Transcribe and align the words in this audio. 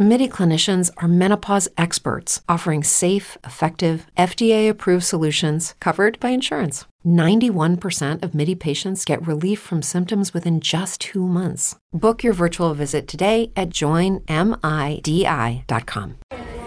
MIDI 0.00 0.28
clinicians 0.28 0.92
are 0.98 1.08
menopause 1.08 1.68
experts 1.76 2.40
offering 2.48 2.84
safe, 2.84 3.36
effective, 3.42 4.06
FDA 4.16 4.68
approved 4.68 5.02
solutions 5.02 5.74
covered 5.80 6.20
by 6.20 6.28
insurance. 6.28 6.84
91% 7.04 8.22
of 8.22 8.32
MIDI 8.32 8.54
patients 8.54 9.04
get 9.04 9.26
relief 9.26 9.58
from 9.58 9.82
symptoms 9.82 10.32
within 10.32 10.60
just 10.60 11.00
two 11.00 11.26
months. 11.26 11.74
Book 11.92 12.22
your 12.22 12.32
virtual 12.32 12.74
visit 12.74 13.08
today 13.08 13.50
at 13.56 13.70
joinmidi.com. 13.70 14.20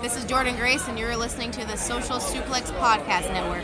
This 0.01 0.17
is 0.17 0.25
Jordan 0.25 0.57
Grace, 0.57 0.85
and 0.89 0.99
you're 0.99 1.15
listening 1.15 1.51
to 1.51 1.65
the 1.65 1.77
Social 1.77 2.17
Suplex 2.17 2.69
Podcast 2.81 3.31
Network. 3.31 3.63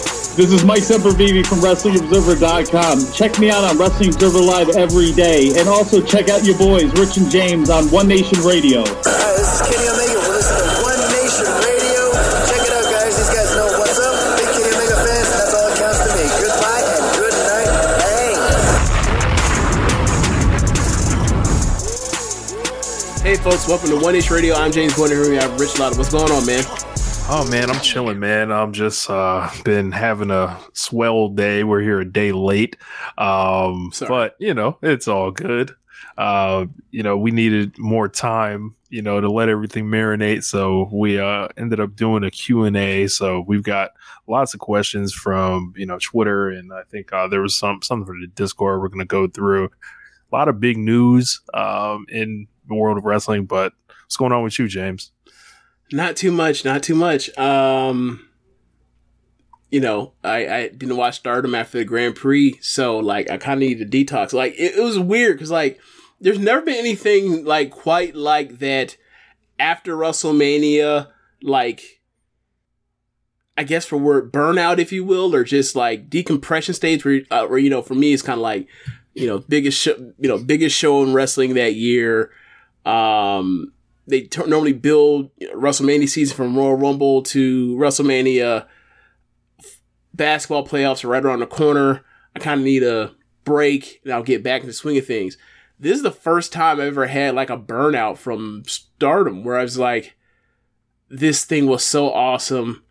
This 0.31 0.47
is 0.53 0.63
Mike 0.63 0.79
Sempervive 0.83 1.45
from 1.45 1.59
WrestlingObserver.com. 1.59 3.11
Check 3.11 3.37
me 3.37 3.51
out 3.51 3.65
on 3.65 3.77
Wrestling 3.77 4.13
Observer 4.13 4.39
Live 4.39 4.69
every 4.77 5.11
day. 5.11 5.51
And 5.59 5.67
also 5.67 6.01
check 6.01 6.29
out 6.29 6.45
your 6.45 6.57
boys, 6.57 6.87
Rich 6.95 7.17
and 7.17 7.29
James, 7.29 7.69
on 7.69 7.91
One 7.91 8.07
Nation 8.07 8.39
Radio. 8.39 8.79
Uh, 8.79 8.87
this 9.35 9.59
is 9.59 9.61
Kenny 9.67 9.91
Omega. 9.91 10.23
We're 10.23 10.39
listening 10.39 10.71
to 10.71 10.87
One 10.87 11.03
Nation 11.11 11.51
Radio. 11.51 12.15
Check 12.47 12.63
it 12.63 12.71
out, 12.71 12.87
guys. 12.95 13.11
These 13.11 13.27
guys 13.27 13.51
know 13.59 13.75
what's 13.75 13.99
up. 13.99 14.15
Big 14.39 14.47
Kenny 14.55 14.71
Omega 14.71 15.03
fans, 15.03 15.27
that's 15.35 15.51
all 15.51 15.67
that 15.67 15.75
counts 15.83 15.99
to 15.99 16.15
me. 16.15 16.23
Goodbye 16.39 16.79
and 16.79 17.11
good 17.19 17.35
night. 17.51 17.99
Bang. 23.19 23.35
Hey, 23.35 23.35
folks. 23.35 23.67
Welcome 23.67 23.89
to 23.89 23.99
One 23.99 24.13
Nation 24.13 24.33
Radio. 24.33 24.55
I'm 24.55 24.71
James 24.71 24.95
Boyd, 24.95 25.11
here 25.11 25.27
we 25.27 25.35
have 25.35 25.59
Rich 25.59 25.77
Latta. 25.77 25.97
What's 25.97 26.07
going 26.09 26.31
on, 26.31 26.45
man? 26.45 26.63
Oh 27.33 27.49
man, 27.49 27.71
I'm 27.71 27.79
chilling, 27.79 28.19
man. 28.19 28.51
I'm 28.51 28.73
just 28.73 29.09
uh 29.09 29.49
been 29.63 29.93
having 29.93 30.31
a 30.31 30.59
swell 30.73 31.29
day. 31.29 31.63
We're 31.63 31.79
here 31.79 32.01
a 32.01 32.05
day 32.05 32.33
late. 32.33 32.75
Um 33.17 33.91
Sorry. 33.93 34.09
but 34.09 34.35
you 34.37 34.53
know, 34.53 34.77
it's 34.81 35.07
all 35.07 35.31
good. 35.31 35.71
Uh, 36.17 36.65
you 36.91 37.01
know, 37.03 37.17
we 37.17 37.31
needed 37.31 37.79
more 37.79 38.09
time, 38.09 38.75
you 38.89 39.01
know, 39.01 39.21
to 39.21 39.31
let 39.31 39.47
everything 39.47 39.85
marinate. 39.85 40.43
So 40.43 40.89
we 40.91 41.21
uh 41.21 41.47
ended 41.55 41.79
up 41.79 41.95
doing 41.95 42.25
a 42.25 42.31
Q&A. 42.31 43.07
So 43.07 43.45
we've 43.47 43.63
got 43.63 43.91
lots 44.27 44.53
of 44.53 44.59
questions 44.59 45.13
from, 45.13 45.73
you 45.77 45.85
know, 45.85 45.99
Twitter 45.99 46.49
and 46.49 46.73
I 46.73 46.83
think 46.83 47.13
uh 47.13 47.29
there 47.29 47.41
was 47.41 47.55
some 47.57 47.81
something 47.81 48.05
from 48.05 48.19
the 48.19 48.27
Discord 48.27 48.81
we're 48.81 48.89
gonna 48.89 49.05
go 49.05 49.29
through. 49.29 49.67
A 49.67 50.35
lot 50.35 50.49
of 50.49 50.59
big 50.59 50.77
news 50.77 51.39
um 51.53 52.05
in 52.09 52.47
the 52.67 52.75
world 52.75 52.97
of 52.97 53.05
wrestling, 53.05 53.45
but 53.45 53.71
what's 54.01 54.17
going 54.17 54.33
on 54.33 54.43
with 54.43 54.59
you, 54.59 54.67
James? 54.67 55.13
Not 55.91 56.15
too 56.15 56.31
much. 56.31 56.63
Not 56.63 56.83
too 56.83 56.95
much. 56.95 57.35
Um, 57.37 58.27
you 59.69 59.79
know, 59.79 60.13
I, 60.23 60.47
I 60.47 60.67
didn't 60.69 60.97
watch 60.97 61.15
Stardom 61.15 61.55
after 61.55 61.77
the 61.77 61.85
Grand 61.85 62.15
Prix, 62.15 62.59
so 62.61 62.99
like 62.99 63.29
I 63.29 63.37
kind 63.37 63.61
of 63.63 63.67
needed 63.67 63.87
a 63.87 64.05
detox. 64.05 64.33
Like 64.33 64.53
it, 64.53 64.75
it 64.77 64.83
was 64.83 64.99
weird 64.99 65.37
because 65.37 65.51
like 65.51 65.79
there's 66.19 66.39
never 66.39 66.61
been 66.61 66.75
anything 66.75 67.45
like 67.45 67.71
quite 67.71 68.15
like 68.15 68.59
that 68.59 68.97
after 69.59 69.95
WrestleMania. 69.95 71.07
Like 71.41 72.01
I 73.57 73.63
guess 73.63 73.85
for 73.85 73.97
word 73.97 74.31
burnout, 74.31 74.79
if 74.79 74.91
you 74.91 75.03
will, 75.03 75.35
or 75.35 75.43
just 75.43 75.75
like 75.75 76.09
decompression 76.09 76.73
stage 76.73 77.05
where, 77.05 77.21
uh, 77.31 77.45
where 77.47 77.59
you 77.59 77.69
know, 77.69 77.81
for 77.81 77.95
me, 77.95 78.13
it's 78.13 78.23
kind 78.23 78.37
of 78.37 78.43
like, 78.43 78.67
you 79.13 79.27
know, 79.27 79.39
biggest 79.39 79.79
show, 79.79 79.95
you 80.17 80.27
know, 80.27 80.37
biggest 80.37 80.75
show 80.75 81.03
in 81.03 81.13
wrestling 81.13 81.53
that 81.53 81.75
year. 81.75 82.31
Um, 82.85 83.73
they 84.11 84.21
t- 84.21 84.45
normally 84.45 84.73
build 84.73 85.31
WrestleMania 85.39 86.07
season 86.07 86.35
from 86.35 86.55
Royal 86.55 86.75
Rumble 86.75 87.23
to 87.23 87.75
WrestleMania. 87.77 88.67
Basketball 90.13 90.67
playoffs 90.67 91.07
right 91.09 91.23
around 91.23 91.39
the 91.39 91.47
corner. 91.47 92.03
I 92.35 92.39
kind 92.39 92.59
of 92.59 92.65
need 92.65 92.83
a 92.83 93.15
break, 93.45 94.01
and 94.03 94.13
I'll 94.13 94.21
get 94.21 94.43
back 94.43 94.61
into 94.61 94.67
the 94.67 94.73
swing 94.73 94.97
of 94.97 95.07
things. 95.07 95.37
This 95.79 95.95
is 95.95 96.03
the 96.03 96.11
first 96.11 96.51
time 96.51 96.79
I've 96.79 96.87
ever 96.87 97.07
had 97.07 97.33
like 97.33 97.49
a 97.49 97.57
burnout 97.57 98.17
from 98.17 98.63
Stardom, 98.67 99.45
where 99.45 99.57
I 99.57 99.63
was 99.63 99.77
like, 99.79 100.15
"This 101.09 101.45
thing 101.45 101.65
was 101.65 101.83
so 101.83 102.11
awesome." 102.11 102.83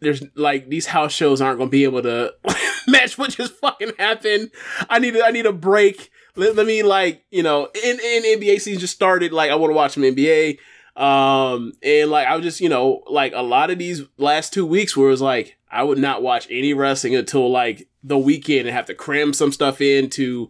There's 0.00 0.22
like 0.36 0.68
these 0.68 0.86
house 0.86 1.12
shows 1.12 1.40
aren't 1.40 1.58
going 1.58 1.68
to 1.68 1.72
be 1.72 1.82
able 1.82 2.02
to 2.02 2.32
match 2.86 3.18
what 3.18 3.30
just 3.30 3.54
fucking 3.54 3.92
happened. 3.98 4.52
I 4.88 5.00
need 5.00 5.20
I 5.20 5.32
need 5.32 5.46
a 5.46 5.52
break. 5.52 6.10
Let, 6.38 6.56
let 6.56 6.66
me 6.66 6.82
like 6.82 7.24
you 7.30 7.42
know, 7.42 7.68
in 7.74 7.98
in 8.00 8.40
NBA 8.40 8.60
season 8.60 8.78
just 8.78 8.94
started. 8.94 9.32
Like 9.32 9.50
I 9.50 9.56
want 9.56 9.70
to 9.70 9.74
watch 9.74 9.92
some 9.92 10.04
NBA. 10.04 10.58
Um, 10.96 11.74
and 11.82 12.10
like 12.10 12.26
I 12.26 12.34
was 12.34 12.44
just, 12.44 12.60
you 12.60 12.68
know, 12.68 13.04
like 13.08 13.32
a 13.34 13.42
lot 13.42 13.70
of 13.70 13.78
these 13.78 14.02
last 14.16 14.52
two 14.52 14.66
weeks 14.66 14.96
where 14.96 15.06
it 15.06 15.12
was 15.12 15.20
like 15.22 15.56
I 15.70 15.84
would 15.84 15.98
not 15.98 16.22
watch 16.22 16.48
any 16.50 16.74
wrestling 16.74 17.14
until 17.14 17.50
like 17.50 17.88
the 18.02 18.18
weekend 18.18 18.66
and 18.66 18.76
have 18.76 18.86
to 18.86 18.94
cram 18.94 19.32
some 19.32 19.52
stuff 19.52 19.80
in 19.80 20.10
to 20.10 20.48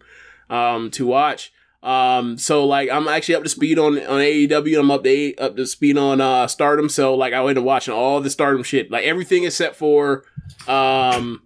um 0.49 0.91
to 0.93 1.07
watch. 1.07 1.53
Um, 1.83 2.39
so 2.39 2.65
like 2.65 2.91
I'm 2.91 3.09
actually 3.09 3.35
up 3.35 3.43
to 3.43 3.49
speed 3.49 3.79
on 3.79 3.99
on 3.99 4.21
AEW. 4.21 4.81
I'm 4.81 4.91
up 4.91 5.05
to 5.05 5.37
up 5.37 5.57
to 5.57 5.67
speed 5.67 5.99
on 5.99 6.21
uh 6.21 6.47
Stardom. 6.47 6.89
So 6.89 7.15
like 7.15 7.35
I 7.35 7.43
went 7.43 7.59
and 7.59 7.67
watching 7.67 7.95
all 7.95 8.21
the 8.21 8.31
Stardom 8.31 8.63
shit, 8.63 8.91
like 8.91 9.05
everything 9.05 9.45
except 9.45 9.77
for 9.77 10.25
um 10.67 11.43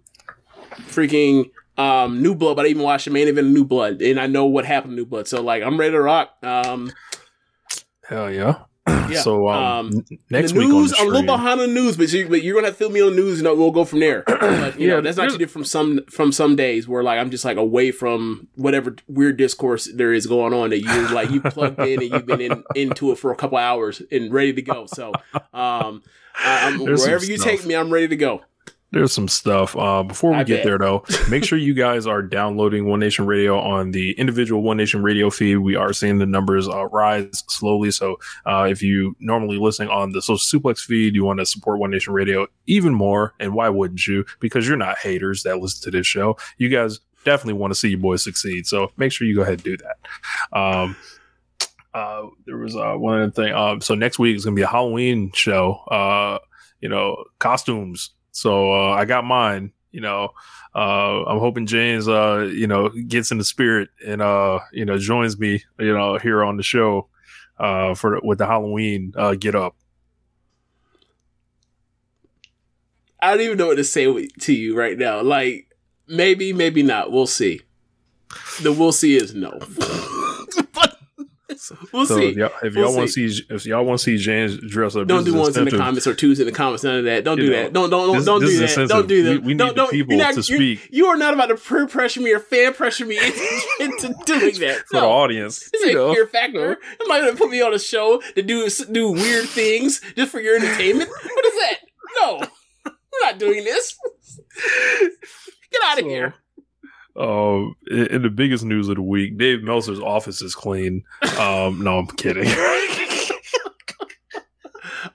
freaking 0.87 1.51
um 1.77 2.21
New 2.21 2.35
Blood. 2.35 2.55
But 2.55 2.65
I 2.65 2.69
even 2.69 2.83
watched 2.83 3.05
the 3.05 3.11
main 3.11 3.27
event 3.27 3.47
of 3.47 3.53
New 3.53 3.65
Blood, 3.65 4.01
and 4.01 4.19
I 4.19 4.27
know 4.27 4.45
what 4.45 4.65
happened 4.65 4.91
to 4.91 4.95
New 4.95 5.05
Blood. 5.05 5.27
So 5.27 5.41
like 5.41 5.63
I'm 5.63 5.79
ready 5.79 5.91
to 5.91 6.01
rock. 6.01 6.35
Um, 6.43 6.91
Hell 8.07 8.31
yeah. 8.31 8.59
yeah. 8.87 9.21
So 9.21 9.47
um, 9.47 9.87
Um, 9.87 10.05
next 10.29 10.51
the 10.51 10.59
week 10.59 10.67
on 10.67 10.81
news, 10.81 10.91
the 10.91 10.97
I'm 10.99 11.07
a 11.07 11.09
little 11.09 11.25
behind 11.25 11.61
on 11.61 11.67
the 11.69 11.73
news, 11.73 11.95
but, 11.95 12.11
you, 12.11 12.27
but 12.27 12.43
you're 12.43 12.53
gonna 12.55 12.67
have 12.67 12.75
to 12.75 12.77
fill 12.77 12.89
me 12.89 13.01
on 13.01 13.11
the 13.11 13.15
news, 13.15 13.39
and 13.39 13.47
we'll 13.57 13.71
go 13.71 13.85
from 13.85 14.01
there. 14.01 14.23
But, 14.27 14.77
you 14.77 14.87
Yeah, 14.89 14.95
know, 14.95 15.01
that's 15.01 15.15
not 15.15 15.29
too 15.29 15.37
different 15.37 15.51
from 15.51 15.63
some 15.65 16.05
from 16.09 16.31
some 16.33 16.57
days 16.57 16.85
where 16.85 17.01
like 17.01 17.17
I'm 17.17 17.31
just 17.31 17.45
like 17.45 17.55
away 17.55 17.91
from 17.91 18.47
whatever 18.55 18.95
weird 19.07 19.37
discourse 19.37 19.89
there 19.93 20.11
is 20.11 20.27
going 20.27 20.53
on 20.53 20.71
that 20.71 20.81
you 20.81 21.07
like 21.13 21.31
you 21.31 21.39
plugged 21.41 21.79
in 21.79 22.01
and 22.01 22.11
you've 22.11 22.25
been 22.25 22.41
in, 22.41 22.63
into 22.75 23.11
it 23.13 23.17
for 23.17 23.31
a 23.31 23.35
couple 23.37 23.57
hours 23.57 24.01
and 24.11 24.33
ready 24.33 24.51
to 24.53 24.61
go. 24.61 24.85
So 24.85 25.13
um, 25.53 26.03
I, 26.35 26.67
I'm, 26.67 26.79
wherever 26.79 27.23
you 27.23 27.37
take 27.37 27.65
me, 27.65 27.75
I'm 27.75 27.89
ready 27.89 28.09
to 28.09 28.15
go. 28.17 28.41
There's 28.93 29.11
some 29.11 29.27
stuff. 29.27 29.75
Uh, 29.75 30.03
before 30.03 30.31
we 30.31 30.37
I 30.37 30.43
get 30.43 30.57
bet. 30.57 30.65
there, 30.65 30.77
though, 30.77 31.03
make 31.27 31.43
sure 31.43 31.57
you 31.57 31.73
guys 31.73 32.05
are 32.05 32.21
downloading 32.21 32.85
One 32.85 32.99
Nation 32.99 33.25
Radio 33.25 33.59
on 33.59 33.89
the 33.89 34.11
individual 34.19 34.61
One 34.61 34.77
Nation 34.77 35.01
Radio 35.01 35.31
feed. 35.31 35.57
We 35.57 35.75
are 35.75 35.93
seeing 35.93 36.19
the 36.19 36.27
numbers 36.27 36.69
uh, 36.69 36.85
rise 36.85 37.43
slowly. 37.49 37.89
So 37.89 38.17
uh, 38.45 38.67
if 38.69 38.83
you 38.83 39.15
normally 39.19 39.57
listening 39.57 39.89
on 39.89 40.11
the 40.11 40.21
Social 40.21 40.59
Suplex 40.61 40.81
feed, 40.81 41.15
you 41.15 41.25
want 41.25 41.39
to 41.39 41.45
support 41.47 41.79
One 41.79 41.89
Nation 41.89 42.13
Radio 42.13 42.45
even 42.67 42.93
more. 42.93 43.33
And 43.39 43.55
why 43.55 43.67
wouldn't 43.67 44.05
you? 44.05 44.25
Because 44.39 44.67
you're 44.67 44.77
not 44.77 44.99
haters 44.99 45.41
that 45.41 45.57
listen 45.57 45.83
to 45.91 45.97
this 45.97 46.05
show. 46.05 46.37
You 46.59 46.69
guys 46.69 46.99
definitely 47.25 47.59
want 47.59 47.73
to 47.73 47.79
see 47.79 47.89
you 47.89 47.97
boys 47.97 48.23
succeed. 48.23 48.67
So 48.67 48.91
make 48.95 49.11
sure 49.11 49.25
you 49.25 49.35
go 49.35 49.41
ahead 49.41 49.55
and 49.55 49.63
do 49.63 49.77
that. 49.77 50.55
Um, 50.55 50.95
uh, 51.95 52.27
there 52.45 52.57
was 52.57 52.75
uh, 52.75 52.93
one 52.93 53.21
other 53.21 53.31
thing. 53.31 53.53
Um, 53.55 53.81
so 53.81 53.95
next 53.95 54.19
week 54.19 54.35
is 54.35 54.45
going 54.45 54.55
to 54.55 54.59
be 54.59 54.63
a 54.63 54.67
Halloween 54.67 55.31
show. 55.33 55.79
Uh, 55.89 56.37
you 56.79 56.89
know, 56.89 57.23
costumes. 57.39 58.11
So 58.33 58.73
uh, 58.73 58.91
I 58.91 59.05
got 59.05 59.23
mine. 59.23 59.71
You 59.91 60.01
know, 60.01 60.29
uh, 60.75 61.23
I'm 61.25 61.39
hoping 61.39 61.65
James, 61.65 62.07
uh, 62.07 62.49
you 62.51 62.67
know, 62.67 62.89
gets 62.89 63.31
in 63.31 63.37
the 63.37 63.43
spirit 63.43 63.89
and 64.05 64.21
uh, 64.21 64.59
you 64.71 64.85
know, 64.85 64.97
joins 64.97 65.39
me, 65.39 65.63
you 65.79 65.93
know, 65.93 66.17
here 66.17 66.43
on 66.43 66.57
the 66.57 66.63
show 66.63 67.07
uh, 67.59 67.93
for 67.95 68.19
with 68.21 68.39
the 68.39 68.45
Halloween 68.45 69.13
uh, 69.15 69.35
get 69.35 69.55
up. 69.55 69.75
I 73.21 73.31
don't 73.31 73.45
even 73.45 73.57
know 73.57 73.67
what 73.67 73.75
to 73.75 73.83
say 73.85 74.27
to 74.27 74.53
you 74.53 74.75
right 74.75 74.97
now. 74.97 75.21
Like 75.21 75.73
Maybe, 76.07 76.51
maybe 76.51 76.83
not. 76.83 77.11
We'll 77.11 77.27
see. 77.27 77.61
The 78.61 78.71
we'll 78.71 78.91
see 78.91 79.15
is 79.15 79.33
no. 79.33 79.59
but 81.69 81.93
we'll 81.93 82.05
so 82.05 82.17
see. 82.17 82.29
if 82.29 82.35
y'all, 82.37 82.51
if 82.63 82.75
We'll 82.75 82.85
y'all 82.85 82.95
want 82.95 83.09
to 83.09 83.29
see 83.29 83.43
if 83.49 83.65
y'all 83.65 83.83
want 83.85 83.99
to 83.99 84.03
see 84.03 84.17
James 84.17 84.57
dress 84.57 84.95
up, 84.95 85.07
Don't 85.07 85.23
do 85.23 85.33
ones 85.33 85.55
in 85.57 85.65
the 85.65 85.71
comments 85.77 86.05
or 86.07 86.13
twos 86.13 86.39
in 86.39 86.45
the 86.45 86.51
comments. 86.51 86.83
None 86.83 86.99
of 86.99 87.05
that. 87.05 87.23
Don't 87.23 87.37
You 87.37 87.45
do 87.45 87.51
know, 87.51 87.63
that. 87.63 87.73
Don't 87.73 87.89
don't 87.89 88.07
don't, 88.07 88.15
this- 88.17 88.25
don't 88.25 88.41
this 88.41 88.75
do 88.75 88.81
that. 88.81 88.89
Don't 88.89 89.07
do 89.07 89.23
that. 89.23 89.29
We- 89.29 89.37
we 89.39 89.47
need 89.53 89.57
don't, 89.59 89.75
don't, 89.75 89.91
people 89.91 90.17
not, 90.17 90.33
to 90.35 90.43
speak. 90.43 90.89
You 90.91 91.05
are 91.07 91.17
not 91.17 91.33
about 91.33 91.47
to 91.47 91.55
peer 91.55 91.87
pressure 91.87 92.21
me 92.21 92.31
or 92.33 92.39
fan 92.39 92.73
pressure 92.73 93.05
me 93.05 93.17
into, 93.79 94.13
doing 94.25 94.55
that. 94.59 94.83
for 94.89 94.99
the 94.99 95.05
audience. 95.05 95.69
This 95.71 95.85
ain't 95.87 96.15
fear 96.15 96.27
factor. 96.27 96.77
I'm 97.01 97.07
not 97.07 97.19
gonna 97.21 97.35
put 97.35 97.49
me 97.49 97.61
on 97.61 97.73
a 97.73 97.79
show 97.79 98.21
to 98.35 98.41
do 98.41 98.69
do 98.91 99.11
weird 99.11 99.47
things 99.47 100.01
just 100.15 100.31
for 100.31 100.39
your 100.39 100.55
entertainment. 100.57 101.09
What 101.09 101.45
is 101.45 101.53
that? 101.53 101.77
No, 102.21 102.37
we're 102.85 103.21
not 103.23 103.39
doing 103.39 103.63
this. 103.63 103.97
Get 105.71 105.81
out 105.85 105.97
of 105.99 106.03
So, 106.03 106.09
here. 106.09 106.35
Um, 107.15 107.75
in, 107.91 108.23
the 108.23 108.29
biggest 108.29 108.63
news 108.63 108.89
of 108.89 108.95
the 108.95 109.01
week, 109.03 109.37
Dave 109.37 109.61
Meltzer's 109.63 109.99
office 109.99 110.41
is 110.41 110.55
clean. 110.55 111.03
Um, 111.39 111.83
no, 111.83 111.99
I'm 111.99 112.07
kidding. 112.07 112.45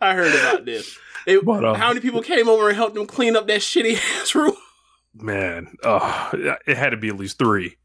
I 0.01 0.15
heard 0.15 0.33
about 0.35 0.65
this. 0.65 0.97
They- 1.27 1.39
But, 1.39 1.65
uh, 1.65 1.75
how 1.75 1.89
many 1.89 2.01
people 2.01 2.23
came 2.23 2.49
over 2.49 2.69
and 2.69 2.77
helped 2.77 2.95
them 2.95 3.07
clean 3.07 3.37
up 3.37 3.47
that 3.49 3.61
shitty 3.61 3.97
ass 4.21 4.35
room? 4.35 4.55
Man, 5.15 5.75
uh, 5.83 6.31
it 6.67 6.77
had 6.77 6.91
to 6.91 6.97
be 6.97 7.09
at 7.09 7.17
least 7.17 7.39
three. 7.39 7.77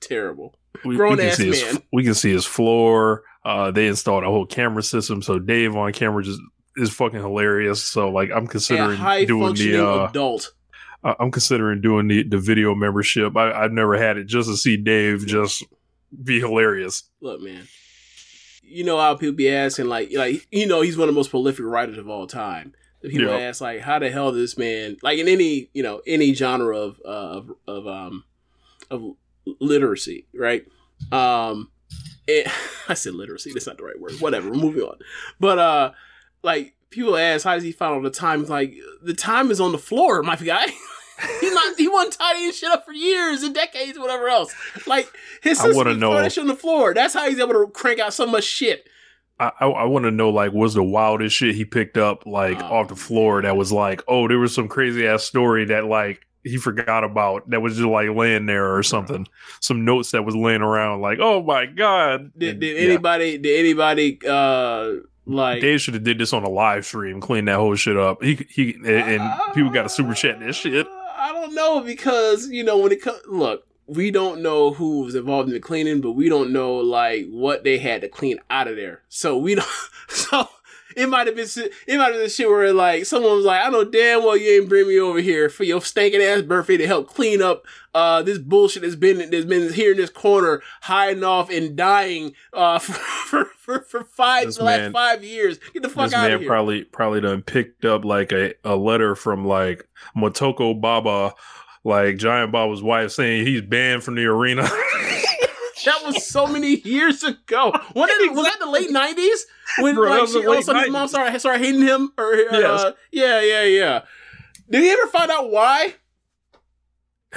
Terrible. 0.00 0.54
We, 0.84 0.96
Grown 0.96 1.12
we 1.12 1.18
can 1.18 1.26
ass 1.28 1.36
see 1.36 1.46
his, 1.48 1.80
we 1.92 2.04
can 2.04 2.14
see 2.14 2.32
his 2.32 2.46
floor. 2.46 3.22
Uh, 3.44 3.70
they 3.70 3.86
installed 3.86 4.22
a 4.24 4.26
whole 4.28 4.46
camera 4.46 4.82
system, 4.82 5.20
so 5.20 5.38
Dave 5.38 5.76
on 5.76 5.92
camera 5.92 6.22
just 6.22 6.40
is 6.76 6.90
fucking 6.90 7.18
hilarious. 7.20 7.82
So 7.82 8.08
like, 8.10 8.30
I'm 8.34 8.46
considering 8.46 8.98
doing 9.26 9.54
the. 9.54 9.86
Uh, 9.86 10.08
adult. 10.08 10.52
I- 11.04 11.16
I'm 11.18 11.30
considering 11.30 11.80
doing 11.80 12.08
the 12.08 12.22
the 12.22 12.38
video 12.38 12.74
membership. 12.74 13.36
I, 13.36 13.52
I've 13.52 13.72
never 13.72 13.96
had 13.96 14.16
it 14.18 14.24
just 14.24 14.48
to 14.48 14.56
see 14.56 14.76
Dave 14.76 15.26
just 15.26 15.64
be 16.24 16.40
hilarious. 16.40 17.04
Look, 17.20 17.40
man. 17.40 17.66
You 18.62 18.84
know 18.84 18.98
how 19.00 19.14
people 19.16 19.34
be 19.34 19.50
asking, 19.50 19.86
like, 19.86 20.10
like 20.14 20.46
you 20.52 20.66
know, 20.66 20.80
he's 20.80 20.96
one 20.96 21.08
of 21.08 21.14
the 21.14 21.18
most 21.18 21.30
prolific 21.30 21.64
writers 21.64 21.98
of 21.98 22.08
all 22.08 22.26
time. 22.26 22.72
People 23.02 23.28
Yeah. 23.28 23.38
ask, 23.48 23.60
like, 23.62 23.80
how 23.80 23.98
the 23.98 24.10
hell 24.10 24.30
this 24.30 24.58
man, 24.58 24.96
like, 25.02 25.18
in 25.18 25.26
any 25.26 25.70
you 25.72 25.82
know 25.82 26.02
any 26.06 26.34
genre 26.34 26.76
of 26.78 27.00
uh, 27.04 27.08
of 27.08 27.50
of 27.66 27.86
um 27.86 28.24
of 28.90 29.02
literacy, 29.60 30.26
right? 30.34 30.64
Um, 31.10 31.70
it, 32.26 32.46
I 32.88 32.94
said 32.94 33.14
literacy. 33.14 33.52
That's 33.52 33.66
not 33.66 33.78
the 33.78 33.84
right 33.84 33.98
word. 34.00 34.12
Whatever. 34.20 34.50
We're 34.50 34.56
moving 34.56 34.82
on. 34.82 34.98
But 35.40 35.58
uh, 35.58 35.92
like 36.42 36.74
people 36.90 37.16
ask, 37.16 37.44
how 37.44 37.54
does 37.54 37.62
he 37.64 37.72
find 37.72 37.94
all 37.94 38.02
the 38.02 38.10
time? 38.10 38.44
Like 38.46 38.74
the 39.02 39.14
time 39.14 39.50
is 39.50 39.60
on 39.60 39.72
the 39.72 39.78
floor, 39.78 40.22
my 40.22 40.36
guy. 40.36 40.66
He's 41.40 41.52
not. 41.52 41.76
He 41.76 41.86
wasn't 41.86 42.14
tidying 42.14 42.52
shit 42.52 42.70
up 42.70 42.84
for 42.86 42.92
years 42.92 43.42
and 43.42 43.54
decades, 43.54 43.98
whatever 43.98 44.28
else. 44.28 44.54
Like 44.86 45.06
his 45.42 45.58
I 45.60 45.64
system 45.64 45.76
wanna 45.76 45.90
is 45.90 45.96
know- 45.98 46.12
furnished 46.12 46.38
on 46.38 46.46
the 46.46 46.56
floor. 46.56 46.94
That's 46.94 47.12
how 47.14 47.28
he's 47.28 47.38
able 47.38 47.52
to 47.52 47.66
crank 47.72 48.00
out 48.00 48.14
so 48.14 48.26
much 48.26 48.44
shit. 48.44 48.88
I, 49.38 49.52
I, 49.60 49.66
I 49.68 49.84
want 49.84 50.04
to 50.04 50.10
know 50.10 50.30
like 50.30 50.52
what's 50.52 50.74
the 50.74 50.82
wildest 50.82 51.34
shit 51.36 51.54
he 51.54 51.64
picked 51.64 51.96
up 51.98 52.24
like 52.26 52.58
Oh. 52.62 52.66
off 52.76 52.88
the 52.88 52.96
floor 52.96 53.40
that 53.42 53.56
was 53.56 53.70
like 53.72 54.02
oh 54.08 54.28
there 54.28 54.38
was 54.38 54.54
some 54.54 54.68
crazy 54.68 55.06
ass 55.06 55.24
story 55.24 55.64
that 55.66 55.86
like 55.86 56.26
he 56.44 56.56
forgot 56.58 57.04
about 57.04 57.48
that 57.50 57.60
was 57.62 57.76
just 57.76 57.88
like 57.88 58.10
laying 58.10 58.44
there 58.46 58.74
or 58.76 58.82
something 58.82 59.26
some 59.60 59.84
notes 59.86 60.10
that 60.10 60.24
was 60.26 60.36
laying 60.36 60.60
around 60.62 61.00
like 61.00 61.18
oh 61.22 61.42
my 61.42 61.64
god 61.66 62.32
Did, 62.36 62.60
did 62.60 62.76
yeah. 62.76 62.82
anybody? 62.82 63.38
Did 63.38 63.58
anybody? 63.60 64.18
uh 64.28 64.92
like 65.30 65.60
Dave 65.60 65.80
should 65.80 65.94
have 65.94 66.04
did 66.04 66.18
this 66.18 66.32
on 66.32 66.44
a 66.44 66.48
live 66.48 66.84
stream 66.84 67.20
clean 67.20 67.44
that 67.46 67.56
whole 67.56 67.74
shit 67.74 67.96
up 67.96 68.22
he 68.22 68.46
he 68.50 68.74
and, 68.74 68.86
and 68.86 69.54
people 69.54 69.70
got 69.70 69.84
to 69.84 69.88
super 69.88 70.14
chat 70.14 70.40
this 70.40 70.56
shit 70.56 70.86
Uh, 70.86 70.90
I 71.16 71.32
don't 71.32 71.54
know 71.54 71.80
because 71.80 72.48
you 72.48 72.64
know 72.64 72.78
when 72.78 72.92
it 72.92 73.02
comes. 73.02 73.20
Look, 73.28 73.66
we 73.86 74.10
don't 74.10 74.40
know 74.40 74.72
who 74.72 75.02
was 75.04 75.14
involved 75.14 75.48
in 75.48 75.54
the 75.54 75.60
cleaning, 75.60 76.00
but 76.00 76.12
we 76.12 76.28
don't 76.28 76.52
know 76.52 76.76
like 76.76 77.26
what 77.28 77.62
they 77.64 77.78
had 77.78 78.00
to 78.00 78.08
clean 78.08 78.38
out 78.48 78.68
of 78.68 78.76
there. 78.76 79.02
So 79.08 79.36
we 79.38 79.54
don't. 79.54 79.66
So 80.12 80.48
it 80.96 81.08
might 81.08 81.26
have 81.26 81.36
been. 81.36 81.48
It 81.86 81.98
might 81.98 82.12
have 82.12 82.20
been 82.20 82.28
shit 82.28 82.48
where 82.48 82.72
like 82.72 83.06
someone 83.06 83.36
was 83.36 83.44
like, 83.44 83.64
"I 83.64 83.70
know 83.70 83.84
damn 83.84 84.24
well 84.24 84.36
you 84.36 84.60
ain't 84.60 84.68
bring 84.68 84.88
me 84.88 84.98
over 84.98 85.20
here 85.20 85.48
for 85.48 85.64
your 85.64 85.80
stinking 85.80 86.22
ass 86.22 86.42
birthday 86.42 86.76
to 86.76 86.86
help 86.86 87.08
clean 87.08 87.42
up 87.42 87.64
uh 87.94 88.22
this 88.22 88.38
bullshit 88.38 88.82
that's 88.82 88.94
been 88.94 89.18
that's 89.30 89.44
been 89.44 89.72
here 89.72 89.90
in 89.92 89.96
this 89.96 90.10
corner 90.10 90.62
hiding 90.82 91.24
off 91.24 91.50
and 91.50 91.74
dying 91.76 92.34
uh 92.52 92.78
for 92.80 92.92
for 92.94 93.44
for, 93.56 93.80
for 93.82 94.04
five 94.04 94.46
This 94.46 94.56
the 94.56 94.64
last 94.64 94.92
five 94.92 95.24
years. 95.24 95.58
Get 95.72 95.82
the 95.82 95.88
fuck 95.88 96.12
out 96.12 96.30
of 96.30 96.40
here. 96.40 96.48
probably 96.48 96.84
probably 96.84 97.20
done 97.20 97.42
picked 97.42 97.84
up 97.84 98.04
like 98.04 98.32
a, 98.32 98.54
a 98.64 98.76
letter 98.76 99.14
from 99.14 99.44
like 99.44 99.88
Motoko 100.16 100.80
Baba 100.80 101.34
like 101.84 102.16
Giant 102.16 102.52
Baba's 102.52 102.82
wife 102.82 103.10
saying 103.10 103.46
he's 103.46 103.62
banned 103.62 104.04
from 104.04 104.14
the 104.14 104.26
arena 104.26 104.62
That 105.84 106.02
was 106.04 106.26
so 106.26 106.46
many 106.46 106.80
years 106.80 107.22
ago. 107.22 107.72
When 107.92 108.08
did 108.08 108.20
it, 108.22 108.32
was 108.32 108.44
that 108.46 108.58
the 108.60 108.70
late 108.70 108.90
nineties? 108.90 109.46
When 109.78 109.94
Bro, 109.94 110.10
like 110.10 110.28
she, 110.28 110.46
all 110.46 110.52
of 110.52 110.58
a 110.58 110.62
sudden 110.62 110.82
his 110.82 110.90
mom 110.90 111.08
started 111.08 111.38
started 111.40 111.64
hating 111.64 111.82
him, 111.82 112.12
or 112.18 112.32
uh, 112.32 112.36
Yes. 112.52 112.92
yeah, 113.12 113.40
yeah, 113.40 113.64
yeah. 113.64 114.02
Did 114.68 114.82
he 114.82 114.90
ever 114.90 115.06
find 115.08 115.30
out 115.30 115.50
why? 115.50 115.94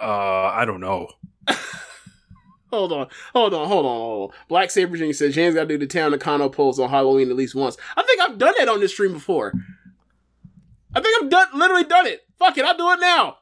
uh 0.00 0.52
I 0.54 0.64
don't 0.64 0.80
know 0.80 1.08
Hold 2.70 2.92
on, 2.92 3.08
hold 3.34 3.52
on, 3.52 3.68
hold 3.68 3.84
on, 3.84 3.98
hold 3.98 4.30
on. 4.30 4.36
Black 4.48 4.70
Saber 4.70 4.96
Jr. 4.96 5.12
says 5.12 5.34
James 5.34 5.54
got 5.54 5.62
to 5.62 5.68
do 5.68 5.76
the 5.76 5.86
Tam 5.86 6.10
Nakano 6.10 6.48
pose 6.48 6.78
on 6.78 6.88
Halloween 6.88 7.28
at 7.28 7.36
least 7.36 7.54
once. 7.54 7.76
I 7.98 8.02
think 8.02 8.18
I've 8.22 8.38
done 8.38 8.54
that 8.58 8.68
on 8.68 8.80
this 8.80 8.92
stream 8.92 9.12
before. 9.12 9.52
I 10.94 11.00
think 11.00 11.22
I've 11.22 11.28
done 11.28 11.48
literally 11.54 11.84
done 11.84 12.06
it. 12.06 12.22
Fuck 12.38 12.56
it, 12.56 12.64
I'll 12.64 12.76
do 12.76 12.90
it 12.92 13.00
now. 13.00 13.36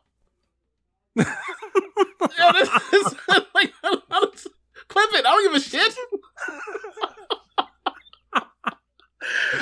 Yeah, 1.20 2.52
this, 2.52 2.68
this, 2.90 3.14
like, 3.54 3.72
clip 4.88 5.10
it. 5.14 5.26
I 5.26 5.30
don't 5.30 5.44
give 5.44 5.54
a 5.54 5.60
shit. 5.60 5.94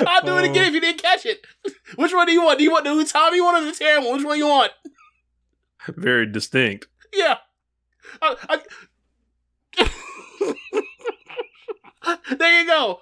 I'll 0.07 0.25
do 0.25 0.37
it 0.37 0.49
again 0.49 0.67
if 0.67 0.73
you 0.73 0.81
didn't 0.81 1.01
catch 1.01 1.25
it. 1.25 1.45
Which 1.95 2.13
one 2.13 2.27
do 2.27 2.33
you 2.33 2.43
want? 2.43 2.59
Do 2.59 2.63
you 2.63 2.71
want 2.71 2.85
the 2.85 2.91
Utami 2.91 3.43
one 3.43 3.55
or 3.55 3.65
the 3.65 3.73
Terran 3.73 4.05
one? 4.05 4.17
Which 4.17 4.25
one 4.25 4.37
you 4.37 4.47
want? 4.47 4.71
very 5.95 6.25
distinct 6.25 6.87
Yeah. 7.13 7.37
I, 8.21 8.61
I... 9.77 9.89
there 12.35 12.61
you 12.61 12.67
go. 12.67 13.01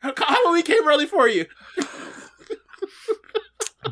Halloween 0.00 0.62
came 0.62 0.86
early 0.86 1.06
for 1.06 1.28
you. 1.28 1.46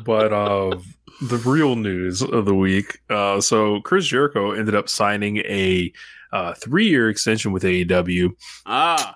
but 0.03 0.33
uh 0.33 0.77
the 1.21 1.37
real 1.37 1.75
news 1.75 2.21
of 2.21 2.45
the 2.45 2.53
week 2.53 2.99
uh 3.09 3.41
so 3.41 3.81
Chris 3.81 4.05
Jericho 4.05 4.51
ended 4.51 4.75
up 4.75 4.87
signing 4.87 5.37
a 5.37 5.91
uh, 6.33 6.53
three 6.55 6.87
year 6.87 7.09
extension 7.09 7.51
with 7.53 7.63
AEW 7.63 8.31
Ah. 8.65 9.15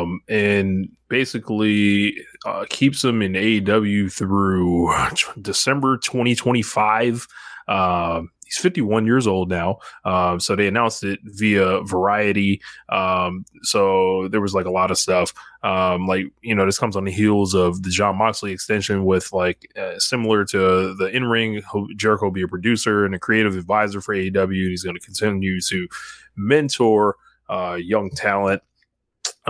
um, 0.00 0.20
and 0.28 0.88
basically 1.08 2.14
uh, 2.44 2.66
keeps 2.68 3.02
him 3.02 3.22
in 3.22 3.32
AEW 3.32 4.12
through 4.12 4.92
December 5.40 5.96
2025. 5.96 7.26
Um, 7.66 8.30
he's 8.50 8.60
51 8.60 9.06
years 9.06 9.26
old 9.26 9.48
now. 9.48 9.78
Um, 10.04 10.40
so 10.40 10.56
they 10.56 10.66
announced 10.66 11.04
it 11.04 11.20
via 11.22 11.82
Variety. 11.82 12.60
Um, 12.88 13.44
so 13.62 14.28
there 14.28 14.40
was 14.40 14.54
like 14.54 14.66
a 14.66 14.70
lot 14.70 14.90
of 14.90 14.98
stuff. 14.98 15.32
Um, 15.62 16.06
like, 16.06 16.26
you 16.42 16.54
know, 16.54 16.66
this 16.66 16.78
comes 16.78 16.96
on 16.96 17.04
the 17.04 17.12
heels 17.12 17.54
of 17.54 17.82
the 17.82 17.90
Jon 17.90 18.16
Moxley 18.16 18.52
extension 18.52 19.04
with 19.04 19.32
like 19.32 19.70
uh, 19.76 19.98
similar 19.98 20.44
to 20.46 20.94
the 20.94 21.10
in 21.12 21.24
ring. 21.24 21.62
Jericho 21.96 22.26
will 22.26 22.32
be 22.32 22.42
a 22.42 22.48
producer 22.48 23.04
and 23.04 23.14
a 23.14 23.18
creative 23.18 23.56
advisor 23.56 24.00
for 24.00 24.14
AEW. 24.14 24.68
He's 24.68 24.84
going 24.84 24.96
to 24.96 25.04
continue 25.04 25.60
to 25.60 25.88
mentor 26.36 27.16
uh, 27.48 27.78
young 27.80 28.10
talent. 28.10 28.62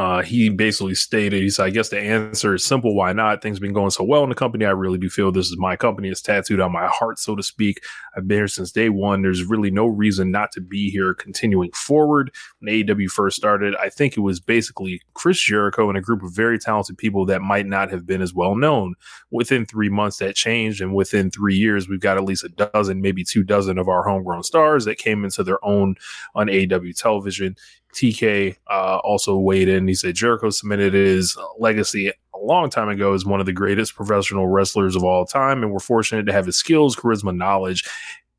Uh, 0.01 0.23
he 0.23 0.49
basically 0.49 0.95
stated, 0.95 1.43
he 1.43 1.51
said, 1.51 1.67
I 1.67 1.69
guess 1.69 1.91
the 1.91 2.01
answer 2.01 2.55
is 2.55 2.65
simple. 2.65 2.95
Why 2.95 3.13
not? 3.13 3.43
Things 3.43 3.59
have 3.59 3.61
been 3.61 3.75
going 3.75 3.91
so 3.91 4.03
well 4.03 4.23
in 4.23 4.31
the 4.31 4.35
company. 4.35 4.65
I 4.65 4.71
really 4.71 4.97
do 4.97 5.11
feel 5.11 5.31
this 5.31 5.51
is 5.51 5.59
my 5.59 5.77
company. 5.77 6.09
It's 6.09 6.23
tattooed 6.23 6.59
on 6.59 6.73
my 6.73 6.87
heart, 6.87 7.19
so 7.19 7.37
to 7.37 7.43
speak. 7.43 7.83
I've 8.17 8.27
been 8.27 8.39
here 8.39 8.49
since 8.49 8.73
day 8.73 8.89
one. 8.89 9.21
There's 9.21 9.45
really 9.45 9.71
no 9.71 9.85
reason 9.85 10.31
not 10.31 10.53
to 10.53 10.63
be 10.63 10.89
here 10.89 11.13
continuing 11.13 11.71
forward. 11.73 12.33
When 12.61 12.73
AEW 12.73 13.11
first 13.11 13.37
started, 13.37 13.77
I 13.77 13.91
think 13.91 14.17
it 14.17 14.21
was 14.21 14.41
basically 14.41 15.03
Chris 15.13 15.39
Jericho 15.39 15.91
and 15.91 15.99
a 15.99 16.01
group 16.01 16.23
of 16.23 16.33
very 16.33 16.59
talented 16.59 16.97
people 16.97 17.27
that 17.27 17.43
might 17.43 17.67
not 17.67 17.91
have 17.91 18.07
been 18.07 18.23
as 18.23 18.33
well 18.33 18.55
known. 18.55 18.95
Within 19.31 19.67
three 19.67 19.91
months, 19.91 20.17
that 20.17 20.35
changed. 20.35 20.81
And 20.81 20.95
within 20.95 21.31
three 21.31 21.57
years, 21.57 21.91
we've 21.91 22.01
got 22.01 22.17
at 22.17 22.25
least 22.25 22.45
a 22.45 22.49
dozen, 22.49 23.03
maybe 23.03 23.23
two 23.23 23.43
dozen 23.43 23.77
of 23.77 23.87
our 23.87 24.09
homegrown 24.09 24.45
stars 24.45 24.87
that 24.87 24.97
came 24.97 25.25
into 25.25 25.45
their 25.45 25.63
own 25.63 25.97
on 26.35 26.47
AEW 26.47 26.97
television. 26.97 27.55
TK 27.95 28.57
uh, 28.71 28.99
also 28.99 29.37
weighed 29.37 29.69
in. 29.69 29.89
He 29.89 29.95
said 29.95 30.15
Jericho 30.15 30.51
submitted 30.51 30.95
his 30.95 31.37
legacy 31.59 32.09
a 32.09 32.39
long 32.39 32.71
time 32.71 32.89
ago 32.89 33.13
as 33.13 33.25
one 33.25 33.41
of 33.41 33.47
the 33.47 33.53
greatest 33.53 33.95
professional 33.95 34.47
wrestlers 34.47 34.97
of 34.97 35.05
all 35.05 35.27
time, 35.27 35.63
and 35.63 35.73
we're 35.73 35.79
fortunate 35.79 36.25
to 36.25 36.33
have 36.33 36.47
his 36.47 36.57
skills, 36.57 36.97
charisma, 36.97 37.37
knowledge, 37.37 37.85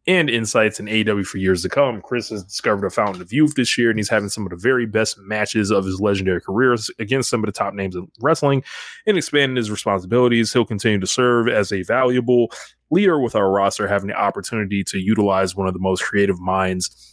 and 0.08 0.29
insights 0.29 0.79
in 0.79 0.88
AEW 0.88 1.25
for 1.25 1.38
years 1.38 1.62
to 1.62 1.70
come. 1.70 2.01
Chris 2.01 2.29
has 2.29 2.43
discovered 2.43 2.86
a 2.86 2.89
fountain 2.89 3.22
of 3.22 3.31
youth 3.31 3.53
this 3.55 3.77
year, 3.77 3.89
and 3.89 4.00
he's 4.00 4.10
having 4.10 4.29
some 4.29 4.46
of 4.46 4.50
the 4.50 4.55
very 4.55 4.86
best 4.86 5.17
matches 5.20 5.70
of 5.70 5.86
his 5.86 6.01
legendary 6.01 6.41
careers 6.41 6.89
against 6.98 7.29
some 7.29 7.41
of 7.41 7.46
the 7.46 7.51
top 7.51 7.74
names 7.74 7.96
in 7.96 8.08
wrestling 8.20 8.63
and 9.05 9.17
expanding 9.17 9.55
his 9.55 9.70
responsibilities. 9.70 10.51
He'll 10.51 10.65
continue 10.65 11.00
to 11.00 11.08
serve 11.08 11.48
as 11.48 11.72
a 11.72 11.84
valuable 11.84 12.51
leader 12.89 13.20
with 13.20 13.36
our 13.36 13.50
roster 13.51 13.88
having 13.88 14.08
the 14.08 14.20
opportunity 14.20 14.84
to 14.84 14.98
utilize 14.98 15.55
one 15.55 15.67
of 15.67 15.74
the 15.74 15.79
most 15.79 16.03
creative 16.03 16.39
minds 16.39 17.11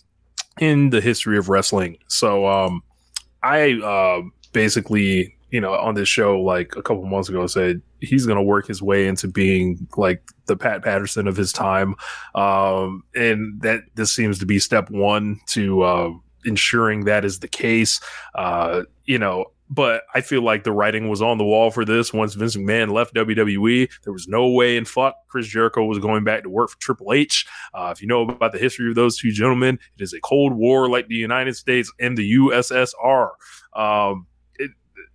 in 0.61 0.91
the 0.91 1.01
history 1.01 1.39
of 1.39 1.49
wrestling. 1.49 1.99
So 2.09 2.47
um, 2.47 2.83
I 3.43 3.73
uh, 3.75 4.23
basically, 4.53 5.37
you 5.51 5.61
know, 5.61 5.73
on 5.75 5.95
this 5.95 6.09
show 6.09 6.41
like 6.41 6.75
a 6.77 6.83
couple 6.83 7.05
months 7.07 7.29
ago 7.29 7.47
said 7.47 7.81
he's 8.01 8.27
going 8.27 8.37
to 8.37 8.43
work 8.43 8.67
his 8.67 8.83
way 8.83 9.07
into 9.07 9.29
being 9.29 9.89
like 9.97 10.23
the 10.47 10.57
Pat 10.57 10.83
Patterson 10.83 11.27
of 11.27 11.37
his 11.37 11.53
time, 11.53 11.95
um, 12.35 13.03
and 13.15 13.61
that 13.63 13.83
this 13.95 14.15
seems 14.15 14.39
to 14.39 14.47
be 14.47 14.59
step 14.59 14.91
one 14.91 15.41
to 15.49 15.83
uh, 15.83 16.11
ensuring 16.45 17.05
that 17.05 17.25
is 17.25 17.41
the 17.41 17.49
case. 17.49 18.01
Uh, 18.35 18.83
you 19.05 19.19
know, 19.19 19.47
but 19.71 20.03
I 20.15 20.21
feel 20.21 20.43
like 20.43 20.65
the 20.65 20.73
writing 20.73 21.09
was 21.09 21.21
on 21.21 21.39
the 21.39 21.45
wall 21.45 21.71
for 21.71 21.85
this. 21.85 22.13
Once 22.13 22.35
Vince 22.35 22.57
McMahon 22.57 22.93
left 22.93 23.15
WWE, 23.15 23.91
there 24.05 24.13
was 24.13 24.27
no 24.29 24.49
way 24.49 24.77
in 24.77 24.85
fuck 24.85 25.15
Chris 25.29 25.47
Jericho 25.47 25.85
was 25.85 25.99
going 25.99 26.25
back 26.25 26.43
to 26.43 26.49
work 26.49 26.71
for 26.71 26.79
Triple 26.79 27.13
H. 27.13 27.47
Uh, 27.75 27.93
if 27.95 28.01
you 28.01 28.09
know 28.09 28.23
about 28.23 28.53
the 28.53 28.59
history 28.59 28.89
of 28.89 28.95
those 28.95 29.19
two 29.19 29.31
gentlemen, 29.31 29.79
it 29.97 30.03
is 30.03 30.13
a 30.13 30.21
Cold 30.21 30.55
War 30.55 30.89
like 30.89 31.09
the 31.09 31.15
United 31.15 31.57
States 31.57 31.93
and 32.01 32.17
the 32.17 32.35
USSR. 32.35 33.31
Um, 33.75 34.27
it, 34.59 34.71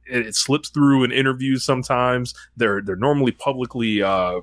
it, 0.06 0.28
it 0.28 0.36
slips 0.36 0.70
through 0.70 1.04
in 1.04 1.12
interviews 1.12 1.66
sometimes. 1.66 2.34
They're 2.56 2.82
they're 2.82 2.96
normally 2.96 3.32
publicly 3.32 4.04
uh, 4.04 4.42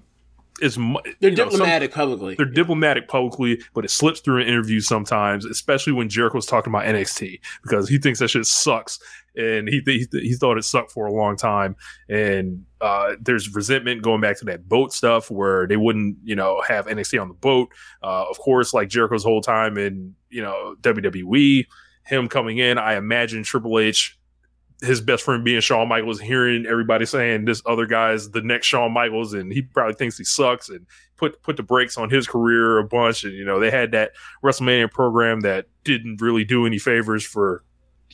is 0.61 0.79
they're 1.21 1.31
diplomatic 1.31 1.91
know, 1.91 1.95
some, 1.95 2.01
publicly. 2.01 2.35
They're 2.35 2.47
diplomatic 2.47 3.09
publicly, 3.09 3.63
but 3.75 3.85
it 3.85 3.91
slips 3.91 4.21
through 4.21 4.43
in 4.43 4.49
interviews 4.49 4.87
sometimes, 4.87 5.45
especially 5.45 5.93
when 5.93 6.09
Jericho's 6.09 6.47
talking 6.47 6.71
about 6.71 6.85
NXT 6.85 7.41
because 7.63 7.89
he 7.89 7.99
thinks 7.99 8.19
that 8.19 8.29
shit 8.29 8.47
sucks, 8.47 8.99
and 9.37 9.69
he 9.69 9.81
th- 9.81 10.09
he, 10.13 10.35
thought 10.35 10.59
it 10.59 10.65
sucked 10.65 10.93
for 10.93 11.07
a 11.07 11.13
long 11.13 11.37
time. 11.37 11.77
And 12.09 12.65
uh, 12.81 13.15
there's 13.21 13.55
resentment 13.55 14.03
going 14.03 14.21
back 14.21 14.39
to 14.39 14.45
that 14.47 14.69
boat 14.69 14.93
stuff 14.93 15.31
where 15.31 15.67
they 15.67 15.77
wouldn't, 15.77 16.19
you 16.25 16.35
know, 16.35 16.63
have 16.67 16.87
NXT 16.87 17.21
on 17.21 17.29
the 17.29 17.35
boat. 17.35 17.69
Uh, 18.03 18.25
of 18.29 18.39
course, 18.39 18.75
like 18.75 18.89
Jericho's 18.89 19.25
whole 19.25 19.43
time 19.43 19.79
in 19.79 20.15
you 20.31 20.43
know 20.43 20.77
WWE, 20.81 21.67
him 22.05 22.29
coming 22.29 22.59
in, 22.59 22.79
I 22.79 22.97
imagine 22.97 23.43
Triple 23.43 23.79
H 23.79 24.19
his 24.83 25.01
best 25.01 25.23
friend 25.23 25.45
being 25.45 25.61
Shawn 25.61 25.89
Michaels, 25.89 26.21
hearing 26.21 26.67
everybody 26.67 27.05
saying 27.05 27.45
this 27.45 27.63
other 27.67 27.87
guy's 27.87 28.31
the 28.31 28.41
next 28.41 28.67
Shawn 28.67 28.93
Michaels, 28.93 29.35
and 29.35 29.53
he 29.53 29.63
probably 29.63 29.95
thinks 29.95 30.17
he 30.17 30.25
sucks, 30.25 30.69
and 30.69 30.87
put 31.17 31.43
put 31.43 31.57
the 31.57 31.63
brakes 31.63 31.99
on 31.99 32.11
his 32.11 32.27
career 32.27 32.79
a 32.79 32.85
bunch. 32.85 33.25
And 33.25 33.35
you 33.35 33.45
know 33.45 33.61
they 33.61 33.71
had 33.71 33.93
that 33.93 34.13
WrestleMania 34.43 34.91
program 34.91 35.41
that 35.41 35.67
didn't 35.85 36.21
really 36.21 36.45
do 36.45 36.67
any 36.67 36.79
favors 36.79 37.25
for 37.25 37.65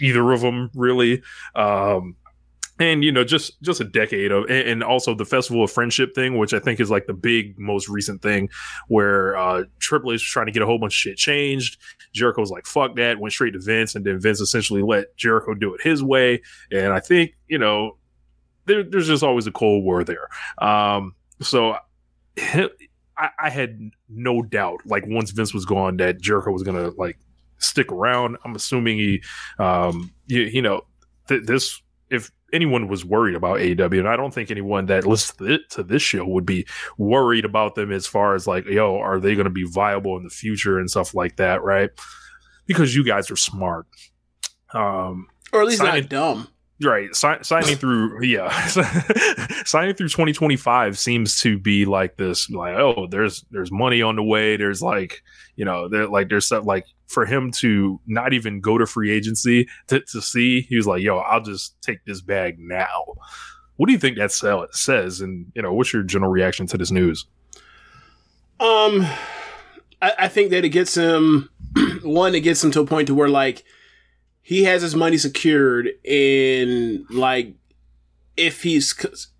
either 0.00 0.33
of 0.33 0.41
them, 0.41 0.71
really. 0.75 1.23
Um, 1.55 2.17
and 2.79 3.03
you 3.03 3.11
know 3.11 3.25
just 3.25 3.61
just 3.62 3.81
a 3.81 3.85
decade 3.85 4.31
of 4.31 4.49
and, 4.50 4.83
also 4.83 5.15
the 5.15 5.25
festival 5.25 5.65
of 5.65 5.71
friendship 5.71 6.15
thing 6.15 6.37
which 6.37 6.53
i 6.53 6.59
think 6.59 6.79
is 6.79 6.91
like 6.91 7.07
the 7.07 7.15
big 7.15 7.59
most 7.59 7.88
recent 7.88 8.21
thing 8.21 8.49
where 8.88 9.37
uh 9.37 9.65
triple 9.79 10.11
h 10.11 10.15
was 10.15 10.23
trying 10.23 10.47
to 10.47 10.53
get 10.53 10.62
a 10.62 10.67
whole 10.67 10.79
bunch 10.79 10.93
of 10.93 10.97
shit 10.97 11.17
changed. 11.17 11.81
Jericho 12.12 12.41
was 12.41 12.50
like 12.50 12.67
fuck 12.67 12.97
that 12.97 13.19
went 13.19 13.33
straight 13.33 13.53
to 13.53 13.61
vince 13.61 13.95
and 13.95 14.05
then 14.05 14.21
vince 14.21 14.41
essentially 14.41 14.83
let 14.83 15.17
jericho 15.17 15.55
do 15.55 15.75
it 15.75 15.81
his 15.83 16.03
way. 16.03 16.43
And 16.71 16.93
i 16.93 17.00
think 17.00 17.35
you 17.49 17.59
know 17.59 17.97
there, 18.67 18.83
there's 18.83 19.07
just 19.07 19.23
always 19.23 19.47
a 19.47 19.53
cold 19.53 19.85
war 19.85 20.05
there. 20.05 20.29
Um 20.59 21.15
so 21.41 21.76
I, 23.19 23.31
I 23.38 23.50
had 23.50 23.91
no 24.11 24.43
doubt 24.43 24.81
like 24.85 25.05
once 25.07 25.31
vince 25.31 25.55
was 25.55 25.65
gone 25.65 25.97
that 25.99 26.21
jericho 26.21 26.50
was 26.50 26.62
gonna 26.62 26.91
like 26.97 27.19
stick 27.58 27.90
around 27.90 28.36
i'm 28.44 28.54
assuming 28.54 28.98
he 28.98 29.22
um 29.58 30.12
you, 30.26 30.42
you 30.42 30.62
know 30.62 30.82
th- 31.28 31.44
this 31.46 31.80
if 32.10 32.30
anyone 32.52 32.88
was 32.88 33.04
worried 33.04 33.34
about 33.34 33.58
AEW, 33.58 33.98
and 33.98 34.08
I 34.08 34.16
don't 34.16 34.32
think 34.32 34.50
anyone 34.50 34.86
that 34.86 35.06
listens 35.06 35.60
to 35.70 35.82
this 35.82 36.02
show 36.02 36.25
would 36.25 36.46
be 36.46 36.66
worried 36.98 37.44
about 37.44 37.75
them 37.75 37.92
as 37.92 38.06
far 38.06 38.34
as 38.34 38.46
like, 38.46 38.66
yo, 38.66 38.96
are 38.96 39.20
they 39.20 39.34
going 39.34 39.44
to 39.44 39.50
be 39.50 39.64
viable 39.64 40.16
in 40.16 40.25
the 40.25 40.30
future 40.30 40.78
and 40.78 40.90
stuff 40.90 41.14
like 41.14 41.36
that, 41.36 41.62
right? 41.62 41.90
Because 42.66 42.94
you 42.94 43.04
guys 43.04 43.30
are 43.30 43.36
smart, 43.36 43.86
um, 44.72 45.26
or 45.52 45.60
at 45.60 45.66
least 45.66 45.78
signing, 45.78 46.02
not 46.02 46.10
dumb. 46.10 46.48
Right, 46.82 47.14
si- 47.14 47.42
signing 47.42 47.76
through, 47.76 48.22
yeah, 48.25 48.66
signing 49.64 49.94
through 49.94 50.08
2025 50.08 50.98
seems 50.98 51.40
to 51.40 51.58
be 51.58 51.84
like 51.84 52.16
this. 52.16 52.50
Like, 52.50 52.76
oh, 52.76 53.06
there's 53.10 53.44
there's 53.50 53.72
money 53.72 54.02
on 54.02 54.16
the 54.16 54.22
way. 54.22 54.56
There's 54.56 54.82
like, 54.82 55.22
you 55.56 55.64
know, 55.64 55.88
there 55.88 56.08
like 56.08 56.28
there's 56.28 56.46
stuff 56.46 56.64
like 56.64 56.86
for 57.06 57.25
him 57.25 57.50
to 57.50 58.00
not 58.06 58.32
even 58.32 58.60
go 58.60 58.78
to 58.78 58.86
free 58.86 59.10
agency 59.10 59.68
to, 59.86 60.00
to 60.00 60.20
see, 60.20 60.62
he 60.62 60.76
was 60.76 60.86
like, 60.86 61.02
yo, 61.02 61.18
I'll 61.18 61.42
just 61.42 61.80
take 61.82 62.04
this 62.04 62.20
bag 62.20 62.58
now. 62.58 63.04
What 63.76 63.86
do 63.86 63.92
you 63.92 63.98
think 63.98 64.16
that 64.16 64.32
says? 64.32 65.20
And, 65.20 65.52
you 65.54 65.62
know, 65.62 65.72
what's 65.72 65.92
your 65.92 66.02
general 66.02 66.30
reaction 66.30 66.66
to 66.68 66.78
this 66.78 66.90
news? 66.90 67.26
Um, 68.58 69.06
I, 70.00 70.12
I 70.18 70.28
think 70.28 70.50
that 70.50 70.64
it 70.64 70.70
gets 70.70 70.96
him, 70.96 71.50
one, 72.02 72.34
it 72.34 72.40
gets 72.40 72.64
him 72.64 72.70
to 72.72 72.80
a 72.80 72.86
point 72.86 73.08
to 73.08 73.14
where, 73.14 73.28
like, 73.28 73.64
he 74.42 74.64
has 74.64 74.82
his 74.82 74.94
money 74.94 75.18
secured 75.18 75.90
and, 76.08 77.04
like, 77.10 77.54
if 78.36 78.62
he's 78.62 78.94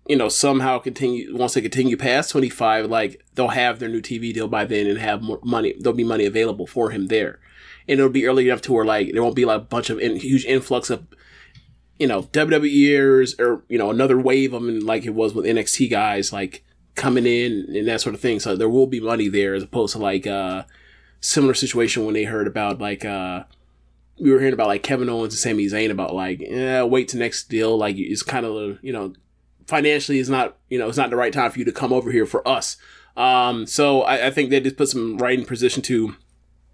you 0.07 0.15
know 0.15 0.29
somehow 0.29 0.79
continue 0.79 1.35
wants 1.35 1.53
to 1.53 1.61
continue 1.61 1.95
past 1.95 2.31
25 2.31 2.87
like 2.87 3.23
they'll 3.35 3.49
have 3.49 3.79
their 3.79 3.89
new 3.89 4.01
tv 4.01 4.33
deal 4.33 4.47
by 4.47 4.65
then 4.65 4.87
and 4.87 4.97
have 4.97 5.21
more 5.21 5.39
money 5.43 5.75
there'll 5.79 5.95
be 5.95 6.03
money 6.03 6.25
available 6.25 6.65
for 6.65 6.89
him 6.89 7.07
there 7.07 7.39
and 7.87 7.99
it'll 7.99 8.11
be 8.11 8.25
early 8.25 8.47
enough 8.47 8.61
to 8.61 8.73
where 8.73 8.85
like 8.85 9.11
there 9.13 9.23
won't 9.23 9.35
be 9.35 9.45
like 9.45 9.57
a 9.57 9.65
bunch 9.65 9.89
of 9.89 9.99
in, 9.99 10.15
huge 10.17 10.45
influx 10.45 10.89
of 10.89 11.07
you 11.99 12.07
know 12.07 12.23
WWEers 12.23 13.39
or 13.39 13.63
you 13.69 13.77
know 13.77 13.89
another 13.89 14.19
wave 14.19 14.53
of 14.53 14.63
them 14.63 14.79
like 14.81 15.05
it 15.05 15.15
was 15.15 15.33
with 15.33 15.45
NXT 15.45 15.89
guys 15.89 16.33
like 16.33 16.63
coming 16.95 17.25
in 17.25 17.65
and 17.75 17.87
that 17.87 18.01
sort 18.01 18.15
of 18.15 18.21
thing. 18.21 18.39
So 18.39 18.55
there 18.55 18.69
will 18.69 18.87
be 18.87 18.99
money 18.99 19.29
there 19.29 19.53
as 19.53 19.63
opposed 19.63 19.93
to 19.93 19.99
like 19.99 20.27
uh 20.27 20.63
similar 21.19 21.53
situation 21.53 22.05
when 22.05 22.13
they 22.13 22.25
heard 22.25 22.47
about 22.47 22.79
like 22.79 23.05
uh 23.05 23.43
we 24.19 24.31
were 24.31 24.39
hearing 24.39 24.53
about 24.53 24.67
like 24.67 24.83
Kevin 24.83 25.09
Owens 25.09 25.33
and 25.33 25.39
Sami 25.39 25.65
Zayn 25.67 25.91
about 25.91 26.13
like 26.13 26.39
yeah 26.41 26.83
wait 26.83 27.07
to 27.09 27.17
next 27.17 27.49
deal 27.49 27.77
like 27.77 27.97
it's 27.97 28.23
kind 28.23 28.45
of 28.45 28.79
you 28.83 28.93
know 28.93 29.13
financially 29.67 30.19
is 30.19 30.29
not 30.29 30.57
you 30.69 30.79
know 30.79 30.87
it's 30.87 30.97
not 30.97 31.09
the 31.09 31.15
right 31.15 31.33
time 31.33 31.51
for 31.51 31.59
you 31.59 31.65
to 31.65 31.71
come 31.71 31.93
over 31.93 32.11
here 32.11 32.25
for 32.25 32.47
us. 32.47 32.77
Um, 33.15 33.65
so 33.65 34.03
I, 34.03 34.27
I 34.27 34.31
think 34.31 34.51
they 34.51 34.59
just 34.59 34.77
put 34.77 34.89
some 34.89 35.17
right 35.17 35.37
in 35.37 35.43
position 35.43 35.81
to 35.83 36.15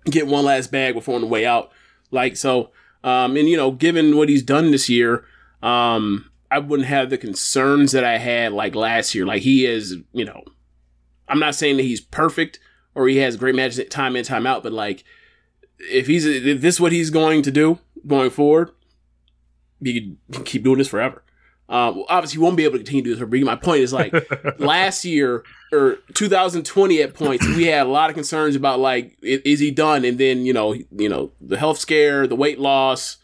get 0.06 0.28
one 0.28 0.46
last 0.46 0.72
bag 0.72 0.94
before 0.94 1.16
on 1.16 1.22
the 1.22 1.28
way 1.28 1.46
out. 1.46 1.72
Like 2.12 2.38
so, 2.38 2.72
um, 3.04 3.36
and 3.38 3.50
you 3.50 3.58
know, 3.58 3.72
given 3.72 4.18
what 4.18 4.30
he's 4.30 4.44
done 4.44 4.72
this 4.72 4.90
year, 4.90 5.26
um, 5.62 6.30
I 6.52 6.60
wouldn't 6.60 6.88
have 6.88 7.10
the 7.10 7.18
concerns 7.18 7.92
that 7.94 8.04
I 8.04 8.18
had 8.18 8.54
like 8.54 8.76
last 8.76 9.16
year. 9.16 9.26
Like 9.26 9.42
he 9.42 9.66
is, 9.66 9.96
you 10.12 10.26
know, 10.26 10.44
I'm 11.28 11.40
not 11.40 11.56
saying 11.56 11.78
that 11.78 11.84
he's 11.84 12.02
perfect 12.02 12.60
or 12.96 13.08
he 13.08 13.18
has 13.18 13.38
great 13.38 13.56
matches 13.56 13.84
time 13.90 14.16
in 14.16 14.24
time 14.24 14.46
out, 14.46 14.64
but 14.64 14.72
like 14.72 15.04
if 15.80 16.08
he's 16.08 16.26
if 16.26 16.62
this 16.62 16.76
is 16.76 16.82
what 16.82 16.92
he's 16.92 17.10
going 17.10 17.42
to 17.42 17.52
do 17.52 17.80
going 18.06 18.30
forward, 18.30 18.72
he 19.82 20.18
can 20.32 20.44
keep 20.44 20.64
doing 20.64 20.78
this 20.78 20.88
forever. 20.88 21.23
Uh, 21.70 21.94
obviously, 22.10 22.38
he 22.38 22.44
won't 22.44 22.58
be 22.58 22.66
able 22.66 22.74
to 22.74 22.80
continue 22.80 23.04
to 23.04 23.10
do 23.10 23.16
this. 23.16 23.30
But 23.30 23.46
my 23.46 23.56
point 23.56 23.82
is 23.82 23.94
like 23.94 24.14
last 24.60 25.06
year 25.06 25.44
or 25.72 25.98
2020 26.14 27.02
at 27.02 27.14
points, 27.14 27.48
we 27.48 27.66
had 27.66 27.88
a 27.88 27.90
lot 27.90 28.10
of 28.10 28.16
concerns 28.16 28.56
about 28.56 28.80
like 28.80 29.18
is 29.22 29.60
he 29.60 29.72
done? 29.72 30.06
And 30.06 30.18
then 30.18 30.46
you 30.46 30.54
know, 30.54 30.74
you 30.74 31.10
know, 31.10 31.32
the 31.42 31.58
health 31.58 31.80
scare, 31.80 32.28
the 32.28 32.36
weight 32.36 32.60
loss. 32.60 33.18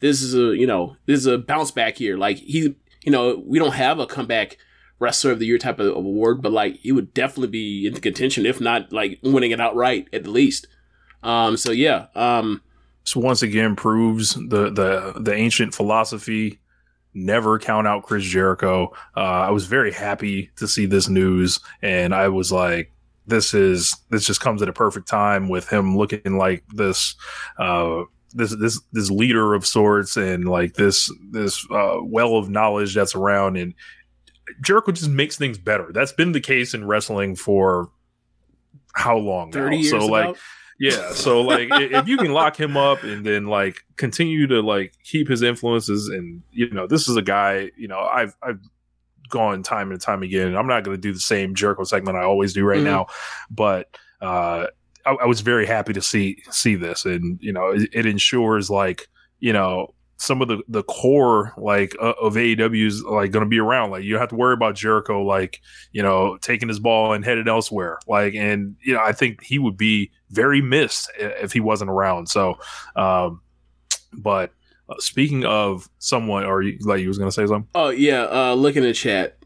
This 0.00 0.22
is 0.22 0.34
a 0.34 0.56
you 0.56 0.66
know 0.66 0.96
this 1.06 1.18
is 1.18 1.26
a 1.26 1.38
bounce 1.38 1.70
back 1.70 2.00
year. 2.00 2.16
Like 2.16 2.38
he, 2.38 2.74
you 3.04 3.12
know, 3.12 3.42
we 3.46 3.58
don't 3.58 3.74
have 3.74 3.98
a 3.98 4.06
comeback 4.06 4.58
wrestler 4.98 5.32
of 5.32 5.38
the 5.38 5.46
year 5.46 5.58
type 5.58 5.78
of, 5.78 5.88
of 5.88 5.96
award, 5.96 6.42
but 6.42 6.52
like 6.52 6.76
he 6.78 6.92
would 6.92 7.12
definitely 7.14 7.48
be 7.48 7.86
in 7.86 7.94
contention, 7.94 8.46
if 8.46 8.60
not 8.60 8.92
like 8.92 9.18
winning 9.22 9.50
it 9.50 9.60
outright 9.60 10.08
at 10.12 10.24
the 10.24 10.30
least. 10.30 10.66
Um, 11.22 11.56
so 11.56 11.70
yeah. 11.70 12.06
Um, 12.14 12.62
so 13.04 13.20
once 13.20 13.42
again 13.42 13.76
proves 13.76 14.34
the 14.34 14.70
the 14.70 15.14
the 15.20 15.34
ancient 15.34 15.74
philosophy 15.74 16.58
never 17.14 17.58
count 17.58 17.86
out 17.86 18.02
Chris 18.02 18.24
Jericho. 18.24 18.92
Uh, 19.16 19.20
I 19.20 19.50
was 19.50 19.66
very 19.66 19.92
happy 19.92 20.50
to 20.56 20.68
see 20.68 20.86
this 20.86 21.08
news, 21.08 21.60
and 21.82 22.14
I 22.14 22.28
was 22.28 22.52
like, 22.52 22.92
"This 23.26 23.54
is 23.54 23.96
this 24.10 24.26
just 24.26 24.40
comes 24.40 24.62
at 24.62 24.68
a 24.68 24.72
perfect 24.72 25.08
time 25.08 25.48
with 25.48 25.68
him 25.68 25.96
looking 25.96 26.36
like 26.38 26.64
this." 26.74 27.14
Uh, 27.58 28.02
this 28.34 28.54
this 28.56 28.80
this 28.92 29.10
leader 29.10 29.54
of 29.54 29.64
sorts 29.64 30.16
and 30.16 30.48
like 30.48 30.74
this 30.74 31.12
this 31.30 31.64
uh, 31.70 31.98
well 32.02 32.36
of 32.36 32.50
knowledge 32.50 32.92
that's 32.92 33.14
around 33.14 33.56
and 33.56 33.74
Jericho 34.60 34.92
just 34.92 35.10
makes 35.10 35.36
things 35.36 35.58
better. 35.58 35.90
That's 35.92 36.12
been 36.12 36.32
the 36.32 36.40
case 36.40 36.74
in 36.74 36.86
wrestling 36.86 37.36
for 37.36 37.90
how 38.94 39.16
long? 39.16 39.52
Thirty 39.52 39.76
now? 39.76 39.82
years. 39.82 39.90
So 39.90 40.06
like, 40.06 40.36
yeah. 40.78 41.12
So 41.12 41.40
like 41.40 41.68
if 41.70 42.08
you 42.08 42.16
can 42.16 42.32
lock 42.32 42.58
him 42.58 42.76
up 42.76 43.02
and 43.02 43.24
then 43.24 43.46
like 43.46 43.84
continue 43.96 44.46
to 44.48 44.60
like 44.60 44.94
keep 45.04 45.28
his 45.28 45.42
influences 45.42 46.08
and 46.08 46.42
you 46.50 46.70
know, 46.70 46.86
this 46.86 47.08
is 47.08 47.16
a 47.16 47.22
guy, 47.22 47.70
you 47.76 47.88
know, 47.88 48.00
I've 48.00 48.36
I've 48.42 48.60
gone 49.28 49.62
time 49.62 49.90
and 49.90 50.00
time 50.00 50.22
again. 50.22 50.56
I'm 50.56 50.66
not 50.66 50.84
gonna 50.84 50.96
do 50.96 51.12
the 51.12 51.20
same 51.20 51.54
Jericho 51.54 51.84
segment 51.84 52.16
I 52.16 52.24
always 52.24 52.52
do 52.52 52.64
right 52.64 52.78
mm-hmm. 52.78 52.86
now, 52.86 53.06
but 53.50 53.96
uh 54.20 54.66
I, 55.06 55.10
I, 55.10 55.26
was 55.26 55.42
very 55.42 55.66
happy 55.66 55.92
to 55.92 56.00
see 56.00 56.42
see 56.50 56.76
this 56.76 57.04
and 57.04 57.38
you 57.40 57.52
know, 57.52 57.70
it, 57.70 57.88
it 57.92 58.06
ensures 58.06 58.70
like, 58.70 59.08
you 59.40 59.52
know, 59.52 59.94
some 60.16 60.40
of 60.40 60.48
the 60.48 60.62
the 60.68 60.82
core 60.84 61.52
like 61.56 61.94
uh, 62.00 62.14
of 62.20 62.34
AEW 62.34 62.86
is 62.86 63.02
like 63.02 63.30
going 63.30 63.44
to 63.44 63.48
be 63.48 63.58
around. 63.58 63.90
Like 63.90 64.04
you 64.04 64.12
don't 64.12 64.20
have 64.20 64.30
to 64.30 64.36
worry 64.36 64.54
about 64.54 64.74
Jericho 64.74 65.22
like 65.22 65.60
you 65.92 66.02
know 66.02 66.38
taking 66.40 66.68
his 66.68 66.78
ball 66.78 67.12
and 67.12 67.24
headed 67.24 67.48
elsewhere. 67.48 67.98
Like 68.06 68.34
and 68.34 68.76
you 68.82 68.94
know 68.94 69.00
I 69.00 69.12
think 69.12 69.42
he 69.42 69.58
would 69.58 69.76
be 69.76 70.10
very 70.34 70.60
missed 70.60 71.10
if 71.18 71.52
he 71.52 71.60
wasn't 71.60 71.90
around. 71.90 72.28
So, 72.28 72.58
um, 72.96 73.40
but 74.12 74.52
uh, 74.88 74.94
speaking 74.98 75.44
of 75.44 75.88
someone, 75.98 76.44
or 76.44 76.62
you, 76.62 76.78
like 76.82 77.00
you 77.00 77.08
was 77.08 77.18
going 77.18 77.28
to 77.28 77.34
say 77.34 77.46
something. 77.46 77.68
Oh 77.74 77.88
yeah, 77.88 78.24
uh, 78.30 78.54
look 78.54 78.76
in 78.76 78.82
the 78.82 78.92
chat. 78.92 79.38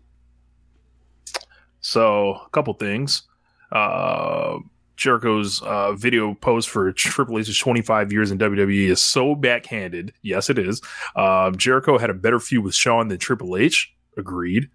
So 1.80 2.34
a 2.34 2.50
couple 2.50 2.74
things. 2.74 3.22
Uh, 3.70 4.58
Jericho's 4.96 5.62
uh, 5.62 5.92
video 5.92 6.34
post 6.34 6.68
for 6.68 6.92
Triple 6.92 7.38
H's 7.38 7.56
25 7.56 8.12
years 8.12 8.32
in 8.32 8.38
WWE 8.38 8.88
is 8.88 9.00
so 9.00 9.36
backhanded. 9.36 10.12
Yes, 10.22 10.50
it 10.50 10.58
is. 10.58 10.82
Um, 11.14 11.56
Jericho 11.56 11.98
had 11.98 12.10
a 12.10 12.14
better 12.14 12.40
feud 12.40 12.64
with 12.64 12.74
Shawn 12.74 13.08
than 13.08 13.18
Triple 13.18 13.56
H. 13.56 13.94
Agreed. 14.16 14.68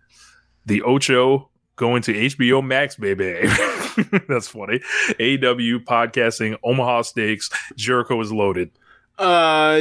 The 0.65 0.82
Ocho 0.84 1.50
going 1.75 2.01
to 2.03 2.13
HBO 2.13 2.65
Max, 2.65 2.96
baby. 2.96 3.36
That's 4.27 4.47
funny. 4.47 4.79
AW 5.19 5.79
podcasting, 5.85 6.57
Omaha 6.63 7.01
Steaks. 7.03 7.50
Jericho 7.75 8.19
is 8.21 8.31
loaded. 8.31 8.71
Uh, 9.17 9.79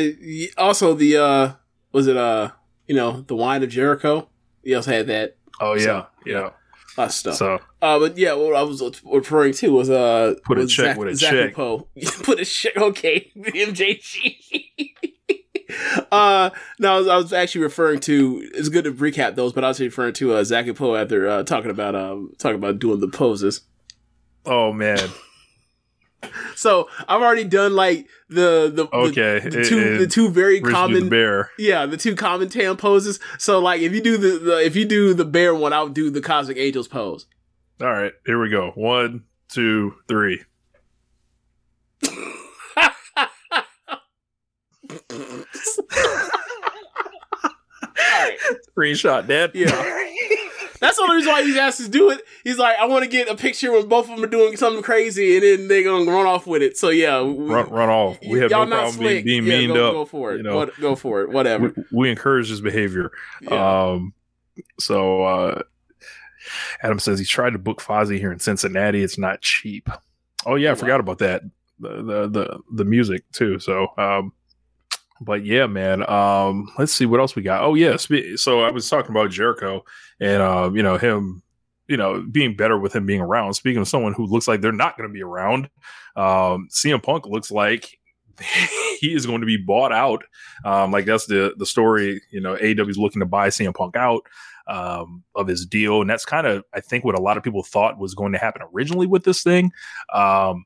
also 0.58 0.94
the 0.94 1.16
uh, 1.16 1.52
was 1.92 2.06
it 2.06 2.16
uh, 2.16 2.50
you 2.86 2.94
know, 2.94 3.22
the 3.22 3.34
wine 3.36 3.62
of 3.62 3.70
Jericho. 3.70 4.28
He 4.62 4.74
also 4.74 4.90
had 4.92 5.06
that 5.08 5.36
Oh 5.60 5.74
yeah, 5.74 5.82
So, 5.84 6.06
yeah. 6.26 6.50
of 6.98 7.12
stuff. 7.12 7.34
So 7.36 7.58
Uh, 7.80 7.98
but 7.98 8.18
yeah, 8.18 8.34
what 8.34 8.54
I 8.54 8.62
was 8.62 8.82
referring 9.04 9.52
to 9.54 9.72
was 9.72 9.88
uh, 9.90 10.34
Put 10.44 10.58
a 10.58 10.66
check 10.66 10.86
Zach, 10.86 10.96
with 10.98 11.08
a 11.08 11.14
Zach 11.16 11.30
check. 11.30 11.54
Poe. 11.54 11.88
Put 12.22 12.40
a 12.40 12.44
check. 12.44 12.76
Okay, 12.76 13.30
MJG. 13.36 14.36
uh, 16.12 16.50
no, 16.78 16.94
I 16.94 16.98
was, 16.98 17.08
I 17.08 17.16
was 17.16 17.32
actually 17.32 17.62
referring 17.62 18.00
to. 18.00 18.48
It's 18.54 18.68
good 18.68 18.84
to 18.84 18.92
recap 18.92 19.34
those, 19.36 19.52
but 19.52 19.64
I 19.64 19.68
was 19.68 19.80
referring 19.80 20.14
to 20.14 20.34
uh, 20.34 20.44
Zach 20.44 20.66
and 20.66 20.76
Poe 20.76 20.96
after 20.96 21.28
uh, 21.28 21.42
talking 21.44 21.70
about 21.70 21.94
um 21.94 22.32
talking 22.38 22.56
about 22.56 22.78
doing 22.78 23.00
the 23.00 23.08
poses. 23.08 23.62
Oh 24.46 24.72
man. 24.72 24.98
So 26.54 26.88
I've 27.08 27.20
already 27.20 27.42
done 27.42 27.74
like 27.74 28.06
the 28.28 28.70
the 28.72 28.84
the- 28.86 28.96
Okay. 28.96 29.40
the, 29.40 29.60
it- 29.60 29.68
two 29.68 29.78
it- 29.78 29.98
the 29.98 30.06
two 30.06 30.28
very 30.30 30.60
Rich 30.60 30.62
do 30.62 30.68
the 30.68 30.72
common 30.74 31.08
bear. 31.08 31.50
yeah 31.58 31.84
the 31.84 31.96
two 31.96 32.14
common 32.14 32.48
tam 32.48 32.76
poses. 32.76 33.18
So 33.38 33.58
like 33.58 33.80
if 33.80 33.92
you 33.92 34.00
do 34.00 34.16
the, 34.16 34.38
the 34.38 34.64
if 34.64 34.76
you 34.76 34.84
do 34.84 35.14
the 35.14 35.24
bear 35.24 35.52
one, 35.52 35.72
I'll 35.72 35.88
do 35.88 36.10
the 36.10 36.20
Cosmic 36.20 36.58
Angels 36.58 36.86
pose. 36.86 37.26
All 37.80 37.88
right, 37.88 38.12
here 38.24 38.40
we 38.40 38.50
go. 38.50 38.70
One, 38.76 39.24
two, 39.48 39.94
three. 40.06 40.44
All 47.84 47.96
right. 47.98 48.36
Screenshot 48.76 49.26
that. 49.26 49.54
Yeah. 49.54 49.66
That's 50.82 50.96
the 50.96 51.04
only 51.04 51.14
reason 51.18 51.30
why 51.30 51.44
he's 51.44 51.56
asked 51.56 51.78
to 51.80 51.88
do 51.88 52.10
it. 52.10 52.22
He's 52.42 52.58
like, 52.58 52.76
I 52.76 52.86
want 52.86 53.04
to 53.04 53.08
get 53.08 53.28
a 53.28 53.36
picture 53.36 53.70
when 53.70 53.88
both 53.88 54.10
of 54.10 54.16
them 54.16 54.24
are 54.24 54.28
doing 54.28 54.56
something 54.56 54.82
crazy, 54.82 55.36
and 55.36 55.44
then 55.44 55.68
they're 55.68 55.84
gonna 55.84 56.10
run 56.10 56.26
off 56.26 56.44
with 56.44 56.60
it. 56.60 56.76
So 56.76 56.88
yeah, 56.88 57.22
we, 57.22 57.44
run, 57.44 57.70
run 57.70 57.88
off. 57.88 58.18
We 58.28 58.40
have 58.40 58.50
no 58.50 58.66
problem 58.66 58.80
being, 58.80 58.92
slick. 58.92 59.24
being 59.24 59.46
Yeah, 59.46 59.58
meaned 59.60 59.74
go, 59.74 59.86
up. 59.86 59.92
Go 59.92 60.04
for 60.06 60.34
it. 60.34 60.38
you 60.38 60.42
know. 60.42 60.56
What, 60.56 60.80
go 60.80 60.96
for 60.96 61.22
it. 61.22 61.30
Whatever. 61.30 61.72
we, 61.76 61.84
we 61.92 62.10
encourage 62.10 62.48
this 62.48 62.60
behavior. 62.60 63.12
Yeah. 63.42 63.90
Um, 63.90 64.12
so 64.80 65.22
uh, 65.22 65.62
Adam 66.82 66.98
says 66.98 67.20
he 67.20 67.24
tried 67.24 67.52
to 67.52 67.60
book 67.60 67.80
Fozzy 67.80 68.18
here 68.18 68.32
in 68.32 68.40
Cincinnati. 68.40 69.04
It's 69.04 69.18
not 69.18 69.40
cheap. 69.40 69.88
Oh 70.44 70.56
yeah, 70.56 70.72
I 70.72 70.74
forgot 70.74 70.98
about 70.98 71.18
that. 71.18 71.42
The, 71.78 72.02
the 72.02 72.28
the 72.28 72.58
the 72.74 72.84
music 72.84 73.22
too. 73.30 73.60
So 73.60 73.86
um, 73.98 74.32
but 75.20 75.44
yeah, 75.46 75.66
man. 75.66 76.08
Um, 76.10 76.68
let's 76.76 76.92
see 76.92 77.06
what 77.06 77.20
else 77.20 77.36
we 77.36 77.42
got. 77.42 77.62
Oh 77.62 77.74
yeah, 77.74 77.96
so 78.34 78.62
I 78.62 78.70
was 78.72 78.90
talking 78.90 79.12
about 79.12 79.30
Jericho 79.30 79.84
and 80.22 80.42
uh, 80.42 80.70
you 80.72 80.82
know 80.82 80.96
him. 80.96 81.42
You 81.88 81.96
know, 81.98 82.22
being 82.22 82.56
better 82.56 82.78
with 82.78 82.94
him 82.94 83.04
being 83.04 83.20
around. 83.20 83.52
Speaking 83.54 83.82
of 83.82 83.88
someone 83.88 84.14
who 84.14 84.24
looks 84.24 84.48
like 84.48 84.62
they're 84.62 84.72
not 84.72 84.96
going 84.96 85.08
to 85.08 85.12
be 85.12 85.22
around, 85.22 85.68
um, 86.16 86.68
CM 86.70 87.02
Punk 87.02 87.26
looks 87.26 87.50
like 87.50 87.98
he 89.00 89.12
is 89.14 89.26
going 89.26 89.40
to 89.40 89.46
be 89.46 89.56
bought 89.58 89.92
out. 89.92 90.24
Um, 90.64 90.90
like 90.90 91.04
that's 91.04 91.26
the 91.26 91.54
the 91.58 91.66
story. 91.66 92.22
You 92.30 92.40
know, 92.40 92.56
AEW 92.56 92.88
is 92.88 92.96
looking 92.96 93.20
to 93.20 93.26
buy 93.26 93.48
CM 93.48 93.74
Punk 93.74 93.96
out 93.96 94.22
um, 94.68 95.24
of 95.34 95.48
his 95.48 95.66
deal, 95.66 96.00
and 96.00 96.08
that's 96.08 96.24
kind 96.24 96.46
of 96.46 96.64
I 96.72 96.80
think 96.80 97.04
what 97.04 97.18
a 97.18 97.20
lot 97.20 97.36
of 97.36 97.42
people 97.42 97.64
thought 97.64 97.98
was 97.98 98.14
going 98.14 98.32
to 98.32 98.38
happen 98.38 98.62
originally 98.72 99.06
with 99.06 99.24
this 99.24 99.42
thing. 99.42 99.72
Um, 100.14 100.64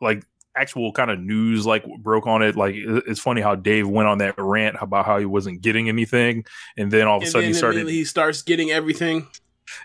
like 0.00 0.24
actual 0.56 0.92
kind 0.92 1.10
of 1.10 1.20
news 1.20 1.66
like 1.66 1.84
broke 1.98 2.26
on 2.26 2.42
it. 2.42 2.56
Like 2.56 2.74
it's 2.76 3.20
funny 3.20 3.40
how 3.40 3.54
Dave 3.54 3.88
went 3.88 4.08
on 4.08 4.18
that 4.18 4.34
rant 4.38 4.76
about 4.80 5.06
how 5.06 5.18
he 5.18 5.24
wasn't 5.24 5.60
getting 5.60 5.88
anything, 5.88 6.44
and 6.76 6.90
then 6.90 7.06
all 7.06 7.18
of 7.18 7.22
a 7.22 7.26
and 7.26 7.32
sudden 7.32 7.48
he 7.48 7.54
started. 7.54 7.88
he 7.88 8.04
starts 8.04 8.42
getting 8.42 8.70
everything. 8.70 9.26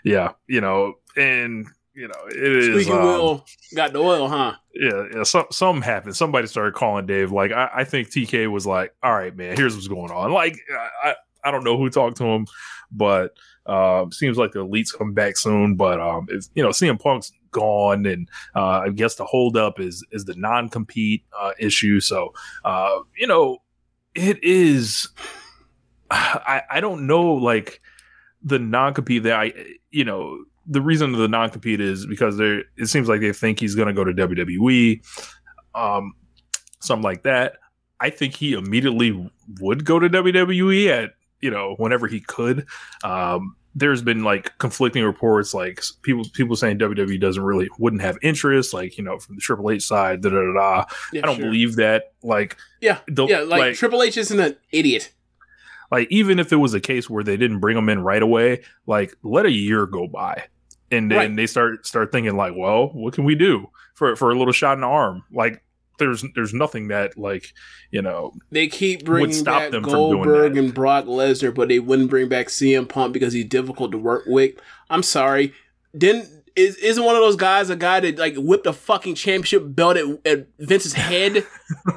yeah, 0.04 0.32
you 0.46 0.60
know, 0.60 0.94
and 1.16 1.66
you 1.94 2.08
know 2.08 2.26
it 2.28 2.56
is. 2.56 2.66
Squeaky 2.66 2.92
um, 2.92 3.04
wheel 3.04 3.46
got 3.74 3.92
the 3.92 3.98
oil, 3.98 4.28
huh? 4.28 4.54
yeah, 4.74 5.06
yeah. 5.14 5.22
Some 5.22 5.46
something 5.50 5.82
happened. 5.82 6.16
Somebody 6.16 6.46
started 6.46 6.74
calling 6.74 7.06
Dave. 7.06 7.32
Like 7.32 7.52
I, 7.52 7.70
I 7.76 7.84
think 7.84 8.08
TK 8.08 8.50
was 8.50 8.66
like, 8.66 8.94
"All 9.02 9.12
right, 9.12 9.34
man, 9.34 9.56
here's 9.56 9.74
what's 9.74 9.88
going 9.88 10.10
on." 10.10 10.32
Like 10.32 10.58
I, 11.02 11.14
I 11.44 11.50
don't 11.50 11.64
know 11.64 11.76
who 11.76 11.90
talked 11.90 12.16
to 12.18 12.24
him, 12.24 12.46
but 12.90 13.34
um, 13.66 14.12
seems 14.12 14.36
like 14.36 14.52
the 14.52 14.64
elites 14.66 14.96
come 14.96 15.12
back 15.12 15.36
soon. 15.36 15.76
But 15.76 16.00
um, 16.00 16.26
if 16.30 16.46
you 16.54 16.62
know, 16.62 16.70
CM 16.70 17.00
Punk's 17.00 17.32
gone, 17.50 18.06
and 18.06 18.28
uh, 18.54 18.80
I 18.80 18.88
guess 18.90 19.14
the 19.14 19.24
holdup 19.24 19.80
is 19.80 20.04
is 20.10 20.24
the 20.24 20.34
non 20.34 20.68
compete 20.68 21.24
uh, 21.38 21.52
issue. 21.58 22.00
So 22.00 22.32
uh, 22.64 22.98
you 23.16 23.26
know, 23.26 23.58
it 24.14 24.42
is. 24.42 25.08
I 26.10 26.62
I 26.70 26.80
don't 26.80 27.06
know 27.06 27.32
like 27.34 27.80
the 28.42 28.58
non 28.58 28.94
compete 28.94 29.22
that 29.24 29.34
I 29.34 29.52
you 29.90 30.04
know 30.04 30.44
the 30.66 30.80
reason 30.80 31.12
the 31.12 31.28
non 31.28 31.50
compete 31.50 31.80
is 31.80 32.06
because 32.06 32.36
they 32.36 32.62
it 32.76 32.86
seems 32.86 33.08
like 33.08 33.20
they 33.20 33.32
think 33.32 33.60
he's 33.60 33.74
going 33.74 33.88
to 33.88 33.94
go 33.94 34.04
to 34.04 34.12
WWE, 34.12 35.00
um, 35.74 36.12
something 36.80 37.04
like 37.04 37.22
that. 37.24 37.54
I 38.00 38.10
think 38.10 38.34
he 38.34 38.54
immediately 38.54 39.30
would 39.60 39.84
go 39.84 39.98
to 39.98 40.08
WWE 40.08 40.88
at 40.88 41.10
you 41.40 41.50
know 41.50 41.74
whenever 41.78 42.06
he 42.06 42.20
could. 42.20 42.66
Um, 43.04 43.56
there's 43.76 44.02
been 44.02 44.24
like 44.24 44.58
conflicting 44.58 45.04
reports, 45.04 45.54
like 45.54 45.80
people 46.02 46.24
people 46.32 46.56
saying 46.56 46.78
WWE 46.80 47.20
doesn't 47.20 47.42
really 47.42 47.68
wouldn't 47.78 48.02
have 48.02 48.18
interest, 48.22 48.74
like 48.74 48.98
you 48.98 49.04
know 49.04 49.18
from 49.18 49.36
the 49.36 49.40
Triple 49.40 49.70
H 49.70 49.84
side. 49.86 50.22
Da 50.22 50.28
da 50.30 50.36
da. 50.40 50.52
da. 50.52 50.84
Yeah, 51.12 51.20
I 51.22 51.26
don't 51.26 51.36
sure. 51.36 51.44
believe 51.46 51.76
that. 51.76 52.12
Like 52.22 52.56
Yeah, 52.80 52.98
the- 53.06 53.26
yeah. 53.26 53.40
Like, 53.40 53.60
like- 53.60 53.74
Triple 53.76 54.02
H 54.02 54.16
isn't 54.16 54.40
an 54.40 54.56
idiot. 54.72 55.12
like 55.92 56.08
even 56.10 56.38
if 56.40 56.52
it 56.52 56.56
was 56.56 56.74
a 56.74 56.80
case 56.80 57.08
where 57.08 57.22
they 57.24 57.36
didn't 57.36 57.60
bring 57.60 57.76
him 57.76 57.88
in 57.88 58.00
right 58.02 58.22
away, 58.22 58.62
like 58.86 59.14
let 59.22 59.46
a 59.46 59.50
year 59.52 59.86
go 59.86 60.08
by, 60.08 60.44
and 60.90 61.08
then 61.10 61.18
Right. 61.18 61.36
they 61.36 61.46
start 61.46 61.86
start 61.86 62.10
thinking 62.10 62.36
like, 62.36 62.54
well, 62.56 62.88
what 62.88 63.14
can 63.14 63.22
we 63.24 63.36
do 63.36 63.68
for 63.94 64.16
for 64.16 64.32
a 64.32 64.34
little 64.38 64.52
shot 64.52 64.74
in 64.74 64.80
the 64.80 64.86
arm? 64.88 65.22
Like 65.32 65.62
there's 66.00 66.24
there's 66.34 66.52
nothing 66.52 66.88
that 66.88 67.16
like 67.16 67.54
you 67.92 68.02
know 68.02 68.32
They 68.50 68.66
keep 68.66 69.04
bringing 69.04 69.32
stop 69.32 69.62
back 69.62 69.70
them 69.70 69.82
Goldberg 69.84 70.56
and 70.56 70.74
Brock 70.74 71.04
Lesnar, 71.04 71.54
but 71.54 71.68
they 71.68 71.78
wouldn't 71.78 72.10
bring 72.10 72.28
back 72.28 72.48
CM 72.48 72.88
Punk 72.88 73.12
because 73.12 73.32
he's 73.32 73.44
difficult 73.44 73.92
to 73.92 73.98
work 73.98 74.24
with. 74.26 74.54
I'm 74.90 75.04
sorry. 75.04 75.54
Didn't 75.96 76.28
is 76.56 76.74
isn't 76.76 77.04
one 77.04 77.14
of 77.14 77.20
those 77.22 77.36
guys 77.36 77.70
a 77.70 77.76
guy 77.76 78.00
that 78.00 78.18
like 78.18 78.34
whipped 78.36 78.66
a 78.66 78.72
fucking 78.72 79.14
championship 79.14 79.62
belt 79.64 79.96
at, 79.96 80.04
at 80.26 80.48
Vince's 80.58 80.94
head 80.94 81.46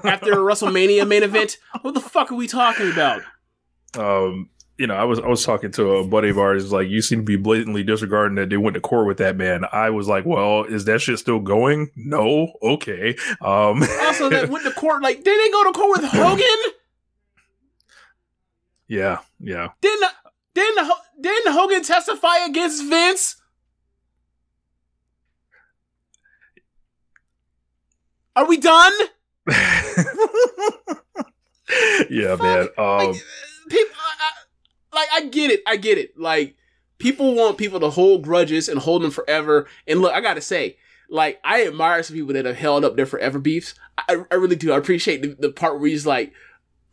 after 0.04 0.32
a 0.34 0.36
WrestleMania 0.38 1.08
main 1.08 1.24
event? 1.24 1.58
What 1.82 1.96
the 1.96 2.00
fuck 2.00 2.32
are 2.32 2.36
we 2.36 2.48
talking 2.48 2.92
about? 2.92 3.24
um 3.96 4.50
you 4.84 4.88
know 4.88 4.96
I 4.96 5.06
was 5.06 5.18
I 5.18 5.28
was 5.28 5.46
talking 5.46 5.72
to 5.72 5.92
a 5.94 6.06
buddy 6.06 6.28
of 6.28 6.38
ours 6.38 6.74
like 6.74 6.90
you 6.90 7.02
seem 7.02 7.20
to 7.20 7.24
be 7.24 7.38
blatantly 7.38 7.84
disregarding 7.84 8.36
that 8.36 8.50
they 8.50 8.58
went 8.58 8.74
to 8.74 8.82
court 8.82 9.08
with 9.08 9.16
that 9.20 9.38
man. 9.38 9.64
I 9.72 9.92
was 9.92 10.10
like, 10.10 10.26
well, 10.26 10.66
is 10.66 10.84
that 10.84 11.00
shit 11.00 11.20
still 11.20 11.40
going? 11.40 11.90
No, 11.96 12.52
okay. 12.62 13.16
Um 13.40 13.82
Also, 14.02 14.28
that 14.30 14.50
went 14.52 14.66
to 14.66 14.74
court. 14.74 15.02
Like, 15.02 15.24
did 15.24 15.40
they 15.40 15.52
go 15.54 15.64
to 15.64 15.72
court 15.72 16.02
with 16.02 16.12
Hogan? 16.12 16.74
yeah 18.90 19.20
yeah 19.40 19.70
Didn't 19.80 20.12
didn't 20.54 20.92
didn't 21.22 21.54
Hogan 21.54 21.82
testify 21.82 22.40
against 22.46 22.84
Vince? 22.84 23.38
Are 28.36 28.46
we 28.46 28.58
done? 28.58 28.92
yeah 32.10 32.36
man 32.36 32.68
um 32.78 32.98
like, 32.98 33.24
people, 33.70 33.96
I, 33.98 34.14
I, 34.20 34.32
like 34.94 35.10
I 35.14 35.26
get 35.26 35.52
it, 35.52 35.62
I 35.68 35.78
get 35.78 35.98
it. 35.98 36.18
Like 36.18 36.56
people 36.98 37.36
want 37.36 37.58
people 37.58 37.80
to 37.82 37.90
hold 37.90 38.24
grudges 38.24 38.70
and 38.70 38.80
hold 38.80 39.04
them 39.04 39.12
forever. 39.12 39.68
And 39.88 40.02
look, 40.02 40.14
I 40.14 40.22
gotta 40.22 40.42
say, 40.42 40.78
like 41.10 41.40
I 41.44 41.68
admire 41.68 42.02
some 42.04 42.16
people 42.16 42.34
that 42.34 42.46
have 42.46 42.58
held 42.58 42.86
up 42.86 42.96
their 42.96 43.06
forever 43.06 43.40
beefs. 43.40 43.76
I, 43.98 44.24
I 44.32 44.36
really 44.36 44.56
do. 44.56 44.72
I 44.72 44.78
appreciate 44.78 45.22
the, 45.22 45.36
the 45.40 45.52
part 45.52 45.80
where 45.80 45.90
he's 45.90 46.06
like, 46.06 46.34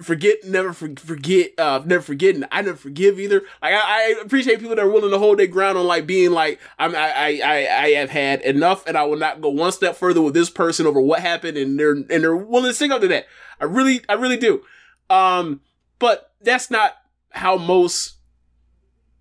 forget, 0.03 0.45
never 0.45 0.73
for, 0.73 0.91
forget, 0.97 1.53
uh, 1.59 1.83
never 1.85 2.03
forgetting. 2.03 2.45
I 2.51 2.63
never 2.63 2.77
forgive 2.77 3.19
either. 3.21 3.43
Like 3.63 3.75
I, 3.75 3.79
I 3.79 4.21
appreciate 4.23 4.61
people 4.61 4.75
that 4.75 4.83
are 4.83 4.91
willing 4.91 5.11
to 5.11 5.19
hold 5.19 5.39
their 5.39 5.47
ground 5.47 5.79
on 5.79 5.87
like 5.87 6.07
being 6.07 6.33
like, 6.33 6.59
I'm, 6.79 6.95
I, 6.95 7.41
I, 7.43 7.85
I, 7.85 7.91
have 7.91 8.11
had 8.11 8.43
enough, 8.43 8.87
and 8.87 8.97
I 8.97 9.05
will 9.05 9.17
not 9.17 9.41
go 9.41 9.51
one 9.51 9.73
step 9.73 9.97
further 9.97 10.23
with 10.23 10.35
this 10.35 10.51
person 10.51 10.87
over 10.87 11.01
what 11.01 11.21
happened, 11.21 11.57
and 11.57 11.79
they're 11.79 11.93
and 11.93 12.09
they're 12.09 12.37
willing 12.37 12.71
to 12.71 12.75
stick 12.75 12.91
up 12.91 13.01
to 13.03 13.09
that. 13.09 13.27
I 13.61 13.65
really, 13.65 14.01
I 14.09 14.15
really 14.15 14.39
do. 14.39 14.63
Um, 15.09 15.61
but 15.99 16.33
that's 16.41 16.71
not 16.71 16.97
how 17.31 17.57
most 17.57 18.14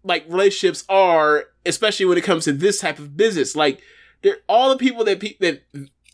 like 0.03 0.25
relationships 0.27 0.83
are, 0.89 1.45
especially 1.65 2.05
when 2.05 2.17
it 2.17 2.23
comes 2.23 2.45
to 2.45 2.53
this 2.53 2.79
type 2.79 2.99
of 2.99 3.15
business. 3.17 3.55
Like, 3.55 3.81
they're 4.21 4.37
all 4.47 4.69
the 4.69 4.77
people 4.77 5.03
that 5.05 5.19
pe- 5.19 5.37
that 5.39 5.63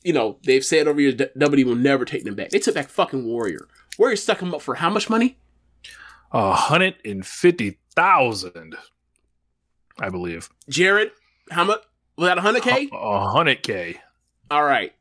you 0.04 0.14
know 0.14 0.38
they've 0.44 0.66
said 0.66 0.88
over 0.88 1.00
years 1.00 1.16
WWE 1.16 1.66
will 1.66 1.76
never 1.76 2.06
take 2.06 2.24
them 2.24 2.36
back. 2.36 2.50
They 2.50 2.60
took 2.60 2.76
back 2.76 2.90
fucking 2.90 3.26
Warrior. 3.26 3.68
Warrior 3.98 4.16
stuck 4.16 4.42
him 4.42 4.54
up 4.54 4.62
for 4.62 4.76
how 4.76 4.90
much 4.90 5.10
money? 5.10 5.38
A 6.32 6.54
hundred 6.54 6.96
and 7.06 7.26
fifty 7.26 7.80
thousand, 7.96 8.76
I 10.00 10.10
believe. 10.10 10.50
Jared, 10.70 11.12
how 11.52 11.64
much? 11.64 11.82
Was 12.18 12.28
that 12.28 12.38
100k? 12.38 12.90
A 12.94 13.30
hundred 13.30 13.62
k. 13.62 14.00
All 14.50 14.64
right. 14.64 14.94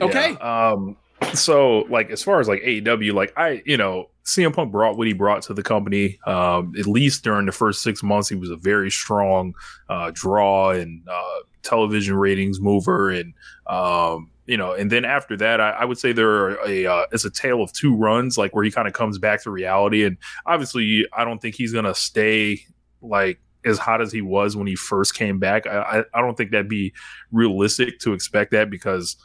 Okay. 0.00 0.32
Yeah, 0.32 0.70
um. 0.72 0.96
So, 1.34 1.80
like, 1.88 2.10
as 2.10 2.22
far 2.22 2.40
as 2.40 2.48
like 2.48 2.62
AEW, 2.62 3.12
like 3.12 3.32
I, 3.36 3.62
you 3.64 3.76
know, 3.76 4.08
CM 4.24 4.54
Punk 4.54 4.70
brought 4.70 4.96
what 4.96 5.06
he 5.06 5.12
brought 5.12 5.42
to 5.42 5.54
the 5.54 5.62
company. 5.62 6.18
Um, 6.26 6.72
at 6.78 6.86
least 6.86 7.24
during 7.24 7.46
the 7.46 7.52
first 7.52 7.82
six 7.82 8.02
months, 8.02 8.28
he 8.28 8.36
was 8.36 8.50
a 8.50 8.56
very 8.56 8.90
strong 8.90 9.54
uh, 9.88 10.12
draw 10.14 10.70
and 10.70 11.06
uh, 11.08 11.40
television 11.62 12.14
ratings 12.14 12.60
mover, 12.60 13.10
and 13.10 13.34
um, 13.66 14.30
you 14.46 14.56
know, 14.56 14.72
and 14.72 14.90
then 14.90 15.04
after 15.04 15.36
that, 15.38 15.60
I, 15.60 15.70
I 15.70 15.84
would 15.84 15.98
say 15.98 16.12
there 16.12 16.30
are 16.30 16.58
a 16.66 16.86
uh, 16.86 17.06
it's 17.12 17.24
a 17.24 17.30
tale 17.30 17.62
of 17.62 17.72
two 17.72 17.96
runs, 17.96 18.38
like 18.38 18.54
where 18.54 18.64
he 18.64 18.70
kind 18.70 18.86
of 18.86 18.94
comes 18.94 19.18
back 19.18 19.42
to 19.42 19.50
reality, 19.50 20.04
and 20.04 20.16
obviously, 20.46 21.06
I 21.12 21.24
don't 21.24 21.40
think 21.40 21.56
he's 21.56 21.72
gonna 21.72 21.94
stay 21.94 22.60
like 23.00 23.40
as 23.64 23.78
hot 23.78 24.00
as 24.00 24.12
he 24.12 24.22
was 24.22 24.56
when 24.56 24.66
he 24.66 24.76
first 24.76 25.14
came 25.14 25.38
back. 25.38 25.66
I, 25.66 25.78
I, 26.14 26.18
I 26.18 26.20
don't 26.20 26.36
think 26.36 26.50
that'd 26.50 26.68
be 26.68 26.92
realistic 27.30 27.98
to 28.00 28.12
expect 28.12 28.50
that 28.52 28.70
because 28.70 29.16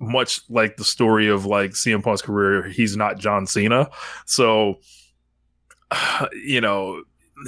much 0.00 0.40
like 0.48 0.76
the 0.76 0.84
story 0.84 1.28
of 1.28 1.46
like 1.46 1.72
CM 1.72 2.02
Punk's 2.02 2.22
career, 2.22 2.68
he's 2.68 2.96
not 2.96 3.18
John 3.18 3.46
Cena. 3.46 3.88
So, 4.26 4.80
you 6.32 6.60
know, 6.60 7.02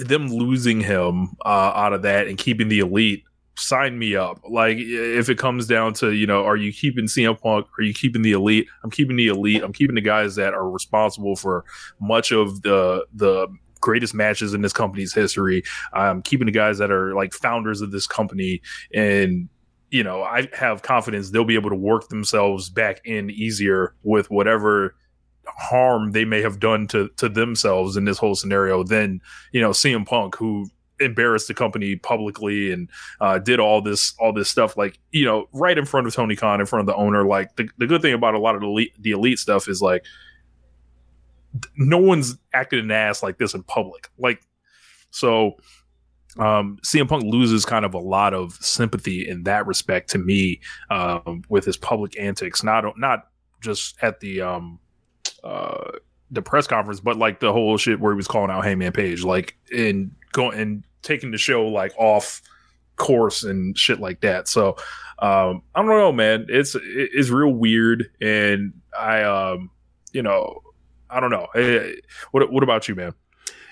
them 0.04 0.28
losing 0.28 0.80
him 0.80 1.30
uh, 1.44 1.72
out 1.74 1.92
of 1.92 2.02
that 2.02 2.28
and 2.28 2.38
keeping 2.38 2.68
the 2.68 2.80
elite, 2.80 3.24
sign 3.56 3.98
me 3.98 4.16
up. 4.16 4.40
Like, 4.48 4.76
if 4.78 5.28
it 5.28 5.38
comes 5.38 5.66
down 5.66 5.94
to, 5.94 6.12
you 6.12 6.26
know, 6.26 6.44
are 6.44 6.56
you 6.56 6.72
keeping 6.72 7.06
CM 7.06 7.40
Punk? 7.40 7.66
Are 7.78 7.82
you 7.82 7.94
keeping 7.94 8.22
the 8.22 8.32
elite? 8.32 8.66
I'm 8.84 8.90
keeping 8.90 9.16
the 9.16 9.28
elite. 9.28 9.62
I'm 9.62 9.72
keeping 9.72 9.94
the 9.94 10.00
guys 10.00 10.34
that 10.36 10.54
are 10.54 10.68
responsible 10.68 11.36
for 11.36 11.64
much 12.00 12.32
of 12.32 12.62
the, 12.62 13.06
the, 13.14 13.48
greatest 13.82 14.14
matches 14.14 14.54
in 14.54 14.62
this 14.62 14.72
company's 14.72 15.12
history. 15.12 15.62
I'm 15.92 16.22
keeping 16.22 16.46
the 16.46 16.52
guys 16.52 16.78
that 16.78 16.90
are 16.90 17.14
like 17.14 17.34
founders 17.34 17.82
of 17.82 17.90
this 17.90 18.06
company 18.06 18.62
and 18.94 19.48
you 19.92 20.02
know, 20.02 20.22
I 20.22 20.48
have 20.54 20.80
confidence 20.80 21.30
they'll 21.30 21.44
be 21.44 21.54
able 21.54 21.68
to 21.68 21.76
work 21.76 22.08
themselves 22.08 22.70
back 22.70 23.02
in 23.04 23.30
easier 23.30 23.94
with 24.02 24.30
whatever 24.30 24.96
harm 25.46 26.12
they 26.12 26.24
may 26.24 26.40
have 26.40 26.58
done 26.58 26.86
to 26.86 27.08
to 27.18 27.28
themselves 27.28 27.96
in 27.96 28.06
this 28.06 28.16
whole 28.16 28.34
scenario 28.34 28.82
than 28.82 29.20
you 29.52 29.60
know 29.60 29.70
CM 29.70 30.06
Punk 30.06 30.34
who 30.36 30.66
embarrassed 30.98 31.46
the 31.48 31.54
company 31.54 31.96
publicly 31.96 32.72
and 32.72 32.88
uh, 33.20 33.38
did 33.38 33.60
all 33.60 33.82
this 33.82 34.14
all 34.18 34.32
this 34.32 34.48
stuff 34.48 34.78
like 34.78 34.98
you 35.10 35.26
know 35.26 35.46
right 35.52 35.76
in 35.76 35.84
front 35.84 36.06
of 36.06 36.14
Tony 36.14 36.36
Khan 36.36 36.60
in 36.60 36.66
front 36.66 36.80
of 36.80 36.86
the 36.86 36.96
owner. 36.96 37.26
Like 37.26 37.54
the, 37.56 37.68
the 37.76 37.86
good 37.86 38.00
thing 38.00 38.14
about 38.14 38.34
a 38.34 38.38
lot 38.38 38.54
of 38.54 38.62
the 38.62 38.68
elite, 38.68 38.94
the 38.98 39.10
elite 39.10 39.38
stuff 39.38 39.68
is 39.68 39.82
like 39.82 40.06
no 41.76 41.98
one's 41.98 42.38
acted 42.54 42.82
an 42.82 42.90
ass 42.90 43.22
like 43.22 43.36
this 43.36 43.52
in 43.52 43.62
public. 43.62 44.08
Like 44.16 44.40
so 45.10 45.56
um, 46.38 46.78
CM 46.82 47.08
Punk 47.08 47.24
loses 47.24 47.64
kind 47.64 47.84
of 47.84 47.94
a 47.94 47.98
lot 47.98 48.34
of 48.34 48.54
sympathy 48.54 49.28
in 49.28 49.42
that 49.44 49.66
respect 49.66 50.10
to 50.10 50.18
me 50.18 50.60
um, 50.90 51.42
with 51.48 51.64
his 51.64 51.76
public 51.76 52.18
antics, 52.18 52.62
not 52.62 52.98
not 52.98 53.28
just 53.60 53.96
at 54.02 54.20
the 54.20 54.40
um, 54.40 54.78
uh, 55.44 55.92
the 56.30 56.42
press 56.42 56.66
conference, 56.66 57.00
but 57.00 57.16
like 57.16 57.40
the 57.40 57.52
whole 57.52 57.76
shit 57.76 58.00
where 58.00 58.12
he 58.12 58.16
was 58.16 58.28
calling 58.28 58.50
out 58.50 58.64
Hangman 58.64 58.92
Page, 58.92 59.24
like 59.24 59.56
and 59.76 60.10
going 60.32 60.58
and 60.58 60.84
taking 61.02 61.30
the 61.30 61.38
show 61.38 61.66
like 61.66 61.92
off 61.98 62.40
course 62.96 63.44
and 63.44 63.76
shit 63.76 64.00
like 64.00 64.20
that. 64.20 64.48
So 64.48 64.76
um, 65.18 65.62
I 65.74 65.82
don't 65.82 65.88
know, 65.88 66.12
man. 66.12 66.46
It's 66.48 66.74
it's 66.80 67.28
real 67.28 67.52
weird, 67.52 68.10
and 68.20 68.72
I 68.98 69.22
um, 69.22 69.70
you 70.12 70.22
know, 70.22 70.62
I 71.10 71.20
don't 71.20 71.30
know. 71.30 71.46
What 72.30 72.50
what 72.50 72.62
about 72.62 72.88
you, 72.88 72.94
man? 72.94 73.12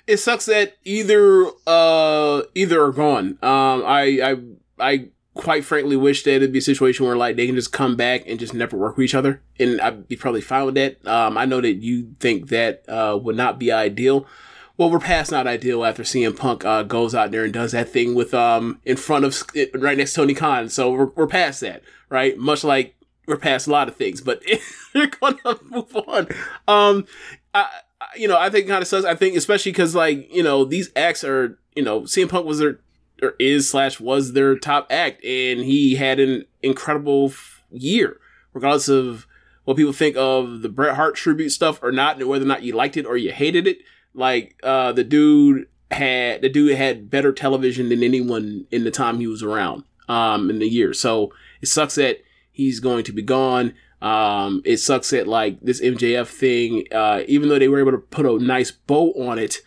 It 0.06 0.18
sucks 0.18 0.46
that 0.46 0.76
either 0.84 1.46
uh 1.66 2.42
either 2.54 2.82
are 2.82 2.92
gone. 2.92 3.38
Um, 3.42 3.84
I 3.86 4.20
I 4.22 4.36
I 4.78 5.08
quite 5.34 5.64
frankly 5.64 5.96
wish 5.96 6.24
that 6.24 6.36
it'd 6.36 6.52
be 6.52 6.58
a 6.58 6.62
situation 6.62 7.06
where 7.06 7.16
like 7.16 7.36
they 7.36 7.46
can 7.46 7.54
just 7.54 7.72
come 7.72 7.96
back 7.96 8.24
and 8.26 8.38
just 8.38 8.54
never 8.54 8.76
work 8.76 8.96
with 8.96 9.04
each 9.04 9.14
other, 9.14 9.42
and 9.58 9.80
I'd 9.80 10.08
be 10.08 10.16
probably 10.16 10.40
fine 10.40 10.66
with 10.66 10.74
that. 10.74 11.06
Um, 11.06 11.38
I 11.38 11.44
know 11.44 11.60
that 11.60 11.74
you 11.74 12.14
think 12.20 12.48
that 12.48 12.84
uh 12.88 13.18
would 13.20 13.36
not 13.36 13.58
be 13.58 13.72
ideal. 13.72 14.26
Well, 14.76 14.90
we're 14.90 14.98
past 14.98 15.30
not 15.30 15.46
ideal 15.46 15.84
after 15.84 16.02
CM 16.02 16.34
Punk 16.34 16.64
uh, 16.64 16.82
goes 16.84 17.14
out 17.14 17.32
there 17.32 17.44
and 17.44 17.52
does 17.52 17.72
that 17.72 17.90
thing 17.90 18.14
with 18.14 18.32
um 18.34 18.80
in 18.84 18.96
front 18.96 19.24
of 19.24 19.42
right 19.74 19.96
next 19.96 20.14
to 20.14 20.22
Tony 20.22 20.34
Khan. 20.34 20.68
So 20.68 20.90
we're 20.92 21.06
we're 21.06 21.26
past 21.26 21.60
that, 21.60 21.82
right? 22.08 22.36
Much 22.38 22.64
like 22.64 22.94
we're 23.26 23.36
past 23.36 23.66
a 23.66 23.70
lot 23.70 23.88
of 23.88 23.96
things, 23.96 24.20
but 24.20 24.42
we're 24.94 25.06
gonna 25.06 25.58
move 25.64 25.94
on. 25.96 26.28
Um, 26.66 27.06
I, 27.54 27.68
you 28.16 28.28
know, 28.28 28.38
I 28.38 28.50
think 28.50 28.68
kind 28.68 28.82
of 28.82 28.88
sucks. 28.88 29.04
I 29.04 29.14
think 29.14 29.36
especially 29.36 29.72
because 29.72 29.94
like 29.94 30.32
you 30.34 30.42
know 30.42 30.64
these 30.64 30.90
acts 30.96 31.24
are 31.24 31.58
you 31.74 31.82
know 31.82 32.02
CM 32.02 32.28
Punk 32.28 32.46
was 32.46 32.58
their 32.58 32.80
or 33.22 33.34
is 33.38 33.68
slash 33.68 34.00
was 34.00 34.32
their 34.32 34.56
top 34.56 34.86
act, 34.90 35.24
and 35.24 35.60
he 35.60 35.96
had 35.96 36.18
an 36.20 36.44
incredible 36.62 37.32
year, 37.70 38.18
regardless 38.52 38.88
of 38.88 39.26
what 39.64 39.76
people 39.76 39.92
think 39.92 40.16
of 40.16 40.62
the 40.62 40.68
Bret 40.68 40.96
Hart 40.96 41.14
tribute 41.14 41.50
stuff 41.50 41.82
or 41.82 41.92
not, 41.92 42.18
and 42.18 42.28
whether 42.28 42.44
or 42.44 42.48
not 42.48 42.62
you 42.62 42.74
liked 42.74 42.96
it 42.96 43.06
or 43.06 43.16
you 43.16 43.32
hated 43.32 43.66
it. 43.66 43.78
Like 44.14 44.58
uh, 44.62 44.92
the 44.92 45.04
dude 45.04 45.68
had 45.90 46.42
the 46.42 46.48
dude 46.48 46.76
had 46.76 47.10
better 47.10 47.32
television 47.32 47.88
than 47.88 48.02
anyone 48.02 48.66
in 48.70 48.84
the 48.84 48.90
time 48.90 49.18
he 49.18 49.26
was 49.26 49.42
around 49.42 49.84
um, 50.08 50.50
in 50.50 50.58
the 50.58 50.68
year. 50.68 50.92
So 50.94 51.32
it 51.60 51.66
sucks 51.66 51.96
that 51.96 52.18
he's 52.50 52.80
going 52.80 53.04
to 53.04 53.12
be 53.12 53.22
gone. 53.22 53.74
Um, 54.00 54.62
it 54.64 54.78
sucks 54.78 55.10
that 55.10 55.28
like 55.28 55.60
this 55.60 55.80
MJF 55.80 56.26
thing, 56.26 56.84
uh, 56.92 57.22
even 57.26 57.48
though 57.48 57.58
they 57.58 57.68
were 57.68 57.80
able 57.80 57.92
to 57.92 57.98
put 57.98 58.26
a 58.26 58.38
nice 58.38 58.70
bow 58.70 59.12
on 59.12 59.38
it, 59.38 59.60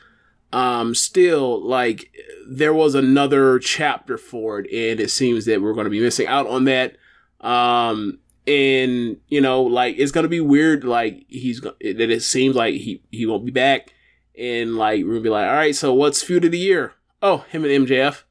um, 0.51 0.95
still 0.95 1.61
like 1.63 2.11
there 2.47 2.73
was 2.73 2.95
another 2.95 3.59
chapter 3.59 4.17
for 4.17 4.59
it, 4.59 4.65
and 4.71 4.99
it 4.99 5.11
seems 5.11 5.45
that 5.45 5.61
we're 5.61 5.73
going 5.73 5.85
to 5.85 5.91
be 5.91 5.99
missing 6.01 6.27
out 6.27 6.47
on 6.47 6.65
that. 6.65 6.97
Um, 7.41 8.19
and 8.47 9.17
you 9.27 9.41
know, 9.41 9.63
like 9.63 9.95
it's 9.97 10.11
gonna 10.11 10.27
be 10.27 10.41
weird. 10.41 10.83
Like 10.83 11.25
he's 11.27 11.61
that 11.61 11.77
it 11.81 12.23
seems 12.23 12.55
like 12.55 12.75
he 12.75 13.01
he 13.11 13.25
won't 13.25 13.45
be 13.45 13.51
back, 13.51 13.93
and 14.37 14.75
like 14.75 15.03
we're 15.03 15.11
gonna 15.11 15.21
be 15.21 15.29
like, 15.29 15.47
all 15.47 15.55
right, 15.55 15.75
so 15.75 15.93
what's 15.93 16.23
feud 16.23 16.45
of 16.45 16.51
the 16.51 16.57
year? 16.57 16.93
Oh, 17.21 17.39
him 17.49 17.63
and 17.63 17.87
MJF. 17.87 18.23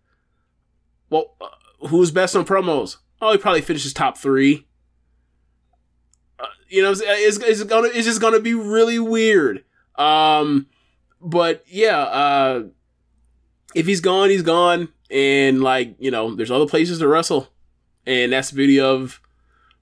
Well, 1.08 1.34
uh, 1.40 1.86
who's 1.88 2.10
best 2.10 2.36
on 2.36 2.44
promos? 2.44 2.96
Oh, 3.20 3.32
he 3.32 3.38
probably 3.38 3.62
finishes 3.62 3.92
top 3.92 4.18
three. 4.18 4.66
You 6.72 6.82
know, 6.82 6.92
it's, 6.92 7.02
it's 7.38 7.62
gonna 7.64 7.88
it's 7.88 8.06
just 8.06 8.22
gonna 8.22 8.40
be 8.40 8.54
really 8.54 8.98
weird. 8.98 9.62
Um, 9.96 10.68
but 11.20 11.62
yeah, 11.68 11.98
uh, 11.98 12.62
if 13.74 13.85
he's 13.85 14.00
gone, 14.00 14.30
he's 14.30 14.42
gone, 14.42 14.88
and 15.11 15.62
like 15.62 15.94
you 15.98 16.11
know, 16.11 16.35
there's 16.35 16.50
other 16.50 16.66
places 16.66 16.98
to 17.00 17.06
wrestle, 17.06 17.48
and 18.06 18.32
that's 18.32 18.48
the 18.50 18.56
beauty 18.56 18.80
of 18.80 19.20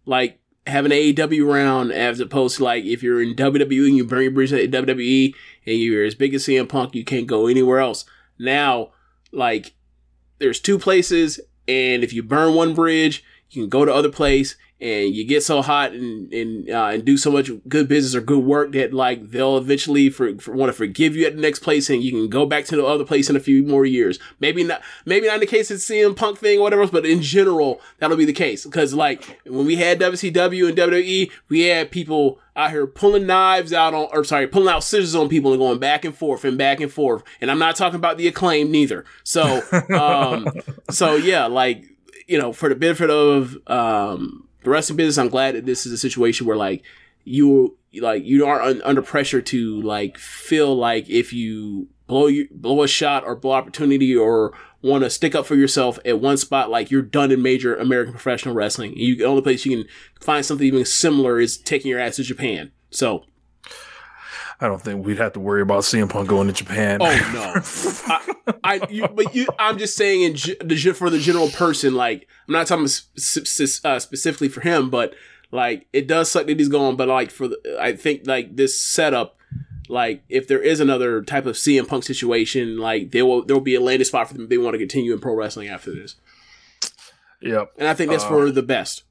like 0.05 0.41
having 0.67 0.91
an 0.91 0.99
AEW 0.99 1.47
round 1.47 1.93
as 1.93 2.19
opposed 2.19 2.57
to 2.57 2.65
like 2.65 2.85
if 2.85 3.05
you're 3.05 3.23
in 3.23 3.37
WWE 3.37 3.87
and 3.87 3.97
you 3.97 4.05
burn 4.05 4.23
your 4.23 4.33
bridge 4.33 4.53
at 4.53 4.71
WWE 4.73 5.33
and 5.67 5.79
you're 5.79 6.05
as 6.05 6.17
big 6.17 6.35
as 6.35 6.43
CM 6.43 6.69
Punk, 6.69 6.97
you 6.97 7.05
can't 7.05 7.29
go 7.29 7.47
anywhere 7.47 7.79
else. 7.79 8.05
Now, 8.37 8.91
like 9.31 9.75
there's 10.41 10.59
two 10.59 10.77
places, 10.77 11.39
and 11.69 12.03
if 12.03 12.13
you 12.13 12.25
burn 12.25 12.55
one 12.55 12.75
bridge, 12.75 13.25
you 13.49 13.63
can 13.63 13.69
go 13.69 13.85
to 13.85 13.95
other 13.95 14.11
place 14.11 14.57
and 14.81 15.15
you 15.15 15.27
get 15.27 15.43
so 15.43 15.61
hot 15.61 15.93
and 15.93 16.33
and 16.33 16.71
uh, 16.71 16.87
and 16.87 17.05
do 17.05 17.17
so 17.17 17.31
much 17.31 17.51
good 17.69 17.89
business 17.89 18.15
or 18.15 18.21
good 18.21 18.43
work 18.43 18.73
that 18.73 18.95
like 18.95 19.31
they'll 19.31 19.59
eventually 19.59 20.09
for, 20.09 20.37
for 20.39 20.55
want 20.55 20.71
to 20.71 20.73
forgive 20.73 21.15
you 21.15 21.27
at 21.27 21.37
the 21.37 21.43
next 21.43 21.59
place 21.61 21.91
and 21.91 22.03
you 22.03 22.11
can 22.11 22.29
go 22.29 22.47
back 22.47 22.65
to 22.65 22.77
the 22.77 22.85
other 22.85 23.05
place 23.05 23.29
in 23.29 23.37
a 23.37 23.41
few 23.41 23.63
more 23.63 23.85
years. 23.85 24.19
Maybe 24.39 24.65
not 24.65 24.81
maybe 25.05 25.27
not 25.27 25.35
in 25.35 25.41
the 25.41 25.47
case 25.47 25.71
of 25.71 25.79
CM 25.79 26.17
Punk 26.17 26.39
thing 26.39 26.59
or 26.59 26.63
whatever 26.63 26.83
else, 26.83 26.91
but 26.91 27.05
in 27.05 27.21
general 27.21 27.81
that'll 27.99 28.17
be 28.17 28.25
the 28.25 28.33
case 28.33 28.65
because 28.65 28.95
like 28.95 29.41
when 29.45 29.67
we 29.67 29.77
had 29.77 30.01
WCW 30.01 30.69
and 30.69 30.79
WWE, 30.79 31.31
we 31.49 31.61
had 31.63 31.91
people 31.91 32.39
out 32.57 32.71
here 32.71 32.87
pulling 32.87 33.27
knives 33.27 33.73
out 33.73 33.95
on 33.95 34.09
or 34.13 34.25
sorry 34.25 34.47
pulling 34.47 34.73
out 34.73 34.83
scissors 34.83 35.15
on 35.15 35.29
people 35.29 35.53
and 35.53 35.61
going 35.61 35.79
back 35.79 36.05
and 36.05 36.17
forth 36.17 36.45
and 36.45 36.57
back 36.57 36.81
and 36.81 36.93
forth. 36.93 37.23
And 37.41 37.51
I'm 37.51 37.59
not 37.59 37.77
talking 37.77 37.97
about 37.97 38.17
the 38.17 38.29
acclaim 38.29 38.71
neither. 38.71 39.05
So 39.25 39.63
um 39.91 40.47
so 40.91 41.17
yeah 41.17 41.47
like 41.47 41.85
you 42.27 42.39
know 42.39 42.53
for 42.53 42.69
the 42.69 42.75
benefit 42.75 43.11
of 43.11 43.59
um 43.67 44.47
the 44.63 44.71
wrestling 44.71 44.97
business, 44.97 45.19
I'm 45.19 45.29
glad 45.29 45.55
that 45.55 45.67
this 45.67 45.87
is 45.87 45.93
a 45.93 45.99
situation 45.99 46.47
where 46.47 46.57
like 46.57 46.83
you 47.25 47.77
like 48.01 48.25
you 48.25 48.47
aren't 48.47 48.65
un- 48.65 48.83
under 48.85 49.03
pressure 49.03 49.41
to 49.41 49.83
like 49.83 50.19
feel 50.19 50.75
like 50.75 51.09
if 51.09 51.33
you 51.33 51.89
blow 52.07 52.27
you 52.27 52.49
blow 52.51 52.83
a 52.83 52.89
shot 52.89 53.25
or 53.25 53.35
blow 53.37 53.53
opportunity 53.53 54.17
or 54.17 54.53
want 54.83 55.05
to 55.05 55.11
stick 55.11 55.35
up 55.35 55.47
for 55.47 55.55
yourself 55.55 55.99
at 56.05 56.21
one 56.21 56.37
spot, 56.37 56.71
like 56.71 56.91
you're 56.91 57.03
done 57.03 57.31
in 57.31 57.43
major 57.43 57.75
American 57.75 58.13
professional 58.13 58.55
wrestling. 58.55 58.97
You 58.97 59.17
the 59.17 59.25
only 59.25 59.43
place 59.43 59.65
you 59.65 59.77
can 59.77 59.89
find 60.21 60.45
something 60.45 60.67
even 60.67 60.85
similar 60.85 61.41
is 61.41 61.57
taking 61.57 61.91
your 61.91 62.01
ass 62.01 62.17
to 62.17 62.23
Japan. 62.23 62.73
So 62.91 63.25
I 64.61 64.69
don't 64.69 64.81
think 64.81 65.07
we'd 65.07 65.19
have 65.19 65.33
to 65.33 65.41
worry 65.41 65.63
about 65.63 65.85
CM 65.85 66.11
Punk 66.11 66.29
going 66.29 66.47
to 66.47 66.53
Japan. 66.53 66.99
Oh 67.01 67.31
no, 67.33 68.55
I, 68.63 68.81
I 68.81 68.87
you, 68.91 69.09
but 69.09 69.35
you, 69.35 69.47
I'm 69.59 69.79
just 69.79 69.97
saying 69.97 70.23
in 70.23 70.33
the 70.69 70.93
for 70.95 71.09
the 71.09 71.19
general 71.19 71.49
person. 71.49 71.95
Like 71.95 72.29
I'm 72.47 72.53
not 72.53 72.67
talking 72.67 72.85
uh, 72.85 73.99
specifically 73.99 74.49
for 74.49 74.61
him, 74.61 74.91
but 74.91 75.15
like 75.51 75.87
it 75.93 76.07
does 76.07 76.31
suck 76.31 76.47
that 76.47 76.59
he's 76.59 76.69
gone. 76.69 76.97
But 76.97 77.09
like 77.09 77.31
for 77.31 77.49
the, 77.49 77.79
I 77.81 77.97
think 77.97 78.27
like 78.27 78.57
this 78.57 78.79
setup, 78.79 79.39
like 79.89 80.25
if 80.29 80.47
there 80.47 80.61
is 80.63 80.79
another 80.79 81.23
type 81.23 81.47
of 81.47 81.57
CM 81.57 81.89
Punk 81.89 82.05
situation, 82.05 82.77
like 82.77 83.13
there 83.13 83.25
will 83.25 83.45
there 83.45 83.57
will 83.57 83.63
be 83.63 83.77
a 83.77 83.81
landing 83.81 84.05
spot 84.05 84.29
for 84.29 84.35
them 84.35 84.45
if 84.45 84.51
they 84.51 84.59
want 84.59 84.75
to 84.75 84.79
continue 84.79 85.15
in 85.15 85.21
pro 85.21 85.35
wrestling 85.35 85.69
after 85.69 85.91
this. 85.95 86.17
Yep. 87.41 87.73
And 87.79 87.89
I 87.89 87.95
think 87.95 88.11
that's 88.11 88.25
Uh, 88.25 88.29
for 88.29 88.51
the 88.51 88.63
best. 88.63 89.05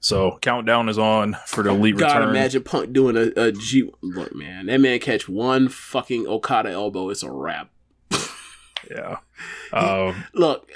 So 0.00 0.38
countdown 0.42 0.88
is 0.88 0.98
on 0.98 1.36
for 1.46 1.62
the 1.62 1.70
elite 1.70 1.96
God, 1.96 2.16
return. 2.18 2.30
imagine 2.30 2.62
Punk 2.64 2.92
doing 2.92 3.16
a, 3.16 3.32
a 3.40 3.52
G. 3.52 3.90
Look, 4.02 4.34
man, 4.34 4.66
that 4.66 4.80
man 4.80 4.98
catch 4.98 5.28
one 5.28 5.68
fucking 5.68 6.26
Okada 6.26 6.70
elbow, 6.70 7.10
it's 7.10 7.22
a 7.22 7.30
wrap. 7.30 7.70
Yeah. 8.90 9.18
Um, 9.72 10.24
look, 10.34 10.70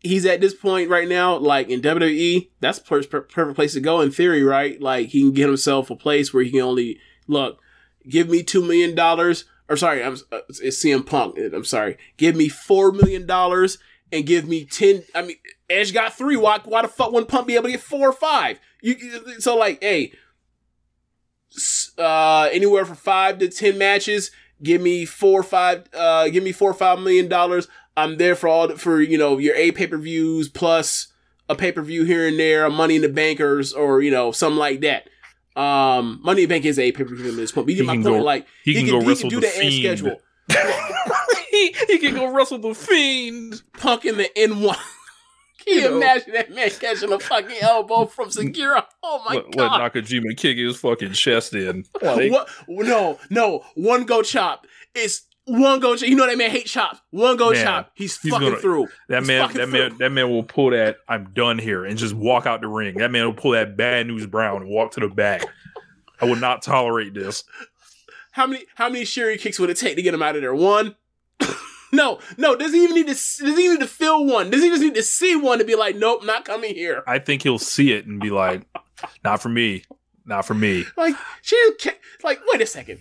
he's 0.00 0.24
at 0.24 0.40
this 0.40 0.54
point 0.54 0.88
right 0.88 1.08
now, 1.08 1.36
like 1.36 1.68
in 1.68 1.80
WWE, 1.82 2.48
that's 2.60 2.78
per- 2.78 3.02
per- 3.02 3.22
perfect 3.22 3.56
place 3.56 3.72
to 3.72 3.80
go 3.80 4.00
in 4.00 4.12
theory, 4.12 4.44
right? 4.44 4.80
Like 4.80 5.08
he 5.08 5.22
can 5.22 5.32
get 5.32 5.48
himself 5.48 5.90
a 5.90 5.96
place 5.96 6.32
where 6.32 6.44
he 6.44 6.52
can 6.52 6.60
only 6.60 7.00
look, 7.26 7.58
give 8.08 8.28
me 8.28 8.44
two 8.44 8.62
million 8.62 8.94
dollars, 8.94 9.46
or 9.68 9.76
sorry, 9.76 10.04
I'm 10.04 10.16
uh, 10.30 10.40
it's 10.48 10.82
CM 10.84 11.04
Punk. 11.04 11.36
I'm 11.52 11.64
sorry, 11.64 11.98
give 12.16 12.36
me 12.36 12.48
four 12.48 12.92
million 12.92 13.26
dollars 13.26 13.78
and 14.12 14.24
give 14.24 14.46
me 14.48 14.64
ten. 14.64 15.02
I 15.12 15.22
mean, 15.22 15.36
Edge 15.70 15.92
got 15.92 16.16
three. 16.16 16.36
Why? 16.36 16.58
Why 16.64 16.82
the 16.82 16.88
fuck 16.88 17.12
wouldn't 17.12 17.28
Punk 17.30 17.46
be 17.46 17.54
able 17.54 17.64
to 17.66 17.70
get 17.72 17.80
four 17.80 18.08
or 18.08 18.12
five? 18.12 18.58
You 18.82 18.94
you- 18.98 19.40
so 19.40 19.56
like, 19.56 19.82
hey, 19.82 20.12
uh, 21.98 22.48
anywhere 22.52 22.84
from 22.84 22.96
five 22.96 23.38
to 23.38 23.48
ten 23.48 23.78
matches. 23.78 24.30
Give 24.62 24.80
me 24.80 25.04
four 25.04 25.40
or 25.40 25.44
five. 25.44 25.84
Uh, 25.94 26.28
give 26.28 26.42
me 26.42 26.52
four 26.52 26.70
or 26.70 26.74
five 26.74 26.98
million 26.98 27.28
dollars. 27.28 27.68
I'm 27.96 28.16
there 28.16 28.34
for 28.34 28.48
all 28.48 28.68
the, 28.68 28.76
for 28.78 29.00
you 29.00 29.18
know 29.18 29.38
your 29.38 29.54
A 29.56 29.70
pay 29.72 29.86
per 29.86 29.98
views 29.98 30.48
plus 30.48 31.08
a 31.48 31.54
pay 31.54 31.72
per 31.72 31.82
view 31.82 32.04
here 32.04 32.26
and 32.26 32.38
there, 32.38 32.64
a 32.64 32.70
Money 32.70 32.96
in 32.96 33.02
the 33.02 33.08
Bankers 33.08 33.72
or 33.72 34.00
you 34.02 34.10
know 34.10 34.32
something 34.32 34.58
like 34.58 34.80
that. 34.80 35.08
Um, 35.60 36.20
Money 36.22 36.42
in 36.42 36.48
the 36.48 36.54
Bank 36.54 36.64
is 36.64 36.78
a 36.78 36.92
pay 36.92 37.04
per 37.04 37.14
view 37.14 37.28
at 37.30 37.36
this 37.36 37.52
point. 37.52 37.66
But 37.66 37.74
you 37.74 37.82
He 37.82 37.86
get 37.86 37.86
my 37.86 37.94
can 37.94 38.02
point. 38.04 38.20
go- 38.20 38.24
like 38.24 38.46
he 38.64 38.74
can 38.74 38.86
go 38.86 39.00
wrestle 39.06 39.30
do 39.30 39.36
the 39.40 39.46
the 39.46 39.62
end 39.64 39.72
Fiend. 39.72 39.98
schedule. 39.98 40.20
he, 41.50 41.72
he 41.88 41.98
can 41.98 42.14
go 42.14 42.26
wrestle 42.32 42.58
the 42.58 42.74
fiend. 42.74 43.62
Punk 43.74 44.04
in 44.04 44.16
the 44.16 44.36
N 44.38 44.60
one. 44.60 44.76
Can 45.68 45.76
you, 45.76 45.82
You 45.82 45.90
know. 45.90 45.96
imagine 45.98 46.32
that 46.32 46.50
man 46.54 46.70
catching 46.70 47.12
a 47.12 47.18
fucking 47.18 47.56
elbow 47.60 48.06
from 48.06 48.30
Segura? 48.30 48.86
Oh 49.02 49.22
my 49.26 49.34
let, 49.34 49.44
let 49.56 49.56
god! 49.56 49.92
Nakajima 49.92 50.36
kick 50.36 50.56
his 50.58 50.76
fucking 50.78 51.12
chest 51.12 51.54
in. 51.54 51.84
Like, 52.02 52.32
What? 52.32 52.48
No, 52.68 53.18
no. 53.30 53.64
One 53.74 54.04
go 54.04 54.22
chop. 54.22 54.66
It's 54.94 55.26
one 55.44 55.80
go 55.80 55.94
chop. 55.96 56.08
You 56.08 56.16
know 56.16 56.26
that 56.26 56.38
man 56.38 56.50
hate 56.50 56.66
chops. 56.66 57.00
One 57.10 57.36
go 57.36 57.50
Man, 57.52 57.64
chop. 57.64 57.90
He's, 57.94 58.18
he's 58.20 58.32
fucking 58.32 58.48
gonna- 58.48 58.60
through. 58.60 58.88
That 59.08 59.20
He's 59.20 59.28
man, 59.28 59.42
fucking 59.42 59.56
that 59.60 59.68
through. 59.68 59.88
man, 59.90 59.98
that 59.98 60.10
man 60.10 60.30
will 60.30 60.42
pull 60.42 60.70
that. 60.70 60.98
I'm 61.08 61.30
done 61.34 61.58
here, 61.58 61.84
and 61.84 61.96
just 61.98 62.14
walk 62.14 62.46
out 62.46 62.60
the 62.60 62.68
ring. 62.68 62.96
That 62.98 63.10
man 63.10 63.24
will 63.26 63.34
pull 63.34 63.50
that 63.52 63.76
bad 63.76 64.06
news 64.06 64.26
Brown 64.26 64.62
and 64.62 64.70
walk 64.70 64.92
to 64.92 65.00
the 65.00 65.08
back. 65.08 65.42
I 66.20 66.24
would 66.24 66.40
not 66.40 66.62
tolerate 66.62 67.14
this. 67.14 67.44
How 68.32 68.46
many 68.46 68.64
how 68.74 68.88
many 68.88 69.04
Sherry 69.04 69.36
kicks 69.38 69.58
would 69.58 69.70
it 69.70 69.76
take 69.76 69.96
to 69.96 70.02
get 70.02 70.14
him 70.14 70.22
out 70.22 70.36
of 70.36 70.42
there? 70.42 70.54
One? 70.54 70.96
No, 71.92 72.18
no. 72.36 72.56
Does 72.56 72.72
he 72.72 72.84
even 72.84 72.96
need 72.96 73.06
to 73.06 73.14
does 73.14 73.38
he 73.38 73.64
even 73.64 73.78
need 73.78 73.80
to 73.80 73.86
feel 73.86 74.24
one? 74.24 74.50
Does 74.50 74.62
he 74.62 74.68
just 74.68 74.82
need 74.82 74.94
to 74.94 75.02
see 75.02 75.36
one 75.36 75.58
to 75.58 75.64
be 75.64 75.74
like, 75.74 75.96
nope, 75.96 76.24
not 76.24 76.44
coming 76.44 76.74
here? 76.74 77.02
I 77.06 77.18
think 77.18 77.42
he'll 77.42 77.58
see 77.58 77.92
it 77.92 78.06
and 78.06 78.20
be 78.20 78.30
like, 78.30 78.62
"Not 79.24 79.40
for 79.42 79.48
me, 79.48 79.84
not 80.24 80.44
for 80.44 80.54
me." 80.54 80.84
Like 80.96 81.14
she 81.42 81.56
just 81.56 81.78
kick, 81.78 82.00
like 82.22 82.40
wait 82.52 82.60
a 82.60 82.66
second. 82.66 83.00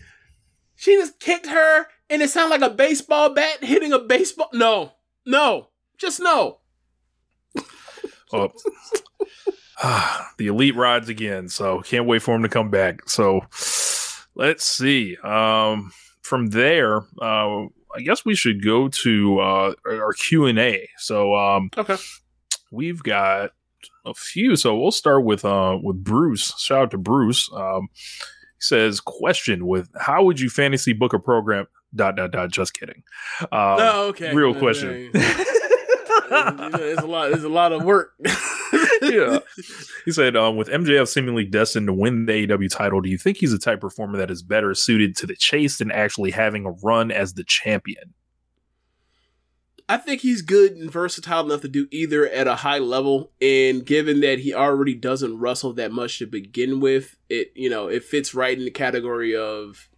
She 0.76 0.96
just 0.96 1.20
kicked 1.20 1.48
her 1.48 1.88
and 2.10 2.22
it 2.22 2.30
sounded 2.30 2.62
like 2.62 2.72
a 2.72 2.74
baseball 2.74 3.34
bat 3.34 3.64
hitting 3.64 3.94
a 3.94 4.00
baseball. 4.00 4.50
No, 4.54 4.94
no, 5.26 5.70
just 5.98 6.20
no. 6.20 6.60
Oh. 8.34 8.52
the 10.38 10.48
elite 10.48 10.76
rides 10.76 11.08
again, 11.08 11.48
so 11.48 11.82
can't 11.82 12.06
wait 12.06 12.22
for 12.22 12.36
him 12.36 12.42
to 12.44 12.50
come 12.50 12.70
back. 12.70 13.08
So 13.10 13.42
let's 14.36 14.66
see. 14.66 15.16
Um, 15.24 15.92
from 16.22 16.48
there, 16.48 17.04
uh, 17.22 17.66
I 17.98 18.02
guess 18.02 18.24
we 18.24 18.36
should 18.36 18.64
go 18.64 18.88
to 18.90 19.40
uh, 19.40 19.74
our 19.88 20.14
Q 20.14 20.46
and 20.46 20.60
A. 20.60 20.88
So 20.98 21.36
um, 21.36 21.70
Okay. 21.78 21.98
we've 22.72 23.02
got 23.02 23.52
a 24.06 24.14
few. 24.14 24.56
So 24.56 24.78
we'll 24.78 24.92
start 24.92 25.24
with 25.26 25.44
uh, 25.44 25.78
with 25.82 26.04
Bruce. 26.04 26.54
Shout 26.60 26.78
out 26.84 26.92
to 26.92 26.98
Bruce. 26.98 27.50
Um, 27.54 27.90
he 27.94 28.60
says, 28.62 29.00
"Question: 29.00 29.66
With 29.68 29.90
how 30.00 30.24
would 30.24 30.40
you 30.40 30.50
fantasy 30.50 30.94
book 30.94 31.14
a 31.14 31.20
program?" 31.20 31.68
Dot 31.96 32.16
dot 32.18 32.32
dot. 32.32 32.52
Just 32.52 32.74
kidding. 32.74 33.02
Um, 33.52 33.78
no, 33.78 34.04
okay. 34.10 34.34
Real 34.34 34.54
question. 34.54 35.10
There's 35.14 36.98
a 37.00 37.08
lot. 37.08 37.32
There's 37.32 37.44
a 37.46 37.50
lot 37.50 37.72
of 37.72 37.84
work. 37.84 38.12
yeah. 39.02 39.40
He 40.06 40.12
said, 40.12 40.38
um, 40.38 40.56
with 40.56 40.70
MJF 40.70 41.08
seemingly 41.08 41.44
destined 41.44 41.88
to 41.88 41.94
win 41.94 42.26
the 42.26 42.48
AEW 42.48 42.70
title, 42.72 43.02
do 43.02 43.10
you 43.10 43.18
think 43.18 43.38
he's 43.38 43.52
a 43.52 43.60
type 43.60 43.82
performer 43.82 44.18
that 44.18 44.32
is 44.32 44.42
better 44.42 44.74
suited 44.74 45.18
to 45.18 45.26
the 45.26 45.36
chase 45.36 45.80
than 45.80 45.92
actually 45.92 46.32
having 46.32 46.66
a 46.66 46.72
run 46.72 47.12
as 47.12 47.34
the 47.34 47.44
champion? 47.44 48.14
I 49.90 49.98
think 49.98 50.22
he's 50.22 50.42
good 50.42 50.74
and 50.74 50.92
versatile 50.92 51.46
enough 51.46 51.62
to 51.62 51.70
do 51.70 51.88
either 51.92 52.28
at 52.28 52.48
a 52.48 52.56
high 52.56 52.80
level. 52.80 53.32
And 53.42 53.86
given 53.86 54.20
that 54.20 54.40
he 54.40 54.54
already 54.54 54.94
doesn't 54.94 55.40
wrestle 55.40 55.74
that 55.74 55.92
much 55.92 56.20
to 56.20 56.28
begin 56.28 56.80
with, 56.80 57.16
it 57.30 57.52
you 57.56 57.70
know 57.70 57.88
it 57.88 58.04
fits 58.04 58.34
right 58.34 58.58
in 58.58 58.66
the 58.66 58.72
category 58.72 59.36
of 59.36 59.90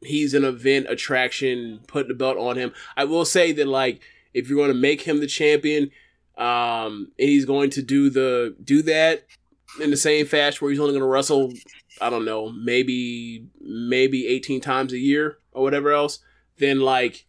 he's 0.00 0.32
an 0.32 0.44
event 0.44 0.86
attraction. 0.88 1.80
Put 1.86 2.08
the 2.08 2.14
belt 2.14 2.38
on 2.38 2.56
him. 2.56 2.72
I 2.96 3.04
will 3.04 3.26
say 3.26 3.52
that 3.52 3.68
like 3.68 4.00
if 4.32 4.48
you're 4.48 4.58
going 4.58 4.72
to 4.72 4.74
make 4.74 5.02
him 5.02 5.20
the 5.20 5.26
champion, 5.26 5.90
um, 6.36 7.12
and 7.18 7.28
he's 7.28 7.44
going 7.44 7.70
to 7.70 7.82
do 7.82 8.10
the 8.10 8.56
do 8.62 8.82
that 8.82 9.26
in 9.80 9.90
the 9.90 9.96
same 9.96 10.26
fashion 10.26 10.58
where 10.60 10.70
he's 10.70 10.80
only 10.80 10.92
going 10.92 11.02
to 11.02 11.08
wrestle. 11.08 11.52
I 12.00 12.10
don't 12.10 12.24
know, 12.24 12.50
maybe 12.50 13.46
maybe 13.60 14.26
18 14.26 14.60
times 14.60 14.92
a 14.92 14.98
year 14.98 15.38
or 15.52 15.62
whatever 15.62 15.92
else. 15.92 16.20
Then 16.58 16.80
like 16.80 17.26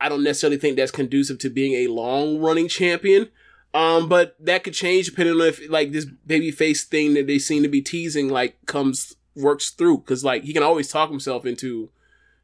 I 0.00 0.08
don't 0.08 0.22
necessarily 0.22 0.58
think 0.58 0.76
that's 0.76 0.90
conducive 0.90 1.38
to 1.40 1.50
being 1.50 1.74
a 1.74 1.92
long 1.92 2.38
running 2.38 2.68
champion. 2.68 3.30
Um, 3.72 4.08
but 4.08 4.36
that 4.38 4.62
could 4.62 4.74
change 4.74 5.06
depending 5.06 5.34
on 5.34 5.46
if 5.48 5.68
like 5.68 5.90
this 5.90 6.06
babyface 6.26 6.82
thing 6.82 7.14
that 7.14 7.26
they 7.26 7.38
seem 7.38 7.62
to 7.64 7.68
be 7.68 7.82
teasing 7.82 8.28
like 8.28 8.64
comes 8.66 9.16
works 9.34 9.70
through 9.70 9.98
because 9.98 10.24
like 10.24 10.44
he 10.44 10.52
can 10.52 10.62
always 10.62 10.88
talk 10.88 11.10
himself 11.10 11.44
into, 11.44 11.90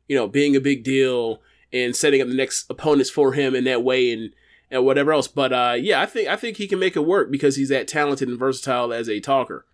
you 0.08 0.16
know, 0.16 0.26
being 0.26 0.56
a 0.56 0.60
big 0.60 0.82
deal 0.82 1.40
and 1.72 1.94
setting 1.94 2.20
up 2.20 2.26
the 2.26 2.34
next 2.34 2.68
opponents 2.68 3.10
for 3.10 3.32
him 3.32 3.54
in 3.54 3.62
that 3.64 3.84
way 3.84 4.12
and 4.12 4.32
and 4.70 4.84
whatever 4.84 5.12
else. 5.12 5.28
But 5.28 5.52
uh, 5.52 5.76
yeah, 5.78 6.00
I 6.00 6.06
think 6.06 6.28
I 6.28 6.36
think 6.36 6.56
he 6.56 6.66
can 6.68 6.78
make 6.78 6.96
it 6.96 7.00
work 7.06 7.30
because 7.30 7.56
he's 7.56 7.68
that 7.70 7.88
talented 7.88 8.28
and 8.28 8.38
versatile 8.38 8.92
as 8.92 9.08
a 9.08 9.20
talker. 9.20 9.66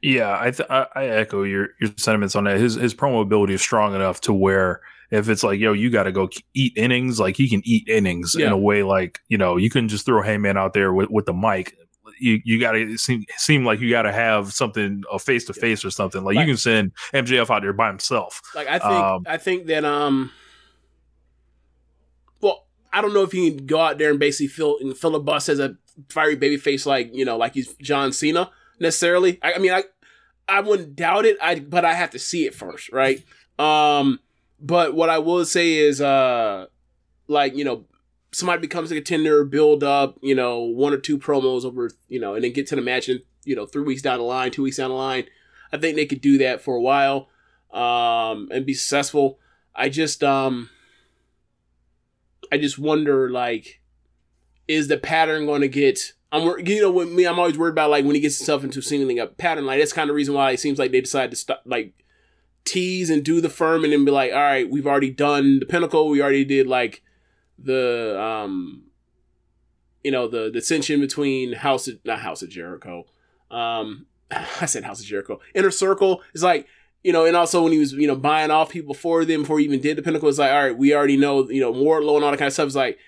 Yeah, 0.00 0.38
I, 0.40 0.52
th- 0.52 0.68
I 0.70 1.06
echo 1.06 1.42
your 1.42 1.70
your 1.80 1.90
sentiments 1.96 2.36
on 2.36 2.44
that. 2.44 2.58
His 2.58 2.74
his 2.74 2.94
promo 2.94 3.20
ability 3.20 3.54
is 3.54 3.60
strong 3.62 3.94
enough 3.94 4.20
to 4.22 4.32
where 4.32 4.80
if 5.10 5.28
it's 5.28 5.42
like, 5.42 5.58
yo, 5.58 5.72
you 5.72 5.90
got 5.90 6.04
to 6.04 6.12
go 6.12 6.28
eat 6.54 6.72
innings, 6.76 7.18
like 7.18 7.36
he 7.36 7.48
can 7.48 7.62
eat 7.64 7.88
innings 7.88 8.34
in 8.36 8.48
a 8.52 8.56
way 8.58 8.82
like 8.84 9.20
you 9.28 9.38
know 9.38 9.56
you 9.56 9.70
couldn't 9.70 9.88
just 9.88 10.06
throw 10.06 10.22
Heyman 10.22 10.56
out 10.56 10.72
there 10.72 10.92
with, 10.92 11.10
with 11.10 11.26
the 11.26 11.32
mic. 11.32 11.76
You 12.20 12.40
you 12.44 12.60
got 12.60 12.72
to 12.72 12.96
seem 12.96 13.24
seem 13.38 13.64
like 13.64 13.80
you 13.80 13.90
got 13.90 14.02
to 14.02 14.12
have 14.12 14.52
something 14.52 15.02
a 15.12 15.18
face 15.18 15.44
to 15.46 15.52
face 15.52 15.84
or 15.84 15.90
something. 15.90 16.22
Like 16.22 16.36
Right. 16.36 16.46
you 16.46 16.52
can 16.54 16.58
send 16.58 16.92
MJF 17.12 17.50
out 17.50 17.62
there 17.62 17.72
by 17.72 17.88
himself. 17.88 18.40
Like 18.54 18.68
I 18.68 18.78
think 18.78 18.92
Um, 18.92 19.22
I 19.26 19.36
think 19.36 19.66
that 19.66 19.84
um 19.84 20.30
I 22.92 23.00
don't 23.00 23.14
know 23.14 23.22
if 23.22 23.32
he 23.32 23.50
can 23.50 23.66
go 23.66 23.80
out 23.80 23.98
there 23.98 24.10
and 24.10 24.18
basically 24.18 24.48
fill 24.48 24.78
and 24.80 25.24
bus 25.24 25.48
as 25.48 25.58
a 25.58 25.76
fiery 26.08 26.36
baby 26.36 26.56
face 26.56 26.86
like, 26.86 27.14
you 27.14 27.24
know, 27.24 27.36
like 27.36 27.54
he's 27.54 27.74
John 27.74 28.12
Cena 28.12 28.50
necessarily. 28.80 29.38
I, 29.42 29.54
I 29.54 29.58
mean 29.58 29.72
I 29.72 29.84
I 30.48 30.60
wouldn't 30.60 30.96
doubt 30.96 31.26
it, 31.26 31.36
I 31.40 31.58
but 31.60 31.84
I 31.84 31.94
have 31.94 32.10
to 32.10 32.18
see 32.18 32.46
it 32.46 32.54
first, 32.54 32.90
right? 32.92 33.24
Um 33.58 34.20
but 34.60 34.94
what 34.94 35.10
I 35.10 35.18
will 35.18 35.44
say 35.44 35.74
is 35.74 36.00
uh 36.00 36.66
like, 37.26 37.54
you 37.54 37.64
know, 37.64 37.84
somebody 38.32 38.60
becomes 38.60 38.90
a 38.90 38.94
contender, 38.94 39.44
build 39.44 39.84
up, 39.84 40.18
you 40.22 40.34
know, 40.34 40.60
one 40.60 40.92
or 40.92 40.98
two 40.98 41.18
promos 41.18 41.64
over, 41.64 41.90
you 42.08 42.20
know, 42.20 42.34
and 42.34 42.44
then 42.44 42.52
get 42.52 42.66
to 42.68 42.76
the 42.76 42.82
match 42.82 43.08
and 43.08 43.20
you 43.44 43.56
know, 43.56 43.66
three 43.66 43.82
weeks 43.82 44.02
down 44.02 44.18
the 44.18 44.24
line, 44.24 44.50
two 44.50 44.62
weeks 44.62 44.76
down 44.76 44.90
the 44.90 44.96
line. 44.96 45.24
I 45.72 45.78
think 45.78 45.96
they 45.96 46.06
could 46.06 46.20
do 46.20 46.38
that 46.38 46.60
for 46.60 46.76
a 46.76 46.80
while 46.80 47.28
um, 47.72 48.48
and 48.50 48.66
be 48.66 48.74
successful. 48.74 49.38
I 49.74 49.88
just 49.88 50.24
um, 50.24 50.70
I 52.50 52.58
just 52.58 52.78
wonder 52.78 53.30
like, 53.30 53.80
is 54.66 54.88
the 54.88 54.98
pattern 54.98 55.46
going 55.46 55.62
to 55.62 55.68
get? 55.68 56.12
I'm 56.30 56.66
you 56.66 56.82
know 56.82 56.90
with 56.90 57.10
me, 57.10 57.26
I'm 57.26 57.38
always 57.38 57.56
worried 57.56 57.72
about 57.72 57.90
like 57.90 58.04
when 58.04 58.14
he 58.14 58.20
gets 58.20 58.38
himself 58.38 58.64
into 58.64 58.82
singling 58.82 59.18
a 59.18 59.26
pattern. 59.26 59.66
Like 59.66 59.78
that's 59.78 59.92
kind 59.92 60.10
of 60.10 60.16
reason 60.16 60.34
why 60.34 60.50
it 60.50 60.60
seems 60.60 60.78
like 60.78 60.92
they 60.92 61.00
decide 61.00 61.30
to 61.30 61.36
stop 61.36 61.62
like 61.64 61.94
tease 62.64 63.08
and 63.08 63.24
do 63.24 63.40
the 63.40 63.48
firm 63.48 63.84
and 63.84 63.92
then 63.92 64.04
be 64.04 64.10
like, 64.10 64.32
all 64.32 64.38
right, 64.38 64.68
we've 64.68 64.86
already 64.86 65.10
done 65.10 65.58
the 65.60 65.66
pinnacle. 65.66 66.08
We 66.08 66.20
already 66.20 66.44
did 66.44 66.66
like 66.66 67.02
the 67.58 68.20
um, 68.20 68.84
you 70.04 70.10
know 70.10 70.28
the 70.28 70.50
dissension 70.50 71.00
between 71.00 71.54
House 71.54 71.88
of, 71.88 71.98
not 72.04 72.20
House 72.20 72.42
of 72.42 72.50
Jericho. 72.50 73.04
Um, 73.50 74.06
I 74.30 74.66
said 74.66 74.84
House 74.84 75.00
of 75.00 75.06
Jericho. 75.06 75.40
Inner 75.54 75.70
Circle 75.70 76.22
is 76.34 76.42
like 76.42 76.66
you 77.08 77.14
know, 77.14 77.24
and 77.24 77.34
also 77.34 77.62
when 77.62 77.72
he 77.72 77.78
was, 77.78 77.94
you 77.94 78.06
know, 78.06 78.14
buying 78.14 78.50
off 78.50 78.68
people 78.68 78.92
for 78.92 79.24
them 79.24 79.40
before 79.40 79.58
he 79.58 79.64
even 79.64 79.80
did 79.80 79.96
the 79.96 80.02
pinnacle, 80.02 80.28
it's 80.28 80.36
like, 80.36 80.50
all 80.52 80.62
right, 80.62 80.76
we 80.76 80.94
already 80.94 81.16
know, 81.16 81.48
you 81.48 81.58
know, 81.58 81.72
Wardlow 81.72 82.16
and 82.16 82.22
all 82.22 82.30
that 82.30 82.36
kind 82.36 82.48
of 82.48 82.52
stuff. 82.52 82.66
It's 82.66 82.76
like, 82.76 82.98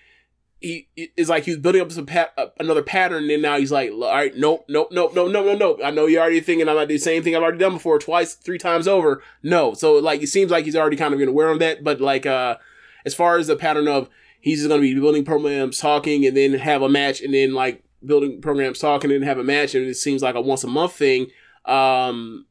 he 0.58 0.88
is 1.18 1.28
like 1.28 1.44
he 1.44 1.50
was 1.50 1.60
building 1.60 1.82
up 1.82 1.92
some 1.92 2.06
pat, 2.06 2.32
uh, 2.38 2.46
another 2.58 2.82
pattern, 2.82 3.24
and 3.24 3.30
then 3.30 3.42
now 3.42 3.58
he's 3.58 3.70
like, 3.70 3.90
all 3.90 4.00
right, 4.00 4.34
nope, 4.34 4.64
nope, 4.70 4.88
nope, 4.90 5.12
nope, 5.14 5.30
nope, 5.30 5.44
nope, 5.44 5.58
nope. 5.58 5.80
I 5.84 5.90
know 5.90 6.06
you're 6.06 6.22
already 6.22 6.40
thinking 6.40 6.66
I'm 6.66 6.76
not 6.76 6.88
the 6.88 6.96
same 6.96 7.22
thing 7.22 7.36
I've 7.36 7.42
already 7.42 7.58
done 7.58 7.74
before, 7.74 7.98
twice, 7.98 8.32
three 8.32 8.56
times 8.56 8.88
over. 8.88 9.22
No, 9.42 9.74
so 9.74 9.96
like 9.96 10.22
it 10.22 10.28
seems 10.28 10.50
like 10.50 10.64
he's 10.64 10.76
already 10.76 10.96
kind 10.96 11.12
of 11.12 11.20
been 11.20 11.28
aware 11.28 11.50
of 11.50 11.58
that, 11.58 11.84
but 11.84 12.00
like 12.00 12.24
uh, 12.24 12.56
as 13.04 13.14
far 13.14 13.36
as 13.36 13.48
the 13.48 13.56
pattern 13.56 13.86
of 13.86 14.08
he's 14.40 14.60
just 14.60 14.70
going 14.70 14.80
to 14.80 14.94
be 14.94 14.98
building 14.98 15.26
programs, 15.26 15.76
talking, 15.76 16.24
and 16.24 16.34
then 16.34 16.54
have 16.54 16.80
a 16.80 16.88
match, 16.88 17.20
and 17.20 17.34
then 17.34 17.52
like 17.52 17.84
building 18.02 18.40
programs, 18.40 18.78
talking, 18.78 19.12
and 19.12 19.20
then 19.20 19.28
have 19.28 19.36
a 19.36 19.44
match, 19.44 19.74
and 19.74 19.86
it 19.86 19.96
seems 19.96 20.22
like 20.22 20.36
a 20.36 20.40
once 20.40 20.64
a 20.64 20.68
month 20.68 20.94
thing. 20.94 21.26
Um, 21.66 22.46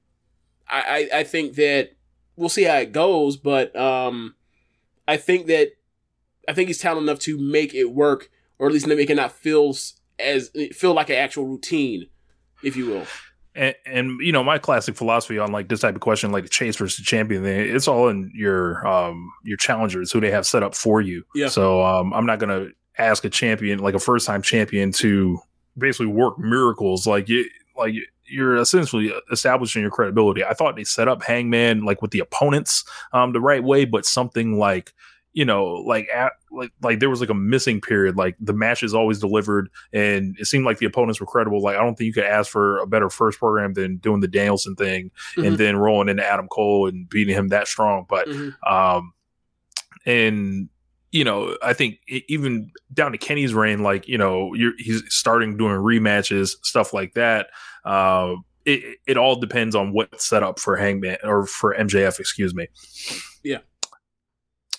I, 0.69 1.09
I 1.19 1.23
think 1.23 1.55
that 1.55 1.91
we'll 2.35 2.49
see 2.49 2.63
how 2.63 2.77
it 2.77 2.91
goes, 2.91 3.37
but 3.37 3.75
um, 3.75 4.35
I 5.07 5.17
think 5.17 5.47
that 5.47 5.71
I 6.47 6.53
think 6.53 6.67
he's 6.67 6.79
talented 6.79 7.09
enough 7.09 7.19
to 7.23 7.37
make 7.37 7.73
it 7.73 7.91
work, 7.91 8.29
or 8.57 8.67
at 8.67 8.73
least 8.73 8.87
make 8.87 9.09
it 9.09 9.15
not 9.15 9.31
feel 9.31 9.75
as 10.19 10.51
feel 10.73 10.93
like 10.93 11.09
an 11.09 11.15
actual 11.15 11.47
routine, 11.47 12.07
if 12.63 12.75
you 12.75 12.87
will. 12.87 13.05
And, 13.55 13.75
and, 13.85 14.19
you 14.21 14.31
know 14.31 14.43
my 14.43 14.57
classic 14.57 14.95
philosophy 14.95 15.39
on 15.39 15.51
like 15.51 15.69
this 15.69 15.81
type 15.81 15.95
of 15.95 16.01
question, 16.01 16.31
like 16.31 16.43
the 16.43 16.49
chase 16.49 16.77
versus 16.77 16.97
the 16.97 17.03
champion 17.03 17.43
thing, 17.43 17.75
it's 17.75 17.87
all 17.87 18.07
in 18.07 18.31
your 18.33 18.85
um 18.87 19.31
your 19.43 19.57
challengers 19.57 20.11
who 20.11 20.19
they 20.19 20.31
have 20.31 20.45
set 20.45 20.63
up 20.63 20.75
for 20.75 21.01
you. 21.01 21.23
Yeah. 21.35 21.47
So 21.47 21.83
um 21.83 22.13
I'm 22.13 22.25
not 22.25 22.39
gonna 22.39 22.67
ask 22.97 23.25
a 23.25 23.29
champion 23.29 23.79
like 23.79 23.95
a 23.95 23.99
first 23.99 24.27
time 24.27 24.41
champion 24.41 24.91
to 24.91 25.39
basically 25.77 26.07
work 26.07 26.37
miracles 26.37 27.07
like 27.07 27.27
you 27.27 27.49
like 27.75 27.93
you're 28.29 28.57
essentially 28.57 29.13
establishing 29.31 29.81
your 29.81 29.91
credibility. 29.91 30.43
I 30.43 30.53
thought 30.53 30.75
they 30.75 30.83
set 30.83 31.07
up 31.07 31.23
Hangman 31.23 31.83
like 31.85 32.01
with 32.01 32.11
the 32.11 32.19
opponents 32.19 32.83
um 33.13 33.33
the 33.33 33.41
right 33.41 33.63
way, 33.63 33.85
but 33.85 34.05
something 34.05 34.57
like 34.59 34.93
you 35.33 35.45
know, 35.45 35.63
like 35.85 36.09
at, 36.13 36.33
like 36.51 36.71
like 36.81 36.99
there 36.99 37.09
was 37.09 37.21
like 37.21 37.29
a 37.29 37.35
missing 37.35 37.79
period. 37.79 38.17
Like 38.17 38.35
the 38.39 38.51
matches 38.51 38.95
always 38.95 39.19
delivered, 39.19 39.69
and 39.93 40.35
it 40.39 40.45
seemed 40.47 40.65
like 40.65 40.79
the 40.79 40.87
opponents 40.87 41.19
were 41.19 41.27
credible. 41.27 41.61
Like 41.61 41.75
I 41.77 41.83
don't 41.83 41.95
think 41.95 42.07
you 42.07 42.13
could 42.13 42.23
ask 42.23 42.51
for 42.51 42.79
a 42.79 42.87
better 42.87 43.11
first 43.11 43.37
program 43.37 43.73
than 43.73 43.97
doing 43.97 44.21
the 44.21 44.27
Danielson 44.27 44.75
thing 44.75 45.11
Mhm. 45.37 45.47
and 45.47 45.57
then 45.59 45.77
rolling 45.77 46.09
into 46.09 46.25
Adam 46.25 46.47
Cole 46.47 46.87
and 46.87 47.07
beating 47.07 47.35
him 47.35 47.49
that 47.49 47.67
strong. 47.67 48.07
But 48.09 48.27
Mhm. 48.27 48.55
um, 48.69 49.13
and 50.05 50.69
you 51.11 51.23
know, 51.23 51.57
I 51.63 51.73
think 51.73 51.99
even 52.07 52.71
down 52.93 53.11
to 53.13 53.17
Kenny's 53.17 53.53
reign, 53.53 53.81
like 53.81 54.07
you 54.07 54.17
know, 54.17 54.53
you're 54.53 54.73
he's 54.77 55.03
starting 55.13 55.57
doing 55.57 55.73
rematches, 55.73 56.51
stuff 56.63 56.93
like 56.93 57.13
that. 57.13 57.47
Uh, 57.89 58.35
it 58.65 58.99
it 59.07 59.17
all 59.17 59.35
depends 59.35 59.75
on 59.75 59.93
what's 59.93 60.25
set 60.25 60.43
up 60.43 60.59
for 60.59 60.75
Hangman 60.75 61.17
or 61.23 61.47
for 61.47 61.73
MJF, 61.73 62.19
excuse 62.19 62.53
me. 62.53 62.67
Yeah. 63.43 63.59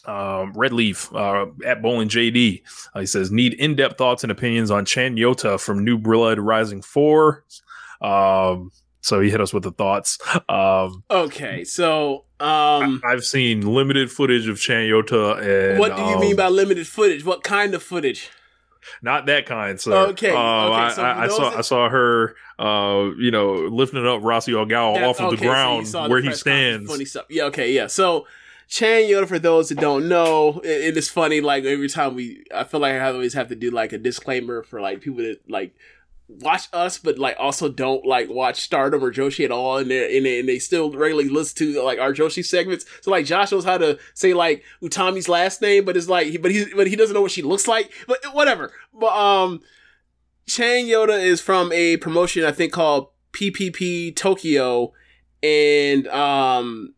Um, 0.07 0.53
Red 0.55 0.73
Leaf 0.73 1.13
uh, 1.15 1.47
at 1.67 1.83
Bowling 1.83 2.09
JD. 2.09 2.63
Uh, 2.95 3.01
he 3.01 3.07
says 3.07 3.33
need 3.33 3.55
in 3.55 3.75
depth 3.75 3.99
thoughts 3.99 4.23
and 4.23 4.31
opinions 4.31 4.71
on 4.71 4.85
Chanyota 4.85 5.61
from 5.61 5.85
New 5.85 5.99
Blood 5.99 6.39
Rising 6.39 6.83
Four. 6.83 7.45
Um, 8.01 8.71
so 9.01 9.21
he 9.21 9.29
hit 9.29 9.41
us 9.41 9.53
with 9.53 9.65
the 9.65 9.73
thoughts. 9.73 10.19
Um, 10.49 11.03
Okay, 11.11 11.65
so 11.65 12.27
um, 12.39 13.01
I've 13.05 13.25
seen 13.25 13.63
limited 13.63 14.11
footage 14.11 14.49
of 14.49 14.57
Chanyota, 14.59 15.71
and 15.71 15.79
what 15.81 15.97
do 15.97 16.03
you 16.03 16.15
um, 16.15 16.21
mean 16.21 16.37
by 16.37 16.49
limited 16.49 16.87
footage? 16.87 17.25
What 17.25 17.43
kind 17.43 17.75
of 17.75 17.83
footage? 17.83 18.31
Not 19.03 19.27
that 19.27 19.47
kind? 19.47 19.81
So 19.81 19.93
Okay, 20.09 20.31
um, 20.31 20.37
okay, 20.37 20.75
I, 20.83 20.93
so 20.95 21.03
I, 21.03 21.25
I 21.25 21.27
for 21.29 21.33
saw 21.35 21.51
that- 21.51 21.59
I 21.59 21.61
saw 21.63 21.89
her, 21.89 22.37
uh, 22.59 23.11
you 23.19 23.31
know, 23.31 23.53
lifting 23.55 24.07
up 24.07 24.23
Rossy 24.23 24.53
That- 24.53 24.73
off 25.05 25.21
of 25.21 25.27
okay, 25.27 25.37
the 25.37 25.43
so 25.43 25.49
ground 25.49 25.87
the 25.87 26.09
where 26.09 26.21
he 26.21 26.29
press 26.29 26.43
conference, 26.43 26.75
stands. 26.77 26.91
Funny 26.91 27.05
stuff. 27.05 27.27
Yeah. 27.29 27.45
Okay. 27.45 27.73
Yeah. 27.73 27.87
So 27.87 28.27
Chanyota, 28.69 29.27
for 29.27 29.39
those 29.41 29.69
that 29.71 29.79
don't 29.81 30.09
know, 30.09 30.61
it, 30.63 30.69
it 30.69 30.97
is 30.97 31.09
funny. 31.09 31.41
Like 31.41 31.65
every 31.65 31.89
time 31.89 32.15
we, 32.15 32.45
I 32.55 32.63
feel 32.65 32.79
like 32.81 32.95
I 32.95 33.11
always 33.11 33.35
have 33.35 33.49
to 33.49 33.57
do 33.57 33.71
like 33.71 33.93
a 33.93 33.99
disclaimer 33.99 34.63
for 34.63 34.81
like 34.81 35.01
people 35.01 35.19
that 35.25 35.41
like 35.49 35.75
watch 36.41 36.69
us, 36.73 36.99
but 36.99 37.19
like 37.19 37.37
also 37.39 37.69
don't 37.69 38.07
like 38.07 38.29
watch 38.29 38.61
Stardom 38.61 39.03
or 39.03 39.13
Joshi 39.13 39.45
at 39.45 39.51
all, 39.51 39.79
and 39.79 39.91
they 39.91 40.17
and 40.17 40.27
and 40.27 40.49
they 40.49 40.59
still 40.59 40.91
regularly 40.91 41.29
listen 41.29 41.59
to 41.59 41.83
like 41.83 41.99
our 41.99 42.13
Joshi 42.13 42.45
segments. 42.45 42.85
So 43.01 43.11
like 43.11 43.27
Josh 43.27 43.53
knows 43.53 43.65
how 43.65 43.79
to 43.79 43.99
say 44.15 44.35
like 44.35 44.63
Utami's 44.83 45.29
last 45.29 45.61
name, 45.61 45.85
but 45.85 45.97
it's 45.97 46.09
like 46.09 46.41
but 46.41 46.51
he 46.51 46.67
but 46.75 46.87
he 46.87 46.97
doesn't 46.97 47.15
know 47.15 47.23
what 47.23 47.31
she 47.31 47.43
looks 47.43 47.67
like. 47.67 47.93
But 48.07 48.19
whatever. 48.33 48.73
But 48.93 49.13
um, 49.13 49.61
Chanyota 50.47 51.21
is 51.21 51.41
from 51.41 51.73
a 51.73 51.97
promotion 51.97 52.45
I 52.45 52.53
think 52.53 52.73
called 52.73 53.09
PPP 53.33 54.15
Tokyo, 54.17 54.93
and 55.43 56.07
um, 56.09 56.95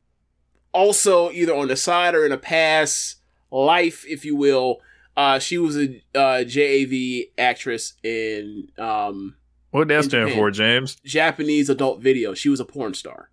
also 0.73 1.31
either 1.31 1.55
on 1.55 1.69
the 1.69 1.77
side 1.77 2.15
or 2.15 2.27
in 2.27 2.33
a 2.33 2.39
past 2.39 3.17
life, 3.51 4.05
if 4.07 4.25
you 4.25 4.37
will. 4.37 4.81
Uh, 5.17 5.39
she 5.39 5.59
was 5.59 5.77
a 5.77 6.03
uh, 6.15 6.45
JAV 6.45 7.25
actress 7.39 7.95
in 8.03 8.69
um, 8.79 9.37
What 9.71 9.89
that 9.89 9.97
in 9.99 10.03
stand 10.05 10.29
Japan. 10.29 10.39
for, 10.43 10.51
James? 10.51 10.97
Japanese 11.05 11.69
adult 11.69 12.01
video. 12.01 12.33
She 12.35 12.49
was 12.49 12.61
a 12.61 12.65
porn 12.65 12.95
star. 12.95 13.31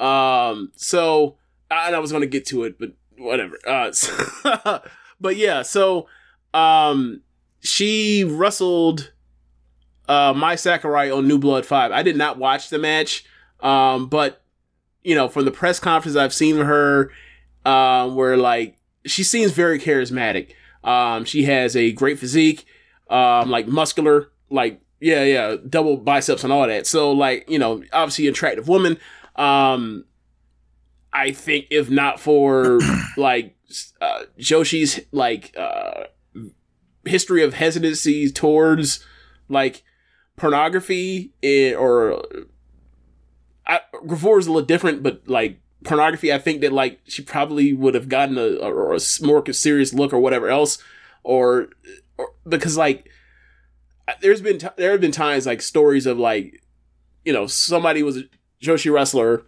Um, 0.00 0.72
so 0.74 1.36
and 1.70 1.94
I 1.94 1.98
was 2.00 2.10
going 2.10 2.22
to 2.22 2.26
get 2.26 2.44
to 2.46 2.64
it, 2.64 2.78
but 2.78 2.92
whatever. 3.18 3.58
Uh, 3.66 3.92
so- 3.92 4.82
but 5.20 5.36
yeah, 5.36 5.62
so 5.62 6.08
um, 6.52 7.20
she 7.60 8.24
wrestled 8.24 9.12
uh, 10.08 10.32
Mai 10.36 10.56
Sakurai 10.56 11.10
on 11.10 11.28
New 11.28 11.38
Blood 11.38 11.64
Five. 11.64 11.92
I 11.92 12.02
did 12.02 12.16
not 12.16 12.36
watch 12.38 12.68
the 12.68 12.78
match, 12.78 13.24
um, 13.60 14.08
but 14.08 14.42
you 15.04 15.14
know, 15.14 15.28
from 15.28 15.44
the 15.44 15.50
press 15.52 15.78
conference 15.78 16.16
I've 16.16 16.34
seen 16.34 16.56
her, 16.56 17.12
um, 17.64 18.16
where 18.16 18.36
like 18.36 18.76
she 19.06 19.22
seems 19.22 19.52
very 19.52 19.78
charismatic. 19.78 20.54
Um, 20.84 21.24
she 21.24 21.44
has 21.44 21.76
a 21.76 21.92
great 21.92 22.18
physique, 22.18 22.66
um, 23.08 23.50
like 23.50 23.66
muscular, 23.66 24.30
like 24.50 24.80
yeah, 25.00 25.24
yeah, 25.24 25.56
double 25.68 25.96
biceps 25.96 26.44
and 26.44 26.52
all 26.52 26.66
that. 26.66 26.86
So 26.86 27.12
like 27.12 27.48
you 27.48 27.58
know, 27.58 27.82
obviously 27.92 28.26
attractive 28.26 28.68
woman. 28.68 28.98
Um, 29.36 30.04
I 31.12 31.32
think 31.32 31.66
if 31.70 31.90
not 31.90 32.20
for 32.20 32.80
like 33.16 33.56
uh, 34.00 34.24
Joshi's 34.38 35.00
like 35.12 35.54
uh, 35.56 36.04
history 37.04 37.42
of 37.42 37.54
hesitancy 37.54 38.30
towards 38.30 39.04
like 39.48 39.82
pornography 40.36 41.32
eh, 41.42 41.74
or 41.74 42.22
I, 43.66 43.80
is 44.04 44.24
a 44.24 44.52
little 44.52 44.62
different, 44.62 45.02
but 45.02 45.22
like 45.28 45.60
pornography, 45.84 46.32
I 46.32 46.38
think 46.38 46.60
that 46.60 46.72
like 46.72 47.00
she 47.06 47.22
probably 47.22 47.72
would 47.72 47.94
have 47.94 48.08
gotten 48.08 48.38
a, 48.38 48.58
a, 48.60 48.96
a 48.96 49.00
more 49.22 49.52
serious 49.52 49.92
look 49.92 50.12
or 50.12 50.18
whatever 50.18 50.48
else, 50.48 50.78
or, 51.22 51.68
or 52.18 52.32
because 52.48 52.76
like 52.76 53.10
there's 54.20 54.40
been 54.40 54.58
t- 54.58 54.68
there 54.76 54.92
have 54.92 55.00
been 55.00 55.12
times 55.12 55.46
like 55.46 55.62
stories 55.62 56.06
of 56.06 56.18
like 56.18 56.62
you 57.24 57.32
know 57.32 57.46
somebody 57.46 58.02
was 58.02 58.16
a 58.16 58.24
Joshi 58.60 58.92
wrestler 58.92 59.44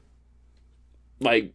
like 1.20 1.55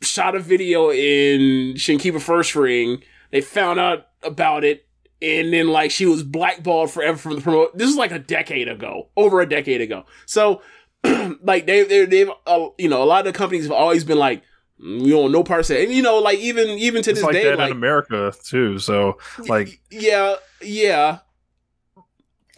shot 0.00 0.34
a 0.34 0.40
video 0.40 0.90
in 0.90 1.74
Shinkiba 1.74 2.20
First 2.20 2.54
Ring. 2.56 3.02
They 3.30 3.40
found 3.40 3.78
out 3.80 4.08
about 4.22 4.64
it, 4.64 4.86
and 5.20 5.52
then 5.52 5.68
like 5.68 5.90
she 5.90 6.06
was 6.06 6.22
blackballed 6.22 6.90
forever 6.90 7.16
from 7.16 7.36
the 7.36 7.40
promote. 7.40 7.76
This 7.76 7.88
is 7.88 7.96
like 7.96 8.12
a 8.12 8.18
decade 8.18 8.68
ago, 8.68 9.08
over 9.16 9.40
a 9.40 9.48
decade 9.48 9.80
ago. 9.80 10.04
So, 10.26 10.62
like 11.42 11.66
they 11.66 11.82
they 11.84 12.04
they've 12.06 12.30
uh, 12.46 12.68
you 12.78 12.88
know 12.88 13.02
a 13.02 13.06
lot 13.06 13.26
of 13.26 13.32
the 13.32 13.36
companies 13.38 13.64
have 13.64 13.72
always 13.72 14.04
been 14.04 14.18
like. 14.18 14.42
"Mm, 14.80 15.06
You 15.06 15.28
know 15.28 15.44
part 15.44 15.60
of 15.60 15.70
it, 15.76 15.84
and 15.84 15.94
you 15.94 16.02
know, 16.02 16.18
like 16.18 16.38
even 16.40 16.68
even 16.70 17.02
to 17.04 17.10
It's 17.10 17.20
this 17.20 17.24
like 17.24 17.34
day, 17.34 17.44
that 17.44 17.58
like 17.58 17.70
in 17.70 17.76
America 17.76 18.32
too. 18.44 18.78
So 18.78 19.18
like, 19.48 19.80
yeah, 19.90 20.36
yeah. 20.60 21.18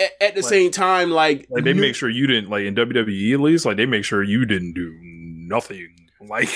At, 0.01 0.11
at 0.21 0.35
the 0.35 0.41
Like- 0.43 0.49
same 0.51 0.71
time, 0.73 1.11
like, 1.11 1.47
like 1.51 1.65
they 1.65 1.73
new- 1.73 1.81
make 1.81 1.95
sure 1.95 2.09
you 2.09 2.27
didn't 2.27 2.51
like 2.51 2.65
in 2.65 2.75
WWE 2.75 3.35
at 3.35 3.41
least. 3.41 3.65
Like 3.67 3.77
they 3.77 3.87
make 3.87 4.05
sure 4.05 4.23
you 4.23 4.45
didn't 4.47 4.73
do 4.75 4.93
nothing. 5.03 5.91
Like 6.27 6.49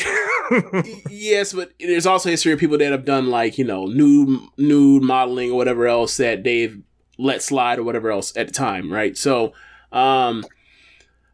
yes, 1.10 1.52
but 1.52 1.72
there's 1.78 2.06
also 2.06 2.30
history 2.30 2.52
of 2.54 2.58
people 2.58 2.78
that 2.78 2.90
have 2.90 3.04
done 3.04 3.28
like 3.28 3.58
you 3.58 3.64
know 3.64 3.84
nude 3.84 4.40
nude 4.56 5.02
modeling 5.02 5.50
or 5.50 5.58
whatever 5.58 5.86
else 5.86 6.16
that 6.16 6.42
they've 6.42 6.80
let 7.18 7.42
slide 7.42 7.78
or 7.78 7.82
whatever 7.82 8.10
else 8.10 8.34
at 8.34 8.46
the 8.46 8.52
time, 8.54 8.90
right? 8.90 9.14
So, 9.14 9.52
um, 9.92 10.42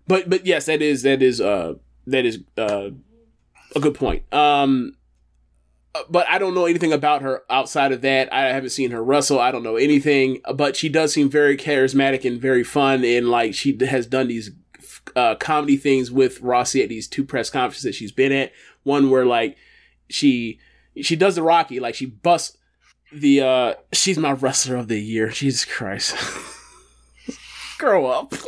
but 0.07 0.29
but 0.29 0.47
yes, 0.47 0.67
that 0.67 0.83
is 0.83 1.03
that 1.03 1.23
is 1.23 1.41
uh 1.41 1.75
that 2.07 2.25
is 2.25 2.41
uh 2.57 2.91
a 3.75 3.81
good 3.81 3.95
point. 3.95 4.33
Um, 4.33 4.95
uh, 5.95 6.03
but 6.09 6.29
I 6.29 6.39
don't 6.39 6.55
know 6.55 6.67
anything 6.67 6.93
about 6.93 7.23
her 7.23 7.43
outside 7.51 7.93
of 7.93 8.03
that. 8.03 8.33
I 8.33 8.53
haven't 8.53 8.71
seen 8.71 8.91
her 8.91 9.03
wrestle. 9.03 9.41
I 9.41 9.51
don't 9.51 9.63
know 9.63 9.77
anything, 9.77 10.41
but 10.55 10.77
she 10.77 10.89
does 10.89 11.13
seem 11.13 11.31
very 11.31 11.57
charismatic 11.57 12.25
and 12.25 12.41
very 12.41 12.65
fun, 12.65 13.05
and 13.05 13.29
like 13.29 13.55
she 13.55 13.77
has 13.87 14.07
done 14.07 14.29
these 14.29 14.51
uh, 15.17 15.35
comedy 15.37 15.77
things 15.77 16.11
with 16.11 16.41
Rossy 16.41 16.83
at 16.83 16.89
these 16.89 17.09
two 17.09 17.25
press 17.25 17.51
conferences 17.51 17.85
that 17.85 17.95
she's 17.95 18.13
been 18.13 18.33
at. 18.33 18.53
One 18.83 19.11
where 19.11 19.25
like 19.25 19.57
she 20.09 20.59
she 21.01 21.17
does 21.17 21.37
the 21.37 21.43
Rocky, 21.43 21.81
like 21.81 21.95
she 21.95 22.07
busts 22.07 22.57
the 23.13 23.41
uh 23.41 23.75
she's 23.93 24.19
my 24.19 24.33
wrestler 24.33 24.77
of 24.77 24.89
the 24.89 25.01
year. 25.01 25.29
Jesus 25.29 25.65
Christ. 25.65 26.17
Grow 27.79 28.07
up. 28.07 28.35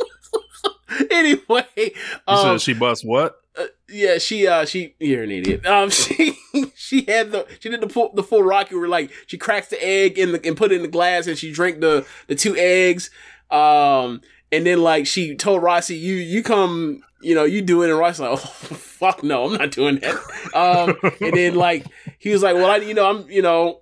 anyway, 1.11 1.93
um, 2.27 2.57
she 2.57 2.73
busts 2.73 3.03
what? 3.03 3.41
yeah, 3.89 4.17
she 4.17 4.47
uh 4.47 4.65
she 4.65 4.95
you're 4.99 5.23
an 5.23 5.31
idiot. 5.31 5.65
Um 5.65 5.89
she 5.91 6.37
she 6.75 7.03
had 7.05 7.31
the 7.31 7.47
she 7.59 7.69
did 7.69 7.81
the 7.81 7.89
full 7.89 8.11
the 8.13 8.23
full 8.23 8.43
Rocky 8.43 8.75
where 8.75 8.87
like 8.87 9.11
she 9.25 9.37
cracks 9.37 9.67
the 9.69 9.83
egg 9.83 10.17
in 10.17 10.33
the 10.33 10.45
and 10.45 10.57
put 10.57 10.71
it 10.71 10.75
in 10.75 10.81
the 10.81 10.87
glass 10.87 11.27
and 11.27 11.37
she 11.37 11.51
drank 11.51 11.81
the 11.81 12.05
the 12.27 12.35
two 12.35 12.55
eggs. 12.57 13.09
Um 13.49 14.21
and 14.51 14.65
then 14.65 14.81
like 14.81 15.07
she 15.07 15.35
told 15.35 15.61
Rossy, 15.61 15.99
you 15.99 16.15
you 16.15 16.43
come, 16.43 17.01
you 17.21 17.35
know, 17.35 17.43
you 17.43 17.61
do 17.61 17.81
it 17.83 17.89
and 17.89 17.99
Rossy 17.99 18.19
like, 18.19 18.31
oh 18.31 18.35
fuck 18.37 19.23
no, 19.23 19.45
I'm 19.45 19.53
not 19.53 19.71
doing 19.71 19.99
that. 19.99 20.15
Um 20.53 21.13
and 21.21 21.33
then 21.35 21.55
like 21.55 21.85
he 22.19 22.29
was 22.29 22.43
like, 22.43 22.55
Well 22.55 22.69
I 22.69 22.77
you 22.77 22.93
know, 22.93 23.09
I'm 23.09 23.29
you 23.29 23.41
know 23.41 23.81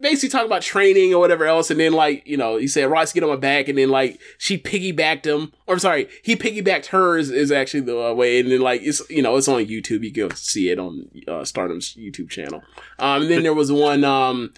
basically 0.00 0.28
talking 0.28 0.46
about 0.46 0.62
training 0.62 1.14
or 1.14 1.20
whatever 1.20 1.44
else, 1.44 1.70
and 1.70 1.78
then 1.78 1.92
like 1.92 2.26
you 2.26 2.36
know 2.36 2.56
he 2.56 2.66
said 2.66 2.90
Ross 2.90 3.12
get 3.12 3.22
on 3.22 3.28
my 3.28 3.36
back, 3.36 3.68
and 3.68 3.78
then 3.78 3.90
like 3.90 4.20
she 4.38 4.58
piggybacked 4.58 5.24
him, 5.24 5.52
or 5.66 5.78
sorry, 5.78 6.08
he 6.22 6.36
piggybacked 6.36 6.86
her 6.86 7.18
is, 7.18 7.30
is 7.30 7.52
actually 7.52 7.80
the 7.80 7.98
uh, 7.98 8.12
way, 8.14 8.40
and 8.40 8.50
then 8.50 8.60
like 8.60 8.82
it's 8.82 9.02
you 9.10 9.22
know 9.22 9.36
it's 9.36 9.48
on 9.48 9.64
YouTube, 9.64 10.02
you 10.02 10.12
can 10.12 10.34
see 10.36 10.70
it 10.70 10.78
on 10.78 11.08
uh, 11.28 11.44
Stardom's 11.44 11.94
YouTube 11.94 12.30
channel. 12.30 12.62
Um, 12.98 13.22
and 13.22 13.30
then 13.30 13.42
there 13.42 13.54
was 13.54 13.70
one 13.70 14.04
um 14.04 14.52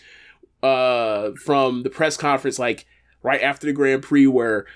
uh 0.62 1.32
from 1.44 1.82
the 1.82 1.90
press 1.90 2.16
conference 2.16 2.56
like 2.56 2.86
right 3.22 3.42
after 3.42 3.66
the 3.66 3.72
Grand 3.72 4.02
Prix 4.02 4.26
where 4.26 4.66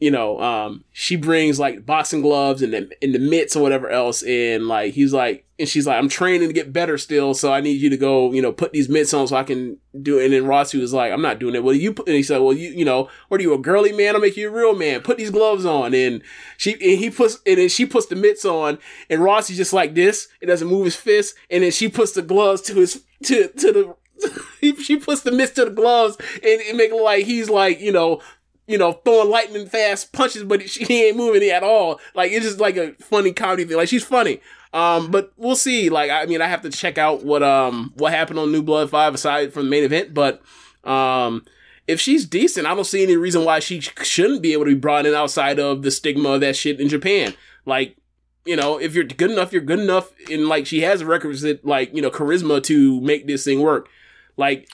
you 0.00 0.10
know, 0.10 0.40
um, 0.40 0.84
she 0.92 1.16
brings 1.16 1.58
like 1.58 1.86
boxing 1.86 2.20
gloves 2.20 2.62
and 2.62 2.72
the, 2.72 2.90
and 3.00 3.14
the 3.14 3.18
mitts 3.18 3.54
or 3.54 3.62
whatever 3.62 3.88
else. 3.88 4.22
And 4.22 4.66
like, 4.66 4.92
he's 4.92 5.12
like, 5.12 5.46
and 5.56 5.68
she's 5.68 5.86
like, 5.86 5.96
I'm 5.96 6.08
training 6.08 6.48
to 6.48 6.52
get 6.52 6.72
better 6.72 6.98
still. 6.98 7.32
So 7.32 7.52
I 7.52 7.60
need 7.60 7.80
you 7.80 7.88
to 7.90 7.96
go, 7.96 8.32
you 8.32 8.42
know, 8.42 8.52
put 8.52 8.72
these 8.72 8.88
mitts 8.88 9.14
on 9.14 9.28
so 9.28 9.36
I 9.36 9.44
can 9.44 9.78
do 10.02 10.18
it. 10.18 10.24
And 10.24 10.34
then 10.34 10.46
Rossy 10.46 10.80
was 10.80 10.92
like, 10.92 11.12
I'm 11.12 11.22
not 11.22 11.38
doing 11.38 11.54
it. 11.54 11.62
Well, 11.62 11.76
you 11.76 11.94
put, 11.94 12.08
and 12.08 12.16
he 12.16 12.24
said, 12.24 12.38
well, 12.38 12.52
you, 12.52 12.70
you 12.70 12.84
know, 12.84 13.08
what 13.28 13.40
are 13.40 13.44
you, 13.44 13.54
a 13.54 13.58
girly 13.58 13.92
man? 13.92 14.16
I'll 14.16 14.20
make 14.20 14.36
you 14.36 14.48
a 14.48 14.52
real 14.52 14.74
man. 14.74 15.00
Put 15.00 15.16
these 15.16 15.30
gloves 15.30 15.64
on. 15.64 15.94
And 15.94 16.22
she, 16.56 16.72
and 16.72 16.98
he 16.98 17.08
puts, 17.08 17.38
and 17.46 17.58
then 17.58 17.68
she 17.68 17.86
puts 17.86 18.06
the 18.06 18.16
mitts 18.16 18.44
on 18.44 18.78
and 19.08 19.22
Rossy's 19.22 19.56
just 19.56 19.72
like 19.72 19.94
this. 19.94 20.26
It 20.40 20.46
doesn't 20.46 20.68
move 20.68 20.86
his 20.86 20.96
fist. 20.96 21.36
And 21.50 21.62
then 21.62 21.70
she 21.70 21.88
puts 21.88 22.12
the 22.12 22.22
gloves 22.22 22.62
to 22.62 22.74
his, 22.74 23.04
to, 23.22 23.48
to 23.48 23.72
the, 23.72 24.76
she 24.82 24.96
puts 24.96 25.22
the 25.22 25.30
mitts 25.30 25.52
to 25.52 25.66
the 25.66 25.70
gloves 25.70 26.16
and, 26.42 26.60
and 26.62 26.76
make 26.76 26.90
it 26.90 27.00
like 27.00 27.26
he's 27.26 27.48
like, 27.48 27.80
you 27.80 27.92
know, 27.92 28.20
you 28.66 28.78
know, 28.78 28.92
throwing 28.92 29.30
lightning 29.30 29.66
fast 29.66 30.12
punches, 30.12 30.44
but 30.44 30.68
she 30.68 31.04
ain't 31.04 31.16
moving 31.16 31.48
at 31.50 31.62
all. 31.62 32.00
Like 32.14 32.32
it's 32.32 32.46
just 32.46 32.60
like 32.60 32.76
a 32.76 32.92
funny 32.94 33.32
comedy 33.32 33.64
thing. 33.64 33.76
Like 33.76 33.88
she's 33.88 34.04
funny. 34.04 34.40
Um, 34.72 35.10
but 35.10 35.32
we'll 35.36 35.56
see. 35.56 35.90
Like 35.90 36.10
I 36.10 36.26
mean, 36.26 36.42
I 36.42 36.46
have 36.46 36.62
to 36.62 36.70
check 36.70 36.98
out 36.98 37.24
what 37.24 37.42
um 37.42 37.92
what 37.96 38.12
happened 38.12 38.38
on 38.38 38.52
New 38.52 38.62
Blood 38.62 38.90
Five 38.90 39.14
aside 39.14 39.52
from 39.52 39.64
the 39.64 39.70
main 39.70 39.84
event. 39.84 40.14
But 40.14 40.42
um, 40.82 41.44
if 41.86 42.00
she's 42.00 42.26
decent, 42.26 42.66
I 42.66 42.74
don't 42.74 42.84
see 42.84 43.02
any 43.02 43.16
reason 43.16 43.44
why 43.44 43.60
she 43.60 43.80
shouldn't 43.80 44.42
be 44.42 44.52
able 44.52 44.64
to 44.64 44.74
be 44.74 44.80
brought 44.80 45.06
in 45.06 45.14
outside 45.14 45.58
of 45.58 45.82
the 45.82 45.90
stigma 45.90 46.30
of 46.30 46.40
that 46.40 46.56
shit 46.56 46.80
in 46.80 46.88
Japan. 46.88 47.34
Like 47.66 47.96
you 48.44 48.56
know, 48.56 48.78
if 48.78 48.94
you're 48.94 49.04
good 49.04 49.30
enough, 49.30 49.52
you're 49.52 49.62
good 49.62 49.80
enough, 49.80 50.12
and 50.30 50.48
like 50.48 50.66
she 50.66 50.80
has 50.80 51.00
a 51.00 51.06
requisite 51.06 51.64
like 51.64 51.94
you 51.94 52.02
know 52.02 52.10
charisma 52.10 52.62
to 52.64 53.00
make 53.00 53.26
this 53.26 53.44
thing 53.44 53.60
work. 53.60 53.88
Like, 54.36 54.68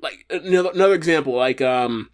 like 0.00 0.24
another 0.30 0.70
another 0.72 0.94
example, 0.94 1.34
like 1.34 1.60
um 1.60 2.10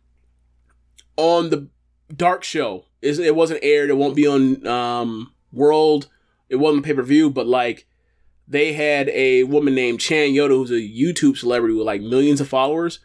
on 1.21 1.51
the 1.51 1.69
Dark 2.15 2.43
Show. 2.43 2.87
It 3.03 3.35
wasn't 3.35 3.61
aired. 3.63 3.91
It 3.91 3.97
won't 3.97 4.17
be 4.17 4.27
on 4.27 4.67
um, 4.67 5.33
World. 5.53 6.09
It 6.49 6.57
wasn't 6.57 6.85
pay 6.85 6.95
per 6.95 7.03
view, 7.03 7.31
but 7.31 7.47
like 7.47 7.87
they 8.49 8.73
had 8.73 9.09
a 9.11 9.45
woman 9.45 9.75
named 9.75 10.01
Chan 10.01 10.31
Yoda, 10.31 10.49
who's 10.49 10.73
a 10.73 10.75
YouTube 10.75 11.37
celebrity 11.39 11.75
with 11.75 11.87
like 11.87 12.03
millions 12.03 12.41
of 12.41 12.49
followers, 12.49 12.99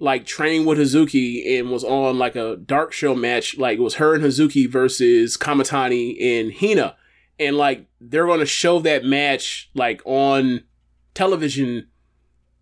like 0.00 0.24
training 0.24 0.64
with 0.64 0.78
Hazuki 0.78 1.58
and 1.58 1.70
was 1.70 1.84
on 1.84 2.18
like 2.18 2.34
a 2.34 2.56
Dark 2.56 2.92
Show 2.92 3.14
match. 3.14 3.58
Like 3.58 3.78
it 3.78 3.82
was 3.82 3.96
her 3.96 4.14
and 4.14 4.24
Hazuki 4.24 4.68
versus 4.68 5.36
Kamitani 5.36 6.16
and 6.20 6.54
Hina, 6.54 6.96
and 7.38 7.58
like 7.58 7.86
they're 8.00 8.26
going 8.26 8.40
to 8.40 8.46
show 8.46 8.80
that 8.80 9.04
match 9.04 9.70
like 9.74 10.00
on 10.06 10.64
television. 11.12 11.88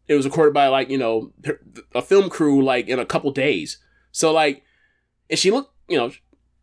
It 0.09 0.15
was 0.17 0.27
recorded 0.27 0.53
by 0.53 0.67
like 0.67 0.91
you 0.91 0.99
know 0.99 1.33
a 1.95 2.03
film 2.03 2.29
crew 2.29 2.63
like 2.63 2.89
in 2.89 2.99
a 2.99 3.07
couple 3.07 3.31
days. 3.31 3.79
So 4.11 4.33
like 4.33 4.64
and 5.31 5.39
she 5.39 5.51
looked, 5.51 5.73
you 5.89 5.99
know, 5.99 6.13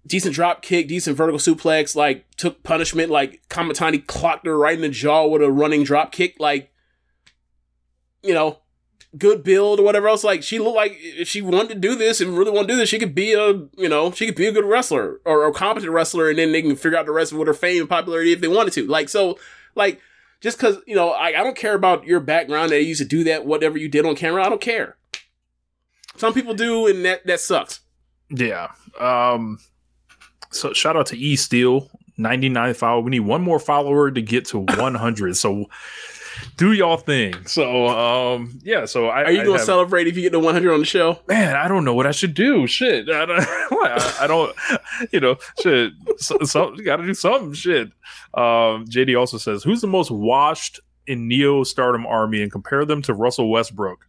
decent 0.05 0.36
drop 0.36 0.62
kick, 0.62 0.88
decent 0.88 1.18
vertical 1.18 1.39
suplex, 1.39 1.95
like 1.95 2.26
took 2.38 2.64
punishment, 2.64 3.12
like 3.12 3.41
Kamitani 3.49 4.05
clocked 4.05 4.45
her 4.45 4.57
right 4.57 4.76
in 4.76 4.82
the 4.82 4.89
jaw 4.89 5.28
with 5.28 5.41
a 5.41 5.51
running 5.51 5.84
drop 5.84 6.12
kick, 6.12 6.36
like, 6.39 6.72
you 8.24 8.34
know, 8.34 8.59
good 9.18 9.43
build 9.43 9.80
or 9.80 9.84
whatever 9.84 10.07
else. 10.07 10.24
Like 10.24 10.43
she 10.43 10.59
looked 10.59 10.76
like 10.76 10.97
if 10.99 11.28
she 11.28 11.41
wanted 11.41 11.70
to 11.70 11.76
do 11.76 11.95
this 11.95 12.22
and 12.22 12.38
really 12.38 12.51
want 12.51 12.68
to 12.68 12.74
do 12.74 12.78
this, 12.78 12.89
she 12.89 12.99
could 12.99 13.16
be 13.16 13.34
a, 13.34 13.51
you 13.78 13.89
know, 13.89 14.12
she 14.12 14.26
could 14.26 14.36
be 14.36 14.47
a 14.47 14.51
good 14.51 14.66
wrestler 14.66 15.20
or 15.26 15.45
a 15.45 15.53
competent 15.53 15.91
wrestler, 15.91 16.30
and 16.30 16.39
then 16.39 16.51
they 16.51 16.62
can 16.62 16.76
figure 16.76 16.97
out 16.97 17.05
the 17.05 17.12
rest 17.12 17.34
with 17.34 17.47
her 17.47 17.53
fame 17.53 17.82
and 17.82 17.89
popularity 17.89 18.32
if 18.32 18.41
they 18.41 18.47
wanted 18.47 18.74
to. 18.74 18.88
Like 18.88 19.09
so, 19.09 19.38
like 19.76 19.99
just 20.39 20.57
because 20.57 20.78
you 20.88 20.95
know, 20.95 21.09
I, 21.12 21.39
I 21.39 21.43
don't 21.43 21.57
care 21.57 21.76
about 21.76 22.05
your 22.05 22.20
background 22.20 22.72
that 22.72 22.82
you 22.82 22.88
used 22.88 23.01
to 23.01 23.07
do 23.07 23.24
that, 23.26 23.45
whatever 23.45 23.78
you 23.78 23.89
did 23.89 24.05
on 24.05 24.16
camera, 24.16 24.43
I 24.43 24.49
don't 24.49 24.62
care. 24.62 24.97
Some 26.18 26.34
people 26.34 26.53
do, 26.53 26.88
and 26.88 27.05
that 27.05 27.26
that 27.28 27.39
sucks. 27.39 27.82
Yeah. 28.32 28.71
Um, 28.99 29.59
so 30.51 30.73
shout 30.73 30.97
out 30.97 31.07
to 31.07 31.17
E 31.17 31.36
Steel, 31.36 31.89
99 32.17 32.73
follower. 32.73 33.01
We 33.01 33.11
need 33.11 33.21
one 33.21 33.41
more 33.41 33.59
follower 33.59 34.11
to 34.11 34.21
get 34.21 34.45
to 34.47 34.59
100. 34.77 35.38
so 35.38 35.65
do 36.57 36.71
y'all 36.71 36.97
thing. 36.97 37.36
So 37.45 37.88
um, 37.88 38.59
yeah. 38.63 38.86
So 38.86 39.07
I, 39.07 39.23
are 39.23 39.32
you 39.32 39.41
I 39.41 39.45
gonna 39.45 39.57
have, 39.57 39.65
celebrate 39.65 40.07
if 40.07 40.15
you 40.15 40.21
get 40.21 40.32
to 40.32 40.39
100 40.39 40.73
on 40.73 40.79
the 40.79 40.86
show? 40.86 41.19
Man, 41.27 41.55
I 41.55 41.67
don't 41.67 41.86
know 41.86 41.93
what 41.93 42.07
I 42.07 42.11
should 42.11 42.34
do. 42.34 42.67
Shit, 42.67 43.09
I 43.09 43.25
don't. 43.25 43.39
I, 43.71 44.17
I 44.21 44.27
don't 44.27 44.55
you 45.11 45.19
know, 45.19 45.38
shit. 45.61 45.93
So, 46.17 46.38
so 46.43 46.75
got 46.77 46.97
to 46.97 47.05
do 47.05 47.13
something. 47.13 47.53
Shit. 47.53 47.88
Um, 48.34 48.86
JD 48.86 49.19
also 49.19 49.38
says, 49.38 49.63
who's 49.63 49.82
the 49.82 49.88
most 49.88 50.11
washed 50.11 50.79
in 51.07 51.27
Neo 51.27 51.63
Stardom 51.63 52.05
Army 52.05 52.41
and 52.41 52.51
compare 52.51 52.86
them 52.86 53.01
to 53.03 53.13
Russell 53.13 53.49
Westbrook? 53.49 54.05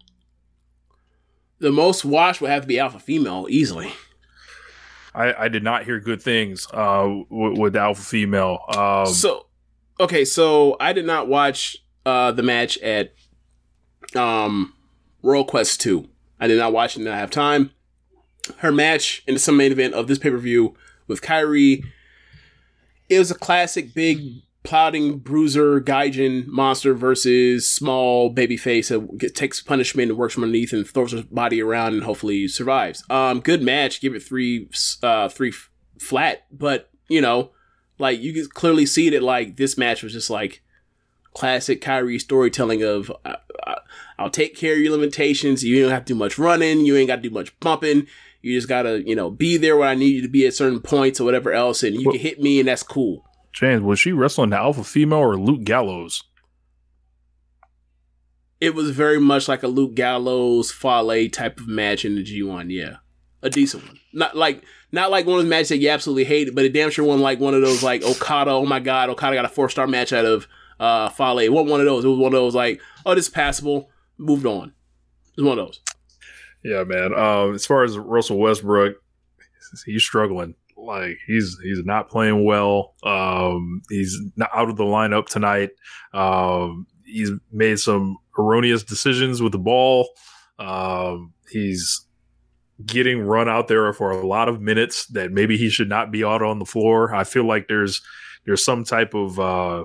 The 1.59 1.73
most 1.73 2.05
washed 2.05 2.41
would 2.41 2.51
have 2.51 2.63
to 2.63 2.69
be 2.69 2.79
Alpha 2.79 2.99
Female 2.99 3.47
easily. 3.49 3.93
I, 5.15 5.45
I 5.45 5.49
did 5.49 5.63
not 5.63 5.85
hear 5.85 6.01
good 6.01 6.23
things 6.23 6.67
uh, 6.73 7.09
with, 7.29 7.59
with 7.59 7.77
Alpha 7.77 8.03
Female. 8.03 8.61
Um, 8.77 9.07
so, 9.07 9.47
okay, 10.01 10.25
so 10.25 10.77
I 10.81 10.93
did 10.93 11.05
not 11.05 11.29
watch 11.29 11.77
uh, 12.07 12.33
the 12.33 12.43
match 12.43 12.79
at 12.79 13.15
um, 14.17 14.75
Royal 15.23 15.45
Quest 15.45 15.81
2. 15.81 16.09
I 16.41 16.47
did 16.47 16.59
not 16.59 16.73
watch 16.73 16.97
it, 16.97 17.01
did 17.01 17.07
not 17.07 17.19
have 17.19 17.31
time. 17.31 17.71
Her 18.59 18.73
match 18.73 19.23
in 19.27 19.35
the 19.35 19.41
some 19.41 19.57
main 19.57 19.71
event 19.71 19.95
of 19.95 20.09
this 20.09 20.19
pay 20.19 20.31
per 20.31 20.39
view 20.39 20.75
with 21.07 21.23
Kairi, 21.23 21.85
it 23.09 23.19
was 23.19 23.31
a 23.31 23.37
classic 23.37 23.95
big 23.95 24.43
plotting 24.63 25.19
bruiser 25.19 25.81
gaijin 25.81 26.47
monster 26.47 26.95
versus 26.95 27.71
small 27.71 28.33
babyface 28.33 28.89
that 28.89 29.19
gets, 29.19 29.33
takes 29.33 29.61
punishment 29.61 30.11
and 30.11 30.19
works 30.19 30.35
from 30.35 30.45
underneath 30.45 30.73
and 30.73 30.87
throws 30.87 31.13
his 31.13 31.23
body 31.23 31.61
around 31.61 31.95
and 31.95 32.05
hopefully 32.05 32.47
survives. 32.47 33.05
Um, 33.11 33.41
good 33.41 33.63
match. 33.63 34.01
Give 34.01 34.15
it 34.15 34.23
three, 34.23 34.69
uh, 35.03 35.29
three 35.29 35.51
f- 35.51 35.71
flat. 35.99 36.45
But 36.53 36.91
you 37.09 37.21
know, 37.21 37.51
like 37.99 38.21
you 38.21 38.33
can 38.33 38.47
clearly 38.47 38.87
see 38.87 39.11
that 39.11 39.23
like 39.23 39.57
this 39.57 39.77
match 39.77 40.03
was 40.03 40.13
just 40.13 40.31
like 40.31 40.63
classic 41.35 41.81
Kairi 41.81 42.21
storytelling 42.21 42.83
of 42.83 43.11
uh, 43.25 43.37
uh, 43.67 43.75
I'll 44.19 44.31
take 44.31 44.57
care 44.57 44.75
of 44.75 44.81
your 44.81 44.93
limitations. 44.93 45.65
You 45.65 45.83
don't 45.83 45.91
have 45.91 46.05
to 46.05 46.15
do 46.15 46.19
much 46.19 46.39
running. 46.39 46.85
You 46.85 46.97
ain't 46.97 47.09
got 47.09 47.17
to 47.17 47.23
do 47.23 47.31
much 47.31 47.59
bumping. 47.61 48.07
You 48.43 48.57
just 48.57 48.69
gotta, 48.69 49.07
you 49.07 49.15
know, 49.15 49.31
be 49.31 49.57
there 49.57 49.77
where 49.77 49.89
I 49.89 49.95
need 49.95 50.17
you 50.17 50.23
to 50.23 50.29
be 50.29 50.47
at 50.47 50.55
certain 50.55 50.81
points 50.81 51.21
or 51.21 51.25
whatever 51.25 51.53
else, 51.53 51.85
and 51.85 51.95
you 51.95 52.11
can 52.11 52.19
hit 52.19 52.41
me, 52.41 52.59
and 52.59 52.69
that's 52.69 52.83
cool. 52.83 53.25
James, 53.53 53.83
was 53.83 53.99
she 53.99 54.13
wrestling 54.13 54.51
the 54.51 54.57
Alpha 54.57 54.85
Female 54.85 55.19
or 55.19 55.37
Luke 55.37 55.65
Gallows? 55.65 56.23
It 58.61 58.75
was 58.75 58.91
very 58.91 59.21
much 59.21 59.49
like 59.49 59.63
a 59.63 59.69
Luke 59.69 59.95
Gallows 59.95 60.71
Fale 60.71 61.29
type 61.29 61.59
of 61.59 61.67
match 61.67 62.05
in 62.05 62.15
the 62.15 62.23
G1. 62.23 62.73
Yeah, 62.73 62.97
a 63.43 63.51
decent 63.51 63.87
one. 63.87 63.99
Not 64.13 64.37
like 64.37 64.63
not 64.93 65.11
like 65.11 65.27
one 65.27 65.39
of 65.39 65.45
the 65.45 65.51
matches 65.51 65.71
that 65.71 65.79
you 65.79 65.91
absolutely 65.91 66.25
hated, 66.25 66.55
but 66.55 66.65
a 66.65 66.69
damn 66.69 66.91
sure 66.91 67.05
one 67.05 67.21
like 67.21 67.41
one 67.41 67.55
of 67.55 67.61
those 67.61 67.83
like 67.83 68.05
Okada. 68.05 68.53
Oh 68.53 68.65
my 68.65 68.79
god, 68.79 69.11
Okada 69.11 69.35
got 69.35 69.45
a 69.45 69.49
four 69.49 69.69
star 69.69 69.87
match 69.87 70.13
out 70.13 70.25
of 70.25 70.47
uh 70.79 71.09
Fale. 71.09 71.41
It 71.41 71.53
wasn't 71.53 71.71
one 71.71 71.81
of 71.81 71.87
those. 71.87 72.05
It 72.05 72.09
was 72.09 72.19
one 72.19 72.33
of 72.33 72.41
those 72.41 72.55
like 72.55 72.81
oh 73.05 73.15
this 73.15 73.27
is 73.27 73.33
passable. 73.33 73.91
Moved 74.17 74.47
on. 74.47 74.73
It 75.37 75.41
was 75.41 75.45
one 75.45 75.59
of 75.59 75.67
those. 75.67 75.81
Yeah, 76.63 76.85
man. 76.85 77.13
Um, 77.15 77.55
as 77.55 77.67
far 77.67 77.83
as 77.83 77.99
Russell 77.99 78.39
Westbrook, 78.39 78.95
he's 79.85 80.05
struggling 80.05 80.55
like 80.83 81.19
he's 81.27 81.57
he's 81.63 81.85
not 81.85 82.09
playing 82.09 82.45
well. 82.45 82.95
Um, 83.03 83.83
he's 83.89 84.19
not 84.37 84.51
out 84.55 84.69
of 84.69 84.77
the 84.77 84.85
lineup 84.85 85.27
tonight. 85.27 85.71
Um, 86.13 86.87
he's 87.05 87.31
made 87.51 87.79
some 87.79 88.19
erroneous 88.39 88.83
decisions 88.83 89.43
with 89.43 89.53
the 89.53 89.59
ball. 89.59 90.09
Um, 90.59 91.33
he's 91.51 92.07
getting 92.85 93.21
run 93.21 93.49
out 93.49 93.69
there 93.69 93.93
for 93.93 94.11
a 94.11 94.27
lot 94.27 94.49
of 94.49 94.61
minutes 94.61 95.07
that 95.09 95.31
maybe 95.31 95.57
he 95.57 95.69
should 95.69 95.89
not 95.89 96.11
be 96.11 96.25
out 96.25 96.43
on 96.43 96.59
the 96.59 96.65
floor. 96.65 97.15
I 97.15 97.25
feel 97.25 97.47
like 97.47 97.69
there's 97.69 98.01
there's 98.45 98.65
some 98.65 98.85
type 98.85 99.15
of 99.15 99.39
uh, 99.39 99.85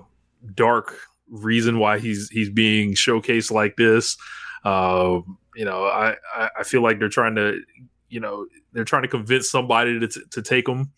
dark 0.53 0.99
reason 1.29 1.79
why 1.79 1.99
he's 1.99 2.29
he's 2.29 2.49
being 2.49 2.93
showcased 2.93 3.51
like 3.51 3.75
this. 3.75 4.17
Uh, 4.63 5.19
you 5.55 5.65
know, 5.65 5.85
I, 5.85 6.15
I 6.59 6.63
feel 6.63 6.81
like 6.81 6.99
they're 6.99 7.09
trying 7.09 7.35
to 7.35 7.59
you 8.09 8.19
know 8.19 8.45
they're 8.77 8.85
trying 8.85 9.01
to 9.01 9.07
convince 9.07 9.49
somebody 9.49 9.99
to, 9.99 10.07
t- 10.07 10.21
to 10.31 10.41
take 10.41 10.67
him 10.67 10.91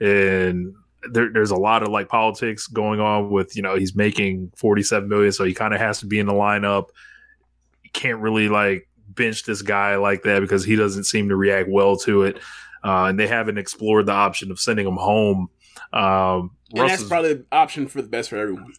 and 0.00 0.74
there, 1.10 1.30
there's 1.32 1.50
a 1.50 1.56
lot 1.56 1.82
of 1.82 1.88
like 1.88 2.08
politics 2.08 2.66
going 2.66 3.00
on 3.00 3.30
with 3.30 3.56
you 3.56 3.62
know 3.62 3.76
he's 3.76 3.94
making 3.94 4.52
47 4.56 5.08
million, 5.08 5.32
so 5.32 5.44
he 5.44 5.54
kind 5.54 5.74
of 5.74 5.80
has 5.80 6.00
to 6.00 6.06
be 6.06 6.18
in 6.18 6.26
the 6.26 6.32
lineup. 6.32 6.88
You 7.82 7.90
can't 7.92 8.18
really 8.18 8.48
like 8.48 8.88
bench 9.08 9.44
this 9.44 9.62
guy 9.62 9.96
like 9.96 10.22
that 10.22 10.40
because 10.40 10.64
he 10.64 10.76
doesn't 10.76 11.04
seem 11.04 11.28
to 11.28 11.36
react 11.36 11.68
well 11.68 11.96
to 11.98 12.22
it. 12.22 12.38
Uh, 12.82 13.06
and 13.06 13.18
they 13.18 13.26
haven't 13.26 13.58
explored 13.58 14.06
the 14.06 14.12
option 14.12 14.50
of 14.50 14.60
sending 14.60 14.86
him 14.86 14.96
home. 14.96 15.48
Um, 15.92 16.50
And 16.74 16.90
that's 16.90 17.04
probably 17.04 17.34
the 17.34 17.46
option 17.50 17.86
for 17.86 18.02
the 18.02 18.08
best 18.08 18.30
for 18.30 18.36
everyone. 18.36 18.74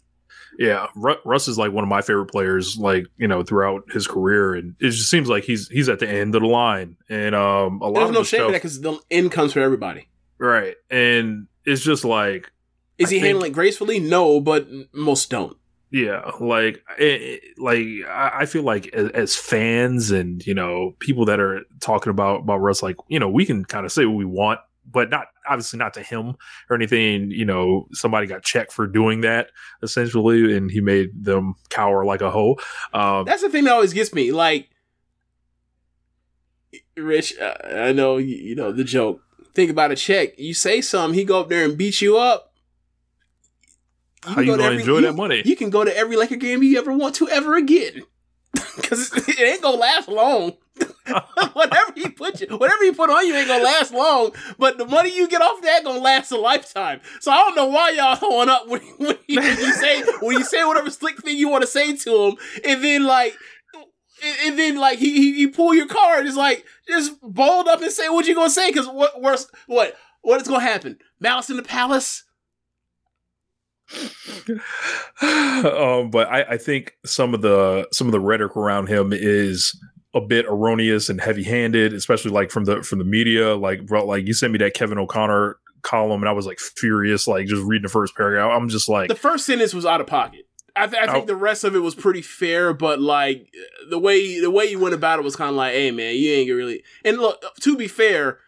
Yeah, 0.60 0.88
Ru- 0.95 1.18
Russ 1.26 1.47
is 1.47 1.58
like 1.58 1.72
one 1.72 1.84
of 1.84 1.88
my 1.89 2.01
favorite 2.01 2.28
players, 2.28 2.78
like 2.78 3.08
you 3.18 3.28
know, 3.28 3.43
throughout 3.43 3.91
his 3.91 4.08
career, 4.08 4.53
and 4.56 4.76
it 4.80 4.91
just 4.91 5.10
seems 5.10 5.30
like 5.30 5.43
he's 5.43 5.68
he's 5.70 5.89
at 5.89 5.99
the 5.99 6.10
end 6.10 6.36
of 6.36 6.41
the 6.41 6.47
line, 6.47 6.97
and 7.10 7.36
um, 7.36 7.82
a 7.82 7.88
lot 7.88 7.93
There's 7.95 8.10
of 8.10 8.14
no 8.16 8.24
shame 8.24 8.41
in 8.41 8.47
that 8.51 8.58
because 8.58 8.82
the 8.82 8.99
end 9.12 9.32
comes 9.32 9.53
for 9.53 9.60
everybody. 9.60 10.08
right, 10.38 10.76
and 10.89 11.47
it's 11.66 11.82
just 11.84 12.06
like 12.06 12.51
Is 12.97 13.08
I 13.08 13.12
he 13.12 13.16
think- 13.18 13.26
handling 13.28 13.51
gracefully? 13.51 13.99
No, 13.99 14.39
but 14.39 14.68
most 14.93 15.30
don't. 15.30 15.58
Yeah, 15.91 16.32
like, 16.41 16.84
it, 16.99 17.22
it- 17.22 17.43
like 17.58 17.86
I 18.10 18.32
I 18.41 18.45
feel 18.47 18.64
like 18.64 18.88
as, 18.93 19.10
as 19.12 19.36
fans 19.36 20.12
and 20.12 20.45
you 20.45 20.53
know 20.53 20.95
people 20.99 21.26
that 21.26 21.39
are 21.39 21.62
talking 21.80 22.10
about 22.12 22.41
about 22.41 22.58
Russ, 22.58 22.84
like 22.84 22.97
you 23.08 23.20
know, 23.20 23.30
we 23.30 23.45
can 23.45 23.64
kind 23.64 23.86
of 23.86 23.91
say 23.91 24.06
what 24.06 24.16
we 24.18 24.26
want, 24.26 24.60
but 24.89 25.09
not 25.09 25.27
obviously 25.47 25.79
not 25.79 25.93
to 25.95 26.01
him 26.01 26.36
or 26.69 26.75
anything. 26.75 27.31
You 27.31 27.45
know, 27.45 27.88
somebody 27.91 28.27
got 28.27 28.43
checked 28.43 28.71
for 28.71 28.88
doing 28.88 29.21
that 29.21 29.49
essentially, 29.81 30.55
and 30.55 30.69
he 30.69 30.81
made 30.81 31.23
them 31.23 31.55
cower 31.69 32.05
like 32.05 32.21
a 32.21 32.31
hoe. 32.31 32.57
Um, 32.93 33.25
That's 33.25 33.41
the 33.41 33.49
thing 33.49 33.65
that 33.65 33.73
always 33.73 33.93
gets 33.93 34.13
me. 34.13 34.31
Like, 34.31 34.69
Rich, 36.97 37.33
I 37.41 37.91
know 37.91 38.17
you, 38.17 38.36
you 38.36 38.55
know 38.55 38.71
the 38.71 38.83
joke. 38.83 39.21
Think 39.53 39.71
about 39.71 39.91
a 39.91 39.95
check. 39.95 40.38
You 40.38 40.53
say 40.53 40.81
something, 40.81 41.17
he 41.17 41.23
go 41.23 41.39
up 41.39 41.49
there 41.49 41.63
and 41.63 41.77
beat 41.77 42.01
you 42.01 42.17
up. 42.17 42.53
How 44.23 44.41
you 44.41 44.47
go 44.47 44.57
to 44.57 44.63
gonna 44.63 44.79
enjoy 44.79 45.01
that 45.01 45.15
money? 45.15 45.41
You 45.45 45.55
can 45.55 45.69
go 45.69 45.83
to 45.83 45.95
every 45.95 46.15
Laker 46.15 46.36
game 46.36 46.63
you 46.63 46.77
ever 46.77 46.91
want 46.91 47.15
to 47.15 47.29
ever 47.29 47.55
again, 47.55 48.03
because 48.75 49.11
it 49.15 49.39
ain't 49.39 49.61
gonna 49.61 49.77
last 49.77 50.07
long. 50.07 50.53
whatever 51.53 51.93
he 51.95 52.09
put 52.09 52.41
you, 52.41 52.47
whatever 52.57 52.84
he 52.84 52.91
put 52.91 53.09
on 53.09 53.26
you 53.26 53.36
ain't 53.36 53.47
gonna 53.47 53.63
last 53.63 53.93
long. 53.93 54.32
But 54.57 54.78
the 54.78 54.86
money 54.86 55.15
you 55.15 55.28
get 55.28 55.41
off 55.41 55.61
that 55.61 55.84
gonna 55.84 55.99
last 55.99 56.32
a 56.32 56.38
lifetime. 56.38 57.01
So 57.19 57.32
I 57.32 57.38
don't 57.38 57.55
know 57.55 57.67
why 57.67 57.91
y'all 57.91 58.15
throwing 58.15 58.49
up 58.49 58.67
when, 58.67 58.82
when, 58.97 59.17
you, 59.28 59.39
when 59.39 59.57
you 59.59 59.73
say 59.73 60.03
when 60.21 60.38
you 60.38 60.43
say 60.43 60.63
whatever 60.63 60.89
slick 60.89 61.17
thing 61.17 61.38
you 61.38 61.49
want 61.49 61.63
to 61.63 61.67
say 61.67 61.95
to 61.95 62.26
him, 62.26 62.38
and 62.65 62.84
then 62.84 63.05
like. 63.05 63.36
And, 64.23 64.38
and 64.45 64.57
then, 64.59 64.78
like 64.78 64.97
he, 64.97 65.11
he 65.11 65.34
he 65.34 65.47
pull 65.47 65.76
your 65.76 65.88
card, 65.88 66.26
it's 66.26 66.38
like 66.38 66.63
just 66.88 67.19
bold 67.21 67.67
up 67.67 67.82
and 67.82 67.91
say 67.91 68.07
what 68.07 68.26
you 68.26 68.34
gonna 68.34 68.49
say. 68.49 68.69
Because 68.69 68.88
what 68.88 69.21
worse, 69.21 69.45
what 69.67 69.97
what 70.21 70.41
is 70.41 70.47
gonna 70.47 70.61
happen? 70.61 70.97
Malice 71.19 71.49
in 71.49 71.57
the 71.57 71.63
palace. 71.63 72.23
um, 75.21 76.09
but 76.09 76.30
I, 76.30 76.45
I 76.51 76.57
think 76.57 76.93
some 77.05 77.34
of 77.34 77.41
the 77.41 77.88
some 77.91 78.07
of 78.07 78.11
the 78.13 78.21
rhetoric 78.21 78.55
around 78.55 78.88
him 78.88 79.11
is 79.11 79.78
a 80.16 80.22
bit 80.22 80.45
erroneous 80.47 81.09
and 81.09 81.22
heavy 81.22 81.43
handed, 81.43 81.93
especially 81.93 82.32
like 82.32 82.49
from 82.49 82.66
the 82.66 82.82
from 82.82 82.97
the 82.99 83.05
media. 83.05 83.53
Like, 83.55 83.86
bro, 83.86 84.05
like 84.05 84.26
you 84.26 84.34
sent 84.34 84.51
me 84.53 84.57
that 84.59 84.74
Kevin 84.74 84.97
O'Connor 84.97 85.57
column, 85.84 86.22
and 86.24 86.30
I 86.30 86.32
was 86.32 86.45
like 86.47 86.57
furious, 86.59 87.28
like 87.28 87.45
just 87.45 87.61
reading 87.63 87.84
the 87.84 87.89
first 87.89 88.16
paragraph. 88.16 88.49
I'm 88.51 88.70
just 88.70 88.89
like, 88.89 89.09
The 89.09 89.16
first 89.16 89.45
sentence 89.45 89.74
was 89.74 89.86
out 89.86 90.01
of 90.01 90.07
pocket. 90.07 90.47
I, 90.78 90.88
th- 90.88 91.01
I 91.01 91.11
think 91.11 91.24
Oh. 91.24 91.28
the 91.28 91.36
rest 91.38 91.63
of 91.63 91.74
it 91.76 91.80
was 91.80 91.95
pretty 91.95 92.22
fair, 92.22 92.74
but 92.74 92.99
like 92.99 93.47
the 93.89 93.99
way 93.99 94.39
the 94.41 94.49
way 94.51 94.66
you 94.66 94.80
went 94.80 94.93
about 94.95 95.20
it 95.20 95.24
was 95.26 95.36
kind 95.36 95.49
of 95.51 95.55
like, 95.55 95.74
hey 95.74 95.91
man, 95.91 96.16
you 96.16 96.32
ain't 96.32 96.49
really. 96.49 96.84
And 97.05 97.18
look, 97.18 97.43
to 97.61 97.78
be 97.78 97.88
fair, 97.88 98.39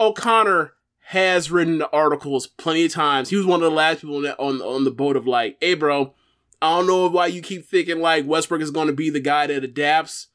O'Connor 0.00 0.72
has 1.08 1.50
written 1.50 1.82
articles 1.82 2.46
plenty 2.46 2.84
of 2.86 2.92
times. 2.92 3.30
He 3.30 3.36
was 3.36 3.46
one 3.46 3.62
of 3.62 3.70
the 3.70 3.76
last 3.76 4.00
people 4.00 4.16
on 4.16 4.22
that, 4.22 4.38
on 4.40 4.60
on 4.60 4.84
the 4.84 4.90
boat 4.90 5.16
of 5.16 5.26
like, 5.26 5.56
hey 5.60 5.74
bro, 5.74 6.14
I 6.62 6.76
don't 6.78 6.86
know 6.86 7.08
why 7.08 7.26
you 7.26 7.42
keep 7.42 7.66
thinking 7.66 8.00
like 8.00 8.26
Westbrook 8.26 8.60
is 8.60 8.70
going 8.70 8.86
to 8.88 8.92
be 8.94 9.10
the 9.10 9.20
guy 9.20 9.46
that 9.46 9.64
adapts. 9.64 10.28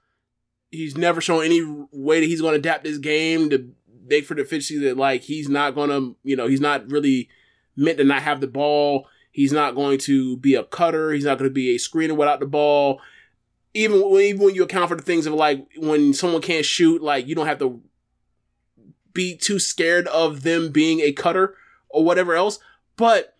He's 0.71 0.97
never 0.97 1.21
shown 1.21 1.43
any 1.43 1.61
way 1.91 2.19
that 2.19 2.27
he's 2.27 2.41
going 2.41 2.53
to 2.53 2.59
adapt 2.59 2.83
this 2.83 2.97
game 2.97 3.49
to 3.49 3.71
make 4.07 4.25
for 4.25 4.35
the 4.35 4.41
efficiency 4.41 4.77
that 4.85 4.97
like 4.97 5.23
he's 5.23 5.49
not 5.49 5.75
going 5.75 5.89
to, 5.89 6.15
you 6.23 6.35
know, 6.35 6.47
he's 6.47 6.61
not 6.61 6.89
really 6.89 7.29
meant 7.75 7.97
to 7.97 8.03
not 8.03 8.21
have 8.21 8.41
the 8.41 8.47
ball. 8.47 9.07
He's 9.31 9.51
not 9.51 9.75
going 9.75 9.99
to 9.99 10.37
be 10.37 10.55
a 10.55 10.63
cutter. 10.63 11.11
He's 11.11 11.23
not 11.23 11.37
going 11.37 11.49
to 11.49 11.53
be 11.53 11.75
a 11.75 11.79
screener 11.79 12.15
without 12.15 12.39
the 12.39 12.45
ball. 12.45 12.99
Even 13.73 14.01
when, 14.09 14.23
even 14.23 14.43
when 14.43 14.55
you 14.55 14.63
account 14.63 14.89
for 14.89 14.95
the 14.95 15.03
things 15.03 15.25
of 15.25 15.33
like 15.33 15.65
when 15.77 16.13
someone 16.13 16.41
can't 16.41 16.65
shoot, 16.65 17.01
like 17.01 17.27
you 17.27 17.35
don't 17.35 17.47
have 17.47 17.59
to 17.59 17.81
be 19.13 19.35
too 19.35 19.59
scared 19.59 20.07
of 20.07 20.43
them 20.43 20.71
being 20.71 20.99
a 21.01 21.11
cutter 21.11 21.55
or 21.89 22.03
whatever 22.03 22.35
else. 22.35 22.59
But 22.95 23.35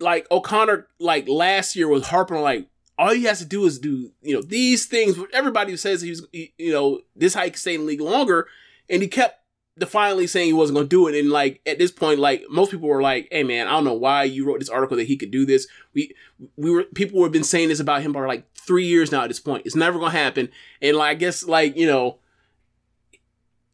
like 0.00 0.26
O'Connor, 0.30 0.88
like 0.98 1.28
last 1.28 1.76
year 1.76 1.88
was 1.88 2.08
harping 2.08 2.40
like 2.40 2.66
all 2.98 3.12
he 3.12 3.24
has 3.24 3.38
to 3.40 3.44
do 3.44 3.64
is 3.64 3.78
do 3.78 4.12
you 4.22 4.34
know 4.34 4.42
these 4.42 4.86
things. 4.86 5.18
Everybody 5.32 5.76
says 5.76 6.02
he's 6.02 6.24
he, 6.32 6.52
you 6.58 6.72
know 6.72 7.00
this 7.16 7.34
hike 7.34 7.60
can 7.60 7.72
in 7.72 7.80
the 7.80 7.86
league 7.86 8.00
longer, 8.00 8.46
and 8.88 9.02
he 9.02 9.08
kept 9.08 9.40
defiantly 9.76 10.26
saying 10.26 10.46
he 10.46 10.52
wasn't 10.52 10.76
going 10.76 10.86
to 10.86 10.88
do 10.88 11.08
it. 11.08 11.18
And 11.18 11.30
like 11.30 11.60
at 11.66 11.78
this 11.78 11.90
point, 11.90 12.20
like 12.20 12.44
most 12.48 12.70
people 12.70 12.88
were 12.88 13.02
like, 13.02 13.28
"Hey 13.30 13.42
man, 13.42 13.66
I 13.66 13.72
don't 13.72 13.84
know 13.84 13.94
why 13.94 14.24
you 14.24 14.44
wrote 14.44 14.60
this 14.60 14.68
article 14.68 14.96
that 14.96 15.08
he 15.08 15.16
could 15.16 15.30
do 15.30 15.44
this." 15.44 15.66
We 15.92 16.14
we 16.56 16.70
were 16.70 16.84
people 16.84 17.22
have 17.22 17.32
been 17.32 17.44
saying 17.44 17.68
this 17.68 17.80
about 17.80 18.02
him 18.02 18.12
for 18.12 18.28
like 18.28 18.46
three 18.54 18.86
years 18.86 19.10
now. 19.10 19.22
At 19.22 19.28
this 19.28 19.40
point, 19.40 19.66
it's 19.66 19.76
never 19.76 19.98
going 19.98 20.12
to 20.12 20.18
happen. 20.18 20.48
And 20.80 20.96
like 20.96 21.10
I 21.10 21.14
guess 21.14 21.44
like 21.44 21.76
you 21.76 21.86
know, 21.86 22.18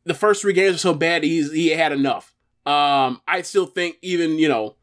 the 0.05 0.15
first 0.15 0.43
three 0.43 0.55
games 0.55 0.75
were 0.75 0.79
so 0.79 0.95
bad 0.95 1.25
he's 1.25 1.53
he 1.53 1.69
had 1.69 1.93
enough. 1.93 2.35
Um, 2.65 3.21
I 3.27 3.43
still 3.43 3.67
think 3.67 3.97
even 4.03 4.39
you 4.39 4.49
know. 4.49 4.77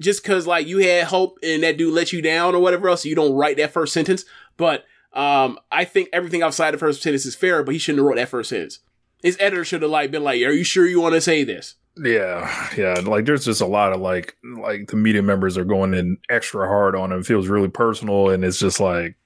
Just 0.00 0.24
cause 0.24 0.46
like 0.46 0.66
you 0.66 0.78
had 0.78 1.04
hope 1.04 1.38
and 1.42 1.62
that 1.62 1.76
dude 1.76 1.92
let 1.92 2.12
you 2.12 2.22
down 2.22 2.54
or 2.54 2.60
whatever 2.60 2.88
else, 2.88 3.04
you 3.04 3.14
don't 3.14 3.34
write 3.34 3.58
that 3.58 3.72
first 3.72 3.92
sentence. 3.92 4.24
But 4.56 4.84
um, 5.12 5.58
I 5.70 5.84
think 5.84 6.08
everything 6.12 6.42
outside 6.42 6.72
the 6.72 6.78
first 6.78 7.02
sentence 7.02 7.26
is 7.26 7.34
fair, 7.34 7.62
but 7.62 7.72
he 7.72 7.78
shouldn't 7.78 7.98
have 7.98 8.06
wrote 8.06 8.16
that 8.16 8.28
first 8.28 8.50
sentence. 8.50 8.78
His 9.22 9.36
editor 9.38 9.64
should 9.64 9.82
have 9.82 9.90
like 9.90 10.10
been 10.10 10.24
like, 10.24 10.42
"Are 10.42 10.52
you 10.52 10.64
sure 10.64 10.86
you 10.86 11.00
want 11.00 11.14
to 11.14 11.20
say 11.20 11.44
this?" 11.44 11.74
yeah, 11.96 12.68
yeah. 12.76 12.94
Like, 13.04 13.26
there's 13.26 13.44
just 13.44 13.60
a 13.60 13.66
lot 13.66 13.92
of 13.92 14.00
like, 14.00 14.36
like 14.44 14.88
the 14.88 14.96
media 14.96 15.22
members 15.22 15.58
are 15.58 15.64
going 15.64 15.94
in 15.94 16.18
extra 16.28 16.66
hard 16.66 16.94
on 16.94 17.12
him. 17.12 17.20
It 17.20 17.26
feels 17.26 17.48
really 17.48 17.68
personal, 17.68 18.30
and 18.30 18.44
it's 18.44 18.58
just 18.58 18.80
like 18.80 19.16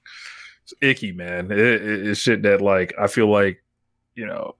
it's 0.63 0.73
icky, 0.81 1.11
man. 1.11 1.51
It, 1.51 1.59
it, 1.59 2.07
it's 2.07 2.19
shit 2.19 2.41
that 2.43 2.61
like 2.61 2.93
I 2.99 3.07
feel 3.07 3.31
like 3.31 3.63
you 4.15 4.25
know 4.25 4.55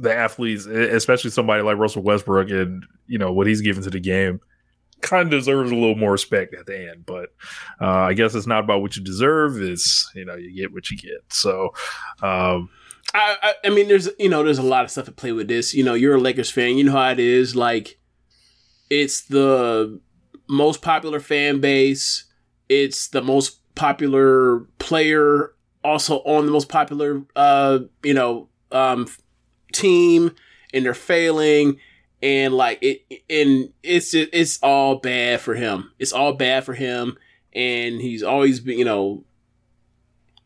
the 0.00 0.14
athletes, 0.14 0.66
especially 0.66 1.30
somebody 1.30 1.62
like 1.62 1.78
Russell 1.78 2.02
Westbrook, 2.02 2.50
and 2.50 2.84
you 3.06 3.18
know 3.18 3.32
what 3.32 3.46
he's 3.46 3.60
given 3.60 3.82
to 3.84 3.90
the 3.90 4.00
game, 4.00 4.40
kind 5.02 5.32
of 5.32 5.38
deserves 5.38 5.70
a 5.70 5.74
little 5.74 5.96
more 5.96 6.12
respect 6.12 6.54
at 6.54 6.66
the 6.66 6.90
end. 6.90 7.04
But 7.06 7.30
uh, 7.80 7.86
I 7.86 8.14
guess 8.14 8.34
it's 8.34 8.46
not 8.46 8.64
about 8.64 8.80
what 8.80 8.96
you 8.96 9.02
deserve; 9.02 9.60
it's 9.60 10.10
you 10.14 10.24
know 10.24 10.34
you 10.34 10.54
get 10.54 10.72
what 10.72 10.90
you 10.90 10.96
get. 10.96 11.24
So. 11.28 11.74
um 12.22 12.70
I, 13.14 13.36
I, 13.42 13.54
I 13.66 13.68
mean, 13.68 13.88
there's 13.88 14.08
you 14.18 14.30
know, 14.30 14.42
there's 14.42 14.58
a 14.58 14.62
lot 14.62 14.84
of 14.84 14.90
stuff 14.90 15.04
to 15.04 15.12
play 15.12 15.32
with 15.32 15.48
this. 15.48 15.74
You 15.74 15.84
know, 15.84 15.92
you're 15.92 16.14
a 16.14 16.20
Lakers 16.20 16.50
fan. 16.50 16.78
You 16.78 16.84
know 16.84 16.92
how 16.92 17.10
it 17.10 17.18
is. 17.18 17.54
Like, 17.54 17.98
it's 18.88 19.22
the 19.22 20.00
most 20.48 20.80
popular 20.80 21.20
fan 21.20 21.60
base. 21.60 22.24
It's 22.68 23.08
the 23.08 23.20
most 23.20 23.58
popular 23.74 24.60
player, 24.78 25.54
also 25.84 26.18
on 26.18 26.46
the 26.46 26.52
most 26.52 26.68
popular, 26.68 27.22
uh, 27.36 27.80
you 28.02 28.14
know, 28.14 28.48
um, 28.70 29.06
team, 29.72 30.34
and 30.72 30.84
they're 30.84 30.94
failing. 30.94 31.78
And 32.22 32.54
like 32.54 32.78
it, 32.82 33.02
and 33.28 33.72
it's 33.82 34.12
just, 34.12 34.30
it's 34.32 34.58
all 34.62 34.96
bad 34.96 35.40
for 35.40 35.54
him. 35.54 35.90
It's 35.98 36.12
all 36.12 36.32
bad 36.34 36.64
for 36.64 36.72
him, 36.72 37.16
and 37.52 38.00
he's 38.00 38.22
always 38.22 38.60
been, 38.60 38.78
you 38.78 38.84
know, 38.84 39.24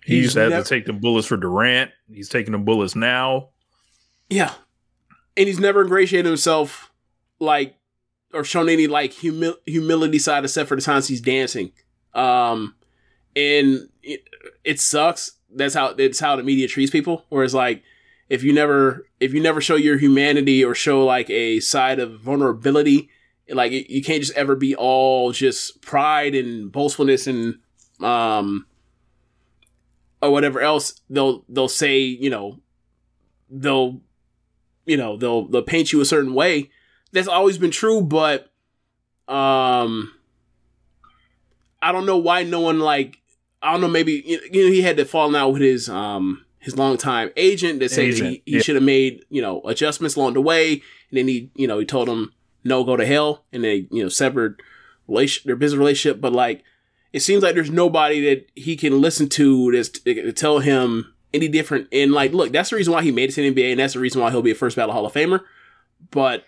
He 0.05 0.17
used 0.19 0.35
to 0.35 0.41
have 0.41 0.51
never- 0.51 0.63
to 0.63 0.69
take 0.69 0.87
them 0.87 0.99
bullets 1.01 1.27
for 1.27 1.37
Durant. 1.37 1.91
He's 2.11 2.29
taking 2.31 2.53
them 2.53 2.65
bullets 2.65 2.97
now. 2.97 3.51
Yeah. 4.31 4.55
And 5.37 5.47
he's 5.47 5.61
never 5.61 5.83
ingratiated 5.83 6.25
himself 6.27 6.91
like 7.41 7.77
or 8.33 8.43
shown 8.43 8.69
any 8.71 8.87
like 8.87 9.13
humi- 9.13 9.55
humility 9.67 10.19
side 10.19 10.45
except 10.45 10.69
for 10.69 10.77
the 10.77 10.83
times 10.83 11.07
he's 11.09 11.21
dancing. 11.21 11.73
Um 12.15 12.75
and 13.37 13.89
it, 14.03 14.27
it 14.65 14.81
sucks. 14.81 15.33
That's 15.55 15.75
how 15.75 15.89
it's 15.99 16.19
how 16.21 16.37
the 16.37 16.43
media 16.43 16.69
treats 16.69 16.91
people. 16.91 17.25
where 17.29 17.45
it's 17.45 17.53
like 17.55 17.83
if 18.29 18.43
you 18.43 18.53
never 18.53 19.07
if 19.21 19.33
you 19.33 19.41
never 19.41 19.61
show 19.61 19.77
your 19.77 19.99
humanity 19.99 20.65
or 20.65 20.75
show 20.75 21.05
like 21.05 21.31
a 21.31 21.61
side 21.61 21.99
of 21.99 22.21
vulnerability, 22.21 23.09
like 23.49 23.73
you 23.73 24.03
can't 24.03 24.23
just 24.23 24.37
ever 24.37 24.57
be 24.57 24.75
all 24.75 25.33
just 25.33 25.81
pride 25.83 26.35
and 26.35 26.71
boastfulness 26.73 27.27
and 27.27 27.59
um 28.01 28.67
or 30.21 30.31
whatever 30.31 30.61
else 30.61 31.01
they'll 31.09 31.45
they'll 31.49 31.69
say 31.69 31.99
you 31.99 32.29
know 32.31 32.59
they'll 33.51 34.01
you 34.85 34.97
know 34.97 35.17
they'll 35.17 35.47
they'll 35.49 35.63
paint 35.63 35.93
you 35.93 36.01
a 36.01 36.05
certain 36.07 36.35
way. 36.35 36.71
That's 37.13 37.29
always 37.29 37.59
been 37.59 37.71
true 37.71 38.03
but 38.03 38.51
um 39.29 40.13
i 41.83 41.91
don't 41.91 42.07
know 42.07 42.17
why 42.17 42.45
no 42.45 42.61
one 42.61 42.79
like 42.79 43.19
i 43.61 43.73
don't 43.73 43.81
know 43.81 43.89
maybe 43.89 44.23
you 44.25 44.39
know 44.65 44.73
he 44.73 44.83
had 44.83 44.97
to 44.97 45.05
fall 45.05 45.35
out 45.35 45.53
with 45.53 45.63
his 45.63 45.89
um 45.89 46.46
his 46.67 46.77
longtime 46.77 47.31
agent 47.37 47.79
that 47.79 47.91
said 47.91 48.07
Agent, 48.07 48.29
he, 48.29 48.43
he 48.45 48.53
yeah. 48.57 48.61
should 48.61 48.75
have 48.75 48.85
made 48.85 49.25
you 49.31 49.41
know 49.41 49.63
adjustments 49.63 50.17
along 50.17 50.35
the 50.35 50.41
way 50.41 50.73
and 50.73 51.19
then 51.19 51.29
he 51.29 51.49
you 51.55 51.67
know 51.67 51.79
he 51.79 51.87
told 51.87 52.09
him 52.09 52.33
no 52.65 52.85
go 52.85 52.97
to 52.97 53.07
hell 53.07 53.45
and 53.53 53.65
they 53.65 53.87
you 53.91 54.03
know 54.03 54.09
severed 54.09 54.61
relation 55.09 55.43
their 55.47 55.57
business 55.57 55.79
relationship. 55.79 56.21
But 56.21 56.33
like 56.33 56.65
it 57.13 57.21
seems 57.21 57.43
like 57.43 57.55
there's 57.55 57.71
nobody 57.71 58.21
that 58.23 58.51
he 58.55 58.77
can 58.77 59.01
listen 59.01 59.29
to 59.31 59.73
that's 59.73 59.89
to 59.89 60.33
tell 60.33 60.59
him 60.59 61.15
any 61.33 61.49
different. 61.49 61.89
And 61.93 62.13
like, 62.13 62.33
look, 62.33 62.53
that's 62.53 62.71
the 62.71 62.77
reason 62.77 62.93
why 62.93 63.03
he 63.03 63.13
made 63.13 63.31
it 63.31 63.35
to 63.35 63.43
the 63.43 63.55
NBA, 63.55 63.71
and 63.71 63.81
that's 63.81 63.95
the 63.95 64.01
reason 64.01 64.21
why 64.21 64.31
he'll 64.31 64.43
be 64.43 64.51
a 64.51 64.57
first 64.57 64.77
ballot 64.77 64.93
Hall 64.93 65.07
of 65.07 65.13
Famer. 65.13 65.41
But 66.11 66.45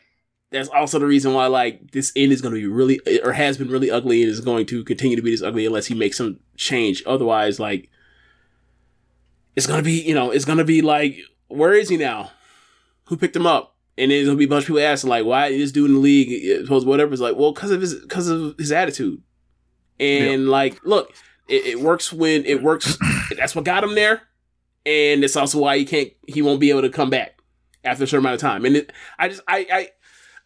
that's 0.51 0.69
also 0.69 0.99
the 0.99 1.07
reason 1.07 1.35
why 1.35 1.47
like 1.47 1.93
this 1.93 2.13
end 2.17 2.33
is 2.33 2.41
going 2.41 2.55
to 2.55 2.61
be 2.61 2.67
really 2.67 3.01
or 3.23 3.33
has 3.33 3.59
been 3.59 3.69
really 3.69 3.91
ugly 3.91 4.23
and 4.23 4.31
is 4.31 4.41
going 4.41 4.67
to 4.67 4.83
continue 4.85 5.17
to 5.17 5.23
be 5.23 5.31
this 5.31 5.43
ugly 5.43 5.67
unless 5.67 5.87
he 5.87 5.95
makes 5.95 6.17
some 6.17 6.41
change. 6.57 7.03
Otherwise, 7.07 7.61
like 7.61 7.91
it's 9.57 9.67
gonna 9.67 9.83
be 9.83 10.01
you 10.03 10.15
know 10.15 10.31
it's 10.31 10.45
gonna 10.45 10.65
be 10.65 10.83
like 10.83 11.19
where 11.49 11.75
is 11.75 11.89
he 11.89 11.97
now? 11.97 12.31
Who 13.05 13.17
picked 13.17 13.37
him 13.37 13.47
up? 13.47 13.75
And 13.97 14.11
then 14.11 14.19
there's 14.19 14.29
gonna 14.29 14.39
be 14.39 14.45
a 14.45 14.49
bunch 14.49 14.65
of 14.65 14.69
people 14.69 14.83
asking 14.83 15.11
like 15.11 15.25
why 15.25 15.47
is 15.49 15.59
this 15.59 15.73
dude 15.73 15.91
in 15.91 15.95
the 15.95 16.01
league? 16.01 16.65
Suppose 16.65 16.85
whatever. 16.85 17.13
It's 17.13 17.23
like 17.23 17.37
well 17.37 17.53
because 17.53 17.71
of 17.71 17.81
his 17.81 17.95
because 17.95 18.29
of 18.29 18.57
his 18.59 18.73
attitude. 18.73 19.23
And 19.99 20.45
yeah. 20.45 20.51
like 20.51 20.85
look, 20.85 21.13
it, 21.49 21.67
it 21.67 21.81
works 21.81 22.13
when 22.13 22.45
it 22.45 22.63
works. 22.63 22.97
that's 23.37 23.57
what 23.57 23.65
got 23.65 23.83
him 23.83 23.95
there, 23.95 24.23
and 24.87 25.25
it's 25.25 25.37
also 25.37 25.59
why 25.59 25.79
he 25.79 25.85
can't 25.85 26.11
he 26.27 26.43
won't 26.43 26.61
be 26.61 26.71
able 26.71 26.83
to 26.83 26.91
come 26.91 27.11
back 27.11 27.39
after 27.85 28.05
a 28.05 28.07
certain 28.07 28.25
amount 28.25 28.35
of 28.35 28.41
time. 28.41 28.65
And 28.65 28.77
it, 28.77 28.93
I 29.19 29.29
just 29.29 29.43
I 29.49 29.67
I 29.73 29.89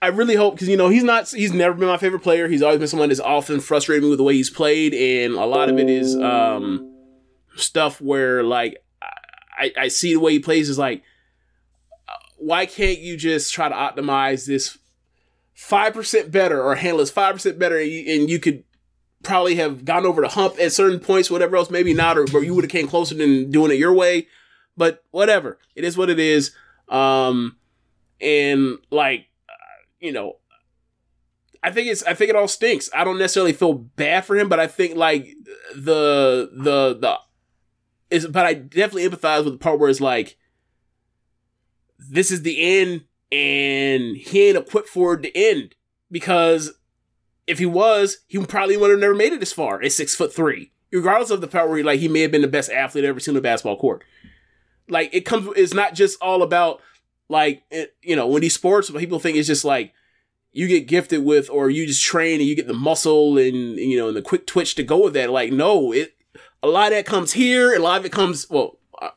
I 0.03 0.09
really 0.09 0.35
hope 0.35 0.55
because 0.55 0.69
you 0.69 0.77
know 0.77 0.89
he's 0.89 1.05
not 1.05 1.29
he's 1.31 1.53
never 1.53 1.75
been 1.75 1.89
my 1.89 1.97
favorite 1.97 2.23
player. 2.23 2.49
He's 2.49 2.63
always 2.63 2.79
been 2.79 2.89
someone 2.89 3.09
that's 3.09 3.21
often 3.21 3.61
frustrated 3.61 4.03
me 4.03 4.11
with 4.11 4.19
the 4.19 4.25
way 4.25 4.35
he's 4.35 4.51
played, 4.51 4.95
and 4.95 5.35
a 5.35 5.45
lot 5.45 5.69
of 5.69 5.79
it 5.79 5.89
is 5.89 6.17
um, 6.17 6.93
stuff 7.55 8.01
where 8.01 8.43
like 8.43 8.82
I, 9.59 9.73
I 9.77 9.89
see 9.89 10.15
the 10.15 10.21
way 10.21 10.33
he 10.33 10.39
plays 10.39 10.69
is 10.69 10.79
like 10.79 11.03
why 12.43 12.67
can't 12.67 12.99
you 12.99 13.17
just 13.17 13.55
try 13.55 13.69
to 13.69 13.75
optimize 13.75 14.47
this 14.47 14.77
five 15.55 15.95
percent 15.95 16.33
better 16.33 16.61
or 16.61 16.75
handle 16.75 16.99
this 16.99 17.11
five 17.11 17.35
percent 17.35 17.59
better, 17.59 17.79
and 17.79 17.91
you, 17.91 18.15
and 18.15 18.29
you, 18.29 18.41
could 18.41 18.65
probably 19.23 19.55
have 19.55 19.85
gone 19.85 20.05
over 20.05 20.21
the 20.21 20.29
hump 20.29 20.59
at 20.59 20.73
certain 20.73 20.99
points, 20.99 21.31
whatever 21.31 21.57
else, 21.57 21.71
maybe 21.71 21.95
not, 21.95 22.19
or, 22.19 22.27
or 22.35 22.43
you 22.43 22.53
would 22.55 22.65
have 22.65 22.71
came 22.71 22.89
closer 22.89 23.15
than 23.15 23.51
doing 23.53 23.71
it 23.71 23.79
your 23.79 23.93
way. 23.93 24.27
But 24.77 25.05
whatever, 25.13 25.59
it 25.77 25.85
is 25.85 25.97
what 25.97 26.11
it 26.11 26.19
is. 26.19 26.51
Um, 26.89 27.57
and 28.21 28.79
like 28.91 29.27
you 30.01 30.11
know, 30.11 30.39
I 31.63 31.71
think 31.71 31.89
it's 31.89 32.03
I 32.03 32.15
think 32.15 32.31
it 32.31 32.37
all 32.37 32.49
stinks. 32.49 32.91
I 32.93 33.05
don't 33.05 33.19
necessarily 33.19 33.53
feel 33.53 33.75
bad 33.75 34.25
for 34.25 34.37
him, 34.37 34.49
but 34.49 34.59
I 34.59 34.67
think 34.67 34.97
like 34.97 35.33
the 35.77 36.51
the 36.53 36.99
the 36.99 37.19
is 38.13 38.27
but 38.27 38.47
I 38.47 38.55
definitely 38.55 39.09
empathize 39.09 39.45
with 39.45 39.55
the 39.55 39.59
part 39.59 39.79
where 39.79 39.91
it's 39.91 40.01
like 40.01 40.37
this 41.99 42.31
is 42.31 42.43
the 42.43 42.61
end 42.61 43.05
and 43.31 44.17
he 44.17 44.49
ain't 44.49 44.59
equipped 44.59 44.89
for 44.89 45.17
the 45.17 45.33
end 45.35 45.75
because 46.11 46.73
if 47.47 47.59
he 47.59 47.67
was, 47.67 48.19
he 48.27 48.45
probably 48.45 48.77
would 48.77 48.91
have 48.91 49.01
never 49.01 49.15
made 49.15 49.33
it 49.33 49.41
this 49.41 49.53
far 49.53 49.83
at 49.83 49.93
six 49.93 50.15
foot 50.15 50.35
three. 50.35 50.73
Regardless 50.93 51.31
of 51.31 51.41
the 51.41 51.49
part 51.49 51.69
where 51.69 51.79
he, 51.79 51.83
like 51.83 52.01
he 52.01 52.09
may 52.09 52.21
have 52.21 52.31
been 52.31 52.43
the 52.43 52.49
best 52.49 52.71
athlete 52.71 53.05
ever 53.05 53.19
seen 53.19 53.35
on 53.35 53.39
a 53.39 53.43
basketball 53.43 53.79
court. 53.79 54.05
Like 54.89 55.15
it 55.15 55.23
comes, 55.23 55.49
it's 55.57 55.75
not 55.75 55.95
just 55.95 56.21
all 56.21 56.43
about 56.43 56.81
like, 57.29 57.63
it, 57.71 57.97
you 58.03 58.15
know, 58.15 58.27
when 58.27 58.43
these 58.43 58.55
sports, 58.55 58.91
people 58.91 59.19
think 59.19 59.39
it's 59.39 59.49
just 59.49 59.65
like 59.65 59.95
you 60.53 60.69
get 60.69 60.87
gifted 60.87 61.25
with, 61.25 61.49
or 61.49 61.71
you 61.71 61.87
just 61.87 62.05
train 62.05 62.41
and 62.41 62.49
you 62.49 62.55
get 62.55 62.67
the 62.67 62.75
muscle 62.75 63.39
and, 63.39 63.77
you 63.79 63.97
know, 63.97 64.09
and 64.09 64.17
the 64.17 64.23
quick 64.23 64.47
twitch 64.47 64.75
to 64.75 64.83
go 64.83 65.03
with 65.03 65.15
that. 65.15 65.31
Like, 65.31 65.51
no, 65.51 65.93
it, 65.93 66.15
a 66.63 66.69
lot 66.69 66.93
of 66.93 66.97
that 66.97 67.07
comes 67.07 67.33
here, 67.33 67.75
a 67.75 67.79
lot 67.79 67.99
of 67.99 68.07
it 68.07 68.13
comes, 68.13 68.49
well, 68.49 68.79
uh, 69.01 69.11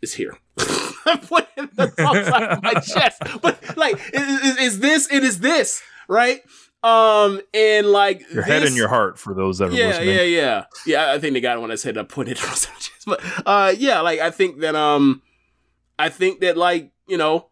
it's 0.00 0.14
here. 0.14 0.36
I'm 1.06 1.18
putting 1.18 1.68
the 1.74 1.88
thumbs 1.88 2.28
on 2.32 2.60
my 2.62 2.74
chest. 2.74 3.22
But 3.40 3.76
like, 3.76 3.98
is, 4.12 4.58
is 4.58 4.80
this, 4.80 5.10
it 5.10 5.24
is 5.24 5.40
this, 5.40 5.82
right? 6.08 6.42
Um, 6.84 7.40
and 7.54 7.86
like 7.86 8.20
your 8.32 8.42
this, 8.42 8.46
head 8.46 8.62
and 8.64 8.76
your 8.76 8.88
heart 8.88 9.18
for 9.18 9.34
those 9.34 9.58
that 9.58 9.70
are 9.70 9.72
yeah, 9.72 9.86
listening. 9.88 10.08
Yeah, 10.08 10.22
yeah, 10.22 10.64
yeah. 10.84 11.12
I 11.12 11.18
think 11.20 11.34
they 11.34 11.40
got 11.40 11.56
it 11.56 11.60
when 11.60 11.70
I 11.70 11.76
said 11.76 11.96
I 11.96 12.02
put 12.02 12.28
it 12.28 12.38
on 12.42 12.50
my 12.50 12.54
chest. 12.54 13.04
But 13.06 13.20
uh, 13.46 13.72
yeah, 13.76 14.00
like 14.00 14.18
I 14.18 14.30
think 14.30 14.60
that 14.60 14.74
um, 14.74 15.22
I 15.96 16.08
think 16.08 16.40
that 16.40 16.56
like 16.56 16.90
you 17.06 17.16
know, 17.16 17.50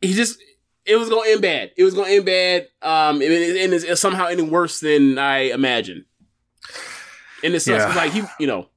he 0.00 0.14
just 0.14 0.40
it 0.88 0.96
was 0.96 1.08
gonna 1.08 1.28
end 1.28 1.42
bad. 1.42 1.72
It 1.76 1.84
was 1.84 1.94
gonna 1.94 2.08
end 2.08 2.24
bad. 2.24 2.68
Um, 2.82 3.20
and, 3.20 3.22
and 3.22 3.72
it's, 3.74 3.84
it's 3.84 4.00
somehow 4.00 4.26
ending 4.26 4.50
worse 4.50 4.80
than 4.80 5.18
I 5.18 5.50
imagined. 5.52 6.04
And 7.44 7.54
it 7.54 7.60
sucks. 7.60 7.84
Yeah. 7.84 7.94
Like 7.94 8.12
he, 8.12 8.22
you 8.40 8.46
know, 8.46 8.68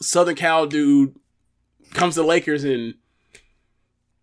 Southern 0.00 0.34
Cal 0.34 0.66
dude 0.66 1.14
comes 1.94 2.14
to 2.16 2.22
Lakers 2.22 2.64
and 2.64 2.94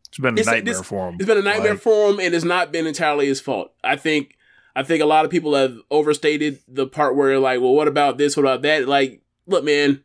it's 0.10 0.20
been 0.20 0.38
a 0.38 0.42
it's, 0.42 0.48
nightmare 0.48 0.74
this, 0.76 0.86
for 0.86 1.10
him. 1.10 1.16
It's 1.16 1.26
been 1.26 1.40
a 1.40 1.42
nightmare 1.42 1.74
like, 1.74 1.82
for 1.82 2.12
him, 2.12 2.20
and 2.20 2.36
it's 2.36 2.46
not 2.46 2.72
been 2.72 2.86
entirely 2.86 3.28
his 3.28 3.42
fault. 3.42 3.74
I 3.84 3.96
think. 3.96 4.36
I 4.76 4.82
think 4.82 5.04
a 5.04 5.06
lot 5.06 5.24
of 5.24 5.30
people 5.30 5.54
have 5.54 5.78
overstated 5.92 6.58
the 6.68 6.88
part 6.88 7.16
where 7.16 7.38
like, 7.38 7.62
well, 7.62 7.76
what 7.76 7.88
about 7.88 8.18
this? 8.18 8.36
What 8.36 8.42
about 8.42 8.64
that? 8.64 8.88
Like, 8.88 9.22
look, 9.46 9.64
man, 9.64 10.04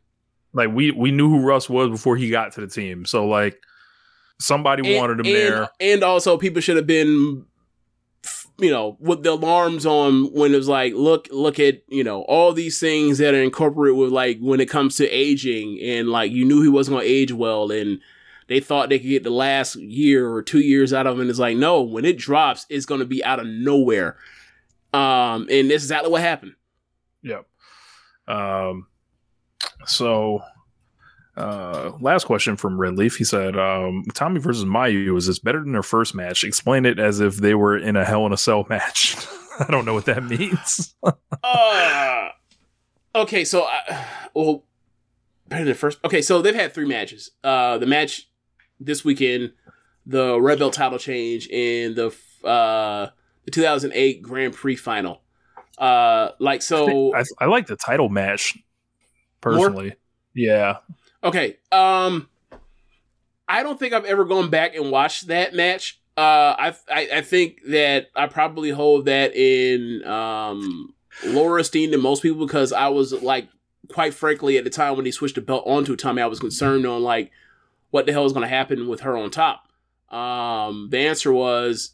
like 0.53 0.69
we 0.71 0.91
we 0.91 1.11
knew 1.11 1.31
who 1.31 1.41
Russ 1.41 1.71
was 1.71 1.89
before 1.89 2.17
he 2.17 2.29
got 2.29 2.53
to 2.53 2.61
the 2.61 2.67
team. 2.67 3.07
So 3.07 3.27
like 3.27 3.59
somebody 4.41 4.89
and, 4.89 4.99
wanted 4.99 5.21
him 5.21 5.27
and, 5.27 5.35
there. 5.35 5.69
And 5.81 6.03
also 6.03 6.39
people 6.39 6.61
should 6.61 6.77
have 6.77 6.87
been 6.87 7.45
you 8.59 8.71
know, 8.71 8.97
with 8.99 9.23
the 9.23 9.31
alarms 9.31 9.87
on 9.87 10.33
when 10.33 10.53
it 10.53 10.57
was 10.57 10.69
like, 10.69 10.93
look, 10.93 11.29
look 11.31 11.61
at, 11.61 11.83
you 11.89 12.03
know, 12.03 12.23
all 12.23 12.53
these 12.53 12.81
things 12.81 13.19
that 13.19 13.33
are 13.33 13.43
incorporated 13.43 13.97
with 13.97 14.11
like 14.11 14.39
when 14.41 14.61
it 14.61 14.69
comes 14.69 14.97
to 14.97 15.09
aging 15.09 15.79
and 15.81 16.09
like 16.09 16.33
you 16.33 16.45
knew 16.45 16.61
he 16.63 16.69
wasn't 16.69 16.97
going 16.97 17.07
to 17.07 17.13
age 17.13 17.33
well 17.33 17.71
and 17.71 18.01
they 18.49 18.59
thought 18.59 18.89
they 18.89 18.99
could 18.99 19.09
get 19.09 19.23
the 19.23 19.31
last 19.31 19.77
year 19.77 20.29
or 20.29 20.43
two 20.43 20.59
years 20.59 20.93
out 20.93 21.07
of 21.07 21.15
him. 21.15 21.21
And 21.21 21.31
it's 21.31 21.39
like, 21.39 21.57
no, 21.57 21.83
when 21.83 22.05
it 22.05 22.19
drops, 22.19 22.67
it's 22.69 22.87
going 22.87 22.99
to 22.99 23.07
be 23.07 23.23
out 23.23 23.39
of 23.39 23.47
nowhere. 23.47 24.17
Um, 24.93 25.43
and 25.51 25.71
this 25.71 25.85
is 25.85 25.91
exactly 25.91 26.11
what 26.11 26.23
happened. 26.23 26.55
Yep. 27.23 27.47
Um, 28.27 28.89
so, 29.87 30.43
uh, 31.39 31.93
last 32.01 32.25
question 32.25 32.57
from 32.57 32.79
Redleaf. 32.79 33.17
He 33.17 33.25
said, 33.25 33.57
um, 33.57 34.05
Tommy 34.13 34.41
versus 34.41 34.65
Mayu, 34.65 35.17
is 35.17 35.27
this 35.27 35.39
better 35.39 35.61
than 35.61 35.73
their 35.73 35.83
first 35.83 36.15
match? 36.15 36.43
Explain 36.43 36.85
it 36.85 36.99
as 36.99 37.21
if 37.21 37.37
they 37.37 37.55
were 37.55 37.77
in 37.77 37.97
a 37.97 38.05
Hell 38.05 38.27
in 38.27 38.33
a 38.33 38.37
Cell 38.37 38.67
match. 38.69 39.17
I 39.61 39.67
don't 39.71 39.85
know 39.85 39.95
what 39.95 40.07
that 40.07 40.25
means. 40.25 40.95
uh, 41.43 42.29
okay, 43.15 43.45
so, 43.45 43.63
uh, 43.63 44.05
well, 44.35 44.65
better 45.49 45.65
than 45.65 45.73
the 45.73 45.79
first. 45.79 45.99
Okay, 46.05 46.23
so 46.23 46.43
they've 46.43 46.55
had 46.55 46.75
three 46.75 46.87
matches. 46.87 47.31
Uh, 47.45 47.79
the 47.79 47.87
match 47.87 48.29
this 48.81 49.05
weekend, 49.05 49.53
the 50.07 50.41
Red 50.41 50.59
Belt 50.59 50.73
title 50.73 50.99
change, 50.99 51.49
and 51.51 51.95
the 51.95 52.07
uh, 52.45 53.09
the 53.45 53.51
2008 53.51 54.23
Grand 54.23 54.55
Prix 54.55 54.77
final. 54.77 55.23
Uh, 55.77 56.31
like 56.41 56.63
so, 56.63 57.15
I, 57.15 57.23
I 57.39 57.47
like 57.47 57.67
the 57.67 57.77
title 57.77 58.09
match 58.09 58.59
personally. 59.41 59.89
More? 59.89 59.97
Yeah. 60.35 60.77
Okay. 61.23 61.57
Um, 61.73 62.29
I 63.49 63.63
don't 63.63 63.79
think 63.79 63.93
I've 63.93 64.05
ever 64.05 64.25
gone 64.25 64.51
back 64.51 64.75
and 64.75 64.91
watched 64.91 65.29
that 65.29 65.55
match. 65.55 66.01
Uh, 66.17 66.55
I, 66.59 66.75
I, 66.91 67.09
I 67.17 67.21
think 67.23 67.61
that 67.69 68.09
I 68.15 68.27
probably 68.27 68.71
hold 68.71 69.05
that 69.05 69.35
in 69.37 70.05
um 70.05 70.93
lower 71.25 71.59
esteem 71.59 71.91
than 71.91 72.03
most 72.03 72.23
people 72.23 72.45
because 72.45 72.73
I 72.73 72.89
was 72.89 73.13
like, 73.13 73.49
quite 73.89 74.15
frankly, 74.15 74.59
at 74.59 74.65
the 74.65 74.71
time 74.71 74.97
when 74.97 75.07
he 75.07 75.13
switched 75.13 75.37
the 75.37 75.41
belt 75.41 75.65
onto 75.67 75.97
Tommy, 75.97 76.23
I 76.23 76.27
was 76.27 76.41
concerned 76.41 76.87
on 76.87 77.03
like 77.03 77.31
what 77.91 78.07
the 78.07 78.13
hell 78.13 78.27
is 78.27 78.33
going 78.33 78.43
to 78.43 78.49
happen 78.49 78.89
with 78.89 79.01
her 79.01 79.17
on 79.17 79.31
top. 79.31 79.65
Um, 80.11 80.89
the 80.91 80.99
answer 80.99 81.33
was 81.33 81.93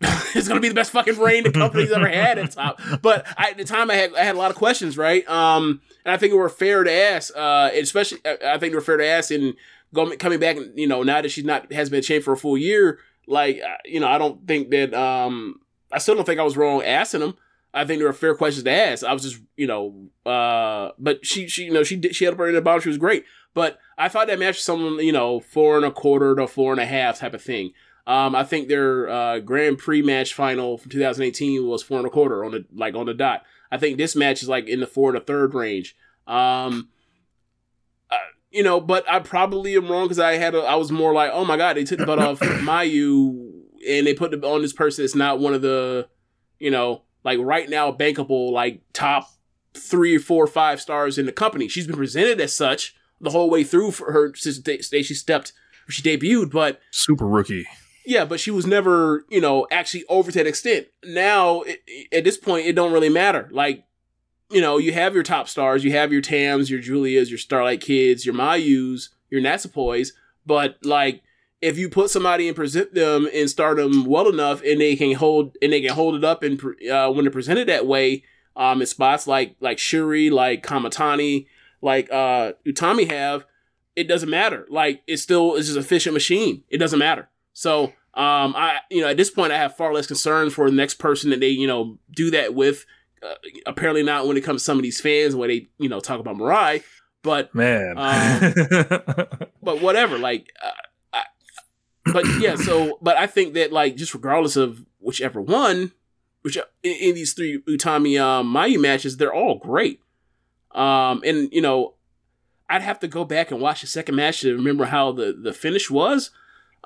it's 0.34 0.46
gonna 0.46 0.60
be 0.60 0.68
the 0.68 0.74
best 0.74 0.90
fucking 0.90 1.18
reign 1.18 1.44
the 1.44 1.50
company's 1.50 1.90
ever 1.90 2.08
had 2.08 2.38
at 2.38 2.52
top. 2.52 2.80
But 3.00 3.26
I, 3.38 3.50
at 3.50 3.56
the 3.56 3.64
time, 3.64 3.90
I 3.90 3.94
had 3.94 4.14
I 4.14 4.24
had 4.24 4.34
a 4.34 4.38
lot 4.38 4.50
of 4.50 4.56
questions, 4.56 4.98
right? 4.98 5.26
Um, 5.28 5.80
and 6.04 6.12
I 6.12 6.18
think 6.18 6.32
it 6.32 6.36
were 6.36 6.48
fair 6.48 6.84
to 6.84 6.92
ask, 6.92 7.32
uh, 7.36 7.70
especially 7.72 8.18
I 8.26 8.58
think 8.58 8.72
they 8.72 8.74
were 8.74 8.80
fair 8.80 8.98
to 8.98 9.06
ask 9.06 9.30
and 9.30 9.54
going 9.94 10.16
coming 10.18 10.38
back, 10.38 10.58
you 10.74 10.86
know, 10.86 11.02
now 11.02 11.22
that 11.22 11.30
she's 11.30 11.44
not 11.44 11.72
has 11.72 11.88
been 11.88 12.02
chained 12.02 12.24
for 12.24 12.32
a 12.32 12.36
full 12.36 12.58
year, 12.58 12.98
like 13.26 13.60
uh, 13.62 13.76
you 13.84 14.00
know, 14.00 14.08
I 14.08 14.18
don't 14.18 14.46
think 14.46 14.70
that 14.70 14.92
um, 14.92 15.60
I 15.90 15.98
still 15.98 16.14
don't 16.14 16.24
think 16.24 16.40
I 16.40 16.44
was 16.44 16.56
wrong 16.56 16.82
asking 16.82 17.20
them. 17.20 17.36
I 17.72 17.84
think 17.84 17.98
there 17.98 18.08
were 18.08 18.14
fair 18.14 18.34
questions 18.34 18.64
to 18.64 18.70
ask. 18.70 19.04
I 19.04 19.12
was 19.12 19.22
just, 19.22 19.38
you 19.56 19.66
know, 19.66 20.08
uh, 20.24 20.92
but 20.98 21.26
she, 21.26 21.46
she, 21.46 21.64
you 21.64 21.72
know, 21.72 21.84
she 21.84 21.96
did, 21.96 22.16
she 22.16 22.24
had 22.24 22.32
up 22.32 22.38
her 22.38 22.48
in 22.48 22.54
the. 22.54 22.80
She 22.80 22.88
was 22.88 22.96
great. 22.96 23.24
But 23.52 23.78
I 23.98 24.08
thought 24.08 24.28
that 24.28 24.38
match 24.38 24.56
was 24.56 24.62
someone, 24.62 24.98
you 25.04 25.12
know, 25.12 25.40
four 25.40 25.76
and 25.76 25.84
a 25.84 25.90
quarter 25.90 26.34
to 26.36 26.46
four 26.46 26.72
and 26.72 26.80
a 26.80 26.86
half 26.86 27.18
type 27.18 27.34
of 27.34 27.42
thing. 27.42 27.72
Um, 28.06 28.36
I 28.36 28.44
think 28.44 28.68
their 28.68 29.08
uh, 29.08 29.38
Grand 29.40 29.78
Prix 29.78 30.02
match 30.02 30.32
final 30.32 30.78
from 30.78 30.90
2018 30.90 31.66
was 31.66 31.82
four 31.82 31.98
and 31.98 32.06
a 32.06 32.10
quarter 32.10 32.44
on 32.44 32.52
the 32.52 32.64
like 32.74 32.94
on 32.94 33.06
the 33.06 33.14
dot. 33.14 33.42
I 33.70 33.78
think 33.78 33.98
this 33.98 34.14
match 34.14 34.42
is 34.42 34.48
like 34.48 34.68
in 34.68 34.80
the 34.80 34.86
four 34.86 35.12
to 35.12 35.20
third 35.20 35.54
range. 35.54 35.96
Um, 36.26 36.88
uh, 38.10 38.16
you 38.50 38.62
know, 38.62 38.80
but 38.80 39.08
I 39.10 39.18
probably 39.18 39.74
am 39.76 39.88
wrong 39.88 40.04
because 40.04 40.20
I 40.20 40.34
had 40.34 40.54
a, 40.54 40.60
I 40.60 40.76
was 40.76 40.92
more 40.92 41.12
like, 41.12 41.32
oh 41.32 41.44
my 41.44 41.56
god, 41.56 41.76
they 41.76 41.84
took 41.84 41.98
the 41.98 42.06
butt 42.06 42.20
off 42.20 42.38
Mayu 42.40 43.50
and 43.88 44.06
they 44.06 44.14
put 44.14 44.32
it 44.32 44.44
on 44.44 44.62
this 44.62 44.72
person 44.72 45.02
that's 45.02 45.16
not 45.16 45.40
one 45.40 45.54
of 45.54 45.62
the, 45.62 46.08
you 46.60 46.70
know, 46.70 47.02
like 47.24 47.40
right 47.40 47.68
now 47.68 47.90
bankable 47.90 48.52
like 48.52 48.82
top 48.92 49.28
three, 49.74 50.16
four, 50.16 50.46
five 50.46 50.80
stars 50.80 51.18
in 51.18 51.26
the 51.26 51.32
company. 51.32 51.66
She's 51.66 51.88
been 51.88 51.96
presented 51.96 52.40
as 52.40 52.54
such 52.54 52.94
the 53.20 53.30
whole 53.30 53.50
way 53.50 53.64
through 53.64 53.90
for 53.90 54.12
her 54.12 54.32
since 54.36 54.60
the 54.60 54.76
day 54.78 55.02
she 55.02 55.14
stepped, 55.14 55.52
she 55.88 56.02
debuted, 56.02 56.52
but 56.52 56.80
super 56.92 57.26
rookie 57.26 57.66
Yeah, 58.06 58.24
but 58.24 58.38
she 58.38 58.52
was 58.52 58.66
never, 58.66 59.26
you 59.28 59.40
know, 59.40 59.66
actually 59.70 60.04
over 60.08 60.30
to 60.30 60.38
that 60.38 60.46
extent. 60.46 60.86
Now, 61.04 61.62
it, 61.62 61.82
at 62.12 62.22
this 62.24 62.36
point, 62.36 62.66
it 62.66 62.76
don't 62.76 62.92
really 62.92 63.08
matter. 63.08 63.48
Like, 63.50 63.84
you 64.48 64.60
know, 64.60 64.78
you 64.78 64.92
have 64.92 65.12
your 65.12 65.24
top 65.24 65.48
stars, 65.48 65.82
you 65.82 65.90
have 65.90 66.12
your 66.12 66.22
Tams, 66.22 66.70
your 66.70 66.80
Giulias, 66.80 67.30
your 67.30 67.38
Starlight 67.38 67.80
Kids, 67.80 68.24
your 68.24 68.34
Mayus, 68.34 69.08
your 69.28 69.40
Natsupois, 69.40 70.12
but 70.46 70.78
like, 70.84 71.22
if 71.60 71.78
you 71.78 71.88
put 71.88 72.10
somebody 72.10 72.46
and 72.46 72.54
present 72.54 72.94
them 72.94 73.28
and 73.34 73.50
start 73.50 73.78
them 73.78 74.04
well 74.04 74.28
enough, 74.28 74.62
and 74.62 74.80
they 74.80 74.94
can 74.94 75.14
hold 75.14 75.56
and 75.60 75.72
they 75.72 75.80
can 75.80 75.94
hold 75.94 76.14
it 76.14 76.22
up, 76.22 76.44
and 76.44 76.62
uh, 76.88 77.10
when 77.10 77.24
they're 77.24 77.32
presented 77.32 77.66
that 77.66 77.86
way, 77.86 78.22
um, 78.54 78.80
in 78.80 78.86
spots 78.86 79.26
like 79.26 79.56
like 79.58 79.78
Shuri, 79.78 80.30
like 80.30 80.62
Kamitani, 80.62 81.46
like 81.80 82.12
uh 82.12 82.52
Utami 82.66 83.10
have, 83.10 83.46
it 83.96 84.04
doesn't 84.04 84.30
matter. 84.30 84.66
Like, 84.68 85.02
it 85.06 85.16
still 85.16 85.56
is 85.56 85.66
just 85.66 85.78
efficient 85.78 86.12
machine. 86.12 86.62
It 86.68 86.78
doesn't 86.78 86.98
matter. 86.98 87.28
So, 87.56 87.84
um, 88.12 88.54
I, 88.54 88.80
you 88.90 89.00
know, 89.00 89.08
at 89.08 89.16
this 89.16 89.30
point, 89.30 89.50
I 89.50 89.56
have 89.56 89.78
far 89.78 89.94
less 89.94 90.06
concerns 90.06 90.52
for 90.52 90.68
the 90.68 90.76
next 90.76 90.96
person 90.96 91.30
that 91.30 91.40
they, 91.40 91.48
you 91.48 91.66
know, 91.66 91.98
do 92.14 92.30
that 92.32 92.54
with. 92.54 92.84
Uh, 93.22 93.32
apparently 93.64 94.02
not 94.02 94.28
when 94.28 94.36
it 94.36 94.42
comes 94.42 94.60
to 94.60 94.64
some 94.66 94.76
of 94.76 94.82
these 94.82 95.00
fans 95.00 95.34
where 95.34 95.48
they, 95.48 95.66
you 95.78 95.88
know, 95.88 95.98
talk 95.98 96.20
about 96.20 96.36
Mirai, 96.36 96.82
but 97.22 97.54
Man. 97.54 97.94
um, 97.96 98.52
but 99.62 99.80
whatever. 99.80 100.18
Like, 100.18 100.52
uh, 100.62 100.70
I, 101.14 101.22
but 102.12 102.26
yeah. 102.38 102.56
So, 102.56 102.98
but 103.00 103.16
I 103.16 103.26
think 103.26 103.54
that 103.54 103.72
like 103.72 103.96
just 103.96 104.12
regardless 104.12 104.56
of 104.56 104.84
whichever 104.98 105.40
one, 105.40 105.92
which 106.42 106.58
in, 106.82 106.92
in 106.92 107.14
these 107.14 107.32
three 107.32 107.62
Utami 107.62 108.20
um, 108.20 108.52
Mayu 108.52 108.78
matches, 108.78 109.16
they're 109.16 109.34
all 109.34 109.58
great. 109.58 110.00
Um, 110.72 111.22
and 111.24 111.48
you 111.52 111.62
know, 111.62 111.94
I'd 112.68 112.82
have 112.82 113.00
to 113.00 113.08
go 113.08 113.24
back 113.24 113.50
and 113.50 113.62
watch 113.62 113.80
the 113.80 113.86
second 113.86 114.14
match 114.14 114.42
to 114.42 114.54
remember 114.54 114.84
how 114.84 115.10
the 115.10 115.32
the 115.32 115.54
finish 115.54 115.90
was. 115.90 116.30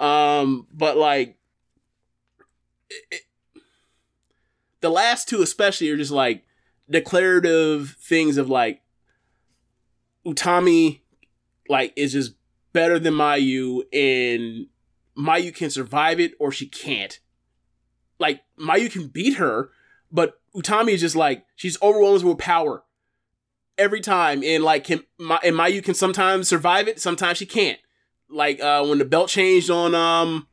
Um, 0.00 0.66
but 0.72 0.96
like, 0.96 1.36
it, 2.88 3.22
the 4.80 4.88
last 4.90 5.28
two 5.28 5.42
especially 5.42 5.90
are 5.90 5.96
just 5.96 6.10
like 6.10 6.44
declarative 6.88 7.96
things 8.00 8.38
of 8.38 8.48
like 8.48 8.82
Utami, 10.26 11.00
like 11.68 11.92
is 11.96 12.12
just 12.12 12.34
better 12.72 12.98
than 12.98 13.14
Mayu, 13.14 13.82
and 13.92 14.66
Mayu 15.16 15.54
can 15.54 15.70
survive 15.70 16.18
it 16.18 16.32
or 16.40 16.50
she 16.50 16.66
can't. 16.66 17.20
Like 18.18 18.42
Mayu 18.58 18.90
can 18.90 19.08
beat 19.08 19.34
her, 19.34 19.70
but 20.10 20.40
Utami 20.54 20.92
is 20.92 21.00
just 21.00 21.16
like 21.16 21.44
she's 21.56 21.80
overwhelmed 21.82 22.24
with 22.24 22.38
power 22.38 22.84
every 23.76 24.00
time, 24.00 24.42
and 24.42 24.64
like 24.64 24.84
can 24.84 25.04
and 25.18 25.56
Mayu 25.56 25.84
can 25.84 25.94
sometimes 25.94 26.48
survive 26.48 26.88
it, 26.88 27.00
sometimes 27.00 27.36
she 27.36 27.46
can't. 27.46 27.78
Like 28.30 28.60
uh 28.60 28.84
when 28.84 28.98
the 28.98 29.04
belt 29.04 29.28
changed 29.28 29.70
on 29.70 29.94
um 29.94 30.46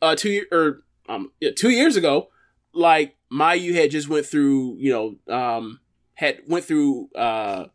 uh 0.00 0.14
two 0.14 0.30
year 0.30 0.46
or 0.52 0.82
um 1.08 1.32
yeah, 1.40 1.50
two 1.54 1.70
years 1.70 1.96
ago, 1.96 2.28
like 2.72 3.16
Mayu 3.32 3.74
had 3.74 3.90
just 3.90 4.08
went 4.08 4.26
through 4.26 4.76
you 4.78 4.92
know 4.92 5.34
um 5.34 5.80
had 6.14 6.40
went 6.46 6.64
through 6.64 7.08
uh 7.14 7.66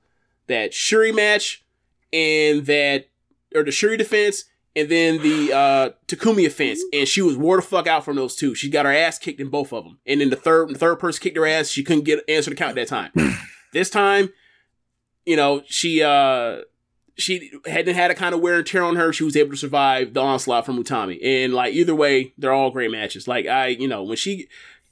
that 0.47 0.74
Shuri 0.74 1.11
match 1.11 1.63
and 2.13 2.65
that 2.65 3.09
or 3.53 3.63
the 3.63 3.72
Shuri 3.72 3.97
defense 3.97 4.45
and 4.76 4.89
then 4.89 5.22
the 5.22 5.53
uh 5.53 5.89
Takumi 6.07 6.45
offense 6.45 6.82
and 6.93 7.07
she 7.07 7.22
was 7.22 7.36
wore 7.36 7.57
the 7.57 7.61
fuck 7.61 7.88
out 7.88 8.05
from 8.05 8.15
those 8.15 8.36
two. 8.36 8.55
She 8.55 8.70
got 8.70 8.86
her 8.86 8.93
ass 8.93 9.17
kicked 9.17 9.39
in 9.39 9.49
both 9.49 9.74
of 9.74 9.84
them. 9.84 9.99
And 10.05 10.22
then 10.22 10.30
the 10.30 10.36
third 10.36 10.70
the 10.70 10.78
third 10.78 10.99
person 10.99 11.22
kicked 11.22 11.38
her 11.38 11.45
ass, 11.45 11.67
she 11.67 11.84
couldn't 11.84 12.05
get 12.05 12.24
answer 12.30 12.49
the 12.49 12.55
count 12.55 12.76
that 12.76 12.88
time. 12.88 13.11
this 13.74 13.89
time, 13.89 14.30
you 15.26 15.36
know, 15.36 15.63
she 15.65 16.01
uh 16.01 16.61
she 17.20 17.51
hadn't 17.65 17.95
had 17.95 18.11
a 18.11 18.15
kind 18.15 18.34
of 18.34 18.41
wear 18.41 18.55
and 18.55 18.65
tear 18.65 18.84
on 18.84 18.95
her. 18.95 19.13
She 19.13 19.24
was 19.24 19.36
able 19.36 19.51
to 19.51 19.57
survive 19.57 20.13
the 20.13 20.22
onslaught 20.22 20.65
from 20.65 20.82
Utami. 20.82 21.20
And 21.24 21.53
like 21.53 21.74
either 21.74 21.93
way, 21.93 22.34
they're 22.38 22.53
all 22.53 22.72
great 22.72 22.91
matches. 22.91 23.28
Like 23.28 23.45
I, 23.45 23.67
you 23.67 23.88
know, 23.88 24.03
when 24.03 24.17
she 24.17 24.47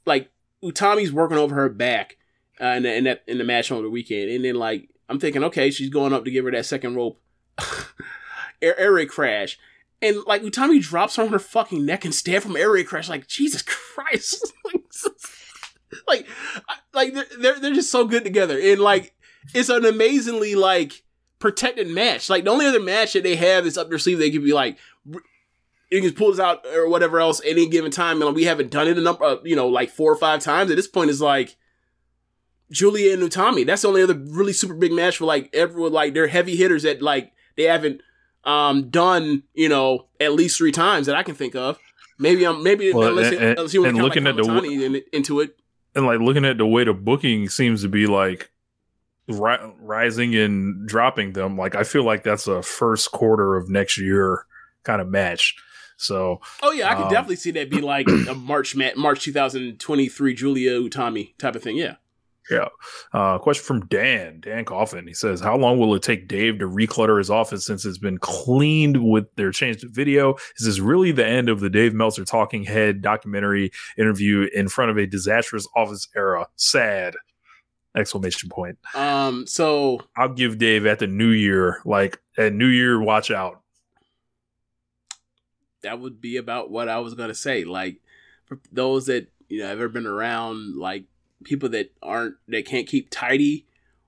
like 0.05 0.29
Utami's 0.63 1.11
working 1.11 1.37
over 1.37 1.55
her 1.55 1.69
back 1.69 2.17
uh, 2.61 2.67
in, 2.67 2.83
the, 2.83 2.95
in 2.95 3.03
that 3.05 3.23
in 3.27 3.37
the 3.37 3.43
match 3.43 3.71
on 3.71 3.81
the 3.81 3.89
weekend, 3.89 4.29
and 4.29 4.43
then 4.43 4.55
like 4.55 4.89
I'm 5.09 5.19
thinking, 5.19 5.43
okay, 5.45 5.71
she's 5.71 5.89
going 5.89 6.13
up 6.13 6.25
to 6.25 6.31
give 6.31 6.45
her 6.45 6.51
that 6.51 6.65
second 6.65 6.95
rope 6.95 7.21
air, 8.61 8.93
raid 8.93 9.09
crash, 9.09 9.57
and 10.01 10.17
like 10.25 10.41
Utami 10.41 10.81
drops 10.81 11.15
her 11.15 11.23
on 11.23 11.29
her 11.29 11.39
fucking 11.39 11.85
neck 11.85 12.05
and 12.05 12.13
stab 12.13 12.43
from 12.43 12.57
air 12.57 12.71
raid 12.71 12.87
crash. 12.87 13.09
Like 13.09 13.27
Jesus 13.27 13.61
Christ, 13.63 14.53
like 16.07 16.27
like 16.93 17.13
they're 17.39 17.59
they're 17.59 17.73
just 17.73 17.91
so 17.91 18.05
good 18.05 18.23
together, 18.23 18.59
and 18.59 18.81
like 18.81 19.15
it's 19.53 19.69
an 19.69 19.85
amazingly 19.85 20.55
like 20.55 21.03
protected 21.39 21.87
match. 21.87 22.29
Like 22.29 22.43
the 22.43 22.49
only 22.51 22.65
other 22.65 22.79
match 22.79 23.13
that 23.13 23.23
they 23.23 23.35
have 23.35 23.63
that's 23.63 23.77
up 23.77 23.89
their 23.89 23.99
sleeve, 23.99 24.19
they 24.19 24.31
could 24.31 24.43
be 24.43 24.53
like. 24.53 24.77
You 25.89 26.01
can 26.01 26.11
pull 26.15 26.31
this 26.31 26.39
out 26.41 26.65
or 26.75 26.89
whatever 26.89 27.17
else 27.21 27.39
any 27.45 27.65
given 27.69 27.91
time, 27.91 28.21
and 28.21 28.35
we 28.35 28.43
haven't 28.43 28.71
done 28.71 28.89
it 28.89 28.97
a 28.97 29.01
number, 29.01 29.23
uh, 29.23 29.37
you 29.45 29.55
know, 29.55 29.69
like 29.69 29.89
four 29.89 30.11
or 30.11 30.17
five 30.17 30.41
times. 30.41 30.69
At 30.69 30.75
this 30.75 30.85
point, 30.85 31.09
is 31.09 31.21
like 31.21 31.55
Giulia 32.71 33.13
and 33.13 33.23
Utami. 33.23 33.65
That's 33.65 33.83
the 33.83 33.87
only 33.87 34.03
other 34.03 34.13
really 34.13 34.51
super 34.51 34.73
big 34.73 34.91
match 34.91 35.17
for 35.17 35.23
like 35.25 35.49
everyone. 35.53 35.93
Like 35.93 36.13
they're 36.13 36.27
heavy 36.27 36.57
hitters 36.57 36.83
that 36.83 37.01
like 37.01 37.31
they 37.55 37.63
haven't 37.63 38.01
um 38.43 38.89
done 38.89 39.43
you 39.53 39.69
know 39.69 40.07
at 40.19 40.33
least 40.33 40.57
three 40.57 40.71
times 40.73 41.05
that 41.07 41.15
I 41.15 41.23
can 41.23 41.35
think 41.35 41.55
of. 41.55 41.79
Maybe 42.19 42.45
I'm 42.45 42.63
maybe 42.63 42.91
Well, 42.91 43.07
unless, 43.09 43.31
and- 43.33 43.57
unless 43.57 43.73
you 43.73 43.81
want 43.81 43.89
and 43.91 43.97
to 43.97 44.01
count 44.01 44.09
looking 44.09 44.23
like 44.25 44.31
at 44.31 44.37
the 44.37 44.43
w- 44.53 44.81
in, 44.97 45.01
into 45.13 45.39
it. 45.39 45.55
and 45.95 46.05
like 46.05 46.19
looking 46.19 46.43
at 46.43 46.57
the 46.57 46.65
way 46.67 46.83
the 46.83 46.93
booking 46.93 47.47
seems 47.47 47.81
to 47.83 47.87
be 47.87 48.07
like 48.07 48.51
ri- 49.27 49.73
rising 49.79 50.35
and 50.35 50.87
dropping 50.87 51.33
them 51.33 51.57
like 51.57 51.75
i 51.75 51.83
feel 51.83 52.03
like 52.03 52.23
that's 52.23 52.47
a 52.47 52.61
first 52.61 53.11
quarter 53.11 53.55
of 53.55 53.69
next 53.69 53.97
year 53.97 54.45
kind 54.83 55.01
of 55.01 55.07
match. 55.09 55.55
So 55.97 56.39
Oh 56.63 56.71
yeah, 56.71 56.89
I 56.91 56.95
could 56.95 57.05
Um, 57.05 57.11
definitely 57.11 57.35
see 57.37 57.51
that 57.51 57.69
be 57.69 57.81
like 57.95 58.07
a 58.07 58.33
March 58.35 58.75
ma- 58.75 58.91
March 58.95 59.23
2023 59.25 60.33
Giulia 60.33 60.79
Utami 60.79 61.35
type 61.37 61.55
of 61.55 61.63
thing. 61.63 61.75
Yeah. 61.75 61.95
yeah. 62.49 62.67
Uh 63.11 63.37
question 63.39 63.63
from 63.65 63.85
dan 63.87 64.39
dan 64.39 64.63
coffin. 64.63 65.07
He 65.07 65.13
says 65.13 65.41
how 65.41 65.57
long 65.57 65.79
will 65.79 65.93
it 65.95 66.03
take 66.03 66.27
dave 66.29 66.59
to 66.59 66.65
reclutter 66.67 67.17
his 67.17 67.29
office 67.29 67.65
since 67.65 67.83
it's 67.83 67.97
been 67.97 68.17
cleaned 68.19 69.09
with 69.11 69.25
their 69.35 69.51
changed 69.51 69.83
video? 69.89 70.35
Is 70.57 70.65
this 70.67 70.79
really 70.79 71.11
the 71.11 71.25
end 71.25 71.49
of 71.49 71.59
the 71.59 71.69
dave 71.69 71.93
meltzer 71.93 72.23
talking 72.23 72.63
head 72.63 73.01
documentary 73.01 73.71
interview 73.97 74.47
in 74.53 74.69
front 74.69 74.91
of 74.91 74.97
a 74.97 75.07
disastrous 75.07 75.67
office 75.75 76.07
era? 76.15 76.47
Sad 76.55 77.15
exclamation 77.97 78.49
point 78.49 78.77
Um. 78.95 79.45
So 79.47 79.99
I'll 80.15 80.33
give 80.33 80.57
Dave 80.57 80.85
at 80.85 80.99
the 80.99 81.07
new 81.07 81.29
year, 81.29 81.81
like 81.85 82.21
at 82.37 82.53
new 82.53 82.67
year, 82.67 83.01
watch 83.01 83.31
out. 83.31 83.61
that 85.81 85.99
would 85.99 86.19
be 86.19 86.37
about 86.37 86.69
what 86.69 86.89
I 86.89 86.99
was 86.99 87.13
gonna 87.13 87.35
say. 87.35 87.63
Like 87.63 88.01
for 88.45 88.59
those 88.71 89.05
that 89.07 89.27
you 89.49 89.59
know 89.59 89.67
have 89.67 89.79
ever 89.79 89.89
been 89.89 90.05
around, 90.05 90.75
like 90.75 91.05
people 91.43 91.69
that 91.69 91.91
aren't 92.01 92.35
that 92.47 92.65
can't 92.65 92.87
keep 92.87 93.09
tidy, 93.09 93.65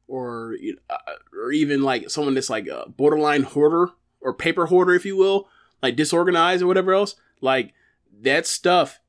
or 0.08 0.56
you 0.60 0.74
know, 0.74 0.96
uh, 0.96 1.14
or 1.38 1.52
even 1.52 1.82
like 1.82 2.10
someone 2.10 2.34
that's 2.34 2.50
like 2.50 2.68
a 2.68 2.90
borderline 2.90 3.44
hoarder 3.44 3.92
or 4.22 4.34
paper 4.34 4.66
hoarder, 4.68 4.94
if 4.94 5.06
you 5.06 5.16
will, 5.16 5.48
like 5.82 5.96
disorganized 5.96 6.62
or 6.62 6.68
whatever 6.68 6.94
else. 6.94 7.16
Like 7.42 7.74
that 8.22 8.46
stuff, 8.46 9.00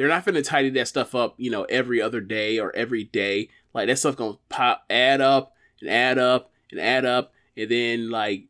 they're 0.00 0.08
not 0.08 0.24
gonna 0.24 0.40
tidy 0.40 0.70
that 0.70 0.88
stuff 0.88 1.14
up, 1.14 1.34
you 1.36 1.50
know, 1.50 1.64
every 1.64 2.00
other 2.00 2.22
day 2.22 2.58
or 2.58 2.74
every 2.74 3.04
day. 3.04 3.50
Like 3.74 3.86
that 3.88 3.98
stuff 3.98 4.16
gonna 4.16 4.38
pop, 4.48 4.82
add 4.88 5.20
up 5.20 5.54
and 5.82 5.90
add 5.90 6.18
up 6.18 6.50
and 6.70 6.80
add 6.80 7.04
up, 7.04 7.34
and 7.54 7.70
then 7.70 8.08
like 8.08 8.44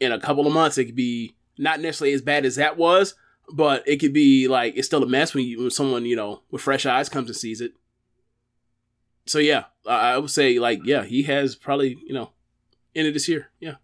in 0.00 0.10
a 0.10 0.18
couple 0.18 0.48
of 0.48 0.52
months 0.52 0.76
it 0.76 0.86
could 0.86 0.96
be 0.96 1.36
not 1.56 1.78
necessarily 1.78 2.12
as 2.12 2.22
bad 2.22 2.44
as 2.44 2.56
that 2.56 2.76
was, 2.76 3.14
but 3.52 3.86
it 3.86 3.98
could 3.98 4.12
be 4.12 4.48
like 4.48 4.76
it's 4.76 4.88
still 4.88 5.04
a 5.04 5.06
mess 5.06 5.32
when 5.32 5.44
you 5.44 5.60
when 5.60 5.70
someone 5.70 6.06
you 6.06 6.16
know 6.16 6.42
with 6.50 6.62
fresh 6.62 6.86
eyes 6.86 7.08
comes 7.08 7.28
and 7.28 7.36
sees 7.36 7.60
it. 7.60 7.74
So 9.26 9.38
yeah, 9.38 9.66
I 9.86 10.14
I 10.14 10.18
would 10.18 10.30
say 10.30 10.58
like 10.58 10.80
yeah, 10.84 11.04
he 11.04 11.22
has 11.22 11.54
probably 11.54 11.96
you 12.04 12.14
know 12.14 12.30
ended 12.96 13.14
this 13.14 13.28
year. 13.28 13.50
Yeah. 13.60 13.76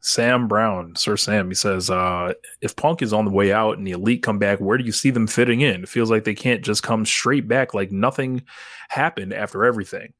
Sam 0.00 0.46
Brown, 0.46 0.94
Sir 0.94 1.16
Sam, 1.16 1.48
he 1.48 1.54
says, 1.54 1.90
uh, 1.90 2.32
if 2.60 2.76
Punk 2.76 3.02
is 3.02 3.12
on 3.12 3.24
the 3.24 3.32
way 3.32 3.52
out 3.52 3.78
and 3.78 3.86
the 3.86 3.92
Elite 3.92 4.22
come 4.22 4.38
back, 4.38 4.60
where 4.60 4.78
do 4.78 4.84
you 4.84 4.92
see 4.92 5.10
them 5.10 5.26
fitting 5.26 5.60
in? 5.60 5.82
It 5.82 5.88
feels 5.88 6.10
like 6.10 6.24
they 6.24 6.34
can't 6.34 6.62
just 6.62 6.82
come 6.82 7.04
straight 7.04 7.48
back 7.48 7.74
like 7.74 7.90
nothing 7.90 8.42
happened 8.88 9.34
after 9.34 9.64
everything. 9.64 10.12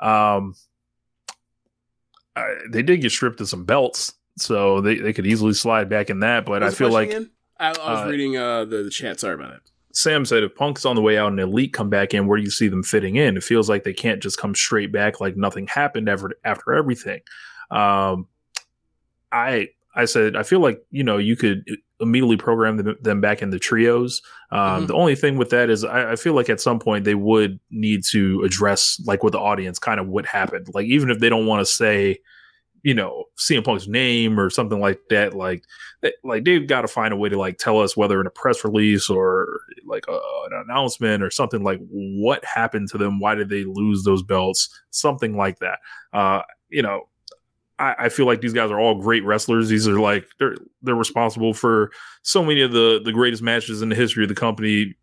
Um, 0.00 0.54
I, 2.36 2.54
they 2.70 2.82
did 2.82 3.00
get 3.00 3.10
stripped 3.10 3.40
of 3.40 3.48
some 3.48 3.64
belts, 3.64 4.12
so 4.36 4.80
they, 4.80 4.96
they 4.96 5.12
could 5.12 5.26
easily 5.26 5.52
slide 5.52 5.88
back 5.88 6.10
in 6.10 6.20
that. 6.20 6.44
But 6.44 6.62
What's 6.62 6.74
I 6.74 6.78
feel 6.78 6.92
like? 6.92 7.12
I, 7.58 7.70
I 7.70 7.70
was 7.70 8.06
uh, 8.06 8.08
reading 8.08 8.36
uh 8.36 8.64
the, 8.64 8.84
the 8.84 8.90
chat. 8.90 9.18
Sorry 9.18 9.34
about 9.34 9.50
that. 9.50 9.62
Sam 9.92 10.24
said 10.24 10.44
if 10.44 10.54
Punk's 10.54 10.84
on 10.84 10.94
the 10.94 11.02
way 11.02 11.18
out 11.18 11.32
and 11.32 11.40
Elite 11.40 11.72
come 11.72 11.90
back 11.90 12.14
in, 12.14 12.28
where 12.28 12.38
do 12.38 12.44
you 12.44 12.50
see 12.50 12.68
them 12.68 12.84
fitting 12.84 13.16
in? 13.16 13.36
It 13.36 13.42
feels 13.42 13.68
like 13.68 13.82
they 13.82 13.92
can't 13.92 14.22
just 14.22 14.38
come 14.38 14.54
straight 14.54 14.92
back 14.92 15.20
like 15.20 15.36
nothing 15.36 15.66
happened 15.66 16.08
after 16.08 16.38
after 16.44 16.74
everything. 16.74 17.20
Um, 17.72 18.28
I 19.32 19.68
I 19.94 20.04
said 20.04 20.36
I 20.36 20.42
feel 20.42 20.60
like 20.60 20.80
you 20.90 21.02
know 21.04 21.18
you 21.18 21.36
could 21.36 21.64
immediately 22.00 22.36
program 22.36 22.76
them, 22.76 22.96
them 23.02 23.20
back 23.20 23.42
in 23.42 23.50
the 23.50 23.58
trios. 23.58 24.22
Um, 24.52 24.84
Mhm. 24.84 24.86
The 24.86 24.94
only 24.94 25.14
thing 25.16 25.36
with 25.36 25.50
that 25.50 25.68
is 25.70 25.82
I, 25.84 26.12
I 26.12 26.16
feel 26.16 26.34
like 26.34 26.48
at 26.48 26.60
some 26.60 26.78
point 26.78 27.04
they 27.04 27.16
would 27.16 27.58
need 27.70 28.04
to 28.10 28.42
address 28.44 29.00
like 29.04 29.24
with 29.24 29.32
the 29.32 29.40
audience 29.40 29.78
kind 29.80 29.98
of 29.98 30.06
what 30.06 30.24
happened. 30.24 30.68
Like 30.74 30.86
even 30.86 31.10
if 31.10 31.18
they 31.18 31.28
don't 31.28 31.46
want 31.46 31.60
to 31.60 31.66
say, 31.66 32.18
you 32.84 32.94
know, 32.94 33.24
CM 33.36 33.64
Punk's 33.64 33.88
name 33.88 34.38
or 34.38 34.48
something 34.50 34.78
like 34.78 35.00
that, 35.10 35.34
like, 35.34 35.64
they- 36.00 36.12
like 36.22 36.44
they've 36.44 36.68
got 36.68 36.82
to 36.82 36.88
find 36.88 37.12
a 37.12 37.16
way 37.16 37.28
to 37.28 37.36
like 37.36 37.58
tell 37.58 37.80
us 37.80 37.96
whether 37.96 38.20
in 38.20 38.26
a 38.28 38.30
press 38.30 38.62
release 38.64 39.10
or 39.10 39.48
like 39.84 40.04
a, 40.08 40.12
an 40.12 40.64
announcement 40.68 41.20
or 41.24 41.30
something 41.32 41.64
like 41.64 41.80
what 41.90 42.44
happened 42.44 42.88
to 42.90 42.98
them, 42.98 43.18
why 43.18 43.34
did 43.34 43.48
they 43.48 43.64
lose 43.64 44.04
those 44.04 44.22
belts, 44.22 44.68
something 44.90 45.36
like 45.36 45.58
that. 45.58 45.80
Uh, 46.12 46.42
you 46.68 46.82
know, 46.82 47.08
I, 47.78 47.94
I 47.98 48.08
feel 48.08 48.26
like 48.26 48.40
these 48.40 48.52
guys 48.52 48.70
are 48.70 48.78
all 48.78 49.00
great 49.00 49.24
wrestlers. 49.24 49.68
These 49.68 49.86
are 49.88 50.00
like 50.00 50.26
they're 50.38 50.56
they're 50.82 50.94
responsible 50.94 51.54
for 51.54 51.90
so 52.22 52.44
many 52.44 52.62
of 52.62 52.72
the 52.72 53.00
the 53.04 53.12
greatest 53.12 53.42
matches 53.42 53.82
in 53.82 53.88
the 53.88 53.96
history 53.96 54.24
of 54.24 54.28
the 54.28 54.34
company. 54.34 54.94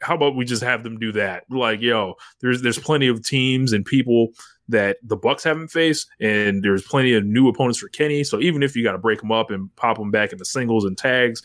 How 0.00 0.14
about 0.14 0.36
we 0.36 0.44
just 0.44 0.62
have 0.62 0.84
them 0.84 0.98
do 0.98 1.10
that? 1.12 1.44
Like, 1.50 1.80
yo, 1.80 2.14
there's 2.40 2.62
there's 2.62 2.78
plenty 2.78 3.08
of 3.08 3.24
teams 3.24 3.72
and 3.72 3.84
people 3.84 4.28
that 4.68 4.98
the 5.02 5.16
Bucks 5.16 5.44
haven't 5.44 5.68
faced, 5.68 6.08
and 6.20 6.62
there's 6.62 6.82
plenty 6.82 7.14
of 7.14 7.24
new 7.24 7.48
opponents 7.48 7.78
for 7.78 7.88
Kenny. 7.88 8.22
So 8.22 8.40
even 8.40 8.62
if 8.62 8.76
you 8.76 8.84
got 8.84 8.92
to 8.92 8.98
break 8.98 9.20
them 9.20 9.32
up 9.32 9.50
and 9.50 9.74
pop 9.76 9.96
them 9.96 10.10
back 10.10 10.32
into 10.32 10.44
singles 10.44 10.84
and 10.84 10.96
tags, 10.96 11.42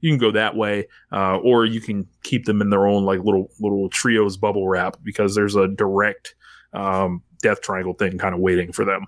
you 0.00 0.10
can 0.10 0.18
go 0.18 0.30
that 0.32 0.56
way, 0.56 0.86
uh, 1.12 1.38
or 1.38 1.64
you 1.64 1.80
can 1.80 2.06
keep 2.22 2.44
them 2.44 2.60
in 2.60 2.70
their 2.70 2.86
own 2.86 3.04
like 3.04 3.20
little 3.20 3.50
little 3.60 3.88
trios 3.88 4.36
bubble 4.36 4.68
wrap 4.68 4.98
because 5.02 5.34
there's 5.34 5.56
a 5.56 5.68
direct 5.68 6.34
um, 6.74 7.22
death 7.40 7.62
triangle 7.62 7.94
thing 7.94 8.18
kind 8.18 8.34
of 8.34 8.40
waiting 8.40 8.72
for 8.72 8.84
them. 8.84 9.06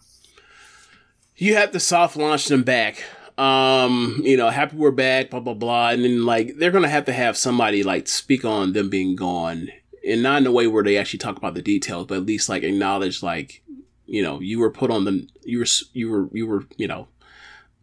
You 1.36 1.54
have 1.56 1.72
to 1.72 1.80
soft 1.80 2.16
launch 2.16 2.46
them 2.46 2.62
back. 2.62 3.04
Um, 3.38 4.22
you 4.24 4.36
know, 4.36 4.48
happy 4.48 4.76
we're 4.76 4.90
back, 4.90 5.30
blah 5.30 5.40
blah 5.40 5.54
blah, 5.54 5.90
and 5.90 6.02
then 6.02 6.24
like 6.24 6.56
they're 6.56 6.70
gonna 6.70 6.88
have 6.88 7.04
to 7.04 7.12
have 7.12 7.36
somebody 7.36 7.82
like 7.82 8.08
speak 8.08 8.44
on 8.44 8.72
them 8.72 8.88
being 8.88 9.14
gone, 9.14 9.68
and 10.06 10.22
not 10.22 10.40
in 10.40 10.46
a 10.46 10.52
way 10.52 10.66
where 10.66 10.82
they 10.82 10.96
actually 10.96 11.18
talk 11.18 11.36
about 11.36 11.54
the 11.54 11.62
details, 11.62 12.06
but 12.06 12.16
at 12.16 12.26
least 12.26 12.48
like 12.48 12.62
acknowledge 12.62 13.22
like, 13.22 13.62
you 14.06 14.22
know, 14.22 14.40
you 14.40 14.58
were 14.58 14.70
put 14.70 14.90
on 14.90 15.04
the, 15.04 15.28
you 15.44 15.58
were 15.58 15.66
you 15.92 16.10
were 16.10 16.28
you 16.32 16.46
were 16.46 16.64
you 16.78 16.88
know, 16.88 17.08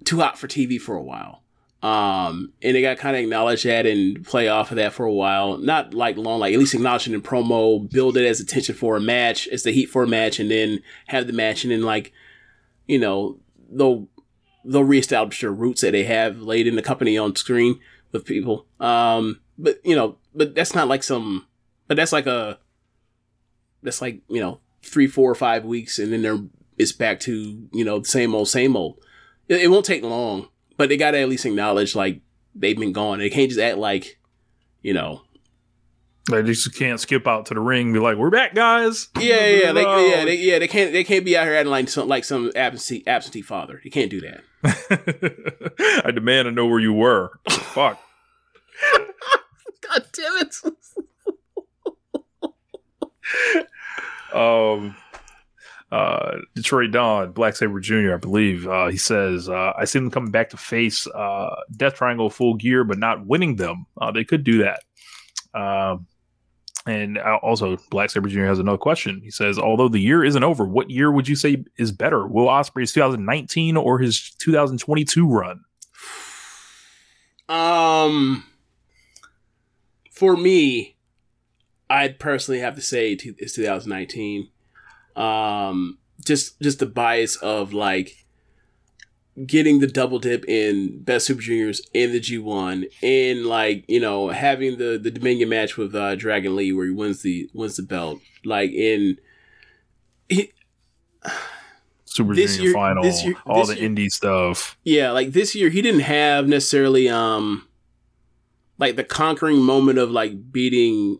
too 0.06 0.20
hot 0.20 0.39
for 0.39 0.47
TV 0.47 0.82
for 0.82 0.95
a 0.95 1.04
while. 1.04 1.43
Um, 1.84 2.54
and 2.62 2.76
they 2.76 2.82
got 2.82 2.97
kind 2.97 3.18
of 3.18 3.22
acknowledge 3.22 3.64
that 3.64 3.86
and 3.86 4.26
play 4.26 4.47
off 4.47 4.72
of 4.72 4.78
that 4.78 4.93
for 4.93 5.06
a 5.06 5.12
while. 5.12 5.58
Not 5.58 5.93
like 5.93 6.16
long, 6.16 6.39
like 6.39 6.54
at 6.54 6.60
least 6.60 6.74
acknowledge 6.74 7.08
it 7.08 7.14
in 7.14 7.22
promo, 7.22 7.91
build 7.91 8.16
it 8.16 8.26
as 8.26 8.39
attention 8.39 8.74
for 8.74 8.95
a 8.95 9.01
match, 9.01 9.49
as 9.49 9.64
the 9.64 9.72
heat 9.72 9.88
for 9.88 10.01
a 10.01 10.08
match, 10.08 10.39
and 10.39 10.49
then 10.49 10.82
have 11.08 11.28
the 11.28 11.34
match, 11.34 11.66
and 11.66 11.74
then 11.74 11.82
like, 11.82 12.14
you 12.88 12.97
know, 12.97 13.38
they'll 13.76 14.08
they'll 14.66 14.84
reestablish 14.84 15.42
their 15.42 15.52
roots 15.52 15.82
that 15.82 15.92
they 15.92 16.04
have 16.04 16.40
laid 16.40 16.68
in 16.68 16.76
the 16.76 16.82
company 16.82 17.18
on 17.18 17.36
screen 17.36 17.80
with 18.12 18.26
people. 18.26 18.66
Um, 18.80 19.42
but 19.58 19.80
you 19.84 19.96
know, 19.96 20.18
but 20.34 20.56
that's 20.56 20.76
not 20.76 20.88
like 20.88 21.04
some, 21.04 21.48
but 21.88 21.98
that's 21.98 22.14
like 22.14 22.28
a, 22.28 22.60
that's 23.82 24.02
like 24.02 24.22
you 24.28 24.40
know 24.40 24.60
three, 24.82 25.08
four, 25.08 25.30
or 25.30 25.36
five 25.36 25.66
weeks, 25.66 26.00
and 26.00 26.12
then 26.12 26.22
they're 26.22 26.40
it's 26.78 26.92
back 26.92 27.20
to 27.22 27.68
you 27.72 27.86
know 27.86 28.00
the 28.00 28.06
same 28.06 28.34
old, 28.34 28.48
same 28.48 28.76
old. 28.76 29.00
It, 29.48 29.62
it 29.62 29.68
won't 29.68 29.86
take 29.86 30.04
long, 30.04 30.48
but 30.78 30.90
they 30.90 30.98
got 30.98 31.12
to 31.12 31.20
at 31.20 31.30
least 31.30 31.46
acknowledge 31.46 31.96
like 31.96 32.22
they've 32.56 32.78
been 32.78 32.94
gone. 32.94 33.20
They 33.20 33.30
can't 33.30 33.50
just 33.50 33.62
act 33.62 33.78
like, 33.78 34.20
you 34.82 34.94
know, 34.94 35.24
They 36.30 36.42
just 36.42 36.74
can't 36.76 37.00
skip 37.02 37.28
out 37.28 37.48
to 37.48 37.54
the 37.54 37.60
ring 37.60 37.88
and 37.88 37.94
be 37.94 38.00
like, 38.00 38.16
"We're 38.16 38.30
back, 38.30 38.56
guys." 38.56 39.10
yeah, 39.20 39.46
yeah, 39.46 39.72
they, 39.74 39.82
yeah, 39.82 40.26
they, 40.26 40.36
yeah. 40.38 40.60
They 40.60 40.70
can't, 40.70 40.94
they 40.94 41.04
can't 41.04 41.26
be 41.26 41.36
out 41.36 41.46
here 41.46 41.56
acting 41.56 41.72
like 41.72 41.90
some 41.90 42.08
like 42.08 42.24
some 42.24 42.50
absentee 42.56 43.04
absentee 43.06 43.42
father. 43.42 43.82
They 43.84 43.90
can't 43.90 44.10
do 44.10 44.22
that. 44.22 44.42
I 46.06 46.12
demand 46.12 46.46
to 46.46 46.52
know 46.52 46.66
where 46.66 46.80
you 46.80 46.94
were. 46.94 47.32
Fuck. 47.50 48.00
God 49.82 50.06
damn 50.14 50.38
it! 50.38 50.56
um, 54.34 54.96
uh, 55.92 56.38
Detroit 56.56 56.92
Don, 56.92 57.34
Black 57.34 57.56
Saber 57.56 57.80
Jr., 57.80 58.14
I 58.14 58.18
believe. 58.18 58.66
Uh, 58.68 58.88
he 58.88 58.98
says, 58.98 59.50
uh, 59.50 59.74
I 59.78 59.86
see 59.86 60.00
them 60.00 60.10
coming 60.10 60.32
back 60.32 60.50
to 60.52 60.58
face 60.58 61.06
uh, 61.08 61.56
Death 61.76 61.96
Triangle 61.96 62.30
full 62.30 62.56
gear, 62.56 62.84
but 62.84 62.98
not 62.98 63.26
winning 63.28 63.58
them. 63.58 63.86
Uh, 64.00 64.12
they 64.12 64.24
could 64.24 64.44
do 64.44 64.64
that. 64.64 64.84
Um, 65.54 66.08
and 66.86 67.18
uh, 67.18 67.40
also, 67.42 67.78
Black 67.90 68.10
Saber 68.10 68.28
Jr. 68.28 68.46
has 68.46 68.60
another 68.60 68.78
question. 68.78 69.22
He 69.24 69.32
says, 69.32 69.58
although 69.58 69.88
the 69.88 70.00
year 70.00 70.24
isn't 70.24 70.44
over, 70.44 70.66
what 70.66 70.90
year 70.90 71.12
would 71.12 71.30
you 71.30 71.36
say 71.36 71.64
is 71.78 71.94
better? 71.94 72.28
Will 72.28 72.48
Ospreay's 72.48 72.92
2019 72.92 73.78
or 73.78 74.00
his 74.00 74.32
2022 74.40 75.28
run? 75.28 75.64
Um, 77.48 78.44
for 80.12 80.36
me, 80.36 80.98
I'd 81.90 82.20
personally 82.20 82.60
have 82.60 82.76
to 82.76 82.82
say 82.82 83.14
it's 83.14 83.54
2019. 83.54 84.50
Um, 85.16 86.00
just 86.26 86.60
just 86.62 86.80
the 86.80 86.86
bias 86.86 87.36
of 87.38 87.72
like 87.72 88.23
getting 89.48 89.80
the 89.80 89.88
double 89.88 90.20
dip 90.20 90.46
in 90.48 91.02
Best 91.04 91.26
Super 91.26 91.42
Juniors 91.42 91.82
in 91.94 92.12
the 92.12 92.20
G1 92.20 92.86
and 93.02 93.46
like 93.46 93.84
you 93.88 94.00
know 94.00 94.30
having 94.30 94.78
the 94.78 95.00
the 95.02 95.10
Dominion 95.12 95.50
match 95.50 95.76
with 95.78 95.96
uh, 95.96 96.16
Dragon 96.16 96.56
Lee 96.56 96.72
where 96.72 96.86
he 96.86 96.92
wins 96.92 97.22
the 97.24 97.50
wins 97.54 97.76
the 97.78 97.84
belt 97.84 98.20
like 98.46 98.72
in. 98.72 99.18
He, 100.30 100.52
Super 102.06 102.36
This 102.36 102.56
Junior 102.58 102.70
year- 102.70 102.74
final, 102.74 103.04
this 103.04 103.24
year- 103.26 103.36
all 103.46 103.66
this 103.66 103.76
the 103.76 103.82
year- 103.82 103.90
indie 103.90 104.12
stuff. 104.12 104.78
Yeah, 104.84 105.12
like 105.12 105.32
this 105.32 105.56
year 105.56 105.70
he 105.70 105.82
didn't 105.82 106.02
have 106.02 106.48
necessarily 106.48 107.10
um 107.10 107.68
like 108.78 108.96
the 108.96 109.04
conquering 109.04 109.58
moment 109.62 109.98
of 110.00 110.12
like 110.12 110.52
beating 110.52 111.20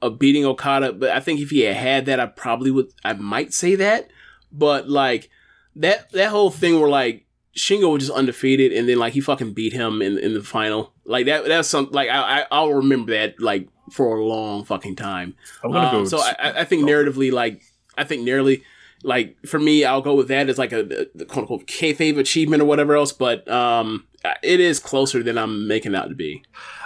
of 0.00 0.18
beating 0.18 0.44
Okada, 0.44 0.92
but 0.92 1.10
I 1.10 1.18
think 1.18 1.40
if 1.40 1.50
he 1.50 1.62
had 1.62 1.74
had 1.76 2.06
that 2.06 2.20
I 2.20 2.26
probably 2.26 2.70
would 2.70 2.86
I 3.04 3.14
might 3.14 3.52
say 3.52 3.74
that. 3.76 4.08
But 4.52 4.88
like 4.88 5.28
that 5.74 6.10
that 6.12 6.28
whole 6.30 6.50
thing 6.50 6.78
where 6.78 6.88
like 6.88 7.24
Shingo 7.58 7.92
was 7.92 8.06
just 8.06 8.16
undefeated 8.16 8.72
and 8.72 8.88
then 8.88 8.98
like 8.98 9.12
he 9.12 9.20
fucking 9.20 9.52
beat 9.52 9.72
him 9.72 10.00
in 10.00 10.16
in 10.18 10.32
the 10.34 10.42
final. 10.42 10.92
Like 11.04 11.26
that 11.26 11.44
that's 11.46 11.68
some 11.68 11.88
like 11.90 12.08
I, 12.08 12.40
I 12.40 12.46
I'll 12.50 12.72
remember 12.72 13.12
that 13.12 13.40
like 13.40 13.68
for 13.90 14.16
a 14.16 14.24
long 14.24 14.64
fucking 14.64 14.96
time. 14.96 15.34
I'm 15.64 15.72
gonna 15.72 15.88
Um, 15.88 16.04
go. 16.04 16.08
so 16.08 16.18
I, 16.18 16.60
I- 16.60 16.64
think 16.64 16.84
narratively, 16.88 17.32
like 17.32 17.62
I 17.96 18.04
think 18.04 18.26
narratively, 18.26 18.62
like 19.02 19.36
for 19.46 19.58
me, 19.58 19.84
I'll 19.84 20.02
go 20.02 20.14
with 20.14 20.28
that 20.28 20.48
as 20.48 20.58
like 20.58 20.72
a, 20.72 21.06
a 21.20 21.24
quote 21.24 21.42
unquote 21.44 21.66
kayfabe 21.66 22.18
achievement 22.18 22.62
or 22.62 22.66
whatever 22.66 22.94
else. 22.96 23.12
But 23.12 23.48
um, 23.50 24.06
it 24.42 24.60
is 24.60 24.78
closer 24.78 25.22
than 25.22 25.36
I'm 25.38 25.66
making 25.66 25.94
out 25.94 26.08
to 26.10 26.14
be. 26.14 26.42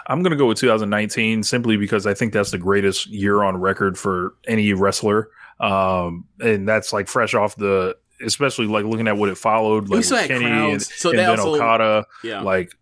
I'm 0.07 0.23
going 0.23 0.33
to 0.33 0.37
go 0.37 0.47
with 0.47 0.59
2019 0.59 1.43
simply 1.45 1.77
because 1.77 2.07
I 2.07 2.15
think 2.15 2.33
that's 2.33 2.51
the 2.51 2.59
greatest 2.59 3.07
year 3.09 3.43
on 3.43 3.57
record 3.57 3.97
for 3.99 4.35
any 4.49 4.73
wrestler. 4.73 5.29
Um, 5.61 6.25
and 6.41 6.69
that's 6.69 6.93
like 6.93 7.07
fresh 7.09 7.35
off 7.35 7.55
the, 7.57 7.97
especially 8.25 8.67
like 8.67 8.85
looking 8.85 9.09
at 9.09 9.17
what 9.17 9.29
it 9.29 9.37
followed, 9.39 9.89
like 9.89 10.05
had 10.09 10.29
Kenny 10.29 10.45
and, 10.73 10.83
so 10.83 11.11
and 11.11 11.19
then 11.19 11.31
also- 11.31 11.55
Okada, 11.55 12.07
Yeah, 12.25 12.41
like, 12.43 12.73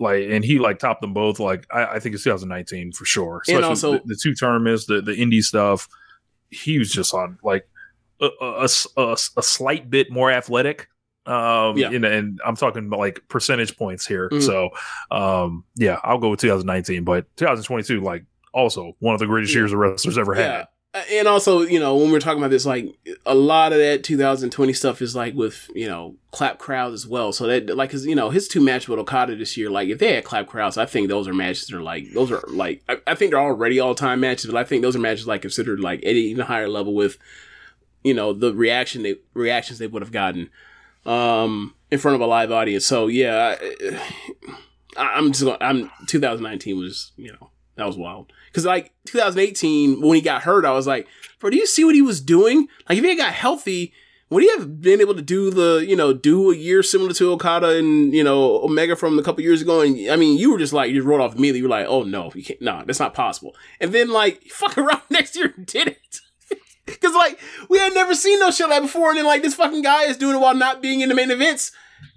like, 0.00 0.24
and 0.28 0.44
he 0.44 0.58
like 0.58 0.78
topped 0.78 1.00
them 1.00 1.12
both. 1.14 1.38
Like, 1.40 1.66
I, 1.72 1.84
I 1.96 1.98
think 2.00 2.14
it's 2.14 2.24
2019 2.24 2.92
for 2.92 3.04
sure. 3.04 3.42
And 3.48 3.64
also- 3.64 3.92
the, 3.92 4.02
the 4.06 4.18
two 4.22 4.34
tournaments, 4.34 4.86
the 4.86 5.00
the 5.02 5.12
indie 5.12 5.42
stuff. 5.42 5.88
He 6.50 6.78
was 6.78 6.90
just 6.90 7.14
on 7.14 7.38
like 7.42 7.66
a, 8.20 8.28
a, 8.40 8.68
a, 8.98 9.12
a 9.36 9.42
slight 9.42 9.88
bit 9.88 10.10
more 10.10 10.30
athletic. 10.30 10.88
Um, 11.24 11.76
Yeah. 11.78 11.90
and, 11.90 12.04
and 12.04 12.40
I'm 12.44 12.56
talking 12.56 12.84
about 12.86 12.98
like 12.98 13.22
percentage 13.28 13.76
points 13.76 14.06
here. 14.06 14.28
Mhm. 14.28 14.42
So, 14.42 14.70
um, 15.10 15.64
yeah, 15.76 15.98
I'll 16.02 16.18
go 16.18 16.30
with 16.30 16.40
2019, 16.40 17.04
but 17.04 17.26
2022, 17.36 18.00
like 18.02 18.24
also 18.52 18.94
one 18.98 19.14
of 19.14 19.20
the 19.20 19.26
greatest 19.26 19.54
years 19.54 19.72
a 19.72 19.76
wrestler's 19.76 20.18
ever 20.18 20.34
had. 20.34 20.42
yeah. 20.44 20.58
Uh, 20.58 20.64
And 20.94 21.26
also, 21.26 21.62
you 21.62 21.80
know, 21.80 21.96
when 21.96 22.12
we're 22.12 22.20
talking 22.20 22.38
about 22.38 22.50
this, 22.50 22.66
like 22.66 22.94
a 23.24 23.34
lot 23.34 23.72
of 23.72 23.78
that 23.78 24.04
2020 24.04 24.74
stuff 24.74 25.00
is 25.00 25.16
like 25.16 25.34
with 25.34 25.70
you 25.74 25.88
know 25.88 26.16
clap 26.32 26.58
crowds 26.58 26.92
as 26.92 27.06
well. 27.06 27.32
So 27.32 27.46
that 27.46 27.74
like, 27.74 27.90
cause 27.90 28.04
you 28.04 28.14
know 28.14 28.28
his 28.28 28.46
two 28.46 28.60
matches 28.60 28.88
with 28.88 28.98
Okada 28.98 29.34
this 29.36 29.56
year, 29.56 29.70
like 29.70 29.88
if 29.88 29.98
they 29.98 30.14
had 30.14 30.24
clap 30.24 30.48
crowds, 30.48 30.76
I 30.76 30.84
think 30.84 31.08
those 31.08 31.26
are 31.26 31.32
matches 31.32 31.66
that 31.66 31.76
are 31.76 31.82
like 31.82 32.12
those 32.12 32.30
are 32.30 32.44
like 32.48 32.82
I, 32.90 32.98
I 33.06 33.14
think 33.14 33.30
they're 33.30 33.40
already 33.40 33.80
all 33.80 33.94
time 33.94 34.20
matches, 34.20 34.50
but 34.50 34.56
I 34.56 34.64
think 34.64 34.82
those 34.82 34.94
are 34.94 34.98
matches 34.98 35.26
like 35.26 35.40
considered 35.40 35.80
like 35.80 36.00
at 36.00 36.10
an 36.10 36.16
even 36.16 36.44
higher 36.44 36.68
level 36.68 36.92
with 36.94 37.16
you 38.04 38.12
know 38.12 38.34
the 38.34 38.52
reaction 38.52 39.02
they 39.02 39.16
reactions 39.32 39.78
they 39.78 39.86
would 39.86 40.02
have 40.02 40.12
gotten 40.12 40.50
um 41.06 41.74
in 41.90 41.98
front 42.00 42.16
of 42.16 42.20
a 42.20 42.26
live 42.26 42.52
audience. 42.52 42.84
So 42.84 43.06
yeah, 43.06 43.56
I, 43.58 44.12
I'm 44.98 45.32
just 45.32 45.42
going. 45.42 45.56
I'm 45.62 45.90
2019 46.06 46.76
was 46.78 47.12
you 47.16 47.32
know 47.32 47.48
that 47.76 47.86
was 47.86 47.96
wild 47.96 48.30
because 48.52 48.66
like 48.66 48.92
2018 49.06 50.02
when 50.02 50.14
he 50.14 50.20
got 50.20 50.42
hurt, 50.42 50.66
I 50.66 50.72
was 50.72 50.86
like, 50.86 51.08
bro, 51.40 51.48
do 51.48 51.56
you 51.56 51.66
see 51.66 51.84
what 51.84 51.94
he 51.94 52.02
was 52.02 52.20
doing? 52.20 52.68
Like 52.88 52.98
if 52.98 53.04
he 53.04 53.16
got 53.16 53.32
healthy. 53.32 53.92
Would 54.28 54.42
he 54.42 54.50
have 54.52 54.80
been 54.80 55.02
able 55.02 55.14
to 55.14 55.20
do 55.20 55.50
the, 55.50 55.84
you 55.86 55.94
know, 55.94 56.14
do 56.14 56.50
a 56.50 56.56
year 56.56 56.82
similar 56.82 57.12
to 57.12 57.32
Okada 57.32 57.76
and, 57.76 58.14
you 58.14 58.24
know, 58.24 58.62
Omega 58.62 58.96
from 58.96 59.18
a 59.18 59.22
couple 59.22 59.42
years 59.42 59.60
ago? 59.60 59.82
And 59.82 60.10
I 60.10 60.16
mean, 60.16 60.38
you 60.38 60.50
were 60.50 60.58
just 60.58 60.72
like, 60.72 60.90
you 60.90 61.02
rolled 61.02 61.20
off 61.20 61.34
immediately. 61.34 61.58
You 61.58 61.64
were 61.64 61.68
like, 61.68 61.84
oh 61.86 62.04
no, 62.04 62.32
you 62.34 62.42
can't, 62.42 62.62
nah, 62.62 62.82
that's 62.82 62.98
not 62.98 63.12
possible. 63.12 63.54
And 63.78 63.92
then 63.92 64.08
like, 64.08 64.42
fuck 64.48 64.78
around 64.78 65.02
next 65.10 65.36
year 65.36 65.52
and 65.54 65.66
did 65.66 65.88
it. 65.88 66.20
Cause 67.02 67.14
like, 67.14 67.38
we 67.68 67.76
had 67.76 67.92
never 67.92 68.14
seen 68.14 68.40
no 68.40 68.50
shit 68.50 68.70
like 68.70 68.80
before. 68.80 69.10
And 69.10 69.18
then 69.18 69.26
like, 69.26 69.42
this 69.42 69.54
fucking 69.54 69.82
guy 69.82 70.04
is 70.04 70.16
doing 70.16 70.36
it 70.36 70.40
while 70.40 70.54
not 70.54 70.80
being 70.80 71.02
in 71.02 71.10
the 71.10 71.14
main 71.14 71.30
events. 71.30 71.70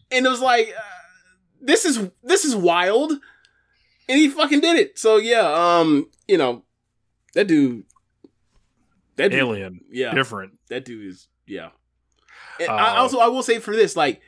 And 0.10 0.26
it 0.26 0.30
was 0.30 0.40
like, 0.40 0.70
uh, 0.70 0.82
this 1.60 1.84
is, 1.84 2.10
this 2.24 2.46
is 2.46 2.56
wild. 2.56 3.12
And 4.08 4.20
he 4.20 4.30
fucking 4.30 4.60
did 4.60 4.78
it. 4.78 5.00
So 5.00 5.18
yeah, 5.18 5.80
um, 5.80 6.10
you 6.28 6.38
know, 6.38 6.64
that 7.34 7.48
dude, 7.48 7.84
that 9.16 9.32
dude, 9.32 9.40
Alien, 9.40 9.82
yeah, 9.90 10.14
different. 10.14 10.54
that 10.70 10.86
dude 10.86 11.08
is, 11.08 11.28
yeah. 11.48 11.70
And 12.60 12.70
I, 12.70 12.96
also, 12.98 13.20
I 13.20 13.28
will 13.28 13.44
say 13.44 13.60
for 13.60 13.76
this, 13.76 13.96
like, 13.98 14.22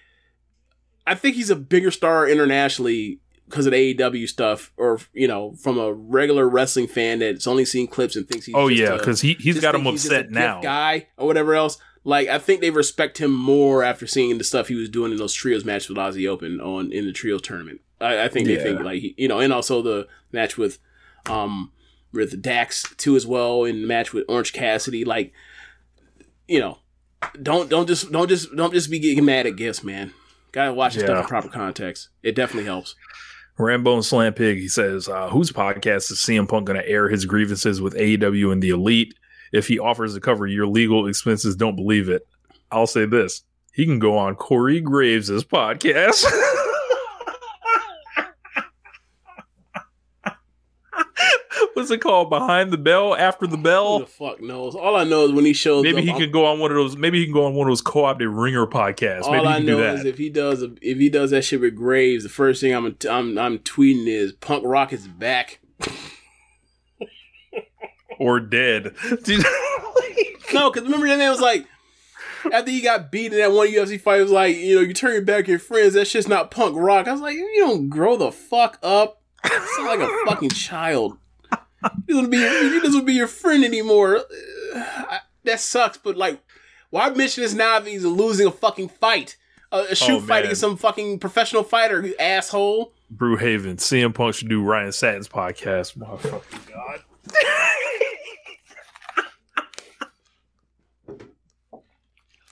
I 1.06 1.16
think 1.16 1.36
he's 1.36 1.50
a 1.50 1.56
bigger 1.56 1.92
star 1.92 2.28
internationally 2.28 3.22
because 3.48 3.66
of 3.66 3.72
the 3.72 3.96
AEW 3.96 4.28
stuff, 4.28 4.74
or 4.76 5.00
you 5.14 5.28
know, 5.28 5.54
from 5.54 5.78
a 5.78 5.94
regular 5.94 6.48
wrestling 6.50 6.88
fan 6.88 7.20
that's 7.20 7.48
only 7.48 7.64
seen 7.64 7.88
clips 7.88 8.16
and 8.16 8.28
thinks 8.28 8.46
he's 8.46 8.56
Oh 8.56 8.70
just 8.70 8.82
yeah, 8.82 8.98
because 8.98 9.22
he 9.22 9.34
he's 9.40 9.60
got 9.60 9.76
him 9.76 9.84
he's 9.84 10.04
just 10.04 10.12
a 10.14 10.20
upset 10.20 10.32
now. 10.32 10.62
guy 10.62 11.08
or 11.18 11.28
whatever 11.28 11.56
else. 11.56 11.78
Like 12.04 12.28
I 12.28 12.40
think 12.40 12.62
they 12.62 12.70
respect 12.70 13.20
him 13.20 13.32
more 13.32 13.84
after 13.84 14.08
seeing 14.08 14.38
the 14.38 14.44
stuff 14.44 14.68
he 14.68 14.76
was 14.76 14.90
doing 14.90 15.12
in 15.12 15.18
those 15.18 15.34
trios 15.34 15.64
matches 15.66 15.90
with 15.90 15.98
Aussie 15.98 16.28
Open 16.28 16.60
on 16.60 16.92
in 16.92 17.06
the 17.06 17.14
trios 17.14 17.42
tournament. 17.42 17.82
I, 18.00 18.26
I 18.26 18.28
think 18.28 18.48
they 18.48 18.58
think 18.58 18.82
like 18.82 19.02
you 19.18 19.28
know, 19.28 19.40
and 19.40 19.52
also 19.52 19.82
the 19.82 20.08
match 20.32 20.58
with 20.58 20.80
um 21.30 21.72
with 22.14 22.42
Dax 22.42 22.86
too 22.98 23.16
as 23.16 23.26
well, 23.26 23.66
and 23.66 23.84
the 23.84 23.88
match 23.88 24.14
with 24.14 24.26
Orange 24.28 24.54
Cassidy. 24.54 25.06
Like 25.06 25.34
you 26.48 26.60
know, 26.60 26.80
don't 27.42 27.70
don't 27.70 27.88
just 27.88 28.12
don't 28.12 28.28
just 28.28 28.56
don't 28.56 28.74
just 28.74 28.90
be 28.90 29.00
getting 29.00 29.26
mad 29.26 29.46
at 29.46 29.56
gifts, 29.56 29.84
man. 29.84 30.14
Gotta 30.52 30.74
watch 30.74 30.96
the 30.96 31.02
stuff 31.02 31.24
in 31.24 31.28
proper 31.28 31.50
context. 31.50 32.10
It 32.24 32.36
definitely 32.36 32.66
helps. 32.66 32.96
Rambo 33.60 33.96
and 33.96 34.06
Slam 34.06 34.34
Pig, 34.34 34.60
he 34.60 34.68
says, 34.68 35.10
uh, 35.10 35.30
whose 35.30 35.52
podcast 35.52 36.12
is 36.12 36.20
CM 36.20 36.48
Punk 36.48 36.68
going 36.68 36.80
to 36.80 36.88
air 36.88 37.10
his 37.10 37.26
grievances 37.26 37.82
with 37.82 37.96
AEW 37.96 38.52
and 38.52 38.62
the 38.62 38.70
Elite? 38.70 39.16
If 39.52 39.68
he 39.68 39.80
offers 39.80 40.14
to 40.14 40.20
cover 40.20 40.46
your 40.46 40.68
legal 40.68 41.08
expenses, 41.08 41.56
don't 41.56 41.76
believe 41.76 42.08
it. 42.08 42.28
I'll 42.72 42.86
say 42.86 43.06
this. 43.06 43.44
He 43.74 43.86
can 43.86 43.98
go 44.00 44.18
on 44.18 44.36
Corey 44.36 44.80
Graves' 44.80 45.44
podcast. 45.44 46.26
What's 51.90 51.96
it 51.96 52.02
called? 52.02 52.30
Behind 52.30 52.72
the 52.72 52.78
bell, 52.78 53.16
after 53.16 53.48
the 53.48 53.56
Who 53.56 53.64
bell? 53.64 54.00
the 54.00 54.06
fuck 54.06 54.42
knows? 54.42 54.76
All 54.76 54.96
I 54.98 55.06
know 55.06 55.26
is 55.26 55.32
when 55.32 55.46
he 55.46 55.54
shows 55.54 55.84
Maybe 55.84 56.00
up, 56.00 56.04
he 56.04 56.10
I'm- 56.12 56.20
could 56.20 56.32
go 56.34 56.46
on 56.46 56.60
one 56.60 56.70
of 56.70 56.76
those. 56.76 56.98
Maybe 56.98 57.20
he 57.20 57.26
can 57.26 57.34
go 57.34 57.46
on 57.46 57.54
one 57.54 57.68
of 57.68 57.72
those 57.72 57.82
co-opted 57.82 58.28
ringer 58.28 58.68
podcasts. 58.68 59.24
All 59.24 59.32
Maybe 59.32 59.46
he 59.48 59.54
I 59.54 59.58
can 59.58 59.66
know 59.66 59.78
do 59.78 59.84
is 59.86 60.04
that. 60.04 60.10
if 60.10 60.18
he 60.18 60.30
does 60.30 60.64
if 60.82 60.98
he 60.98 61.08
does 61.10 61.32
that 61.32 61.44
shit 61.46 61.62
with 61.62 61.76
Graves, 61.76 62.24
the 62.24 62.30
first 62.30 62.60
thing 62.60 62.74
I'm 62.76 62.86
I'm 63.10 63.38
I'm 63.38 63.60
tweeting 63.60 64.08
is 64.08 64.34
Punk 64.34 64.64
Rock 64.66 64.92
is 64.92 65.08
back. 65.08 65.60
or 68.20 68.40
dead. 68.40 68.94
No, 70.54 70.72
because 70.72 70.86
remember 70.86 71.08
that 71.08 71.18
man 71.18 71.30
was 71.30 71.42
like 71.42 71.68
after 72.54 72.72
he 72.72 72.80
got 72.80 73.12
beat 73.12 73.34
in 73.34 73.38
that 73.40 73.52
one 73.52 73.68
UFC 73.68 74.00
fight, 74.00 74.20
it 74.20 74.24
was 74.24 74.32
like 74.32 74.56
you 74.56 74.76
know 74.76 74.82
you 74.82 74.94
turn 74.94 75.12
your 75.12 75.22
back 75.22 75.44
on 75.44 75.50
your 75.50 75.60
friends. 75.60 75.94
That 75.94 76.06
shit's 76.08 76.28
not 76.30 76.52
Punk 76.52 76.74
Rock. 76.78 77.06
I 77.08 77.12
was 77.12 77.20
like, 77.20 77.36
you 77.36 77.56
don't 77.60 77.90
grow 77.90 78.16
the 78.16 78.32
fuck 78.32 78.80
up. 78.82 79.22
You 79.44 79.50
sound 79.76 79.88
like 79.88 80.10
a 80.10 80.18
fucking 80.26 80.50
child. 80.52 81.18
He 82.08 82.14
doesn't 82.14 82.30
be 82.30 82.38
your, 82.38 82.74
he 82.74 82.80
doesn't 82.80 83.06
be 83.06 83.14
your 83.14 83.28
friend 83.28 83.64
anymore. 83.64 84.18
Uh, 84.18 84.24
I- 84.76 85.20
that 85.44 85.60
sucks. 85.60 85.98
But 85.98 86.18
like, 86.18 86.40
why 86.90 87.10
mention 87.12 87.44
this 87.44 87.54
now 87.54 87.78
if 87.78 87.86
he's 87.86 88.04
losing 88.04 88.48
a 88.48 88.52
fucking 88.52 88.90
fight? 88.90 89.38
A, 89.72 89.80
a 89.92 89.96
shoot 89.96 90.18
Oh, 90.18 90.22
fight 90.22 90.46
against 90.46 90.62
some 90.62 90.78
fucking 90.78 91.20
professional 91.20 91.64
fighter, 91.64 92.06
you 92.06 92.16
asshole. 92.18 92.94
Brewhaven, 93.16 93.76
CM 93.78 94.14
Punk 94.14 94.36
should 94.36 94.50
do 94.50 94.64
Ryan 94.64 94.92
Satin's 94.92 95.28
podcast. 95.30 95.96
My 95.98 96.18
fucking 96.18 96.60
god. 96.74 97.00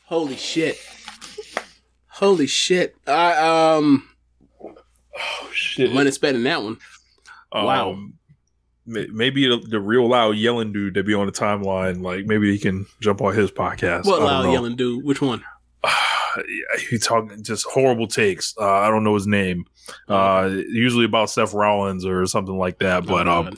Holy 0.06 0.36
shit. 0.36 0.78
Holy 2.08 2.48
shit. 2.48 2.96
I 3.08 3.76
um 3.78 4.08
Oh 5.18 5.50
shit. 5.54 5.90
wasn't 5.92 6.08
expecting 6.10 6.44
that 6.44 6.62
one. 6.62 6.78
Wow. 7.54 7.92
Um, 7.92 8.08
may- 8.08 8.12
maybe 8.86 9.48
the, 9.48 9.80
real 9.80 10.08
loud 10.08 10.38
yelling 10.38 10.72
dude 10.72 10.94
that 10.96 11.06
be 11.06 11.14
on 11.14 11.26
the 11.26 11.32
timeline, 11.32 12.02
like 12.02 12.26
maybe 12.26 12.52
he 12.52 12.60
can 12.60 12.86
jump 13.02 13.22
on 13.22 13.36
his 13.36 13.52
podcast. 13.52 14.06
What 14.06 14.22
loud 14.22 14.46
know. 14.46 14.52
yelling 14.52 14.76
dude? 14.76 15.04
Which 15.04 15.22
one? 15.22 15.44
he 16.90 16.98
talking 16.98 17.44
just 17.44 17.66
horrible 17.66 18.08
takes. 18.08 18.54
Uh, 18.58 18.70
I 18.80 18.90
don't 18.90 19.04
know 19.04 19.16
his 19.16 19.28
name. 19.28 19.66
Uh, 20.08 20.50
usually 20.70 21.06
about 21.06 21.30
Seth 21.30 21.54
Rollins 21.54 22.06
or 22.06 22.26
something 22.26 22.58
like 22.58 22.80
that. 22.80 23.06
But 23.06 23.28
Oh, 23.28 23.46
um, 23.46 23.58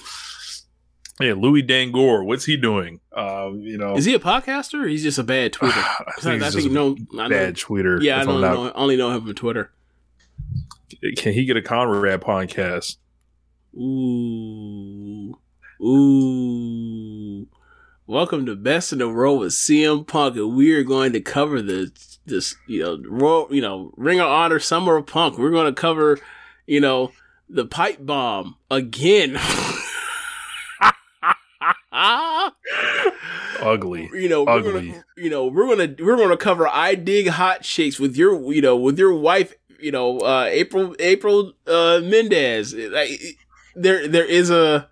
yeah, 1.20 1.34
Louis 1.34 1.64
Dangoor, 1.64 2.24
what's 2.24 2.46
he 2.46 2.58
doing? 2.58 3.00
Um, 3.12 3.62
you 3.62 3.78
know, 3.78 3.96
Is 3.96 4.06
he 4.06 4.14
a 4.14 4.20
podcaster 4.20 4.84
or 4.84 4.88
he's 4.88 5.04
just 5.04 5.18
a 5.18 5.24
bad 5.24 5.52
tweeter? 5.54 5.72
I 5.76 6.22
think 6.22 6.44
I, 6.44 6.50
think 6.52 6.72
no 6.72 6.96
I 7.20 7.28
know, 7.28 7.30
bad 7.30 7.56
tweeter. 7.56 8.02
Yeah, 8.02 8.22
I 8.22 8.24
don't 8.24 8.42
know. 8.42 8.68
I 8.70 8.74
only 8.74 8.98
know 8.98 9.12
him 9.12 9.26
from 9.26 9.34
Twitter. 9.34 9.72
Can 11.18 11.34
he 11.34 11.46
get 11.46 11.58
a 11.58 11.62
Conrad 11.62 12.22
podcast? 12.22 12.98
Ooh. 13.76 15.38
Ooh. 15.82 17.47
Welcome 18.07 18.45
to 18.45 18.55
Best 18.55 18.93
in 18.93 18.99
the 18.99 19.09
World 19.09 19.41
with 19.41 19.51
CM 19.53 20.07
Punk, 20.07 20.36
and 20.38 20.55
we 20.55 20.74
are 20.74 20.84
going 20.84 21.13
to 21.13 21.20
cover 21.20 21.61
the 21.61 21.91
this 22.26 22.55
you 22.68 22.82
know 22.82 23.01
Royal, 23.07 23.47
you 23.51 23.61
know 23.61 23.91
Ring 23.97 24.20
of 24.20 24.28
Honor 24.28 24.59
Summer 24.59 24.95
of 24.95 25.05
Punk. 25.07 25.38
We're 25.38 25.51
going 25.51 25.74
to 25.74 25.80
cover 25.80 26.20
you 26.65 26.80
know 26.80 27.11
the 27.49 27.65
pipe 27.65 27.97
bomb 27.99 28.55
again. 28.72 29.38
Ugly. 33.59 34.09
you 34.13 34.30
know, 34.30 34.43
we're 34.43 34.59
Ugly. 34.59 34.89
gonna, 34.89 35.03
you 35.18 35.30
know, 35.30 35.47
we're 35.47 35.68
gonna 35.68 35.93
we're 35.99 36.18
gonna 36.18 36.38
cover 36.38 36.68
I 36.68 36.95
dig 36.95 37.28
hot 37.28 37.65
shakes 37.65 37.99
with 37.99 38.15
your, 38.15 38.53
you 38.53 38.61
know, 38.61 38.78
with 38.78 38.97
your 38.97 39.13
wife, 39.13 39.53
you 39.80 39.91
know, 39.91 40.20
uh, 40.20 40.45
April 40.49 40.95
April 40.99 41.53
uh, 41.68 41.99
Mendez. 42.03 42.74
Like, 42.74 43.20
there 43.78 44.08
there 44.08 44.26
is 44.26 44.50
a 44.50 44.88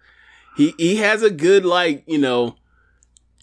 he 0.57 0.73
he 0.77 0.97
has 0.97 1.21
a 1.23 1.29
good 1.29 1.65
like 1.65 2.03
you 2.07 2.17
know 2.17 2.55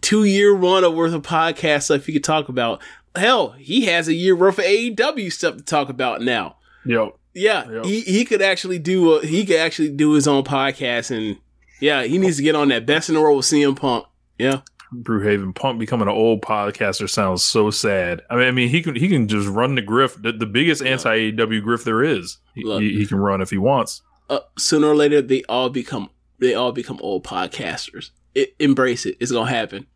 two 0.00 0.24
year 0.24 0.52
run 0.54 0.84
of 0.84 0.94
worth 0.94 1.12
of 1.12 1.22
podcast 1.22 1.82
stuff 1.84 2.06
he 2.06 2.12
could 2.12 2.24
talk 2.24 2.48
about. 2.48 2.80
Hell, 3.14 3.50
he 3.52 3.84
has 3.86 4.08
a 4.08 4.14
year 4.14 4.34
worth 4.34 4.58
of 4.58 4.64
AEW 4.64 5.30
stuff 5.32 5.56
to 5.58 5.62
talk 5.62 5.88
about 5.90 6.22
now. 6.22 6.56
Yo, 6.84 7.18
Yeah, 7.34 7.70
Yep. 7.70 7.84
he 7.84 8.00
he 8.00 8.24
could 8.24 8.40
actually 8.42 8.78
do 8.78 9.12
a, 9.14 9.26
he 9.26 9.44
could 9.44 9.56
actually 9.56 9.90
do 9.90 10.12
his 10.12 10.26
own 10.26 10.44
podcast 10.44 11.10
and 11.16 11.36
yeah, 11.80 12.04
he 12.04 12.16
needs 12.18 12.36
to 12.36 12.42
get 12.42 12.54
on 12.54 12.68
that 12.68 12.86
best 12.86 13.08
in 13.08 13.16
the 13.16 13.20
world 13.20 13.36
with 13.36 13.46
CM 13.46 13.76
Punk. 13.76 14.06
Yeah. 14.38 14.60
Brewhaven 14.94 15.54
Punk 15.54 15.78
becoming 15.80 16.06
an 16.08 16.14
old 16.14 16.42
podcaster 16.42 17.08
sounds 17.08 17.42
so 17.42 17.70
sad. 17.70 18.20
I 18.28 18.36
mean, 18.36 18.48
I 18.48 18.50
mean, 18.50 18.68
he 18.68 18.82
can 18.82 18.94
he 18.94 19.08
can 19.08 19.26
just 19.26 19.48
run 19.48 19.74
the 19.74 19.82
grift, 19.82 20.22
the, 20.22 20.32
the 20.32 20.46
biggest 20.46 20.82
anti 20.82 21.32
AEW 21.32 21.62
grift 21.62 21.84
there 21.84 22.02
is. 22.02 22.38
He, 22.54 22.62
he, 22.78 22.98
he 22.98 23.06
can 23.06 23.16
run 23.18 23.40
if 23.40 23.50
he 23.50 23.56
wants. 23.58 24.02
Uh, 24.32 24.40
sooner 24.58 24.86
or 24.88 24.96
later 24.96 25.20
they 25.20 25.42
all 25.44 25.68
become 25.68 26.08
they 26.38 26.54
all 26.54 26.72
become 26.72 26.98
old 27.02 27.22
podcasters. 27.24 28.10
It, 28.34 28.54
embrace 28.58 29.04
it. 29.04 29.16
It's 29.20 29.30
gonna 29.30 29.50
happen. 29.50 29.86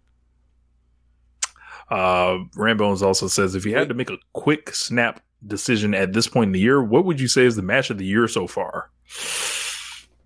Uh, 1.90 2.38
Rambones 2.56 3.02
also 3.02 3.28
says 3.28 3.54
if 3.54 3.64
you 3.64 3.74
had 3.76 3.88
to 3.88 3.94
make 3.94 4.10
a 4.10 4.18
quick 4.32 4.74
snap 4.74 5.22
decision 5.46 5.94
at 5.94 6.12
this 6.12 6.26
point 6.28 6.48
in 6.48 6.52
the 6.52 6.60
year, 6.60 6.82
what 6.82 7.04
would 7.04 7.20
you 7.20 7.28
say 7.28 7.44
is 7.44 7.56
the 7.56 7.62
match 7.62 7.90
of 7.90 7.98
the 7.98 8.04
year 8.04 8.28
so 8.28 8.46
far? 8.46 8.90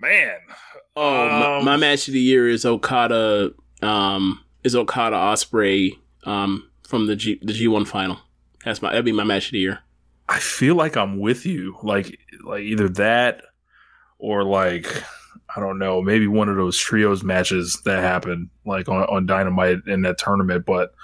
Man, 0.01 0.39
Oh, 0.97 1.29
my, 1.29 1.57
Um, 1.59 1.65
my 1.65 1.77
match 1.77 2.09
of 2.09 2.15
the 2.15 2.21
year 2.21 2.49
is 2.49 2.65
Okada. 2.65 3.53
Um, 3.81 4.43
is 4.65 4.75
Okada 4.75 5.17
Ospreay. 5.17 5.97
Um, 6.25 6.69
from 6.87 7.07
the 7.07 7.15
G 7.17 7.39
the 7.43 7.53
G 7.53 7.69
one 7.69 7.85
final. 7.85 8.19
That's 8.65 8.83
my 8.83 8.91
that'd 8.91 9.05
be 9.05 9.13
my 9.13 9.25
match 9.25 9.47
of 9.47 9.53
the 9.53 9.61
year. 9.61 9.79
I 10.29 10.39
feel 10.39 10.75
like 10.75 10.97
I'm 10.97 11.19
with 11.21 11.47
you. 11.47 11.77
Like 11.83 12.19
like 12.45 12.63
either 12.63 12.89
that 12.91 13.43
or 14.21 14.45
like 14.45 15.03
I 15.57 15.61
don't 15.61 15.79
know, 15.79 16.01
maybe 16.01 16.27
one 16.27 16.49
of 16.49 16.57
those 16.57 16.79
trios 16.79 17.25
matches 17.25 17.81
that 17.85 18.03
happened 18.03 18.51
like 18.65 18.89
on, 18.89 19.03
on 19.05 19.27
Dynamite 19.27 19.79
in 19.87 20.03
that 20.03 20.19
tournament. 20.19 20.65
But 20.65 20.95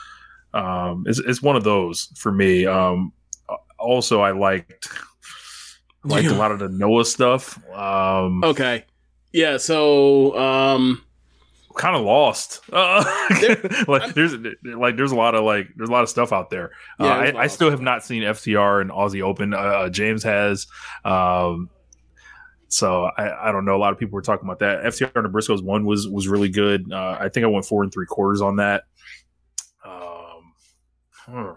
um, 0.54 1.04
it's 1.06 1.18
it's 1.18 1.42
one 1.42 1.56
of 1.56 1.64
those 1.64 2.12
for 2.16 2.30
me. 2.30 2.66
Um, 2.66 3.12
also, 3.78 4.20
I 4.20 4.30
liked 4.30 4.88
liked 6.04 6.28
a 6.28 6.34
lot 6.34 6.52
of 6.52 6.58
the 6.60 6.68
Noah 6.68 7.04
stuff. 7.04 7.58
Um, 7.72 8.44
Okay. 8.44 8.84
Yeah. 9.32 9.56
So 9.56 10.38
um, 10.38 11.02
kind 11.76 11.96
of 11.96 12.02
lost. 12.02 12.60
Uh, 12.72 13.04
like 13.88 14.12
there's 14.14 14.34
like 14.64 14.96
there's 14.96 15.12
a 15.12 15.16
lot 15.16 15.34
of 15.34 15.44
like 15.44 15.68
there's 15.76 15.88
a 15.88 15.92
lot 15.92 16.02
of 16.02 16.08
stuff 16.08 16.32
out 16.32 16.50
there. 16.50 16.72
Yeah, 17.00 17.06
uh, 17.06 17.14
I, 17.14 17.42
I 17.42 17.46
still 17.46 17.70
have 17.70 17.80
not 17.80 18.04
seen 18.04 18.22
FTR 18.22 18.82
and 18.82 18.90
Aussie 18.90 19.22
Open. 19.22 19.54
Uh, 19.54 19.56
uh, 19.56 19.88
James 19.88 20.22
has. 20.22 20.66
Um, 21.04 21.70
so 22.68 23.04
I, 23.16 23.48
I 23.48 23.52
don't 23.52 23.64
know. 23.64 23.76
A 23.76 23.78
lot 23.78 23.92
of 23.92 23.98
people 23.98 24.14
were 24.14 24.22
talking 24.22 24.46
about 24.46 24.58
that. 24.60 24.82
FTR 24.84 25.24
and 25.24 25.34
Briscoes 25.34 25.62
one 25.62 25.84
was 25.84 26.08
was 26.08 26.28
really 26.28 26.48
good. 26.48 26.92
Uh, 26.92 27.16
I 27.20 27.28
think 27.28 27.44
I 27.44 27.48
went 27.48 27.64
four 27.64 27.82
and 27.82 27.92
three 27.92 28.06
quarters 28.06 28.40
on 28.40 28.56
that. 28.56 28.84
Um, 29.84 30.52
hmm. 31.26 31.50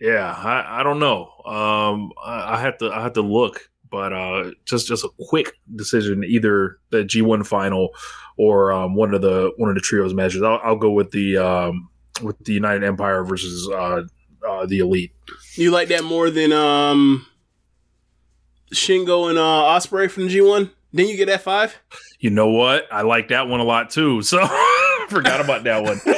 yeah, 0.00 0.32
I, 0.32 0.80
I 0.80 0.82
don't 0.82 0.98
know. 0.98 1.30
Um, 1.44 2.12
I, 2.24 2.54
I 2.54 2.60
have 2.60 2.78
to 2.78 2.90
I 2.90 3.02
have 3.02 3.12
to 3.14 3.22
look, 3.22 3.68
but 3.90 4.12
uh, 4.12 4.50
just 4.64 4.88
just 4.88 5.04
a 5.04 5.10
quick 5.28 5.52
decision, 5.76 6.24
either 6.24 6.78
the 6.90 7.04
G 7.04 7.22
one 7.22 7.44
final 7.44 7.90
or 8.38 8.72
um, 8.72 8.94
one 8.94 9.14
of 9.14 9.20
the 9.20 9.52
one 9.56 9.68
of 9.68 9.74
the 9.74 9.82
trios 9.82 10.14
matches. 10.14 10.42
I'll, 10.42 10.60
I'll 10.62 10.76
go 10.76 10.90
with 10.90 11.10
the 11.10 11.36
um, 11.36 11.90
with 12.22 12.38
the 12.44 12.54
United 12.54 12.84
Empire 12.84 13.24
versus 13.24 13.68
uh, 13.68 14.02
uh, 14.48 14.66
the 14.66 14.78
Elite. 14.78 15.12
you 15.56 15.70
like 15.70 15.88
that 15.88 16.04
more 16.04 16.30
than 16.30 16.52
um, 16.52 17.26
Shingo 18.72 19.28
and 19.28 19.38
uh 19.38 19.42
Ospreay 19.42 20.10
from 20.10 20.28
G 20.28 20.40
one? 20.40 20.70
Then 20.92 21.06
you 21.08 21.16
get 21.16 21.28
F 21.28 21.42
five. 21.42 21.76
You 22.20 22.30
know 22.30 22.48
what? 22.50 22.86
I 22.92 23.02
like 23.02 23.28
that 23.28 23.48
one 23.48 23.60
a 23.60 23.64
lot 23.64 23.90
too. 23.90 24.22
So 24.22 24.38
forgot 25.08 25.40
about 25.40 25.64
that 25.64 25.82
one. 25.82 26.00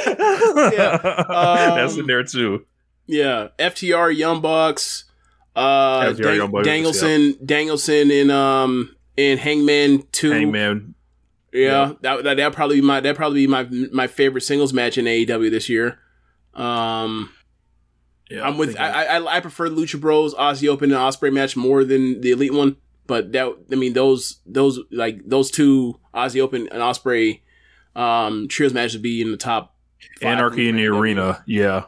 Yeah, 0.55 0.91
um, 1.29 1.77
That's 1.77 1.97
in 1.97 2.07
there 2.07 2.23
too. 2.23 2.65
Yeah, 3.07 3.49
FTR, 3.59 4.15
Young 4.15 4.41
Bucks, 4.41 5.03
uh, 5.55 6.01
FTR, 6.05 6.21
Dang- 6.23 6.35
Young 6.37 6.51
Bucks, 6.51 6.65
Danielson, 6.65 7.37
Danielson, 7.45 8.09
and 8.11 8.31
um, 8.31 8.95
and 9.17 9.39
Hangman 9.39 10.03
two. 10.11 10.31
Hangman. 10.31 10.95
Yeah, 11.51 11.93
that 12.01 12.23
that 12.23 12.37
that 12.37 12.53
probably 12.53 12.77
be 12.77 12.87
my 12.87 12.99
that 13.01 13.15
probably 13.15 13.45
be 13.45 13.47
my 13.47 13.63
my 13.91 14.07
favorite 14.07 14.41
singles 14.41 14.73
match 14.73 14.97
in 14.97 15.05
AEW 15.05 15.49
this 15.51 15.67
year. 15.69 15.99
Um, 16.53 17.31
Yeah, 18.29 18.47
I'm 18.47 18.57
with 18.57 18.75
I, 18.79 19.17
I 19.17 19.37
I 19.37 19.39
prefer 19.39 19.69
Lucha 19.69 19.99
Bros, 20.01 20.33
Aussie 20.33 20.67
Open, 20.67 20.91
and 20.91 20.99
Ospreay 20.99 21.31
match 21.31 21.55
more 21.55 21.83
than 21.83 22.21
the 22.21 22.31
Elite 22.31 22.53
one. 22.53 22.77
But 23.07 23.31
that 23.33 23.55
I 23.71 23.75
mean 23.75 23.93
those 23.93 24.39
those 24.47 24.79
like 24.91 25.19
those 25.27 25.51
two 25.51 25.99
Aussie 26.13 26.41
Open 26.41 26.67
and 26.69 26.81
Ospreay 26.81 27.41
um 27.95 28.47
trios 28.47 28.73
match 28.73 28.93
would 28.93 29.01
be 29.03 29.21
in 29.21 29.29
the 29.31 29.37
top. 29.37 29.75
Anarchy 30.21 30.67
in 30.69 30.75
the 30.77 30.87
arena. 30.87 31.43
Yeah, 31.45 31.85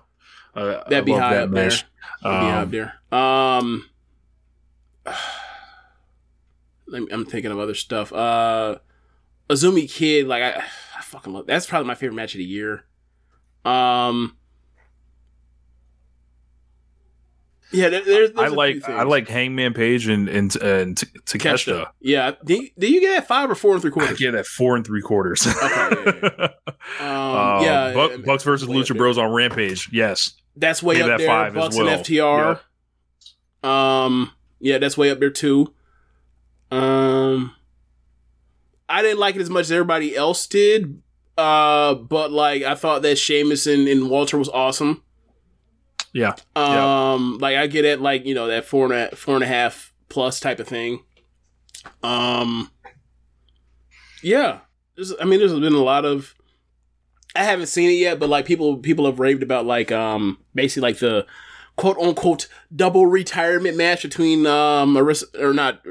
uh, 0.56 0.84
That'd 0.90 1.06
be 1.06 1.14
high 1.14 1.36
that 1.36 1.44
up 1.46 1.52
there. 1.52 1.64
match. 1.66 1.86
That'd 2.24 2.42
be 2.42 2.48
high 2.48 2.58
Um, 2.58 2.64
up 2.64 2.72
there. 2.72 2.94
Um, 3.12 3.90
I'm 7.12 7.26
thinking 7.26 7.52
of 7.52 7.60
other 7.60 7.76
stuff. 7.76 8.14
Uh, 8.14 8.78
Azumi 9.50 9.90
Kid, 9.92 10.28
like 10.28 10.42
I, 10.44 10.64
I 10.98 11.02
fucking 11.02 11.34
love. 11.34 11.48
That's 11.48 11.66
probably 11.66 11.88
my 11.88 11.96
favorite 11.96 12.16
match 12.16 12.34
of 12.34 12.40
the 12.40 12.46
year. 12.46 12.86
Um. 13.66 14.37
Yeah, 17.72 17.90
there, 17.90 18.02
there's, 18.04 18.32
there's 18.32 18.52
I 18.52 18.56
like. 18.56 18.88
I 18.88 19.04
like 19.04 19.28
Hangman 19.28 19.74
Page 19.74 20.08
and 20.08 20.30
and 20.30 20.56
and 20.58 20.98
T- 20.98 21.08
Takeshita. 21.26 21.88
Yeah, 22.00 22.32
did, 22.46 22.72
did 22.80 22.92
you 22.92 23.02
get 23.02 23.16
that 23.16 23.28
five 23.28 23.52
or 23.52 23.56
four 23.56 23.74
and 23.74 23.82
three 23.82 23.92
I 23.92 23.94
quarters? 23.94 24.18
get 24.20 24.32
that 24.32 24.46
four 24.46 24.76
and 24.78 24.86
three 24.86 25.02
quarters. 25.02 25.46
Okay, 25.46 25.60
yeah, 26.34 26.48
Um, 27.00 27.08
Uh, 27.08 27.62
yeah, 27.64 27.94
Buck, 27.94 28.12
I 28.12 28.16
mean, 28.16 28.26
Bucks 28.26 28.44
versus 28.44 28.70
Lucha. 28.70 28.96
Bros 28.98 29.18
on 29.18 29.32
Rampage. 29.32 29.90
Yes, 29.92 30.32
That's 30.56 30.82
way 30.82 30.96
Gave 30.96 31.04
up 31.06 31.10
that 31.10 31.18
there. 31.20 31.28
five 31.28 31.54
Bucks 31.54 31.76
well. 31.76 31.90
and 31.90 32.06
FTR. 32.06 32.60
Um, 33.64 34.32
yeah, 34.60 34.78
that's 34.78 34.98
way 34.98 35.10
up 35.12 35.20
there 35.20 35.30
too. 35.30 35.74
Um, 36.72 37.54
I 38.88 39.02
didn't 39.02 39.20
like 39.20 39.36
it 39.36 39.42
as 39.42 39.50
much 39.50 39.62
as 39.64 39.72
everybody 39.72 40.16
else 40.16 40.48
did. 40.48 41.02
Uh, 41.38 41.94
but 41.96 42.32
like 42.32 42.64
I 42.64 42.74
thought 42.76 43.02
that 43.04 43.18
Sheamus 43.18 43.68
and, 43.68 43.88
and 43.88 44.10
Walter 44.10 44.38
was 44.38 44.50
awesome. 44.50 45.04
Yeah, 46.14 46.36
Yeah. 46.56 47.14
Um, 47.14 47.38
like 47.40 47.58
I 47.58 47.68
get 47.68 47.86
it, 47.86 48.02
like 48.02 48.26
you 48.26 48.34
know 48.36 48.48
that 48.48 48.66
four 48.66 48.86
and 48.86 48.94
a 48.94 49.16
four 49.16 49.36
and 49.36 49.44
a 49.44 49.48
half 49.48 49.94
plus 50.10 50.40
type 50.40 50.60
of 50.60 50.68
thing. 50.68 51.04
Um, 52.04 52.72
yeah, 54.22 54.60
there's, 54.96 55.14
I 55.20 55.26
mean, 55.26 55.40
there's 55.40 55.54
been 55.54 55.74
a 55.74 55.84
lot 55.84 56.06
of. 56.06 56.36
I 57.36 57.44
haven't 57.44 57.68
seen 57.68 57.92
it 57.92 57.96
yet, 57.96 58.20
but 58.20 58.30
like 58.30 58.46
people 58.46 58.78
people 58.78 59.06
have 59.06 59.20
raved 59.20 59.44
about 59.44 59.66
like 59.66 59.92
um 59.92 60.40
basically 60.56 60.90
like 60.90 61.00
the 61.00 61.28
quote 61.76 61.98
unquote 62.00 62.48
double 62.76 63.06
retirement 63.06 63.78
match 63.78 64.02
between 64.02 64.48
um 64.48 64.96
Arisa 64.96 65.26
or 65.40 65.54
not 65.54 65.86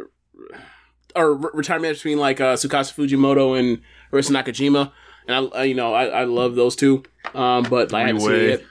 or 1.15 1.35
re- 1.35 1.51
retirement 1.55 1.91
match 1.91 1.99
between 1.99 2.19
like 2.19 2.41
uh 2.41 2.55
Tsukasa 2.55 2.93
Fujimoto 2.95 3.57
and 3.57 3.81
Arisa 4.13 4.33
Nakajima, 4.33 4.91
and 5.29 5.53
I, 5.55 5.59
I 5.59 5.65
you 5.65 5.75
know 5.75 5.95
I, 5.95 6.07
I 6.07 6.25
love 6.25 6.57
those 6.57 6.75
two, 6.75 7.05
um 7.35 7.63
but 7.65 7.93
like, 7.93 8.05
I 8.05 8.07
haven't 8.09 8.23
seen 8.23 8.33
it 8.33 8.49
yet. 8.49 8.63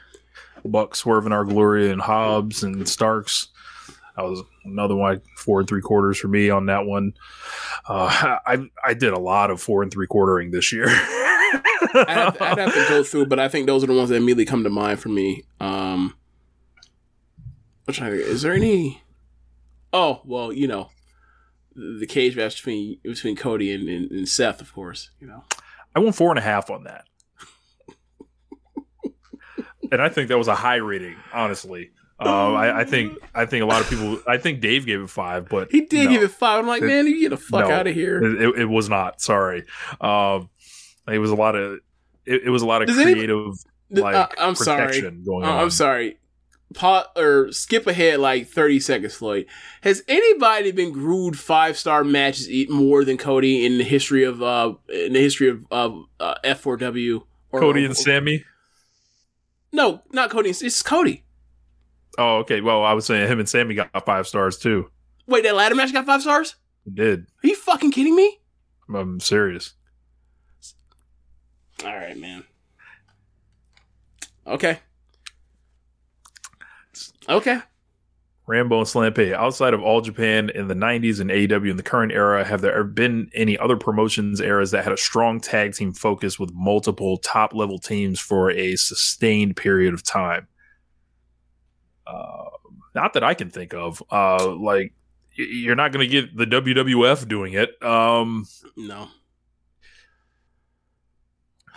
Buck 0.65 0.95
Swerve 0.95 1.25
in 1.25 1.31
Our 1.31 1.45
Glory 1.45 1.91
and 1.91 2.01
Hobbs 2.01 2.63
and 2.63 2.87
Starks. 2.87 3.47
That 4.15 4.23
was 4.23 4.41
another 4.63 4.95
one 4.95 5.21
four 5.37 5.59
and 5.59 5.67
three 5.67 5.81
quarters 5.81 6.17
for 6.17 6.27
me 6.27 6.49
on 6.49 6.67
that 6.67 6.85
one. 6.85 7.13
Uh, 7.87 8.37
I 8.45 8.69
I 8.83 8.93
did 8.93 9.13
a 9.13 9.19
lot 9.19 9.51
of 9.51 9.61
four 9.61 9.83
and 9.83 9.91
three 9.91 10.07
quartering 10.07 10.51
this 10.51 10.71
year. 10.71 10.87
I'd 11.95 12.09
have, 12.09 12.41
I'd 12.41 12.57
have 12.57 12.73
to 12.73 12.85
go 12.89 13.03
through, 13.03 13.27
but 13.27 13.39
I 13.39 13.47
think 13.47 13.67
those 13.67 13.83
are 13.83 13.87
the 13.87 13.93
ones 13.93 14.09
that 14.09 14.15
immediately 14.15 14.45
come 14.45 14.63
to 14.63 14.69
mind 14.69 14.99
for 14.99 15.09
me. 15.09 15.43
Um, 15.59 16.15
I'm 17.87 17.93
trying 17.93 18.11
to 18.11 18.17
is 18.21 18.41
there 18.41 18.53
any? 18.53 19.01
Oh 19.93 20.21
well, 20.25 20.51
you 20.51 20.67
know, 20.67 20.89
the 21.75 21.99
the 21.99 22.07
cage 22.07 22.35
match 22.35 22.57
between 22.57 22.99
between 23.03 23.35
Cody 23.35 23.73
and, 23.73 23.87
and, 23.87 24.11
and 24.11 24.27
Seth, 24.27 24.61
of 24.61 24.73
course. 24.73 25.09
You 25.19 25.27
know, 25.27 25.43
I 25.95 25.99
won 25.99 26.13
four 26.13 26.29
and 26.29 26.39
a 26.39 26.41
half 26.41 26.69
on 26.69 26.85
that. 26.85 27.05
And 29.91 30.01
I 30.01 30.09
think 30.09 30.29
that 30.29 30.37
was 30.37 30.47
a 30.47 30.55
high 30.55 30.75
rating, 30.77 31.15
honestly. 31.33 31.91
Um, 32.17 32.55
I, 32.55 32.79
I 32.79 32.83
think 32.85 33.17
I 33.33 33.45
think 33.45 33.63
a 33.63 33.65
lot 33.65 33.81
of 33.81 33.89
people. 33.89 34.21
I 34.27 34.37
think 34.37 34.61
Dave 34.61 34.85
gave 34.85 35.01
it 35.01 35.09
five, 35.09 35.49
but 35.49 35.69
he 35.71 35.81
did 35.81 36.05
no, 36.05 36.11
give 36.11 36.23
it 36.23 36.31
five. 36.31 36.59
I'm 36.59 36.67
like, 36.67 36.81
It- 36.81 36.85
man, 36.87 37.07
you 37.07 37.19
get 37.19 37.29
the 37.29 37.37
fuck 37.37 37.67
no. 37.67 37.73
out 37.75 37.87
of 37.87 37.93
here. 37.93 38.23
It, 38.23 38.59
it, 38.61 38.65
was 38.65 38.87
not. 38.89 39.21
Sorry. 39.21 39.65
Um, 39.99 40.49
it 41.09 41.19
was 41.19 41.29
a 41.31 41.35
lot 41.35 41.55
of. 41.55 41.79
It, 42.25 42.43
it 42.45 42.49
was 42.49 42.61
a 42.61 42.65
lot 42.65 42.81
of 42.81 42.87
Does 42.87 42.95
creative 43.01 43.53
Th- 43.93 44.01
like 44.01 44.15
uh, 44.15 44.27
I'm 44.39 44.55
sorry. 44.55 45.01
going 45.01 45.43
Uh, 45.43 45.47
on. 45.51 45.59
I'm 45.63 45.69
sorry. 45.69 46.17
Pot 46.73 47.11
or 47.15 47.51
skip 47.51 47.85
ahead 47.85 48.19
like 48.19 48.47
30 48.47 48.79
seconds, 48.79 49.13
Floyd. 49.13 49.45
Has 49.81 50.01
anybody 50.07 50.71
been 50.71 50.91
grued 50.91 51.37
five 51.37 51.77
star 51.77 52.03
matches 52.03 52.49
more 52.69 53.05
than 53.05 53.17
Cody 53.17 53.65
in 53.65 53.77
the 53.77 53.83
history 53.83 54.23
of 54.23 54.41
uh 54.41 54.73
in 54.89 55.13
the 55.13 55.19
history 55.21 55.49
of 55.49 55.65
of 55.69 56.05
uh, 56.19 56.35
F4W? 56.43 57.21
Or, 57.51 57.59
Cody 57.59 57.85
and 57.85 57.95
Sammy. 57.95 58.43
No, 59.75 60.01
not 60.13 60.29
Cody. 60.29 60.51
It's, 60.51 60.81
Cody. 60.81 61.25
Oh, 62.17 62.37
okay. 62.37 62.61
Well, 62.61 62.85
I 62.85 62.93
was 62.93 63.05
saying 63.05 63.27
him 63.27 63.39
and 63.39 63.49
Sammy 63.49 63.75
got 63.75 64.05
five 64.05 64.25
stars 64.25 64.57
too. 64.57 64.89
Wait, 65.27 65.43
that 65.43 65.53
ladder 65.53 65.75
match 65.75 65.91
got 65.91 66.05
five 66.05 66.21
stars? 66.21 66.55
It 66.87 66.95
did. 66.95 67.27
Are 67.43 67.47
you 67.47 67.57
fucking 67.57 67.91
kidding 67.91 68.15
me? 68.15 68.39
I'm 68.93 69.19
serious. 69.19 69.73
All 71.83 71.93
right, 71.93 72.17
man. 72.17 72.45
Okay. 74.47 74.79
Okay. 77.27 77.59
Rambo 78.47 78.79
and 78.79 78.87
Slampe. 78.87 79.33
Outside 79.33 79.73
of 79.73 79.81
All 79.81 80.01
Japan 80.01 80.49
in 80.53 80.67
the 80.67 80.75
90s 80.75 81.19
and 81.19 81.29
AEW 81.29 81.71
in 81.71 81.77
the 81.77 81.83
current 81.83 82.11
era, 82.11 82.43
have 82.43 82.61
there 82.61 82.73
ever 82.73 82.83
been 82.83 83.29
any 83.33 83.57
other 83.57 83.75
promotions 83.75 84.39
eras 84.39 84.71
that 84.71 84.83
had 84.83 84.93
a 84.93 84.97
strong 84.97 85.39
tag 85.39 85.73
team 85.73 85.93
focus 85.93 86.37
with 86.37 86.51
multiple 86.53 87.17
top 87.17 87.53
level 87.53 87.79
teams 87.79 88.19
for 88.19 88.51
a 88.51 88.75
sustained 88.75 89.55
period 89.55 89.93
of 89.93 90.03
time? 90.03 90.47
Uh, 92.05 92.49
not 92.93 93.13
that 93.13 93.23
I 93.23 93.33
can 93.33 93.49
think 93.49 93.73
of. 93.73 94.03
Uh, 94.11 94.55
like 94.55 94.93
you're 95.35 95.75
not 95.75 95.91
going 95.91 96.07
to 96.07 96.11
get 96.11 96.35
the 96.37 96.45
WWF 96.45 97.27
doing 97.27 97.53
it. 97.53 97.81
Um, 97.83 98.45
No. 98.77 99.07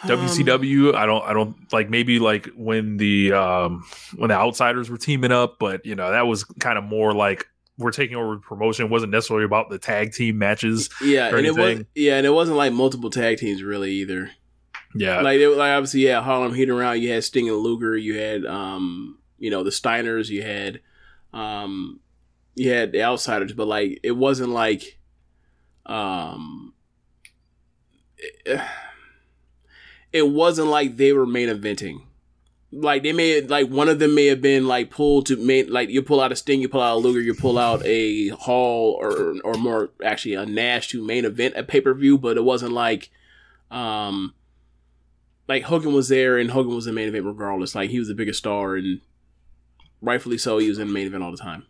WCW, 0.02 0.94
I 0.94 1.06
don't, 1.06 1.24
I 1.24 1.32
don't 1.32 1.72
like 1.72 1.90
maybe 1.90 2.18
like 2.18 2.48
when 2.56 2.96
the 2.96 3.32
um 3.32 3.84
when 4.16 4.28
the 4.28 4.36
outsiders 4.36 4.88
were 4.88 4.98
teaming 4.98 5.32
up, 5.32 5.58
but 5.58 5.84
you 5.84 5.94
know 5.94 6.10
that 6.10 6.26
was 6.26 6.44
kind 6.44 6.78
of 6.78 6.84
more 6.84 7.12
like 7.12 7.46
we're 7.78 7.92
taking 7.92 8.16
over 8.16 8.34
the 8.34 8.40
promotion. 8.40 8.86
It 8.86 8.90
wasn't 8.90 9.12
necessarily 9.12 9.44
about 9.44 9.70
the 9.70 9.78
tag 9.78 10.12
team 10.12 10.38
matches. 10.38 10.90
Yeah, 11.02 11.34
and 11.34 11.46
it 11.46 11.56
was 11.56 11.84
yeah, 11.94 12.16
and 12.16 12.26
it 12.26 12.30
wasn't 12.30 12.58
like 12.58 12.72
multiple 12.72 13.10
tag 13.10 13.38
teams 13.38 13.62
really 13.62 13.92
either. 13.92 14.30
Yeah, 14.94 15.20
like 15.20 15.38
it, 15.38 15.48
like 15.50 15.70
obviously 15.70 16.00
yeah, 16.00 16.22
Harlem 16.22 16.54
Heat 16.54 16.70
around. 16.70 17.00
You 17.00 17.10
had 17.10 17.24
Sting 17.24 17.48
and 17.48 17.58
Luger. 17.58 17.96
You 17.96 18.18
had 18.18 18.44
um 18.46 19.18
you 19.38 19.50
know 19.50 19.62
the 19.62 19.70
Steiners. 19.70 20.28
You 20.28 20.42
had 20.42 20.80
um 21.32 22.00
you 22.54 22.70
had 22.70 22.92
the 22.92 23.02
Outsiders, 23.02 23.52
but 23.52 23.66
like 23.68 24.00
it 24.02 24.12
wasn't 24.12 24.50
like 24.50 24.98
um 25.86 26.74
it, 28.16 28.60
it 30.12 30.28
wasn't 30.30 30.68
like 30.68 30.96
they 30.96 31.12
were 31.12 31.26
main 31.26 31.48
eventing. 31.48 32.02
Like 32.70 33.02
they 33.02 33.12
may 33.12 33.40
like 33.40 33.68
one 33.68 33.88
of 33.88 33.98
them 33.98 34.14
may 34.14 34.26
have 34.26 34.42
been 34.42 34.66
like 34.66 34.90
pulled 34.90 35.26
to 35.26 35.36
main 35.36 35.72
like 35.72 35.88
you 35.88 36.02
pull 36.02 36.20
out 36.20 36.32
a 36.32 36.36
Sting, 36.36 36.60
you 36.60 36.68
pull 36.68 36.82
out 36.82 36.96
a 36.96 36.98
Luger, 36.98 37.20
you 37.20 37.34
pull 37.34 37.58
out 37.58 37.82
a 37.86 38.28
Hall 38.28 38.98
or 39.00 39.36
or 39.42 39.54
more 39.54 39.90
actually 40.04 40.34
a 40.34 40.44
Nash 40.44 40.88
to 40.88 41.02
main 41.04 41.24
event 41.24 41.54
a 41.56 41.62
pay 41.62 41.80
per 41.80 41.94
view, 41.94 42.18
but 42.18 42.36
it 42.36 42.44
wasn't 42.44 42.72
like 42.72 43.10
um 43.70 44.34
like 45.48 45.62
Hogan 45.62 45.94
was 45.94 46.08
there 46.10 46.36
and 46.36 46.50
Hogan 46.50 46.74
was 46.74 46.84
the 46.84 46.92
main 46.92 47.08
event 47.08 47.24
regardless. 47.24 47.74
Like 47.74 47.88
he 47.88 47.98
was 47.98 48.08
the 48.08 48.14
biggest 48.14 48.38
star 48.38 48.76
and 48.76 49.00
rightfully 50.02 50.36
so, 50.36 50.58
he 50.58 50.68
was 50.68 50.78
in 50.78 50.88
the 50.88 50.92
main 50.92 51.06
event 51.06 51.22
all 51.22 51.30
the 51.30 51.38
time. 51.38 51.64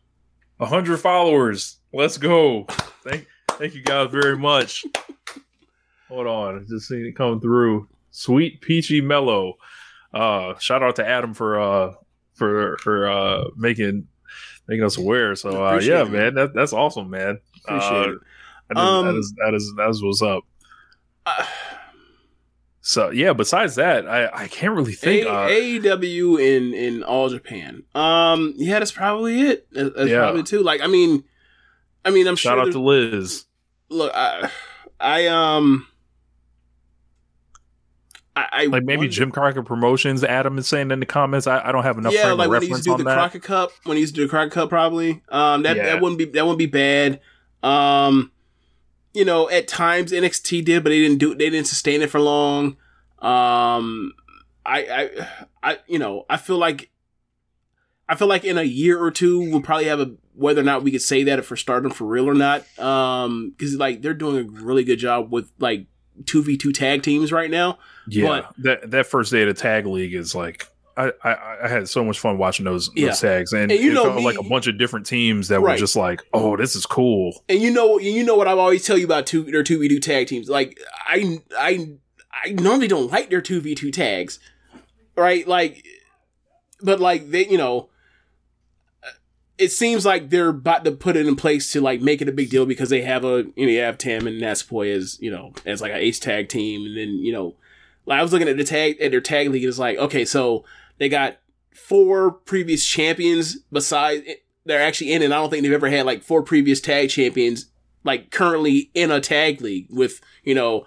a 0.59 0.67
hundred 0.67 0.99
followers. 0.99 1.79
Let's 1.93 2.19
go. 2.19 2.65
Thank, 3.05 3.29
thank 3.51 3.75
you 3.77 3.83
guys 3.83 4.11
very 4.11 4.37
much. 4.37 4.85
Hold 6.09 6.27
on, 6.27 6.67
just 6.69 6.89
seen 6.89 7.07
it 7.07 7.15
come 7.17 7.41
through. 7.41 7.89
Sweet 8.11 8.61
peachy 8.61 9.01
mellow. 9.01 9.55
Uh, 10.13 10.57
shout 10.59 10.83
out 10.83 10.97
to 10.97 11.07
Adam 11.07 11.35
for 11.35 11.61
uh 11.61 11.95
for 12.35 12.77
for 12.79 13.09
uh 13.11 13.45
making 13.57 14.09
making 14.67 14.85
us 14.85 14.97
aware. 14.99 15.35
So 15.35 15.65
uh, 15.67 15.79
yeah, 15.81 16.03
it, 16.03 16.11
man. 16.11 16.35
that 16.35 16.55
that's 16.55 16.73
awesome, 16.73 17.11
man. 17.11 17.39
Appreciate 17.65 17.91
Uh, 17.93 18.13
it. 18.13 18.19
That 18.71 18.77
is, 18.79 18.85
Um, 18.85 19.07
that 19.07 19.15
is 19.17 19.35
that 19.45 19.55
is 19.55 19.73
that 19.77 19.89
is 19.91 20.03
what's 20.03 20.23
up. 20.23 20.45
Uh, 21.27 21.45
So 22.81 23.11
yeah, 23.11 23.35
besides 23.35 23.75
that, 23.75 24.09
I 24.09 24.29
I 24.33 24.49
can't 24.49 24.75
really 24.75 24.93
think. 24.95 25.27
A- 25.27 25.31
uh, 25.31 25.49
AEW 25.51 26.39
in 26.41 26.73
in 26.75 27.03
all 27.03 27.29
Japan. 27.29 27.83
Um, 27.95 28.55
yeah, 28.57 28.79
that's 28.79 28.93
probably 28.93 29.41
it. 29.43 29.67
That's 29.73 30.09
Yeah. 30.11 30.21
probably 30.21 30.43
too. 30.43 30.63
Like, 30.63 30.81
I 30.81 30.87
mean, 30.87 31.25
I 32.05 32.11
mean, 32.11 32.27
I'm 32.27 32.37
shout 32.37 32.57
sure. 32.57 32.67
out 32.67 32.73
to 32.73 32.79
Liz. 32.81 33.45
look, 33.91 34.11
I, 34.15 34.51
I 35.01 35.27
um, 35.27 35.87
I, 38.53 38.63
I 38.63 38.65
like 38.67 38.85
maybe 38.85 38.99
wonder- 38.99 39.13
Jim 39.13 39.31
Crockett 39.31 39.65
Promotions. 39.65 40.23
Adam 40.25 40.59
is 40.59 40.67
saying 40.67 40.91
in 40.91 41.01
the 41.01 41.07
comments. 41.07 41.47
I, 41.47 41.61
I 41.69 41.73
don't 41.73 41.83
have 41.85 41.99
enough 41.99 42.13
yeah, 42.13 42.25
frame 42.25 42.39
like 42.39 42.47
of 42.47 42.51
when 42.53 42.63
he 42.63 42.69
used 42.69 42.85
to 42.85 42.91
do 42.91 42.97
the 42.99 43.05
that. 43.05 43.15
Crockett 43.15 43.43
Cup, 43.43 43.71
when 43.85 43.97
he 43.97 44.01
used 44.03 44.15
to 44.15 44.21
do 44.21 44.27
the 44.27 44.31
Crockett 44.31 44.53
Cup, 44.53 44.69
probably. 44.69 45.23
Um, 45.29 45.63
that 45.63 45.77
Yeah. 45.77 45.85
that 45.87 46.01
wouldn't 46.03 46.19
be 46.19 46.25
that 46.27 46.45
wouldn't 46.45 46.59
be 46.59 46.67
bad. 46.67 47.21
Um, 47.63 48.31
you 49.15 49.25
know, 49.25 49.49
at 49.51 49.67
times 49.69 50.13
NXT 50.13 50.65
did, 50.65 50.85
but 50.85 50.91
they 50.91 50.99
didn't 51.01 51.19
do 51.19 51.35
they 51.35 51.51
didn't 51.51 51.67
sustain 51.67 52.03
it 52.03 52.11
for 52.11 52.21
long. 52.21 52.77
Um, 53.21 54.13
I 54.65 54.81
I 54.87 55.29
I 55.63 55.79
you 55.87 55.99
know 55.99 56.25
I 56.31 56.37
feel 56.37 56.59
like 56.59 56.91
I 58.09 58.15
feel 58.15 58.29
like 58.29 58.45
in 58.45 58.59
a 58.59 58.63
year 58.63 59.03
or 59.03 59.11
two 59.11 59.41
we'll 59.51 59.63
probably 59.63 59.87
have 59.87 60.01
a 60.01 60.15
whether 60.35 60.61
or 60.61 60.65
not 60.65 60.85
we 60.85 60.93
could 60.93 61.03
say 61.03 61.25
that 61.25 61.45
for 61.45 61.57
Stardom 61.57 61.91
for 61.91 62.05
real 62.07 62.29
or 62.29 62.35
not. 62.35 62.65
Um, 62.79 63.55
because 63.57 63.75
like 63.75 64.03
they're 64.03 64.15
doing 64.15 64.47
a 64.47 64.63
really 64.63 64.85
good 64.85 64.99
job 65.01 65.33
with 65.33 65.51
like 65.59 65.87
two 66.27 66.43
v 66.45 66.57
two 66.57 66.73
tag 66.73 67.03
teams 67.03 67.33
right 67.33 67.51
now. 67.51 67.79
Yeah, 68.09 68.27
But- 68.27 68.55
that 68.59 68.91
that 68.91 69.07
first 69.07 69.31
day 69.33 69.43
of 69.43 69.49
the 69.49 69.55
tag 69.61 69.87
league 69.87 70.15
is 70.15 70.35
like 70.35 70.69
I, 70.97 71.13
I, 71.23 71.37
I 71.65 71.69
had 71.69 71.89
so 71.89 72.03
much 72.05 72.19
fun 72.19 72.39
watching 72.39 72.65
those, 72.65 72.91
Yeah. 72.97 73.07
those 73.09 73.21
tags, 73.21 73.53
and, 73.53 73.71
And 73.71 73.81
you 73.81 73.93
know 73.93 74.15
me- 74.17 74.25
like 74.25 74.37
a 74.37 74.43
bunch 74.43 74.67
of 74.67 74.79
different 74.79 75.07
teams 75.07 75.47
that 75.47 75.63
were 75.63 75.77
just 75.77 75.95
like, 75.95 76.23
oh, 76.35 76.57
this 76.57 76.75
is 76.75 76.87
cool. 76.87 77.45
And 77.49 77.61
you 77.63 77.71
know, 77.73 78.01
you 78.01 78.25
know 78.25 78.35
what 78.35 78.49
I 78.49 78.51
always 78.51 78.85
tell 78.85 78.99
you 78.99 79.05
about 79.05 79.25
two 79.27 79.45
their 79.45 79.63
two 79.63 79.79
v 79.79 79.89
two 79.89 80.01
tag 80.01 80.27
teams. 80.27 80.49
Like 80.49 80.77
I, 81.07 81.39
I, 81.57 81.91
I 82.45 82.51
normally 82.51 82.89
don't 82.89 83.13
like 83.13 83.31
their 83.31 83.41
two 83.41 83.61
v 83.61 83.77
two 83.77 83.93
tags, 83.93 84.41
right? 85.17 85.47
Like, 85.47 85.87
but 86.83 86.99
like 86.99 87.31
they, 87.31 87.47
you 87.47 87.59
know, 87.59 87.91
it 89.57 89.73
seems 89.73 90.05
like 90.07 90.31
they're 90.31 90.49
about 90.49 90.85
to 90.85 90.93
put 90.93 91.17
it 91.17 91.27
in 91.27 91.37
place 91.37 91.73
to 91.73 91.81
like 91.81 92.01
make 92.01 92.21
it 92.23 92.29
a 92.29 92.33
big 92.33 92.51
deal 92.51 92.67
because 92.67 92.91
they 92.91 93.03
have 93.03 93.25
a 93.25 93.45
you 93.57 93.67
know 93.67 93.73
you 93.73 93.81
have 93.81 93.99
Tam 93.99 94.27
and 94.27 94.41
Natsupoi 94.41 94.95
as 94.95 95.17
you 95.21 95.31
know 95.31 95.53
as 95.67 95.81
like 95.81 95.93
an 95.93 95.99
ace 95.99 96.19
tag 96.19 96.49
team, 96.49 96.87
and 96.87 96.97
then 96.97 97.09
you 97.25 97.33
know, 97.33 97.55
like 98.09 98.19
I 98.19 98.23
was 98.23 98.33
looking 98.33 98.49
at 98.49 98.57
the 98.57 98.65
tag 98.65 99.01
at 99.01 99.11
their 99.11 99.21
tag 99.21 99.51
league, 99.51 99.63
and 99.63 99.69
it's 99.69 99.79
like 99.79 99.99
okay, 99.99 100.25
so 100.25 100.65
they 100.97 101.11
got 101.11 101.37
four 101.75 102.33
previous 102.33 102.85
champions 102.85 103.57
besides 103.71 104.27
they're 104.65 104.83
actually 104.83 105.13
in, 105.13 105.23
and 105.23 105.33
I 105.33 105.37
don't 105.37 105.51
think 105.51 105.63
they've 105.63 105.73
ever 105.73 105.91
had 105.91 106.07
like 106.07 106.23
four 106.23 106.43
previous 106.43 106.81
tag 106.81 107.11
champions 107.11 107.67
like 108.05 108.31
currently 108.31 108.91
in 108.95 109.11
a 109.11 109.21
tag 109.21 109.61
league 109.61 109.89
with 109.91 110.23
you 110.43 110.55
know 110.55 110.87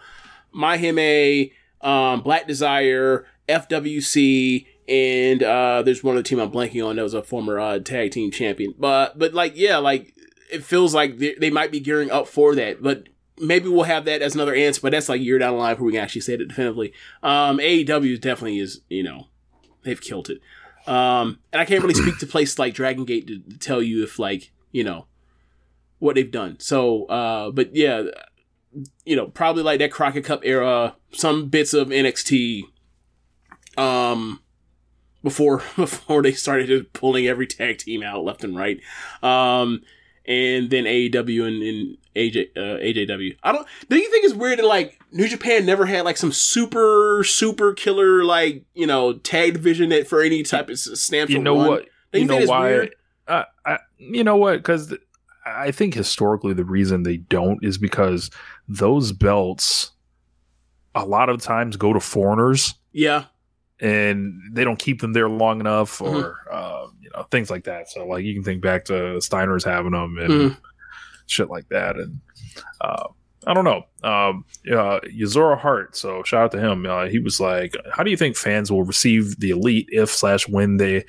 MaiHime, 0.53 1.51
um, 1.81 2.21
Black 2.21 2.47
Desire, 2.47 3.27
FWC, 3.47 4.65
and 4.87 5.43
uh, 5.43 5.83
there's 5.83 6.03
one 6.03 6.15
other 6.15 6.23
team 6.23 6.39
I'm 6.39 6.51
blanking 6.51 6.85
on 6.85 6.95
that 6.95 7.03
was 7.03 7.13
a 7.13 7.21
former 7.21 7.59
uh, 7.59 7.77
tag 7.79 8.11
team 8.11 8.31
champion. 8.31 8.73
But 8.79 9.19
but 9.19 9.35
like 9.35 9.53
yeah, 9.55 9.77
like 9.77 10.15
it 10.51 10.63
feels 10.63 10.95
like 10.95 11.19
they 11.19 11.51
might 11.51 11.71
be 11.71 11.79
gearing 11.79 12.09
up 12.09 12.27
for 12.27 12.55
that, 12.55 12.81
but. 12.81 13.07
Maybe 13.41 13.67
we'll 13.67 13.83
have 13.83 14.05
that 14.05 14.21
as 14.21 14.35
another 14.35 14.55
answer, 14.55 14.81
but 14.81 14.91
that's 14.91 15.09
like 15.09 15.21
year 15.21 15.39
down 15.39 15.53
the 15.53 15.59
line 15.59 15.75
where 15.75 15.85
we 15.85 15.93
can 15.93 16.01
actually 16.01 16.21
say 16.21 16.33
it 16.33 16.47
definitively. 16.47 16.93
Um, 17.23 17.57
AEW 17.57 18.21
definitely 18.21 18.59
is, 18.59 18.81
you 18.89 19.03
know, 19.03 19.27
they've 19.83 19.99
killed 19.99 20.29
it. 20.29 20.41
Um, 20.87 21.39
and 21.51 21.61
I 21.61 21.65
can't 21.65 21.81
really 21.81 21.93
speak 21.93 22.17
to 22.19 22.27
places 22.27 22.59
like 22.59 22.73
Dragon 22.73 23.05
Gate 23.05 23.27
to, 23.27 23.39
to 23.39 23.59
tell 23.59 23.81
you 23.81 24.03
if 24.03 24.19
like, 24.19 24.51
you 24.71 24.83
know, 24.83 25.07
what 25.99 26.15
they've 26.15 26.31
done. 26.31 26.59
So, 26.59 27.05
uh, 27.05 27.51
but 27.51 27.75
yeah, 27.75 28.03
you 29.05 29.15
know, 29.15 29.27
probably 29.27 29.63
like 29.63 29.79
that 29.79 29.91
Crockett 29.91 30.25
Cup 30.25 30.41
era, 30.43 30.95
some 31.11 31.49
bits 31.49 31.73
of 31.73 31.89
NXT, 31.89 32.63
um, 33.77 34.41
before, 35.23 35.57
before 35.75 36.23
they 36.23 36.31
started 36.31 36.67
just 36.67 36.93
pulling 36.93 37.27
every 37.27 37.47
tag 37.47 37.77
team 37.79 38.03
out 38.03 38.23
left 38.23 38.43
and 38.43 38.57
right. 38.57 38.79
Um, 39.21 39.81
and 40.25 40.69
then 40.69 40.85
AEW 40.85 41.47
and, 41.47 41.63
and 41.63 41.97
AJ, 42.15 42.49
uh, 42.57 42.77
AJW. 42.79 43.37
I 43.43 43.51
don't, 43.51 43.67
do 43.89 43.95
you 43.97 44.09
think 44.11 44.25
it's 44.25 44.33
weird 44.33 44.59
that 44.59 44.65
like 44.65 44.99
New 45.11 45.27
Japan 45.27 45.65
never 45.65 45.85
had 45.85 46.03
like 46.05 46.17
some 46.17 46.31
super, 46.31 47.23
super 47.23 47.73
killer, 47.73 48.23
like, 48.23 48.63
you 48.73 48.85
know, 48.87 49.13
tag 49.13 49.53
division 49.53 49.89
that 49.89 50.07
for 50.07 50.21
any 50.21 50.43
type 50.43 50.69
of 50.69 50.77
stamp 50.79 51.29
You 51.29 51.39
know 51.39 51.55
one? 51.55 51.67
what? 51.67 51.83
You 52.13 52.27
think 52.27 52.29
know 52.29 52.45
why? 52.47 52.61
weird? 52.69 52.95
Uh, 53.27 53.43
I, 53.65 53.77
you 53.97 54.23
know 54.23 54.35
what? 54.35 54.57
Because 54.57 54.93
I 55.45 55.71
think 55.71 55.93
historically 55.93 56.53
the 56.53 56.65
reason 56.65 57.03
they 57.03 57.17
don't 57.17 57.63
is 57.63 57.77
because 57.77 58.29
those 58.67 59.11
belts 59.11 59.91
a 60.93 61.05
lot 61.05 61.29
of 61.29 61.41
times 61.41 61.77
go 61.77 61.93
to 61.93 61.99
foreigners 62.01 62.73
Yeah. 62.91 63.25
and 63.79 64.39
they 64.51 64.63
don't 64.65 64.77
keep 64.79 64.99
them 65.01 65.13
there 65.13 65.29
long 65.29 65.59
enough 65.61 65.99
Mm-hmm. 65.99 66.15
or 66.17 66.37
uh, 66.51 66.87
you 66.99 67.09
know 67.15 67.23
things 67.31 67.49
like 67.49 67.63
that 67.65 67.89
so 67.89 68.05
like 68.05 68.23
you 68.25 68.33
can 68.33 68.43
think 68.43 68.61
back 68.61 68.85
to 68.85 69.19
steiner's 69.21 69.63
having 69.63 69.91
them 69.91 70.17
and 70.17 70.29
Mhm. 70.33 70.57
Shit 71.31 71.49
like 71.49 71.67
that 71.69 71.95
and 71.97 72.19
uh, 72.81 73.07
i 73.47 73.53
don't 73.53 73.63
know 73.65 73.83
um, 74.03 74.45
uh, 74.71 74.99
Yuzuru 75.07 75.57
hart 75.57 75.95
so 75.95 76.21
shout 76.23 76.43
out 76.45 76.51
to 76.51 76.59
him 76.59 76.85
uh, 76.85 77.05
he 77.07 77.19
was 77.19 77.39
like 77.39 77.73
how 77.93 78.03
do 78.03 78.11
you 78.11 78.17
think 78.17 78.35
fans 78.35 78.71
will 78.71 78.83
receive 78.83 79.39
the 79.39 79.49
elite 79.51 79.87
if 79.91 80.09
slash 80.09 80.47
when 80.47 80.77
they 80.77 81.05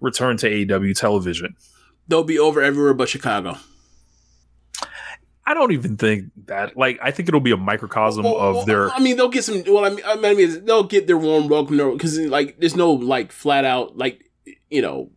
return 0.00 0.36
to 0.38 0.48
aew 0.50 0.94
television 0.98 1.56
They'll 2.08 2.24
be 2.24 2.38
over 2.38 2.60
everywhere 2.60 2.94
but 2.94 3.08
Chicago. 3.08 3.56
i 5.46 5.54
don't 5.54 5.72
even 5.72 5.96
think 5.96 6.26
that 6.46 6.76
like 6.76 6.98
i 7.02 7.10
think 7.10 7.28
it'll 7.28 7.40
be 7.40 7.52
a 7.52 7.56
microcosm 7.56 8.24
Well, 8.24 8.36
of 8.36 8.54
well, 8.56 8.64
their 8.66 8.90
I 8.90 8.98
mean, 9.00 9.16
they'll 9.16 9.28
get 9.28 9.44
some. 9.44 9.62
Well, 9.66 9.84
I 9.84 9.90
mean, 9.90 10.04
I 10.04 10.34
mean, 10.34 10.64
they'll 10.64 10.82
get 10.84 11.06
their 11.06 11.16
warm 11.18 11.48
welcome 11.48 11.76
because, 11.92 12.18
like, 12.18 12.58
there's 12.58 12.76
no 12.76 12.92
like 12.92 13.32
flat 13.32 13.64
out 13.64 13.96
like 13.96 14.30
you 14.70 14.82
know 14.82 15.10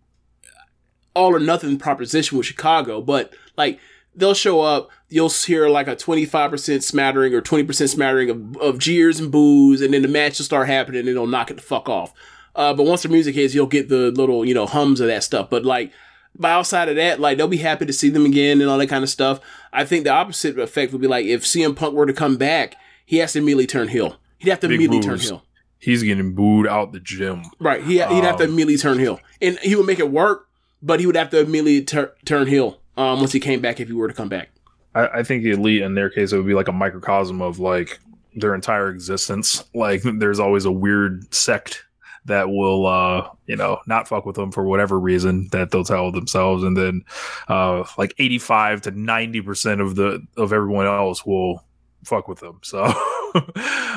all 1.16 1.34
or 1.34 1.40
nothing 1.40 1.78
proposition 1.78 2.38
with 2.38 2.46
Chicago, 2.48 3.02
but 3.02 3.34
like 3.58 3.80
they'll 4.16 4.34
show 4.34 4.62
up. 4.62 4.90
You'll 5.10 5.30
hear 5.30 5.70
like 5.70 5.88
a 5.88 5.96
25% 5.96 6.82
smattering 6.84 7.34
or 7.34 7.42
20% 7.42 7.90
smattering 7.90 8.30
of, 8.30 8.58
of 8.58 8.80
jeers 8.80 9.20
and 9.20 9.32
boos, 9.32 9.82
and 9.82 9.94
then 9.94 10.02
the 10.02 10.08
match 10.08 10.40
will 10.40 10.46
start 10.46 10.68
happening 10.68 11.00
and 11.08 11.16
they'll 11.16 11.28
knock 11.28 11.52
it 11.52 11.56
the 11.56 11.62
fuck 11.62 11.88
off. 11.90 12.14
Uh, 12.56 12.74
but 12.74 12.86
once 12.86 13.04
the 13.04 13.10
music 13.10 13.36
hits, 13.36 13.54
you'll 13.54 13.66
get 13.68 13.90
the 13.90 14.12
little, 14.12 14.46
you 14.46 14.54
know, 14.54 14.66
hums 14.66 15.00
of 15.02 15.08
that 15.08 15.24
stuff. 15.24 15.50
But 15.50 15.66
like, 15.66 15.92
but 16.38 16.50
outside 16.50 16.90
of 16.90 16.96
that, 16.96 17.20
like 17.20 17.38
they'll 17.38 17.48
be 17.48 17.58
happy 17.58 17.86
to 17.86 17.94
see 17.94 18.10
them 18.10 18.26
again 18.26 18.62
and 18.62 18.70
all 18.70 18.78
that 18.78 18.88
kind 18.88 19.04
of 19.04 19.10
stuff. 19.10 19.40
I 19.74 19.86
think 19.86 20.04
the 20.06 20.12
opposite 20.12 20.58
effect 20.58 20.92
would 20.92 21.02
be 21.02 21.08
like 21.08 21.26
if 21.26 21.44
CM 21.44 21.76
Punk 21.76 21.94
were 21.94 22.06
to 22.06 22.14
come 22.14 22.38
back, 22.38 22.76
he 23.06 23.18
has 23.18 23.34
to 23.34 23.40
immediately 23.40 23.68
turn 23.68 23.90
heel. 23.90 24.18
He'd 24.38 24.50
have 24.50 24.60
to 24.62 24.68
Big 24.68 24.76
immediately 24.76 25.02
turn 25.08 25.20
heel. 25.20 25.44
he's 25.80 26.04
getting 26.04 26.34
booed 26.34 26.68
out 26.68 26.92
the 26.94 27.00
gym 27.00 27.44
Right. 27.60 27.84
He, 27.84 27.94
he'd 27.94 28.00
have 28.24 28.38
to 28.38 28.46
Um, 28.46 28.50
immediately 28.52 28.78
turn 28.78 29.00
heel. 29.00 29.20
And 29.42 29.58
he 29.60 29.76
would 29.76 29.86
make 29.86 30.00
it 30.00 30.10
work, 30.12 30.48
but 30.82 31.00
he 31.00 31.06
would 31.06 31.16
have 31.16 31.30
to 31.32 31.40
immediately 31.42 31.84
tur- 31.84 32.14
turn 32.26 32.48
heel 32.48 32.80
um, 32.98 33.20
once 33.20 33.32
he 33.32 33.40
came 33.40 33.62
back 33.62 33.80
if 33.80 33.88
he 33.88 33.94
were 33.94 34.08
to 34.08 34.14
come 34.14 34.30
back. 34.30 34.50
I, 34.94 35.08
I 35.08 35.24
think 35.24 35.44
the 35.44 35.52
elite 35.52 35.82
in 35.82 35.96
their 35.96 36.10
case 36.10 36.32
it 36.32 36.38
would 36.38 36.48
be 36.48 36.54
like 36.54 36.68
a 36.68 36.74
microcosm 36.74 37.42
of 37.42 37.60
like 37.60 38.00
their 38.36 38.56
entire 38.56 38.90
existence. 38.90 39.64
Like 39.74 40.02
there's 40.04 40.40
always 40.40 40.66
a 40.66 40.72
weird 40.72 41.34
sect 41.34 41.86
that 42.26 42.50
will 42.50 42.88
uh 42.88 43.30
you 43.46 43.56
know 43.56 43.80
not 43.86 44.08
fuck 44.08 44.26
with 44.26 44.36
them 44.36 44.52
for 44.52 44.64
whatever 44.64 45.00
reason 45.00 45.48
that 45.52 45.70
they'll 45.70 45.84
tell 45.84 46.12
themselves 46.12 46.64
and 46.64 46.76
then 46.76 47.04
uh 47.50 47.84
like 48.00 48.16
85 48.18 48.82
to 48.82 48.92
90 48.92 49.42
percent 49.42 49.80
of 49.80 49.96
the 49.96 50.26
of 50.36 50.52
everyone 50.52 50.88
else 50.88 51.24
will 51.24 51.64
fuck 52.06 52.28
with 52.28 52.40
them 52.40 52.60
so 52.64 52.86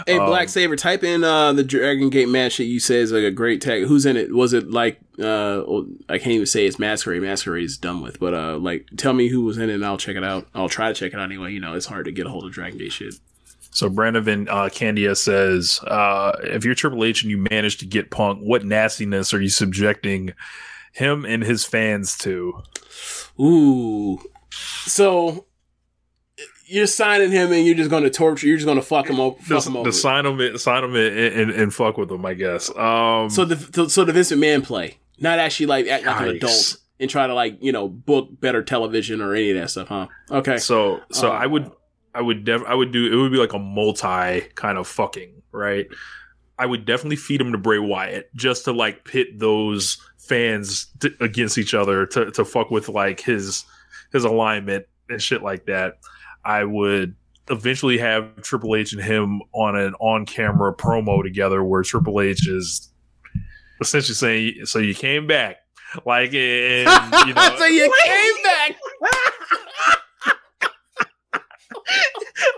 Hey, 0.07 0.19
um, 0.19 0.27
Black 0.27 0.49
Saber, 0.49 0.75
type 0.75 1.05
in 1.05 1.23
uh, 1.23 1.53
the 1.53 1.63
Dragon 1.63 2.11
Gate 2.11 2.29
match 2.29 2.57
that 2.57 2.65
you 2.65 2.81
say 2.81 2.97
is 2.97 3.13
like 3.13 3.23
a 3.23 3.31
great 3.31 3.61
tag. 3.61 3.85
Who's 3.85 4.07
in 4.07 4.17
it? 4.17 4.33
Was 4.33 4.53
it 4.53 4.71
like 4.71 4.99
uh, 5.23 5.63
I 6.09 6.19
can't 6.19 6.33
even 6.33 6.47
say 6.47 6.67
it's 6.67 6.79
Masquerade. 6.79 7.23
Masquerade 7.23 7.65
is 7.65 7.79
done 7.79 8.01
with, 8.03 8.19
but 8.19 8.35
uh, 8.35 8.59
like 8.59 8.89
tell 8.97 9.13
me 9.13 9.29
who 9.29 9.43
was 9.43 9.59
in 9.59 9.71
it, 9.71 9.75
and 9.75 9.85
I'll 9.85 9.99
check 9.99 10.17
it 10.17 10.25
out. 10.25 10.49
I'll 10.55 10.69
try 10.69 10.89
to 10.89 10.95
check 10.95 11.13
it 11.13 11.21
out 11.21 11.25
anyway. 11.25 11.53
You 11.53 11.61
know, 11.61 11.75
it's 11.75 11.87
hard 11.87 12.07
to 12.07 12.13
get 12.13 12.27
a 12.27 12.31
hold 12.31 12.45
of 12.45 12.53
Dragon 12.53 12.79
Gate 12.79 12.93
shit. 12.93 13.15
So 13.71 13.89
Brandon 13.89 14.49
uh, 14.49 14.69
Candia 14.73 15.17
says, 15.17 15.79
uh, 15.87 16.33
if 16.43 16.65
you're 16.65 16.75
Triple 16.75 17.05
H 17.05 17.23
and 17.23 17.31
you 17.31 17.47
manage 17.51 17.77
to 17.79 17.87
get 17.87 18.11
Punk, 18.11 18.41
what 18.41 18.65
nastiness 18.65 19.35
are 19.35 19.41
you 19.41 19.51
subjecting 19.51 20.33
him 20.93 21.25
and 21.25 21.45
his 21.45 21.65
fans 21.65 22.17
to? 22.19 22.63
Ooh, 23.39 24.19
so 24.51 25.45
you're 26.69 26.87
signing 26.87 27.31
him, 27.31 27.53
and 27.53 27.65
you're 27.67 27.75
just 27.75 27.91
going 27.91 28.03
to 28.05 28.11
torture. 28.11 28.47
You're 28.47 28.57
just 28.57 28.67
going 28.67 28.79
to 28.79 28.85
fuck 28.85 29.09
him 29.09 29.19
up. 29.21 29.39
Fuck 29.41 29.65
The, 29.65 29.71
him 29.71 29.93
sign 29.93 30.27
him, 30.27 30.59
sign 30.59 30.85
him, 30.85 30.95
and, 30.95 31.17
and, 31.17 31.51
and 31.51 31.75
fuck 31.75 31.97
with 31.97 32.11
him. 32.11 32.25
I 32.25 32.35
guess. 32.35 32.69
Um, 32.77 33.31
So 33.31 33.45
the 33.45 33.89
so 33.89 34.05
the 34.05 34.13
Vince 34.13 34.31
McMahon 34.33 34.63
play, 34.65 34.99
not 35.19 35.39
actually 35.39 35.67
like 35.67 35.87
act 35.87 36.05
like 36.05 36.21
an 36.21 36.29
adult 36.37 36.77
and 37.01 37.09
try 37.09 37.27
to 37.27 37.35
like 37.35 37.59
you 37.63 37.73
know 37.73 37.89
book 37.89 38.29
better 38.41 38.63
television 38.63 39.21
or 39.21 39.35
any 39.35 39.51
of 39.51 39.57
that 39.57 39.71
stuff, 39.71 39.89
huh? 39.89 40.07
Okay. 40.31 40.59
so 40.59 41.01
so 41.11 41.29
Uh, 41.31 41.35
I 41.35 41.47
would 41.47 41.71
I 42.15 42.21
would 42.23 42.45
def- 42.45 42.65
I 42.67 42.75
would 42.75 42.93
do 42.93 43.13
it 43.13 43.17
would 43.17 43.33
be 43.33 43.39
like 43.39 43.53
a 43.53 43.59
multi 43.59 44.41
kind 44.55 44.79
of 44.79 44.87
fucking 44.89 45.43
right. 45.53 45.87
I 46.59 46.67
would 46.67 46.85
definitely 46.85 47.17
feed 47.17 47.41
him 47.41 47.53
to 47.53 47.59
Bray 47.59 47.79
Wyatt 47.79 48.35
just 48.35 48.65
to 48.65 48.73
like 48.73 49.05
pit 49.05 49.39
those 49.39 49.99
fans 50.19 50.89
t- 51.01 51.11
against 51.21 51.57
each 51.57 51.73
other 51.73 52.05
to 52.07 52.31
to 52.33 52.45
fuck 52.45 52.71
with 52.71 52.89
like 52.89 53.21
his 53.21 53.65
his 54.13 54.25
alignment 54.25 54.87
and 55.09 55.23
shit 55.23 55.43
like 55.43 55.67
that. 55.67 55.99
I 56.49 56.65
would 56.65 57.15
eventually 57.51 57.99
have 57.99 58.41
Triple 58.41 58.75
H 58.75 58.95
and 58.95 59.03
him 59.03 59.43
on 59.53 59.77
an 59.77 59.93
on 60.01 60.25
camera 60.25 60.75
promo 60.75 61.23
together 61.23 61.63
where 61.63 61.83
Triple 61.83 62.23
H 62.23 62.49
is 62.49 62.91
essentially 63.83 64.15
saying, 64.15 64.65
"So 64.65 64.79
you 64.79 64.95
came 64.95 65.27
back." 65.27 65.59
Like, 66.05 66.35
and, 66.35 66.89
you 67.27 67.35
know, 67.35 67.57
so 67.59 67.65
you 67.67 67.93
came 68.05 68.43
back. 68.43 68.77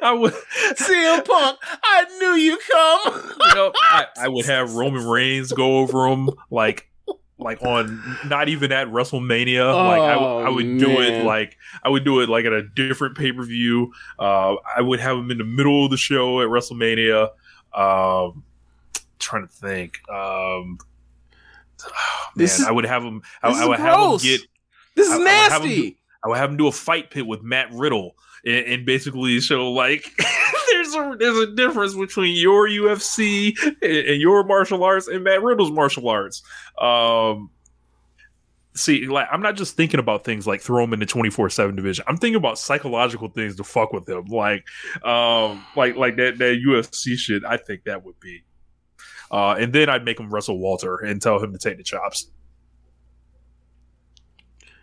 I 0.02 0.12
would, 0.12 0.32
CM 0.32 1.24
Punk, 1.24 1.58
I 1.62 2.04
knew 2.18 2.34
you 2.34 2.58
come. 2.70 3.34
Yep. 3.54 3.72
I, 3.76 4.06
I 4.18 4.28
would 4.28 4.46
have 4.46 4.74
Roman 4.76 5.06
Reigns 5.06 5.52
go 5.52 5.78
over 5.78 6.06
him 6.08 6.30
like 6.50 6.89
like 7.40 7.62
on 7.62 8.02
not 8.26 8.48
even 8.48 8.70
at 8.72 8.88
WrestleMania. 8.88 9.74
like 9.74 10.00
I, 10.00 10.14
w- 10.14 10.38
I 10.44 10.48
Oh, 10.48 10.54
would 10.54 10.78
do 10.78 11.00
it 11.00 11.24
like 11.24 11.56
I 11.82 11.88
would 11.88 12.04
do 12.04 12.20
it 12.20 12.28
like 12.28 12.44
at 12.44 12.52
a 12.52 12.62
different 12.62 13.16
pay 13.16 13.32
per 13.32 13.42
view. 13.42 13.92
Uh, 14.18 14.56
I 14.76 14.80
would 14.82 15.00
have 15.00 15.16
him 15.16 15.30
in 15.30 15.38
the 15.38 15.44
middle 15.44 15.84
of 15.84 15.90
the 15.90 15.96
show 15.96 16.40
at 16.40 16.48
WrestleMania. 16.48 17.30
Um, 17.74 18.44
trying 19.18 19.46
to 19.46 19.52
think. 19.52 20.00
Um, 20.08 20.78
This 22.36 22.58
man, 22.58 22.64
is- 22.64 22.68
I 22.68 22.72
would 22.72 22.84
have 22.84 23.02
him. 23.02 23.22
I, 23.42 23.48
I 23.48 23.66
would 23.66 23.78
have 23.80 23.98
him 24.12 24.16
get. 24.18 24.40
This 24.94 25.06
is 25.08 25.12
I- 25.12 25.16
I 25.16 25.18
would 25.18 25.24
nasty. 25.24 25.96
I 26.22 26.28
would 26.28 26.36
have 26.38 26.50
him 26.50 26.56
do 26.58 26.66
a 26.66 26.72
fight 26.72 27.10
pit 27.10 27.26
with 27.26 27.42
Matt 27.42 27.72
Riddle 27.72 28.14
and, 28.44 28.66
and 28.66 28.86
basically 28.86 29.40
show 29.40 29.72
like 29.72 30.04
there's 30.70 30.94
a 30.94 31.16
there's 31.18 31.38
a 31.38 31.54
difference 31.54 31.94
between 31.94 32.36
your 32.36 32.68
UFC 32.68 33.54
and, 33.82 33.92
and 33.92 34.20
your 34.20 34.44
martial 34.44 34.84
arts 34.84 35.08
and 35.08 35.24
Matt 35.24 35.42
Riddle's 35.42 35.70
martial 35.70 36.08
arts. 36.08 36.42
Um, 36.80 37.50
see, 38.74 39.06
like 39.06 39.28
I'm 39.30 39.42
not 39.42 39.56
just 39.56 39.76
thinking 39.76 40.00
about 40.00 40.24
things 40.24 40.46
like 40.46 40.60
throw 40.60 40.84
him 40.84 40.92
in 40.92 41.00
the 41.00 41.06
24 41.06 41.50
seven 41.50 41.76
division. 41.76 42.04
I'm 42.08 42.16
thinking 42.16 42.36
about 42.36 42.58
psychological 42.58 43.28
things 43.28 43.56
to 43.56 43.64
fuck 43.64 43.92
with 43.92 44.08
him, 44.08 44.26
like 44.26 44.64
um, 45.04 45.64
like 45.76 45.96
like 45.96 46.16
that 46.16 46.38
that 46.38 46.58
UFC 46.66 47.16
shit. 47.16 47.44
I 47.44 47.56
think 47.56 47.84
that 47.84 48.04
would 48.04 48.18
be. 48.20 48.44
Uh, 49.30 49.52
and 49.52 49.72
then 49.72 49.88
I'd 49.88 50.04
make 50.04 50.18
him 50.18 50.32
wrestle 50.32 50.58
Walter 50.58 50.96
and 50.96 51.22
tell 51.22 51.40
him 51.42 51.52
to 51.52 51.58
take 51.58 51.76
the 51.76 51.84
chops. 51.84 52.30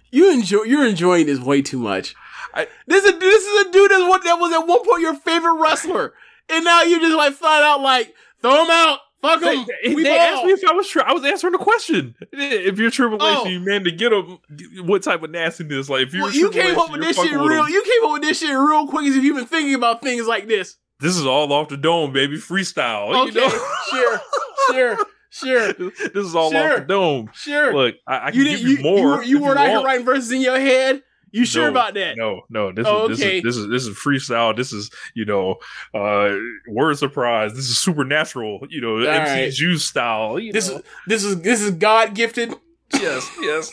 You 0.10 0.32
enjoy. 0.32 0.64
You're 0.64 0.88
enjoying 0.88 1.26
this 1.26 1.40
way 1.40 1.62
too 1.62 1.80
much. 1.80 2.16
I- 2.58 2.68
this 2.88 3.04
is 3.06 3.20
this 3.20 3.46
is 3.46 3.68
a 3.68 3.72
dude 3.72 3.92
that's 3.92 4.04
what 4.04 4.24
that 4.24 4.40
was 4.40 4.54
at 4.54 4.68
one 4.68 4.84
point 4.86 5.02
your 5.02 5.14
favorite 5.16 5.60
wrestler, 5.62 6.14
and 6.50 6.64
now 6.66 6.84
you 6.84 7.00
just 7.00 7.16
like 7.16 7.34
flat 7.34 7.64
out 7.64 7.82
like 7.82 8.14
throw 8.42 8.64
him 8.64 8.70
out, 8.72 9.00
fuck 9.22 9.42
him. 9.44 9.66
they- 9.84 9.94
they 9.96 10.18
asked 10.18 10.44
me 10.46 10.52
if 10.52 10.68
I 10.68 10.74
was 10.74 10.88
tri- 10.88 11.04
I 11.06 11.14
was 11.14 11.24
answering 11.26 11.54
the 11.54 11.60
question. 11.60 12.16
If 12.32 12.78
you're 12.80 12.92
Triple 12.92 13.18
H, 13.18 13.38
Oh. 13.42 13.46
you 13.48 13.60
man 13.60 13.84
to 13.86 13.92
get 13.92 14.12
him. 14.14 14.40
What 14.86 15.04
type 15.04 15.24
of 15.24 15.30
nastiness? 15.32 15.90
Like 15.90 16.08
if 16.08 16.14
you're 16.14 16.24
Well, 16.24 16.34
you 16.34 16.50
came 16.50 16.72
H, 16.72 16.78
up 16.78 16.92
with 16.92 17.02
this 17.02 17.16
shit 17.16 17.32
with 17.40 17.50
real. 17.52 17.66
him. 17.66 17.72
You 17.74 17.84
came 17.84 18.06
up 18.08 18.14
with 18.14 18.22
this 18.24 18.40
shit 18.40 18.50
real 18.50 18.88
quick 18.88 19.08
as 19.08 19.16
if 19.16 19.24
you've 19.24 19.36
been 19.38 19.46
thinking 19.46 19.74
about 19.76 20.02
things 20.02 20.28
like 20.28 20.48
this. 20.48 20.76
This 21.00 21.16
is 21.16 21.26
all 21.28 21.52
off 21.54 21.70
the 21.70 21.78
dome, 21.78 22.12
baby. 22.12 22.38
Freestyle. 22.38 23.14
Okay, 23.28 23.40
You 23.40 23.42
know? 23.42 23.50
sure, 23.92 24.22
sure, 24.72 24.98
sure, 25.30 25.74
this 26.14 26.26
is 26.26 26.36
all 26.36 26.50
Sure. 26.52 26.72
off 26.74 26.80
the 26.80 26.86
dome. 26.86 27.30
sure. 27.36 27.72
Look, 27.74 27.96
I, 28.08 28.28
I 28.28 28.32
can 28.32 28.40
you 28.40 28.46
give 28.46 28.60
didn't. 28.60 28.72
you, 28.72 28.78
You, 28.78 28.84
more. 28.84 28.98
you, 28.98 29.06
were, 29.08 29.24
you 29.24 29.40
weren't 29.42 29.60
out 29.60 29.68
here 29.70 29.82
writing 29.84 30.06
verses 30.06 30.32
in 30.32 30.42
your 30.42 30.60
head. 30.60 31.04
You 31.32 31.46
sure 31.46 31.66
No, 31.66 31.70
about 31.72 31.94
that? 31.96 32.16
No, 32.18 32.42
no. 32.50 32.72
This 32.72 32.86
Oh, 32.88 33.10
is 33.10 33.20
okay. 33.22 33.42
this 33.42 33.56
is 33.58 33.68
this 33.68 33.84
is 33.84 33.88
this 33.88 33.88
is 33.88 33.98
freestyle. 33.98 34.56
This 34.56 34.72
is 34.74 34.90
you 35.16 35.26
know, 35.26 35.58
uh, 35.94 36.36
word 36.70 36.98
surprise. 36.98 37.54
This 37.54 37.70
is 37.70 37.78
supernatural. 37.78 38.62
You 38.70 38.82
know, 38.82 38.98
MC 38.98 39.32
right. 39.44 39.52
Juice 39.52 39.86
style. 39.86 40.40
You 40.40 40.54
This 40.54 40.70
know. 40.70 40.78
is 40.78 40.84
this 41.08 41.24
is 41.24 41.42
this 41.42 41.62
is 41.62 41.72
God 41.72 42.14
gifted. 42.16 42.54
yes, 42.94 43.30
yes. 43.42 43.70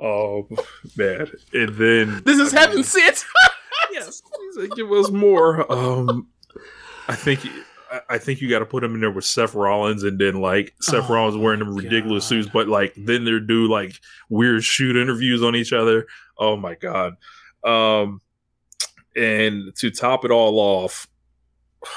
oh 0.00 0.46
man, 0.96 1.30
and 1.52 1.76
then 1.76 2.22
This 2.24 2.38
is 2.38 2.52
I 2.54 2.58
mean, 2.60 2.68
heaven 2.68 2.84
sent. 2.84 3.24
yes, 3.92 4.20
please 4.22 4.70
uh, 4.70 4.74
give 4.74 4.90
us 4.92 5.10
more. 5.10 5.70
Um, 5.72 6.28
I 7.08 7.14
think 7.14 7.40
I- 7.46 7.50
I 8.08 8.18
think 8.18 8.40
you 8.40 8.48
got 8.50 8.60
to 8.60 8.66
put 8.66 8.82
him 8.84 8.94
in 8.94 9.00
there 9.00 9.10
with 9.10 9.24
Seth 9.24 9.54
Rollins, 9.54 10.02
and 10.02 10.18
then 10.18 10.40
like 10.40 10.74
Seth 10.80 11.08
Oh, 11.08 11.14
Rollins 11.14 11.36
wearing 11.36 11.60
them 11.60 11.74
ridiculous 11.74 12.24
God. 12.24 12.28
suits, 12.28 12.48
but 12.52 12.68
like 12.68 12.94
then 12.96 13.24
they 13.24 13.38
do 13.40 13.68
like 13.68 14.00
weird 14.28 14.64
shoot 14.64 14.96
interviews 14.96 15.42
on 15.42 15.54
each 15.56 15.72
other. 15.72 16.06
Oh 16.38 16.56
my 16.56 16.74
god! 16.74 17.14
Um, 17.62 18.20
and 19.16 19.74
to 19.76 19.90
top 19.90 20.24
it 20.24 20.30
all 20.30 20.58
off, 20.58 21.06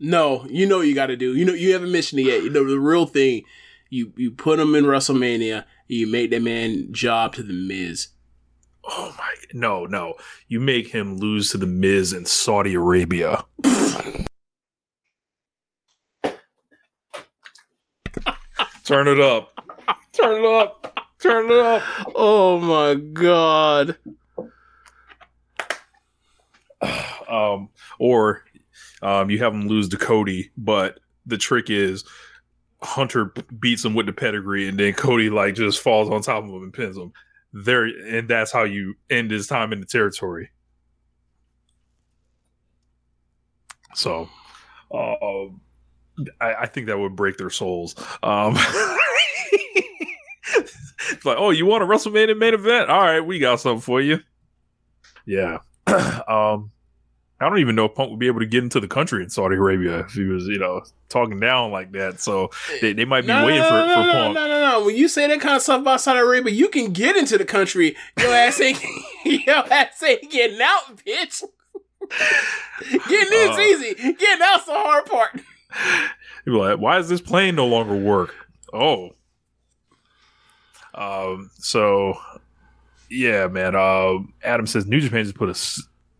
No, 0.00 0.46
you 0.48 0.66
know 0.66 0.78
what 0.78 0.86
you 0.86 0.94
got 0.94 1.06
to 1.06 1.16
do. 1.16 1.34
You 1.34 1.44
know 1.44 1.52
you 1.54 1.72
haven't 1.72 1.90
mentioned 1.92 2.20
it 2.20 2.26
yet. 2.26 2.42
You 2.44 2.50
know 2.50 2.64
the 2.68 2.78
real 2.78 3.06
thing. 3.06 3.42
You 3.90 4.12
you 4.16 4.30
put 4.30 4.60
him 4.60 4.74
in 4.74 4.84
WrestleMania. 4.84 5.64
And 5.90 5.96
you 5.98 6.06
make 6.06 6.30
that 6.30 6.42
man 6.42 6.88
job 6.92 7.34
to 7.34 7.42
the 7.42 7.52
Miz. 7.54 8.08
oh 8.84 9.14
my 9.18 9.34
no 9.54 9.86
no, 9.86 10.14
you 10.46 10.60
make 10.60 10.88
him 10.88 11.16
lose 11.16 11.50
to 11.50 11.58
the 11.58 11.66
Miz 11.66 12.12
in 12.12 12.26
Saudi 12.26 12.74
Arabia. 12.74 13.44
Turn 18.88 19.06
it 19.06 19.20
up. 19.20 19.52
Turn 20.14 20.42
it 20.42 20.46
up. 20.46 20.98
Turn 21.20 21.50
it 21.50 21.58
up. 21.58 21.82
Oh 22.14 22.58
my 22.58 22.94
god. 22.94 23.98
um, 27.28 27.68
or 27.98 28.44
um, 29.02 29.28
you 29.28 29.40
have 29.40 29.52
him 29.52 29.68
lose 29.68 29.90
to 29.90 29.98
Cody, 29.98 30.52
but 30.56 31.00
the 31.26 31.36
trick 31.36 31.68
is 31.68 32.02
Hunter 32.80 33.34
beats 33.60 33.84
him 33.84 33.92
with 33.92 34.06
the 34.06 34.14
pedigree, 34.14 34.66
and 34.66 34.80
then 34.80 34.94
Cody 34.94 35.28
like 35.28 35.54
just 35.54 35.80
falls 35.80 36.08
on 36.08 36.22
top 36.22 36.44
of 36.44 36.48
him 36.48 36.62
and 36.62 36.72
pins 36.72 36.96
him. 36.96 37.12
There, 37.52 37.84
and 37.84 38.26
that's 38.26 38.50
how 38.50 38.62
you 38.62 38.94
end 39.10 39.30
his 39.30 39.48
time 39.48 39.74
in 39.74 39.80
the 39.80 39.86
territory. 39.86 40.48
So, 43.94 44.30
uh, 44.90 45.48
I, 46.40 46.54
I 46.54 46.66
think 46.66 46.86
that 46.86 46.98
would 46.98 47.16
break 47.16 47.36
their 47.36 47.50
souls. 47.50 47.94
Um, 48.22 48.56
it's 51.10 51.24
like, 51.24 51.36
oh, 51.38 51.50
you 51.50 51.66
want 51.66 51.82
a 51.82 51.86
WrestleMania 51.86 52.36
main 52.36 52.54
event? 52.54 52.90
All 52.90 53.00
right, 53.02 53.20
we 53.20 53.38
got 53.38 53.60
something 53.60 53.80
for 53.80 54.00
you. 54.00 54.18
Yeah. 55.26 55.58
um, 55.86 56.70
I 57.40 57.48
don't 57.48 57.60
even 57.60 57.76
know 57.76 57.84
if 57.84 57.94
Punk 57.94 58.10
would 58.10 58.18
be 58.18 58.26
able 58.26 58.40
to 58.40 58.46
get 58.46 58.64
into 58.64 58.80
the 58.80 58.88
country 58.88 59.22
in 59.22 59.30
Saudi 59.30 59.54
Arabia 59.54 60.00
if 60.00 60.12
he 60.12 60.24
was, 60.24 60.46
you 60.48 60.58
know, 60.58 60.82
talking 61.08 61.38
down 61.38 61.70
like 61.70 61.92
that. 61.92 62.18
So 62.20 62.50
they, 62.80 62.92
they 62.94 63.04
might 63.04 63.20
be 63.22 63.28
No, 63.28 63.46
waiting 63.46 63.60
no, 63.60 63.68
for, 63.68 63.74
no, 63.74 63.94
for 63.94 64.00
no, 64.06 64.12
Punk. 64.12 64.34
No, 64.34 64.48
no, 64.48 64.70
no. 64.80 64.84
When 64.86 64.96
you 64.96 65.06
say 65.06 65.28
that 65.28 65.40
kind 65.40 65.54
of 65.54 65.62
stuff 65.62 65.80
about 65.82 66.00
Saudi 66.00 66.18
Arabia, 66.18 66.52
you 66.52 66.68
can 66.68 66.92
get 66.92 67.16
into 67.16 67.38
the 67.38 67.44
country. 67.44 67.94
Your 68.18 68.32
ass 68.34 68.60
ain't. 68.60 68.82
your 69.24 69.72
ass 69.72 70.02
ain't 70.02 70.28
getting 70.30 70.60
out, 70.60 70.96
bitch. 71.06 71.44
getting 73.08 73.38
in's 73.38 73.56
Uh. 73.56 73.60
easy. 73.60 73.94
Getting 73.94 74.42
out's 74.42 74.64
the 74.64 74.72
hard 74.72 75.06
part. 75.06 75.40
You'd 76.46 76.52
be 76.52 76.58
like, 76.58 76.78
why 76.78 76.96
does 76.96 77.08
this 77.08 77.20
plane 77.20 77.54
no 77.54 77.66
longer 77.66 77.96
work? 77.96 78.34
Oh. 78.72 79.10
Um, 80.94 81.50
so 81.58 82.18
yeah, 83.10 83.46
man. 83.46 83.74
Uh, 83.74 84.18
Adam 84.42 84.66
says 84.66 84.86
New 84.86 85.00
Japan 85.00 85.24
just 85.24 85.36
put 85.36 85.48
a 85.48 85.54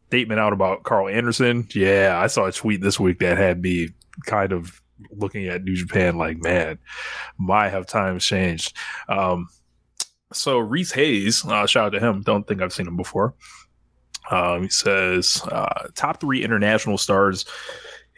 statement 0.08 0.40
out 0.40 0.52
about 0.52 0.84
Carl 0.84 1.08
Anderson. 1.08 1.66
Yeah, 1.74 2.18
I 2.20 2.26
saw 2.26 2.46
a 2.46 2.52
tweet 2.52 2.80
this 2.80 2.98
week 2.98 3.18
that 3.18 3.38
had 3.38 3.62
me 3.62 3.90
kind 4.26 4.52
of 4.52 4.80
looking 5.10 5.46
at 5.46 5.64
New 5.64 5.76
Japan 5.76 6.16
like, 6.16 6.42
man, 6.42 6.78
my 7.38 7.68
have 7.68 7.86
times 7.86 8.24
changed. 8.24 8.76
Um, 9.08 9.48
so 10.32 10.58
Reese 10.58 10.92
Hayes, 10.92 11.44
uh, 11.44 11.66
shout 11.66 11.86
out 11.86 11.98
to 11.98 12.00
him. 12.00 12.22
Don't 12.22 12.46
think 12.46 12.62
I've 12.62 12.72
seen 12.72 12.86
him 12.86 12.96
before. 12.96 13.34
Um, 14.30 14.64
he 14.64 14.68
says 14.68 15.42
uh, 15.50 15.88
top 15.94 16.20
three 16.20 16.44
international 16.44 16.98
stars 16.98 17.46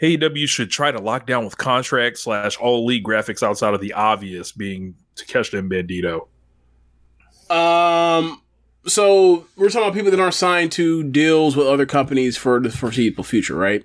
AEW 0.03 0.49
should 0.49 0.71
try 0.71 0.91
to 0.91 0.99
lock 0.99 1.27
down 1.27 1.45
with 1.45 1.59
contract 1.59 2.19
slash 2.19 2.57
all 2.57 2.87
league 2.87 3.05
graphics 3.05 3.43
outside 3.43 3.75
of 3.75 3.81
the 3.81 3.93
obvious 3.93 4.53
being 4.53 4.95
Takeshita 5.17 5.59
and 5.59 5.71
Bandito. 5.71 6.29
Um. 7.55 8.41
So 8.87 9.47
we're 9.57 9.69
talking 9.69 9.83
about 9.83 9.95
people 9.95 10.11
that 10.11 10.21
aren't 10.21 10.35
signed 10.35 10.73
to 10.73 11.03
deals 11.03 11.55
with 11.55 11.67
other 11.67 11.85
companies 11.85 12.39
for 12.39 12.61
the 12.61 12.71
foreseeable 12.71 13.25
future, 13.25 13.55
right? 13.55 13.85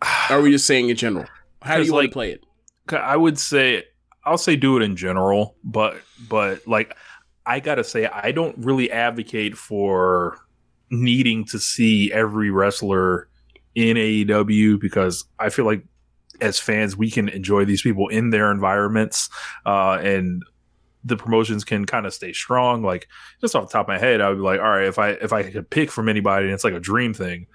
Are 0.30 0.40
we 0.40 0.52
just 0.52 0.66
saying 0.66 0.90
in 0.90 0.96
general? 0.96 1.26
How 1.60 1.78
do 1.78 1.82
you 1.82 1.92
want 1.92 2.04
like, 2.04 2.10
to 2.10 2.12
play 2.12 2.30
it? 2.32 2.44
I 2.92 3.16
would 3.16 3.38
say 3.38 3.84
I'll 4.24 4.38
say 4.38 4.54
do 4.54 4.76
it 4.76 4.82
in 4.82 4.96
general, 4.96 5.56
but 5.64 5.96
but 6.28 6.66
like 6.68 6.96
I 7.44 7.60
gotta 7.60 7.82
say 7.82 8.06
I 8.06 8.30
don't 8.30 8.56
really 8.58 8.90
advocate 8.90 9.56
for 9.56 10.38
needing 10.90 11.44
to 11.46 11.58
see 11.58 12.12
every 12.12 12.50
wrestler 12.50 13.28
in 13.76 13.96
AEW 13.96 14.80
because 14.80 15.24
I 15.38 15.50
feel 15.50 15.66
like 15.66 15.84
as 16.40 16.58
fans 16.58 16.96
we 16.96 17.10
can 17.10 17.28
enjoy 17.28 17.64
these 17.64 17.82
people 17.82 18.08
in 18.08 18.30
their 18.30 18.50
environments 18.50 19.30
uh, 19.64 19.98
and 20.02 20.42
the 21.04 21.16
promotions 21.16 21.62
can 21.62 21.84
kind 21.84 22.04
of 22.06 22.12
stay 22.12 22.32
strong. 22.32 22.82
Like 22.82 23.06
just 23.40 23.54
off 23.54 23.68
the 23.68 23.72
top 23.72 23.84
of 23.84 23.88
my 23.88 23.98
head, 23.98 24.20
I 24.20 24.28
would 24.30 24.36
be 24.38 24.42
like, 24.42 24.58
all 24.58 24.68
right, 24.70 24.86
if 24.88 24.98
I 24.98 25.10
if 25.10 25.32
I 25.32 25.44
could 25.44 25.70
pick 25.70 25.90
from 25.92 26.08
anybody 26.08 26.46
and 26.46 26.54
it's 26.54 26.64
like 26.64 26.74
a 26.74 26.80
dream 26.80 27.14
thing, 27.14 27.46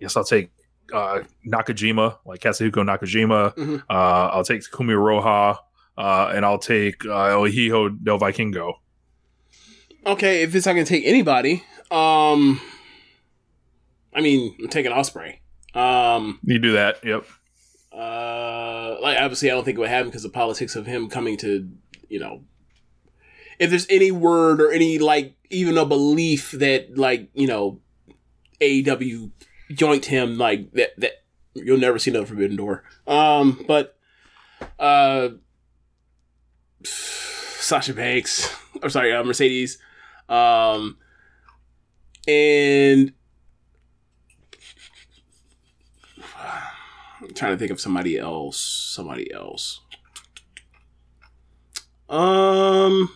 yes, 0.00 0.16
I'll 0.16 0.24
take 0.24 0.50
uh, 0.92 1.20
Nakajima, 1.46 2.16
like 2.24 2.40
Katsuhiko 2.40 2.82
Nakajima. 2.82 3.54
Mhm. 3.54 3.78
Uh, 3.88 4.28
I'll 4.32 4.42
take 4.44 4.62
Kumi 4.72 4.94
Roha, 4.94 5.58
uh, 5.96 6.32
and 6.34 6.44
I'll 6.44 6.58
take 6.58 7.04
uh, 7.06 7.26
El 7.26 7.44
Hijo 7.44 7.90
del 7.90 8.18
Vikingo. 8.18 8.72
Okay, 10.06 10.42
if 10.42 10.54
it's 10.54 10.64
not 10.66 10.72
gonna 10.72 10.84
take 10.86 11.04
anybody, 11.04 11.62
um, 11.90 12.58
I 14.14 14.20
mean, 14.22 14.56
I'm 14.60 14.68
taking 14.68 14.92
Ospreay. 14.92 15.38
Um, 15.78 16.40
You 16.44 16.58
do 16.58 16.72
that, 16.72 17.04
yep. 17.04 17.24
uh, 17.92 18.96
like 19.00 19.18
obviously, 19.20 19.50
I 19.50 19.54
don't 19.54 19.64
think 19.64 19.78
it 19.78 19.80
would 19.80 19.88
happen 19.88 20.08
because 20.08 20.22
the 20.22 20.28
politics 20.28 20.76
of 20.76 20.86
him 20.86 21.08
coming 21.08 21.36
to, 21.38 21.70
you 22.08 22.18
know, 22.18 22.42
if 23.58 23.70
there's 23.70 23.86
any 23.90 24.10
word 24.10 24.60
or 24.60 24.70
any 24.70 24.98
like 24.98 25.36
even 25.50 25.78
a 25.78 25.84
belief 25.84 26.52
that 26.52 26.96
like 26.96 27.28
you 27.34 27.46
know, 27.46 27.80
AEW 28.60 29.30
yoinked 29.70 30.06
him 30.06 30.38
like 30.38 30.72
that. 30.72 30.98
That 30.98 31.12
you'll 31.54 31.78
never 31.78 31.98
see 31.98 32.10
another 32.10 32.26
Forbidden 32.26 32.56
Door. 32.56 32.84
Um, 33.06 33.64
but 33.66 33.96
uh, 34.78 35.30
Sasha 36.84 37.94
Banks, 37.94 38.54
I'm 38.82 38.90
sorry, 38.90 39.12
uh, 39.12 39.24
Mercedes, 39.24 39.78
um, 40.28 40.98
and 42.26 43.12
I'm 47.28 47.34
trying 47.34 47.52
to 47.52 47.58
think 47.58 47.70
of 47.70 47.80
somebody 47.80 48.18
else. 48.18 48.58
Somebody 48.58 49.32
else. 49.32 49.80
Um. 52.08 53.10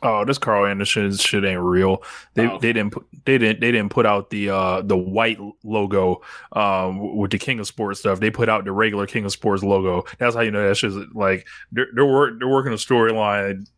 Oh, 0.00 0.24
this 0.24 0.38
Carl 0.38 0.66
Anderson 0.66 1.16
shit 1.16 1.44
ain't 1.44 1.60
real. 1.60 2.02
They 2.34 2.46
Oh. 2.46 2.58
they 2.58 2.72
didn't 2.72 2.92
put 2.92 3.04
they 3.24 3.36
didn't 3.38 3.60
they 3.60 3.72
didn't 3.72 3.90
put 3.90 4.06
out 4.06 4.30
the 4.30 4.50
uh 4.50 4.82
the 4.82 4.96
white 4.96 5.38
logo 5.64 6.22
um 6.52 7.16
with 7.16 7.32
the 7.32 7.38
King 7.38 7.58
of 7.58 7.66
Sports 7.66 8.00
stuff. 8.00 8.20
They 8.20 8.30
put 8.30 8.48
out 8.48 8.64
the 8.64 8.72
regular 8.72 9.06
King 9.06 9.24
of 9.24 9.32
Sports 9.32 9.62
logo. 9.64 10.04
That's 10.18 10.36
how 10.36 10.42
you 10.42 10.50
know 10.52 10.66
that 10.68 10.76
shit's 10.76 10.94
like 11.14 11.46
they're 11.72 11.88
they're, 11.94 12.06
work, 12.06 12.38
they're 12.38 12.48
working 12.48 12.72
a 12.72 12.76
storyline. 12.76 13.68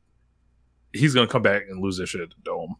He's 0.92 1.14
gonna 1.14 1.26
come 1.26 1.42
back 1.42 1.62
and 1.70 1.80
lose 1.82 1.96
this 1.96 2.10
shit 2.10 2.20
at 2.20 2.30
the 2.30 2.36
dome. 2.44 2.76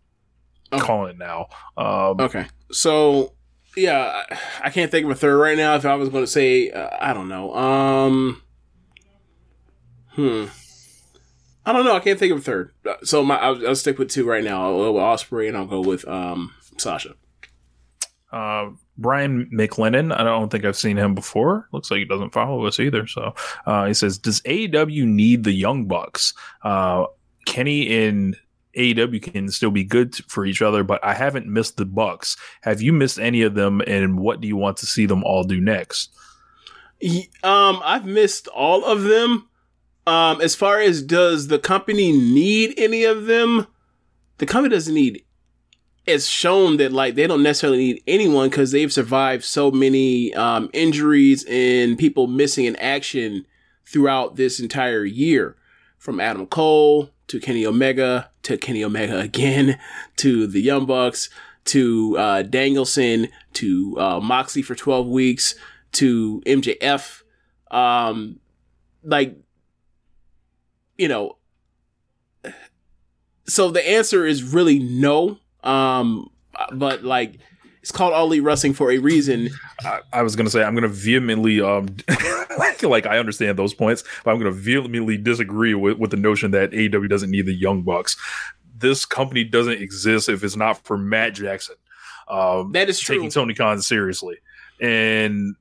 Okay. 0.72 0.85
Calling 0.85 1.10
it 1.12 1.18
now. 1.18 1.47
Um, 1.77 2.20
Okay. 2.20 2.47
So, 2.70 3.32
yeah, 3.77 4.23
I, 4.63 4.71
can't 4.71 4.91
think 4.91 5.05
of 5.05 5.11
a 5.11 5.15
third 5.15 5.37
right 5.37 5.57
now. 5.57 5.77
If 5.77 5.85
I 5.85 5.95
was 5.95 6.09
going 6.09 6.25
to 6.25 6.31
say, 6.31 6.71
uh, 6.71 6.89
I 7.01 7.13
don't 7.13 7.29
know. 7.29 7.55
Um, 7.55 8.43
hmm. 10.11 10.47
I 11.65 11.73
don't 11.73 11.85
know. 11.85 11.95
I 11.95 12.01
can't 12.01 12.19
think 12.19 12.33
of 12.33 12.39
a 12.39 12.43
third. 12.43 12.73
Uh, 12.87 12.95
So 13.05 13.23
my, 13.23 13.37
I'll, 13.37 13.69
I'll 13.69 13.77
stick 13.77 13.99
with 13.99 14.11
two 14.11 14.27
right 14.27 14.43
now. 14.43 14.63
I'll 14.65 14.79
go 14.79 14.93
with 14.93 15.03
Ospreay 15.03 15.49
and 15.49 15.57
I'll 15.57 15.67
go 15.67 15.81
with 15.81 16.07
um 16.09 16.53
Sasha. 16.79 17.15
Uh, 18.33 18.71
Brian 18.97 19.51
McLennan, 19.53 20.17
I 20.17 20.23
don't 20.23 20.51
think 20.51 20.65
I've 20.65 20.77
seen 20.77 20.97
him 20.97 21.15
before. 21.15 21.69
Looks 21.73 21.91
like 21.91 21.99
he 21.99 22.05
doesn't 22.05 22.31
follow 22.31 22.65
us 22.67 22.79
either. 22.79 23.07
So 23.07 23.35
uh, 23.67 23.87
he 23.87 23.95
says, 23.95 24.19
"Does 24.19 24.41
AEW 24.43 25.05
need 25.05 25.45
the 25.45 25.53
Young 25.53 25.87
Bucks? 25.87 26.35
Uh, 26.63 27.07
Kenny 27.47 28.07
and 28.07 28.37
AEW 28.77 29.23
can 29.23 29.49
still 29.51 29.71
be 29.71 29.85
good 29.85 30.15
for 30.29 30.45
each 30.45 30.63
other, 30.63 30.85
but 30.85 31.05
I 31.05 31.15
haven't 31.15 31.47
missed 31.47 31.77
the 31.77 31.85
Bucks. 31.85 32.37
Have 32.63 32.81
you 32.81 32.93
missed 32.93 33.19
any 33.19 33.43
of 33.43 33.55
them? 33.55 33.83
And 33.87 34.19
what 34.19 34.41
do 34.41 34.49
you 34.49 34.57
want 34.57 34.77
to 34.79 34.87
see 34.87 35.07
them 35.07 35.25
all 35.25 35.45
do 35.45 35.61
next?" 35.61 36.11
Um, 37.43 37.81
I've 37.83 38.05
missed 38.05 38.49
all 38.49 38.85
of 38.85 39.05
them. 39.05 39.49
Um, 40.07 40.41
as 40.41 40.55
far 40.55 40.81
as 40.81 41.03
does 41.03 41.49
the 41.49 41.59
company 41.59 42.13
need 42.13 42.75
any 42.77 43.05
of 43.05 43.27
them? 43.27 43.67
The 44.39 44.47
company 44.47 44.75
doesn't 44.75 44.95
need. 44.95 45.25
It's 46.07 46.27
shown 46.27 46.79
that 46.79 46.93
like 46.93 47.15
they 47.15 47.27
don't 47.27 47.43
necessarily 47.43 47.79
need 47.79 48.03
anyone 48.07 48.49
because 48.49 48.73
they've 48.73 48.93
survived 48.93 49.45
so 49.45 49.71
many 49.71 50.35
um, 50.35 50.71
injuries 50.73 51.45
and 51.49 51.99
people 51.99 52.27
missing 52.27 52.65
in 52.65 52.77
action 52.77 53.47
throughout 53.87 54.37
this 54.37 54.61
entire 54.61 55.05
year, 55.05 55.57
from 55.99 56.21
Adam 56.21 56.47
Cole 56.47 57.11
to 57.27 57.39
Kenny 57.39 57.67
Omega 57.67 58.31
to 58.51 58.59
Kenny 58.59 58.82
Omega 58.82 59.18
again 59.20 59.78
to 60.16 60.47
the 60.47 60.60
Young 60.60 60.85
Bucks 60.85 61.31
to 61.66 62.16
uh, 62.18 62.43
Danielson 62.43 63.28
to 63.55 63.97
uh, 63.98 64.20
Moxley 64.20 64.62
for 64.62 64.74
twelve 64.74 65.06
weeks 65.06 65.55
to 65.93 66.43
MJF. 66.47 67.22
Um, 67.70 68.40
like, 69.05 69.36
you 70.98 71.09
know, 71.09 71.36
so 73.47 73.70
the 73.70 73.89
answer 73.89 74.27
is 74.27 74.43
really 74.43 74.78
no. 74.81 75.39
Um, 75.62 76.31
but 76.72 77.05
like, 77.05 77.39
it's 77.82 77.93
called 77.93 78.12
All 78.12 78.27
Elite 78.27 78.43
Wrestling 78.43 78.74
for 78.74 78.90
a 78.90 78.98
reason. 78.98 79.51
I, 79.82 80.01
I 80.12 80.23
was 80.23 80.36
gonna 80.36 80.51
say 80.51 80.62
I'm 80.62 80.74
gonna 80.74 80.89
vehemently 80.89 81.61
um 81.61 81.89
like 82.82 83.07
I 83.07 83.19
understand 83.19 83.59
those 83.59 83.74
points, 83.74 84.05
but 84.24 84.31
I'm 84.32 84.39
gonna 84.39 84.51
vehemently 84.51 85.16
disagree 85.16 85.74
with, 85.74 85.98
with 85.98 86.11
the 86.11 86.16
notion 86.16 86.51
that 86.52 86.70
AEW 86.73 87.09
doesn't 87.09 87.31
need 87.31 87.47
the 87.47 87.55
Young 87.55 87.82
Bucks. 87.82 88.16
This 88.77 89.05
company 89.05 89.44
doesn't 89.44 89.81
exist 89.81 90.28
if 90.28 90.43
it's 90.43 90.57
not 90.57 90.82
for 90.85 90.97
Matt 90.97 91.35
Jackson. 91.35 91.77
Um, 92.28 92.73
That 92.73 92.89
is 92.89 92.98
true. 93.01 93.16
taking 93.16 93.31
Tony 93.31 93.55
Khan 93.55 93.82
seriously, 93.82 94.36
and 94.81 95.55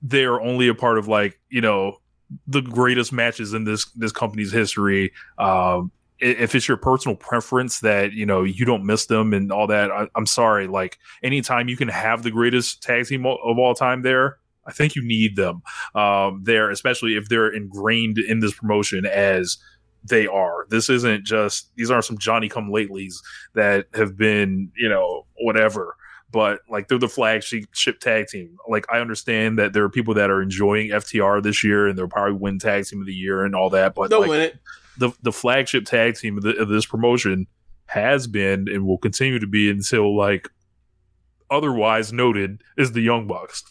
they're 0.00 0.40
only 0.40 0.68
a 0.68 0.74
part 0.74 0.98
of 0.98 1.06
like 1.08 1.38
you 1.50 1.60
know 1.60 1.98
the 2.46 2.62
greatest 2.62 3.12
matches 3.12 3.52
in 3.52 3.64
this 3.64 3.84
this 3.92 4.12
company's 4.12 4.52
history. 4.52 5.12
Um, 5.38 5.90
if 6.22 6.54
it's 6.54 6.68
your 6.68 6.76
personal 6.76 7.16
preference 7.16 7.80
that 7.80 8.12
you 8.12 8.24
know 8.24 8.44
you 8.44 8.64
don't 8.64 8.84
miss 8.84 9.06
them 9.06 9.32
and 9.34 9.50
all 9.50 9.66
that, 9.66 9.90
I, 9.90 10.06
I'm 10.14 10.26
sorry. 10.26 10.66
Like 10.66 10.98
anytime 11.22 11.68
you 11.68 11.76
can 11.76 11.88
have 11.88 12.22
the 12.22 12.30
greatest 12.30 12.82
tag 12.82 13.06
team 13.06 13.26
of 13.26 13.58
all 13.58 13.74
time 13.74 14.02
there, 14.02 14.38
I 14.64 14.72
think 14.72 14.94
you 14.94 15.02
need 15.04 15.36
them 15.36 15.62
um, 15.94 16.42
there, 16.44 16.70
especially 16.70 17.16
if 17.16 17.28
they're 17.28 17.52
ingrained 17.52 18.18
in 18.18 18.40
this 18.40 18.54
promotion 18.54 19.04
as 19.04 19.58
they 20.04 20.26
are. 20.26 20.66
This 20.70 20.88
isn't 20.88 21.24
just 21.24 21.70
these 21.76 21.90
aren't 21.90 22.04
some 22.04 22.18
Johnny 22.18 22.48
come 22.48 22.70
latelys 22.70 23.14
that 23.54 23.86
have 23.94 24.16
been 24.16 24.70
you 24.76 24.88
know 24.88 25.26
whatever. 25.40 25.96
But 26.30 26.60
like 26.70 26.88
they're 26.88 26.98
the 26.98 27.08
flagship 27.08 27.66
ship 27.72 28.00
tag 28.00 28.28
team. 28.28 28.56
Like 28.66 28.86
I 28.90 29.00
understand 29.00 29.58
that 29.58 29.74
there 29.74 29.84
are 29.84 29.90
people 29.90 30.14
that 30.14 30.30
are 30.30 30.40
enjoying 30.40 30.88
FTR 30.88 31.42
this 31.42 31.62
year 31.62 31.86
and 31.86 31.98
they'll 31.98 32.08
probably 32.08 32.38
win 32.38 32.58
tag 32.58 32.86
team 32.86 33.00
of 33.00 33.06
the 33.06 33.12
year 33.12 33.44
and 33.44 33.54
all 33.54 33.68
that. 33.70 33.94
But 33.94 34.08
They'll 34.08 34.20
like, 34.20 34.30
win 34.30 34.40
it. 34.40 34.56
The 34.98 35.10
the 35.22 35.32
flagship 35.32 35.84
tag 35.84 36.16
team 36.16 36.36
of, 36.36 36.42
the, 36.44 36.56
of 36.56 36.68
this 36.68 36.86
promotion 36.86 37.46
has 37.86 38.26
been 38.26 38.66
and 38.68 38.86
will 38.86 38.98
continue 38.98 39.38
to 39.38 39.46
be 39.46 39.68
until 39.70 40.16
like 40.16 40.48
otherwise 41.50 42.12
noted 42.12 42.62
is 42.78 42.92
the 42.92 43.00
Young 43.02 43.26
Bucks. 43.26 43.62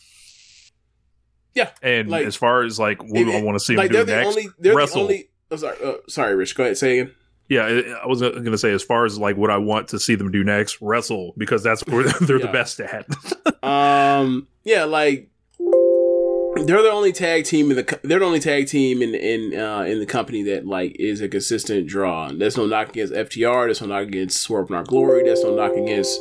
Yeah, 1.54 1.70
And 1.82 2.10
like- 2.10 2.26
as 2.26 2.36
far 2.36 2.64
as 2.64 2.80
like 2.80 3.02
what 3.04 3.28
It- 3.28 3.36
I 3.36 3.42
want 3.42 3.56
to 3.58 3.64
see 3.64 3.76
like 3.76 3.92
them 3.92 4.02
do 4.02 4.06
they're 4.06 4.18
the 4.20 4.24
next, 4.24 4.38
only. 4.38 4.50
They're 4.60 4.76
wrestle. 4.76 5.08
the 5.08 5.14
only. 5.16 5.30
I'm 5.52 5.58
sorry. 5.58 5.78
Uh, 5.84 5.94
sorry, 6.08 6.36
Rich. 6.36 6.56
Go 6.56 6.64
ahead. 6.64 6.78
Say 6.78 7.00
again. 7.00 7.14
yeah, 7.50 7.64
I- 8.04 8.08
was 8.08 8.22
going 8.22 8.46
to 8.46 8.58
say 8.58 8.72
as 8.72 8.84
far 8.84 9.04
as 9.06 9.18
like 9.18 9.36
what 9.36 9.50
I 9.50 9.58
want 9.58 9.90
to 9.90 10.00
see 10.00 10.16
them 10.16 10.32
do 10.32 10.44
next, 10.44 10.78
wrestle 10.82 11.34
because 11.38 11.62
that's 11.64 11.86
where 11.88 12.04
they're 12.22 12.40
the 12.40 12.48
best 12.48 12.80
at. 12.80 13.06
Um, 13.64 14.48
yeah, 14.64 14.86
like 14.86 15.30
they're 16.56 16.84
the 16.84 16.92
only 16.92 17.12
tag 17.12 17.46
team 17.46 17.72
in 17.72 17.78
the 17.78 18.00
they're 18.04 18.20
the 18.20 18.26
only 18.26 18.40
tag 18.40 18.68
team 18.68 19.02
in 19.02 19.16
in 19.16 19.60
uh, 19.60 19.82
in 19.82 20.00
the 20.00 20.06
company 20.06 20.44
that 20.44 20.66
like 20.66 20.96
is 21.00 21.22
a 21.22 21.30
consistent 21.30 21.88
draw. 21.88 22.30
There's 22.30 22.58
no 22.58 22.66
knock 22.66 22.90
against 22.90 23.14
FTR. 23.14 23.68
There's 23.68 23.82
no 23.82 23.88
knock 23.88 24.08
against 24.08 24.42
Swerve 24.42 24.68
and 24.68 24.78
Our 24.78 24.84
Glory. 24.84 25.24
There's 25.24 25.44
no 25.44 25.56
knock 25.56 25.74
against 25.74 26.20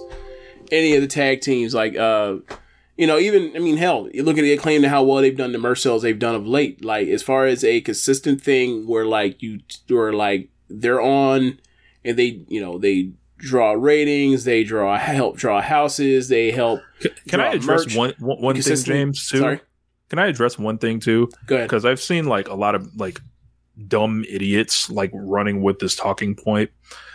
any 0.70 0.94
of 0.94 1.02
the 1.02 1.08
tag 1.08 1.40
teams. 1.40 1.74
Like 1.74 1.96
uh, 1.96 2.36
you 2.96 3.06
know, 3.06 3.18
even 3.18 3.52
I 3.56 3.58
mean, 3.58 3.76
hell, 3.76 4.08
you 4.12 4.22
look 4.22 4.38
at 4.38 4.42
the 4.42 4.52
acclaim 4.52 4.82
to 4.82 4.88
how 4.88 5.02
well 5.02 5.22
they've 5.22 5.36
done 5.36 5.52
the 5.52 5.58
merch 5.58 5.80
sales 5.80 6.02
they've 6.02 6.18
done 6.18 6.34
of 6.34 6.46
late. 6.46 6.84
Like 6.84 7.08
as 7.08 7.22
far 7.22 7.46
as 7.46 7.64
a 7.64 7.80
consistent 7.80 8.40
thing 8.42 8.86
where 8.86 9.06
like 9.06 9.42
you 9.42 9.60
where 9.88 10.12
like 10.12 10.48
they're 10.68 11.00
on 11.00 11.58
and 12.04 12.18
they 12.18 12.44
you 12.48 12.60
know 12.60 12.78
they 12.78 13.12
draw 13.38 13.72
ratings, 13.72 14.44
they 14.44 14.64
draw 14.64 14.98
help 14.98 15.36
draw 15.36 15.60
houses, 15.60 16.28
they 16.28 16.50
help. 16.50 16.80
Can 17.28 17.40
I 17.40 17.54
address 17.54 17.86
merch 17.86 17.96
one 17.96 18.14
one, 18.18 18.40
one 18.40 18.60
thing. 18.60 18.76
James? 18.84 19.28
Too. 19.28 19.38
Sorry, 19.38 19.60
Can 20.10 20.18
I 20.18 20.26
address 20.26 20.58
one 20.58 20.76
thing 20.78 21.00
too? 21.00 21.30
go 21.46 21.56
ahead. 21.56 21.68
because 21.68 21.84
I've 21.84 22.00
seen 22.00 22.26
like 22.26 22.48
a 22.48 22.54
lot 22.54 22.74
of 22.74 22.94
like 22.96 23.20
dumb 23.88 24.24
idiots 24.28 24.90
like 24.90 25.10
running 25.14 25.62
with 25.62 25.78
this 25.78 25.96
talking 25.96 26.34
point. 26.34 26.70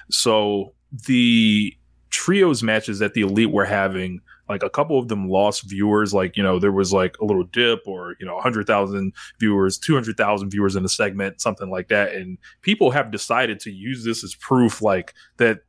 So 0.10 0.74
the 1.08 1.74
trios 2.10 2.64
matches 2.64 3.00
that 3.00 3.14
the 3.14 3.22
elite 3.22 3.52
were 3.52 3.66
having, 3.66 4.22
like 4.48 4.64
a 4.64 4.70
couple 4.70 4.98
of 4.98 5.10
them 5.10 5.28
lost 5.30 5.64
viewers. 5.64 6.14
Like 6.14 6.38
you 6.38 6.44
know 6.44 6.60
there 6.60 6.72
was 6.72 6.94
like 6.94 7.18
a 7.20 7.26
little 7.26 7.44
dip, 7.44 7.82
or 7.86 8.16
you 8.20 8.26
know 8.26 8.40
hundred 8.40 8.68
thousand 8.68 9.14
viewers, 9.40 9.78
two 9.78 9.94
hundred 9.94 10.16
thousand 10.18 10.50
viewers 10.50 10.76
in 10.76 10.86
a 10.86 10.90
segment, 10.90 11.42
something 11.42 11.70
like 11.70 11.90
that. 11.90 12.14
And 12.14 12.38
people 12.62 12.92
have 12.92 13.12
decided 13.12 13.60
to 13.62 13.72
use 13.72 14.06
this 14.06 14.24
as 14.24 14.36
proof, 14.36 14.82
like 14.82 15.14
that 15.38 15.60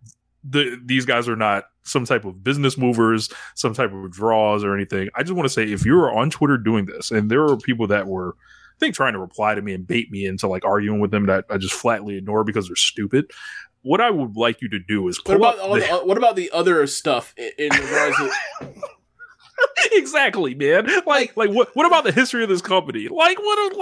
the 0.49 0.81
these 0.85 1.05
guys 1.05 1.29
are 1.29 1.37
not 1.37 1.65
some 1.83 2.05
type 2.05 2.25
of 2.25 2.43
business 2.43 2.77
movers, 2.77 3.31
some 3.55 3.75
type 3.75 3.93
of 3.93 4.11
draws 4.11 4.65
or 4.65 4.75
anything. 4.75 5.09
I 5.15 5.23
just 5.23 5.35
want 5.35 5.47
to 5.47 5.53
say 5.53 5.65
if 5.65 5.85
you're 5.85 6.13
on 6.17 6.31
Twitter 6.31 6.59
doing 6.59 6.87
this, 6.87 7.11
and 7.11 7.31
there 7.31 7.45
are 7.45 7.57
people 7.57 7.87
that 7.89 8.07
were 8.07 8.35
I 8.39 8.79
think 8.79 8.95
trying 8.95 9.15
to 9.15 9.19
reply 9.19 9.55
to 9.55 9.63
me 9.63 9.73
and 9.73 9.87
bait 9.87 10.11
me 10.11 10.27
into 10.27 10.49
like 10.49 10.65
arguing 10.65 11.01
with 11.01 11.11
them 11.11 11.27
that 11.27 11.45
I 11.51 11.57
just 11.59 11.75
flatly 11.75 12.17
ignore 12.19 12.45
because 12.45 12.69
they're 12.69 12.77
stupid. 12.77 13.31
What 13.83 14.01
I 14.01 14.11
would 14.11 14.37
like 14.37 14.61
you 14.61 14.69
to 14.71 14.79
do 14.81 15.07
is 15.09 15.21
What 15.25 15.37
about 15.37 15.57
the- 15.59 15.79
the, 15.81 15.91
uh, 15.93 16.05
what 16.05 16.19
about 16.19 16.37
the 16.37 16.51
other 16.51 16.87
stuff 16.87 17.33
in, 17.39 17.51
in 17.59 17.71
regards 17.71 18.17
to 18.17 18.31
exactly, 19.93 20.55
man. 20.55 20.89
Like, 21.07 21.37
like 21.37 21.51
what? 21.51 21.75
What 21.75 21.87
about 21.87 22.05
the 22.05 22.13
history 22.13 22.43
of 22.43 22.49
this 22.49 22.63
company? 22.63 23.09
Like, 23.09 23.39
what? 23.39 23.73
Are, 23.73 23.79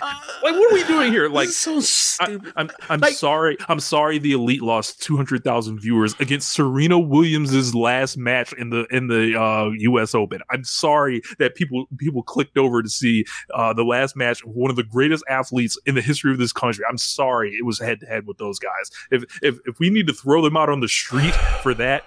like, 0.00 0.16
like 0.42 0.54
what 0.54 0.70
are 0.70 0.74
we 0.74 0.84
doing 0.84 1.12
here? 1.12 1.28
Like, 1.28 1.48
so 1.48 1.76
I, 1.76 1.80
stupid? 1.80 2.52
I'm 2.56 2.70
I'm 2.88 3.00
Like- 3.00 3.14
sorry. 3.14 3.56
I'm 3.68 3.80
sorry. 3.80 4.18
The 4.18 4.32
elite 4.32 4.62
lost 4.62 5.02
200,000 5.02 5.78
viewers 5.80 6.14
against 6.20 6.52
Serena 6.52 6.98
Williams's 6.98 7.74
last 7.74 8.16
match 8.16 8.52
in 8.54 8.70
the 8.70 8.86
in 8.90 9.08
the 9.08 9.40
uh, 9.40 9.70
U.S. 9.78 10.14
Open. 10.14 10.40
I'm 10.50 10.64
sorry 10.64 11.22
that 11.38 11.54
people 11.54 11.86
people 11.98 12.22
clicked 12.22 12.58
over 12.58 12.82
to 12.82 12.88
see 12.88 13.24
uh, 13.54 13.72
the 13.72 13.84
last 13.84 14.16
match 14.16 14.42
of 14.42 14.50
one 14.50 14.70
of 14.70 14.76
the 14.76 14.84
greatest 14.84 15.24
athletes 15.28 15.78
in 15.86 15.94
the 15.94 16.02
history 16.02 16.32
of 16.32 16.38
this 16.38 16.52
country. 16.52 16.84
I'm 16.88 16.98
sorry 16.98 17.52
it 17.54 17.64
was 17.64 17.78
head 17.78 18.00
to 18.00 18.06
head 18.06 18.26
with 18.26 18.38
those 18.38 18.58
guys. 18.58 18.90
If 19.10 19.24
if 19.42 19.58
if 19.66 19.78
we 19.78 19.90
need 19.90 20.06
to 20.08 20.12
throw 20.12 20.42
them 20.42 20.56
out 20.56 20.68
on 20.68 20.80
the 20.80 20.88
street 20.88 21.34
for 21.62 21.74
that. 21.74 22.04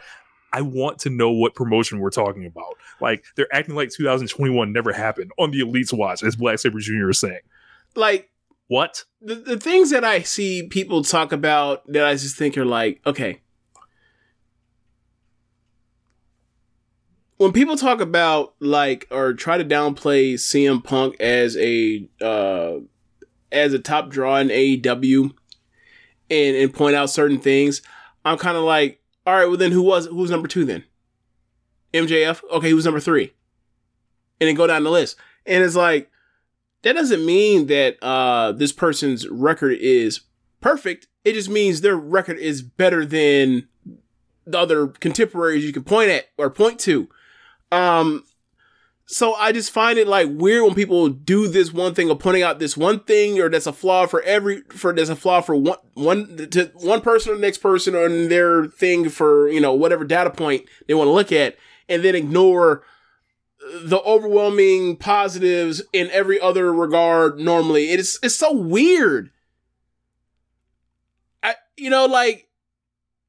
I 0.51 0.61
want 0.61 0.97
to 1.01 1.11
know 1.11 1.29
what 1.29 1.53
promotion 1.53 1.99
we're 1.99 2.09
talking 2.09 2.47
about. 2.47 2.73
Like 2.99 3.23
they're 3.35 3.53
acting 3.53 3.75
like 3.75 3.91
2021 3.91 4.73
never 4.73 4.91
happened 4.91 5.31
on 5.37 5.51
the 5.51 5.59
Elite's 5.59 5.93
watch, 5.93 6.23
as 6.23 6.35
Black 6.35 6.57
Saber 6.57 6.79
Jr. 6.79 7.11
is 7.11 7.19
saying. 7.19 7.41
Like 7.95 8.29
What? 8.67 9.05
the, 9.21 9.35
the 9.35 9.57
things 9.57 9.89
that 9.89 10.03
I 10.03 10.21
see 10.21 10.63
people 10.67 11.03
talk 11.03 11.31
about 11.31 11.85
that 11.91 12.05
I 12.05 12.13
just 12.13 12.35
think 12.35 12.57
are 12.57 12.65
like, 12.65 13.01
okay. 13.05 13.41
When 17.37 17.53
people 17.53 17.77
talk 17.77 18.01
about 18.01 18.53
like 18.59 19.07
or 19.11 19.33
try 19.33 19.57
to 19.57 19.63
downplay 19.63 20.33
CM 20.33 20.83
Punk 20.83 21.15
as 21.21 21.55
a 21.57 22.07
uh 22.21 22.79
as 23.51 23.73
a 23.73 23.79
top 23.79 24.09
draw 24.09 24.37
in 24.37 24.49
AEW 24.49 25.31
and 26.29 26.55
and 26.55 26.73
point 26.73 26.95
out 26.95 27.09
certain 27.09 27.39
things, 27.39 27.81
I'm 28.25 28.37
kind 28.37 28.57
of 28.57 28.63
like, 28.63 29.01
all 29.25 29.33
right, 29.35 29.45
well 29.45 29.57
then 29.57 29.71
who 29.71 29.81
was 29.81 30.07
who's 30.07 30.29
number 30.29 30.47
2 30.49 30.65
then? 30.65 30.83
MJF? 31.93 32.41
Okay, 32.51 32.69
who's 32.69 32.85
number 32.85 32.99
3? 32.99 33.33
And 34.41 34.47
then 34.47 34.55
go 34.55 34.67
down 34.67 34.83
the 34.83 34.91
list. 34.91 35.15
And 35.45 35.63
it's 35.63 35.75
like 35.75 36.11
that 36.83 36.93
doesn't 36.93 37.25
mean 37.25 37.67
that 37.67 38.01
uh, 38.01 38.51
this 38.51 38.71
person's 38.71 39.27
record 39.27 39.77
is 39.79 40.21
perfect. 40.61 41.07
It 41.23 41.33
just 41.33 41.49
means 41.49 41.81
their 41.81 41.97
record 41.97 42.37
is 42.37 42.61
better 42.61 43.05
than 43.05 43.67
the 44.45 44.57
other 44.57 44.87
contemporaries 44.87 45.65
you 45.65 45.73
can 45.73 45.83
point 45.83 46.09
at 46.09 46.25
or 46.37 46.49
point 46.49 46.79
to. 46.81 47.09
Um, 47.71 48.23
so 49.11 49.33
I 49.33 49.51
just 49.51 49.71
find 49.71 49.97
it 49.97 50.07
like 50.07 50.27
weird 50.31 50.63
when 50.63 50.75
people 50.75 51.09
do 51.09 51.47
this 51.47 51.73
one 51.73 51.95
thing 51.95 52.11
of 52.11 52.19
pointing 52.19 52.43
out 52.43 52.59
this 52.59 52.77
one 52.77 52.99
thing 52.99 53.39
or 53.39 53.49
that's 53.49 53.65
a 53.65 53.73
flaw 53.73 54.05
for 54.05 54.21
every 54.21 54.61
for 54.69 54.93
there's 54.93 55.09
a 55.09 55.15
flaw 55.15 55.41
for 55.41 55.55
one 55.55 55.77
one 55.95 56.47
to 56.51 56.71
one 56.75 57.01
person 57.01 57.31
or 57.31 57.35
the 57.35 57.41
next 57.41 57.57
person 57.57 57.95
on 57.95 58.29
their 58.29 58.65
thing 58.65 59.09
for 59.09 59.49
you 59.49 59.59
know 59.59 59.73
whatever 59.73 60.05
data 60.05 60.29
point 60.29 60.65
they 60.87 60.93
want 60.93 61.07
to 61.07 61.11
look 61.11 61.31
at 61.31 61.57
and 61.87 62.03
then 62.03 62.13
ignore 62.13 62.83
the 63.83 63.99
overwhelming 64.05 64.95
positives 64.97 65.81
in 65.93 66.09
every 66.11 66.39
other 66.39 66.73
regard 66.73 67.39
normally. 67.39 67.91
It 67.91 67.99
is 67.99 68.19
it's 68.23 68.35
so 68.35 68.51
weird. 68.53 69.31
I 71.43 71.55
you 71.77 71.89
know, 71.89 72.05
like 72.05 72.47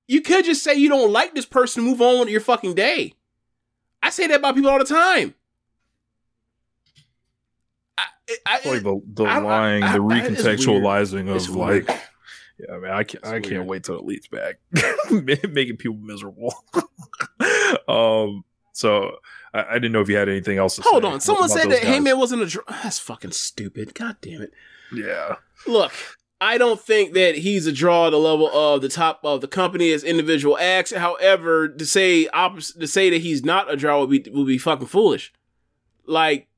you 0.08 0.20
could 0.20 0.44
just 0.44 0.62
say 0.64 0.74
you 0.74 0.88
don't 0.88 1.12
like 1.12 1.34
this 1.34 1.46
person, 1.46 1.84
move 1.84 2.00
on 2.00 2.20
with 2.20 2.28
your 2.28 2.40
fucking 2.40 2.74
day. 2.74 3.14
I 4.02 4.10
say 4.10 4.26
that 4.26 4.38
about 4.40 4.54
people 4.54 4.70
all 4.70 4.78
the 4.78 4.84
time. 4.84 5.34
I, 7.98 8.06
I, 8.46 8.56
It's 8.58 8.66
like 8.66 8.82
the 8.82 9.00
the 9.06 9.24
I- 9.24 9.36
I- 9.36 9.38
lying, 9.38 9.82
I- 9.82 9.98
the 9.98 10.02
I- 10.02 10.18
it's 10.24 10.42
recontextualizing. 10.42 11.34
It's 11.34 11.48
of 11.48 11.56
weird. 11.56 11.88
like, 11.88 12.00
yeah, 12.58 12.76
man, 12.78 12.90
I 12.92 13.04
can't, 13.04 13.24
I 13.26 13.40
can't 13.40 13.46
weird. 13.52 13.66
wait 13.66 13.84
till 13.84 13.96
it 13.98 14.04
leads 14.04 14.28
back, 14.28 14.56
making 15.10 15.76
people 15.76 15.98
miserable. 15.98 16.54
um, 17.88 18.44
so 18.80 19.18
I, 19.52 19.64
I 19.70 19.74
didn't 19.74 19.92
know 19.92 20.00
if 20.00 20.08
you 20.08 20.16
had 20.16 20.28
anything 20.28 20.58
else. 20.58 20.76
to 20.76 20.82
Hold 20.82 21.04
on. 21.04 21.20
Someone 21.20 21.48
said 21.48 21.70
that 21.70 21.82
guys. 21.82 22.00
Heyman 22.00 22.18
wasn't 22.18 22.42
a 22.42 22.46
dr- 22.46 22.66
That's 22.82 22.98
fucking 22.98 23.32
stupid. 23.32 23.94
God 23.94 24.16
damn 24.20 24.42
it. 24.42 24.52
Yeah, 24.92 25.36
Look, 25.68 25.92
I 26.40 26.58
don't 26.58 26.80
think 26.80 27.12
that 27.14 27.36
he's 27.36 27.66
a 27.66 27.72
draw 27.72 28.06
at 28.06 28.10
the 28.10 28.18
level 28.18 28.48
of 28.48 28.80
the 28.82 28.88
top 28.88 29.20
of 29.22 29.40
the 29.40 29.46
company 29.46 29.92
as 29.92 30.02
individual 30.02 30.58
acts. 30.58 30.92
However, 30.92 31.68
to 31.68 31.86
say 31.86 32.26
opposite, 32.28 32.80
to 32.80 32.88
say 32.88 33.10
that 33.10 33.20
he's 33.20 33.44
not 33.44 33.72
a 33.72 33.76
draw 33.76 34.00
would 34.00 34.10
be 34.10 34.30
would 34.32 34.46
be 34.46 34.58
fucking 34.58 34.86
foolish. 34.88 35.32
Like, 36.06 36.48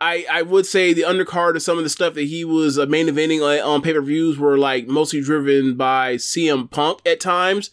I 0.00 0.24
I 0.30 0.42
would 0.42 0.64
say 0.64 0.94
the 0.94 1.02
undercard 1.02 1.56
of 1.56 1.62
some 1.62 1.76
of 1.76 1.84
the 1.84 1.90
stuff 1.90 2.14
that 2.14 2.22
he 2.22 2.44
was 2.44 2.78
uh, 2.78 2.86
main 2.86 3.08
eventing 3.08 3.42
on, 3.42 3.58
on 3.68 3.82
pay 3.82 3.92
per 3.92 4.00
views 4.00 4.38
were 4.38 4.56
like 4.56 4.86
mostly 4.86 5.20
driven 5.20 5.76
by 5.76 6.14
CM 6.14 6.70
Punk 6.70 7.00
at 7.04 7.20
times, 7.20 7.70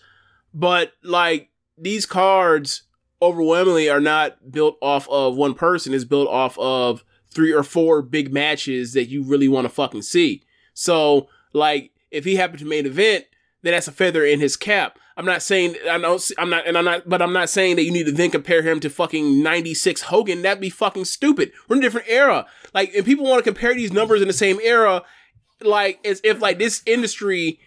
but 0.53 0.93
like 1.03 1.49
these 1.77 2.05
cards 2.05 2.81
overwhelmingly 3.21 3.89
are 3.89 3.99
not 3.99 4.51
built 4.51 4.77
off 4.81 5.07
of 5.09 5.35
one 5.35 5.53
person. 5.53 5.93
It's 5.93 6.03
built 6.03 6.27
off 6.27 6.57
of 6.59 7.03
three 7.31 7.53
or 7.53 7.63
four 7.63 8.01
big 8.01 8.31
matches 8.31 8.93
that 8.93 9.05
you 9.05 9.23
really 9.23 9.47
want 9.47 9.65
to 9.65 9.69
fucking 9.69 10.03
see. 10.03 10.43
So, 10.73 11.27
like, 11.53 11.91
if 12.11 12.25
he 12.25 12.35
happened 12.35 12.59
to 12.59 12.65
main 12.65 12.85
event, 12.85 13.25
then 13.63 13.73
that's 13.73 13.87
a 13.87 13.91
feather 13.91 14.23
in 14.23 14.39
his 14.39 14.55
cap. 14.55 14.99
I'm 15.17 15.25
not 15.25 15.41
saying 15.41 15.75
I 15.89 15.97
don't. 15.97 16.31
I'm 16.37 16.49
not, 16.51 16.67
and 16.67 16.77
I'm 16.77 16.85
not. 16.85 17.09
But 17.09 17.23
I'm 17.23 17.33
not 17.33 17.49
saying 17.49 17.75
that 17.77 17.83
you 17.83 17.91
need 17.91 18.05
to 18.05 18.11
then 18.11 18.29
compare 18.29 18.61
him 18.61 18.79
to 18.81 18.89
fucking 18.89 19.41
'96 19.41 20.03
Hogan. 20.03 20.43
That'd 20.43 20.61
be 20.61 20.69
fucking 20.69 21.05
stupid. 21.05 21.51
We're 21.67 21.77
in 21.77 21.81
a 21.81 21.85
different 21.85 22.07
era. 22.07 22.45
Like, 22.73 22.93
and 22.93 23.03
people 23.03 23.25
want 23.25 23.39
to 23.39 23.51
compare 23.51 23.73
these 23.73 23.91
numbers 23.91 24.21
in 24.21 24.27
the 24.27 24.33
same 24.33 24.59
era, 24.61 25.01
like 25.61 25.99
as 26.05 26.21
if 26.23 26.39
like 26.39 26.59
this 26.59 26.83
industry, 26.85 27.59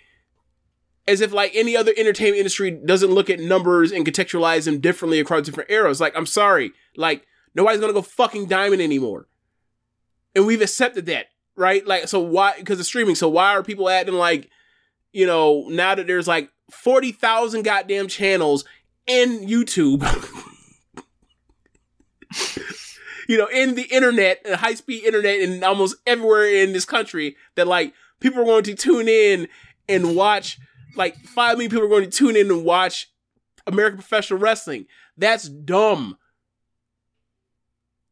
as 1.09 1.21
if 1.21 1.33
like 1.33 1.53
any 1.55 1.77
other 1.77 1.93
entertainment 1.97 2.39
industry 2.39 2.71
doesn't 2.71 3.11
look 3.11 3.31
at 3.31 3.41
numbers 3.41 3.93
and 3.93 4.07
contextualize 4.07 4.65
them 4.65 4.81
differently 4.81 5.21
across 5.21 5.43
different 5.43 5.71
eras. 5.71 6.01
Like, 6.01 6.17
I'm 6.17 6.27
sorry, 6.27 6.73
like 6.97 7.27
nobody's 7.55 7.81
gonna 7.81 7.93
go 7.93 8.03
fucking 8.03 8.47
diamond 8.47 8.83
anymore, 8.83 9.27
and 10.35 10.47
we've 10.47 10.63
accepted 10.63 11.07
that, 11.07 11.27
right? 11.57 11.87
Like, 11.87 12.09
so 12.09 12.21
why? 12.21 12.55
Because 12.59 12.81
of 12.81 12.87
streaming. 12.87 13.15
So 13.15 13.29
why 13.29 13.55
are 13.55 13.63
people 13.63 13.89
acting 13.89 14.15
like, 14.15 14.51
you 15.13 15.27
know, 15.27 15.67
now 15.69 15.95
that 15.95 16.07
there's 16.07 16.29
like 16.29 16.51
forty 16.71 17.13
thousand 17.13 17.63
goddamn 17.63 18.09
channels 18.09 18.65
in 19.07 19.47
YouTube. 19.47 20.07
you 23.29 23.37
know, 23.37 23.47
in 23.47 23.75
the 23.75 23.85
internet, 23.85 24.45
uh, 24.49 24.57
high 24.57 24.75
speed 24.75 25.05
internet, 25.05 25.41
and 25.41 25.63
almost 25.65 25.97
everywhere 26.07 26.47
in 26.47 26.73
this 26.73 26.85
country, 26.85 27.37
that 27.57 27.67
like 27.67 27.93
people 28.21 28.41
are 28.41 28.45
going 28.45 28.65
to 28.65 28.75
tune 28.75 29.09
in 29.09 29.49
and 29.89 30.17
watch. 30.17 30.59
Like 30.97 31.17
five 31.19 31.57
million 31.57 31.71
people 31.71 31.85
are 31.85 31.89
going 31.89 32.05
to 32.05 32.11
tune 32.11 32.37
in 32.37 32.51
and 32.51 32.65
watch 32.65 33.11
American 33.67 33.99
professional 33.99 34.41
wrestling. 34.41 34.87
That's 35.17 35.49
dumb. 35.49 36.17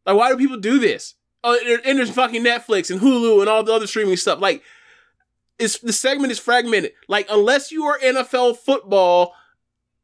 Like, 0.06 0.16
why 0.16 0.30
do 0.30 0.38
people 0.38 0.58
do 0.58 0.78
this? 0.78 1.14
Oh, 1.44 1.58
and 1.84 1.98
there's 1.98 2.10
fucking 2.10 2.42
Netflix 2.42 2.90
and 2.90 3.00
Hulu 3.00 3.40
and 3.40 3.48
all 3.48 3.62
the 3.62 3.72
other 3.72 3.86
streaming 3.86 4.16
stuff. 4.16 4.40
Like, 4.40 4.62
it's 5.58 5.78
the 5.78 5.92
segment 5.92 6.32
is 6.32 6.38
fragmented. 6.38 6.92
Like, 7.08 7.26
unless 7.30 7.70
you 7.70 7.84
are 7.84 7.98
NFL 7.98 8.58
football, 8.58 9.34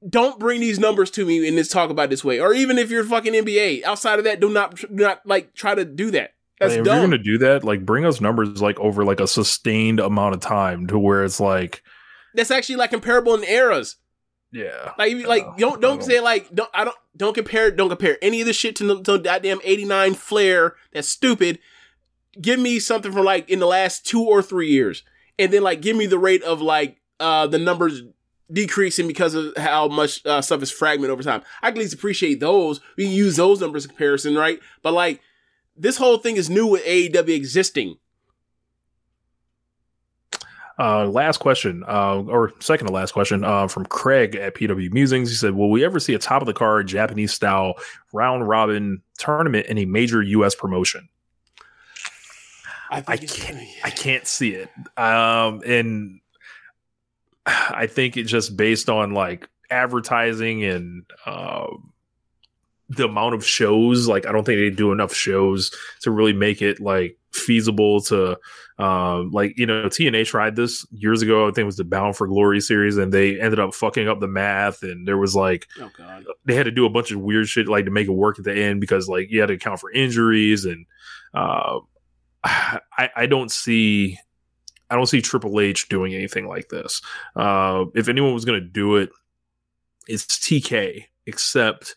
don't 0.09 0.39
bring 0.39 0.61
these 0.61 0.79
numbers 0.79 1.11
to 1.13 1.25
me 1.25 1.47
and 1.49 1.57
just 1.57 1.73
talk 1.73 1.91
about 1.91 2.11
this 2.11 2.23
way. 2.25 2.41
Or 2.41 2.53
even 2.53 2.79
if 2.79 2.91
you're 2.91 3.05
fucking 3.05 3.33
NBA, 3.33 3.85
outside 3.85 4.19
of 4.19 4.25
that, 4.27 4.41
do 4.41 4.51
not 4.51 4.77
do 4.77 4.87
not 4.91 5.25
like 5.27 5.55
try 5.55 5.75
to 5.75 5.85
do 5.85 6.11
that. 6.13 6.35
That's 6.61 6.73
Like, 6.73 6.81
if 6.81 6.85
dumb. 6.85 6.97
you're 6.97 7.07
gonna 7.07 7.19
do 7.19 7.39
that, 7.39 7.65
like 7.65 7.85
bring 7.87 8.05
us 8.05 8.21
numbers 8.21 8.61
like 8.61 8.79
over 8.79 9.05
like 9.05 9.21
a 9.21 9.27
sustained 9.27 10.01
amount 10.01 10.35
of 10.35 10.41
time 10.41 10.87
to 10.89 10.99
where 10.99 11.25
it's 11.25 11.41
like, 11.41 11.83
That's 12.35 12.51
actually 12.51 12.77
like 12.77 12.91
comparable 12.91 13.35
in 13.35 13.45
eras. 13.45 13.97
yeah, 14.53 14.93
Like, 14.99 15.27
like 15.27 15.45
Uh, 15.45 15.55
don't 15.57 15.81
don't 15.81 16.03
say 16.03 16.21
like 16.21 16.53
don't 16.55 16.71
I 16.75 16.85
don't 16.85 16.97
don't 17.17 17.35
compare 17.35 17.71
don't 17.71 17.89
compare 17.89 18.19
any 18.23 18.41
of 18.41 18.47
this 18.47 18.57
shit 18.57 18.77
to 18.77 18.85
the 18.85 19.03
to 19.03 19.19
goddamn 19.19 19.61
eighty 19.65 19.85
nine 19.85 20.15
Flair. 20.15 20.75
That's 20.93 21.09
stupid. 21.09 21.59
Give 22.41 22.59
me 22.59 22.81
something 22.81 23.13
from 23.13 23.25
like 23.25 23.49
in 23.49 23.61
the 23.61 23.67
last 23.67 24.05
two 24.07 24.23
or 24.23 24.43
three 24.43 24.69
years, 24.69 25.05
and 25.39 25.53
then 25.53 25.63
like 25.63 25.81
give 25.81 25.97
me 25.97 26.07
the 26.07 26.19
rate 26.19 26.43
of 26.43 26.61
like 26.61 27.01
uh 27.21 27.47
the 27.47 27.59
numbers 27.59 28.03
decreasing 28.53 29.07
because 29.07 29.35
of 29.35 29.57
how 29.57 29.89
much 29.89 30.25
uh, 30.27 30.43
stuff 30.43 30.63
is 30.63 30.71
fragmented 30.71 31.11
over 31.11 31.23
time. 31.23 31.43
I 31.63 31.71
can 31.71 31.79
at 31.79 31.83
least 31.83 31.95
appreciate 31.95 32.41
those. 32.41 32.81
We 32.97 33.05
can 33.05 33.13
use 33.13 33.37
those 33.37 33.61
numbers 33.61 33.85
in 33.85 33.91
comparison, 33.91 34.35
right? 34.35 34.61
But 34.83 34.93
like 34.93 35.21
this 35.77 35.97
whole 35.97 36.19
thing 36.19 36.37
is 36.37 36.51
new 36.51 36.67
with 36.67 36.85
AEW 36.85 37.35
existing. 37.35 37.97
Uh, 40.79 41.07
last 41.07 41.39
question, 41.39 41.85
uh, 41.87 42.21
or 42.23 42.53
second 42.59 42.89
to 42.89 42.93
last 42.93 43.13
question, 43.13 43.45
uh, 43.45 43.69
from 43.69 43.87
Craig 43.87 44.35
at 44.35 44.55
PW 44.57 44.93
Musings. 44.93 45.31
He 45.31 45.37
said, 45.37 45.55
"Will 45.55 45.71
we 45.71 45.85
ever 45.85 46.01
see 46.01 46.15
a 46.15 46.19
top 46.19 46.43
of 46.43 46.47
the 46.47 46.53
card 46.53 46.89
Japanese 46.89 47.33
style 47.33 47.75
round 48.13 48.49
robin 48.49 49.01
tournament 49.17 49.67
in 49.67 49.79
a 49.79 49.85
major 49.85 50.21
U.S. 50.21 50.55
promotion?" 50.55 51.09
I, 52.91 53.05
I 53.07 53.17
can't, 53.17 53.59
I 53.83 53.91
can't 53.91 54.27
see 54.27 54.55
it. 54.55 54.69
Um, 54.97 55.63
and 55.67 56.21
I 57.47 57.87
think 57.87 58.17
it 58.17 58.25
just 58.25 58.57
based 58.57 58.89
on 58.89 59.13
like 59.13 59.49
advertising 59.71 60.65
and 60.65 61.05
um, 61.27 61.93
the 62.89 63.07
amount 63.07 63.35
of 63.35 63.45
shows. 63.45 64.07
Like, 64.07 64.27
I 64.27 64.33
don't 64.33 64.45
think 64.45 64.59
they 64.59 64.71
do 64.71 64.93
enough 64.93 65.15
shows 65.15 65.71
to 66.03 66.11
really 66.11 66.33
make 66.33 66.63
it 66.63 66.81
like 66.81 67.19
feasible 67.33 68.01
to, 68.03 68.39
um, 68.79 69.31
like 69.31 69.57
you 69.59 69.67
know, 69.67 69.85
TNA 69.87 70.27
tried 70.27 70.57
this 70.57 70.85
years 70.91 71.23
ago. 71.23 71.45
I 71.45 71.49
think 71.49 71.59
it 71.59 71.65
was 71.67 71.77
the 71.77 71.85
Bound 71.85 72.17
for 72.17 72.27
Glory 72.27 72.61
series, 72.61 72.97
and 72.97 73.13
they 73.13 73.41
ended 73.41 73.61
up 73.61 73.75
fucking 73.75 74.09
up 74.09 74.21
the 74.21 74.27
math. 74.29 74.83
And 74.83 75.07
there 75.07 75.19
was 75.19 75.37
like 75.37 75.69
Oh 75.81 75.91
god. 75.97 76.25
they 76.45 76.55
had 76.55 76.65
to 76.65 76.73
do 76.73 76.85
a 76.87 76.91
bunch 76.91 77.11
of 77.13 77.21
weird 77.21 77.49
shit 77.49 77.69
like 77.69 77.85
to 77.85 77.91
make 77.91 78.09
it 78.09 78.13
work 78.13 78.39
at 78.39 78.45
the 78.45 78.55
end 78.55 78.81
because 78.81 79.09
like 79.09 79.31
you 79.31 79.41
had 79.41 79.47
to 79.47 79.55
account 79.55 79.79
for 79.81 79.93
injuries 79.93 80.65
and 80.65 80.87
uh, 81.35 81.79
I 82.45 83.11
I 83.15 83.27
don't 83.27 83.51
see 83.53 84.19
I 84.91 84.97
don't 84.97 85.07
see 85.07 85.23
Triple 85.23 85.61
H 85.61 85.89
doing 85.89 86.13
anything 86.15 86.47
like 86.49 86.69
this. 86.69 87.01
Uh, 87.37 87.85
if 87.95 88.09
anyone 88.09 88.35
was 88.35 88.45
gonna 88.45 88.61
do 88.61 88.97
it, 88.97 89.11
it's 90.09 90.27
TK. 90.27 91.05
Except 91.27 91.97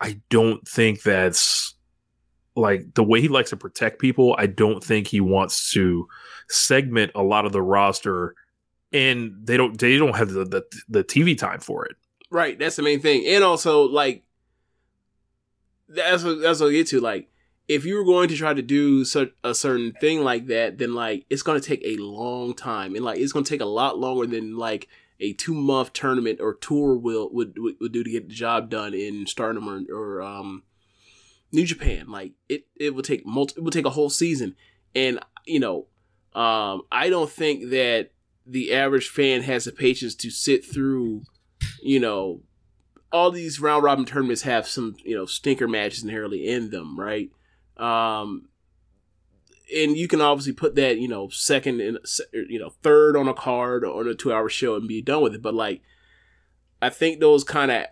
I 0.00 0.20
don't 0.30 0.66
think 0.66 1.02
that's 1.02 1.74
like 2.56 2.94
the 2.94 3.04
way 3.04 3.20
he 3.20 3.28
likes 3.28 3.50
to 3.50 3.56
protect 3.56 3.98
people. 4.00 4.34
I 4.38 4.46
don't 4.46 4.82
think 4.82 5.08
he 5.08 5.20
wants 5.20 5.72
to 5.72 6.08
segment 6.48 7.12
a 7.14 7.22
lot 7.22 7.46
of 7.46 7.52
the 7.52 7.62
roster, 7.62 8.34
and 8.92 9.34
they 9.42 9.56
don't 9.56 9.78
they 9.78 9.96
don't 9.96 10.16
have 10.16 10.30
the 10.30 10.44
the, 10.44 10.64
the 10.88 11.04
TV 11.04 11.36
time 11.36 11.60
for 11.60 11.84
it. 11.86 11.96
Right, 12.30 12.58
that's 12.58 12.76
the 12.76 12.82
main 12.82 13.00
thing, 13.00 13.24
and 13.26 13.44
also 13.44 13.82
like 13.82 14.24
that's 15.88 16.24
what 16.24 16.40
that's 16.40 16.60
what 16.60 16.70
I 16.70 16.72
get 16.72 16.88
to. 16.88 17.00
Like, 17.00 17.28
if 17.68 17.84
you 17.84 17.96
were 17.96 18.04
going 18.04 18.28
to 18.28 18.36
try 18.36 18.54
to 18.54 18.62
do 18.62 19.04
such 19.04 19.30
a 19.42 19.54
certain 19.54 19.92
thing 20.00 20.22
like 20.22 20.46
that, 20.46 20.78
then 20.78 20.94
like 20.94 21.26
it's 21.30 21.42
going 21.42 21.60
to 21.60 21.66
take 21.66 21.84
a 21.84 21.96
long 21.96 22.54
time, 22.54 22.94
and 22.94 23.04
like 23.04 23.18
it's 23.18 23.32
going 23.32 23.44
to 23.44 23.50
take 23.50 23.60
a 23.60 23.66
lot 23.66 23.98
longer 23.98 24.26
than 24.26 24.56
like 24.56 24.88
a 25.20 25.32
two 25.32 25.54
month 25.54 25.92
tournament 25.92 26.40
or 26.40 26.54
tour 26.54 26.96
will 26.96 27.30
would, 27.32 27.56
would 27.80 27.92
do 27.92 28.02
to 28.02 28.10
get 28.10 28.28
the 28.28 28.34
job 28.34 28.68
done 28.68 28.94
in 28.94 29.26
Stardom 29.26 29.68
or, 29.68 29.82
or 29.92 30.22
um 30.22 30.64
New 31.54 31.64
Japan. 31.64 32.08
Like 32.08 32.32
it 32.48 32.66
it 32.76 32.94
would 32.94 33.04
take 33.04 33.24
multi, 33.24 33.54
it 33.56 33.62
would 33.62 33.72
take 33.72 33.86
a 33.86 33.90
whole 33.90 34.10
season, 34.10 34.56
and 34.94 35.20
you 35.46 35.60
know, 35.60 35.86
um, 36.34 36.82
I 36.90 37.08
don't 37.08 37.30
think 37.30 37.70
that 37.70 38.10
the 38.46 38.72
average 38.74 39.08
fan 39.08 39.42
has 39.42 39.64
the 39.64 39.72
patience 39.72 40.14
to 40.16 40.30
sit 40.30 40.64
through, 40.64 41.22
you 41.82 41.98
know, 41.98 42.42
all 43.12 43.30
these 43.30 43.60
round 43.60 43.84
robin 43.84 44.04
tournaments 44.04 44.42
have 44.42 44.66
some 44.66 44.96
you 45.04 45.16
know 45.16 45.24
stinker 45.24 45.68
matches 45.68 46.02
inherently 46.02 46.48
in 46.48 46.70
them, 46.70 46.98
right? 46.98 47.30
Um, 47.76 48.48
and 49.74 49.96
you 49.96 50.08
can 50.08 50.20
obviously 50.20 50.52
put 50.52 50.74
that 50.74 50.98
you 50.98 51.08
know 51.08 51.28
second 51.28 51.80
and 51.80 51.98
you 52.32 52.58
know 52.58 52.70
third 52.82 53.16
on 53.16 53.28
a 53.28 53.34
card 53.34 53.84
or 53.84 54.00
on 54.00 54.08
a 54.08 54.14
two 54.14 54.32
hour 54.32 54.48
show 54.48 54.74
and 54.74 54.88
be 54.88 55.00
done 55.00 55.22
with 55.22 55.34
it. 55.34 55.42
But 55.42 55.54
like, 55.54 55.82
I 56.82 56.90
think 56.90 57.20
those 57.20 57.44
kind 57.44 57.70
of 57.70 57.86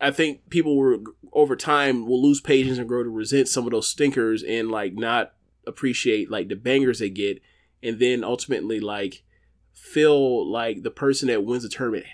I 0.00 0.10
think 0.10 0.50
people 0.50 0.76
were 0.76 0.98
over 1.32 1.56
time 1.56 2.06
will 2.06 2.22
lose 2.22 2.40
patience 2.40 2.78
and 2.78 2.88
grow 2.88 3.02
to 3.02 3.08
resent 3.08 3.48
some 3.48 3.64
of 3.64 3.70
those 3.70 3.88
stinkers 3.88 4.42
and 4.42 4.70
like 4.70 4.94
not 4.94 5.32
appreciate 5.66 6.30
like 6.30 6.48
the 6.48 6.56
bangers 6.56 6.98
they 6.98 7.10
get, 7.10 7.40
and 7.82 7.98
then 7.98 8.24
ultimately 8.24 8.80
like 8.80 9.22
feel 9.72 10.50
like 10.50 10.82
the 10.82 10.90
person 10.90 11.28
that 11.28 11.44
wins 11.44 11.62
the 11.62 11.68
tournament 11.68 12.06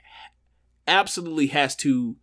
absolutely 0.86 1.48
has 1.48 1.77
to 1.77 2.16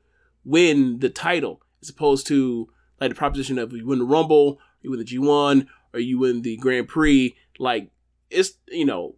win 0.43 0.99
the 0.99 1.09
title 1.09 1.61
as 1.81 1.89
opposed 1.89 2.27
to 2.27 2.67
like 2.99 3.09
the 3.09 3.15
proposition 3.15 3.59
of 3.59 3.71
you 3.73 3.85
win 3.85 3.99
the 3.99 4.05
Rumble, 4.05 4.59
you 4.81 4.89
win 4.89 4.99
the 4.99 5.05
G1, 5.05 5.67
or 5.93 5.99
you 5.99 6.19
win 6.19 6.41
the 6.41 6.57
Grand 6.57 6.88
Prix. 6.88 7.35
Like 7.59 7.91
it's 8.29 8.53
you 8.67 8.85
know 8.85 9.15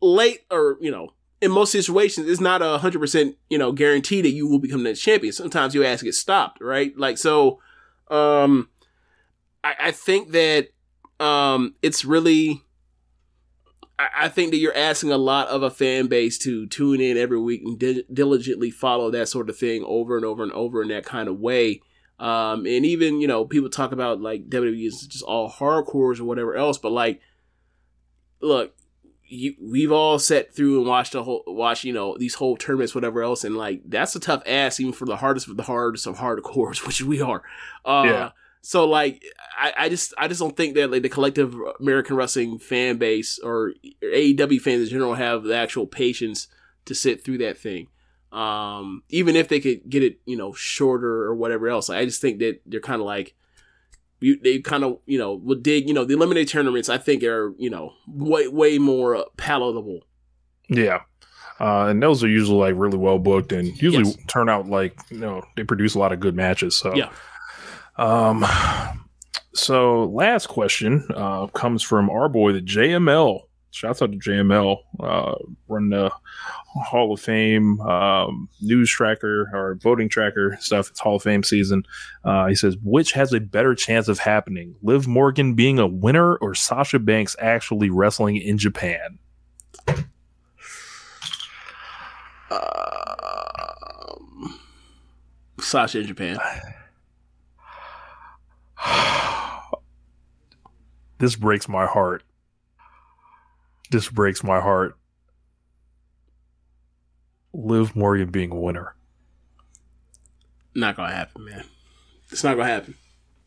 late 0.00 0.40
or 0.50 0.78
you 0.80 0.90
know 0.90 1.14
in 1.42 1.50
most 1.50 1.72
situations 1.72 2.28
it's 2.28 2.40
not 2.40 2.62
a 2.62 2.78
hundred 2.78 3.00
percent 3.00 3.36
you 3.50 3.58
know 3.58 3.72
guarantee 3.72 4.22
that 4.22 4.30
you 4.30 4.48
will 4.48 4.60
become 4.60 4.84
the 4.84 4.94
champion. 4.94 5.32
Sometimes 5.32 5.74
you 5.74 5.84
ask 5.84 6.04
get 6.04 6.14
stopped, 6.14 6.62
right? 6.62 6.96
Like 6.96 7.18
so, 7.18 7.60
um, 8.08 8.70
I, 9.62 9.74
I 9.80 9.90
think 9.90 10.30
that 10.30 10.68
um 11.20 11.74
it's 11.82 12.04
really. 12.04 12.62
I 13.98 14.28
think 14.28 14.50
that 14.50 14.56
you're 14.56 14.76
asking 14.76 15.12
a 15.12 15.18
lot 15.18 15.46
of 15.46 15.62
a 15.62 15.70
fan 15.70 16.08
base 16.08 16.36
to 16.38 16.66
tune 16.66 17.00
in 17.00 17.16
every 17.16 17.38
week 17.38 17.62
and 17.64 17.78
di- 17.78 18.04
diligently 18.12 18.70
follow 18.72 19.12
that 19.12 19.28
sort 19.28 19.48
of 19.48 19.56
thing 19.56 19.84
over 19.86 20.16
and 20.16 20.24
over 20.24 20.42
and 20.42 20.50
over 20.52 20.82
in 20.82 20.88
that 20.88 21.04
kind 21.04 21.28
of 21.28 21.38
way. 21.38 21.82
Um, 22.18 22.66
and 22.66 22.84
even 22.84 23.20
you 23.20 23.28
know 23.28 23.44
people 23.44 23.68
talk 23.68 23.92
about 23.92 24.20
like 24.20 24.48
WWE 24.48 24.86
is 24.86 25.06
just 25.06 25.22
all 25.22 25.48
hardcores 25.48 26.18
or 26.18 26.24
whatever 26.24 26.56
else, 26.56 26.78
but 26.78 26.90
like, 26.90 27.20
look, 28.40 28.74
you, 29.32 29.54
we've 29.60 29.92
all 29.92 30.18
sat 30.18 30.54
through 30.54 30.78
and 30.78 30.86
watched 30.86 31.14
a 31.14 31.22
whole 31.22 31.42
watch 31.46 31.84
you 31.84 31.92
know 31.92 32.16
these 32.18 32.34
whole 32.34 32.56
tournaments, 32.56 32.94
whatever 32.94 33.22
else, 33.22 33.44
and 33.44 33.56
like 33.56 33.82
that's 33.86 34.14
a 34.14 34.20
tough 34.20 34.42
ass 34.46 34.80
even 34.80 34.92
for 34.92 35.06
the 35.06 35.16
hardest 35.16 35.48
of 35.48 35.56
the 35.56 35.62
hardest 35.64 36.06
of 36.06 36.18
hardcores, 36.18 36.86
which 36.86 37.02
we 37.02 37.20
are. 37.20 37.42
Uh, 37.84 38.04
Yeah. 38.06 38.30
So 38.64 38.88
like, 38.88 39.24
I, 39.58 39.72
I 39.76 39.88
just 39.88 40.14
I 40.16 40.28
just 40.28 40.40
don't 40.40 40.56
think 40.56 40.74
that 40.76 40.90
like 40.90 41.02
the 41.02 41.08
collective 41.08 41.56
American 41.80 42.14
wrestling 42.16 42.58
fan 42.58 42.96
base 42.98 43.38
or 43.40 43.72
AEW 44.02 44.60
fans 44.60 44.84
in 44.84 44.88
general 44.88 45.14
have 45.14 45.42
the 45.42 45.56
actual 45.56 45.86
patience 45.86 46.46
to 46.84 46.94
sit 46.94 47.24
through 47.24 47.38
that 47.38 47.58
thing 47.58 47.88
um, 48.32 49.02
even 49.10 49.36
if 49.36 49.48
they 49.48 49.60
could 49.60 49.88
get 49.88 50.02
it, 50.02 50.18
you 50.24 50.36
know, 50.36 50.52
shorter 50.52 51.24
or 51.24 51.34
whatever 51.34 51.68
else. 51.68 51.90
I 51.90 52.04
just 52.04 52.20
think 52.20 52.38
that 52.38 52.60
they're 52.64 52.80
kind 52.80 53.00
of 53.00 53.06
like, 53.06 53.34
you, 54.22 54.38
they 54.42 54.60
kind 54.60 54.84
of, 54.84 54.98
you 55.06 55.18
know, 55.18 55.34
would 55.34 55.62
dig, 55.62 55.86
you 55.88 55.94
know, 55.94 56.04
the 56.04 56.14
eliminate 56.14 56.48
tournaments. 56.48 56.88
I 56.88 56.98
think 56.98 57.22
are, 57.24 57.54
you 57.58 57.68
know, 57.70 57.92
way 58.08 58.48
way 58.48 58.78
more 58.78 59.26
palatable. 59.36 60.00
Yeah. 60.68 61.00
Uh, 61.60 61.86
and 61.88 62.02
those 62.02 62.24
are 62.24 62.28
usually 62.28 62.58
like 62.58 62.74
really 62.76 62.96
well 62.98 63.18
booked 63.18 63.52
and 63.52 63.68
usually 63.80 64.04
Yes. 64.04 64.16
turn 64.26 64.48
out 64.48 64.66
like 64.68 64.98
you 65.10 65.18
know 65.18 65.42
they 65.56 65.62
produce 65.64 65.94
a 65.94 65.98
lot 65.98 66.12
of 66.12 66.18
good 66.20 66.34
matches. 66.34 66.76
So 66.76 66.94
Yeah. 66.94 67.10
Um. 67.96 68.44
So 69.54 70.04
last 70.04 70.46
question 70.48 71.06
uh, 71.14 71.46
comes 71.48 71.82
from 71.82 72.08
our 72.08 72.28
boy 72.28 72.52
the 72.52 72.62
JML. 72.62 73.40
Shouts 73.72 74.02
out 74.02 74.12
to 74.12 74.18
JML, 74.18 74.76
uh, 75.00 75.34
run 75.66 75.88
the 75.88 76.12
Hall 76.84 77.14
of 77.14 77.20
Fame 77.20 77.80
um, 77.80 78.50
news 78.60 78.90
tracker 78.90 79.48
or 79.54 79.76
voting 79.76 80.10
tracker 80.10 80.58
stuff. 80.60 80.90
It's 80.90 81.00
Hall 81.00 81.16
of 81.16 81.22
Fame 81.22 81.42
season. 81.42 81.84
Uh, 82.22 82.48
he 82.48 82.54
says, 82.54 82.76
which 82.84 83.12
has 83.12 83.32
a 83.32 83.40
better 83.40 83.74
chance 83.74 84.08
of 84.08 84.18
happening? 84.18 84.74
Liv 84.82 85.08
Morgan 85.08 85.54
being 85.54 85.78
a 85.78 85.86
winner 85.86 86.36
or 86.36 86.54
Sasha 86.54 86.98
Banks 86.98 87.34
actually 87.38 87.88
wrestling 87.88 88.36
in 88.36 88.58
Japan? 88.58 89.18
Um, 92.50 94.60
Sasha 95.60 96.00
in 96.00 96.08
Japan. 96.08 96.36
this 101.18 101.36
breaks 101.36 101.70
my 101.70 101.86
heart. 101.86 102.22
This 103.92 104.08
breaks 104.08 104.42
my 104.42 104.58
heart. 104.58 104.96
Liv 107.52 107.94
Morgan 107.94 108.30
being 108.30 108.50
a 108.50 108.58
winner. 108.58 108.96
Not 110.74 110.96
gonna 110.96 111.12
happen, 111.12 111.44
man. 111.44 111.64
It's 112.30 112.42
not 112.42 112.56
gonna 112.56 112.70
happen. 112.70 112.94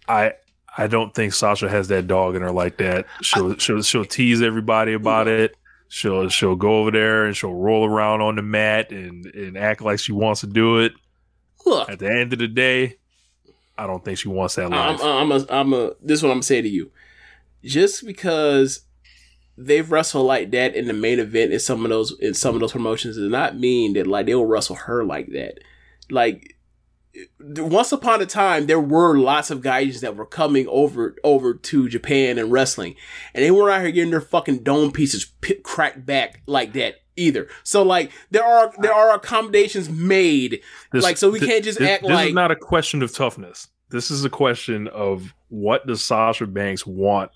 I 0.07 0.33
I 0.77 0.85
don't 0.85 1.15
think 1.15 1.33
Sasha 1.33 1.67
has 1.67 1.87
that 1.87 2.05
dog 2.05 2.35
in 2.35 2.43
her 2.43 2.51
like 2.51 2.77
that. 2.77 3.07
She'll 3.23 3.57
she'll 3.57 3.81
she'll 3.81 4.05
tease 4.05 4.43
everybody 4.43 4.93
about 4.93 5.27
it. 5.27 5.57
She'll 5.87 6.29
she'll 6.29 6.55
go 6.55 6.77
over 6.77 6.91
there 6.91 7.25
and 7.25 7.35
she'll 7.35 7.55
roll 7.55 7.83
around 7.83 8.21
on 8.21 8.35
the 8.35 8.43
mat 8.43 8.91
and 8.91 9.25
and 9.25 9.57
act 9.57 9.81
like 9.81 9.97
she 9.97 10.11
wants 10.11 10.41
to 10.41 10.47
do 10.47 10.77
it. 10.77 10.93
Look, 11.65 11.89
At 11.89 11.97
the 11.97 12.11
end 12.11 12.33
of 12.33 12.37
the 12.37 12.47
day, 12.47 12.97
I 13.79 13.87
don't 13.87 14.05
think 14.05 14.19
she 14.19 14.27
wants 14.27 14.53
that 14.55 14.65
I'm, 14.65 14.71
life. 14.71 15.03
I'm, 15.03 15.31
a, 15.31 15.45
I'm 15.49 15.73
a. 15.73 15.93
This 16.03 16.19
is 16.19 16.23
what 16.23 16.29
I'm 16.29 16.35
gonna 16.35 16.43
say 16.43 16.61
to 16.61 16.69
you. 16.69 16.91
Just 17.63 18.05
because 18.05 18.84
they've 19.57 19.89
wrestled 19.89 20.25
like 20.27 20.51
that 20.51 20.75
in 20.75 20.87
the 20.87 20.93
main 20.93 21.19
event 21.19 21.53
in 21.53 21.59
some 21.59 21.83
of 21.85 21.89
those 21.89 22.17
in 22.19 22.33
some 22.33 22.55
of 22.55 22.61
those 22.61 22.71
promotions 22.73 23.15
does 23.17 23.31
not 23.31 23.57
mean 23.57 23.93
that 23.93 24.07
like 24.07 24.25
they'll 24.25 24.45
wrestle 24.45 24.75
her 24.75 25.03
like 25.03 25.27
that. 25.31 25.59
Like 26.09 26.55
once 27.39 27.91
upon 27.91 28.21
a 28.21 28.25
time, 28.25 28.65
there 28.65 28.79
were 28.79 29.17
lots 29.17 29.49
of 29.49 29.61
guys 29.61 30.01
that 30.01 30.15
were 30.15 30.25
coming 30.25 30.67
over 30.67 31.15
over 31.23 31.53
to 31.53 31.87
Japan 31.89 32.37
and 32.37 32.51
wrestling, 32.51 32.95
and 33.33 33.43
they 33.43 33.51
weren't 33.51 33.73
out 33.75 33.81
here 33.81 33.91
getting 33.91 34.11
their 34.11 34.21
fucking 34.21 34.63
dome 34.63 34.91
pieces 34.91 35.25
pi 35.25 35.55
cracked 35.63 36.05
back 36.05 36.41
like 36.45 36.73
that 36.73 36.95
either. 37.15 37.47
So 37.63 37.83
like 37.83 38.11
there 38.31 38.43
are 38.43 38.73
there 38.79 38.93
are 38.93 39.13
accommodations 39.15 39.89
made. 39.89 40.61
This- 40.91 41.03
like 41.03 41.17
so 41.17 41.29
we 41.29 41.39
can't 41.39 41.63
just 41.63 41.79
act 41.79 42.03
this 42.03 42.11
like 42.11 42.19
This 42.19 42.27
is 42.29 42.35
not 42.35 42.51
a 42.51 42.55
question 42.55 43.01
of 43.01 43.13
toughness. 43.13 43.69
This 43.89 44.11
is 44.11 44.25
a 44.25 44.29
question 44.29 44.87
of 44.89 45.33
what 45.49 45.87
does 45.87 46.03
Sasha 46.03 46.47
Banks 46.47 46.85
want 46.85 47.31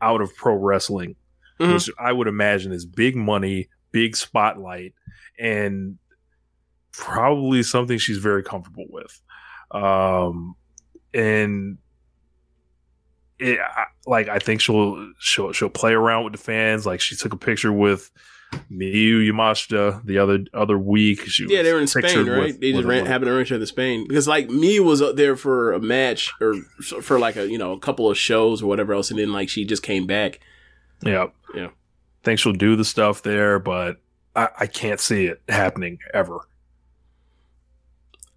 out 0.00 0.20
of 0.22 0.34
pro 0.36 0.54
wrestling, 0.54 1.16
Mhm. 1.60 1.74
which 1.74 1.90
I 1.98 2.12
would 2.12 2.28
imagine 2.28 2.72
is 2.72 2.84
big 2.86 3.16
money, 3.16 3.68
big 3.92 4.16
spotlight, 4.16 4.94
and 5.38 5.98
probably 6.92 7.62
something 7.62 7.98
she's 7.98 8.18
very 8.18 8.42
comfortable 8.42 8.86
with. 8.88 9.20
Um, 9.70 10.54
and 11.14 11.78
it, 13.38 13.58
I, 13.60 13.84
like 14.06 14.28
I 14.28 14.38
think 14.38 14.60
she'll 14.60 15.12
she'll 15.18 15.52
she'll 15.52 15.68
play 15.68 15.92
around 15.92 16.24
with 16.24 16.32
the 16.32 16.38
fans. 16.38 16.86
Like 16.86 17.00
she 17.00 17.16
took 17.16 17.32
a 17.32 17.36
picture 17.36 17.72
with 17.72 18.10
Miyu 18.72 19.28
Yamashita 19.30 20.04
the 20.04 20.18
other 20.18 20.40
other 20.54 20.78
week. 20.78 21.20
She 21.26 21.46
Yeah, 21.48 21.62
they 21.62 21.72
were 21.72 21.80
in 21.80 21.86
Spain, 21.86 22.26
right? 22.26 22.38
with- 22.46 22.60
they 22.60 22.72
just 22.72 22.84
ran, 22.84 23.06
happened 23.06 23.26
to 23.26 23.32
run 23.32 23.42
each 23.42 23.52
other 23.52 23.60
in 23.60 23.66
Spain 23.66 24.06
because 24.08 24.26
like 24.26 24.48
me 24.50 24.80
was 24.80 25.00
up 25.02 25.16
there 25.16 25.36
for 25.36 25.72
a 25.72 25.80
match 25.80 26.32
or 26.40 26.54
for 27.02 27.18
like 27.18 27.36
a 27.36 27.48
you 27.48 27.58
know 27.58 27.72
a 27.72 27.78
couple 27.78 28.10
of 28.10 28.16
shows 28.18 28.62
or 28.62 28.66
whatever 28.66 28.92
else, 28.94 29.10
and 29.10 29.18
then 29.20 29.32
like 29.32 29.48
she 29.48 29.64
just 29.64 29.82
came 29.82 30.06
back. 30.06 30.40
Yeah. 31.02 31.26
Yeah. 31.54 31.68
Think 32.24 32.38
she'll 32.40 32.52
do 32.52 32.76
the 32.76 32.84
stuff 32.84 33.22
there, 33.22 33.58
but 33.58 33.96
I, 34.36 34.48
I 34.60 34.66
can't 34.66 35.00
see 35.00 35.26
it 35.26 35.40
happening 35.48 35.98
ever. 36.12 36.40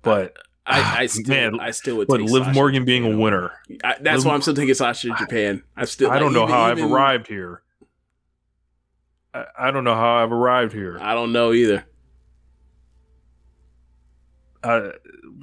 But 0.02 0.38
I, 0.66 0.80
ah, 0.80 0.98
I 1.00 1.06
still, 1.08 1.24
Man, 1.36 1.60
I 1.60 1.72
still 1.72 1.98
would. 1.98 2.08
but 2.08 2.22
Liv 2.22 2.44
Sasha 2.44 2.54
Morgan 2.56 2.82
in 2.84 2.86
being 2.86 3.06
a 3.12 3.18
winner. 3.18 3.52
I, 3.84 3.96
that's 4.00 4.18
Liv- 4.20 4.26
why 4.26 4.34
I'm 4.34 4.42
still 4.42 4.54
taking 4.54 4.74
Sasha 4.74 5.10
in 5.10 5.18
Japan. 5.18 5.64
I 5.76 5.86
still. 5.86 6.10
I 6.12 6.20
don't 6.20 6.34
know 6.34 6.44
even- 6.44 6.54
how 6.54 6.62
I've 6.64 6.80
arrived 6.82 7.28
here. 7.28 7.62
I, 9.34 9.46
I 9.58 9.72
don't 9.72 9.84
know 9.84 9.96
how 9.96 10.24
I've 10.24 10.32
arrived 10.32 10.74
here. 10.74 10.98
I 11.02 11.14
don't 11.14 11.32
know 11.34 11.52
either. 11.54 11.86
I, 14.64 14.92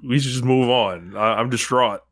we 0.04 0.18
should 0.20 0.30
just 0.32 0.44
move 0.44 0.68
on. 0.70 1.16
I, 1.16 1.34
I'm 1.34 1.50
distraught. 1.50 2.04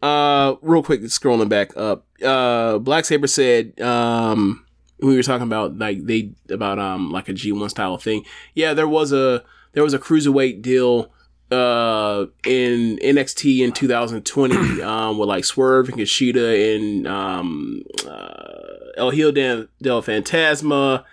Uh, 0.00 0.54
real 0.62 0.82
quick, 0.82 1.00
scrolling 1.02 1.48
back 1.48 1.76
up. 1.76 2.06
Uh, 2.22 2.78
Black 2.78 3.04
Saber 3.04 3.26
said, 3.26 3.80
um, 3.80 4.64
we 5.00 5.16
were 5.16 5.22
talking 5.22 5.46
about 5.46 5.78
like 5.78 6.04
they 6.04 6.32
about 6.50 6.78
um 6.78 7.10
like 7.10 7.28
a 7.28 7.32
G1 7.32 7.70
style 7.70 7.98
thing. 7.98 8.24
Yeah, 8.54 8.74
there 8.74 8.88
was 8.88 9.12
a 9.12 9.44
there 9.72 9.82
was 9.82 9.94
a 9.94 9.98
cruiserweight 9.98 10.62
deal 10.62 11.12
uh 11.50 12.26
in 12.44 12.98
NXT 12.98 13.60
in 13.60 13.72
2020 13.72 14.82
um 14.82 15.18
with 15.18 15.28
like 15.28 15.44
Swerve 15.44 15.88
and 15.88 15.98
Kushida 15.98 16.76
and 16.76 17.06
um 17.06 17.82
uh 18.06 18.44
El 18.96 19.10
Hijo 19.10 19.30
del, 19.30 19.66
del 19.80 20.02
Fantasma 20.02 21.04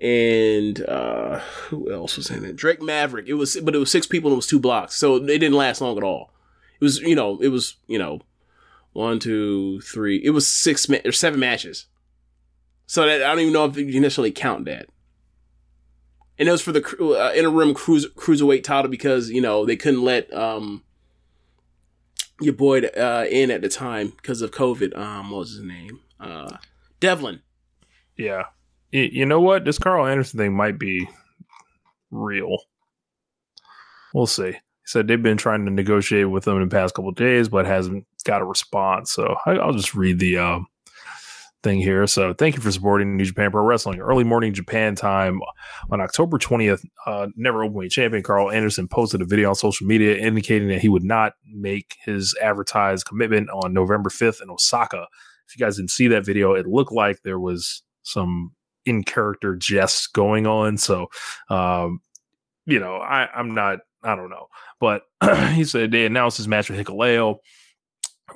and 0.00 0.84
uh 0.86 1.38
who 1.68 1.90
else 1.90 2.16
was 2.16 2.30
in 2.30 2.44
it? 2.44 2.56
Drake 2.56 2.82
Maverick. 2.82 3.26
It 3.28 3.34
was 3.34 3.56
but 3.56 3.74
it 3.74 3.78
was 3.78 3.90
six 3.90 4.06
people 4.06 4.28
and 4.30 4.34
it 4.34 4.36
was 4.36 4.46
two 4.46 4.60
blocks. 4.60 4.94
So 4.94 5.16
it 5.16 5.26
didn't 5.26 5.54
last 5.54 5.80
long 5.80 5.96
at 5.96 6.04
all. 6.04 6.30
It 6.82 6.86
was, 6.86 6.98
you 6.98 7.14
know, 7.14 7.38
it 7.40 7.46
was, 7.46 7.76
you 7.86 7.96
know, 7.96 8.22
one, 8.92 9.20
two, 9.20 9.80
three. 9.82 10.16
It 10.16 10.30
was 10.30 10.48
six 10.48 10.88
ma- 10.88 10.98
or 11.04 11.12
seven 11.12 11.38
matches. 11.38 11.86
So 12.86 13.06
that 13.06 13.22
I 13.22 13.28
don't 13.28 13.38
even 13.38 13.52
know 13.52 13.66
if 13.66 13.76
you 13.76 14.00
necessarily 14.00 14.32
count 14.32 14.64
that. 14.64 14.86
And 16.40 16.48
it 16.48 16.50
was 16.50 16.60
for 16.60 16.72
the 16.72 16.84
uh, 17.00 17.32
interim 17.36 17.72
cruise, 17.72 18.08
cruiserweight 18.16 18.64
title 18.64 18.90
because 18.90 19.30
you 19.30 19.40
know 19.40 19.64
they 19.64 19.76
couldn't 19.76 20.02
let 20.02 20.34
um 20.34 20.82
your 22.40 22.54
boy 22.54 22.80
uh, 22.80 23.26
in 23.30 23.52
at 23.52 23.62
the 23.62 23.68
time 23.68 24.12
because 24.16 24.42
of 24.42 24.50
COVID. 24.50 24.98
Um, 24.98 25.30
what 25.30 25.38
was 25.38 25.52
his 25.52 25.62
name? 25.62 26.00
Uh, 26.18 26.56
Devlin. 26.98 27.42
Yeah. 28.16 28.46
You 28.90 29.24
know 29.24 29.40
what? 29.40 29.64
This 29.64 29.78
Karl 29.78 30.04
Anderson 30.04 30.38
thing 30.40 30.56
might 30.56 30.80
be 30.80 31.08
real. 32.10 32.58
We'll 34.12 34.26
see. 34.26 34.56
He 34.84 34.88
said 34.88 35.06
they've 35.06 35.22
been 35.22 35.36
trying 35.36 35.64
to 35.64 35.70
negotiate 35.70 36.30
with 36.30 36.44
them 36.44 36.56
in 36.56 36.68
the 36.68 36.74
past 36.74 36.94
couple 36.94 37.12
days, 37.12 37.48
but 37.48 37.66
hasn't 37.66 38.06
got 38.24 38.42
a 38.42 38.44
response. 38.44 39.12
So 39.12 39.36
I, 39.46 39.52
I'll 39.52 39.72
just 39.72 39.94
read 39.94 40.18
the 40.18 40.38
um, 40.38 40.66
thing 41.62 41.80
here. 41.80 42.06
So 42.06 42.34
thank 42.34 42.56
you 42.56 42.60
for 42.60 42.72
supporting 42.72 43.16
New 43.16 43.24
Japan 43.24 43.50
Pro 43.50 43.64
Wrestling. 43.64 44.00
Early 44.00 44.24
morning 44.24 44.52
Japan 44.52 44.94
time 44.94 45.40
on 45.90 46.00
October 46.00 46.38
20th, 46.38 46.84
uh, 47.06 47.28
never 47.36 47.60
openweight 47.60 47.90
champion 47.90 48.22
Karl 48.22 48.50
Anderson 48.50 48.88
posted 48.88 49.22
a 49.22 49.24
video 49.24 49.50
on 49.50 49.54
social 49.54 49.86
media 49.86 50.16
indicating 50.16 50.68
that 50.68 50.80
he 50.80 50.88
would 50.88 51.04
not 51.04 51.34
make 51.46 51.96
his 52.04 52.36
advertised 52.42 53.06
commitment 53.06 53.48
on 53.50 53.72
November 53.72 54.10
5th 54.10 54.42
in 54.42 54.50
Osaka. 54.50 55.06
If 55.48 55.56
you 55.56 55.64
guys 55.64 55.76
didn't 55.76 55.90
see 55.90 56.08
that 56.08 56.24
video, 56.24 56.54
it 56.54 56.66
looked 56.66 56.92
like 56.92 57.22
there 57.22 57.40
was 57.40 57.82
some 58.02 58.52
in 58.84 59.04
character 59.04 59.54
jests 59.54 60.06
going 60.06 60.46
on. 60.46 60.76
So, 60.76 61.06
um, 61.48 62.00
you 62.66 62.80
know, 62.80 62.96
I, 62.96 63.28
I'm 63.34 63.54
not, 63.54 63.80
I 64.02 64.14
don't 64.14 64.30
know. 64.30 64.48
But 64.80 65.02
he 65.52 65.64
said 65.64 65.90
they 65.90 66.06
announced 66.06 66.36
his 66.36 66.48
match 66.48 66.70
with 66.70 66.78
Hikuleo 66.78 67.38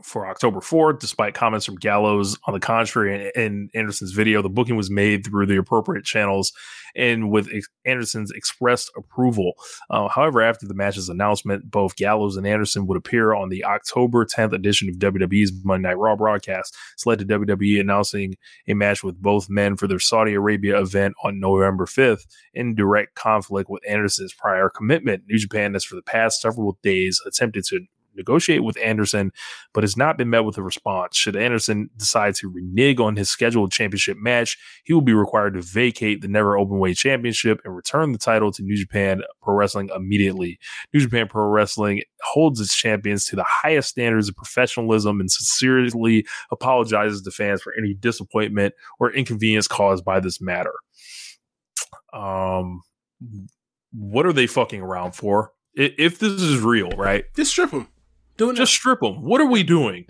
for 0.02 0.26
October 0.26 0.60
4th, 0.60 1.00
despite 1.00 1.34
comments 1.34 1.66
from 1.66 1.76
Gallows 1.76 2.38
on 2.46 2.54
the 2.54 2.60
contrary. 2.60 3.30
In, 3.34 3.68
Anderson's 3.74 4.12
video, 4.12 4.42
the 4.42 4.48
booking 4.48 4.76
was 4.76 4.90
made 4.90 5.24
through 5.24 5.46
the 5.46 5.56
appropriate 5.56 6.04
channels 6.04 6.52
and 6.94 7.30
with 7.30 7.48
ex- 7.52 7.68
Anderson's 7.84 8.30
expressed 8.30 8.90
approval. 8.96 9.52
Uh, 9.90 10.08
however, 10.08 10.40
after 10.40 10.66
the 10.66 10.74
match's 10.74 11.08
announcement, 11.08 11.70
both 11.70 11.96
Gallows 11.96 12.36
and 12.36 12.46
Anderson 12.46 12.86
would 12.86 12.96
appear 12.96 13.34
on 13.34 13.50
the 13.50 13.64
October 13.64 14.24
10th 14.24 14.52
edition 14.52 14.88
of 14.88 14.96
WWE's 14.96 15.52
Monday 15.64 15.88
Night 15.88 15.98
Raw 15.98 16.16
broadcast. 16.16 16.74
It's 16.94 17.06
led 17.06 17.18
to 17.18 17.26
WWE 17.26 17.80
announcing 17.80 18.34
a 18.66 18.74
match 18.74 19.04
with 19.04 19.20
both 19.20 19.50
men 19.50 19.76
for 19.76 19.86
their 19.86 19.98
Saudi 19.98 20.34
Arabia 20.34 20.80
event 20.80 21.14
on 21.22 21.38
November 21.38 21.84
5th 21.84 22.26
in 22.54 22.74
direct 22.74 23.14
conflict 23.14 23.68
with 23.68 23.82
Anderson's 23.88 24.32
prior 24.32 24.70
commitment. 24.70 25.24
New 25.28 25.38
Japan 25.38 25.74
has, 25.74 25.84
for 25.84 25.96
the 25.96 26.02
past 26.02 26.40
several 26.40 26.78
days, 26.82 27.20
attempted 27.26 27.64
to 27.66 27.80
negotiate 28.16 28.64
with 28.64 28.78
Anderson, 28.78 29.32
but 29.72 29.84
has 29.84 29.96
not 29.96 30.16
been 30.16 30.30
met 30.30 30.44
with 30.44 30.58
a 30.58 30.62
response. 30.62 31.16
Should 31.16 31.36
Anderson 31.36 31.90
decide 31.96 32.34
to 32.36 32.50
renege 32.50 33.00
on 33.00 33.16
his 33.16 33.28
scheduled 33.28 33.72
championship 33.72 34.16
match, 34.18 34.58
he 34.84 34.92
will 34.92 35.00
be 35.00 35.14
required 35.14 35.54
to 35.54 35.62
vacate 35.62 36.20
the 36.20 36.28
Never 36.28 36.56
Openweight 36.56 36.96
Championship 36.96 37.60
and 37.64 37.74
return 37.74 38.12
the 38.12 38.18
title 38.18 38.52
to 38.52 38.62
New 38.62 38.76
Japan 38.76 39.22
Pro 39.42 39.54
Wrestling 39.54 39.90
immediately. 39.94 40.58
New 40.92 41.00
Japan 41.00 41.28
Pro 41.28 41.46
Wrestling 41.48 42.02
holds 42.22 42.60
its 42.60 42.76
champions 42.76 43.24
to 43.26 43.36
the 43.36 43.46
highest 43.46 43.88
standards 43.88 44.28
of 44.28 44.36
professionalism 44.36 45.20
and 45.20 45.30
sincerely 45.30 46.26
apologizes 46.50 47.22
to 47.22 47.30
fans 47.30 47.62
for 47.62 47.72
any 47.78 47.94
disappointment 47.94 48.74
or 48.98 49.12
inconvenience 49.12 49.68
caused 49.68 50.04
by 50.04 50.20
this 50.20 50.40
matter. 50.40 50.74
Um, 52.12 52.82
what 53.92 54.26
are 54.26 54.32
they 54.32 54.46
fucking 54.46 54.80
around 54.80 55.12
for? 55.12 55.52
If 55.74 56.18
this 56.18 56.40
is 56.40 56.60
real, 56.60 56.88
right? 56.90 57.24
Just 57.34 57.50
strip 57.50 57.70
him. 57.70 57.88
Do 58.36 58.50
it. 58.50 58.56
Just 58.56 58.72
strip 58.72 59.00
them. 59.00 59.22
What 59.22 59.40
are 59.40 59.46
we 59.46 59.62
doing? 59.62 60.06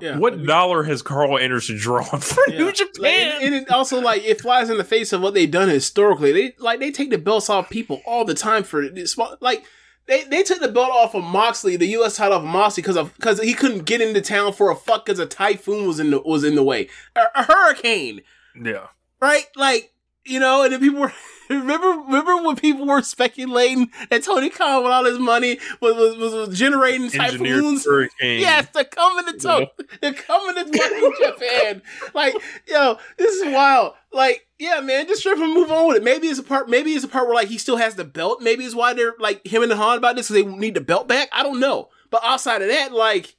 yeah. 0.00 0.18
What 0.18 0.44
dollar 0.44 0.82
has 0.82 1.02
Karl 1.02 1.38
Anderson 1.38 1.76
drawn 1.78 2.04
for 2.20 2.42
Yeah. 2.48 2.58
New 2.58 2.66
Like, 2.66 2.74
Japan? 2.74 3.38
and, 3.42 3.54
and 3.54 3.68
also 3.68 4.00
like 4.00 4.24
it 4.24 4.40
flies 4.40 4.68
in 4.70 4.76
the 4.76 4.84
face 4.84 5.12
of 5.12 5.20
what 5.20 5.34
they've 5.34 5.50
done 5.50 5.68
historically. 5.68 6.32
They 6.32 6.54
like 6.58 6.80
they 6.80 6.90
take 6.90 7.10
the 7.10 7.18
belts 7.18 7.48
off 7.48 7.70
people 7.70 8.02
all 8.06 8.24
the 8.24 8.34
time 8.34 8.64
for 8.64 8.88
this. 8.88 9.16
Like 9.40 9.64
they, 10.06 10.24
they 10.24 10.42
took 10.42 10.60
the 10.60 10.68
belt 10.68 10.90
off 10.90 11.14
of 11.14 11.24
Moxley, 11.24 11.76
the 11.76 11.86
U.S. 11.86 12.16
title 12.16 12.36
of 12.38 12.44
Moxley, 12.44 12.82
because 12.82 12.96
of 12.96 13.14
because 13.16 13.40
he 13.40 13.54
couldn't 13.54 13.84
get 13.86 14.00
into 14.02 14.20
town 14.20 14.52
for 14.52 14.70
a 14.70 14.76
fuck 14.76 15.06
because 15.06 15.18
a 15.18 15.26
typhoon 15.26 15.86
was 15.86 15.98
in 16.00 16.10
the 16.10 16.20
was 16.20 16.44
in 16.44 16.56
the 16.56 16.62
way, 16.64 16.88
a, 17.16 17.22
a 17.36 17.42
hurricane, 17.44 18.20
yeah. 18.60 18.88
right? 19.20 19.46
Like 19.56 19.92
you 20.24 20.40
know, 20.40 20.62
and 20.64 20.72
then 20.72 20.80
people 20.80 21.00
were. 21.00 21.12
Remember, 21.48 21.88
remember 21.88 22.36
when 22.42 22.56
people 22.56 22.86
were 22.86 23.02
speculating 23.02 23.90
that 24.10 24.22
Tony 24.22 24.50
Khan 24.50 24.82
with 24.82 24.92
all 24.92 25.04
his 25.04 25.18
money 25.18 25.58
was 25.80 25.94
was, 25.94 26.16
was, 26.16 26.32
was 26.48 26.58
generating 26.58 27.10
typhoons? 27.10 27.84
hurricane. 27.84 28.40
Yes, 28.40 28.68
they're 28.72 28.84
coming 28.84 29.32
to 29.32 29.38
talk. 29.38 29.68
They're 30.00 30.12
coming 30.12 30.54
to 30.54 30.78
fucking 30.78 31.12
Japan. 31.20 31.82
Like, 32.14 32.34
yo, 32.66 32.98
this 33.18 33.34
is 33.34 33.52
wild. 33.52 33.94
Like, 34.12 34.46
yeah, 34.58 34.80
man, 34.80 35.06
just 35.06 35.20
strip 35.20 35.38
and 35.38 35.52
move 35.52 35.70
on 35.70 35.88
with 35.88 35.96
it. 35.98 36.04
Maybe 36.04 36.28
it's 36.28 36.38
a 36.38 36.42
part. 36.42 36.68
Maybe 36.68 36.92
it's 36.92 37.04
a 37.04 37.08
part 37.08 37.26
where 37.26 37.34
like 37.34 37.48
he 37.48 37.58
still 37.58 37.76
has 37.76 37.96
the 37.96 38.04
belt. 38.04 38.40
Maybe 38.40 38.64
it's 38.64 38.74
why 38.74 38.94
they're 38.94 39.14
like 39.18 39.46
him 39.46 39.62
and 39.62 39.72
Han 39.72 39.98
about 39.98 40.16
this 40.16 40.28
because 40.28 40.44
they 40.44 40.50
need 40.50 40.74
the 40.74 40.80
belt 40.80 41.08
back. 41.08 41.28
I 41.32 41.42
don't 41.42 41.60
know. 41.60 41.88
But 42.10 42.22
outside 42.24 42.62
of 42.62 42.68
that, 42.68 42.92
like, 42.92 43.34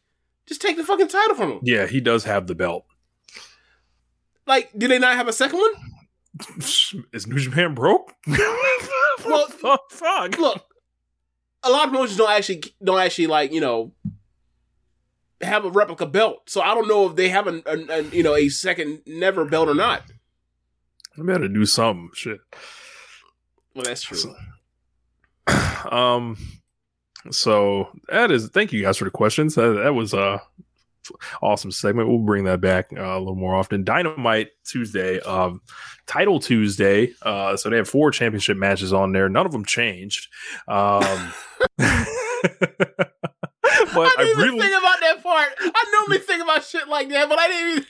just 0.45 0.61
take 0.61 0.75
the 0.77 0.83
fucking 0.83 1.07
title 1.07 1.35
from 1.35 1.51
him. 1.53 1.59
Yeah, 1.63 1.87
he 1.87 2.01
does 2.01 2.25
have 2.25 2.47
the 2.47 2.55
belt. 2.55 2.85
Like, 4.45 4.69
do 4.77 4.87
they 4.87 4.99
not 4.99 5.15
have 5.15 5.27
a 5.27 5.33
second 5.33 5.59
one? 5.59 5.71
Is 7.13 7.27
New 7.27 7.39
Japan 7.39 7.73
broke? 7.73 8.13
Well, 9.25 9.47
fuck, 9.47 9.89
fuck. 9.89 10.37
Look, 10.37 10.65
a 11.63 11.69
lot 11.71 11.85
of 11.85 11.89
promotions 11.91 12.17
don't 12.17 12.29
actually 12.29 12.63
don't 12.83 12.99
actually 12.99 13.27
like 13.27 13.51
you 13.51 13.59
know 13.61 13.91
have 15.41 15.65
a 15.65 15.69
replica 15.69 16.05
belt. 16.05 16.49
So 16.49 16.61
I 16.61 16.75
don't 16.75 16.87
know 16.87 17.09
if 17.09 17.15
they 17.15 17.29
have 17.29 17.47
a, 17.47 17.61
a, 17.65 17.99
a 17.99 18.01
you 18.03 18.21
know 18.21 18.35
a 18.35 18.49
second 18.49 19.01
never 19.07 19.45
belt 19.45 19.67
or 19.67 19.73
not. 19.73 20.03
I 21.17 21.23
better 21.23 21.47
do 21.47 21.65
something. 21.65 22.11
Shit. 22.13 22.39
Well, 23.73 23.85
that's 23.85 24.03
true. 24.03 24.35
Um. 25.91 26.35
So 27.31 27.89
that 28.09 28.31
is. 28.31 28.49
Thank 28.49 28.73
you 28.73 28.81
guys 28.81 28.97
for 28.97 29.05
the 29.05 29.11
questions. 29.11 29.55
That, 29.55 29.79
that 29.83 29.93
was 29.93 30.13
a 30.13 30.41
awesome 31.41 31.71
segment. 31.71 32.09
We'll 32.09 32.19
bring 32.19 32.45
that 32.45 32.61
back 32.61 32.89
uh, 32.95 33.01
a 33.01 33.19
little 33.19 33.35
more 33.35 33.55
often. 33.55 33.83
Dynamite 33.83 34.49
Tuesday, 34.65 35.19
um, 35.21 35.61
Title 36.07 36.39
Tuesday. 36.39 37.13
Uh, 37.21 37.57
so 37.57 37.69
they 37.69 37.77
have 37.77 37.89
four 37.89 38.11
championship 38.11 38.57
matches 38.57 38.93
on 38.93 39.11
there. 39.11 39.29
None 39.29 39.45
of 39.45 39.51
them 39.51 39.65
changed. 39.65 40.27
Um, 40.67 41.33
but 43.95 44.07
I 44.07 44.15
I, 44.17 44.23
didn't 44.23 44.37
really, 44.37 44.57
even 44.57 44.59
think 44.61 44.79
about 44.79 44.99
that 45.01 45.23
part. 45.23 45.49
I 45.59 45.91
normally 45.91 46.19
think 46.19 46.43
about 46.43 46.63
shit 46.63 46.87
like 46.87 47.09
that, 47.09 47.29
but 47.29 47.39
I 47.39 47.47
didn't 47.47 47.71
even. 47.71 47.85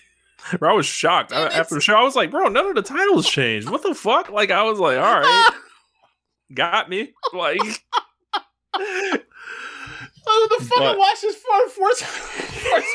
I 0.61 0.73
was 0.73 0.85
shocked 0.85 1.33
I, 1.33 1.47
after 1.47 1.75
the 1.75 1.81
show. 1.81 1.95
I 1.95 2.03
was 2.03 2.15
like, 2.15 2.31
bro, 2.31 2.47
none 2.47 2.67
of 2.67 2.75
the 2.75 2.81
titles 2.81 3.27
changed. 3.29 3.69
What 3.69 3.83
the 3.83 3.95
fuck? 3.95 4.29
Like, 4.29 4.51
I 4.51 4.63
was 4.63 4.79
like, 4.79 4.97
all 4.97 5.19
right, 5.19 5.51
got 6.53 6.89
me. 6.89 7.13
Like, 7.33 7.59
Oh, 10.27 10.47
the 10.57 10.65
fucking 10.65 10.83
But- 10.83 10.97
watch 10.97 11.21
this 11.21 11.35
four 11.35 11.69
four 11.69 11.89
times. 11.91 12.85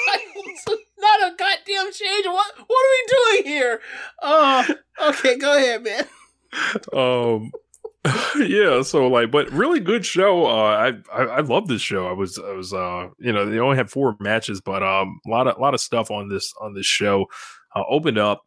Not 0.98 1.32
a 1.32 1.36
goddamn 1.36 1.93
change. 1.93 2.27
What 2.27 2.52
what 2.66 2.82
are 2.85 2.93
we 2.93 3.43
doing 3.43 3.52
here? 3.52 3.81
Oh, 4.23 4.66
okay, 5.09 5.36
go 5.39 5.57
ahead, 5.57 5.82
man. 5.85 6.05
um 6.93 7.52
yeah 8.40 8.82
so 8.82 9.07
like 9.07 9.31
but 9.31 9.48
really 9.52 9.78
good 9.78 10.05
show 10.05 10.47
uh 10.47 10.93
I, 11.12 11.23
I 11.23 11.24
i 11.27 11.40
love 11.40 11.69
this 11.69 11.82
show 11.82 12.09
i 12.09 12.12
was 12.12 12.39
i 12.39 12.51
was 12.52 12.73
uh 12.73 13.09
you 13.19 13.31
know 13.32 13.44
they 13.47 13.59
only 13.61 13.77
had 13.77 13.90
four 13.90 14.16
matches 14.20 14.61
but 14.61 14.82
um 14.82 15.20
a 15.27 15.31
lot 15.31 15.47
of 15.47 15.59
a 15.59 15.61
lot 15.61 15.74
of 15.74 15.81
stuff 15.81 16.11
on 16.11 16.28
this 16.28 16.52
on 16.61 16.73
this 16.74 16.86
show 16.86 17.27
uh 17.77 17.85
opened 17.89 18.19
up 18.19 18.43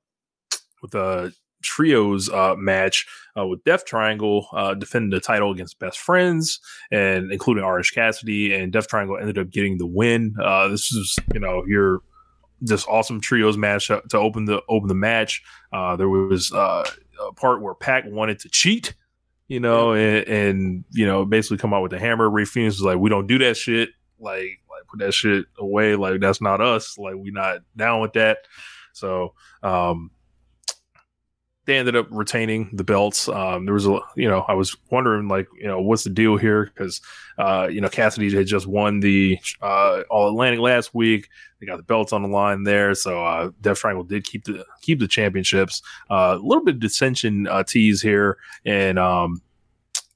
with 0.81 0.95
a 0.95 1.31
trios 1.63 2.29
uh 2.29 2.55
match 2.57 3.05
uh 3.37 3.45
with 3.45 3.63
death 3.63 3.85
triangle 3.85 4.47
uh 4.53 4.73
defending 4.73 5.09
the 5.09 5.19
title 5.19 5.51
against 5.51 5.79
best 5.79 5.99
friends 5.99 6.59
and 6.91 7.31
including 7.31 7.63
orange 7.63 7.93
cassidy 7.93 8.53
and 8.53 8.71
death 8.71 8.87
triangle 8.87 9.17
ended 9.17 9.37
up 9.37 9.49
getting 9.49 9.77
the 9.77 9.87
win 9.87 10.35
uh 10.43 10.67
this 10.67 10.91
is 10.91 11.17
you 11.33 11.39
know 11.39 11.63
your 11.65 12.01
this 12.61 12.85
awesome 12.87 13.19
trios 13.19 13.57
match 13.57 13.87
to 13.87 14.01
to 14.09 14.17
open 14.17 14.45
the 14.45 14.61
open 14.69 14.87
the 14.87 14.95
match 14.95 15.43
uh 15.73 15.95
there 15.95 16.09
was 16.09 16.51
uh 16.53 16.83
a 17.21 17.33
part 17.33 17.61
where 17.61 17.73
Pac 17.73 18.05
wanted 18.07 18.39
to 18.39 18.49
cheat, 18.49 18.93
you 19.47 19.59
know, 19.59 19.93
and, 19.93 20.27
and 20.27 20.83
you 20.91 21.05
know, 21.05 21.25
basically 21.25 21.57
come 21.57 21.73
out 21.73 21.81
with 21.81 21.91
the 21.91 21.99
hammer. 21.99 22.29
Rey 22.29 22.45
Fenix 22.45 22.75
was 22.75 22.83
like, 22.83 22.97
"We 22.97 23.09
don't 23.09 23.27
do 23.27 23.37
that 23.39 23.57
shit. 23.57 23.89
Like, 24.19 24.59
like 24.69 24.87
put 24.89 24.99
that 24.99 25.13
shit 25.13 25.45
away. 25.57 25.95
Like 25.95 26.21
that's 26.21 26.41
not 26.41 26.61
us. 26.61 26.97
Like 26.97 27.15
we 27.15 27.31
not 27.31 27.59
down 27.75 28.01
with 28.01 28.13
that." 28.13 28.39
So, 28.93 29.33
um, 29.61 30.11
they 31.65 31.77
ended 31.77 31.95
up 31.95 32.07
retaining 32.09 32.69
the 32.73 32.83
belts. 32.83 33.29
Um, 33.29 33.65
there 33.65 33.73
was 33.73 33.87
a, 33.87 33.99
you 34.15 34.27
know, 34.27 34.45
I 34.47 34.53
was 34.53 34.75
wondering 34.89 35.27
like, 35.27 35.47
you 35.57 35.67
know, 35.67 35.79
what's 35.79 36.03
the 36.03 36.09
deal 36.09 36.35
here? 36.35 36.65
Because, 36.65 37.01
uh, 37.37 37.67
you 37.71 37.79
know, 37.79 37.89
Cassidy 37.89 38.35
had 38.35 38.47
just 38.47 38.67
won 38.67 38.99
the 38.99 39.39
uh, 39.61 40.01
All 40.09 40.27
Atlantic 40.27 40.59
last 40.59 40.93
week. 40.93 41.29
They 41.59 41.65
got 41.65 41.77
the 41.77 41.83
belts 41.83 42.11
on 42.11 42.21
the 42.21 42.27
line 42.27 42.63
there, 42.63 42.93
so 42.93 43.25
uh, 43.25 43.51
Death 43.61 43.79
Triangle 43.79 44.03
did 44.03 44.25
keep 44.25 44.43
the 44.43 44.65
keep 44.81 44.99
the 44.99 45.07
championships. 45.07 45.81
Uh, 46.09 46.37
a 46.37 46.45
little 46.45 46.63
bit 46.63 46.75
of 46.75 46.81
dissension 46.81 47.47
uh, 47.47 47.63
tease 47.63 48.01
here, 48.01 48.37
and 48.65 48.99
um, 48.99 49.41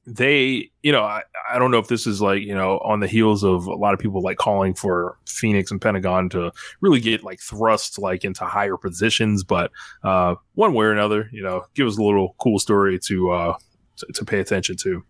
they, 0.09 0.71
you 0.83 0.91
know, 0.93 1.03
I, 1.03 1.23
I 1.51 1.59
don't 1.59 1.69
know 1.69 1.79
if 1.79 1.89
this 1.89 2.07
is 2.07 2.21
like, 2.21 2.41
you 2.41 2.55
know, 2.55 2.77
on 2.79 3.01
the 3.01 3.07
heels 3.07 3.43
of 3.43 3.67
a 3.67 3.73
lot 3.75 3.93
of 3.93 3.99
people 3.99 4.21
like 4.21 4.37
calling 4.37 4.73
for 4.73 5.17
Fenix 5.27 5.69
and 5.69 5.81
Pentagon 5.81 6.29
to 6.29 6.51
really 6.79 7.01
get 7.01 7.23
like 7.25 7.41
thrust 7.41 7.99
like 7.99 8.23
into 8.23 8.45
higher 8.45 8.77
positions, 8.77 9.43
but 9.43 9.69
uh, 10.03 10.35
one 10.55 10.73
way 10.73 10.85
or 10.85 10.93
another, 10.93 11.29
you 11.33 11.43
know, 11.43 11.65
give 11.75 11.87
us 11.87 11.97
a 11.97 12.01
little 12.01 12.35
cool 12.39 12.57
story 12.57 12.97
to 12.99 13.31
uh, 13.31 13.57
to, 13.97 14.05
to 14.13 14.23
pay 14.25 14.39
attention 14.39 14.77
to. 14.77 15.03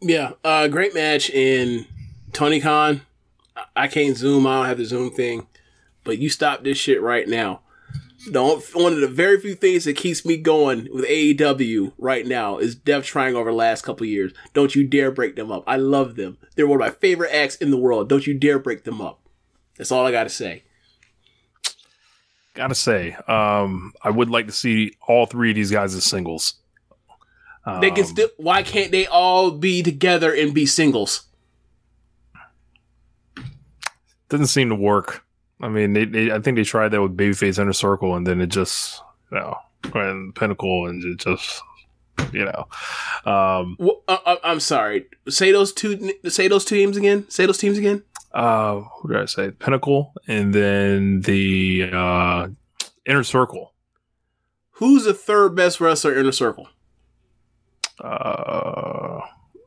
Yeah, 0.00 0.32
uh, 0.44 0.68
great 0.68 0.94
match 0.94 1.30
in 1.30 1.86
Tony 2.32 2.60
Khan. 2.60 3.02
I- 3.56 3.64
I 3.76 3.86
can't 3.88 4.16
zoom. 4.16 4.46
I 4.46 4.56
don't 4.56 4.66
have 4.66 4.78
the 4.78 4.84
zoom 4.84 5.10
thing, 5.10 5.46
but 6.04 6.18
you 6.18 6.28
stop 6.28 6.62
this 6.64 6.78
shit 6.78 7.00
right 7.02 7.26
now. 7.28 7.60
On- 8.34 8.60
one 8.74 8.92
of 8.94 9.00
the 9.00 9.06
very 9.08 9.40
few 9.40 9.54
things 9.54 9.84
that 9.84 9.94
keeps 9.96 10.24
me 10.26 10.36
going 10.36 10.88
with 10.92 11.04
AEW 11.04 11.92
right 11.98 12.26
now 12.26 12.58
is 12.58 12.74
Death 12.74 13.04
Triangle 13.04 13.40
over 13.40 13.50
the 13.50 13.56
last 13.56 13.82
couple 13.82 14.04
of 14.04 14.10
years. 14.10 14.32
Don't 14.54 14.74
you 14.74 14.86
dare 14.86 15.10
break 15.12 15.36
them 15.36 15.52
up. 15.52 15.62
I 15.68 15.76
love 15.76 16.16
them. 16.16 16.36
They're 16.56 16.66
one 16.66 16.80
of 16.80 16.86
my 16.86 16.90
favorite 16.90 17.30
acts 17.32 17.54
in 17.56 17.70
the 17.70 17.76
world. 17.76 18.08
Don't 18.08 18.26
you 18.26 18.34
dare 18.34 18.58
break 18.58 18.82
them 18.84 19.00
up. 19.00 19.20
That's 19.76 19.92
all 19.92 20.04
I 20.04 20.10
got 20.10 20.24
to 20.24 20.30
say. 20.30 20.64
Gotta 22.54 22.74
say, 22.74 23.12
um, 23.28 23.92
I 24.02 24.10
would 24.10 24.30
like 24.30 24.46
to 24.46 24.52
see 24.52 24.94
all 25.06 25.26
three 25.26 25.50
of 25.50 25.54
these 25.54 25.70
guys 25.70 25.94
as 25.94 26.02
singles. 26.02 26.54
they 27.80 27.90
can 27.92 28.00
Um, 28.04 28.10
still. 28.10 28.28
Why 28.36 28.64
can't 28.64 28.90
they 28.90 29.06
all 29.06 29.52
be 29.52 29.80
together 29.82 30.34
and 30.34 30.52
be 30.52 30.66
singles? 30.66 31.26
doesn't 34.28 34.48
seem 34.48 34.68
to 34.70 34.74
work. 34.74 35.24
I 35.60 35.68
mean, 35.68 35.92
they, 35.92 36.04
they, 36.04 36.30
I 36.30 36.40
think 36.40 36.56
they 36.56 36.64
tried 36.64 36.90
that 36.90 37.02
with 37.02 37.16
Babyface 37.16 37.58
Inner 37.58 37.72
Circle, 37.72 38.14
and 38.14 38.26
then 38.26 38.40
it 38.40 38.46
just, 38.48 39.02
you 39.32 39.38
know, 39.38 39.56
and 39.94 40.34
Pinnacle, 40.34 40.86
and 40.86 41.02
it 41.04 41.18
just, 41.18 41.62
you 42.32 42.44
know, 42.44 42.68
um, 43.30 43.76
uh, 43.80 44.18
uh, 44.24 44.36
I'm 44.44 44.60
sorry. 44.60 45.06
Say 45.28 45.50
those 45.52 45.72
two. 45.72 46.12
Say 46.28 46.48
those 46.48 46.64
two 46.64 46.76
teams 46.76 46.96
again. 46.96 47.28
Say 47.28 47.46
those 47.46 47.58
teams 47.58 47.78
again. 47.78 48.02
uh, 48.32 48.80
who 48.80 49.08
did 49.08 49.16
I 49.20 49.24
say? 49.26 49.50
Pinnacle, 49.50 50.12
and 50.28 50.52
then 50.54 51.20
the 51.22 51.90
uh, 51.92 52.48
Inner 53.06 53.24
Circle. 53.24 53.72
Who's 54.72 55.04
the 55.04 55.14
third 55.14 55.56
best 55.56 55.80
wrestler 55.80 56.14
in 56.16 56.26
the 56.26 56.32
circle? 56.32 56.68
Uh, 58.00 59.20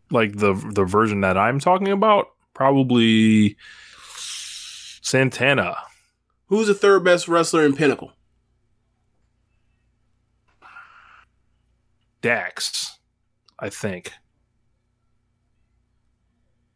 like 0.10 0.38
the 0.38 0.54
the 0.74 0.86
version 0.86 1.22
that 1.22 1.38
I'm 1.38 1.60
talking 1.60 1.90
about, 1.90 2.28
probably 2.54 3.58
Santana. 5.12 5.76
Who's 6.46 6.68
the 6.68 6.74
third 6.74 7.04
best 7.04 7.28
wrestler 7.28 7.66
in 7.66 7.76
Pinnacle? 7.76 8.14
Dax, 12.22 12.98
I 13.60 13.68
think. 13.68 14.14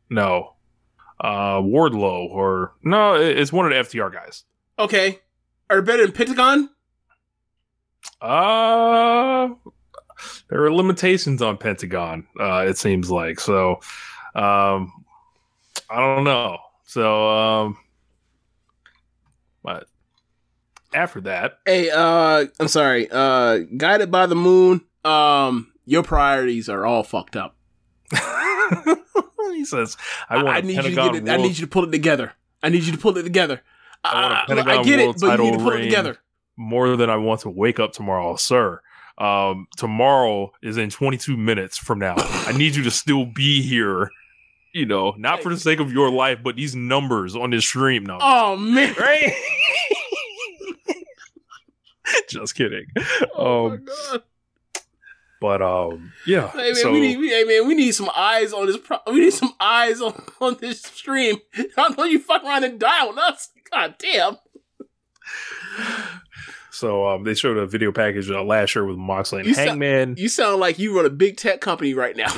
No. 0.10 0.56
Uh 1.18 1.60
Wardlow 1.62 2.30
or 2.30 2.74
no, 2.84 3.14
it's 3.14 3.54
one 3.54 3.72
of 3.72 3.72
the 3.72 3.98
FTR 3.98 4.12
guys. 4.12 4.44
Okay. 4.78 5.22
Are 5.70 5.80
they 5.80 5.86
better 5.86 6.06
than 6.06 6.12
Pentagon? 6.12 6.70
Uh 8.20 9.48
there 10.50 10.62
are 10.62 10.74
limitations 10.74 11.42
on 11.42 11.58
Pentagon, 11.58 12.28
uh, 12.38 12.66
it 12.68 12.78
seems 12.78 13.10
like. 13.10 13.40
So 13.40 13.80
um 14.36 14.92
I 15.90 16.02
don't 16.02 16.26
know. 16.26 16.58
So 16.84 17.30
um 17.30 17.78
but 19.66 19.88
after 20.94 21.20
that, 21.22 21.60
Hey, 21.66 21.90
uh, 21.90 22.46
I'm 22.60 22.68
sorry. 22.70 23.10
Uh, 23.12 23.58
guided 23.76 24.12
by 24.12 24.28
the 24.28 24.36
moon. 24.36 24.82
Um, 25.04 25.74
your 25.86 26.04
priorities 26.04 26.70
are 26.70 26.86
all 26.86 27.04
fucked 27.04 27.36
up. 27.36 27.56
he 29.54 29.66
says, 29.66 29.98
"I 30.30 30.36
I, 30.38 30.44
want 30.44 30.56
I 30.56 30.60
a 30.60 30.62
need 30.62 30.76
you 30.76 30.82
to 30.82 30.84
Pentagon 30.84 31.14
get 31.14 31.28
it. 31.28 31.30
I 31.32 31.38
need 31.38 31.58
you 31.58 31.66
to 31.66 31.68
pull 31.68 31.84
it 31.86 31.92
together. 31.92 32.34
I 32.64 32.70
need 32.70 32.84
you 32.84 32.92
to 32.92 32.98
pull 32.98 33.18
it 33.18 33.24
together. 33.24 33.62
I 34.04 34.46
I, 34.48 34.54
I, 34.54 34.80
I 34.80 34.84
get 34.84 35.00
it, 35.00 35.16
but 35.20 35.38
you 35.40 35.46
need 35.46 35.58
to 35.58 35.60
pull 35.60 35.74
it 35.74 35.82
together. 35.84 36.18
more 36.58 36.96
than 36.96 37.10
I 37.10 37.18
want 37.18 37.42
to 37.42 37.50
wake 37.50 37.80
up 37.80 37.92
tomorrow, 37.94 38.36
sir. 38.36 38.82
Um, 39.18 39.68
tomorrow 39.78 40.52
is 40.62 40.78
in 40.78 40.90
22 40.90 41.38
minutes 41.38 41.78
from 41.78 42.00
now. 42.00 42.16
I 42.18 42.52
need 42.58 42.76
you 42.76 42.84
to 42.84 42.92
still 42.92 43.26
be 43.26 43.62
here. 43.62 44.10
You 44.74 44.86
know, 44.86 45.16
not 45.18 45.42
for 45.42 45.50
the 45.50 45.58
sake 45.58 45.80
of 45.80 45.94
your 45.94 46.12
life, 46.12 46.40
but 46.44 46.58
these 46.58 46.76
numbers 46.76 47.34
on 47.34 47.52
this 47.52 47.64
stream 47.64 48.06
now. 48.06 48.18
Oh 48.22 48.58
man, 48.58 48.94
right? 49.00 49.32
Just 52.30 52.56
kidding. 52.56 52.86
Oh 53.36 53.70
my 53.70 53.76
Um, 53.76 53.86
god. 53.86 54.24
but 55.42 55.62
um, 55.62 56.14
yeah. 56.26 56.50
Hey 56.50 56.72
man, 56.72 56.76
so 56.76 56.92
we 56.92 57.00
need, 57.02 57.18
we, 57.18 57.30
hey 57.30 57.44
man, 57.44 57.68
we 57.68 57.76
need 57.76 57.92
some 57.92 58.10
eyes 58.16 58.54
on 58.54 58.68
this. 58.68 58.78
Pro- 58.78 59.00
we 59.08 59.20
need 59.22 59.34
some 59.34 59.54
eyes 59.60 60.02
on, 60.02 60.14
on 60.42 60.58
this 60.60 60.82
stream. 60.82 61.38
I 61.78 61.90
know 61.98 62.04
you 62.06 62.20
fuck 62.20 62.44
around 62.44 62.64
and 62.64 62.80
die 62.80 63.06
on 63.08 63.18
us. 63.20 63.50
God 63.72 63.96
damn. 64.00 64.38
so 66.72 67.08
um, 67.08 67.24
they 67.24 67.34
showed 67.34 67.58
a 67.58 67.66
video 67.68 67.92
package 67.92 68.30
uh, 68.30 68.44
last 68.44 68.76
year 68.76 68.86
with 68.86 68.98
Moxley 68.98 69.40
and 69.40 69.50
You 69.50 69.56
Hangman. 69.56 70.16
You 70.18 70.30
sound 70.30 70.60
like 70.62 70.80
you 70.80 70.96
run 70.96 71.06
a 71.06 71.10
big 71.10 71.38
tech 71.38 71.62
company 71.62 71.94
right 71.94 72.16
now. 72.16 72.32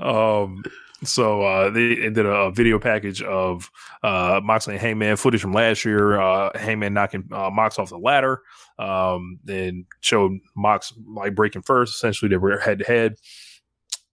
um 0.00 0.62
so 1.06 1.42
uh 1.42 1.70
they, 1.70 1.94
did 1.94 2.26
a, 2.26 2.50
video 2.50 2.78
package 2.78 3.22
of 3.22 3.70
uh 4.02 4.40
Moxley 4.42 4.74
and 4.74 4.80
Hangman 4.80 5.16
footage 5.16 5.40
from 5.40 5.52
last 5.52 5.84
year, 5.84 6.20
uh 6.20 6.56
Hangman 6.58 6.94
knocking 6.94 7.28
uh, 7.32 7.50
Mox 7.50 7.78
off 7.78 7.90
the 7.90 7.98
ladder, 7.98 8.40
um 8.78 9.38
and 9.48 9.84
showed 10.00 10.32
Mox 10.56 10.92
like 11.14 11.34
breaking 11.34 11.62
first, 11.62 11.94
essentially 11.94 12.28
they 12.28 12.36
were 12.36 12.58
head 12.58 12.78
to 12.80 12.84
head. 12.84 13.16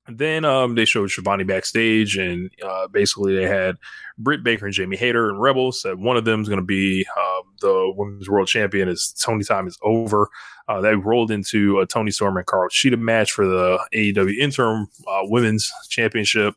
Then 0.07 0.45
um 0.45 0.75
they 0.75 0.85
showed 0.85 1.09
Shivani 1.09 1.47
backstage 1.47 2.17
and 2.17 2.49
uh 2.63 2.87
basically 2.87 3.35
they 3.35 3.47
had 3.47 3.77
Britt 4.17 4.43
Baker 4.43 4.65
and 4.65 4.73
Jamie 4.73 4.97
Hayter 4.97 5.29
and 5.29 5.41
Rebels 5.41 5.81
said 5.81 5.99
one 5.99 6.17
of 6.17 6.25
them 6.25 6.41
is 6.41 6.49
gonna 6.49 6.61
be 6.61 7.05
um 7.17 7.43
the 7.61 7.93
women's 7.95 8.29
world 8.29 8.47
champion 8.47 8.89
as 8.89 9.13
Tony 9.13 9.43
time 9.43 9.67
is 9.67 9.77
over. 9.81 10.27
Uh, 10.67 10.81
they 10.81 10.95
rolled 10.95 11.31
into 11.31 11.79
a 11.79 11.85
Toni 11.85 12.11
Storm 12.11 12.37
and 12.37 12.45
Hikaru 12.45 12.69
Shida 12.69 12.97
match 12.97 13.31
for 13.31 13.45
the 13.45 13.79
AEW 13.93 14.37
interim 14.37 14.87
uh, 15.07 15.21
women's 15.23 15.71
championship. 15.89 16.55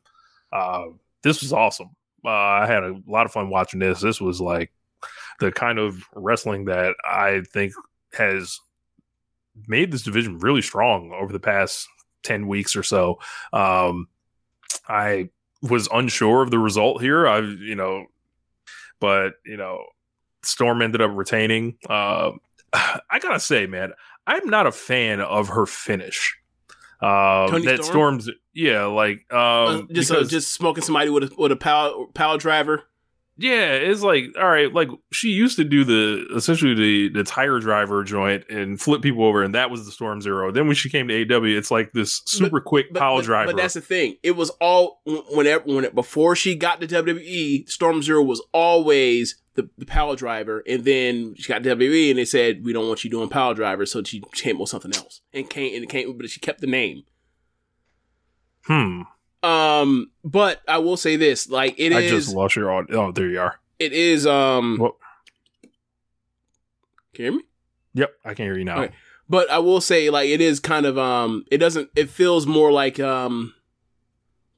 Uh, 0.55 0.85
this 1.22 1.43
was 1.43 1.52
awesome. 1.52 1.90
Uh, 2.24 2.31
I 2.31 2.66
had 2.66 2.85
a 2.85 2.97
lot 3.06 3.26
of 3.26 3.32
fun 3.32 3.51
watching 3.51 3.81
this. 3.81 4.01
This 4.01 4.20
was 4.20 4.40
like 4.40 4.72
the 5.40 5.52
kind 5.52 5.78
of 5.78 6.02
wrestling 6.14 6.66
that 6.66 6.94
I 7.05 7.43
think 7.52 7.72
has 8.12 8.60
made 9.66 9.93
this 9.93 10.02
division 10.02 10.39
really 10.39 10.62
strong 10.62 11.12
over 11.12 11.32
the 11.32 11.40
past 11.40 11.89
10 12.22 12.47
weeks 12.47 12.76
or 12.76 12.82
so. 12.82 13.18
Um, 13.52 14.09
I 14.89 15.31
was 15.62 15.89
unsure 15.93 16.43
of 16.43 16.51
the 16.51 16.59
result 16.59 17.02
here. 17.02 17.26
I, 17.26 17.40
you 17.40 17.74
know, 17.74 18.06
but, 19.01 19.35
you 19.44 19.56
know, 19.56 19.85
Storm 20.43 20.82
ended 20.82 21.01
up 21.01 21.10
retaining. 21.14 21.78
Uh, 21.89 22.32
I 22.72 23.18
gotta 23.20 23.40
say, 23.40 23.66
man, 23.66 23.93
I'm 24.26 24.48
not 24.48 24.66
a 24.66 24.72
fan 24.72 25.20
of 25.20 25.48
her 25.48 25.66
finish. 25.66 26.36
Uh, 27.05 27.48
Toni 27.48 27.66
that 27.66 27.85
Storm? 27.85 28.20
Storm's, 28.20 28.31
yeah, 28.55 28.85
like 28.85 29.31
um, 29.32 29.39
Uh, 29.90 29.93
just 29.93 30.10
uh, 30.10 30.24
just 30.24 30.52
smoking 30.55 30.82
somebody 30.82 31.10
with 31.10 31.24
a 31.24 31.35
with 31.36 31.52
a 31.52 31.56
power 31.56 32.06
power 32.14 32.39
driver. 32.39 32.85
Yeah, 33.36 33.73
it's 33.73 34.02
like 34.02 34.27
all 34.40 34.48
right, 34.48 34.73
like 34.73 34.89
she 35.12 35.28
used 35.31 35.56
to 35.56 35.65
do 35.65 35.82
the 35.85 36.27
essentially 36.36 36.74
the 36.74 37.09
the 37.09 37.24
tire 37.24 37.59
driver 37.59 38.05
joint 38.05 38.44
and 38.48 38.81
flip 38.81 39.02
people 39.02 39.24
over, 39.24 39.43
and 39.43 39.55
that 39.55 39.70
was 39.70 39.85
the 39.86 39.90
Storm 39.93 40.20
Zero. 40.20 40.52
Then 40.52 40.66
when 40.66 40.77
she 40.77 40.89
came 40.89 41.09
to 41.09 41.15
AW, 41.35 41.44
it's 41.44 41.70
like 41.70 41.93
this 41.93 42.23
super 42.27 42.61
quick 42.61 42.93
But, 42.93 43.01
power 43.01 43.19
but- 43.19 43.24
driver. 43.24 43.52
but 43.52 43.56
that's 43.56 43.74
the 43.74 43.81
thing. 43.81 44.16
It 44.23 44.36
was 44.36 44.51
all 44.61 45.01
whenever 45.32 45.65
when 45.65 45.85
it, 45.85 45.94
before 45.94 46.36
she 46.36 46.55
got 46.55 46.81
to 46.81 46.86
WWE, 46.86 47.69
Storm 47.69 48.02
Zero 48.02 48.23
was 48.23 48.40
always 48.52 49.36
the, 49.55 49.69
the 49.78 49.86
power 49.86 50.15
driver, 50.16 50.62
and 50.69 50.85
then 50.85 51.35
she 51.36 51.48
got 51.52 51.62
to 51.62 51.77
WWE, 51.77 52.11
and 52.11 52.19
they 52.19 52.24
said 52.24 52.65
we 52.65 52.73
don't 52.73 52.86
want 52.89 53.02
you 53.05 53.11
doing 53.11 53.28
power 53.28 53.55
driver, 53.55 53.85
so 53.86 54.02
she 54.05 54.23
came 54.32 54.59
with 54.59 54.69
something 54.69 54.94
else, 54.94 55.20
and 55.32 55.48
came 55.51 55.74
and 55.74 55.85
it 55.85 55.89
came, 55.90 56.16
but 56.16 56.28
she 56.31 56.39
kept 56.40 56.61
the 56.61 56.66
name. 56.66 57.02
hmm. 58.66 59.02
Um, 59.44 60.10
but 60.24 60.62
I 60.66 60.78
will 60.78 60.96
say 60.96 61.16
this: 61.16 61.48
like 61.48 61.74
it 61.78 61.92
I 61.92 62.00
is, 62.00 62.10
just 62.10 62.34
lost 62.34 62.56
your 62.56 62.72
audio. 62.72 63.08
Oh, 63.08 63.12
there 63.12 63.28
you 63.28 63.40
are. 63.40 63.60
it 63.78 63.92
is. 63.92 64.26
Um, 64.26 64.78
Well, 64.80 64.96
can 67.14 67.24
you 67.24 67.30
hear 67.30 67.38
me? 67.40 67.44
yep, 67.94 68.14
I 68.24 68.34
can 68.34 68.46
hear 68.46 68.58
you 68.58 68.64
now. 68.64 68.88
But 69.28 69.50
I 69.50 69.58
will 69.58 69.80
say, 69.80 70.10
like, 70.10 70.28
it 70.28 70.40
is 70.42 70.60
kind 70.60 70.84
of 70.84 70.98
um, 70.98 71.44
it 71.50 71.58
doesn't. 71.58 71.90
It 71.96 72.10
feels 72.10 72.46
more 72.46 72.70
like 72.72 73.00
um, 73.00 73.54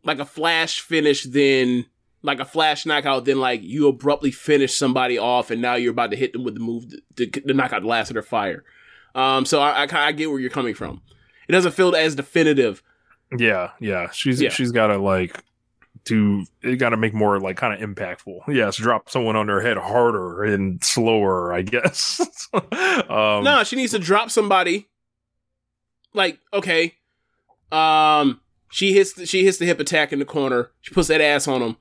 like 0.04 0.18
a 0.18 0.24
flash 0.24 0.80
finish 0.80 1.24
than 1.24 1.86
like 2.22 2.40
a 2.40 2.44
flash 2.44 2.84
knockout, 2.86 3.24
then 3.24 3.38
like 3.38 3.62
you 3.62 3.86
abruptly 3.86 4.30
finish 4.32 4.74
somebody 4.74 5.18
off, 5.18 5.50
and 5.50 5.62
now 5.62 5.74
you're 5.74 5.92
about 5.92 6.10
to 6.10 6.16
hit 6.16 6.32
them 6.32 6.42
with 6.44 6.54
the 6.54 6.60
move 6.60 6.86
to, 7.16 7.26
to, 7.26 7.40
to 7.42 7.54
knock 7.54 7.72
out 7.72 7.82
the 7.82 7.88
last 7.88 8.10
of 8.10 8.14
their 8.14 8.22
fire. 8.22 8.64
Um, 9.14 9.44
so 9.44 9.60
I, 9.60 9.84
I, 9.84 10.06
I 10.06 10.12
get 10.12 10.30
where 10.30 10.40
you're 10.40 10.50
coming 10.50 10.74
from. 10.74 11.00
It 11.48 11.52
doesn't 11.52 11.72
feel 11.72 11.94
as 11.94 12.16
definitive. 12.16 12.82
Yeah, 13.36 13.70
yeah. 13.81 14.11
She's 14.11 14.40
Yeah. 14.40 14.51
she's 14.51 14.73
got 14.73 14.89
to 14.89 14.98
like 14.98 15.43
do 16.05 16.44
it. 16.62 16.77
Got 16.77 16.90
to 16.90 16.97
make 16.97 17.15
more 17.15 17.40
like 17.40 17.57
kind 17.57 17.73
of 17.73 17.89
impactful. 17.89 18.40
Yes, 18.48 18.77
drop 18.77 19.09
someone 19.09 19.36
on 19.36 19.47
their 19.47 19.61
head 19.61 19.77
harder 19.77 20.44
and 20.44 20.82
slower. 20.85 21.53
I 21.53 21.62
guess. 21.62 22.20
um, 23.09 23.44
no, 23.44 23.62
she 23.65 23.77
needs 23.77 23.93
to 23.93 23.98
drop 23.98 24.31
somebody. 24.31 24.89
Like 26.15 26.39
okay, 26.53 26.94
um, 27.73 28.40
she 28.70 28.93
hits 28.93 29.15
the, 29.15 29.27
she 29.27 29.44
hits 29.44 29.59
the 29.59 29.66
hip 29.66 29.81
attack 29.81 30.12
in 30.12 30.19
the 30.19 30.24
corner. 30.24 30.70
She 30.81 30.94
puts 30.94 31.09
that 31.09 31.20
ass 31.20 31.47
on 31.48 31.62
him, 31.62 31.77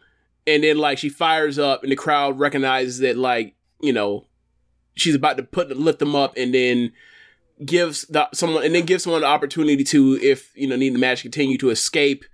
and 0.46 0.64
then 0.64 0.78
like 0.78 0.98
she 0.98 1.10
fires 1.10 1.58
up, 1.60 1.84
and 1.84 1.92
the 1.92 1.96
crowd 1.96 2.40
recognizes 2.40 3.00
that 3.00 3.18
like 3.18 3.56
you 3.80 3.94
know 3.94 4.28
she's 4.96 5.16
about 5.16 5.38
to 5.38 5.44
put 5.44 5.70
lift 5.78 6.00
them 6.00 6.16
up, 6.16 6.34
and 6.36 6.54
then 6.54 6.92
gives 7.64 8.02
the, 8.08 8.28
someone 8.34 8.64
and 8.64 8.76
then 8.76 8.86
gives 8.86 9.04
someone 9.04 9.22
the 9.22 9.28
opportunity 9.28 9.84
to 9.84 10.20
if 10.22 10.52
you 10.56 10.68
know 10.68 10.76
need 10.76 10.94
the 10.94 11.00
match 11.00 11.22
continue 11.22 11.58
to 11.58 11.70
escape, 11.70 12.26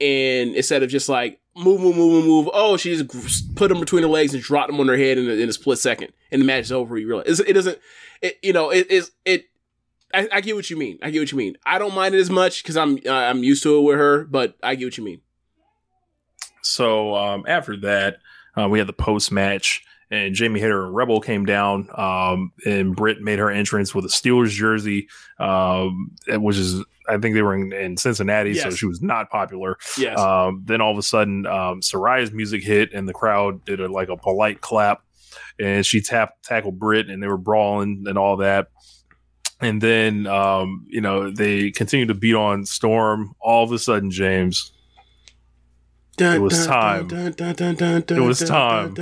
and 0.00 0.54
instead 0.54 0.82
of 0.82 0.90
just 0.90 1.08
like 1.08 1.40
move 1.56 1.80
move 1.80 1.96
move 1.96 2.12
move 2.12 2.24
move, 2.24 2.50
oh 2.52 2.76
she 2.76 2.94
just 2.94 3.54
put 3.54 3.68
them 3.68 3.80
between 3.80 4.02
her 4.02 4.08
legs 4.08 4.34
and 4.34 4.42
dropped 4.42 4.70
them 4.70 4.80
on 4.80 4.88
her 4.88 4.96
head 4.96 5.18
in 5.18 5.28
a, 5.28 5.32
in 5.32 5.48
a 5.48 5.52
split 5.52 5.78
second, 5.78 6.12
and 6.30 6.42
the 6.42 6.46
match 6.46 6.64
is 6.64 6.72
over. 6.72 6.98
You 6.98 7.08
realize 7.08 7.40
it, 7.40 7.48
it 7.48 7.52
doesn't, 7.52 7.78
it 8.20 8.38
you 8.42 8.52
know 8.52 8.70
it 8.70 8.90
is 8.90 9.12
it. 9.24 9.46
I, 10.14 10.28
I 10.30 10.40
get 10.42 10.54
what 10.56 10.68
you 10.68 10.76
mean. 10.76 10.98
I 11.02 11.10
get 11.10 11.20
what 11.20 11.32
you 11.32 11.38
mean. 11.38 11.56
I 11.64 11.78
don't 11.78 11.94
mind 11.94 12.14
it 12.14 12.18
as 12.18 12.28
much 12.28 12.62
because 12.62 12.76
I'm 12.76 12.98
uh, 13.06 13.10
I'm 13.10 13.42
used 13.42 13.62
to 13.62 13.78
it 13.78 13.82
with 13.82 13.96
her, 13.96 14.24
but 14.24 14.56
I 14.62 14.74
get 14.74 14.86
what 14.86 14.98
you 14.98 15.04
mean. 15.04 15.22
So 16.62 17.14
um, 17.16 17.44
after 17.48 17.76
that, 17.78 18.18
uh, 18.56 18.68
we 18.68 18.78
had 18.78 18.88
the 18.88 18.92
post 18.92 19.32
match, 19.32 19.82
and 20.12 20.34
Jamie 20.34 20.60
Hayter 20.60 20.84
and 20.84 20.94
Rebel 20.94 21.20
came 21.20 21.46
down, 21.46 21.88
um, 21.94 22.52
and 22.66 22.94
Britt 22.94 23.22
made 23.22 23.38
her 23.38 23.50
entrance 23.50 23.94
with 23.94 24.04
a 24.04 24.08
Steelers 24.08 24.50
jersey, 24.50 25.08
um, 25.40 26.12
which 26.28 26.58
is 26.58 26.84
I 27.08 27.16
think 27.16 27.34
they 27.34 27.42
were 27.42 27.54
in, 27.54 27.72
in 27.72 27.96
Cincinnati, 27.96 28.54
so 28.54 28.70
she 28.70 28.86
was 28.86 29.02
not 29.02 29.30
popular. 29.30 29.78
Yes. 29.98 30.18
Um, 30.18 30.62
then 30.66 30.80
all 30.80 30.92
of 30.92 30.98
a 30.98 31.02
sudden, 31.02 31.46
um, 31.46 31.80
Saraya's 31.80 32.30
music 32.30 32.62
hit, 32.62 32.92
and 32.92 33.08
the 33.08 33.14
crowd 33.14 33.64
did 33.64 33.80
a, 33.80 33.90
like 33.90 34.10
a 34.10 34.16
polite 34.16 34.60
clap, 34.60 35.02
and 35.58 35.84
she 35.84 36.02
tapped 36.02 36.44
tackled 36.44 36.78
Britt, 36.78 37.08
and 37.08 37.22
they 37.22 37.26
were 37.26 37.38
brawling 37.38 38.04
and 38.06 38.18
all 38.18 38.36
that. 38.36 38.68
And 39.60 39.80
then, 39.80 40.26
um, 40.26 40.84
you 40.88 41.00
know, 41.00 41.30
they 41.30 41.70
continued 41.70 42.08
to 42.08 42.14
beat 42.14 42.34
on 42.34 42.66
Storm. 42.66 43.34
All 43.40 43.64
of 43.64 43.72
a 43.72 43.78
sudden, 43.78 44.10
James, 44.10 44.71
It 46.18 46.40
was 46.40 46.66
time. 46.66 47.08
It 47.10 48.20
was 48.20 48.40
time. 48.40 48.94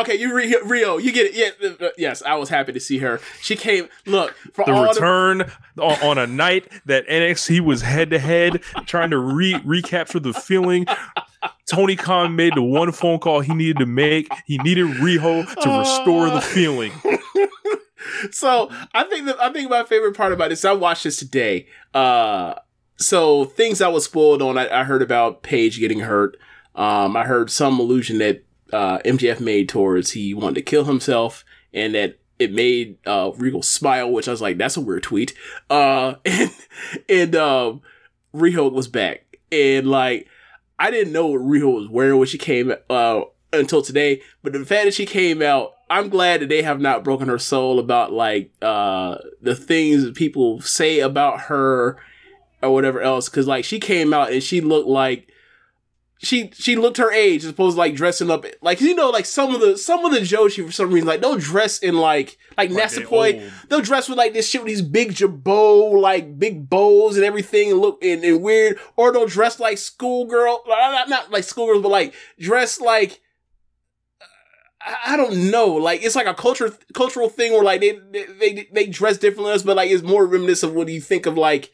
Okay, 0.00 0.14
you 0.14 0.34
re- 0.34 0.52
Riho, 0.64 1.02
you 1.02 1.12
get 1.12 1.26
it. 1.26 1.34
Yeah, 1.34 1.86
uh, 1.86 1.90
yes, 1.96 2.22
I 2.22 2.34
was 2.34 2.48
happy 2.48 2.72
to 2.72 2.80
see 2.80 2.98
her. 2.98 3.20
She 3.40 3.56
came. 3.56 3.88
Look 4.06 4.34
for 4.52 4.64
the 4.64 4.72
return 4.72 5.50
on, 5.78 6.02
on 6.02 6.18
a 6.18 6.26
night 6.26 6.70
that 6.86 7.06
NXT 7.08 7.60
was 7.60 7.82
head 7.82 8.10
to 8.10 8.18
head, 8.18 8.62
trying 8.86 9.10
to 9.10 9.18
re- 9.18 9.60
recapture 9.64 10.20
the 10.20 10.32
feeling. 10.34 10.86
Tony 11.70 11.96
Khan 11.96 12.36
made 12.36 12.54
the 12.54 12.62
one 12.62 12.92
phone 12.92 13.18
call 13.18 13.40
he 13.40 13.54
needed 13.54 13.78
to 13.78 13.86
make. 13.86 14.28
He 14.46 14.58
needed 14.58 14.86
Riho 14.86 15.46
to 15.46 15.78
restore 15.78 16.30
the 16.30 16.40
feeling. 16.42 16.92
so 18.30 18.70
I 18.94 19.04
think 19.04 19.26
that 19.26 19.40
I 19.40 19.52
think 19.52 19.70
my 19.70 19.84
favorite 19.84 20.16
part 20.16 20.32
about 20.32 20.50
this. 20.50 20.64
I 20.64 20.72
watched 20.72 21.04
this 21.04 21.18
today. 21.18 21.66
Uh, 21.94 22.54
so 22.96 23.44
things 23.44 23.80
I 23.80 23.88
was 23.88 24.04
spoiled 24.04 24.42
on. 24.42 24.58
I, 24.58 24.80
I 24.80 24.84
heard 24.84 25.02
about 25.02 25.42
Paige 25.42 25.78
getting 25.78 26.00
hurt. 26.00 26.36
Um, 26.74 27.16
I 27.16 27.24
heard 27.24 27.50
some 27.50 27.78
allusion 27.78 28.18
that 28.18 28.44
uh, 28.72 28.98
MJF 28.98 29.40
made 29.40 29.68
towards 29.68 30.12
he 30.12 30.34
wanted 30.34 30.56
to 30.56 30.62
kill 30.62 30.84
himself, 30.84 31.44
and 31.72 31.94
that 31.94 32.18
it 32.38 32.52
made 32.52 32.98
uh, 33.06 33.32
Regal 33.36 33.62
smile, 33.62 34.10
which 34.10 34.28
I 34.28 34.30
was 34.30 34.40
like, 34.40 34.58
that's 34.58 34.76
a 34.76 34.80
weird 34.80 35.02
tweet. 35.02 35.34
Uh, 35.68 36.14
and 36.24 36.50
and 37.08 37.36
um, 37.36 37.82
Riho 38.34 38.70
was 38.72 38.88
back, 38.88 39.38
and 39.50 39.86
like 39.88 40.28
I 40.78 40.90
didn't 40.90 41.12
know 41.12 41.26
what 41.26 41.40
Riho 41.40 41.74
was 41.74 41.88
wearing 41.88 42.18
when 42.18 42.28
she 42.28 42.38
came 42.38 42.72
uh, 42.88 43.20
until 43.52 43.82
today. 43.82 44.22
But 44.42 44.52
the 44.52 44.64
fact 44.64 44.84
that 44.84 44.94
she 44.94 45.06
came 45.06 45.42
out, 45.42 45.72
I'm 45.90 46.08
glad 46.08 46.40
that 46.40 46.48
they 46.48 46.62
have 46.62 46.80
not 46.80 47.04
broken 47.04 47.28
her 47.28 47.38
soul 47.38 47.78
about 47.78 48.12
like 48.12 48.52
uh, 48.62 49.18
the 49.40 49.54
things 49.54 50.04
that 50.04 50.14
people 50.14 50.60
say 50.60 51.00
about 51.00 51.42
her 51.42 51.96
or 52.62 52.70
whatever 52.72 53.00
else. 53.00 53.28
Because 53.28 53.46
like 53.46 53.64
she 53.64 53.80
came 53.80 54.14
out 54.14 54.32
and 54.32 54.42
she 54.42 54.60
looked 54.60 54.88
like 54.88 55.28
she 56.18 56.50
she 56.52 56.74
looked 56.74 56.96
her 56.96 57.12
age 57.12 57.44
as 57.44 57.50
opposed 57.50 57.76
to 57.76 57.78
like 57.78 57.94
dressing 57.94 58.30
up 58.30 58.44
like 58.60 58.80
you 58.80 58.94
know 58.94 59.08
like 59.10 59.24
some 59.24 59.54
of 59.54 59.60
the 59.60 59.78
some 59.78 60.04
of 60.04 60.12
the 60.12 60.18
Joshi 60.18 60.66
for 60.66 60.72
some 60.72 60.90
reason 60.90 61.06
like 61.06 61.20
they'll 61.20 61.38
dress 61.38 61.78
in 61.78 61.96
like 61.96 62.36
like, 62.56 62.70
Like 62.70 63.40
they 63.40 63.50
they'll 63.68 63.80
dress 63.80 64.08
with 64.08 64.18
like 64.18 64.32
this 64.32 64.48
shit 64.48 64.62
with 64.62 64.68
these 64.68 64.82
big 64.82 65.14
jabot 65.14 65.92
like 66.00 66.38
big 66.38 66.68
bows 66.68 67.16
and 67.16 67.24
everything 67.24 67.70
and 67.70 67.80
look 67.80 68.02
and, 68.02 68.24
and 68.24 68.42
weird 68.42 68.78
or 68.96 69.12
they'll 69.12 69.26
dress 69.26 69.60
like 69.60 69.78
schoolgirl 69.78 70.64
not, 70.66 71.08
not, 71.08 71.30
like 71.30 71.44
schoolgirls 71.44 71.82
but 71.82 71.90
like 71.90 72.14
dress 72.38 72.80
like 72.80 73.20
I- 75.06 75.16
don't 75.16 75.50
know. 75.50 75.68
Like 75.68 76.02
it's 76.04 76.14
like 76.14 76.26
a 76.26 76.34
culture 76.34 76.76
cultural 76.94 77.28
thing 77.28 77.52
where 77.52 77.62
like 77.64 77.80
they 77.80 77.98
they 78.10 78.24
they, 78.24 78.68
they 78.72 78.86
dress 78.86 79.18
differently 79.18 79.56
but 79.64 79.76
like 79.76 79.90
it's 79.90 80.02
more 80.02 80.26
reminiscent 80.26 80.70
of 80.70 80.76
what 80.76 80.88
you 80.88 81.00
think 81.00 81.26
of 81.26 81.36
like 81.36 81.70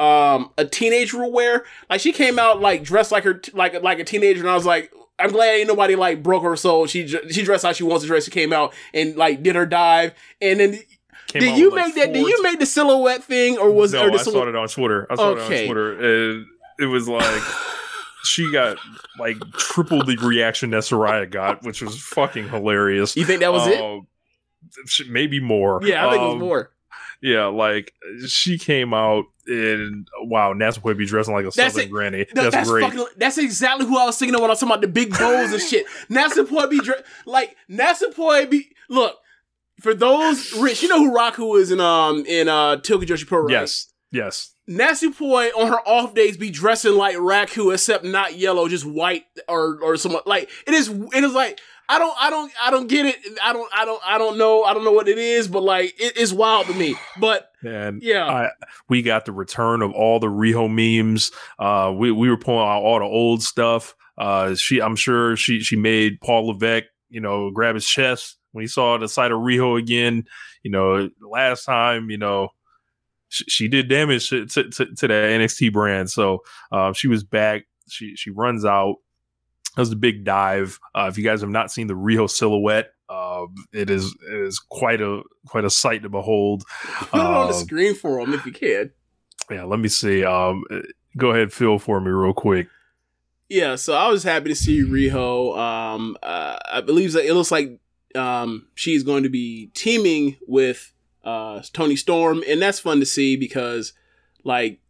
um 0.00 0.50
a 0.58 0.64
teenager 0.64 1.18
will 1.18 1.32
wear. 1.32 1.64
Like 1.88 2.00
she 2.00 2.12
came 2.12 2.38
out 2.38 2.60
like 2.60 2.82
dressed 2.82 3.12
like 3.12 3.24
her 3.24 3.40
like 3.52 3.80
like 3.82 3.98
a 3.98 4.04
teenager, 4.04 4.40
and 4.40 4.50
I 4.50 4.54
was 4.54 4.66
like, 4.66 4.92
I'm 5.18 5.30
glad 5.30 5.54
ain't 5.54 5.68
nobody 5.68 5.94
like 5.96 6.22
broke 6.22 6.42
her 6.42 6.56
soul. 6.56 6.86
She 6.86 7.06
she 7.06 7.42
dressed 7.42 7.64
how 7.64 7.72
she 7.72 7.84
wants 7.84 8.02
to 8.02 8.08
dress. 8.08 8.24
She 8.24 8.30
came 8.30 8.52
out 8.52 8.74
and 8.92 9.16
like 9.16 9.42
did 9.42 9.54
her 9.54 9.66
dive, 9.66 10.14
and 10.40 10.60
then. 10.60 10.78
Came 11.28 11.40
did 11.40 11.58
you 11.58 11.70
like, 11.70 11.86
make 11.86 11.94
that? 11.96 12.12
Did 12.12 12.26
you 12.28 12.42
make 12.42 12.60
the 12.60 12.66
silhouette 12.66 13.24
thing, 13.24 13.56
or 13.56 13.70
was 13.70 13.92
no, 13.92 14.06
or 14.06 14.10
the 14.10 14.18
I 14.18 14.22
saw 14.22 14.46
it 14.46 14.54
on 14.54 14.68
Twitter. 14.68 15.06
I 15.10 15.16
saw 15.16 15.30
it 15.32 15.38
Okay. 15.38 15.62
on 15.62 15.66
Twitter. 15.66 16.32
And 16.32 16.46
it 16.78 16.84
was 16.86 17.08
like 17.08 17.42
she 18.24 18.52
got 18.52 18.76
like 19.18 19.38
triple 19.52 20.04
the 20.04 20.16
reaction 20.18 20.70
that 20.70 20.82
Saraya 20.82 21.28
got, 21.28 21.64
which 21.64 21.82
was 21.82 22.00
fucking 22.00 22.50
hilarious. 22.50 23.16
You 23.16 23.24
think 23.24 23.40
that 23.40 23.52
was 23.52 23.66
it? 23.66 23.80
Um, 23.80 24.06
Maybe 25.08 25.40
more. 25.40 25.80
Yeah, 25.82 26.06
I 26.06 26.10
think 26.10 26.22
it 26.22 26.26
was 26.26 26.34
Um, 26.34 26.40
more. 26.40 26.70
Yeah, 27.20 27.46
like 27.46 27.92
she 28.26 28.58
came 28.58 28.92
out 28.92 29.24
and 29.46 30.08
wow, 30.22 30.52
Natsupoi 30.52 30.96
be 30.96 31.06
dressing 31.06 31.34
like 31.34 31.44
a 31.44 31.50
That's 31.50 31.74
southern 31.74 31.88
it. 31.88 31.90
granny. 31.90 32.16
Th- 32.24 32.30
That's, 32.34 32.54
that's 32.54 32.70
great. 32.70 32.82
fucking. 32.84 33.06
That's 33.16 33.38
exactly 33.38 33.86
who 33.86 33.98
I 33.98 34.06
was 34.06 34.18
thinking 34.18 34.34
of 34.34 34.40
when 34.40 34.50
I 34.50 34.52
was 34.52 34.60
talking 34.60 34.72
about 34.72 34.80
the 34.82 34.88
big 34.88 35.10
bows 35.10 35.52
and 35.52 35.62
shit. 35.62 35.86
Nasa 36.10 36.44
Natsupoi 36.46 36.70
be 36.70 36.78
dre- 36.80 37.02
like 37.26 37.56
Natsupoi 37.70 38.50
be 38.50 38.70
look 38.88 39.16
for 39.80 39.94
those 39.94 40.52
rich. 40.58 40.82
You 40.82 40.88
know 40.88 40.98
who 41.04 41.16
Raku 41.16 41.58
is 41.60 41.70
in 41.70 41.80
um 41.80 42.24
in 42.26 42.48
uh 42.48 42.76
Tokyo 42.76 43.06
Joshi 43.16 43.26
Pro, 43.26 43.40
right? 43.40 43.50
Yes, 43.50 43.92
yes. 44.10 44.50
Natsupoi 44.68 45.50
on 45.56 45.68
her 45.68 45.80
off 45.86 46.14
days 46.14 46.36
be 46.36 46.50
dressing 46.50 46.94
like 46.94 47.16
Raku, 47.16 47.72
except 47.72 48.04
not 48.04 48.36
yellow, 48.36 48.68
just 48.68 48.84
white 48.86 49.24
or 49.48 49.78
or 49.82 49.96
some 49.96 50.16
like 50.26 50.48
it 50.66 50.74
is. 50.74 50.88
It 50.88 51.24
is 51.24 51.34
like 51.34 51.60
I 51.88 51.98
don't 51.98 52.16
I 52.18 52.30
don't 52.30 52.52
I 52.62 52.70
don't 52.70 52.86
get 52.86 53.04
it. 53.06 53.16
I 53.42 53.52
don't 53.52 53.68
I 53.74 53.84
don't 53.84 54.00
I 54.04 54.16
don't 54.18 54.38
know 54.38 54.62
I 54.64 54.72
don't 54.72 54.84
know 54.84 54.92
what 54.92 55.08
it 55.08 55.18
is, 55.18 55.48
but 55.48 55.62
like 55.62 55.94
it 55.98 56.16
is 56.16 56.32
wild 56.32 56.66
to 56.68 56.74
me. 56.74 56.94
But 57.20 57.50
And 57.66 58.02
Yeah. 58.02 58.26
I, 58.26 58.50
we 58.88 59.02
got 59.02 59.24
the 59.24 59.32
return 59.32 59.82
of 59.82 59.92
all 59.92 60.20
the 60.20 60.26
Riho 60.28 60.68
memes. 60.70 61.30
Uh, 61.58 61.92
we 61.96 62.10
we 62.12 62.28
were 62.28 62.36
pulling 62.36 62.60
out 62.68 62.82
all 62.82 62.98
the 62.98 63.04
old 63.04 63.42
stuff. 63.42 63.94
Uh, 64.16 64.54
she, 64.54 64.80
I'm 64.80 64.96
sure 64.96 65.36
she 65.36 65.60
she 65.60 65.76
made 65.76 66.20
Paul 66.20 66.48
Levesque, 66.48 66.84
you 67.10 67.20
know, 67.20 67.50
grab 67.50 67.74
his 67.74 67.86
chest 67.86 68.36
when 68.52 68.62
he 68.62 68.68
saw 68.68 68.96
the 68.98 69.08
sight 69.08 69.32
of 69.32 69.38
Riho 69.38 69.78
again. 69.78 70.24
You 70.62 70.70
know, 70.70 71.10
last 71.20 71.64
time, 71.64 72.10
you 72.10 72.18
know, 72.18 72.48
she, 73.28 73.44
she 73.44 73.68
did 73.68 73.88
damage 73.88 74.30
to, 74.30 74.46
to, 74.46 74.70
to, 74.70 74.86
to 74.86 75.08
the 75.08 75.14
NXT 75.14 75.72
brand. 75.72 76.10
So 76.10 76.44
uh, 76.70 76.92
she 76.92 77.08
was 77.08 77.24
back. 77.24 77.62
She 77.88 78.14
she 78.16 78.30
runs 78.30 78.64
out. 78.64 78.96
That 79.76 79.82
was 79.82 79.90
a 79.92 79.96
big 79.96 80.24
dive. 80.24 80.78
Uh, 80.94 81.08
if 81.10 81.18
you 81.18 81.24
guys 81.24 81.40
have 81.40 81.50
not 81.50 81.72
seen 81.72 81.88
the 81.88 81.94
Riho 81.94 82.30
silhouette, 82.30 82.90
uh, 83.08 83.46
it 83.72 83.90
is 83.90 84.14
it 84.28 84.34
is 84.46 84.58
quite 84.58 85.00
a 85.00 85.22
quite 85.46 85.64
a 85.64 85.70
sight 85.70 86.02
to 86.02 86.08
behold. 86.08 86.64
put 86.82 87.18
it 87.18 87.24
on 87.24 87.48
the 87.48 87.54
Um, 87.54 87.64
screen 87.64 87.94
for 87.94 88.20
them 88.24 88.34
if 88.34 88.44
you 88.46 88.52
can. 88.52 88.90
yeah, 89.50 89.64
let 89.64 89.78
me 89.78 89.88
see. 89.88 90.24
Um, 90.24 90.64
uh, 90.70 90.80
go 91.16 91.30
ahead, 91.30 91.52
Phil, 91.52 91.78
for 91.78 92.00
me 92.00 92.10
real 92.10 92.32
quick. 92.32 92.68
Yeah, 93.48 93.76
so 93.76 93.92
I 93.94 94.08
was 94.08 94.22
happy 94.24 94.48
to 94.48 94.54
see 94.54 94.82
Riho. 94.82 95.56
Um, 95.56 96.16
uh, 96.22 96.56
I 96.72 96.80
believe 96.80 97.12
that 97.12 97.26
it 97.26 97.34
looks 97.34 97.50
like 97.52 97.78
um, 98.14 98.66
she's 98.74 99.02
going 99.02 99.22
to 99.24 99.28
be 99.28 99.70
teaming 99.74 100.36
with 100.48 100.92
uh, 101.24 101.62
Toni 101.72 101.94
Storm, 101.96 102.42
and 102.48 102.60
that's 102.60 102.80
fun 102.80 103.00
to 103.00 103.06
see 103.06 103.36
because, 103.36 103.92
like, 104.44 104.80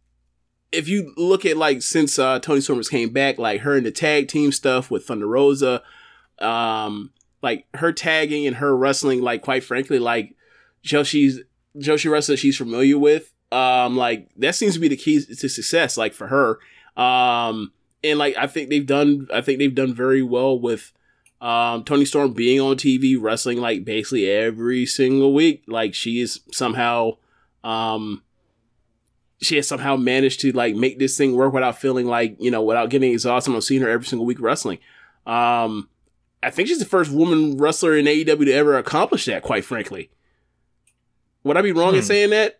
if 0.71 0.87
you 0.87 1.13
look 1.17 1.45
at 1.45 1.57
like 1.57 1.81
since 1.81 2.17
uh, 2.17 2.39
Toni 2.39 2.61
Storm 2.61 2.79
has 2.79 2.87
came 2.89 3.09
back, 3.11 3.37
like 3.37 3.61
her 3.61 3.75
and 3.75 3.85
the 3.85 3.91
tag 3.91 4.29
team 4.29 4.51
stuff 4.53 4.89
with 4.89 5.05
Thunder 5.05 5.27
Rosa, 5.27 5.83
um, 6.39 7.11
like 7.45 7.67
her 7.75 7.93
tagging 7.93 8.47
and 8.47 8.55
her 8.55 8.75
wrestling, 8.75 9.21
like 9.21 9.43
quite 9.43 9.63
frankly, 9.63 9.99
like 9.99 10.35
Joshi's 10.83 11.41
Joshi 11.77 12.09
wrestler 12.09 12.35
she's 12.35 12.57
familiar 12.57 12.97
with. 12.97 13.31
Um, 13.51 13.95
like 13.95 14.29
that 14.37 14.55
seems 14.55 14.73
to 14.73 14.79
be 14.79 14.87
the 14.87 14.97
key 14.97 15.23
to 15.23 15.47
success, 15.47 15.95
like 15.95 16.15
for 16.15 16.25
her. 16.25 16.57
Um, 17.01 17.71
and 18.03 18.17
like 18.17 18.35
I 18.35 18.47
think 18.47 18.69
they've 18.69 18.85
done, 18.85 19.27
I 19.31 19.41
think 19.41 19.59
they've 19.59 19.73
done 19.73 19.93
very 19.93 20.23
well 20.23 20.59
with 20.59 20.91
um 21.39 21.83
Toni 21.83 22.05
Storm 22.05 22.33
being 22.33 22.59
on 22.59 22.77
TV 22.77 23.15
wrestling 23.19 23.61
like 23.61 23.85
basically 23.85 24.27
every 24.27 24.87
single 24.87 25.31
week. 25.31 25.65
Like 25.67 25.93
she 25.93 26.21
is 26.21 26.39
somehow, 26.51 27.17
um, 27.63 28.23
she 29.39 29.57
has 29.57 29.67
somehow 29.67 29.97
managed 29.97 30.39
to 30.39 30.51
like 30.51 30.75
make 30.75 30.97
this 30.97 31.15
thing 31.15 31.35
work 31.35 31.53
without 31.53 31.77
feeling 31.77 32.07
like 32.07 32.37
you 32.39 32.49
know 32.49 32.63
without 32.63 32.89
getting 32.89 33.11
exhausted 33.11 33.53
on 33.53 33.61
seeing 33.61 33.83
her 33.83 33.89
every 33.89 34.07
single 34.07 34.25
week 34.25 34.41
wrestling. 34.41 34.79
Um, 35.27 35.89
I 36.45 36.49
think 36.51 36.67
she's 36.67 36.79
the 36.79 36.85
first 36.85 37.11
woman 37.11 37.57
wrestler 37.57 37.95
in 37.97 38.05
AEW 38.05 38.45
to 38.45 38.51
ever 38.53 38.77
accomplish 38.77 39.25
that. 39.25 39.41
Quite 39.43 39.65
frankly, 39.65 40.09
would 41.43 41.57
I 41.57 41.61
be 41.61 41.71
wrong 41.71 41.95
in 41.95 42.01
Hmm. 42.01 42.05
saying 42.05 42.29
that? 42.31 42.59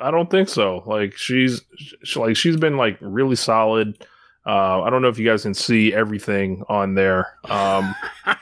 I 0.00 0.10
don't 0.10 0.30
think 0.30 0.48
so. 0.48 0.82
Like 0.86 1.16
she's 1.16 1.62
she, 2.04 2.18
like 2.20 2.36
she's 2.36 2.56
been 2.56 2.76
like 2.76 2.96
really 3.00 3.36
solid. 3.36 4.06
Uh, 4.46 4.82
I 4.82 4.90
don't 4.90 5.00
know 5.02 5.08
if 5.08 5.18
you 5.18 5.26
guys 5.26 5.42
can 5.42 5.54
see 5.54 5.92
everything 5.94 6.62
on 6.68 6.94
there. 6.94 7.26
Um, 7.48 7.94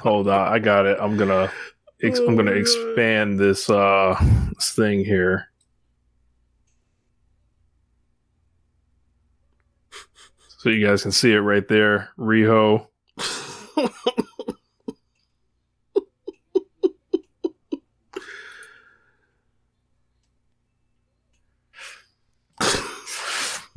hold 0.00 0.28
on, 0.28 0.52
I 0.52 0.58
got 0.58 0.86
it. 0.86 0.98
I'm 1.00 1.16
gonna 1.16 1.50
ex- 2.02 2.18
I'm 2.18 2.36
gonna 2.36 2.52
expand 2.52 3.38
this 3.38 3.68
uh 3.70 4.16
this 4.54 4.72
thing 4.72 5.04
here. 5.04 5.48
So 10.66 10.70
you 10.70 10.84
guys 10.84 11.02
can 11.02 11.12
see 11.12 11.32
it 11.32 11.38
right 11.38 11.62
there, 11.68 12.10
Riho. 12.18 12.88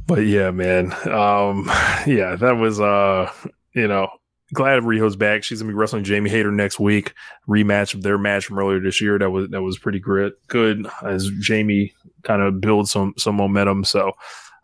But 0.07 0.25
yeah, 0.25 0.49
man. 0.49 0.91
Um, 1.07 1.67
yeah, 2.07 2.35
that 2.35 2.57
was 2.59 2.79
uh, 2.79 3.31
you 3.75 3.87
know, 3.87 4.09
glad 4.55 4.81
Riho's 4.81 5.15
back. 5.15 5.43
She's 5.43 5.61
gonna 5.61 5.71
be 5.71 5.75
wrestling 5.75 6.03
Jamie 6.03 6.31
Hayter 6.31 6.51
next 6.51 6.79
week. 6.79 7.13
Rematch 7.47 7.93
of 7.93 8.01
their 8.01 8.17
match 8.17 8.47
from 8.47 8.57
earlier 8.57 8.79
this 8.79 8.99
year. 8.99 9.19
That 9.19 9.29
was 9.29 9.47
that 9.49 9.61
was 9.61 9.77
pretty 9.77 9.99
great. 9.99 10.33
Good 10.47 10.87
as 11.03 11.29
Jamie 11.39 11.93
kind 12.23 12.41
of 12.41 12.59
builds 12.59 12.89
some 12.89 13.13
some 13.15 13.35
momentum. 13.35 13.83
So 13.83 14.13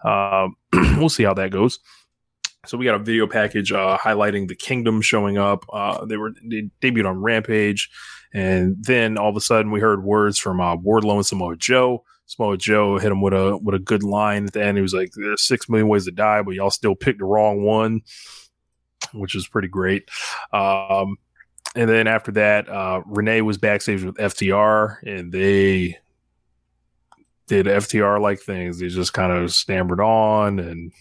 um, 0.04 0.56
we'll 0.74 1.10
see 1.10 1.24
how 1.24 1.36
that 1.36 1.52
goes. 1.52 1.78
So 2.66 2.78
we 2.78 2.86
got 2.86 2.96
a 2.96 3.00
video 3.00 3.28
package 3.28 3.72
uh, 3.72 3.98
highlighting 3.98 4.48
the 4.48 4.56
Kingdom 4.56 5.02
showing 5.02 5.38
up. 5.38 5.66
Uh, 5.72 6.06
they 6.06 6.18
were 6.18 6.34
they 6.44 6.70
debuted 6.82 7.08
on 7.10 7.22
Rampage, 7.22 7.90
and 8.34 8.76
then 8.80 9.18
all 9.18 9.30
of 9.30 9.36
a 9.36 9.42
sudden 9.42 9.72
we 9.72 9.80
heard 9.80 10.04
words 10.04 10.38
from 10.38 10.60
uh, 10.60 10.76
Wardlow 10.76 11.16
and 11.16 11.26
Samoa 11.26 11.56
Joe. 11.56 12.04
Samoa 12.28 12.58
Joe 12.58 12.98
hit 12.98 13.12
him 13.12 13.22
with 13.22 13.34
a 13.34 13.58
with 13.58 13.76
a 13.76 13.80
good 13.80 14.04
line 14.04 14.46
at 14.46 14.54
the 14.54 14.64
end. 14.64 14.78
He 14.78 14.82
was 14.82 14.94
like, 14.94 15.12
"There's 15.16 15.42
six 15.42 15.70
million 15.70 15.88
ways 15.88 16.06
to 16.06 16.12
die, 16.12 16.42
but 16.42 16.56
y'all 16.56 16.72
still 16.72 16.96
picked 16.96 17.20
the 17.20 17.26
wrong 17.26 17.64
one," 17.64 18.02
which 19.14 19.36
is 19.36 19.48
pretty 19.48 19.68
great. 19.68 20.10
Um, 20.52 21.18
and 21.76 21.90
then 21.90 22.08
after 22.08 22.32
that, 22.34 22.70
uh, 22.70 23.02
Renee 23.06 23.42
was 23.42 23.58
backstage 23.58 24.04
with 24.04 24.16
FTR, 24.16 24.98
and 25.06 25.32
they 25.32 25.98
did 27.48 27.68
FTR 27.68 28.20
like 28.20 28.40
things. 28.40 28.80
They 28.80 28.88
just 28.88 29.14
kind 29.14 29.32
of 29.32 29.54
stammered 29.54 30.00
on, 30.00 30.60
and 30.60 30.94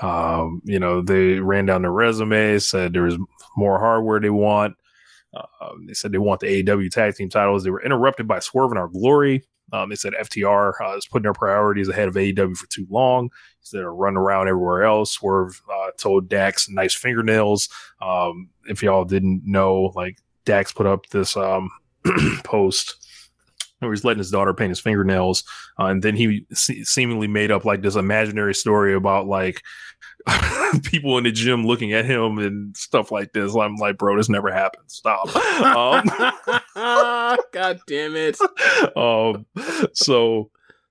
um, 0.00 0.62
you 0.64 0.78
know, 0.78 1.02
they 1.02 1.40
ran 1.40 1.66
down 1.66 1.82
their 1.82 1.92
resume, 1.92 2.58
said 2.58 2.92
there 2.92 3.02
was 3.02 3.18
more 3.56 3.78
hardware 3.78 4.20
they 4.20 4.30
want. 4.30 4.76
Uh, 5.34 5.72
they 5.86 5.94
said 5.94 6.12
they 6.12 6.18
want 6.18 6.40
the 6.40 6.62
AEW 6.62 6.90
tag 6.90 7.14
team 7.14 7.28
titles. 7.28 7.64
They 7.64 7.70
were 7.70 7.82
interrupted 7.82 8.28
by 8.28 8.38
Swerve 8.38 8.72
in 8.72 8.78
Our 8.78 8.88
Glory. 8.88 9.44
Um, 9.72 9.88
they 9.88 9.96
said 9.96 10.12
FTR 10.20 10.72
uh, 10.82 10.96
is 10.96 11.06
putting 11.06 11.22
their 11.22 11.32
priorities 11.32 11.88
ahead 11.88 12.08
of 12.08 12.14
AEW 12.14 12.56
for 12.56 12.66
too 12.68 12.86
long. 12.90 13.30
Instead 13.60 13.84
of 13.84 13.94
running 13.94 14.18
around 14.18 14.48
everywhere 14.48 14.84
else, 14.84 15.12
Swerve 15.12 15.62
uh, 15.72 15.90
told 15.98 16.28
Dax 16.28 16.68
nice 16.68 16.94
fingernails. 16.94 17.68
Um, 18.02 18.50
if 18.66 18.82
y'all 18.82 19.04
didn't 19.04 19.42
know, 19.46 19.92
like 19.94 20.18
Dax 20.44 20.72
put 20.72 20.86
up 20.86 21.06
this 21.08 21.36
um, 21.36 21.70
post 22.44 23.01
where 23.88 23.94
he's 23.94 24.04
letting 24.04 24.18
his 24.18 24.30
daughter 24.30 24.54
paint 24.54 24.70
his 24.70 24.80
fingernails, 24.80 25.44
uh, 25.78 25.86
and 25.86 26.02
then 26.02 26.16
he 26.16 26.46
se- 26.52 26.84
seemingly 26.84 27.28
made 27.28 27.50
up 27.50 27.64
like 27.64 27.82
this 27.82 27.96
imaginary 27.96 28.54
story 28.54 28.94
about 28.94 29.26
like 29.26 29.62
people 30.84 31.18
in 31.18 31.24
the 31.24 31.32
gym 31.32 31.66
looking 31.66 31.92
at 31.92 32.04
him 32.04 32.38
and 32.38 32.76
stuff 32.76 33.10
like 33.10 33.32
this. 33.32 33.54
I'm 33.54 33.76
like, 33.76 33.98
bro, 33.98 34.16
this 34.16 34.28
never 34.28 34.52
happened. 34.52 34.90
Stop. 34.90 35.28
Um, 35.62 37.38
God 37.52 37.80
damn 37.86 38.16
it! 38.16 38.38
um, 38.96 39.46
so 39.92 40.50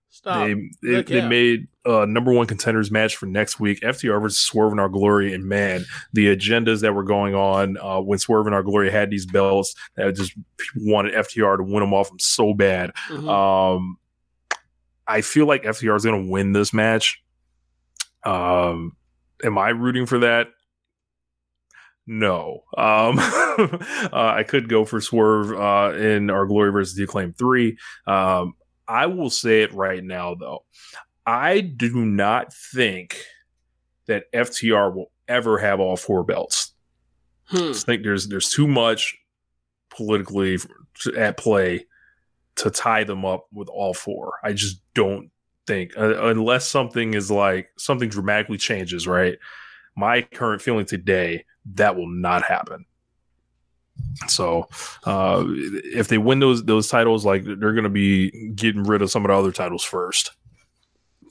Stop. 0.10 0.48
they 0.84 1.04
they, 1.04 1.28
made 1.28 1.68
uh 1.86 2.06
number 2.06 2.32
one 2.32 2.46
contenders 2.48 2.92
match 2.92 3.16
for 3.16 3.26
next 3.26 3.60
week. 3.60 3.82
FTR 3.82 4.22
versus 4.22 4.40
Swerve 4.40 4.74
in 4.74 4.80
Our 4.80 4.90
Glory, 4.90 5.34
and 5.34 5.46
man, 5.46 5.86
the 6.14 6.36
agendas 6.36 6.82
that 6.82 6.94
were 6.94 7.04
going 7.04 7.36
on 7.36 7.78
uh, 7.78 8.00
when 8.00 8.20
Swerve 8.20 8.48
in 8.48 8.54
Our 8.54 8.64
Glory 8.64 8.92
had 8.92 9.10
these 9.10 9.26
belts 9.26 9.76
that 9.96 10.16
just 10.16 10.34
wanted 10.76 11.14
FTR 11.14 11.58
to 11.58 11.64
win 11.64 11.82
them 11.82 11.94
off 11.94 12.10
them 12.10 12.20
so 12.20 12.54
bad. 12.54 12.92
Mhm. 13.10 13.30
Um, 13.30 13.98
I 15.08 15.22
feel 15.22 15.46
like 15.46 15.64
FTR 15.64 15.96
is 15.96 16.06
going 16.06 16.26
to 16.26 16.32
win 16.32 16.54
this 16.54 16.74
match. 16.74 17.22
Um, 18.24 18.96
am 19.44 19.58
I 19.58 19.70
rooting 19.70 20.06
for 20.06 20.20
that? 20.20 20.50
No. 22.08 22.64
Um, 22.78 23.20
uh, 23.20 24.10
I 24.12 24.44
could 24.48 24.70
go 24.70 24.86
for 24.86 25.02
Swerve 25.02 25.52
uh, 25.52 25.98
in 25.98 26.30
our 26.30 26.46
Glory 26.46 26.72
versus 26.72 26.96
the 26.96 27.04
Acclaim 27.04 27.34
3. 27.34 27.78
Um, 28.08 28.54
I 28.88 29.06
will 29.06 29.30
say 29.30 29.64
it 29.64 29.74
right 29.74 30.04
now, 30.04 30.36
though. 30.36 30.66
I 31.26 31.62
do 31.62 32.06
not 32.06 32.54
think 32.54 33.18
that 34.08 34.32
FTR 34.34 34.94
will 34.94 35.12
ever 35.28 35.58
have 35.58 35.80
all 35.80 35.96
four 35.96 36.24
belts. 36.24 36.74
Hmm. 37.46 37.72
I 37.72 37.74
think 37.74 38.04
there's 38.04 38.28
there's 38.28 38.50
too 38.50 38.68
much 38.68 39.18
politically 39.90 40.58
at 41.18 41.38
play 41.38 41.86
to 42.56 42.70
tie 42.70 43.04
them 43.04 43.26
up 43.26 43.48
with 43.54 43.70
all 43.70 43.94
four. 43.94 44.34
I 44.44 44.54
just 44.54 44.82
don't 44.94 45.30
think 45.68 45.98
uh, 45.98 46.28
unless 46.28 46.68
something 46.68 47.14
is 47.14 47.30
like 47.30 47.70
something 47.78 48.10
dramatically 48.10 48.58
changes, 48.58 49.08
right? 49.08 49.38
My 49.96 50.22
current 50.22 50.62
feeling 50.62 50.86
today 50.86 51.46
that 51.74 51.96
will 51.96 52.10
not 52.10 52.44
happen. 52.44 52.86
So, 54.28 54.68
uh, 55.06 55.44
if 55.48 56.08
they 56.08 56.18
win 56.18 56.40
those 56.40 56.64
those 56.64 56.88
titles, 56.88 57.26
like 57.26 57.44
they're 57.44 57.56
going 57.56 57.84
to 57.84 57.90
be 57.90 58.52
getting 58.54 58.84
rid 58.84 59.02
of 59.02 59.12
some 59.12 59.24
of 59.24 59.30
the 59.30 59.36
other 59.36 59.52
titles 59.52 59.84
first. 59.84 60.32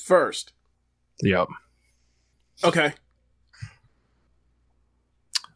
First, 0.03 0.53
Yep. 1.23 1.49
okay. 2.65 2.95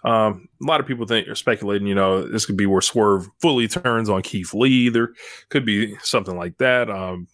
Um, 0.04 0.48
a 0.62 0.66
lot 0.66 0.80
of 0.80 0.86
people 0.86 1.06
think 1.06 1.28
are 1.28 1.34
speculating, 1.34 1.86
you 1.88 1.94
know, 1.94 2.26
this 2.28 2.44
could 2.44 2.58
be 2.58 2.66
where 2.66 2.82
Swerve 2.82 3.26
fully 3.40 3.66
turns 3.68 4.10
on 4.10 4.20
Keith 4.20 4.52
Lee. 4.52 4.90
There 4.90 5.14
could 5.48 5.64
be 5.64 5.96
something 6.02 6.36
like 6.36 6.58
that. 6.58 6.90
Um, 6.90 7.26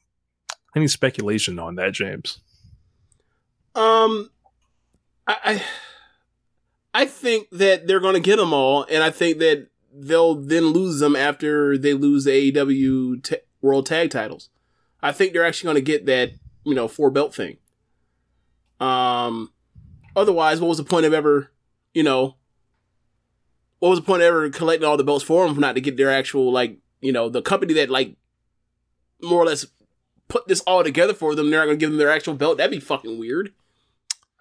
any 0.76 0.86
speculation 0.86 1.58
on 1.58 1.74
that, 1.74 1.92
James? 1.94 2.38
Um, 3.74 4.30
I, 5.26 5.36
I, 5.44 5.62
I 7.02 7.06
think 7.06 7.48
that 7.50 7.88
they're 7.88 7.98
going 7.98 8.14
to 8.14 8.20
get 8.20 8.36
them 8.36 8.52
all, 8.52 8.84
and 8.88 9.02
I 9.02 9.10
think 9.10 9.38
that 9.38 9.66
they'll 9.92 10.36
then 10.36 10.66
lose 10.66 11.00
them 11.00 11.16
after 11.16 11.76
they 11.76 11.92
lose 11.94 12.22
the 12.22 12.52
AEW 12.52 13.20
ta- 13.24 13.36
World 13.60 13.86
Tag 13.86 14.10
Titles. 14.10 14.48
I 15.02 15.10
think 15.10 15.32
they're 15.32 15.44
actually 15.44 15.66
going 15.72 15.84
to 15.84 15.92
get 15.92 16.06
that, 16.06 16.30
you 16.70 16.76
know, 16.76 16.88
four 16.88 17.10
belt 17.10 17.34
thing. 17.34 17.58
Um, 18.80 19.52
otherwise, 20.16 20.60
what 20.60 20.68
was 20.68 20.78
the 20.78 20.84
point 20.84 21.06
of 21.06 21.12
ever, 21.12 21.50
you 21.92 22.02
know, 22.02 22.36
what 23.80 23.90
was 23.90 23.98
the 23.98 24.04
point 24.04 24.22
of 24.22 24.26
ever 24.26 24.48
collecting 24.50 24.88
all 24.88 24.96
the 24.96 25.04
belts 25.04 25.24
for 25.24 25.46
them, 25.46 25.58
not 25.58 25.74
to 25.74 25.80
get 25.80 25.96
their 25.96 26.10
actual 26.10 26.52
like, 26.52 26.78
you 27.00 27.12
know, 27.12 27.28
the 27.28 27.42
company 27.42 27.74
that 27.74 27.90
like 27.90 28.16
more 29.22 29.42
or 29.42 29.46
less 29.46 29.66
put 30.28 30.48
this 30.48 30.60
all 30.60 30.82
together 30.84 31.12
for 31.12 31.34
them, 31.34 31.50
they're 31.50 31.64
not 31.64 31.70
to 31.70 31.76
give 31.76 31.90
them 31.90 31.98
their 31.98 32.10
actual 32.10 32.34
belt. 32.34 32.58
That'd 32.58 32.70
be 32.70 32.80
fucking 32.80 33.18
weird. 33.18 33.52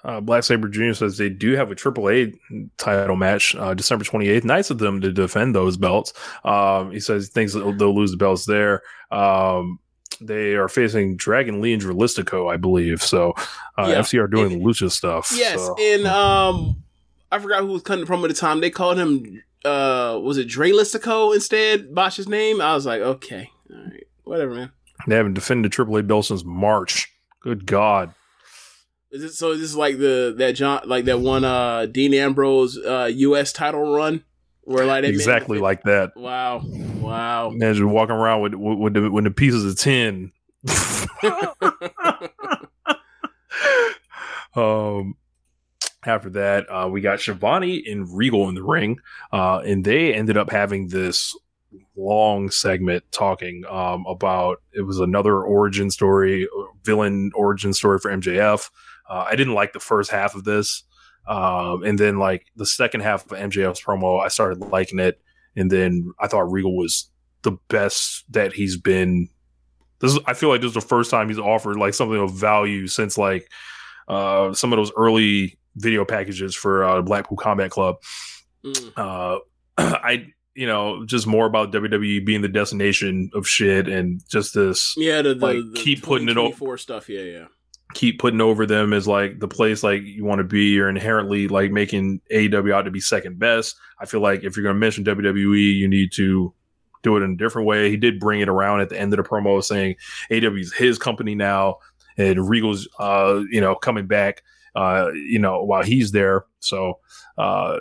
Uh, 0.04 0.22
Black 0.22 0.44
Saber 0.44 0.70
Jr. 0.70 0.94
says 0.94 1.18
they 1.18 1.28
do 1.30 1.56
have 1.56 1.72
a 1.72 1.76
AAA 1.76 2.38
title 2.78 3.18
match 3.18 3.54
uh, 3.56 3.74
December 3.74 4.06
28th. 4.06 4.46
Nice 4.46 4.70
of 4.70 4.78
them 4.78 5.02
to 5.02 5.12
defend 5.12 5.54
those 5.54 5.76
belts. 5.76 6.14
Um, 6.46 6.92
he 6.92 7.02
says 7.02 7.26
he 7.28 7.32
thinks 7.32 7.54
they'll, 7.54 7.76
they'll 7.76 7.96
lose 7.96 8.12
the 8.12 8.18
belts 8.18 8.46
there. 8.46 8.82
Um, 9.12 9.80
they 10.22 10.54
are 10.56 10.68
facing 10.68 11.16
Dragon 11.16 11.62
Lee 11.62 11.74
and 11.74 11.82
Dralistico, 11.82 12.52
I 12.52 12.58
believe. 12.58 13.02
So 13.02 13.34
uh, 13.78 13.88
Yeah. 13.88 14.00
FTR 14.00 14.30
doing 14.32 14.50
the 14.50 14.64
Lucha 14.66 14.92
stuff. 14.92 15.32
Yes, 15.36 15.60
so. 15.66 15.76
and 15.80 16.06
um, 16.08 16.84
I 17.32 17.40
forgot 17.40 17.62
who 17.62 17.68
was 17.68 17.82
cutting 17.84 18.06
the 18.06 18.12
promo 18.12 18.24
at 18.24 18.28
the 18.30 18.34
time. 18.34 18.60
They 18.62 18.70
called 18.70 18.98
him, 18.98 19.42
uh, 19.66 20.20
was 20.22 20.38
it 20.38 20.48
Dre 20.48 20.72
Listico 20.72 21.34
instead? 21.34 21.94
Bosch's 21.94 22.28
name. 22.28 22.62
I 22.62 22.74
was 22.76 22.86
like, 22.86 23.02
okay, 23.02 23.50
all 23.72 23.84
right, 23.84 24.08
whatever, 24.24 24.54
man. 24.56 24.72
They 25.08 25.16
haven't 25.16 25.34
defended 25.36 25.72
the 25.72 25.76
AAA 25.86 26.08
belt 26.08 26.26
since 26.26 26.44
March. 26.44 27.12
Good 27.42 27.66
God. 27.66 28.14
Is 29.12 29.24
it 29.24 29.34
so? 29.34 29.52
Is 29.52 29.62
this 29.62 29.76
like 29.76 29.98
the 29.98 30.36
that 30.38 30.52
John 30.52 30.82
like 30.86 31.06
that 31.06 31.20
one 31.20 31.44
uh 31.44 31.88
Dean 31.88 32.14
Ambrose 32.14 32.78
uh 32.78 33.10
U.S. 33.12 33.52
title 33.52 33.96
run 33.96 34.24
where 34.70 34.86
like 34.86 35.02
they 35.02 35.10
made- 35.10 35.16
exactly 35.16 35.58
like 35.58 35.84
that. 35.84 36.16
Wow, 36.16 36.62
wow. 37.00 37.50
Imagine 37.50 37.90
walking 37.90 38.16
around 38.16 38.42
with 38.42 38.54
with, 38.54 38.78
with 38.78 38.94
the 38.94 39.10
with 39.10 39.24
the 39.24 39.32
pieces 39.32 39.66
of 39.66 39.78
tin. 39.78 40.32
um, 44.56 45.16
after 46.06 46.30
that, 46.30 46.66
uh, 46.70 46.88
we 46.88 47.02
got 47.02 47.20
Shivani 47.20 47.92
and 47.92 48.16
Regal 48.16 48.48
in 48.48 48.56
the 48.56 48.64
ring, 48.64 49.00
uh, 49.34 49.60
and 49.66 49.84
they 49.84 50.14
ended 50.14 50.38
up 50.38 50.52
having 50.52 50.90
this 50.90 51.36
long 51.96 52.52
segment 52.52 53.04
talking 53.12 53.64
um, 53.70 54.06
about 54.08 54.62
it 54.74 54.82
was 54.82 55.00
another 55.00 55.42
origin 55.42 55.90
story, 55.90 56.48
villain 56.84 57.32
origin 57.34 57.74
story 57.74 57.98
for 58.00 58.12
MJF. 58.12 58.70
Uh, 59.10 59.26
I 59.28 59.36
didn't 59.36 59.56
like 59.56 59.74
the 59.74 59.80
first 59.80 60.12
half 60.12 60.36
of 60.36 60.44
this, 60.44 60.84
um, 61.30 61.84
and 61.84 61.98
then 61.98 62.18
like 62.18 62.48
the 62.56 62.66
second 62.66 63.02
half 63.02 63.24
of 63.32 63.38
MJF's 63.38 63.82
promo, 63.82 64.20
I 64.20 64.30
started 64.30 64.60
liking 64.62 64.98
it, 64.98 65.22
and 65.56 65.72
then 65.72 66.12
I 66.20 66.28
thought 66.28 66.52
Regal 66.52 66.76
was 66.76 67.10
the 67.44 67.52
best 67.70 68.26
that 68.32 68.52
he's 68.52 68.78
been. 68.78 69.30
This 70.00 70.14
is, 70.14 70.20
I 70.26 70.34
feel 70.34 70.50
like 70.50 70.62
this 70.62 70.70
is 70.70 70.74
the 70.74 70.82
first 70.82 71.12
time 71.12 71.30
he's 71.30 71.38
offered 71.38 71.78
like 71.78 71.94
something 71.94 72.20
of 72.20 72.34
value 72.34 72.88
since 72.88 73.16
like 73.16 73.48
uh, 74.08 74.54
some 74.54 74.74
of 74.74 74.78
those 74.78 74.92
early 74.98 75.60
video 75.76 76.04
packages 76.04 76.56
for 76.56 76.84
uh, 76.84 77.02
Blackpool 77.04 77.38
Combat 77.38 77.70
Club. 77.70 77.98
Mm. 78.66 78.92
Uh, 78.98 79.40
I 79.78 80.34
you 80.56 80.66
know 80.66 81.06
just 81.06 81.28
more 81.28 81.46
about 81.46 81.72
WWE 81.72 82.26
being 82.26 82.42
the 82.42 82.50
destination 82.50 83.30
of 83.36 83.48
shit 83.48 83.88
and 83.88 84.28
just 84.28 84.56
this 84.56 84.96
Yeah, 84.98 85.22
the, 85.22 85.36
the, 85.36 85.46
Like, 85.46 85.58
the 85.58 85.80
keep 85.80 86.02
putting 86.02 86.28
it 86.28 86.38
o- 86.38 86.50
2024 86.50 86.78
stuff. 86.80 87.08
Yeah, 87.08 87.22
yeah. 87.22 87.46
Keep 87.94 88.20
putting 88.20 88.42
over 88.42 88.66
them 88.66 88.94
as 88.94 89.08
like 89.08 89.40
the 89.40 89.48
place 89.48 89.84
like 89.84 90.02
you 90.04 90.24
want 90.24 90.40
to 90.40 90.44
be. 90.44 90.66
You're 90.70 90.90
inherently 90.90 91.48
like 91.48 91.72
making 91.72 92.22
AEW 92.32 92.74
out 92.74 92.84
to 92.84 92.92
be 92.92 93.00
second 93.00 93.40
best. 93.40 93.76
I 94.00 94.06
feel 94.06 94.22
like 94.22 94.44
if 94.44 94.56
you're 94.56 94.64
going 94.64 94.76
to 94.76 94.80
mention 94.80 95.04
WWE, 95.04 95.76
you 95.76 95.88
need 95.88 96.12
to 96.14 96.54
do 97.02 97.18
it 97.18 97.24
in 97.24 97.32
a 97.32 97.38
different 97.38 97.68
way. 97.68 97.90
He 97.90 97.98
did 97.98 98.20
bring 98.20 98.42
it 98.42 98.50
around 98.50 98.82
at 98.82 98.90
the 98.90 99.00
end 99.00 99.14
of 99.14 99.18
the 99.18 99.28
promo 99.28 99.64
saying 99.64 99.96
AEW 100.32 100.60
is 100.60 100.74
his 100.74 100.98
company 100.98 101.34
now 101.34 101.78
and 102.18 102.48
Regal's, 102.50 102.88
uh, 103.00 103.42
you 103.50 103.62
know, 103.62 103.76
coming 103.76 104.06
back, 104.06 104.44
uh, 104.76 105.10
you 105.14 105.40
know, 105.40 105.64
while 105.64 105.84
he's 105.84 106.12
there. 106.12 106.46
So, 106.60 107.00
uh, 107.38 107.80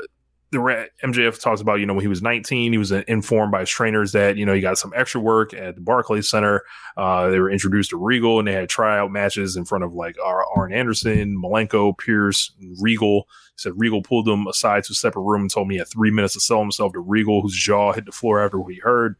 the 0.51 0.89
MJF 1.05 1.41
talks 1.41 1.61
about, 1.61 1.75
you 1.75 1.87
know, 1.87 1.93
when 1.93 2.03
he 2.03 2.09
was 2.09 2.23
19, 2.23 2.73
he 2.73 2.79
was 2.79 2.91
uh, 2.91 3.03
informed 3.07 3.53
by 3.53 3.61
his 3.61 3.69
trainers 3.69 4.13
that, 4.13 4.37
you 4.37 4.47
know, 4.47 4.55
he 4.55 4.61
got 4.61 4.79
some 4.79 4.93
extra 4.97 5.21
work 5.21 5.53
at 5.53 5.75
the 5.75 5.81
Barclays 5.83 6.31
Center. 6.31 6.63
Uh, 6.97 7.29
they 7.29 7.39
were 7.39 7.51
introduced 7.51 7.91
to 7.91 7.99
Regal 7.99 8.39
and 8.39 8.49
they 8.49 8.53
had 8.53 8.69
tryout 8.69 9.11
matches 9.11 9.57
in 9.57 9.67
front 9.67 9.85
of 9.85 9.93
like 9.93 10.17
Ar- 10.25 10.47
Arn 10.57 10.73
Anderson, 10.73 11.37
Malenko, 11.37 11.97
Pierce, 11.99 12.53
and 12.61 12.77
Regal. 12.81 13.29
He 13.57 13.63
said 13.63 13.73
Regal 13.77 14.03
pulled 14.03 14.27
him 14.27 14.47
aside 14.47 14.85
to 14.85 14.93
a 14.93 14.95
separate 14.95 15.23
room 15.23 15.43
and 15.43 15.51
told 15.51 15.69
me 15.69 15.75
he 15.75 15.81
had 15.81 15.89
three 15.89 16.11
minutes 16.11 16.35
to 16.35 16.41
sell 16.41 16.61
himself 16.61 16.95
to 16.95 17.01
Regal, 17.01 17.43
whose 17.43 17.57
jaw 17.57 17.93
hit 17.93 18.07
the 18.07 18.13
floor 18.13 18.43
after 18.43 18.59
what 18.59 18.73
he 18.73 18.81
heard. 18.81 19.17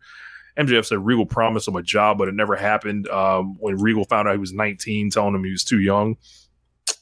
MJF 0.59 0.87
said 0.87 1.05
Regal 1.05 1.27
promised 1.27 1.69
him 1.69 1.77
a 1.77 1.83
job, 1.83 2.19
but 2.19 2.29
it 2.29 2.35
never 2.35 2.57
happened. 2.57 3.07
Um, 3.09 3.57
when 3.61 3.77
Regal 3.77 4.05
found 4.05 4.29
out 4.29 4.33
he 4.33 4.39
was 4.39 4.53
19, 4.53 5.11
telling 5.11 5.35
him 5.35 5.45
he 5.45 5.53
was 5.53 5.63
too 5.63 5.79
young. 5.79 6.17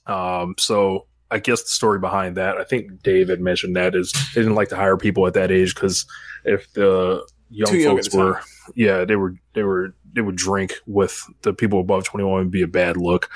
Um, 0.07 0.57
so 0.59 1.07
I 1.31 1.39
guess 1.39 1.63
the 1.63 1.69
story 1.69 1.99
behind 1.99 2.37
that, 2.37 2.57
I 2.57 2.65
think 2.65 3.03
David 3.03 3.41
mentioned 3.41 3.77
that 3.77 3.95
is 3.95 4.13
they 4.35 4.43
didn't 4.43 4.55
like 4.55 4.69
to 4.69 4.77
hire 4.77 4.97
people 4.97 5.27
at 5.27 5.35
that 5.35 5.51
age 5.51 5.75
because 5.75 6.07
if 6.45 6.73
the 6.73 7.27
young 7.51 7.71
Too 7.71 7.79
young 7.79 7.97
folks 7.97 8.09
the 8.09 8.19
were, 8.19 8.41
yeah, 8.75 9.05
they 9.05 9.17
were 9.17 9.35
they 9.55 9.63
were 9.63 9.95
they 10.13 10.21
would 10.21 10.37
drink 10.37 10.75
with 10.87 11.23
the 11.43 11.53
people 11.53 11.81
above 11.81 12.05
21 12.05 12.33
would 12.33 12.51
be 12.51 12.63
a 12.63 12.69
bad 12.69 12.97
look. 12.97 13.31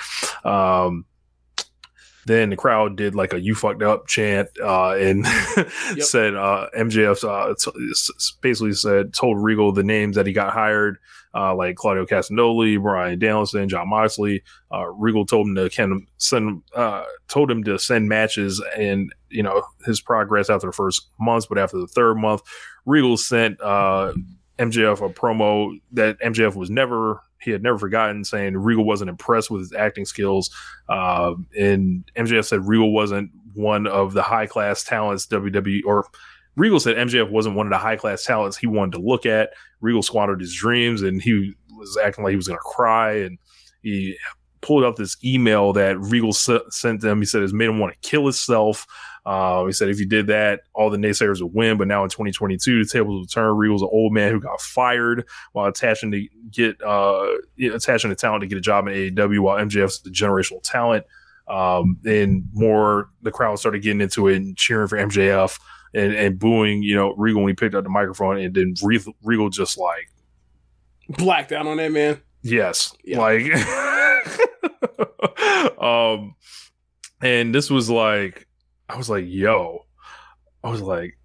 Um, 0.44 1.04
then 2.26 2.50
the 2.50 2.56
crowd 2.56 2.96
did 2.96 3.14
like 3.14 3.32
a 3.32 3.40
"you 3.40 3.54
fucked 3.54 3.82
up" 3.82 4.06
chant 4.06 4.48
uh, 4.62 4.92
and 4.92 5.26
said 5.98 6.34
uh, 6.34 6.68
MJF 6.76 7.24
uh, 7.24 7.54
basically 8.40 8.72
said 8.72 9.14
told 9.14 9.42
Regal 9.42 9.72
the 9.72 9.82
names 9.82 10.16
that 10.16 10.26
he 10.26 10.32
got 10.32 10.52
hired, 10.52 10.98
uh, 11.34 11.54
like 11.54 11.76
Claudio 11.76 12.06
Castagnoli, 12.06 12.80
Bryan 12.80 13.18
Danielson, 13.18 13.68
Jon 13.68 13.88
Moxley. 13.88 14.42
Uh, 14.72 14.86
Regal 14.88 15.26
told 15.26 15.46
him 15.46 15.54
to 15.54 15.70
can 15.70 16.06
send 16.18 16.62
uh, 16.74 17.04
told 17.28 17.50
him 17.50 17.62
to 17.64 17.78
send 17.78 18.08
matches 18.08 18.62
and 18.76 19.12
you 19.28 19.42
know 19.42 19.62
his 19.84 20.00
progress 20.00 20.50
after 20.50 20.66
the 20.66 20.72
first 20.72 21.08
month, 21.18 21.48
but 21.48 21.58
after 21.58 21.78
the 21.78 21.86
third 21.86 22.16
month, 22.16 22.42
Regal 22.84 23.16
sent 23.16 23.60
uh, 23.60 24.12
MJF 24.58 25.04
a 25.04 25.12
promo 25.12 25.78
that 25.92 26.18
MJF 26.20 26.54
was 26.54 26.70
never 26.70 27.20
he 27.40 27.50
had 27.50 27.62
never 27.62 27.78
forgotten, 27.78 28.24
saying 28.24 28.56
Regal 28.56 28.84
wasn't 28.84 29.10
impressed 29.10 29.50
with 29.50 29.62
his 29.62 29.72
acting 29.72 30.04
skills. 30.04 30.50
Uh, 30.88 31.34
and 31.58 32.04
MJF 32.16 32.44
said 32.44 32.66
Regal 32.66 32.92
wasn't 32.92 33.30
one 33.54 33.86
of 33.86 34.12
the 34.12 34.22
high 34.22 34.46
class 34.46 34.84
talents 34.84 35.26
WWE 35.26 35.80
or 35.86 36.06
Regal 36.56 36.80
said 36.80 36.96
MJF 36.96 37.30
wasn't 37.30 37.56
one 37.56 37.66
of 37.66 37.70
the 37.70 37.78
high 37.78 37.96
class 37.96 38.24
talents 38.24 38.56
he 38.56 38.66
wanted 38.66 38.92
to 38.92 39.04
look 39.04 39.26
at. 39.26 39.50
Regal 39.80 40.02
squandered 40.02 40.40
his 40.40 40.54
dreams 40.54 41.02
and 41.02 41.22
he 41.22 41.54
was 41.76 41.98
acting 42.02 42.24
like 42.24 42.30
he 42.30 42.36
was 42.36 42.48
going 42.48 42.58
to 42.58 42.62
cry. 42.62 43.12
And 43.12 43.38
he 43.82 44.16
pulled 44.60 44.84
up 44.84 44.96
this 44.96 45.16
email 45.24 45.72
that 45.72 45.98
Regal 45.98 46.30
s- 46.30 46.50
sent 46.70 47.00
them. 47.00 47.18
He 47.18 47.24
said 47.24 47.42
it's 47.42 47.52
made 47.52 47.68
him 47.68 47.78
want 47.78 47.94
to 47.94 48.08
kill 48.08 48.24
himself. 48.24 48.86
Uh, 49.26 49.64
he 49.66 49.72
said 49.72 49.88
if 49.88 49.98
he 49.98 50.06
did 50.06 50.26
that, 50.28 50.60
all 50.74 50.90
the 50.90 50.96
naysayers 50.96 51.42
would 51.42 51.54
win. 51.54 51.76
But 51.78 51.88
now 51.88 52.02
in 52.02 52.10
2022, 52.10 52.84
the 52.84 52.90
tables 52.90 53.20
will 53.20 53.26
turn. 53.26 53.56
Regal's 53.56 53.82
an 53.82 53.88
old 53.92 54.12
man 54.12 54.32
who 54.32 54.40
got 54.40 54.60
fired 54.60 55.26
while 55.52 55.66
attaching 55.66 56.10
to 56.12 56.26
get 56.50 56.80
uh, 56.82 57.26
attaching 57.62 58.10
the 58.10 58.16
talent 58.16 58.42
to 58.42 58.46
get 58.46 58.58
a 58.58 58.62
job 58.62 58.86
in 58.88 59.14
AEW, 59.14 59.40
while 59.40 59.58
MJF's 59.58 60.00
the 60.00 60.10
generational 60.10 60.62
talent. 60.62 61.04
Um, 61.48 61.98
and 62.04 62.44
more, 62.52 63.10
the 63.22 63.30
crowd 63.30 63.58
started 63.58 63.82
getting 63.82 64.00
into 64.00 64.28
it 64.28 64.36
and 64.36 64.56
cheering 64.56 64.88
for 64.88 64.96
MJF 64.96 65.58
and, 65.94 66.12
and 66.14 66.38
booing, 66.38 66.82
you 66.82 66.94
know, 66.96 67.14
Regal 67.16 67.42
when 67.42 67.50
he 67.50 67.54
picked 67.54 67.74
up 67.74 67.84
the 67.84 67.90
microphone. 67.90 68.38
And 68.38 68.54
then 68.54 68.74
Regal 69.22 69.50
just 69.50 69.78
like, 69.78 70.08
Blacked 71.08 71.52
out 71.52 71.66
on 71.66 71.76
that 71.78 71.92
man. 71.92 72.20
yes, 72.42 72.94
Yeah. 73.04 73.18
like, 73.18 73.42
um, 75.80 76.34
and 77.20 77.54
this 77.54 77.70
was 77.70 77.90
like, 77.90 78.46
I 78.88 78.96
was 78.96 79.10
like, 79.10 79.24
yo, 79.28 79.84
I 80.64 80.70
was 80.70 80.80
like, 80.80 81.16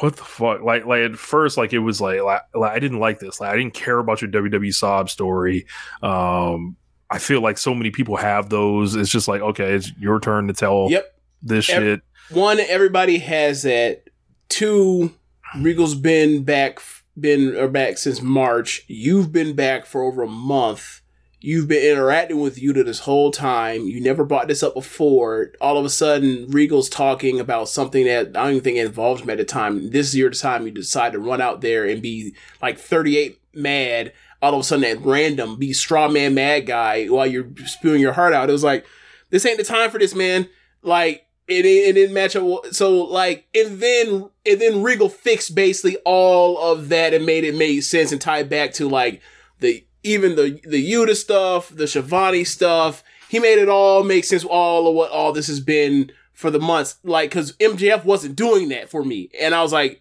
what 0.00 0.16
the 0.16 0.24
fuck? 0.24 0.62
Like, 0.62 0.86
like 0.86 1.02
at 1.02 1.16
first, 1.16 1.56
like 1.58 1.72
it 1.72 1.78
was 1.78 2.00
like, 2.00 2.22
like, 2.22 2.42
like 2.54 2.72
I 2.72 2.78
didn't 2.78 3.00
like 3.00 3.18
this. 3.18 3.40
Like 3.40 3.52
I 3.52 3.56
didn't 3.56 3.74
care 3.74 3.98
about 3.98 4.22
your 4.22 4.30
WWE 4.30 4.72
sob 4.72 5.10
story. 5.10 5.66
Um, 6.02 6.76
I 7.10 7.18
feel 7.18 7.42
like 7.42 7.58
so 7.58 7.74
many 7.74 7.90
people 7.90 8.16
have 8.16 8.48
those. 8.48 8.94
It's 8.94 9.10
just 9.10 9.28
like, 9.28 9.42
okay, 9.42 9.74
it's 9.74 9.92
your 9.98 10.18
turn 10.20 10.46
to 10.46 10.54
tell 10.54 10.86
Yep. 10.90 11.04
this 11.42 11.64
shit. 11.66 12.00
One, 12.30 12.60
everybody 12.60 13.18
has 13.18 13.62
that. 13.62 14.04
Two, 14.48 15.12
Regal's 15.56 15.96
been 15.96 16.44
back, 16.44 16.80
been 17.18 17.56
or 17.56 17.68
back 17.68 17.98
since 17.98 18.22
March. 18.22 18.84
You've 18.86 19.32
been 19.32 19.56
back 19.56 19.84
for 19.84 20.02
over 20.02 20.22
a 20.22 20.28
month. 20.28 21.00
You've 21.40 21.66
been 21.66 21.90
interacting 21.90 22.38
with 22.38 22.56
Yuta 22.56 22.84
this 22.84 23.00
whole 23.00 23.32
time. 23.32 23.86
You 23.86 24.00
never 24.00 24.24
brought 24.24 24.46
this 24.46 24.62
up 24.62 24.74
before. 24.74 25.52
All 25.60 25.76
of 25.76 25.84
a 25.84 25.90
sudden, 25.90 26.46
Regal's 26.50 26.88
talking 26.88 27.40
about 27.40 27.68
something 27.68 28.04
that 28.04 28.28
I 28.28 28.44
don't 28.44 28.50
even 28.50 28.62
think 28.62 28.76
involves 28.76 29.22
him 29.22 29.30
at 29.30 29.38
the 29.38 29.44
time. 29.44 29.90
This 29.90 30.08
is 30.08 30.16
your 30.16 30.30
time 30.30 30.66
you 30.66 30.70
decide 30.70 31.12
to 31.12 31.18
run 31.18 31.40
out 31.40 31.62
there 31.62 31.86
and 31.86 32.02
be 32.02 32.34
like 32.62 32.78
38 32.78 33.40
mad. 33.54 34.12
All 34.42 34.54
of 34.54 34.60
a 34.60 34.62
sudden, 34.62 34.84
at 34.84 35.04
random, 35.04 35.56
be 35.56 35.72
straw 35.72 36.08
man 36.08 36.34
mad 36.34 36.66
guy 36.66 37.06
while 37.06 37.26
you're 37.26 37.48
spewing 37.64 38.00
your 38.00 38.12
heart 38.12 38.34
out. 38.34 38.48
It 38.48 38.52
was 38.52 38.64
like, 38.64 38.86
this 39.30 39.44
ain't 39.44 39.58
the 39.58 39.64
time 39.64 39.90
for 39.90 39.98
this, 39.98 40.14
man. 40.14 40.48
Like, 40.82 41.26
it, 41.50 41.66
it 41.66 41.92
didn't 41.94 42.14
match 42.14 42.36
up. 42.36 42.66
So 42.72 43.02
like, 43.04 43.46
and 43.54 43.80
then 43.80 44.30
and 44.46 44.60
then 44.60 44.82
Regal 44.82 45.08
fixed 45.08 45.54
basically 45.54 45.96
all 46.04 46.58
of 46.58 46.88
that 46.90 47.12
and 47.12 47.26
made 47.26 47.44
it 47.44 47.54
make 47.54 47.82
sense 47.82 48.12
and 48.12 48.20
tied 48.20 48.48
back 48.48 48.72
to 48.74 48.88
like 48.88 49.20
the 49.58 49.84
even 50.02 50.36
the 50.36 50.60
the 50.64 50.92
Yuta 50.92 51.14
stuff, 51.14 51.68
the 51.68 51.84
Shivani 51.84 52.46
stuff. 52.46 53.02
He 53.28 53.38
made 53.38 53.58
it 53.58 53.68
all 53.68 54.02
make 54.04 54.24
sense. 54.24 54.44
All 54.44 54.88
of 54.88 54.94
what 54.94 55.10
all 55.10 55.32
this 55.32 55.48
has 55.48 55.60
been 55.60 56.12
for 56.32 56.50
the 56.50 56.60
months, 56.60 56.96
like 57.02 57.30
because 57.30 57.52
MJF 57.56 58.04
wasn't 58.04 58.36
doing 58.36 58.68
that 58.70 58.88
for 58.88 59.04
me, 59.04 59.30
and 59.38 59.54
I 59.54 59.62
was 59.62 59.72
like, 59.72 60.00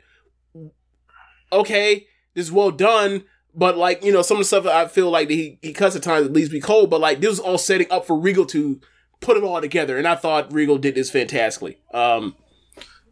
okay, 1.51 2.07
this 2.33 2.45
is 2.45 2.51
well 2.51 2.71
done. 2.71 3.23
But 3.55 3.77
like 3.77 4.03
you 4.03 4.13
know, 4.13 4.21
some 4.21 4.37
of 4.37 4.41
the 4.41 4.45
stuff 4.45 4.65
I 4.65 4.87
feel 4.87 5.09
like 5.09 5.29
he 5.29 5.59
he 5.61 5.73
cuts 5.73 5.95
at 5.95 6.03
times 6.03 6.29
leaves 6.29 6.51
me 6.51 6.59
cold. 6.59 6.89
But 6.89 7.01
like 7.01 7.19
this 7.19 7.31
was 7.31 7.39
all 7.39 7.57
setting 7.57 7.87
up 7.91 8.05
for 8.05 8.17
Regal 8.17 8.45
to 8.47 8.79
put 9.21 9.37
it 9.37 9.43
all 9.43 9.59
together, 9.61 9.97
and 9.97 10.07
I 10.07 10.15
thought 10.15 10.51
Regal 10.53 10.77
did 10.77 10.95
this 10.95 11.09
fantastically. 11.11 11.77
Um, 11.93 12.35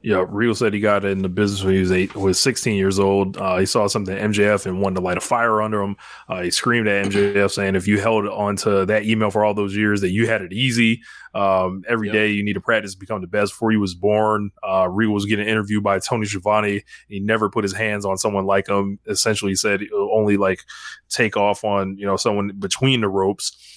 Yeah, 0.04 0.24
Regal 0.30 0.54
said 0.56 0.74
he 0.74 0.80
got 0.80 1.04
in 1.04 1.22
the 1.24 1.28
business 1.28 1.64
when 1.64 1.74
he 1.74 1.80
was 1.82 1.92
eight, 1.92 2.16
was 2.16 2.40
16 2.40 2.76
years 2.76 2.98
old. 3.00 3.36
Uh, 3.36 3.58
he 3.58 3.66
saw 3.66 3.88
something 3.88 4.16
at 4.16 4.22
MJF 4.30 4.66
and 4.68 4.80
wanted 4.80 4.96
to 4.96 5.02
light 5.02 5.18
a 5.18 5.22
fire 5.22 5.60
under 5.62 5.82
him. 5.82 5.98
Uh, 6.30 6.44
he 6.44 6.52
screamed 6.52 6.88
at 6.88 7.08
MJF 7.08 7.52
saying, 7.52 7.76
"If 7.76 7.88
you 7.88 8.00
held 8.00 8.26
on 8.28 8.56
to 8.58 8.86
that 8.86 9.04
email 9.06 9.32
for 9.32 9.44
all 9.44 9.54
those 9.56 9.76
years, 9.76 10.00
that 10.02 10.12
you 10.12 10.28
had 10.28 10.44
it 10.44 10.54
easy. 10.54 11.02
Um, 11.34 11.84
every 11.90 12.08
Yep. 12.08 12.14
day 12.14 12.28
you 12.30 12.44
need 12.44 12.54
to 12.54 12.62
practice 12.62 12.94
to 12.94 13.00
become 13.00 13.22
the 13.22 13.28
best." 13.28 13.54
Before 13.54 13.72
he 13.72 13.78
was 13.78 13.96
born, 13.96 14.52
uh, 14.64 14.88
Regal 14.90 15.16
was 15.16 15.26
getting 15.26 15.48
interviewed 15.48 15.84
by 15.84 16.00
Tony 16.00 16.26
Schiavone. 16.28 16.84
He 17.10 17.20
never 17.20 17.50
put 17.50 17.64
his 17.64 17.74
hands 17.74 18.06
on 18.06 18.18
someone 18.18 18.46
like 18.46 18.70
him. 18.70 19.00
Essentially, 19.08 19.56
said 19.56 19.82
he'll 19.82 20.12
only 20.14 20.38
like 20.38 20.62
take 21.10 21.36
off 21.36 21.64
on 21.66 21.98
you 21.98 22.06
know 22.06 22.18
someone 22.18 22.52
between 22.60 23.02
the 23.02 23.10
ropes. 23.10 23.77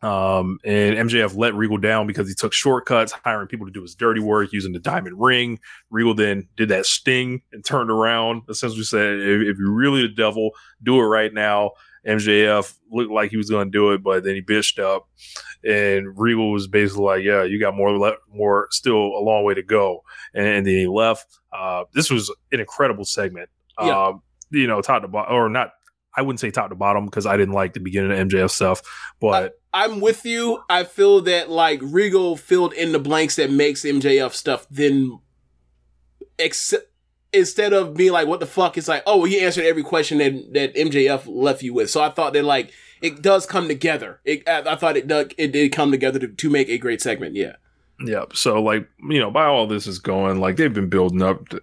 Um, 0.00 0.60
and 0.64 0.96
MJF 0.96 1.36
let 1.36 1.54
Regal 1.54 1.78
down 1.78 2.06
because 2.06 2.28
he 2.28 2.34
took 2.34 2.52
shortcuts, 2.52 3.12
hiring 3.12 3.48
people 3.48 3.66
to 3.66 3.72
do 3.72 3.82
his 3.82 3.96
dirty 3.96 4.20
work 4.20 4.52
using 4.52 4.72
the 4.72 4.78
diamond 4.78 5.20
ring. 5.20 5.58
Regal 5.90 6.14
then 6.14 6.48
did 6.56 6.68
that 6.68 6.86
sting 6.86 7.42
and 7.52 7.64
turned 7.64 7.90
around, 7.90 8.42
essentially 8.48 8.84
said, 8.84 9.18
if, 9.18 9.42
if 9.42 9.58
you're 9.58 9.72
really 9.72 10.02
the 10.02 10.08
devil, 10.08 10.52
do 10.82 11.00
it 11.00 11.04
right 11.04 11.34
now. 11.34 11.72
MJF 12.06 12.74
looked 12.90 13.10
like 13.10 13.30
he 13.30 13.36
was 13.36 13.50
going 13.50 13.66
to 13.66 13.70
do 13.70 13.92
it, 13.92 14.02
but 14.02 14.24
then 14.24 14.34
he 14.34 14.40
bitched 14.40 14.78
up, 14.78 15.08
and 15.64 16.18
Regal 16.18 16.52
was 16.52 16.68
basically 16.68 17.04
like, 17.04 17.24
"Yeah, 17.24 17.42
you 17.42 17.58
got 17.58 17.74
more, 17.74 17.98
le- 17.98 18.16
more, 18.32 18.68
still 18.70 18.96
a 18.96 19.20
long 19.20 19.44
way 19.44 19.54
to 19.54 19.62
go," 19.62 20.04
and, 20.32 20.46
and 20.46 20.66
then 20.66 20.74
he 20.74 20.86
left. 20.86 21.38
Uh, 21.52 21.84
this 21.92 22.10
was 22.10 22.34
an 22.52 22.60
incredible 22.60 23.04
segment. 23.04 23.50
Yeah. 23.80 24.06
Um, 24.06 24.22
you 24.50 24.66
know, 24.66 24.80
top 24.80 25.02
to 25.02 25.08
bottom, 25.08 25.34
or 25.34 25.48
not. 25.48 25.72
I 26.18 26.22
wouldn't 26.22 26.40
say 26.40 26.50
top 26.50 26.70
to 26.70 26.74
bottom 26.74 27.04
because 27.04 27.26
I 27.26 27.36
didn't 27.36 27.54
like 27.54 27.74
the 27.74 27.80
beginning 27.80 28.10
of 28.10 28.28
MJF 28.28 28.50
stuff, 28.50 28.82
but 29.20 29.60
I'm 29.72 30.00
with 30.00 30.24
you. 30.24 30.64
I 30.68 30.82
feel 30.82 31.20
that 31.22 31.48
like 31.48 31.78
Regal 31.80 32.36
filled 32.36 32.72
in 32.72 32.90
the 32.90 32.98
blanks 32.98 33.36
that 33.36 33.52
makes 33.52 33.82
MJF 33.82 34.32
stuff. 34.32 34.66
Then, 34.68 35.20
except 36.36 36.90
instead 37.32 37.72
of 37.72 37.94
being 37.94 38.10
like, 38.10 38.26
"What 38.26 38.40
the 38.40 38.46
fuck?" 38.46 38.76
It's 38.76 38.88
like, 38.88 39.04
"Oh, 39.06 39.22
he 39.22 39.38
answered 39.40 39.64
every 39.64 39.84
question 39.84 40.18
that 40.18 40.52
that 40.54 40.74
MJF 40.74 41.22
left 41.28 41.62
you 41.62 41.72
with." 41.72 41.88
So 41.88 42.02
I 42.02 42.10
thought 42.10 42.32
that 42.32 42.44
like 42.44 42.72
it 43.00 43.22
does 43.22 43.46
come 43.46 43.68
together. 43.68 44.20
It, 44.24 44.42
I, 44.48 44.72
I 44.72 44.74
thought 44.74 44.96
it 44.96 45.06
did, 45.06 45.34
it 45.38 45.52
did 45.52 45.70
come 45.70 45.92
together 45.92 46.18
to, 46.18 46.26
to 46.26 46.50
make 46.50 46.68
a 46.68 46.78
great 46.78 47.00
segment. 47.00 47.36
Yeah. 47.36 47.52
Yep. 48.00 48.36
So, 48.36 48.62
like, 48.62 48.88
you 49.08 49.18
know, 49.18 49.30
by 49.30 49.44
all 49.46 49.66
this 49.66 49.86
is 49.86 49.98
going, 49.98 50.40
like, 50.40 50.56
they've 50.56 50.72
been 50.72 50.88
building 50.88 51.20
up 51.22 51.48
to, 51.48 51.60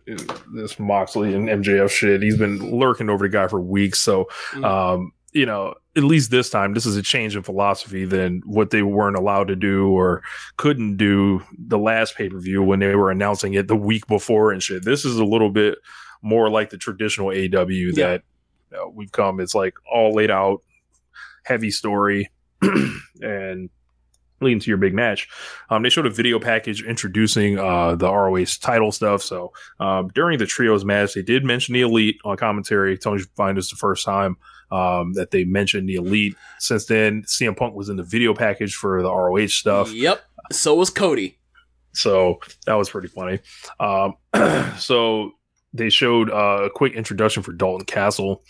this 0.54 0.78
Moxley 0.80 1.34
and 1.34 1.48
MJF 1.48 1.90
shit. 1.90 2.22
He's 2.22 2.38
been 2.38 2.78
lurking 2.78 3.10
over 3.10 3.26
the 3.26 3.30
guy 3.32 3.48
for 3.48 3.62
weeks. 3.62 4.00
So, 4.02 4.28
Mm. 4.52 4.66
um, 4.66 5.12
you 5.32 5.46
know, 5.46 5.76
at 5.98 6.04
least 6.04 6.32
this 6.32 6.50
time, 6.50 6.74
this 6.74 6.86
is 6.86 6.96
a 6.98 7.02
change 7.02 7.36
in 7.36 7.44
philosophy 7.44 8.06
than 8.06 8.42
what 8.46 8.70
they 8.70 8.82
weren't 8.84 9.18
allowed 9.18 9.48
to 9.50 9.56
do 9.56 9.90
or 9.90 10.22
couldn't 10.58 10.98
do 10.98 11.42
the 11.58 11.78
last 11.78 12.16
pay 12.18 12.30
per 12.30 12.40
view 12.40 12.62
when 12.64 12.80
they 12.80 12.96
were 12.96 13.12
announcing 13.12 13.54
it 13.54 13.68
the 13.68 13.76
week 13.76 14.06
before 14.08 14.52
and 14.52 14.62
shit. 14.64 14.84
This 14.84 15.04
is 15.06 15.18
a 15.18 15.26
little 15.26 15.50
bit 15.50 15.78
more 16.22 16.50
like 16.50 16.70
the 16.70 16.78
traditional 16.78 17.30
AW 17.32 17.66
Yeah. 17.70 17.92
that 18.08 18.24
you 18.72 18.78
know, 18.78 18.92
we've 18.96 19.12
come. 19.12 19.40
It's 19.40 19.56
like 19.56 19.74
all 19.90 20.14
laid 20.14 20.32
out, 20.32 20.62
heavy 21.44 21.70
story, 21.72 22.30
and 23.22 23.70
leading 24.42 24.60
to 24.60 24.70
your 24.70 24.78
big 24.78 24.94
match. 24.94 25.28
Um, 25.70 25.84
they 25.84 25.90
showed 25.90 26.06
a 26.06 26.10
video 26.10 26.40
package 26.40 26.84
introducing 26.84 27.58
uh, 27.58 27.96
the 27.96 28.12
ROH 28.12 28.46
title 28.62 28.92
stuff. 28.92 29.22
So 29.22 29.54
um, 29.80 30.10
during 30.10 30.40
the 30.40 30.46
trios 30.46 30.86
match, 30.86 31.14
they 31.14 31.22
did 31.22 31.44
mention 31.44 31.74
the 31.74 31.82
Elite 31.82 32.18
on 32.26 32.38
commentary. 32.38 32.98
Tony 32.98 33.24
find 33.36 33.58
this 33.58 33.70
the 33.70 33.78
first 33.78 34.06
time 34.06 34.38
um, 34.72 35.14
that 35.14 35.32
they 35.32 35.44
mentioned 35.44 35.88
the 35.88 35.96
Elite. 35.96 36.36
Since 36.60 36.86
then, 36.86 37.24
CM 37.24 37.56
Punk 37.56 37.76
was 37.76 37.90
in 37.90 37.98
the 37.98 38.04
video 38.04 38.34
package 38.34 38.76
for 38.76 39.02
the 39.02 39.12
ROH 39.12 39.48
stuff. 39.48 39.94
Yep. 39.94 40.22
So 40.52 40.76
was 40.76 40.90
Cody. 40.90 41.40
So 41.94 42.40
that 42.66 42.74
was 42.74 42.90
pretty 42.90 43.08
funny. 43.08 43.40
Um, 43.80 44.16
so 44.78 45.32
they 45.74 45.90
showed 45.90 46.30
uh, 46.30 46.64
a 46.66 46.70
quick 46.70 46.94
introduction 46.94 47.42
for 47.42 47.54
Dalton 47.54 47.86
Castle. 47.86 48.44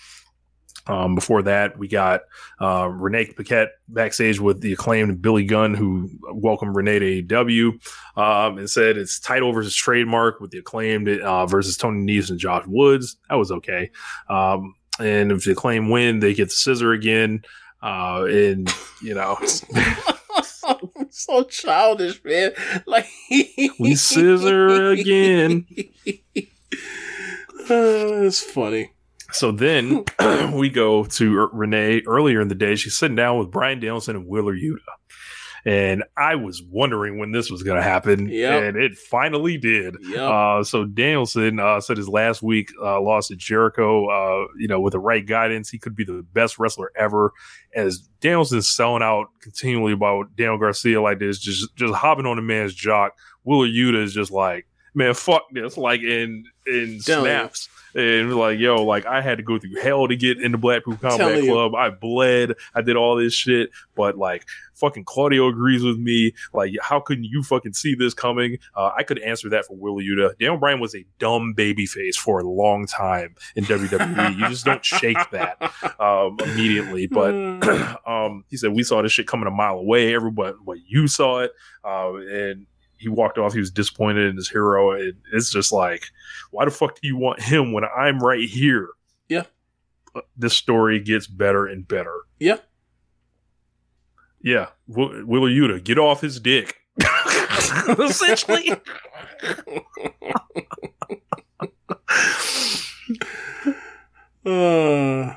Um, 0.88 1.16
before 1.16 1.41
that, 1.44 1.78
we 1.78 1.88
got 1.88 2.22
uh, 2.62 2.88
Renee 2.91 3.34
Paquette 3.36 3.72
backstage 3.88 4.40
with 4.40 4.62
the 4.62 4.74
acclaimed 4.74 5.22
Billy 5.22 5.44
Gunn, 5.44 5.74
who 5.74 6.10
welcomed 6.32 6.76
Renee 6.76 7.24
to 7.24 7.24
AEW 7.24 7.72
um, 8.18 8.57
and 8.57 8.70
said 8.70 8.98
it's 8.98 9.20
title 9.20 9.52
versus 9.52 9.76
trademark 9.76 10.40
with 10.40 10.52
the 10.52 10.60
acclaimed 10.60 11.10
uh, 11.10 11.45
versus 11.45 11.78
Tony 11.78 12.06
Nese 12.06 12.30
and 12.30 12.40
Josh 12.40 12.66
Woods. 12.68 13.18
That 13.30 13.36
was 13.36 13.52
okay. 13.52 13.91
Um, 14.30 14.76
and 14.99 15.32
if 15.32 15.44
the 15.44 15.52
acclaim 15.52 15.90
win, 15.90 16.20
they 16.20 16.34
get 16.34 16.45
the 16.45 16.56
scissor 16.56 16.91
again. 16.94 17.44
Uh, 17.82 18.26
and, 18.30 18.74
you 19.02 19.14
know, 19.14 19.38
so 21.10 21.44
childish, 21.44 22.24
man. 22.24 22.53
Like 22.86 23.07
we 23.80 23.95
scissor 23.95 24.91
again. 24.91 25.66
Uh, 27.68 28.22
it's 28.22 28.44
funny. 28.44 28.91
So 29.36 29.52
then 29.52 30.06
we 30.53 30.70
go 30.70 31.03
to 31.03 31.49
Renee 31.52 32.02
earlier 32.07 32.41
in 32.41 32.48
the 32.48 32.56
day. 32.56 32.76
She's 32.76 32.98
sitting 32.98 33.16
down 33.16 33.38
with 33.38 33.52
Bryan 33.52 33.80
Danielson 33.80 34.16
and 34.16 34.28
Wheeler 34.28 34.56
Yuta. 34.56 34.80
And 35.68 36.03
I 36.16 36.36
was 36.36 36.62
wondering 36.62 37.18
when 37.18 37.32
this 37.32 37.49
was 37.49 37.64
going 37.64 37.78
to 37.78 37.84
happen. 37.84 38.30
Yep. 38.30 38.64
And 38.64 38.78
it 38.78 38.95
finally 38.95 39.57
did. 39.57 39.98
Yep. 39.99 40.20
Uh, 40.20 40.64
so 40.64 40.86
Danielson 40.86 41.60
uh, 41.60 41.82
said 41.82 41.98
his 41.98 42.07
last 42.07 42.44
week 42.44 42.70
uh, 42.80 43.02
loss 43.02 43.30
to 43.30 43.36
Jericho, 43.36 44.06
uh, 44.06 44.45
you 44.60 44.68
know, 44.68 44.80
with 44.80 44.94
the 44.94 44.99
right 44.99 45.26
guidance, 45.26 45.70
he 45.70 45.80
could 45.80 45.95
be 45.95 46.03
the 46.03 46.24
best 46.34 46.60
wrestler 46.60 46.91
ever. 46.95 47.34
As 47.74 48.07
Danielson's 48.22 48.70
selling 48.70 49.02
out 49.02 49.30
continually 49.41 49.94
about 49.94 50.36
Daniel 50.36 50.60
Garcia 50.60 51.02
like 51.02 51.18
this, 51.18 51.40
just 51.40 51.76
just 51.76 51.95
hopping 51.95 52.28
on 52.28 52.36
the 52.36 52.44
man's 52.44 52.76
jock. 52.76 53.18
Wheeler 53.44 53.68
Yuta 53.68 54.03
is 54.03 54.14
just 54.14 54.32
like, 54.32 54.68
man, 54.94 55.16
fuck 55.16 55.45
this. 55.52 55.78
Like 55.78 56.02
in 56.02 56.45
in 56.68 56.99
snaps. 57.02 57.70
And 57.96 58.36
like, 58.36 58.60
yo, 58.60 58.84
like 58.84 59.06
I 59.06 59.22
had 59.22 59.38
to 59.38 59.44
go 59.44 59.58
through 59.58 59.76
hell 59.82 60.08
to 60.08 60.16
get 60.16 60.42
into 60.42 60.58
Blackpool 60.58 60.98
Combat. 60.98 61.44
Club. 61.46 61.76
I 61.76 61.90
bled. 61.90 62.54
I 62.74 62.82
did 62.82 62.98
all 62.98 63.16
this 63.16 63.34
shit. 63.34 63.70
But 63.96 64.18
like, 64.18 64.46
fucking 64.74 65.06
Claudio 65.06 65.48
agrees 65.48 65.82
with 65.82 65.98
me. 65.98 66.34
Like, 66.54 66.74
how 66.82 67.00
couldn't 67.00 67.24
you 67.24 67.42
fucking 67.42 67.74
see 67.74 67.96
this 67.96 68.14
coming? 68.14 68.60
Uh, 68.76 68.92
I 68.98 69.04
could 69.04 69.20
answer 69.20 69.50
that 69.50 69.66
for 69.66 69.76
Wheeler 69.78 70.04
Yuta. 70.04 70.38
Daniel 70.38 70.58
Bryan 70.58 70.82
was 70.82 70.94
a 70.94 71.06
dumb 71.20 71.54
baby 71.54 71.86
face 71.86 72.18
for 72.18 72.40
a 72.40 72.44
long 72.44 72.86
time 72.86 73.36
in 73.56 73.64
WWE. 73.64 74.38
you 74.38 74.50
just 74.50 74.66
don't 74.66 74.84
shake 74.86 75.18
that 75.32 75.62
um, 76.00 76.38
immediately. 76.44 77.08
But 77.08 77.34
um, 78.06 78.44
he 78.50 78.58
said 78.58 78.74
we 78.74 78.84
saw 78.84 79.02
this 79.02 79.14
shit 79.14 79.28
coming 79.28 79.48
a 79.48 79.52
mile 79.52 79.78
away. 79.78 80.14
Everybody, 80.14 80.58
but 80.66 80.78
you 80.86 81.08
saw 81.08 81.40
it, 81.40 81.52
um, 81.86 82.18
and 82.30 82.66
he 82.98 83.10
walked 83.10 83.38
off. 83.38 83.54
He 83.54 83.60
was 83.60 83.72
disappointed 83.72 84.28
in 84.28 84.36
his 84.36 84.50
hero. 84.50 84.92
And 84.92 85.14
it's 85.34 85.52
just 85.52 85.72
like, 85.72 86.06
why 86.52 86.66
the 86.66 86.72
fuck 86.72 87.00
do 87.00 87.08
you 87.08 87.18
want 87.18 87.42
him 87.42 87.72
when 87.74 87.84
I'm 87.86 88.20
right 88.20 88.48
here? 88.48 88.90
Yeah. 89.30 89.44
Uh, 90.16 90.22
This 90.38 90.54
story 90.54 91.00
gets 91.00 91.28
better 91.28 91.66
and 91.68 91.88
better. 91.88 92.16
Yeah. 92.40 92.58
Yeah, 94.42 94.68
Will, 94.88 95.10
Yuta, 95.50 95.84
get 95.84 95.98
off 95.98 96.22
his 96.22 96.40
dick. 96.40 96.76
Essentially. 98.00 98.72
Uh, 104.46 105.34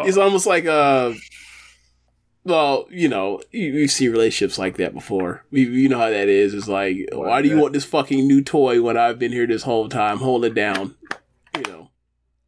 it's 0.00 0.16
almost 0.16 0.46
like 0.46 0.64
uh 0.64 1.12
well, 2.48 2.86
you 2.90 3.08
know, 3.08 3.40
you, 3.52 3.66
you 3.66 3.88
see 3.88 4.08
relationships 4.08 4.58
like 4.58 4.76
that 4.78 4.94
before. 4.94 5.44
You, 5.50 5.66
you 5.70 5.88
know 5.88 5.98
how 5.98 6.10
that 6.10 6.28
is. 6.28 6.54
It's 6.54 6.66
like, 6.68 6.96
why 7.12 7.42
do 7.42 7.48
you 7.48 7.56
that? 7.56 7.60
want 7.60 7.74
this 7.74 7.84
fucking 7.84 8.26
new 8.26 8.42
toy 8.42 8.80
when 8.82 8.96
I've 8.96 9.18
been 9.18 9.32
here 9.32 9.46
this 9.46 9.62
whole 9.62 9.88
time? 9.88 10.18
Hold 10.18 10.44
it 10.44 10.54
down. 10.54 10.96
You 11.56 11.62
know. 11.62 11.90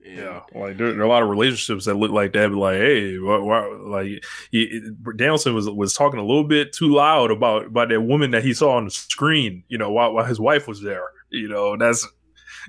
And- 0.04 0.18
Yeah, 0.18 0.40
like 0.54 0.78
there, 0.78 0.90
there 0.92 1.00
are 1.00 1.04
a 1.04 1.08
lot 1.08 1.22
of 1.22 1.28
relationships 1.28 1.84
that 1.84 1.94
look 1.94 2.10
like 2.10 2.32
that. 2.32 2.48
But 2.50 2.56
like, 2.58 2.78
hey, 2.78 3.18
why, 3.18 3.38
why, 3.38 3.66
like 3.66 4.24
he, 4.50 4.80
Danielson 5.16 5.54
was 5.54 5.68
was 5.68 5.92
talking 5.94 6.18
a 6.18 6.24
little 6.24 6.44
bit 6.44 6.72
too 6.72 6.88
loud 6.92 7.30
about 7.30 7.66
about 7.66 7.90
that 7.90 8.00
woman 8.00 8.30
that 8.32 8.42
he 8.42 8.54
saw 8.54 8.72
on 8.76 8.86
the 8.86 8.90
screen. 8.90 9.62
You 9.68 9.78
know, 9.78 9.92
while, 9.92 10.12
while 10.14 10.24
his 10.24 10.40
wife 10.40 10.66
was 10.66 10.80
there. 10.82 11.04
You 11.30 11.48
know, 11.48 11.76
that's 11.76 12.08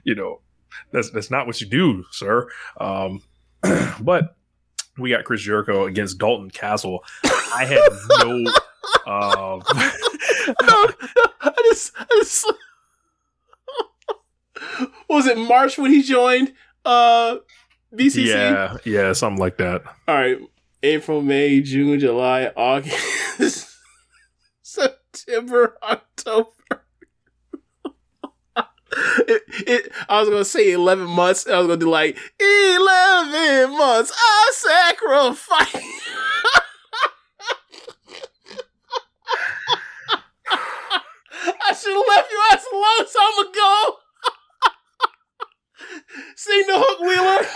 you 0.03 0.13
know, 0.13 0.41
that's 0.91 1.09
that's 1.11 1.31
not 1.31 1.47
what 1.47 1.61
you 1.61 1.67
do, 1.67 2.03
sir. 2.11 2.47
Um, 2.79 3.23
but 4.01 4.35
we 4.97 5.09
got 5.09 5.23
Chris 5.23 5.41
Jericho 5.41 5.85
against 5.85 6.17
Dalton 6.17 6.49
Castle. 6.49 7.03
I 7.23 7.65
had 7.65 7.91
no. 8.19 8.45
um, 9.05 9.63
I 11.41 11.53
just, 11.69 11.93
I 11.97 12.05
just 12.09 12.45
was 15.09 15.27
it 15.27 15.37
March 15.37 15.77
when 15.77 15.91
he 15.91 16.01
joined 16.01 16.53
uh 16.85 17.37
BCC? 17.93 18.25
yeah, 18.25 18.77
yeah, 18.85 19.13
something 19.13 19.39
like 19.39 19.57
that. 19.57 19.83
All 20.07 20.15
right, 20.15 20.37
April, 20.83 21.21
May, 21.21 21.61
June, 21.61 21.99
July, 21.99 22.51
August, 22.55 23.75
September, 24.61 25.77
October. 25.83 26.49
It, 28.93 29.43
it, 29.67 29.91
I 30.09 30.19
was 30.19 30.29
gonna 30.29 30.43
say 30.43 30.71
eleven 30.71 31.07
months. 31.07 31.47
I 31.47 31.57
was 31.59 31.67
gonna 31.67 31.77
do 31.77 31.89
like 31.89 32.17
eleven 32.39 33.77
months. 33.77 34.11
I 34.17 34.51
sacrifice. 34.53 35.83
I 41.43 41.73
should 41.73 41.93
have 41.93 42.05
left 42.07 42.31
your 42.31 42.41
ass 42.51 42.65
a 42.71 42.75
long 42.75 43.05
time 43.13 43.37
ago. 43.49 43.97
Sing 46.35 46.67
the 46.67 46.73
hook, 46.75 46.99
Wheeler. 46.99 47.47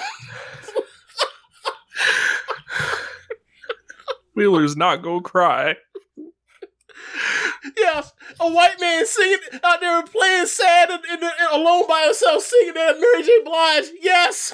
Wheeler's 4.35 4.75
not 4.77 5.01
gonna 5.01 5.21
cry. 5.21 5.75
Yes, 7.77 8.13
a 8.39 8.49
white 8.49 8.79
man 8.79 9.05
singing 9.05 9.39
out 9.63 9.79
there 9.79 9.99
and 9.99 10.09
playing 10.11 10.45
sad 10.45 10.89
and, 10.89 11.03
and, 11.09 11.23
and 11.23 11.33
alone 11.51 11.87
by 11.87 12.03
himself 12.05 12.43
singing 12.43 12.73
that 12.73 12.99
Mary 12.99 13.23
J. 13.23 13.43
Blige. 13.43 13.85
Yes, 14.01 14.53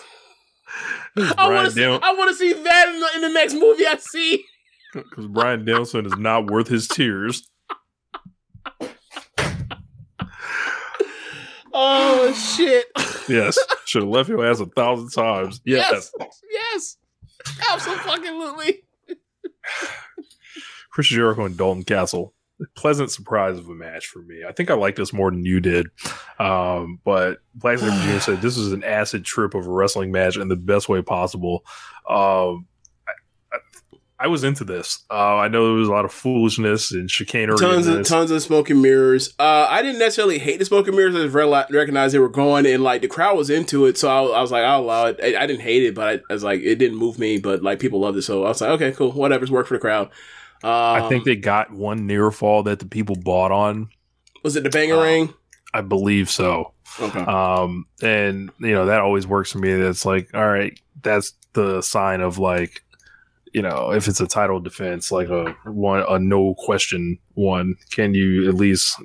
I 1.17 1.33
Brian 1.33 1.53
want 1.53 1.73
to. 1.73 1.79
Dan- 1.79 1.99
I 2.03 2.13
want 2.13 2.29
to 2.29 2.35
see 2.35 2.53
that 2.53 2.89
in 2.89 2.99
the, 2.99 3.09
in 3.15 3.21
the 3.21 3.29
next 3.29 3.53
movie 3.53 3.85
I 3.85 3.97
see. 3.97 4.43
Because 4.93 5.27
Bryan 5.27 5.65
Danielson 5.65 6.05
is 6.05 6.15
not 6.17 6.49
worth 6.49 6.67
his 6.67 6.87
tears. 6.87 7.47
Oh 11.73 12.33
shit! 12.33 12.85
Yes. 13.29 13.57
Should 13.85 14.03
have 14.03 14.11
left 14.11 14.29
your 14.29 14.45
ass 14.45 14.59
a 14.59 14.65
thousand 14.65 15.09
times. 15.11 15.61
Yes. 15.65 16.11
yes, 16.19 16.41
yes, 16.51 16.97
absolutely. 17.69 18.83
Chris 20.91 21.07
Jericho 21.07 21.45
and 21.45 21.57
Dalton 21.57 21.83
Castle. 21.83 22.33
Pleasant 22.75 23.11
surprise 23.11 23.57
of 23.57 23.67
a 23.69 23.73
match 23.73 24.07
for 24.07 24.21
me. 24.21 24.43
I 24.47 24.51
think 24.51 24.69
I 24.69 24.75
liked 24.75 24.97
this 24.97 25.13
more 25.13 25.31
than 25.31 25.45
you 25.45 25.59
did. 25.59 25.87
Um, 26.39 26.99
but 27.03 27.39
Black 27.55 27.79
Jr. 27.79 28.19
said 28.19 28.41
this 28.41 28.57
was 28.57 28.71
an 28.71 28.83
acid 28.83 29.25
trip 29.25 29.53
of 29.53 29.65
a 29.65 29.69
wrestling 29.69 30.11
match 30.11 30.37
in 30.37 30.47
the 30.47 30.55
best 30.55 30.89
way 30.89 31.01
possible. 31.01 31.63
Um, 32.09 32.67
I, 33.07 33.13
I, 33.53 33.57
I 34.19 34.27
was 34.27 34.43
into 34.43 34.63
this. 34.63 35.03
Uh, 35.09 35.37
I 35.37 35.47
know 35.47 35.65
there 35.65 35.73
was 35.73 35.87
a 35.87 35.91
lot 35.91 36.05
of 36.05 36.11
foolishness 36.11 36.91
and 36.91 37.09
chicanery. 37.09 37.57
Tons 37.57 37.87
of 37.87 38.05
tons 38.05 38.29
of 38.29 38.41
smoke 38.43 38.69
and 38.69 38.79
mirrors. 38.79 39.33
Uh, 39.39 39.65
I 39.67 39.81
didn't 39.81 39.97
necessarily 39.97 40.37
hate 40.37 40.59
the 40.59 40.65
smoke 40.65 40.87
and 40.87 40.95
mirrors. 40.95 41.15
I 41.15 41.23
just 41.23 41.33
recognized 41.71 42.13
they 42.13 42.19
were 42.19 42.29
going, 42.29 42.67
and 42.67 42.83
like 42.83 43.01
the 43.01 43.07
crowd 43.07 43.35
was 43.35 43.49
into 43.49 43.85
it, 43.87 43.97
so 43.97 44.09
I, 44.09 44.37
I 44.37 44.41
was 44.41 44.51
like, 44.51 44.63
I'll 44.63 44.81
allow 44.81 45.07
it. 45.07 45.19
I, 45.23 45.41
I 45.41 45.47
didn't 45.47 45.61
hate 45.61 45.83
it, 45.83 45.95
but 45.95 46.07
I, 46.07 46.21
I 46.29 46.33
was 46.33 46.43
like, 46.43 46.61
it 46.61 46.75
didn't 46.75 46.97
move 46.97 47.17
me. 47.17 47.39
But 47.39 47.63
like 47.63 47.79
people 47.79 47.99
loved 47.99 48.17
it, 48.17 48.21
so 48.21 48.45
I 48.45 48.49
was 48.49 48.61
like, 48.61 48.69
okay, 48.71 48.91
cool, 48.91 49.11
whatever's 49.11 49.49
worked 49.49 49.69
for 49.69 49.75
the 49.75 49.81
crowd. 49.81 50.11
Um, 50.63 50.71
I 50.71 51.09
think 51.09 51.25
they 51.25 51.35
got 51.35 51.71
one 51.71 52.05
near 52.05 52.31
fall 52.31 52.63
that 52.63 52.79
the 52.79 52.85
people 52.85 53.15
bought 53.15 53.51
on. 53.51 53.89
was 54.43 54.55
it 54.55 54.63
the 54.63 54.69
banger 54.69 54.95
uh, 54.95 55.03
ring? 55.03 55.33
I 55.73 55.81
believe 55.81 56.29
so. 56.29 56.73
Okay. 56.99 57.19
Um, 57.19 57.85
and 58.01 58.51
you 58.59 58.71
know 58.71 58.85
that 58.85 58.99
always 58.99 59.25
works 59.25 59.51
for 59.51 59.59
me. 59.59 59.73
That's 59.73 60.05
like, 60.05 60.29
all 60.33 60.47
right, 60.47 60.77
that's 61.01 61.33
the 61.53 61.81
sign 61.81 62.21
of 62.21 62.37
like, 62.37 62.83
you 63.53 63.61
know, 63.61 63.91
if 63.91 64.07
it's 64.07 64.21
a 64.21 64.27
title 64.27 64.59
defense, 64.59 65.11
like 65.11 65.29
a 65.29 65.55
one, 65.65 66.03
a 66.07 66.19
no 66.19 66.55
question 66.55 67.17
one, 67.33 67.75
can 67.91 68.13
you 68.13 68.47
at 68.47 68.55
least 68.55 69.01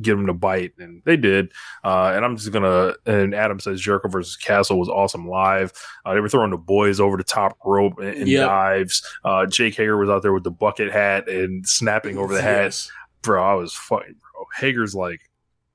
get 0.00 0.16
them 0.16 0.26
to 0.26 0.34
bite? 0.34 0.72
And 0.78 1.02
they 1.04 1.16
did. 1.16 1.52
Uh, 1.84 2.12
and 2.14 2.24
I'm 2.24 2.36
just 2.36 2.52
gonna. 2.52 2.94
And 3.06 3.34
Adam 3.34 3.60
says 3.60 3.80
Jericho 3.80 4.08
versus 4.08 4.36
Castle 4.36 4.78
was 4.78 4.88
awesome 4.88 5.28
live. 5.28 5.72
Uh, 6.04 6.14
they 6.14 6.20
were 6.20 6.28
throwing 6.28 6.50
the 6.50 6.56
boys 6.56 7.00
over 7.00 7.16
the 7.16 7.24
top 7.24 7.56
rope 7.64 7.98
and, 7.98 8.08
and 8.16 8.28
Yep. 8.28 8.46
dives. 8.46 9.02
Uh, 9.24 9.46
Jake 9.46 9.74
Hager 9.76 9.96
was 9.96 10.08
out 10.10 10.22
there 10.22 10.32
with 10.32 10.44
the 10.44 10.50
bucket 10.50 10.92
hat 10.92 11.28
and 11.28 11.66
snapping 11.66 12.18
over 12.18 12.34
the 12.34 12.42
hat. 12.42 12.64
Yes. 12.64 12.90
Bro, 13.22 13.42
I 13.42 13.54
was 13.54 13.72
fucking 13.74 14.14
bro. 14.20 14.44
Hager's 14.56 14.94
like. 14.94 15.20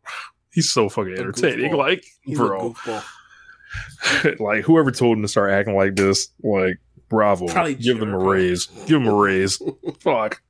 He's 0.51 0.71
so 0.71 0.87
fucking 0.87 1.13
entertaining. 1.17 1.73
Like, 1.75 2.05
He's 2.23 2.37
bro, 2.37 2.73
like 4.39 4.63
whoever 4.63 4.89
told 4.91 5.17
him 5.17 5.21
to 5.23 5.27
start 5.27 5.51
acting 5.51 5.75
like 5.75 5.95
this, 5.95 6.29
like 6.43 6.77
bravo, 7.09 7.47
Probably 7.47 7.75
give 7.75 7.99
them 7.99 8.13
a 8.13 8.17
raise, 8.17 8.67
give 8.87 9.01
them 9.03 9.07
a 9.07 9.13
raise. 9.13 9.61
Fuck. 9.99 10.41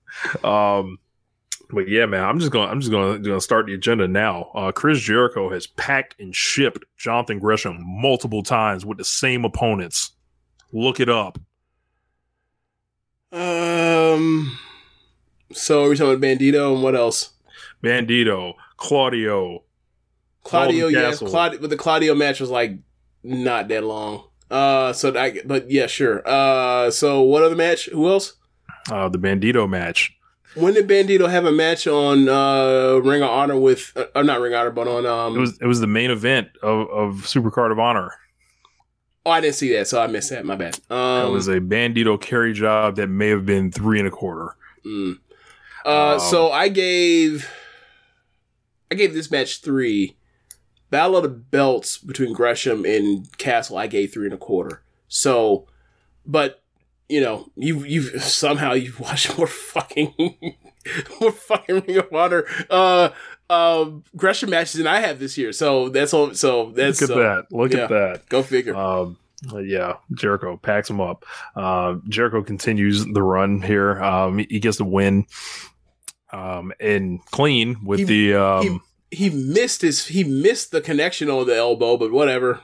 Um, 0.44 1.00
but 1.76 1.88
yeah, 1.88 2.06
man, 2.06 2.24
I'm 2.24 2.40
just 2.40 2.52
gonna 2.52 2.72
I'm 2.72 2.80
just 2.80 2.92
gonna, 2.92 3.20
gonna 3.20 3.42
start 3.42 3.68
the 3.68 3.74
agenda 3.74 4.08
now. 4.08 4.50
Uh, 4.56 4.72
Chris 4.72 5.00
Jericho 5.00 5.50
has 5.52 5.68
packed 5.68 6.16
and 6.20 6.36
shipped 6.36 6.84
Jonathan 6.98 7.38
Gresham 7.38 7.78
multiple 7.86 8.42
times 8.42 8.86
with 8.86 8.98
the 8.98 9.06
same 9.06 9.46
opponents. 9.46 10.14
Look 10.72 11.00
it 11.00 11.10
up. 11.10 11.38
Um. 13.32 14.58
So 15.54 15.86
are 15.86 15.90
we 15.90 15.96
talking 15.96 16.16
about 16.16 16.26
Bandito 16.26 16.74
and 16.74 16.82
what 16.82 16.96
else? 16.96 17.32
Bandito, 17.84 18.54
Claudio, 18.78 19.64
Claudio, 20.44 20.88
yeah, 20.88 21.14
Claudio, 21.14 21.60
but 21.60 21.70
the 21.70 21.78
Claudio 21.78 22.16
match 22.16 22.40
was 22.40 22.50
like 22.50 22.80
not 23.24 23.68
that 23.68 23.84
long. 23.84 24.24
Uh, 24.50 24.94
so 24.94 25.12
that, 25.12 25.48
but 25.48 25.70
yeah, 25.70 25.88
sure. 25.88 26.28
Uh, 26.28 26.90
so 26.90 27.22
what 27.22 27.44
other 27.44 27.56
match? 27.56 27.86
Who 27.92 28.08
else? 28.08 28.34
uh, 28.92 29.10
the 29.10 29.18
Bandito 29.18 29.70
match. 29.70 30.16
When 30.56 30.74
did 30.74 30.88
Bandito 30.88 31.30
have 31.30 31.46
a 31.46 31.52
match 31.52 31.86
on 31.88 32.28
uh 32.30 33.00
Ring 33.04 33.22
of 33.22 33.30
Honor 33.30 33.58
with? 33.60 33.96
Uh, 34.16 34.22
not 34.24 34.40
Ring 34.40 34.54
of 34.54 34.60
Honor, 34.62 34.72
but 34.72 34.88
on 34.88 35.06
um. 35.06 35.36
It 35.36 35.40
was 35.40 35.58
it 35.62 35.66
was 35.68 35.80
the 35.82 35.88
main 35.88 36.12
event 36.12 36.50
of 36.64 36.90
of 36.90 37.16
Supercard 37.26 37.72
of 37.72 37.80
Honor. 37.80 38.12
oh, 39.26 39.32
I 39.32 39.42
didn't 39.42 39.56
see 39.56 39.74
that, 39.74 39.88
so 39.88 40.02
I 40.02 40.08
missed 40.08 40.30
that. 40.30 40.46
My 40.46 40.56
bad. 40.56 40.80
Um, 40.90 41.28
it 41.28 41.32
was 41.32 41.48
a 41.48 41.60
Bandito 41.60 42.20
carry 42.20 42.54
job 42.54 42.96
that 42.96 43.08
may 43.08 43.28
have 43.30 43.46
been 43.46 43.72
three 43.72 44.00
and 44.00 44.08
a 44.08 44.12
quarter. 44.12 44.56
Mm. 44.86 45.20
Uh, 45.86 46.14
Um, 46.14 46.20
so 46.20 46.52
I 46.52 46.68
gave, 46.70 47.50
I 48.92 48.96
gave 48.96 49.14
this 49.14 49.30
match 49.32 49.62
three. 49.62 50.16
Battle 50.92 51.18
of 51.18 51.24
the 51.24 51.30
Belts 51.30 51.98
between 51.98 52.34
Gresham 52.34 52.86
and 52.86 53.36
Castle, 53.38 53.78
I 53.78 53.88
gave 53.88 54.14
three 54.14 54.26
and 54.26 54.34
a 54.34 54.38
quarter. 54.38 54.84
So, 55.08 55.68
but 56.26 56.64
you 57.10 57.22
know, 57.22 57.50
you 57.56 57.84
you 57.84 58.02
somehow 58.20 58.74
you've 58.74 59.00
watched 59.00 59.38
more 59.38 59.48
fucking 59.48 60.14
more 61.22 61.32
fucking 61.32 61.84
Ring 61.88 61.98
of 61.98 62.14
Honor 62.14 62.46
uh 62.70 63.10
uh 63.50 63.86
Gresham 64.16 64.50
matches 64.50 64.74
than 64.74 64.88
I 64.88 65.00
have 65.00 65.20
this 65.20 65.38
year. 65.38 65.52
So 65.52 65.90
that's 65.90 66.14
all. 66.14 66.34
So 66.34 66.72
that's 66.72 67.02
Look 67.02 67.12
at 67.12 67.18
uh, 67.18 67.20
that! 67.20 67.52
Look 67.52 67.74
yeah. 67.74 67.80
at 67.84 67.90
that! 67.90 68.30
Go 68.30 68.44
figure. 68.44 68.76
Um, 68.76 69.18
yeah, 69.64 69.98
Jericho 70.14 70.58
packs 70.58 70.90
him 70.90 71.02
up. 71.02 71.26
Uh, 71.56 71.96
Jericho 72.10 72.42
continues 72.42 73.06
the 73.06 73.22
run 73.22 73.62
here. 73.62 74.02
Um, 74.02 74.40
he, 74.40 74.48
he 74.50 74.60
gets 74.60 74.78
the 74.78 74.86
win. 74.86 75.26
Um, 76.34 76.74
and 76.80 77.24
clean 77.28 77.86
with 77.86 78.00
He- 78.00 78.06
the 78.06 78.36
um, 78.36 78.82
he 79.12 79.30
missed 79.30 79.82
his 79.82 80.08
he 80.08 80.24
missed 80.24 80.72
the 80.72 80.82
connection 80.82 81.30
on 81.30 81.46
the 81.48 81.56
elbow, 81.56 81.98
but 81.98 82.12
whatever. 82.12 82.62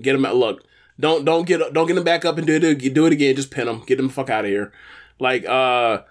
Get 0.00 0.14
him 0.14 0.24
out. 0.24 0.36
Look, 0.36 0.64
don't 1.02 1.24
don't 1.26 1.46
get 1.46 1.60
don't 1.74 1.86
get 1.86 1.98
him 1.98 2.04
back 2.04 2.24
up 2.24 2.38
and 2.38 2.46
do 2.46 2.54
it 2.54 2.94
do 2.94 3.06
it 3.06 3.12
again. 3.12 3.36
Just 3.36 3.50
pin 3.50 3.68
him. 3.68 3.82
Get 3.86 3.98
him 3.98 4.06
the 4.06 4.12
fuck 4.12 4.30
out 4.30 4.44
of 4.46 4.50
here. 4.50 4.72
Like 5.18 5.44
uh, 5.44 6.02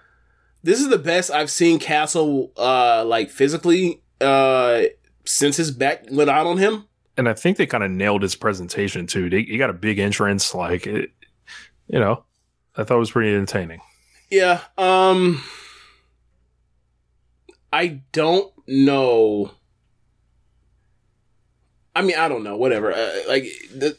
this 0.62 0.80
is 0.80 0.88
the 0.88 0.98
best 0.98 1.30
I've 1.30 1.50
seen 1.50 1.80
Castle 1.80 2.52
uh 2.56 3.04
like 3.04 3.30
physically 3.30 4.02
uh 4.20 4.82
since 5.24 5.56
his 5.56 5.70
back 5.72 6.04
went 6.10 6.30
out 6.30 6.46
on 6.46 6.58
him. 6.58 6.86
and 7.16 7.28
I 7.28 7.34
think 7.34 7.56
they 7.56 7.66
kind 7.66 7.82
of 7.84 7.90
nailed 7.90 8.22
his 8.22 8.34
presentation 8.36 9.06
too. 9.06 9.28
They, 9.30 9.42
he 9.42 9.58
got 9.58 9.70
a 9.70 9.74
big 9.74 9.98
entrance, 9.98 10.54
like 10.54 10.86
it, 10.86 11.10
you 11.88 11.98
know. 11.98 12.24
I 12.76 12.84
thought 12.84 12.96
it 12.96 13.00
was 13.00 13.10
pretty 13.10 13.34
entertaining. 13.34 13.80
Yeah. 14.30 14.60
Um. 14.78 15.42
I 17.72 18.00
don't 18.12 18.52
know. 18.66 19.50
I 21.94 22.02
mean, 22.02 22.16
I 22.16 22.28
don't 22.28 22.42
know. 22.42 22.56
Whatever. 22.56 22.92
Uh, 22.92 23.10
like 23.28 23.44
the, 23.74 23.96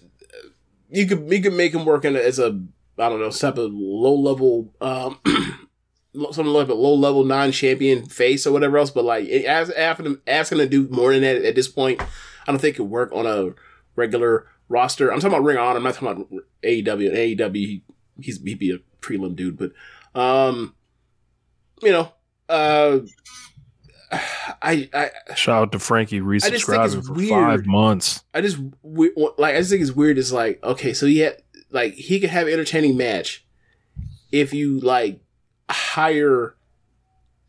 you 0.94 1.08
could 1.08 1.30
you 1.32 1.42
could 1.42 1.54
make 1.54 1.74
him 1.74 1.86
work 1.86 2.06
in 2.06 2.16
a, 2.16 2.20
as 2.20 2.40
a 2.40 2.62
I 2.98 3.10
don't 3.10 3.20
know 3.20 3.32
type 3.32 3.58
of 3.58 3.72
low 3.74 4.16
level 4.16 4.74
um 4.80 5.20
some 6.32 6.48
like 6.48 6.68
a 6.68 6.74
low 6.74 6.94
level 6.94 7.24
non 7.24 7.52
champion 7.52 8.06
face 8.06 8.46
or 8.46 8.54
whatever 8.54 8.78
else. 8.78 8.92
But 8.92 9.06
like 9.06 9.28
as 9.28 9.70
asking 9.72 10.20
asking 10.28 10.60
to 10.60 10.70
do 10.70 10.88
more 10.90 11.12
than 11.12 11.22
that 11.24 11.44
at 11.44 11.56
this 11.56 11.68
point, 11.68 12.02
I 12.02 12.52
don't 12.52 12.60
think 12.60 12.80
it 12.80 12.84
work 12.84 13.12
on 13.14 13.26
a 13.26 13.54
regular 13.96 14.48
roster. 14.70 15.12
I'm 15.12 15.20
talking 15.20 15.36
about 15.36 15.44
Ring 15.44 15.58
of 15.58 15.64
Honor. 15.64 15.78
I'm 15.78 15.84
not 15.84 15.96
talking 15.96 16.10
about 16.10 16.44
AEW. 16.64 17.38
AEW, 17.38 17.56
he, 17.56 17.84
he's 18.22 18.42
he'd 18.42 18.60
be 18.60 18.72
a 18.72 18.80
prelim 19.02 19.36
dude, 19.36 19.58
but 19.58 19.72
um, 20.20 20.76
you 21.82 21.92
know, 21.92 22.14
uh, 22.50 23.00
I 24.62 24.90
I 24.94 25.10
Shout 25.36 25.62
out 25.62 25.72
to 25.72 25.80
Frankie 25.80 26.20
just 26.20 26.26
resubscribing 26.68 27.06
for 27.06 27.14
weird. 27.14 27.30
five 27.30 27.66
months. 27.66 28.24
I 28.34 28.42
just 28.42 28.58
we- 28.82 29.14
like 29.38 29.56
I 29.56 29.60
just 29.60 29.72
think 29.72 29.82
it's 29.82 29.92
weird. 29.92 30.18
It's 30.18 30.32
like 30.32 30.64
okay, 30.64 30.94
so 30.94 31.06
yeah, 31.06 31.32
like 31.72 31.94
he 31.94 32.20
could 32.20 32.30
have 32.30 32.48
an 32.48 32.54
entertaining 32.54 32.98
match 32.98 33.46
if 34.32 34.54
you 34.54 34.80
like 34.80 35.20
hire 35.70 36.56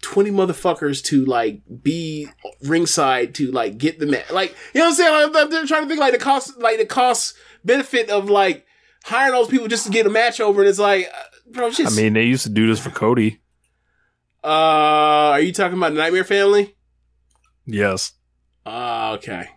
twenty 0.00 0.30
motherfuckers 0.30 1.02
to 1.04 1.24
like 1.24 1.62
be 1.82 2.28
ringside 2.62 3.34
to 3.36 3.50
like 3.50 3.78
get 3.78 3.98
the 3.98 4.06
match. 4.06 4.30
Like 4.30 4.54
you 4.74 4.80
know 4.80 4.86
what 4.86 4.90
I'm 4.90 4.94
saying? 4.94 5.32
Like, 5.32 5.44
I'm, 5.46 5.54
I'm 5.54 5.66
trying 5.66 5.82
to 5.82 5.88
think 5.88 6.00
like 6.00 6.12
the 6.12 6.18
cost, 6.18 6.58
like 6.58 6.78
the 6.78 6.86
cost 6.86 7.34
benefit 7.64 8.10
of 8.10 8.30
like 8.30 8.66
hiring 9.04 9.32
those 9.32 9.48
people 9.48 9.68
just 9.68 9.86
to 9.86 9.92
get 9.92 10.06
a 10.06 10.10
match 10.10 10.40
over. 10.40 10.60
And 10.60 10.68
it's 10.68 10.78
like, 10.78 11.10
uh, 11.14 11.50
bro, 11.52 11.70
I 11.78 11.90
mean, 11.90 12.14
they 12.14 12.24
used 12.24 12.44
to 12.44 12.50
do 12.50 12.66
this 12.66 12.80
for 12.80 12.90
Cody. 12.90 13.40
Uh, 14.44 15.30
are 15.32 15.40
you 15.40 15.52
talking 15.52 15.78
about 15.78 15.92
Nightmare 15.94 16.24
Family? 16.24 16.74
Yes. 17.66 18.12
Ah, 18.66 19.12
okay. 19.12 19.48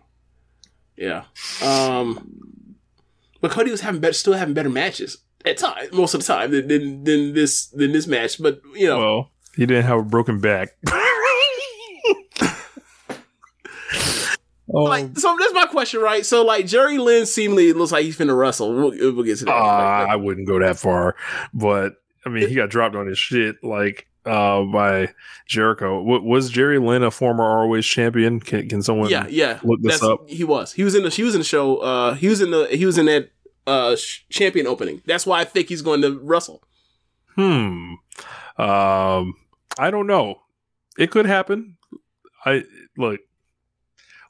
Yeah. 0.96 1.24
Um, 1.62 2.76
but 3.40 3.50
Cody 3.50 3.70
was 3.70 3.82
having 3.82 4.00
better, 4.00 4.12
still 4.14 4.32
having 4.32 4.54
better 4.54 4.68
matches 4.70 5.18
at 5.44 5.58
time 5.58 5.88
most 5.92 6.14
of 6.14 6.20
the 6.20 6.26
time 6.26 6.50
than 6.50 6.66
than, 6.68 7.04
than 7.04 7.34
this 7.34 7.66
than 7.68 7.92
this 7.92 8.06
match. 8.06 8.42
But 8.42 8.60
you 8.74 8.86
know, 8.88 8.98
Well, 8.98 9.30
he 9.56 9.66
didn't 9.66 9.84
have 9.84 9.98
a 9.98 10.02
broken 10.02 10.40
back. 10.40 10.70
oh, 10.90 12.42
like 14.68 15.16
so 15.18 15.36
that's 15.38 15.54
my 15.54 15.66
question, 15.66 16.00
right? 16.00 16.24
So 16.26 16.44
like 16.44 16.66
Jerry 16.66 16.98
Lynn 16.98 17.26
seemingly 17.26 17.72
looks 17.72 17.92
like 17.92 18.04
he's 18.04 18.16
finna 18.18 18.36
wrestle. 18.36 18.74
We'll, 18.74 18.90
we'll 19.14 19.22
get 19.24 19.38
to 19.38 19.44
that. 19.46 19.52
uh, 19.54 19.60
Like, 19.60 20.00
like- 20.00 20.08
I 20.10 20.16
wouldn't 20.16 20.46
go 20.46 20.58
that 20.60 20.78
far, 20.78 21.16
but 21.54 21.94
I 22.26 22.30
mean, 22.30 22.48
he 22.48 22.54
got 22.54 22.70
dropped 22.70 22.96
on 22.96 23.06
his 23.06 23.18
shit 23.18 23.56
like 23.62 24.06
uh, 24.28 24.62
by 24.64 25.08
Jericho. 25.46 25.98
W- 25.98 26.22
was 26.22 26.50
Jerry 26.50 26.78
Lynn 26.78 27.02
a 27.02 27.10
former 27.10 27.44
ROH 27.44 27.80
champion? 27.80 28.40
Can, 28.40 28.68
can 28.68 28.82
someone? 28.82 29.10
yeah, 29.10 29.26
yeah. 29.28 29.60
look 29.62 29.80
this 29.82 30.02
up. 30.02 30.28
He 30.28 30.44
was. 30.44 30.72
He 30.72 30.84
was 30.84 30.94
in 30.94 31.02
the. 31.02 31.10
He 31.10 31.22
was 31.22 31.34
in 31.34 31.40
the 31.40 31.44
show. 31.44 31.78
Uh, 31.78 32.14
he 32.14 32.28
was 32.28 32.40
in 32.40 32.50
the. 32.50 32.66
He 32.66 32.86
was 32.86 32.98
in 32.98 33.06
that 33.06 33.30
uh 33.66 33.96
sh- 33.96 34.20
champion 34.30 34.66
opening. 34.66 35.02
That's 35.06 35.26
why 35.26 35.40
I 35.40 35.44
think 35.44 35.68
he's 35.68 35.82
going 35.82 36.02
to 36.02 36.18
wrestle. 36.22 36.62
Hmm. 37.34 37.94
Um, 38.58 39.34
I 39.78 39.90
don't 39.90 40.06
know. 40.06 40.40
It 40.98 41.10
could 41.10 41.26
happen. 41.26 41.76
I 42.44 42.64
look. 42.96 43.20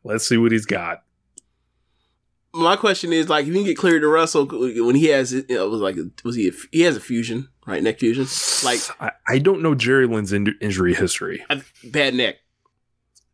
Let's 0.04 0.28
see 0.28 0.36
what 0.36 0.52
he's 0.52 0.66
got. 0.66 1.02
My 2.54 2.76
question 2.76 3.12
is 3.12 3.28
like, 3.28 3.42
if 3.42 3.48
you 3.48 3.54
can 3.54 3.64
get 3.64 3.76
cleared 3.76 4.02
to 4.02 4.08
Russell 4.08 4.46
when 4.46 4.94
he 4.94 5.06
has 5.06 5.32
it, 5.32 5.50
it 5.50 5.60
was 5.60 5.80
like, 5.80 5.96
was 6.24 6.34
he? 6.34 6.48
A, 6.48 6.52
he 6.72 6.80
has 6.82 6.96
a 6.96 7.00
fusion, 7.00 7.48
right? 7.66 7.82
Neck 7.82 7.98
fusion. 7.98 8.26
Like, 8.64 8.80
I, 9.00 9.12
I 9.26 9.38
don't 9.38 9.62
know 9.62 9.74
Jerry 9.74 10.06
Lynn's 10.06 10.32
in- 10.32 10.56
injury 10.60 10.94
history. 10.94 11.44
bad 11.84 12.14
neck. 12.14 12.36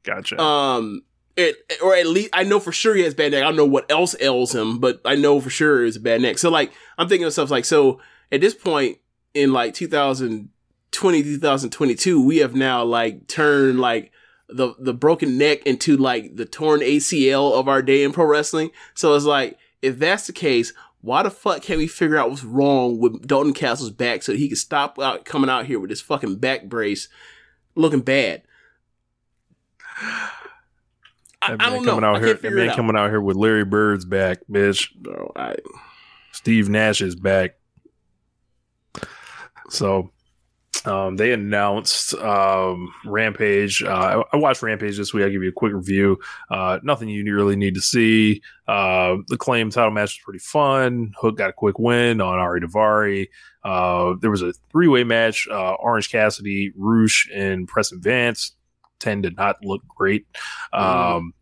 Gotcha. 0.02 0.40
Um, 0.40 1.02
it, 1.36 1.56
or 1.82 1.94
at 1.94 2.06
least 2.06 2.30
I 2.32 2.42
know 2.44 2.60
for 2.60 2.72
sure 2.72 2.94
he 2.94 3.02
has 3.02 3.14
bad 3.14 3.32
neck. 3.32 3.42
I 3.42 3.46
don't 3.46 3.56
know 3.56 3.64
what 3.64 3.90
else 3.90 4.14
ails 4.20 4.54
him, 4.54 4.78
but 4.78 5.00
I 5.04 5.14
know 5.14 5.40
for 5.40 5.50
sure 5.50 5.84
it's 5.84 5.96
a 5.96 6.00
bad 6.00 6.20
neck. 6.20 6.38
So 6.38 6.50
like, 6.50 6.72
I'm 6.98 7.08
thinking 7.08 7.26
of 7.26 7.32
stuff 7.32 7.50
like, 7.50 7.64
so 7.64 8.00
at 8.30 8.40
this 8.40 8.54
point 8.54 8.98
in 9.32 9.52
like 9.52 9.74
2020, 9.74 11.22
2022, 11.22 12.24
we 12.24 12.38
have 12.38 12.54
now 12.54 12.84
like 12.84 13.26
turned 13.26 13.80
like 13.80 14.12
the 14.48 14.74
the 14.78 14.94
broken 14.94 15.38
neck 15.38 15.62
into 15.66 15.96
like 15.96 16.36
the 16.36 16.44
torn 16.44 16.80
ACL 16.80 17.52
of 17.52 17.68
our 17.68 17.82
day 17.82 18.02
in 18.02 18.12
pro 18.12 18.26
wrestling. 18.26 18.70
So 18.94 19.14
it's 19.14 19.24
like, 19.24 19.58
if 19.82 19.98
that's 19.98 20.26
the 20.26 20.32
case, 20.32 20.72
why 21.00 21.22
the 21.22 21.30
fuck 21.30 21.62
can't 21.62 21.78
we 21.78 21.86
figure 21.86 22.16
out 22.16 22.30
what's 22.30 22.44
wrong 22.44 22.98
with 22.98 23.26
Dalton 23.26 23.52
Castle's 23.52 23.90
back 23.90 24.22
so 24.22 24.32
he 24.32 24.48
can 24.48 24.56
stop 24.56 24.98
out 24.98 25.24
coming 25.24 25.50
out 25.50 25.66
here 25.66 25.78
with 25.78 25.90
this 25.90 26.00
fucking 26.00 26.36
back 26.36 26.64
brace 26.64 27.08
looking 27.74 28.00
bad? 28.00 28.42
I, 31.42 31.50
That 31.50 31.60
I 31.60 31.70
don't 31.70 31.84
know. 31.84 31.90
coming 31.92 32.04
out 32.04 32.16
I 32.16 32.20
here. 32.20 32.34
That 32.34 32.52
man 32.52 32.70
out. 32.70 32.76
coming 32.76 32.96
out 32.96 33.10
here 33.10 33.20
with 33.20 33.36
Larry 33.36 33.64
Bird's 33.64 34.04
back, 34.04 34.38
bitch. 34.50 34.94
Bro, 34.94 35.32
I, 35.36 35.56
Steve 36.32 36.68
Nash 36.68 37.00
is 37.02 37.14
back. 37.14 37.56
So 39.68 40.10
um, 40.84 41.16
they 41.16 41.32
announced 41.32 42.14
um, 42.14 42.92
Rampage. 43.04 43.82
Uh, 43.82 44.24
I, 44.32 44.36
I 44.36 44.36
watched 44.36 44.62
Rampage 44.62 44.96
this 44.96 45.14
week. 45.14 45.24
I'll 45.24 45.30
give 45.30 45.42
you 45.42 45.48
a 45.48 45.52
quick 45.52 45.72
review. 45.72 46.18
Uh, 46.50 46.78
nothing 46.82 47.08
you 47.08 47.34
really 47.34 47.56
need 47.56 47.74
to 47.74 47.80
see. 47.80 48.42
Uh, 48.68 49.16
the 49.28 49.36
claim 49.36 49.70
title 49.70 49.90
match 49.90 50.18
was 50.18 50.20
pretty 50.24 50.38
fun. 50.40 51.12
Hook 51.18 51.38
got 51.38 51.50
a 51.50 51.54
quick 51.54 51.78
win 51.78 52.20
on 52.20 52.38
Ari 52.38 52.60
Daivari. 52.60 53.28
Uh, 53.62 54.14
there 54.20 54.30
was 54.30 54.42
a 54.42 54.52
three 54.70 54.88
way 54.88 55.04
match 55.04 55.48
uh, 55.50 55.74
Orange 55.74 56.10
Cassidy, 56.10 56.72
Roosh, 56.76 57.28
and 57.32 57.66
Preston 57.66 58.00
Vance. 58.00 58.52
10 59.00 59.22
did 59.22 59.36
not 59.36 59.56
look 59.62 59.82
great. 59.88 60.26
Um, 60.72 61.34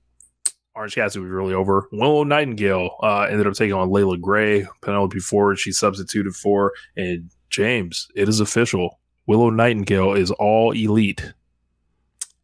Orange 0.74 0.94
Cassidy 0.94 1.23
was 1.23 1.31
really 1.31 1.55
over. 1.55 1.89
Willow 1.93 2.24
Nightingale 2.24 2.97
uh, 3.02 3.23
ended 3.23 3.47
up 3.47 3.55
taking 3.55 3.74
on 3.74 3.90
Leila 3.90 4.19
Grey. 4.19 4.66
Penelope 4.81 5.19
Ford, 5.19 5.59
she 5.59 5.70
substituted 5.70 6.35
for. 6.35 6.73
And 6.97 7.31
James, 7.51 8.09
it 8.14 8.28
is 8.28 8.40
official. 8.40 8.98
Willow 9.32 9.48
Nightingale 9.48 10.12
is 10.12 10.30
all 10.32 10.72
elite. 10.72 11.32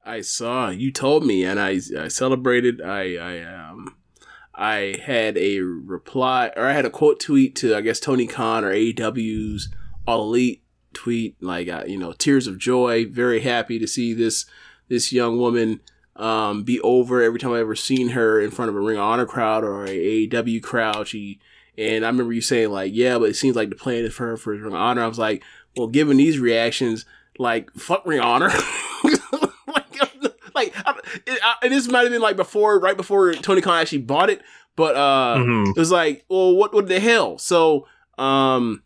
I 0.07 0.23
saw 0.23 0.71
you 0.71 0.91
told 0.91 1.23
me, 1.23 1.45
and 1.45 1.61
I 1.61 1.81
I 1.99 2.09
celebrated. 2.09 2.81
I 2.81 3.17
I 3.17 3.43
um 3.43 3.95
I 4.55 4.97
had 5.05 5.37
a 5.37 5.61
reply 5.61 6.51
or 6.57 6.65
I 6.65 6.73
had 6.73 6.87
a 6.87 6.91
quote 6.91 7.21
tweet 7.21 7.55
to 7.57 7.77
I 7.77 7.83
guess 7.83 8.01
Tony 8.01 8.27
Khan 8.27 8.65
or 8.65 8.73
AEW's 8.73 9.69
All 10.07 10.23
Elite 10.23 10.63
tweet 10.95 11.37
like 11.43 11.69
uh, 11.69 11.85
you 11.87 11.99
know 11.99 12.13
tears 12.13 12.47
of 12.47 12.57
joy. 12.57 13.05
Very 13.05 13.41
happy 13.41 13.79
to 13.79 13.87
see 13.87 14.15
this 14.15 14.47
this 14.89 15.13
young 15.13 15.37
woman 15.37 15.81
um 16.17 16.63
be 16.63 16.81
over. 16.81 17.21
Every 17.21 17.39
time 17.39 17.53
I 17.53 17.61
ever 17.61 17.77
seen 17.77 18.09
her 18.11 18.41
in 18.41 18.51
front 18.51 18.71
of 18.71 18.77
a 18.77 18.81
Ring 18.81 18.97
of 18.97 19.03
Honor 19.03 19.27
crowd 19.27 19.63
or 19.63 19.85
a 19.85 20.27
AEW 20.27 20.63
crowd, 20.63 21.07
she 21.07 21.39
and 21.77 22.07
I 22.07 22.09
remember 22.09 22.33
you 22.33 22.41
saying 22.41 22.71
like 22.71 22.93
yeah, 22.95 23.19
but 23.19 23.29
it 23.29 23.37
seems 23.37 23.57
like 23.57 23.69
the 23.69 23.77
plan 23.77 24.07
is 24.07 24.15
for 24.15 24.29
her 24.29 24.37
for 24.39 24.55
Ring 24.55 24.65
of 24.65 24.73
Honor. 24.73 25.03
I 25.03 25.07
was 25.07 25.19
like, 25.19 25.45
well, 25.77 25.87
given 25.89 26.17
these 26.17 26.39
reactions, 26.39 27.05
like 27.39 27.71
fuck 27.75 28.05
Honor. 28.07 28.49
like, 29.05 30.01
like 30.55 30.73
I, 30.87 30.95
it, 31.27 31.39
I, 31.43 31.55
and 31.63 31.73
this 31.73 31.89
might 31.89 32.03
have 32.03 32.11
been 32.11 32.21
like 32.23 32.37
before, 32.37 32.79
right 32.81 32.97
before 32.97 33.33
Tony 33.35 33.61
Khan 33.61 33.79
actually 33.81 33.99
bought 33.99 34.31
it, 34.31 34.43
but 34.77 34.97
uh, 34.97 35.37
Mhm. 35.39 35.69
it 35.71 35.77
was 35.79 35.91
like, 35.93 36.25
well, 36.29 36.55
what, 36.55 36.75
what 36.75 36.89
the 36.89 37.01
hell? 37.01 37.39
So, 37.39 37.87
um, 38.19 38.83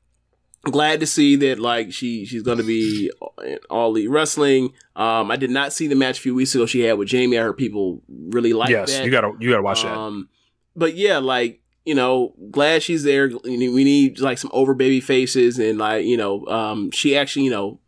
glad 0.65 1.01
to 1.01 1.07
see 1.07 1.35
that 1.37 1.59
like 1.59 1.93
she 1.93 2.25
she's 2.25 2.43
going 2.43 2.59
to 2.59 2.65
be 2.65 3.11
in 3.45 3.59
all 3.71 3.89
elite 3.91 4.11
wrestling. 4.11 4.73
Um, 4.95 5.31
I 5.31 5.37
did 5.37 5.51
not 5.51 5.73
see 5.73 5.89
the 5.89 5.97
match 5.97 6.19
a 6.19 6.23
few 6.23 6.35
weeks 6.35 6.55
ago 6.55 6.67
she 6.67 6.81
had 6.81 6.99
with 6.99 7.09
Jamie. 7.09 7.39
I 7.39 7.43
heard 7.43 7.57
people 7.57 8.03
really 8.09 8.53
like 8.53 8.71
yes, 8.71 8.93
that. 8.97 9.05
you 9.05 9.11
gotta 9.11 9.33
you 9.41 9.51
gotta 9.51 9.63
watch 9.63 9.83
that. 9.83 9.97
Um, 9.97 10.29
but 10.77 10.95
yeah, 10.95 11.19
like 11.19 11.62
you 11.85 11.95
know, 11.95 12.35
glad 12.51 12.83
she's 12.83 13.03
there. 13.03 13.31
We 13.45 13.57
need- 13.57 14.21
like 14.21 14.39
some 14.39 14.51
over 14.53 14.75
baby 14.75 15.01
faces, 15.01 15.59
and 15.59 15.79
like 15.79 16.05
you 16.05 16.17
know, 16.17 16.47
um, 16.47 16.91
she 16.91 17.17
actually, 17.17 17.45
you 17.45 17.51
know, 17.51 17.81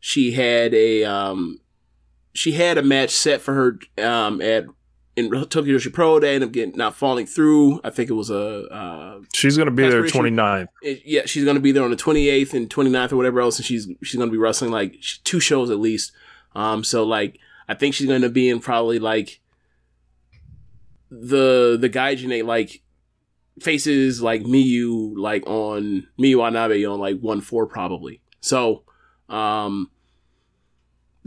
she 0.00 0.32
had 0.32 0.74
a 0.74 1.04
um, 1.04 1.60
she 2.34 2.52
had 2.52 2.78
a 2.78 2.82
match 2.82 3.10
set 3.10 3.40
for 3.40 3.52
her 3.54 3.78
um 4.04 4.40
at 4.40 4.64
in 5.14 5.30
Tokyo 5.30 5.76
Joshi 5.76 5.92
Pro. 5.92 6.18
They 6.18 6.34
ended 6.34 6.48
up 6.48 6.52
getting 6.52 6.76
not 6.76 6.94
falling 6.96 7.26
through. 7.26 7.80
I 7.84 7.90
think 7.90 8.08
it 8.08 8.14
was 8.14 8.30
a 8.30 8.62
uh, 8.72 9.20
She's 9.34 9.58
gonna 9.58 9.70
be 9.70 9.82
there 9.82 10.02
Desperation. 10.02 10.36
29th. 10.36 10.68
yeah, 11.04 11.22
she's 11.26 11.44
going 11.44 11.56
to 11.56 11.60
be 11.60 11.70
there 11.70 11.84
on 11.84 11.90
the 11.90 11.96
28th 11.96 12.54
and 12.54 12.70
29th 12.70 13.12
or 13.12 13.16
whatever 13.16 13.40
else, 13.40 13.58
and 13.58 13.66
she's 13.66 13.88
she's 14.02 14.16
going 14.16 14.30
to 14.30 14.32
be 14.32 14.38
wrestling 14.38 14.70
like 14.70 14.96
two 15.24 15.38
shows 15.38 15.68
at 15.70 15.78
least. 15.78 16.12
Um, 16.54 16.82
so 16.82 17.04
like 17.04 17.38
I 17.68 17.74
think 17.74 17.94
she's 17.94 18.06
going 18.08 18.22
to 18.22 18.30
be 18.30 18.48
in 18.48 18.60
probably 18.60 18.98
like 18.98 19.40
the 21.10 21.76
the 21.78 21.90
Gaijin 21.90 22.44
like 22.46 22.81
faces 23.62 24.22
like 24.22 24.42
Miyu 24.42 25.14
like 25.16 25.46
on 25.46 26.06
Miyu 26.18 26.36
Anabe 26.36 26.90
on 26.90 27.00
like 27.00 27.18
one 27.20 27.40
four 27.40 27.66
probably. 27.66 28.20
So 28.40 28.82
um 29.28 29.90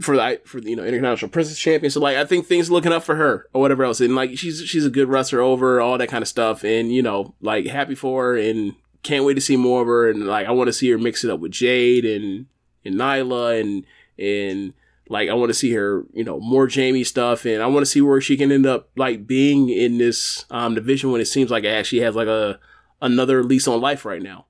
for 0.00 0.16
the 0.16 0.40
for 0.44 0.60
the 0.60 0.70
you 0.70 0.76
know 0.76 0.84
international 0.84 1.30
princess 1.30 1.58
champion. 1.58 1.90
So 1.90 2.00
like 2.00 2.16
I 2.16 2.24
think 2.24 2.46
things 2.46 2.70
looking 2.70 2.92
up 2.92 3.02
for 3.02 3.16
her 3.16 3.48
or 3.52 3.60
whatever 3.60 3.84
else. 3.84 4.00
And 4.00 4.14
like 4.14 4.36
she's 4.38 4.62
she's 4.62 4.84
a 4.84 4.90
good 4.90 5.08
wrestler 5.08 5.40
over 5.40 5.80
all 5.80 5.98
that 5.98 6.08
kind 6.08 6.22
of 6.22 6.28
stuff. 6.28 6.64
And 6.64 6.92
you 6.92 7.02
know 7.02 7.34
like 7.40 7.66
happy 7.66 7.94
for 7.94 8.24
her 8.24 8.36
and 8.36 8.74
can't 9.02 9.24
wait 9.24 9.34
to 9.34 9.40
see 9.40 9.56
more 9.56 9.82
of 9.82 9.86
her. 9.86 10.10
And 10.10 10.26
like 10.26 10.46
I 10.46 10.50
want 10.50 10.68
to 10.68 10.72
see 10.72 10.90
her 10.90 10.98
mix 10.98 11.24
it 11.24 11.30
up 11.30 11.40
with 11.40 11.52
Jade 11.52 12.04
and 12.04 12.46
and 12.84 12.94
Nyla 12.96 13.60
and 13.60 13.84
and 14.18 14.74
like 15.08 15.28
I 15.28 15.34
want 15.34 15.50
to 15.50 15.54
see 15.54 15.72
her 15.72 16.04
you 16.12 16.24
know 16.24 16.40
more 16.40 16.66
Jamie 16.66 17.04
stuff. 17.04 17.44
And 17.44 17.62
I 17.62 17.66
want 17.66 17.84
to 17.84 17.90
see 17.90 18.00
where 18.00 18.20
she 18.20 18.36
can 18.36 18.52
end 18.52 18.66
up 18.66 18.90
like 18.96 19.26
being 19.26 19.68
in 19.68 19.98
this 19.98 20.44
um 20.50 20.74
division 20.74 21.12
when 21.12 21.20
it 21.20 21.26
seems 21.26 21.50
like 21.50 21.64
it 21.64 21.68
actually 21.68 22.02
has 22.02 22.14
like 22.14 22.28
a 22.28 22.58
another 23.00 23.42
lease 23.42 23.68
on 23.68 23.80
life 23.80 24.04
right 24.04 24.22
now. 24.22 24.46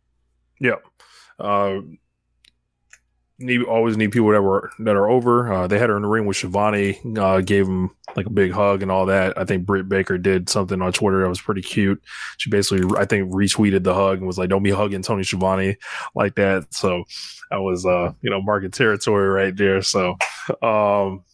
Yeah. 0.60 0.76
Uh, 1.38 1.80
need 3.38 3.62
always 3.64 3.96
need 3.96 4.12
people 4.12 4.30
that 4.30 4.42
were 4.42 4.70
that 4.78 4.96
are 4.96 5.08
over. 5.08 5.52
Uh, 5.52 5.66
they 5.66 5.78
had 5.78 5.90
her 5.90 5.96
in 5.96 6.02
the 6.02 6.08
ring 6.08 6.26
with 6.26 6.36
Schiavone, 6.36 6.98
uh, 7.18 7.40
gave 7.40 7.66
him 7.66 7.90
like 8.16 8.26
a 8.26 8.30
big 8.30 8.52
hug 8.52 8.82
and 8.82 8.90
all 8.90 9.06
that. 9.06 9.36
I 9.38 9.44
think 9.44 9.66
Britt 9.66 9.88
Baker 9.88 10.16
did 10.16 10.48
something 10.48 10.80
on 10.80 10.92
Twitter 10.92 11.22
that 11.22 11.28
was 11.28 11.40
pretty 11.40 11.62
cute. 11.62 12.02
She 12.38 12.50
basically, 12.50 12.88
I 12.98 13.04
think, 13.04 13.30
retweeted 13.30 13.82
the 13.82 13.94
hug 13.94 14.18
and 14.18 14.26
was 14.26 14.38
like, 14.38 14.48
"Don't 14.48 14.62
be 14.62 14.70
hugging 14.70 15.02
Tony 15.02 15.22
Schiavone 15.22 15.76
like 16.14 16.34
that." 16.36 16.72
So 16.72 17.04
that 17.50 17.60
was, 17.60 17.84
uh, 17.84 18.12
you 18.22 18.30
know, 18.30 18.40
market 18.40 18.72
territory 18.72 19.28
right 19.28 19.56
there. 19.56 19.82
So, 19.82 20.16
um, 20.62 21.24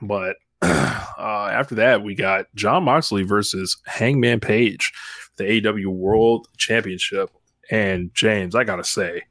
but 0.00 0.36
uh, 0.62 1.50
after 1.52 1.76
that, 1.76 2.02
we 2.02 2.14
got 2.14 2.46
Jon 2.54 2.84
Moxley 2.84 3.22
versus 3.22 3.76
Hangman 3.86 4.40
Page, 4.40 4.92
the 5.36 5.68
AW 5.68 5.90
World 5.90 6.48
Championship. 6.56 7.30
And 7.70 8.12
James, 8.14 8.54
I 8.54 8.64
gotta 8.64 8.84
say, 8.84 9.22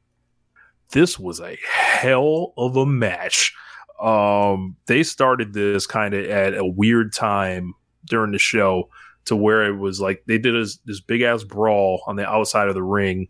this 0.92 1.18
was 1.18 1.40
a 1.40 1.56
hell 1.68 2.52
of 2.56 2.76
a 2.76 2.86
match. 2.86 3.52
Um, 4.00 4.76
they 4.86 5.02
started 5.02 5.52
this 5.52 5.86
kind 5.86 6.14
of 6.14 6.26
at 6.26 6.54
a 6.54 6.66
weird 6.66 7.12
time 7.12 7.74
during 8.04 8.32
the 8.32 8.38
show 8.38 8.88
to 9.24 9.34
where 9.34 9.66
it 9.66 9.78
was 9.78 10.00
like 10.00 10.22
they 10.26 10.38
did 10.38 10.54
this, 10.54 10.78
this 10.84 11.00
big 11.00 11.22
ass 11.22 11.42
brawl 11.42 12.02
on 12.06 12.16
the 12.16 12.28
outside 12.28 12.68
of 12.68 12.74
the 12.74 12.82
ring 12.82 13.28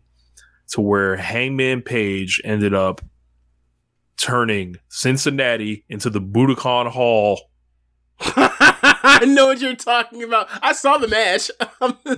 to 0.69 0.81
where 0.81 1.15
Hangman 1.15 1.81
Page 1.81 2.41
ended 2.43 2.73
up 2.73 3.01
turning 4.17 4.77
Cincinnati 4.89 5.85
into 5.89 6.09
the 6.09 6.21
Budokan 6.21 6.87
Hall. 6.89 7.39
I 8.19 9.25
know 9.25 9.47
what 9.47 9.59
you're 9.61 9.75
talking 9.75 10.23
about. 10.23 10.47
I 10.61 10.73
saw 10.73 10.97
the 10.97 11.07
match. 11.07 11.51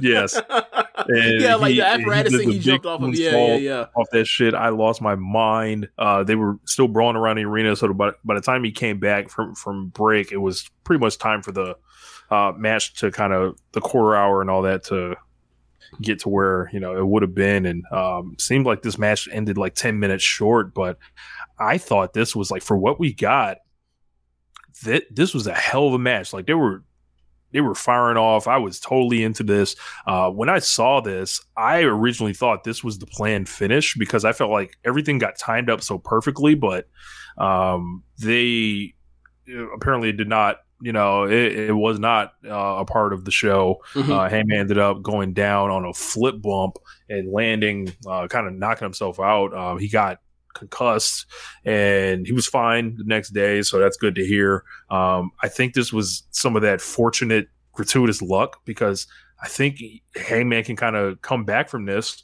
Yes. 0.02 0.36
And 0.36 1.42
yeah, 1.42 1.56
like 1.56 1.72
he- 1.72 1.80
the 1.80 1.86
he 1.86 2.02
apparatus 2.02 2.36
thing 2.36 2.48
the 2.48 2.54
he 2.54 2.60
jumped 2.60 2.86
off 2.86 3.02
of. 3.02 3.14
Yeah, 3.16 3.32
yeah, 3.32 3.56
yeah. 3.56 3.86
Off 3.96 4.08
that 4.12 4.26
shit, 4.26 4.54
I 4.54 4.70
lost 4.70 5.02
my 5.02 5.16
mind. 5.16 5.90
Uh, 5.98 6.24
they 6.24 6.36
were 6.36 6.58
still 6.66 6.88
brawling 6.88 7.16
around 7.16 7.38
the 7.38 7.44
arena, 7.44 7.76
so 7.76 7.92
by, 7.94 8.12
by 8.24 8.36
the 8.36 8.42
time 8.42 8.64
he 8.64 8.72
came 8.72 9.00
back 9.00 9.30
from 9.30 9.56
from 9.56 9.90
break, 9.90 10.32
it 10.32 10.38
was 10.38 10.70
pretty 10.84 11.00
much 11.00 11.18
time 11.18 11.42
for 11.42 11.52
the 11.52 11.76
uh, 12.32 12.54
match 12.56 12.94
to 12.96 13.12
kind 13.12 13.34
of 13.34 13.58
the 13.74 13.82
quarter 13.82 14.16
hour 14.16 14.42
and 14.42 14.50
all 14.50 14.62
that 14.62 14.84
to 14.86 15.16
get 16.02 16.20
to 16.20 16.30
where 16.30 16.70
you 16.72 16.80
know 16.80 16.98
it 16.98 17.06
would 17.06 17.24
have 17.24 17.36
been. 17.36 17.66
And 17.66 17.84
um, 17.92 18.36
seemed 18.40 18.66
like 18.66 18.82
this 18.82 18.98
match 18.98 19.28
ended 19.32 19.58
like 19.58 19.76
ten 19.76 20.00
minutes 20.00 20.24
short, 20.24 20.74
but 20.74 20.98
I 21.60 21.78
thought 21.78 22.14
this 22.14 22.36
was 22.36 22.52
like 22.52 22.64
for 22.64 22.78
what 22.78 23.00
we 23.00 23.14
got. 23.14 23.58
That 24.84 25.04
this 25.14 25.34
was 25.34 25.48
a 25.48 25.54
hell 25.54 25.88
of 25.88 25.94
a 25.94 26.00
match. 26.00 26.32
Like 26.32 26.46
they 26.46 26.54
were 26.54 26.84
they 27.52 27.62
were 27.62 27.76
firing 27.76 28.18
off. 28.18 28.48
I 28.48 28.58
was 28.58 28.80
totally 28.80 29.24
into 29.24 29.44
this. 29.44 29.76
Uh, 30.06 30.30
when 30.30 30.50
I 30.50 30.60
saw 30.60 31.02
this, 31.02 31.42
I 31.58 31.82
originally 31.82 32.34
thought 32.34 32.64
this 32.64 32.84
was 32.84 33.00
the 33.00 33.08
planned 33.08 33.50
finish 33.50 33.96
because 33.96 34.24
I 34.24 34.34
felt 34.34 34.52
like 34.52 34.78
everything 34.86 35.18
got 35.18 35.38
timed 35.38 35.70
up 35.70 35.82
so 35.82 35.98
perfectly, 35.98 36.56
but 36.56 36.88
um, 37.38 38.04
they 38.20 38.94
uh, 39.50 39.70
apparently 39.72 40.12
did 40.12 40.28
not. 40.28 40.58
You 40.82 40.94
know, 40.94 41.26
it, 41.26 41.34
it 41.34 41.76
was 41.76 42.00
not 42.00 42.36
uh, 42.46 42.78
a 42.78 42.86
part 42.86 43.12
of 43.12 43.26
the 43.26 43.32
show. 43.32 43.82
Mhm. 43.96 44.10
Uh, 44.12 44.30
Hangman 44.30 44.60
ended 44.60 44.78
up 44.78 45.02
going 45.02 45.34
down 45.34 45.72
on 45.72 45.84
a 45.84 45.94
flip 45.94 46.42
bump 46.42 46.78
and 47.10 47.30
landing, 47.34 47.92
uh, 48.08 48.30
kind 48.30 48.48
of 48.48 48.54
knocking 48.54 48.86
himself 48.86 49.20
out. 49.20 49.54
Uh, 49.54 49.76
he 49.76 49.90
got 49.90 50.20
concussed 50.60 51.26
and 51.66 52.28
he 52.28 52.34
was 52.34 52.48
fine 52.48 52.96
the 52.98 53.04
next 53.06 53.32
day. 53.32 53.62
So 53.62 53.80
that's 53.80 53.98
good 53.98 54.16
to 54.16 54.26
hear. 54.26 54.64
Um, 54.92 55.32
I 55.42 55.48
think 55.48 55.74
this 55.74 55.92
was 55.92 56.24
some 56.32 56.56
of 56.56 56.62
that 56.62 56.82
fortunate, 56.82 57.48
gratuitous 57.74 58.22
luck 58.22 58.62
because 58.66 59.08
I 59.42 59.48
think 59.48 59.82
Hangman 60.16 60.64
can 60.64 60.76
kind 60.76 60.96
of 60.96 61.22
come 61.22 61.46
back 61.46 61.70
from 61.70 61.86
this 61.86 62.24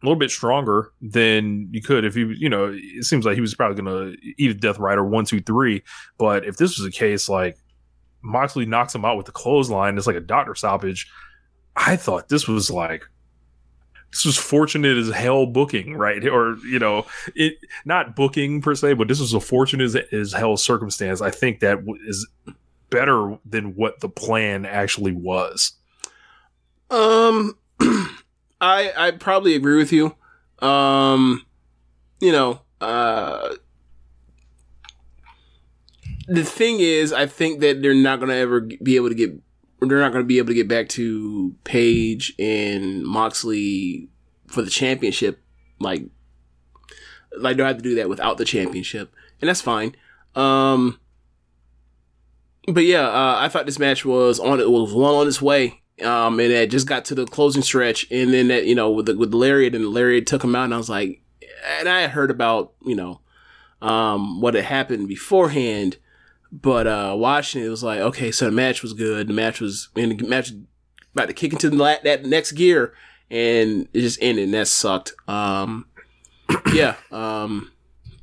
a 0.00 0.06
little 0.06 0.18
bit 0.18 0.30
stronger 0.30 0.92
than 1.00 1.68
you 1.72 1.82
could 1.82 2.04
if 2.04 2.14
he, 2.14 2.32
you 2.38 2.48
know, 2.48 2.72
it 2.72 3.04
seems 3.04 3.24
like 3.24 3.34
he 3.34 3.40
was 3.40 3.54
probably 3.54 3.82
going 3.82 4.12
to 4.12 4.16
eat 4.36 4.50
a 4.50 4.54
Death 4.54 4.78
Rider 4.78 5.04
one, 5.04 5.24
two, 5.24 5.40
three. 5.40 5.82
But 6.18 6.44
if 6.44 6.56
this 6.56 6.78
was 6.78 6.86
a 6.86 6.92
case 6.92 7.28
like 7.28 7.58
Moxley 8.22 8.66
knocks 8.66 8.94
him 8.94 9.04
out 9.04 9.16
with 9.16 9.26
the 9.26 9.32
clothesline, 9.32 9.98
it's 9.98 10.06
like 10.06 10.16
a 10.16 10.20
doctor 10.20 10.54
stoppage. 10.54 11.10
I 11.74 11.96
thought 11.96 12.28
this 12.28 12.46
was 12.46 12.70
like 12.70 13.08
this 14.12 14.24
was 14.24 14.36
fortunate 14.36 14.96
as 14.96 15.10
hell 15.10 15.46
booking, 15.46 15.94
right? 15.94 16.26
Or 16.26 16.56
you 16.66 16.78
know, 16.78 17.06
it 17.34 17.54
not 17.84 18.16
booking 18.16 18.60
per 18.60 18.74
se, 18.74 18.94
but 18.94 19.08
this 19.08 19.20
was 19.20 19.34
a 19.34 19.40
fortunate 19.40 19.84
as, 19.84 19.96
as 20.12 20.32
hell 20.32 20.56
circumstance. 20.56 21.20
I 21.20 21.30
think 21.30 21.60
that 21.60 21.78
is 22.06 22.26
better 22.90 23.38
than 23.44 23.74
what 23.74 24.00
the 24.00 24.08
plan 24.08 24.64
actually 24.64 25.12
was. 25.12 25.72
Um, 26.90 27.56
I 28.60 28.92
I 28.96 29.10
probably 29.12 29.54
agree 29.54 29.76
with 29.76 29.92
you. 29.92 30.14
Um, 30.60 31.44
you 32.20 32.32
know, 32.32 32.62
uh, 32.80 33.54
the 36.26 36.44
thing 36.44 36.80
is, 36.80 37.12
I 37.12 37.26
think 37.26 37.60
that 37.60 37.82
they're 37.82 37.94
not 37.94 38.20
gonna 38.20 38.34
ever 38.34 38.60
be 38.60 38.96
able 38.96 39.08
to 39.08 39.14
get. 39.14 39.32
They're 39.80 40.00
not 40.00 40.12
going 40.12 40.24
to 40.24 40.28
be 40.28 40.38
able 40.38 40.48
to 40.48 40.54
get 40.54 40.68
back 40.68 40.88
to 40.90 41.54
Page 41.64 42.34
and 42.38 43.04
Moxley 43.04 44.08
for 44.46 44.62
the 44.62 44.70
championship, 44.70 45.40
like, 45.78 46.04
like 47.36 47.56
they'll 47.56 47.66
have 47.66 47.76
to 47.76 47.82
do 47.82 47.94
that 47.96 48.08
without 48.08 48.38
the 48.38 48.44
championship, 48.44 49.12
and 49.40 49.48
that's 49.48 49.60
fine. 49.60 49.94
Um, 50.34 50.98
but 52.66 52.84
yeah, 52.84 53.06
uh, 53.08 53.36
I 53.38 53.48
thought 53.48 53.66
this 53.66 53.78
match 53.78 54.04
was 54.04 54.38
on 54.40 54.60
it 54.60 54.70
was 54.70 54.92
well 54.92 55.16
on 55.16 55.28
its 55.28 55.40
way. 55.40 55.82
Um, 56.02 56.38
and 56.38 56.52
it 56.52 56.70
just 56.70 56.86
got 56.86 57.04
to 57.06 57.14
the 57.14 57.26
closing 57.26 57.62
stretch, 57.62 58.06
and 58.10 58.32
then 58.32 58.48
that 58.48 58.66
you 58.66 58.74
know 58.74 58.90
with 58.90 59.06
the 59.06 59.16
with 59.16 59.34
lariat, 59.34 59.74
and 59.74 59.88
lariat 59.88 60.26
took 60.26 60.44
him 60.44 60.54
out, 60.54 60.64
and 60.64 60.74
I 60.74 60.76
was 60.76 60.88
like, 60.88 61.22
and 61.78 61.88
I 61.88 62.02
had 62.02 62.10
heard 62.10 62.30
about 62.30 62.72
you 62.84 62.94
know, 62.94 63.20
um, 63.82 64.40
what 64.40 64.54
had 64.54 64.64
happened 64.64 65.08
beforehand, 65.08 65.96
but 66.50 66.86
uh, 66.86 67.14
watching 67.16 67.64
it, 67.64 67.68
was 67.68 67.82
like, 67.82 68.00
okay, 68.00 68.30
so 68.30 68.46
the 68.46 68.52
match 68.52 68.82
was 68.82 68.92
good. 68.92 69.28
The 69.28 69.34
match 69.34 69.60
was, 69.60 69.88
and 69.96 70.18
the 70.18 70.26
match 70.26 70.52
about 71.12 71.28
to 71.28 71.34
kick 71.34 71.52
into 71.52 71.70
la- 71.70 71.96
that 72.04 72.24
next 72.24 72.52
gear, 72.52 72.94
and 73.30 73.88
it 73.92 74.00
just 74.00 74.18
ended, 74.22 74.44
and 74.44 74.54
that 74.54 74.68
sucked. 74.68 75.12
Um, 75.26 75.86
yeah, 76.72 76.94
um, 77.10 77.72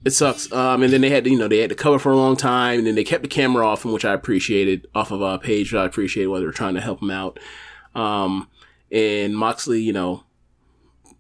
it 0.04 0.12
sucks. 0.12 0.52
Um, 0.52 0.82
and 0.82 0.92
then 0.92 1.02
they 1.02 1.10
had, 1.10 1.24
to, 1.26 1.30
you 1.30 1.38
know, 1.38 1.48
they 1.48 1.60
had 1.60 1.70
to 1.70 1.76
cover 1.76 2.00
for 2.00 2.12
a 2.12 2.18
long 2.18 2.36
time, 2.36 2.80
and 2.80 2.88
then 2.88 2.96
they 2.96 3.04
kept 3.04 3.24
the 3.24 3.30
camera 3.30 3.68
off, 3.68 3.86
which 3.86 4.06
I 4.06 4.14
appreciated 4.14 4.88
off 4.96 5.12
of 5.12 5.22
uh, 5.22 5.38
Page. 5.38 5.74
I 5.74 5.86
appreciated 5.86 6.30
while 6.30 6.40
they 6.40 6.46
were 6.46 6.52
trying 6.52 6.76
to 6.76 6.82
help 6.82 7.02
him 7.02 7.12
out. 7.12 7.40
Um, 7.94 8.50
and 8.92 9.38
Moxley, 9.38 9.82
you 9.82 9.94
know, 9.94 10.24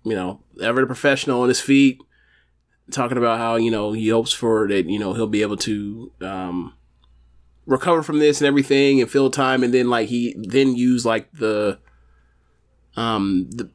you 0.03 0.15
know, 0.15 0.41
ever 0.61 0.82
the 0.82 0.88
professional 0.88 1.41
on 1.41 1.49
his 1.49 1.61
feet, 1.61 1.99
talking 2.91 3.18
about 3.18 3.40
how 3.40 3.56
you 3.56 3.72
know 3.72 3.91
he 3.91 4.10
hopes 4.10 4.32
for 4.32 4.68
that, 4.68 4.88
you 4.88 4.99
know, 4.99 5.14
he'll 5.14 5.27
be 5.27 5.41
able 5.41 5.57
to 5.57 6.11
um 6.22 6.73
recover 7.66 8.04
from 8.04 8.20
this 8.20 8.42
and 8.42 8.48
everything 8.48 9.02
and 9.02 9.10
fill 9.10 9.30
time, 9.30 9.64
and 9.64 9.74
then 9.74 9.90
like 9.90 10.10
he 10.10 10.36
then 10.38 10.76
use 10.76 11.06
like 11.06 11.32
the 11.32 11.80
um 12.96 13.48
the 13.52 13.70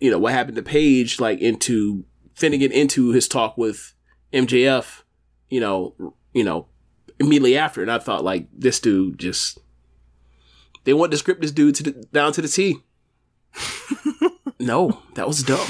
you 0.00 0.10
know 0.10 0.18
what 0.18 0.32
happened 0.32 0.56
to 0.56 0.62
Page 0.62 1.20
like 1.20 1.40
into 1.40 2.04
it 2.40 2.72
into 2.72 3.10
his 3.10 3.28
talk 3.28 3.58
with 3.58 3.94
MJF, 4.32 5.02
you 5.50 5.60
know, 5.60 5.94
you 6.32 6.44
know, 6.44 6.66
immediately 7.18 7.56
after, 7.56 7.82
and 7.82 7.90
I 7.90 7.98
thought 7.98 8.24
like 8.24 8.46
this 8.52 8.80
dude 8.80 9.18
just 9.18 9.58
they 10.84 10.94
want 10.94 11.10
to 11.12 11.18
script 11.18 11.40
this 11.40 11.52
dude 11.52 11.74
to 11.76 11.82
the, 11.84 11.90
down 12.12 12.32
to 12.32 12.42
the 12.42 12.48
T. 12.48 12.78
no, 14.60 15.02
that 15.14 15.26
was 15.26 15.42
dumb. 15.42 15.66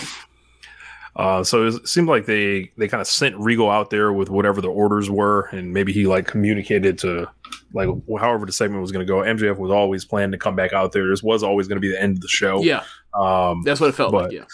Uh, 1.16 1.42
so 1.42 1.66
it 1.66 1.88
seemed 1.88 2.08
like 2.08 2.26
they 2.26 2.70
they 2.76 2.86
kind 2.86 3.00
of 3.00 3.06
sent 3.06 3.36
Regal 3.36 3.70
out 3.70 3.90
there 3.90 4.12
with 4.12 4.30
whatever 4.30 4.60
the 4.60 4.68
orders 4.68 5.10
were, 5.10 5.46
and 5.46 5.72
maybe 5.72 5.92
he 5.92 6.06
like 6.06 6.26
communicated 6.26 6.98
to 6.98 7.28
like 7.74 7.88
however 8.20 8.46
the 8.46 8.52
segment 8.52 8.80
was 8.80 8.92
going 8.92 9.06
to 9.06 9.10
go. 9.10 9.18
MJF 9.18 9.58
was 9.58 9.70
always 9.70 10.04
planning 10.04 10.32
to 10.32 10.38
come 10.38 10.56
back 10.56 10.72
out 10.72 10.92
there. 10.92 11.08
This 11.08 11.22
was 11.22 11.42
always 11.42 11.68
going 11.68 11.76
to 11.76 11.80
be 11.80 11.90
the 11.90 12.00
end 12.00 12.16
of 12.16 12.20
the 12.22 12.28
show. 12.28 12.62
Yeah, 12.62 12.84
Um, 13.14 13.62
that's 13.64 13.80
what 13.80 13.88
it 13.90 13.94
felt 13.94 14.12
But- 14.12 14.24
like. 14.24 14.32
Yeah, 14.32 14.44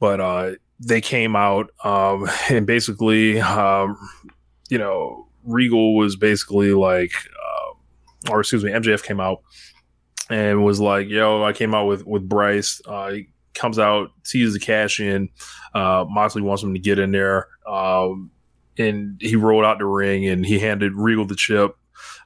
but 0.00 0.20
uh, 0.20 0.50
they 0.80 1.00
came 1.00 1.34
out 1.36 1.70
um, 1.84 2.28
and 2.50 2.66
basically, 2.66 3.40
um, 3.40 3.96
you 4.68 4.78
know, 4.78 5.26
Regal 5.44 5.96
was 5.96 6.14
basically 6.16 6.72
like, 6.72 7.12
uh, 7.14 8.30
or 8.32 8.40
excuse 8.40 8.62
me, 8.64 8.70
MJF 8.70 9.02
came 9.02 9.18
out 9.20 9.40
and 10.30 10.62
was 10.64 10.78
like, 10.78 11.08
"Yo, 11.08 11.42
I 11.42 11.52
came 11.54 11.74
out 11.74 11.86
with 11.86 12.06
with 12.06 12.28
Bryce." 12.28 12.82
Uh, 12.86 13.10
he 13.12 13.28
comes 13.54 13.78
out, 13.78 14.10
sees 14.24 14.52
the 14.52 14.60
cash 14.60 15.00
in. 15.00 15.30
Uh, 15.74 16.04
Moxley 16.08 16.42
wants 16.42 16.62
him 16.62 16.74
to 16.74 16.78
get 16.80 16.98
in 16.98 17.12
there, 17.12 17.48
um, 17.66 18.30
and 18.76 19.16
he 19.20 19.36
rolled 19.36 19.64
out 19.64 19.78
the 19.78 19.86
ring 19.86 20.26
and 20.28 20.44
he 20.44 20.58
handed 20.58 20.92
Regal 20.94 21.24
the 21.24 21.34
chip. 21.34 21.74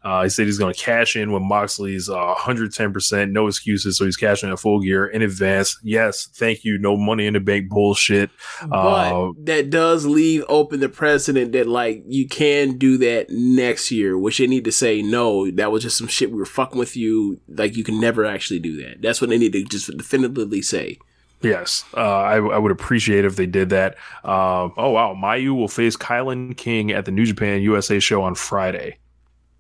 Uh, 0.05 0.25
he 0.25 0.29
said 0.29 0.47
he's 0.47 0.59
going 0.59 0.73
to 0.73 0.81
cash 0.81 1.15
in 1.17 1.33
with 1.33 1.43
Moxley's 1.43 2.09
uh, 2.09 2.35
110%, 2.35 3.31
no 3.31 3.47
excuses. 3.47 3.97
So 3.97 4.05
he's 4.05 4.17
cashing 4.17 4.51
in 4.51 4.57
full 4.57 4.81
gear 4.81 5.07
in 5.07 5.23
advance. 5.23 5.79
Yes, 5.83 6.29
thank 6.35 6.65
you. 6.65 6.79
No 6.79 6.97
money 6.97 7.27
in 7.27 7.35
the 7.35 7.41
bank 7.41 7.69
bullshit. 7.69 8.31
but 8.67 8.77
Uh, 8.77 9.33
that 9.45 9.71
does 9.71 10.05
leave 10.07 10.45
open 10.49 10.81
the 10.81 10.89
precedent 10.89 11.53
that 11.53 11.69
like 11.69 12.03
you 12.07 12.27
can 12.27 12.79
do 12.79 12.99
that 12.99 13.31
next 13.31 13.91
year, 13.91 14.19
which 14.19 14.39
they 14.39 14.47
need 14.47 14.65
to 14.65 14.73
say 14.73 15.03
no. 15.03 15.51
That 15.51 15.71
was 15.71 15.85
just 15.85 15.99
some 15.99 16.09
shit 16.09 16.31
we 16.31 16.39
were 16.39 16.45
fucking 16.45 16.79
with 16.79 16.97
you. 16.97 17.41
Like 17.49 17.77
you 17.77 17.85
can 17.85 18.01
never 18.01 18.25
actually 18.25 18.61
do 18.61 18.77
that. 18.83 19.03
That's 19.03 19.21
what 19.21 19.31
they 19.31 19.39
need 19.39 19.53
to 19.53 19.65
just 19.65 19.97
definitively 19.97 20.63
say. 20.63 20.99
Yes, 21.43 21.85
uh, 21.97 22.01
I, 22.01 22.37
I 22.37 22.59
would 22.59 22.71
appreciate 22.71 23.25
if 23.25 23.35
they 23.35 23.47
did 23.47 23.71
that. 23.71 23.97
Um, 24.25 24.73
oh 24.77 24.91
wow, 24.91 25.15
Mayu 25.15 25.57
will 25.57 25.69
face 25.69 25.97
KiLynn 25.97 26.57
King 26.57 26.93
at 26.93 27.05
the 27.05 27.11
New 27.11 27.27
Japan 27.27 27.63
USA 27.63 27.99
show 27.99 28.23
on 28.23 28.37
Friday. 28.37 28.99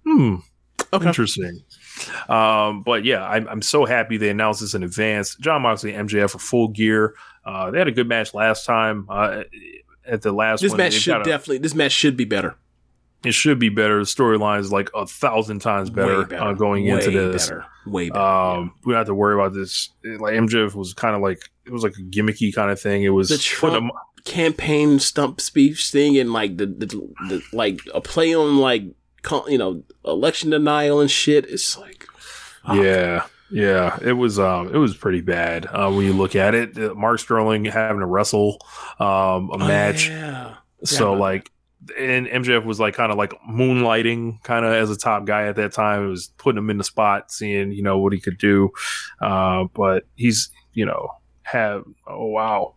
Hmm, 0.05 0.37
Okay. 0.93 1.07
interesting. 1.07 1.63
Um, 2.29 2.83
but 2.83 3.05
yeah, 3.05 3.25
I'm, 3.27 3.47
I'm 3.49 3.63
so 3.63 3.85
happy 3.85 4.17
they 4.17 4.29
announced 4.31 4.61
this 4.61 4.75
in 4.75 4.83
advance. 4.83 5.37
Jon 5.37 5.63
Moxley, 5.63 5.95
and 5.95 6.09
MJF 6.09 6.31
for 6.31 6.39
full 6.39 6.69
gear. 6.69 7.15
Uh, 7.45 7.71
they 7.71 7.79
had 7.79 7.89
a 7.89 7.93
good 7.93 8.09
match 8.09 8.35
last 8.35 8.67
time. 8.67 9.07
Uh, 9.09 9.43
at 10.07 10.23
the 10.23 10.33
last 10.33 10.61
This 10.61 10.71
one, 10.71 10.79
match 10.79 10.95
should 10.95 11.21
a- 11.21 11.25
definitely. 11.25 11.59
This 11.59 11.75
match 11.75 11.93
should 11.93 12.17
be 12.17 12.25
better. 12.25 12.57
it 13.25 13.33
should 13.35 13.59
be 13.61 13.69
better. 13.69 13.99
The 14.01 14.05
storyline 14.05 14.59
is 14.61 14.73
like 14.73 14.91
a 14.95 15.07
thousand 15.07 15.61
times 15.61 15.91
better, 15.91 16.27
Way 16.27 16.37
Uh, 16.37 16.53
going 16.55 16.85
Way 16.85 16.91
into 16.91 17.11
this. 17.31 17.49
Better. 17.49 17.65
Way 17.87 18.11
better. 18.11 18.21
Um, 18.25 18.75
we 18.85 18.93
don't 18.93 18.99
have 18.99 19.07
to 19.07 19.15
worry 19.15 19.35
about 19.35 19.55
this. 19.55 19.91
Like 20.05 20.35
MJF 20.35 20.75
was 20.75 20.93
kind 20.95 21.15
of 21.15 21.23
like 21.23 21.41
it 21.65 21.73
was 21.73 21.85
like 21.85 21.95
a 21.99 22.03
gimmicky 22.03 22.53
kind 22.53 22.71
of 22.71 22.81
thing. 22.81 23.05
It 23.05 23.11
was 23.11 23.29
The 23.29 23.39
Trump 23.39 23.93
campaign 24.25 24.99
stump 24.99 25.41
speech 25.41 25.91
thing 25.91 26.17
and 26.19 26.33
like 26.33 26.57
the, 26.57 26.67
the, 26.67 26.87
the 27.29 27.43
like 27.53 27.81
a 27.95 28.01
play 28.01 28.35
on 28.35 28.59
like 28.59 28.85
you 29.49 29.59
know 29.59 29.83
election 30.05 30.51
denial 30.51 31.01
and 31.01 31.11
shit. 31.11 31.45
It's 31.47 31.77
like 31.79 32.07
Yeah, 32.73 33.27
yeah, 33.51 33.99
it 34.03 34.13
was 34.15 34.39
um, 34.39 34.69
it 34.75 34.79
was 34.79 34.97
pretty 34.97 35.21
bad 35.21 35.67
uh, 35.67 35.91
when 35.91 36.05
you 36.07 36.13
look 36.13 36.35
at 36.37 36.55
it. 36.55 36.77
Uh, 36.79 36.95
Mark 36.95 37.19
Sterling 37.19 37.65
having 37.67 38.01
to 38.01 38.07
wrestle 38.07 38.59
um, 38.99 39.51
a 39.53 39.59
match, 39.59 40.09
Oh, 40.11 40.13
yeah. 40.15 40.55
so 40.85 41.13
Yeah. 41.15 41.19
like, 41.21 41.51
and 41.99 42.27
MJF 42.27 42.65
was 42.65 42.79
like 42.81 42.95
kind 42.95 43.11
of 43.13 43.19
like 43.19 43.33
moonlighting, 43.49 44.43
kind 44.45 44.65
of 44.65 44.73
as 44.73 44.91
a 44.91 44.97
top 44.97 45.25
guy 45.25 45.47
at 45.49 45.57
that 45.57 45.73
time. 45.73 46.05
It 46.05 46.09
was 46.09 46.29
putting 46.39 46.59
him 46.59 46.71
in 46.71 46.79
the 46.79 46.85
spot, 46.85 47.31
seeing 47.33 47.73
you 47.73 47.83
know 47.83 47.99
what 47.99 48.13
he 48.13 48.21
could 48.21 48.39
do. 48.39 48.71
Uh, 49.21 49.65
but 49.75 50.05
he's 50.17 50.51
you 50.73 50.87
know 50.87 51.11
have 51.43 51.85
oh 52.07 52.27
wow, 52.27 52.75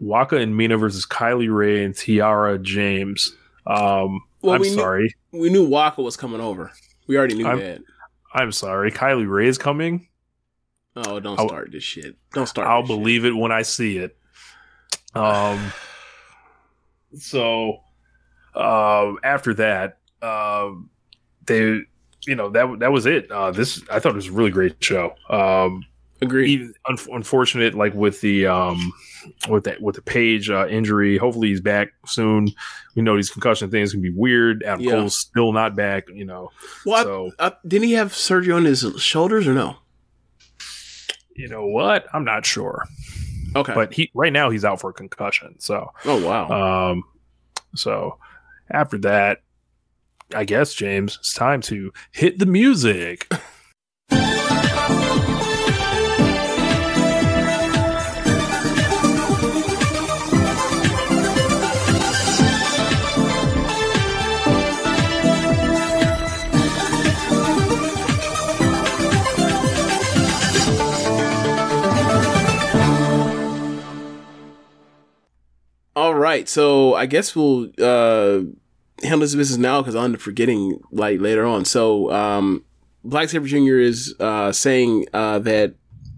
Waka 0.00 0.36
and 0.36 0.56
Mina 0.56 0.78
versus 0.78 1.06
Kylie 1.06 1.54
Rae 1.54 1.84
and 1.84 1.94
Tiara 1.94 2.58
James. 2.58 3.34
Um, 3.66 4.20
Well, 4.42 4.54
I'm 4.54 4.60
we 4.60 4.68
knew- 4.70 4.74
sorry. 4.76 5.14
we 5.32 5.50
knew 5.50 5.66
Waka 5.68 6.02
was 6.02 6.16
coming 6.16 6.40
over. 6.40 6.72
We 7.06 7.16
already 7.16 7.34
knew 7.36 7.46
I'm- 7.46 7.58
that. 7.58 7.80
I'm 8.34 8.52
sorry. 8.52 8.90
Kylie 8.92 9.28
Rae 9.28 9.46
is 9.48 9.56
coming. 9.58 10.08
Oh, 10.94 11.20
don't 11.20 11.38
I'll- 11.38 11.48
start 11.48 11.70
this 11.72 11.82
shit. 11.84 12.16
Don't 12.32 12.46
start. 12.46 12.68
I'll 12.68 12.82
this 12.82 12.90
shit. 12.90 12.98
believe 12.98 13.24
it 13.24 13.30
when 13.36 13.52
I 13.52 13.62
see 13.62 13.98
it. 13.98 14.16
Um. 15.14 15.72
So, 17.18 17.80
um, 18.54 19.18
after 19.24 19.54
that, 19.54 19.98
um, 20.20 20.90
they 21.46 21.80
you 22.26 22.34
know 22.34 22.50
that 22.50 22.80
that 22.80 22.92
was 22.92 23.06
it. 23.06 23.30
Uh, 23.30 23.52
this 23.52 23.82
I 23.90 24.00
thought 24.00 24.12
it 24.12 24.16
was 24.16 24.26
a 24.28 24.32
really 24.32 24.50
great 24.50 24.82
show. 24.84 25.14
Um, 25.30 25.84
Agreed. 26.22 26.48
even 26.48 26.74
un- 26.88 26.96
unfortunate, 27.12 27.74
like 27.74 27.92
with 27.94 28.20
the 28.22 28.46
um, 28.46 28.92
with 29.50 29.64
that 29.64 29.82
with 29.82 29.96
the 29.96 30.02
page 30.02 30.48
uh, 30.50 30.66
injury. 30.68 31.18
Hopefully 31.18 31.48
he's 31.48 31.60
back 31.60 31.88
soon. 32.06 32.48
We 32.94 33.02
know 33.02 33.16
these 33.16 33.30
concussion 33.30 33.70
things 33.70 33.92
can 33.92 34.00
be 34.00 34.10
weird. 34.10 34.62
Adam 34.62 34.80
Yeah. 34.80 34.92
Cole's 34.92 35.16
still 35.18 35.52
not 35.52 35.76
back. 35.76 36.04
You 36.08 36.24
know, 36.24 36.50
Well, 36.86 36.96
I- 36.96 37.02
so 37.02 37.30
Uh, 37.38 37.50
didn't 37.66 37.88
he 37.88 37.94
have 37.94 38.14
surgery 38.14 38.52
on 38.54 38.64
his 38.64 38.84
shoulders 38.98 39.46
or 39.46 39.52
no? 39.54 39.76
you 41.34 41.48
know 41.48 41.66
what? 41.66 42.06
I'm 42.14 42.24
not 42.24 42.46
sure, 42.46 42.84
Okay. 43.54 43.74
but 43.74 43.92
he 43.92 44.10
right 44.14 44.32
now 44.32 44.48
he's 44.48 44.64
out 44.64 44.80
for 44.80 44.90
a 44.90 44.94
concussion. 44.94 45.56
So 45.58 45.92
oh 46.06 46.24
wow. 46.26 46.92
um, 46.92 47.04
so 47.74 48.18
after 48.70 48.96
that, 48.98 49.42
I 50.34 50.44
guess 50.44 50.72
James, 50.72 51.16
it's 51.20 51.34
time 51.34 51.60
to 51.62 51.92
hit 52.12 52.38
the 52.38 52.46
music. 52.46 53.30
right, 76.26 76.48
so 76.48 76.94
I 76.94 77.06
guess 77.06 77.36
we'll 77.36 77.70
uh, 77.78 78.40
handle 79.02 79.20
this 79.20 79.34
business 79.34 79.58
now 79.58 79.80
because 79.80 79.94
I'm 79.94 80.16
forgetting 80.16 80.80
like 80.90 81.20
later 81.20 81.46
on. 81.46 81.64
So, 81.64 82.10
um, 82.12 82.64
Black 83.04 83.28
Saber 83.28 83.46
Jr. 83.46 83.78
is 83.78 84.14
uh, 84.18 84.50
saying 84.50 85.06
uh, 85.12 85.38
that 85.40 85.74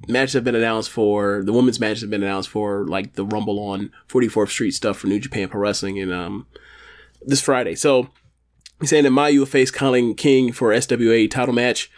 matches 0.09 0.33
have 0.33 0.45
been 0.45 0.55
announced 0.55 0.91
for 0.91 1.43
the 1.45 1.53
women's 1.53 1.79
matches 1.79 2.01
have 2.01 2.11
been 2.11 2.23
announced 2.23 2.49
for 2.49 2.87
like 2.87 3.15
the 3.15 3.27
Rumble 3.27 3.61
on 3.61 3.91
44th 4.09 4.49
Street 4.49 4.71
stuff 4.71 4.97
for 4.97 5.07
New 5.07 5.21
Japan 5.21 5.49
Pro 5.49 5.61
Wrestling 5.61 5.99
and 5.99 6.13
um, 6.13 6.47
this 7.21 7.43
Friday. 7.43 7.75
So 7.75 8.09
he's 8.81 8.89
saying 8.89 9.05
that 9.05 9.11
Mayu 9.11 9.41
will 9.41 9.47
face 9.47 9.71
KiLynn 9.71 10.17
King 10.17 10.53
for 10.53 10.73
SWA 10.73 11.31
title 11.31 11.55
match, 11.55 11.91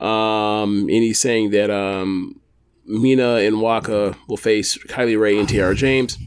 um, 0.00 0.80
and 0.80 0.90
he's 0.90 1.18
saying 1.18 1.50
that 1.50 1.70
um, 1.70 2.38
Mina 2.84 3.36
and 3.36 3.62
Waka 3.62 4.16
will 4.28 4.36
face 4.36 4.76
Kylie 4.76 5.18
Rae 5.18 5.38
and 5.38 5.48
T.R. 5.48 5.72
James 5.72 6.18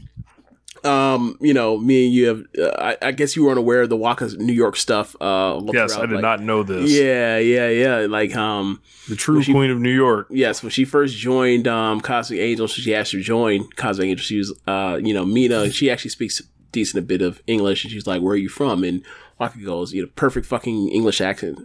um, 0.84 1.36
you 1.40 1.52
know, 1.54 1.78
me 1.78 2.06
and 2.06 2.14
you 2.14 2.26
have, 2.28 2.42
uh, 2.58 2.70
I, 3.02 3.08
I 3.08 3.12
guess 3.12 3.36
you 3.36 3.44
weren't 3.44 3.58
aware 3.58 3.82
of 3.82 3.88
the 3.88 3.96
Waka 3.96 4.28
New 4.38 4.52
York 4.52 4.76
stuff. 4.76 5.14
Uh, 5.20 5.60
yes, 5.72 5.94
I 5.96 6.02
did 6.06 6.12
like- 6.16 6.22
not 6.22 6.40
know 6.40 6.62
this. 6.62 6.90
Yeah, 6.90 7.38
yeah, 7.38 7.68
yeah. 7.68 8.06
Like, 8.08 8.34
um, 8.36 8.80
the 9.08 9.16
true 9.16 9.42
she- 9.42 9.52
queen 9.52 9.70
of 9.70 9.78
New 9.78 9.92
York. 9.94 10.28
yes, 10.30 10.62
when 10.62 10.70
she 10.70 10.84
first 10.84 11.16
joined, 11.16 11.66
um, 11.68 12.00
Cosmic 12.00 12.40
Angel, 12.40 12.66
she 12.66 12.94
asked 12.94 13.12
her 13.12 13.18
to 13.18 13.24
join 13.24 13.68
Cosmic 13.76 14.08
Angel. 14.08 14.22
She 14.22 14.38
was, 14.38 14.52
uh, 14.66 14.98
you 15.02 15.12
know, 15.14 15.24
Mina, 15.24 15.70
she 15.70 15.90
actually 15.90 16.10
speaks 16.10 16.40
decent 16.72 17.02
a 17.02 17.06
bit 17.06 17.20
of 17.22 17.42
English 17.46 17.84
and 17.84 17.90
she's 17.92 18.06
like, 18.06 18.22
where 18.22 18.34
are 18.34 18.36
you 18.36 18.48
from? 18.48 18.84
And 18.84 19.02
Waka 19.38 19.58
goes, 19.58 19.92
you 19.92 20.02
know, 20.02 20.08
perfect 20.14 20.46
fucking 20.46 20.88
English 20.90 21.20
accent. 21.20 21.58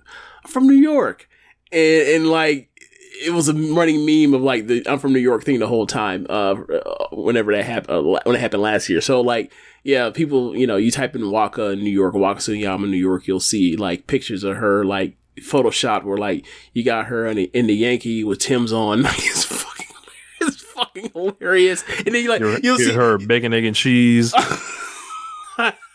I'm 0.43 0.51
from 0.51 0.65
New 0.67 0.73
York. 0.73 1.29
And, 1.71 2.07
and 2.09 2.27
like, 2.29 2.69
it 3.23 3.33
was 3.33 3.49
a 3.49 3.53
running 3.53 4.05
meme 4.05 4.33
of 4.33 4.41
like 4.41 4.67
the 4.67 4.83
I'm 4.87 4.99
from 4.99 5.13
New 5.13 5.19
York 5.19 5.43
thing 5.43 5.59
the 5.59 5.67
whole 5.67 5.87
time. 5.87 6.25
Uh, 6.29 6.55
whenever 7.11 7.53
that 7.53 7.65
happened, 7.65 7.97
uh, 7.97 8.19
when 8.23 8.35
it 8.35 8.39
happened 8.39 8.61
last 8.61 8.89
year. 8.89 9.01
So 9.01 9.21
like, 9.21 9.51
yeah, 9.83 10.09
people, 10.09 10.55
you 10.55 10.67
know, 10.67 10.77
you 10.77 10.91
type 10.91 11.15
in 11.15 11.31
Waka 11.31 11.71
in 11.71 11.79
New 11.79 11.91
York, 11.91 12.13
Waka 12.13 12.39
Tsukiyama 12.39 12.85
in 12.85 12.91
New 12.91 12.97
York, 12.97 13.27
you'll 13.27 13.39
see 13.39 13.75
like 13.75 14.07
pictures 14.07 14.43
of 14.43 14.57
her 14.57 14.83
like 14.83 15.17
photoshopped 15.41 16.03
where 16.03 16.17
like 16.17 16.45
you 16.73 16.83
got 16.83 17.05
her 17.07 17.25
in 17.27 17.37
the, 17.37 17.51
in 17.53 17.67
the 17.67 17.75
Yankee 17.75 18.23
with 18.23 18.39
Tim's 18.39 18.73
on. 18.73 19.03
Like 19.03 19.19
it's 19.19 19.43
fucking, 19.45 19.87
it's 20.41 20.61
fucking 20.61 21.11
hilarious. 21.13 21.83
And 21.99 22.07
then 22.07 22.23
you 22.23 22.29
like 22.29 22.41
You'll 22.41 22.59
you'll 22.59 22.77
see 22.77 22.93
her 22.93 23.17
bacon, 23.17 23.53
egg, 23.53 23.65
and 23.65 23.75
cheese. 23.75 24.33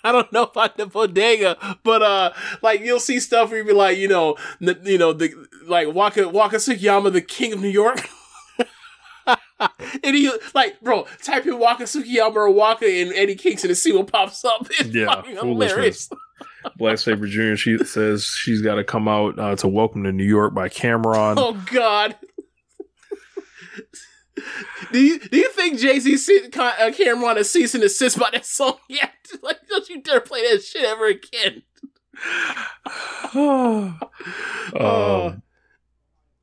I 0.03 0.13
don't 0.13 0.33
know 0.33 0.45
about 0.45 0.77
the 0.77 0.87
bodega, 0.87 1.59
but 1.83 2.03
uh, 2.03 2.33
like 2.63 2.81
you'll 2.81 3.01
see 3.01 3.21
stuff 3.21 3.51
where 3.51 3.59
you 3.59 3.65
be 3.65 3.73
like, 3.73 3.99
you 3.99 4.09
know, 4.09 4.37
the, 4.61 4.79
you 4.83 4.97
know, 4.97 5.13
the 5.13 5.33
like 5.71 5.95
Waka 5.95 6.29
Waka 6.29 6.57
Tsukiyama, 6.57 7.13
the 7.13 7.23
king 7.23 7.53
of 7.53 7.61
New 7.61 7.69
York. 7.69 8.09
and 10.05 10.17
he 10.17 10.31
like, 10.55 10.81
bro, 10.81 11.07
type 11.23 11.47
in 11.47 11.59
Waka 11.59 11.85
Tsukiyama 11.85 12.35
or 12.35 12.51
Waka 12.51 12.87
and 12.87 13.13
Eddie 13.15 13.37
Kingston 13.37 13.71
and 13.71 13.79
see 13.79 13.93
what 13.93 14.11
pops 14.13 14.45
up. 14.45 14.67
It's 14.71 14.91
Yeah, 14.91 15.07
fucking 15.07 15.37
hilarious. 15.37 16.11
Black 16.77 16.99
Saber 16.99 17.27
Jr. 17.27 17.55
She 17.55 17.79
says 17.79 18.25
she's 18.25 18.61
got 18.61 18.75
to 18.75 18.85
come 18.85 19.09
out 19.09 19.39
uh, 19.39 19.57
to 19.57 19.69
Welcome 19.69 20.05
to 20.05 20.13
New 20.13 20.25
York 20.25 20.53
by 20.53 20.69
Cam'ron. 20.69 21.35
Oh 21.39 21.63
God. 21.73 22.17
Do 24.93 24.99
you 24.99 25.19
do 25.19 25.37
you 25.37 25.51
think 25.51 25.79
Jay 25.79 26.01
Z 26.01 26.17
sent 26.17 26.57
uh, 26.57 26.91
Cam'ron 26.91 27.37
a 27.37 27.45
cease 27.45 27.75
and 27.75 27.83
desist 27.83 28.19
by 28.19 28.31
that 28.33 28.47
song 28.47 28.79
yet? 28.89 29.13
Like, 29.43 29.59
don't 29.69 29.89
you 29.89 30.03
dare 30.03 30.21
play 30.21 30.43
that 30.51 30.63
shit 30.63 30.85
ever 30.85 31.07
again. 31.07 31.63
um, 34.75 35.43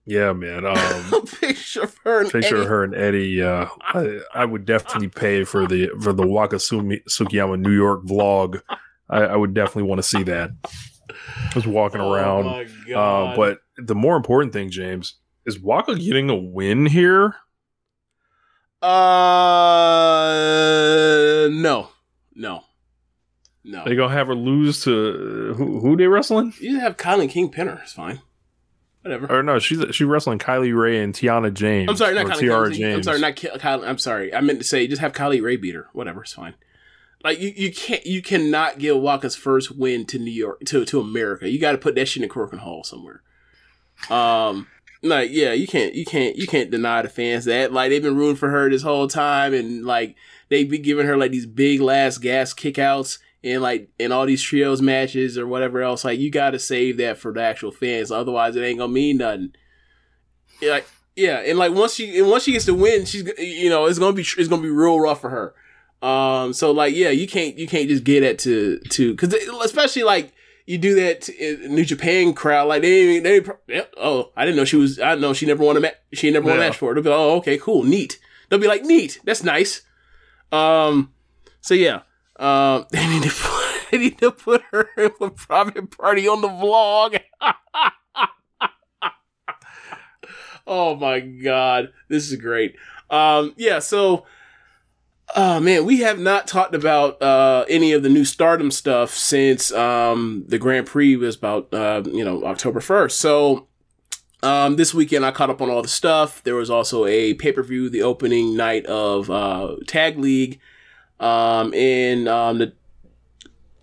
yeah, 0.08 0.32
man. 0.32 0.66
Um, 0.66 0.78
a 1.14 1.22
picture 1.40 1.84
of 1.84 1.96
her 2.06 2.22
and 2.22 2.32
picture 2.32 2.58
Eddie. 2.58 2.66
her 2.68 2.84
and 2.86 2.96
Eddie. 2.96 3.42
Uh, 3.44 3.68
I, 3.82 4.20
I 4.34 4.46
would 4.46 4.66
definitely 4.66 5.10
pay 5.10 5.44
for 5.44 5.68
the 5.68 5.90
for 6.02 6.14
the 6.14 6.26
Waka 6.26 6.56
Tsukiyama 6.56 7.60
New 7.60 7.76
York 7.76 8.06
vlog. 8.06 8.62
I, 9.10 9.24
I 9.24 9.36
would 9.36 9.54
definitely 9.54 9.84
want 9.84 10.00
to 10.00 10.04
see 10.04 10.24
that. 10.24 10.52
Just 11.52 11.68
walking 11.68 12.00
Oh 12.00 12.14
around. 12.14 12.70
Uh, 12.96 13.36
but 13.36 13.60
the 13.78 13.96
more 13.96 14.16
important 14.16 14.54
thing, 14.54 14.70
James, 14.70 15.16
is 15.46 15.60
Waka 15.60 15.96
getting 15.96 16.30
a 16.30 16.36
win 16.36 16.86
here? 16.86 17.36
Uh, 18.82 18.88
no, 21.52 21.90
no, 22.34 22.64
no. 23.64 23.84
They 23.84 23.96
gonna 23.96 24.14
have 24.14 24.28
her 24.28 24.36
lose 24.36 24.84
to 24.84 25.54
who? 25.58 25.80
Who 25.80 25.98
they 25.98 26.08
wrestling? 26.08 26.54
you 26.62 26.80
have 26.80 26.96
KiLynn 26.96 27.30
King 27.30 27.50
pinner. 27.50 27.80
It's 27.84 27.94
fine. 27.94 28.22
Whatever. 29.08 29.40
Or 29.40 29.44
no, 29.44 29.58
she's 29.60 29.96
she 29.96 30.04
wrestling 30.04 30.38
Kylie 30.38 30.78
Rae 30.78 31.02
and 31.02 31.14
Tiana 31.14 31.54
James. 31.54 31.90
I'm 31.90 31.96
sorry, 31.96 32.14
not 32.14 32.26
Colin 32.26 32.40
Tiara 32.40 32.72
James. 32.72 32.98
I'm 32.98 33.04
sorry, 33.04 33.20
not 33.22 33.36
Kylie. 33.38 33.88
I'm 33.88 33.98
sorry. 33.98 34.34
I 34.34 34.42
meant 34.42 34.60
to 34.60 34.66
say 34.66 34.86
just 34.86 35.02
have 35.02 35.14
Kylie 35.14 35.42
Rae 35.42 35.56
beat 35.56 35.76
her. 35.76 35.88
Whatever. 35.94 36.24
It's 36.24 36.34
fine. 36.34 36.56
Like 37.24 37.40
you, 37.40 37.54
you 37.56 37.72
can't, 37.72 38.06
you 38.06 38.22
cannot 38.22 38.80
give 38.80 38.98
Waka's 38.98 39.36
first 39.36 39.72
win 39.72 40.06
to 40.08 40.20
New 40.20 40.32
York 40.32 40.60
to 40.66 40.84
to 40.84 41.00
America. 41.00 41.50
You 41.50 41.58
got 41.58 41.72
to 41.72 41.78
put 41.78 41.96
that 41.96 42.08
shit 42.08 42.22
in 42.22 42.30
Korakuen 42.30 42.60
Hall 42.60 42.84
somewhere. 42.84 43.22
Um, 44.10 44.68
like 45.02 45.30
yeah, 45.32 45.54
you 45.54 45.68
can't, 45.68 45.96
you 45.96 46.04
can't, 46.04 46.36
you 46.36 46.46
can't 46.46 46.70
deny 46.70 47.02
the 47.02 47.10
fans 47.10 47.46
that 47.46 47.72
like 47.72 47.90
they've 47.90 48.04
been 48.04 48.18
rooting 48.18 48.36
for 48.36 48.50
her 48.50 48.70
this 48.70 48.84
whole 48.84 49.08
time, 49.08 49.54
and 49.54 49.86
like 49.86 50.16
they 50.50 50.66
be 50.66 50.80
giving 50.80 51.08
her 51.08 51.16
like 51.16 51.32
these 51.32 51.46
big 51.46 51.80
last 51.80 52.18
gas 52.18 52.54
kickouts 52.54 53.20
and 53.48 53.62
like 53.62 53.90
in 54.00 54.12
all 54.12 54.26
these 54.26 54.42
trios 54.42 54.82
matches 54.82 55.38
or 55.38 55.48
whatever 55.48 55.82
else. 55.82 56.06
Like 56.06 56.20
you 56.20 56.30
got 56.30 56.52
to 56.52 56.60
save 56.60 56.98
that 56.98 57.18
for 57.18 57.34
the 57.34 57.42
actual 57.42 57.72
fans, 57.72 58.12
otherwise 58.12 58.56
it 58.56 58.62
ain't 58.62 58.80
gonna 58.80 58.92
mean 58.92 59.18
nothing. 59.18 59.54
Yeah, 60.62 60.72
like 60.72 60.88
yeah, 61.16 61.40
and 61.40 61.58
like 61.58 61.74
once 61.74 61.96
she 61.96 62.20
and 62.20 62.30
once 62.30 62.44
she 62.44 62.52
gets 62.52 62.66
to 62.66 62.74
win, 62.74 63.06
she's 63.06 63.30
you 63.38 63.70
know 63.70 63.86
it's 63.86 64.00
gonna 64.00 64.14
be 64.14 64.22
it's 64.22 64.48
gonna 64.48 64.62
be 64.62 64.70
real 64.70 65.00
rough 65.00 65.22
for 65.22 65.30
her. 65.30 65.56
Um, 66.08 66.54
so 66.54 66.72
like 66.72 66.96
yeah, 66.96 67.10
you 67.10 67.28
can't 67.28 67.58
you 67.58 67.68
can't 67.68 67.90
just 67.90 68.04
get 68.04 68.22
that 68.22 68.40
to 68.40 68.80
to 68.92 69.14
because 69.14 69.34
especially 69.64 70.04
like 70.04 70.34
you 70.68 70.78
do 70.78 70.94
that 70.96 71.22
to, 71.22 71.64
in 71.66 71.74
New 71.74 71.86
Japan 71.86 72.34
crowd 72.34 72.68
like 72.68 72.84
they 72.84 73.20
they 73.20 73.42
yeah, 73.68 73.86
oh 73.98 74.32
I 74.38 74.46
didn't 74.46 74.58
know 74.58 74.66
she 74.66 74.76
was 74.76 75.00
I 75.00 75.16
know 75.16 75.34
she 75.34 75.48
never 75.48 75.64
won 75.64 75.76
a 75.76 75.80
match 75.80 75.96
she 76.14 76.30
never 76.30 76.46
won 76.46 76.58
a 76.58 76.60
match 76.60 76.78
for 76.78 76.92
it. 76.92 76.96
They'll 76.96 77.04
be 77.04 77.10
like, 77.10 77.18
oh 77.18 77.38
okay 77.38 77.58
cool 77.58 77.84
neat. 77.84 78.20
They'll 78.50 78.60
be 78.60 78.68
like 78.68 78.84
neat 78.84 79.20
that's 79.24 79.44
nice. 79.44 79.82
Um, 80.52 81.14
so 81.62 81.74
yeah, 81.74 82.02
um, 82.40 82.86
they 82.92 83.08
need 83.08 83.24
to 83.24 83.30
put, 83.30 83.88
they 83.92 83.98
need 83.98 84.18
to 84.20 84.32
put 84.32 84.64
her 84.72 84.90
in 84.98 85.12
a 85.22 85.30
private 85.30 85.98
party 85.98 86.28
on 86.28 86.42
the 86.42 86.48
vlog. 86.48 87.20
oh 90.68 90.96
my 90.96 91.20
god, 91.20 91.92
this 92.10 92.32
is 92.32 92.38
great. 92.38 92.76
Um, 93.10 93.54
yeah, 93.58 93.80
so 93.80 94.26
oh 95.36 95.60
man, 95.60 95.86
we 95.86 96.00
have 96.00 96.20
not 96.20 96.48
talked 96.48 96.76
about 96.76 97.22
uh 97.22 97.66
any 97.70 97.94
of 97.94 98.04
the 98.04 98.10
new 98.10 98.26
Stardom 98.26 98.72
stuff 98.72 99.12
since 99.12 99.72
um 99.72 100.44
the 100.48 100.58
Grand 100.58 100.88
Prix 100.88 101.16
was 101.16 101.36
about 101.36 101.74
uh 101.74 102.04
you 102.06 102.26
know 102.26 102.44
October 102.44 102.80
first. 102.80 103.20
So 103.20 103.68
um, 104.44 104.76
this 104.76 104.94
weekend 104.94 105.26
I 105.26 105.32
caught 105.32 105.50
up 105.50 105.62
on 105.62 105.70
all 105.70 105.82
the 105.82 105.88
stuff. 105.88 106.44
There 106.44 106.56
was 106.56 106.70
also 106.70 107.06
a 107.06 107.34
pay 107.34 107.52
per 107.52 107.64
view, 107.64 107.90
the 107.90 108.04
opening 108.04 108.56
night 108.56 108.86
of 108.86 109.30
uh, 109.30 109.78
Tag 109.88 110.20
League, 110.20 110.60
um, 111.20 111.74
and 111.74 112.28
um, 112.28 112.60
the 112.60 112.74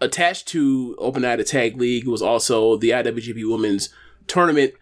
attached 0.00 0.48
to 0.48 0.94
Open 0.98 1.22
Night 1.22 1.44
Tag 1.46 1.76
League 1.76 2.06
was 2.06 2.22
also 2.22 2.76
the 2.76 2.90
IWGP 2.90 3.48
Women's 3.50 3.88
Tournament, 4.26 4.74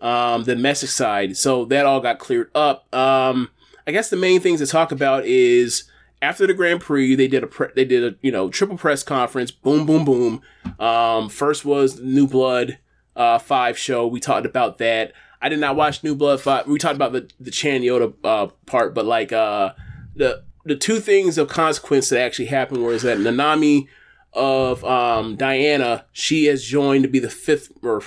um, 0.00 0.44
the 0.44 0.54
domestic 0.54 0.90
side. 0.90 1.36
So 1.36 1.64
that 1.66 1.86
all 1.86 2.00
got 2.00 2.18
cleared 2.18 2.50
up. 2.54 2.92
Um, 2.94 3.50
I 3.86 3.92
guess 3.92 4.10
the 4.10 4.16
main 4.16 4.40
things 4.40 4.60
to 4.60 4.66
talk 4.66 4.92
about 4.92 5.24
is 5.24 5.84
after 6.22 6.46
the 6.46 6.54
Grand 6.54 6.80
Prix, 6.80 7.14
they 7.14 7.28
did 7.28 7.44
a 7.44 7.46
pre- 7.46 7.72
they 7.74 7.84
did 7.84 8.04
a 8.04 8.16
you 8.22 8.32
know 8.32 8.48
triple 8.48 8.76
press 8.76 9.02
conference. 9.02 9.50
Boom, 9.50 9.86
boom, 9.86 10.04
boom. 10.04 10.42
Um, 10.78 11.28
first 11.28 11.64
was 11.64 12.00
New 12.00 12.26
Blood 12.26 12.78
uh, 13.14 13.38
Five 13.38 13.78
show. 13.78 14.06
We 14.06 14.20
talked 14.20 14.46
about 14.46 14.78
that. 14.78 15.12
I 15.40 15.48
did 15.48 15.60
not 15.60 15.76
watch 15.76 16.02
New 16.02 16.14
Blood 16.14 16.40
Five. 16.40 16.66
We 16.66 16.78
talked 16.78 16.96
about 16.96 17.12
the 17.12 17.28
the 17.38 17.50
Chanyota 17.50 18.14
uh, 18.24 18.48
part, 18.66 18.94
but 18.94 19.04
like 19.04 19.32
uh, 19.32 19.72
the 20.14 20.44
the 20.66 20.76
two 20.76 20.98
things 20.98 21.38
of 21.38 21.48
consequence 21.48 22.08
that 22.08 22.20
actually 22.20 22.46
happened 22.46 22.84
was 22.84 23.02
that 23.02 23.18
Nanami 23.18 23.86
of 24.32 24.84
um, 24.84 25.36
Diana, 25.36 26.04
she 26.12 26.46
has 26.46 26.64
joined 26.64 27.04
to 27.04 27.08
be 27.08 27.20
the 27.20 27.30
fifth 27.30 27.70
or 27.82 28.02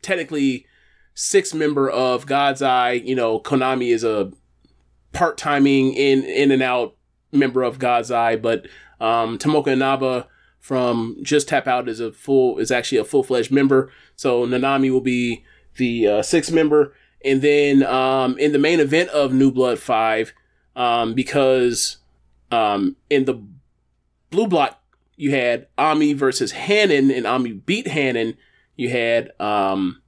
technically 0.00 0.66
sixth 1.14 1.52
member 1.52 1.90
of 1.90 2.26
God's 2.26 2.62
Eye. 2.62 2.92
You 2.92 3.16
know, 3.16 3.40
Konami 3.40 3.92
is 3.92 4.04
a 4.04 4.32
part 5.12 5.36
timing 5.36 5.92
in 5.92 6.22
in 6.22 6.52
and 6.52 6.62
out 6.62 6.94
member 7.32 7.64
of 7.64 7.80
God's 7.80 8.12
Eye, 8.12 8.36
but 8.36 8.66
um, 9.00 9.36
Tomoka 9.36 9.68
Inaba 9.68 10.28
from 10.60 11.16
Just 11.22 11.48
Tap 11.48 11.66
Out 11.66 11.88
is 11.88 11.98
a 11.98 12.12
full 12.12 12.58
is 12.58 12.70
actually 12.70 12.98
a 12.98 13.04
full 13.04 13.24
fledged 13.24 13.50
member. 13.50 13.90
So 14.14 14.46
Nanami 14.46 14.92
will 14.92 15.00
be 15.00 15.44
the 15.76 16.06
uh, 16.06 16.22
sixth 16.22 16.52
member, 16.52 16.94
and 17.24 17.42
then 17.42 17.82
um, 17.82 18.38
in 18.38 18.52
the 18.52 18.58
main 18.60 18.78
event 18.78 19.10
of 19.10 19.32
New 19.32 19.50
Blood 19.50 19.80
Five, 19.80 20.32
um, 20.80 21.12
because 21.12 21.98
um, 22.50 22.96
in 23.10 23.26
the 23.26 23.42
blue 24.30 24.46
block 24.46 24.82
you 25.14 25.30
had 25.30 25.66
Ami 25.76 26.14
versus 26.14 26.52
Hanan, 26.52 27.10
and 27.10 27.26
Ami 27.26 27.52
beat 27.52 27.86
Hanan. 27.86 28.38
You 28.76 28.88
had 28.88 29.32
um, 29.38 30.00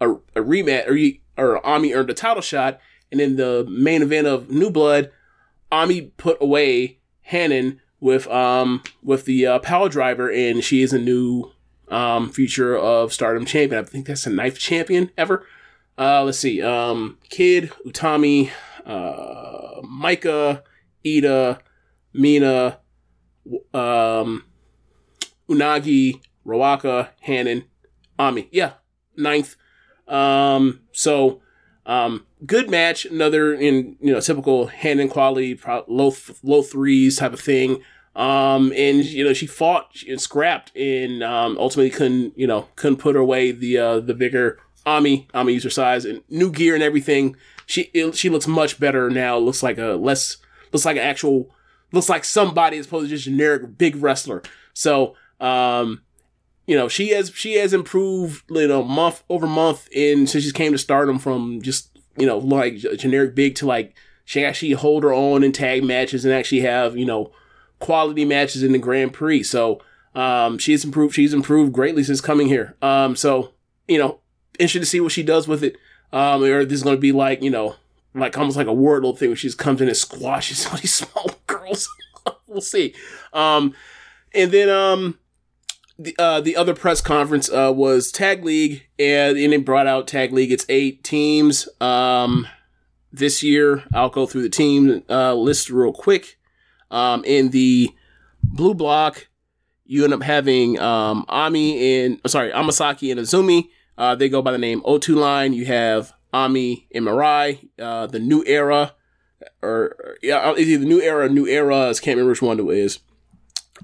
a, 0.00 0.12
a 0.12 0.36
rematch, 0.36 0.86
or 0.86 0.94
you, 0.94 1.18
or 1.36 1.66
Ami 1.66 1.92
earned 1.92 2.10
a 2.10 2.14
title 2.14 2.42
shot, 2.42 2.78
and 3.10 3.20
in 3.20 3.34
the 3.34 3.66
main 3.68 4.02
event 4.02 4.28
of 4.28 4.50
New 4.50 4.70
Blood, 4.70 5.10
Ami 5.72 6.02
put 6.02 6.40
away 6.40 7.00
Hanan 7.22 7.80
with 7.98 8.28
um 8.28 8.84
with 9.02 9.24
the 9.24 9.44
uh, 9.44 9.58
power 9.58 9.88
driver, 9.88 10.30
and 10.30 10.62
she 10.62 10.82
is 10.82 10.92
a 10.92 10.98
new 11.00 11.50
um 11.88 12.30
future 12.30 12.78
of 12.78 13.12
Stardom 13.12 13.44
champion. 13.44 13.84
I 13.84 13.88
think 13.88 14.06
that's 14.06 14.22
the 14.22 14.30
ninth 14.30 14.58
champion 14.58 15.10
ever. 15.18 15.44
Uh, 15.98 16.22
let's 16.22 16.38
see. 16.38 16.62
Um, 16.62 17.18
Kid, 17.28 17.72
Utami, 17.84 18.50
uh, 18.86 19.80
Maika, 19.82 20.62
Ida, 21.04 21.58
Mina, 22.12 22.78
um, 23.74 24.44
Unagi, 25.48 26.20
Ruaka, 26.46 27.10
Hanan, 27.20 27.64
Ami. 28.18 28.48
Yeah, 28.50 28.72
ninth. 29.16 29.56
Um, 30.08 30.80
so 30.92 31.40
um, 31.86 32.26
good 32.44 32.70
match. 32.70 33.04
Another 33.04 33.54
in 33.54 33.96
you 34.00 34.12
know 34.12 34.20
typical 34.20 34.66
Hanan 34.66 35.08
quality, 35.08 35.58
low 35.88 36.14
low 36.42 36.62
threes 36.62 37.16
type 37.16 37.32
of 37.32 37.40
thing. 37.40 37.82
Um, 38.14 38.72
and 38.76 39.04
you 39.04 39.24
know 39.24 39.32
she 39.32 39.46
fought 39.46 40.02
and 40.08 40.20
scrapped, 40.20 40.74
and 40.76 41.22
um, 41.22 41.56
ultimately 41.58 41.90
couldn't 41.90 42.38
you 42.38 42.46
know 42.46 42.68
couldn't 42.76 42.98
put 42.98 43.16
away 43.16 43.52
the 43.52 43.78
uh, 43.78 44.00
the 44.00 44.14
bigger 44.14 44.58
Ami. 44.84 45.28
Ami 45.34 45.54
user 45.54 45.70
size 45.70 46.04
and 46.04 46.22
new 46.28 46.50
gear 46.50 46.74
and 46.74 46.82
everything. 46.82 47.36
She 47.66 47.82
it, 47.94 48.16
she 48.16 48.28
looks 48.28 48.46
much 48.46 48.78
better 48.78 49.10
now. 49.10 49.38
Looks 49.38 49.62
like 49.62 49.78
a 49.78 49.94
less 49.94 50.38
looks 50.72 50.84
like 50.84 50.96
an 50.96 51.02
actual 51.02 51.50
looks 51.92 52.08
like 52.08 52.24
somebody 52.24 52.78
as 52.78 52.86
opposed 52.86 53.06
to 53.06 53.10
just 53.10 53.24
generic 53.24 53.76
big 53.78 53.96
wrestler. 53.96 54.42
So 54.74 55.14
um, 55.40 56.02
you 56.66 56.76
know 56.76 56.88
she 56.88 57.10
has 57.10 57.30
she 57.34 57.54
has 57.54 57.72
improved 57.72 58.44
you 58.50 58.68
know 58.68 58.82
month 58.82 59.22
over 59.28 59.46
month 59.46 59.88
in 59.92 60.26
since 60.26 60.44
she 60.44 60.52
came 60.52 60.72
to 60.72 60.78
Stardom 60.78 61.18
from 61.18 61.60
just 61.62 61.90
you 62.16 62.26
know 62.26 62.38
like 62.38 62.76
generic 62.76 63.34
big 63.34 63.54
to 63.56 63.66
like 63.66 63.94
she 64.24 64.44
actually 64.44 64.72
hold 64.72 65.02
her 65.02 65.12
own 65.12 65.42
in 65.42 65.52
tag 65.52 65.84
matches 65.84 66.24
and 66.24 66.32
actually 66.32 66.60
have 66.60 66.96
you 66.96 67.04
know 67.04 67.32
quality 67.82 68.24
matches 68.24 68.62
in 68.62 68.72
the 68.72 68.78
Grand 68.78 69.12
Prix. 69.12 69.42
So 69.42 69.80
um, 70.14 70.58
she's 70.58 70.84
improved. 70.84 71.14
She's 71.14 71.34
improved 71.34 71.72
greatly 71.72 72.04
since 72.04 72.20
coming 72.20 72.46
here. 72.48 72.76
Um, 72.80 73.16
so 73.16 73.52
you 73.88 73.98
know, 73.98 74.20
interested 74.58 74.80
to 74.80 74.86
see 74.86 75.00
what 75.00 75.12
she 75.12 75.22
does 75.22 75.48
with 75.48 75.62
it. 75.62 75.76
Um, 76.12 76.42
or 76.42 76.64
this 76.64 76.78
is 76.78 76.82
going 76.82 76.96
to 76.96 77.00
be 77.00 77.12
like 77.12 77.42
you 77.42 77.50
know, 77.50 77.76
like 78.14 78.36
almost 78.36 78.56
like 78.56 78.66
a 78.66 78.70
Wardlow 78.70 79.16
thing 79.16 79.30
where 79.30 79.36
she 79.36 79.48
just 79.48 79.58
comes 79.58 79.80
in 79.80 79.88
and 79.88 79.96
squashes 79.96 80.66
all 80.70 80.76
these 80.76 80.94
small 80.94 81.30
girls. 81.46 81.88
we'll 82.46 82.60
see. 82.60 82.94
Um, 83.32 83.74
and 84.34 84.50
then 84.50 84.68
um, 84.68 85.18
the 85.98 86.14
uh, 86.18 86.40
the 86.40 86.56
other 86.56 86.74
press 86.74 87.00
conference 87.00 87.50
uh, 87.50 87.72
was 87.74 88.10
Tag 88.10 88.44
League, 88.44 88.86
and, 88.98 89.36
and 89.36 89.52
it 89.52 89.64
brought 89.64 89.86
out 89.86 90.08
Tag 90.08 90.32
League. 90.32 90.52
It's 90.52 90.66
eight 90.68 91.04
teams. 91.04 91.68
Um, 91.80 92.46
this 93.12 93.42
year, 93.42 93.84
I'll 93.92 94.08
go 94.08 94.26
through 94.26 94.42
the 94.42 94.48
team 94.48 95.02
uh, 95.08 95.34
list 95.34 95.70
real 95.70 95.92
quick. 95.92 96.38
Um, 96.90 97.24
in 97.24 97.50
the 97.50 97.90
blue 98.42 98.74
block, 98.74 99.28
you 99.84 100.04
end 100.04 100.14
up 100.14 100.22
having 100.22 100.78
um, 100.78 101.24
Ami 101.28 102.04
and 102.04 102.20
sorry 102.26 102.50
Amasaki 102.52 103.10
and 103.10 103.20
AZM. 103.20 103.68
Uh, 103.96 104.14
they 104.14 104.28
go 104.28 104.42
by 104.42 104.52
the 104.52 104.58
name 104.58 104.80
O2 104.82 105.14
line. 105.14 105.52
You 105.52 105.66
have 105.66 106.12
Ami 106.32 106.88
Mirai. 106.94 107.68
Uh, 107.78 108.06
the 108.06 108.18
new 108.18 108.42
era, 108.46 108.94
or 109.60 110.16
yeah, 110.22 110.50
it's 110.52 110.60
either 110.60 110.82
the 110.82 110.88
new 110.88 111.00
era 111.00 111.26
or 111.26 111.28
new 111.28 111.46
era. 111.46 111.90
I 111.90 111.94
can't 111.94 112.16
remember 112.16 112.30
which 112.30 112.42
one 112.42 112.58
it 112.58 112.66
is. 112.68 113.00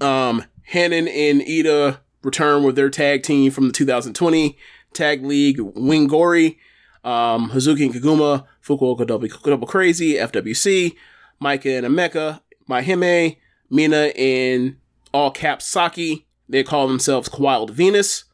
Um, 0.01 0.45
Hanan 0.63 1.07
and 1.07 1.41
Ida 1.41 2.01
return 2.23 2.63
with 2.63 2.75
their 2.75 2.89
tag 2.89 3.23
team 3.23 3.51
from 3.51 3.67
the 3.67 3.73
2020 3.73 4.57
Tag 4.93 5.23
League 5.23 5.57
Wingori. 5.57 6.57
Um, 7.03 7.51
Hazuki 7.51 7.85
and 7.85 7.93
Koguma, 7.93 8.45
Fukuoka 8.63 9.07
Double, 9.07 9.29
Double 9.29 9.67
Crazy, 9.67 10.15
FWC, 10.15 10.95
Maika 11.41 11.77
and 11.77 11.87
Himeka, 11.87 12.41
MaiHime, 12.69 13.37
Mina 13.69 14.11
and 14.17 14.75
all 15.13 15.31
caps 15.31 15.65
Saki. 15.65 16.27
They 16.49 16.63
call 16.63 16.87
themselves 16.87 17.29
Wild 17.37 17.71
Venus. 17.71 18.25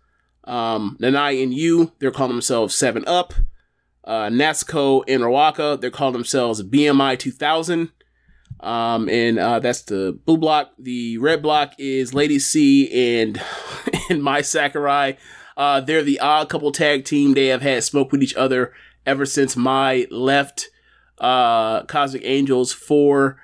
Um, 0.45 0.97
Nanai 1.01 1.41
and 1.41 1.53
Yu, 1.53 1.91
they're 1.99 2.11
calling 2.11 2.33
themselves 2.33 2.75
Seven 2.75 3.03
Up. 3.07 3.33
Uh, 4.03 4.29
Natsuko 4.29 5.03
and 5.07 5.23
Ruaka, 5.23 5.81
they're 5.81 5.89
calling 5.89 6.13
themselves 6.13 6.61
BMI 6.61 7.17
2000. 7.17 7.91
Um, 8.59 9.09
and 9.09 9.39
uh, 9.39 9.59
that's 9.59 9.81
the 9.81 10.17
blue 10.25 10.37
block. 10.37 10.71
The 10.77 11.17
red 11.17 11.41
block 11.41 11.73
is 11.77 12.13
Lady 12.13 12.39
C 12.39 13.19
and 13.19 13.41
and 14.09 14.23
Mai 14.23 14.41
Sakurai. 14.41 15.13
Uh, 15.57 15.81
they're 15.81 16.03
the 16.03 16.19
odd 16.19 16.49
couple 16.49 16.71
tag 16.71 17.05
team. 17.05 17.33
They 17.33 17.47
have 17.47 17.61
had 17.61 17.83
smoke 17.83 18.11
with 18.11 18.21
each 18.21 18.35
other 18.35 18.73
ever 19.05 19.25
since 19.25 19.55
My 19.55 20.07
left 20.11 20.69
uh, 21.19 21.83
Cosmic 21.83 22.23
Angels 22.25 22.73
for 22.73 23.37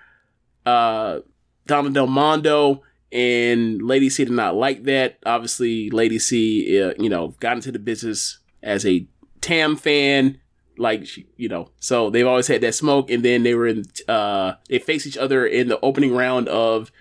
uh, 0.66 1.20
Del 1.66 2.08
Mondo. 2.08 2.84
And 3.12 3.82
Lady 3.82 4.10
C 4.10 4.24
did 4.24 4.34
not 4.34 4.56
like 4.56 4.84
that. 4.84 5.20
Obviously, 5.26 5.90
Lady 5.90 6.18
C, 6.18 6.82
uh, 6.82 6.94
you 6.98 7.10
know, 7.10 7.30
got 7.40 7.58
into 7.58 7.72
the 7.72 7.80
business 7.80 8.40
as 8.64 8.86
a 8.86 9.06
Tam 9.42 9.76
fan, 9.76 10.40
like 10.78 11.08
you 11.36 11.50
know. 11.50 11.72
So 11.80 12.10
they've 12.10 12.28
always 12.28 12.48
had 12.48 12.62
that 12.62 12.76
smoke. 12.76 13.10
And 13.10 13.26
then 13.26 13.44
they 13.44 13.56
were 13.56 13.68
in 13.68 13.86
uh 14.08 14.54
they 14.70 14.80
faced 14.80 15.08
each 15.08 15.18
other 15.18 15.46
in 15.46 15.68
the 15.68 15.80
opening 15.82 16.16
round 16.16 16.48
of 16.48 16.92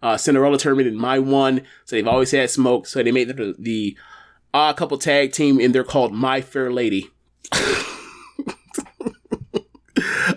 uh 0.00 0.16
cinderella 0.16 0.58
tournament 0.58 0.88
in 0.88 0.96
my 0.96 1.18
one. 1.18 1.62
So 1.84 1.96
they've 1.96 2.06
always 2.06 2.30
had 2.30 2.50
smoke. 2.50 2.86
So 2.86 3.02
they 3.02 3.10
made 3.10 3.28
the 3.28 3.54
the 3.58 3.96
odd 4.54 4.76
couple 4.76 4.96
tag 4.96 5.32
team 5.32 5.58
and 5.58 5.74
they're 5.74 5.84
called 5.84 6.12
my 6.14 6.40
fair 6.40 6.72
lady. 6.72 7.10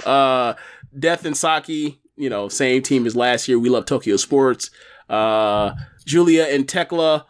Uh 0.05 0.53
death 0.97 1.25
and 1.25 1.35
saki 1.35 1.99
you 2.15 2.29
know 2.29 2.47
same 2.47 2.81
team 2.81 3.07
as 3.07 3.15
last 3.15 3.47
year. 3.47 3.57
We 3.57 3.69
love 3.69 3.85
tokyo 3.85 4.17
sports 4.17 4.69
uh 5.09 5.71
Giulia 6.05 6.45
and 6.47 6.67
Thekla 6.67 7.25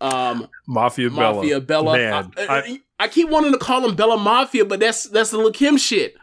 um 0.00 0.48
Mafia 0.66 1.10
Bella. 1.10 1.34
Mafia 1.34 1.60
Bella. 1.60 1.96
Man, 1.96 2.32
I, 2.36 2.46
I, 2.46 2.58
I, 2.58 2.80
I 3.00 3.08
keep 3.08 3.28
wanting 3.28 3.52
to 3.52 3.58
call 3.58 3.80
them 3.80 3.94
Bella 3.94 4.18
Mafia, 4.18 4.64
but 4.64 4.80
that's 4.80 5.04
that's 5.04 5.30
the 5.30 5.38
Lil 5.38 5.52
Kim 5.52 5.76
shit. 5.76 6.16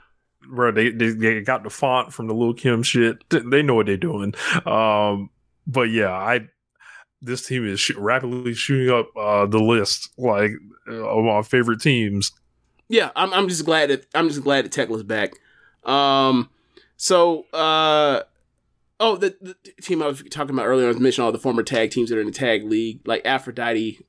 bro, 0.47 0.71
they, 0.71 0.89
they 0.91 1.09
they 1.09 1.41
got 1.41 1.63
the 1.63 1.69
font 1.69 2.13
from 2.13 2.27
the 2.27 2.33
Lil 2.33 2.53
Kim 2.53 2.83
shit. 2.83 3.23
They 3.29 3.61
know 3.61 3.75
what 3.75 3.85
they're 3.85 3.97
doing. 3.97 4.33
Um, 4.65 5.29
but 5.65 5.89
yeah, 5.89 6.11
I 6.11 6.49
this 7.21 7.47
team 7.47 7.65
is 7.67 7.79
sh- 7.79 7.91
rapidly 7.95 8.53
shooting 8.53 8.93
up 8.93 9.07
uh, 9.15 9.45
the 9.45 9.59
list 9.59 10.09
like 10.17 10.51
uh, 10.89 11.07
of 11.07 11.23
my 11.23 11.41
favorite 11.41 11.81
teams. 11.81 12.31
Yeah, 12.89 13.11
I'm 13.15 13.33
I'm 13.33 13.47
just 13.47 13.65
glad 13.65 13.89
that 13.89 14.05
I'm 14.13 14.27
just 14.27 14.43
glad 14.43 14.65
that 14.65 14.71
Thekla's 14.71 15.03
back. 15.03 15.33
Um, 15.83 16.49
so 16.97 17.45
uh, 17.53 18.21
oh, 19.03 19.17
the, 19.17 19.35
the 19.41 19.56
team 19.82 20.01
I 20.01 20.07
was 20.07 20.23
talking 20.32 20.56
about 20.56 20.65
earlier, 20.65 20.85
I 20.85 20.90
was 20.90 20.99
mentioning 20.99 21.25
all 21.25 21.32
the 21.32 21.40
former 21.40 21.64
tag 21.64 21.91
teams 21.91 22.09
that 22.09 22.17
are 22.17 22.22
in 22.22 22.27
the 22.27 22.33
tag 22.33 22.64
league, 22.64 23.06
like 23.06 23.22
Aphrodite, 23.25 23.99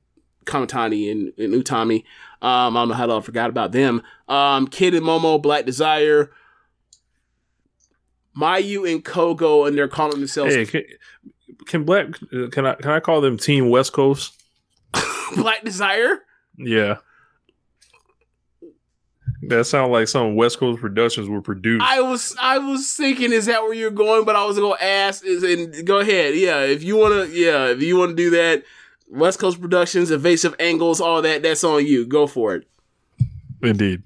Kamitani, 0.45 1.11
and, 1.11 1.33
and 1.37 1.53
Utami. 1.53 2.03
Um, 2.41 2.77
I 2.77 2.81
don't 2.81 2.89
know 2.89 2.95
how 2.95 3.17
I 3.17 3.21
forgot 3.21 3.49
about 3.49 3.71
them. 3.73 4.01
Um, 4.27 4.67
Kid 4.67 4.95
and 4.95 5.05
Momo, 5.05 5.41
Black 5.41 5.65
Desire, 5.65 6.31
Mayu 8.37 8.89
and 8.89 9.03
Kogo, 9.03 9.67
and 9.67 9.77
they're 9.77 9.87
calling 9.87 10.19
themselves 10.19 10.55
Hey, 10.55 10.65
can, 10.65 10.83
can 11.65 11.83
Black 11.83 12.07
can 12.51 12.65
I 12.65 12.75
can 12.75 12.91
I 12.91 12.99
call 12.99 13.21
them 13.21 13.37
Team 13.37 13.69
West 13.69 13.93
Coast? 13.93 14.33
Black 15.35 15.63
Desire. 15.63 16.19
Yeah. 16.57 16.97
That 19.43 19.65
sounds 19.65 19.91
like 19.91 20.07
some 20.07 20.35
West 20.35 20.57
Coast 20.59 20.79
Productions 20.81 21.29
were 21.29 21.41
produced. 21.41 21.83
I 21.83 22.01
was 22.01 22.35
I 22.41 22.57
was 22.57 22.93
thinking, 22.93 23.31
is 23.31 23.45
that 23.45 23.61
where 23.61 23.73
you're 23.73 23.91
going? 23.91 24.25
But 24.25 24.35
I 24.35 24.45
was 24.45 24.57
gonna 24.57 24.81
ask, 24.81 25.23
is 25.25 25.43
and 25.43 25.85
go 25.85 25.99
ahead, 25.99 26.35
yeah. 26.35 26.61
If 26.61 26.83
you 26.83 26.97
wanna, 26.97 27.25
yeah, 27.25 27.67
if 27.67 27.81
you 27.81 27.97
wanna 27.97 28.13
do 28.13 28.29
that, 28.31 28.63
West 29.07 29.39
Coast 29.39 29.61
Productions, 29.61 30.09
Evasive 30.11 30.55
Angles, 30.59 30.99
all 31.01 31.21
that. 31.21 31.43
That's 31.43 31.63
on 31.63 31.85
you. 31.85 32.05
Go 32.05 32.27
for 32.27 32.55
it. 32.55 32.67
Indeed. 33.61 34.03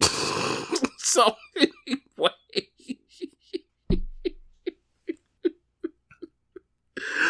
So 1.12 1.36
anyway. 1.56 2.30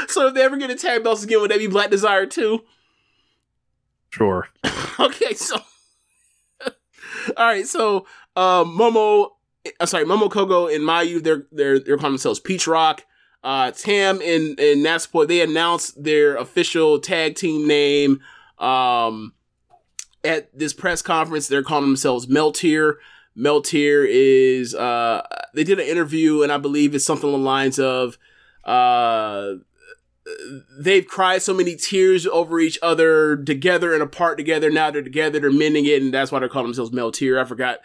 so 0.06 0.28
if 0.28 0.34
they 0.34 0.42
ever 0.42 0.56
get 0.56 0.70
a 0.70 0.76
tag 0.76 1.02
belts 1.02 1.24
again, 1.24 1.40
would 1.40 1.50
that 1.50 1.58
be 1.58 1.66
Black 1.66 1.90
Desire 1.90 2.26
too? 2.26 2.62
Sure. 4.10 4.46
okay, 5.00 5.34
so 5.34 5.56
all 7.36 7.46
right, 7.46 7.66
so 7.66 8.06
um, 8.36 8.76
Momo, 8.76 9.30
uh, 9.80 9.86
sorry, 9.86 10.04
Momo 10.04 10.30
Kogo 10.30 10.74
and 10.74 10.84
Mayu, 10.84 11.22
they're 11.22 11.46
they're 11.52 11.78
they're 11.78 11.96
calling 11.96 12.12
themselves 12.12 12.40
Peach 12.40 12.66
Rock. 12.66 13.04
Uh, 13.44 13.72
Tam 13.72 14.20
and 14.22 14.58
and 14.60 14.84
Natsupoi, 14.84 15.26
they 15.26 15.40
announced 15.40 16.02
their 16.02 16.36
official 16.36 16.98
tag 17.00 17.34
team 17.34 17.66
name. 17.66 18.20
Um, 18.58 19.34
at 20.24 20.56
this 20.56 20.72
press 20.72 21.02
conference, 21.02 21.48
they're 21.48 21.64
calling 21.64 21.86
themselves 21.86 22.26
meltear. 22.26 22.94
meltear 23.36 24.06
is 24.08 24.74
uh, 24.74 25.26
they 25.54 25.64
did 25.64 25.80
an 25.80 25.86
interview, 25.86 26.42
and 26.42 26.52
I 26.52 26.58
believe 26.58 26.94
it's 26.94 27.04
something 27.04 27.28
along 27.28 27.42
the 27.42 27.46
lines 27.46 27.78
of 27.78 28.18
uh 28.64 29.54
they've 30.78 31.06
cried 31.06 31.42
so 31.42 31.54
many 31.54 31.76
tears 31.76 32.26
over 32.26 32.60
each 32.60 32.78
other 32.82 33.36
together 33.36 33.92
and 33.92 34.02
apart 34.02 34.38
together. 34.38 34.70
Now 34.70 34.90
they're 34.90 35.02
together, 35.02 35.40
they're 35.40 35.50
mending 35.50 35.86
it, 35.86 36.02
and 36.02 36.14
that's 36.14 36.30
why 36.30 36.38
they're 36.38 36.48
calling 36.48 36.68
themselves 36.68 36.90
meltear. 36.90 37.40
I 37.40 37.44
forgot. 37.44 37.78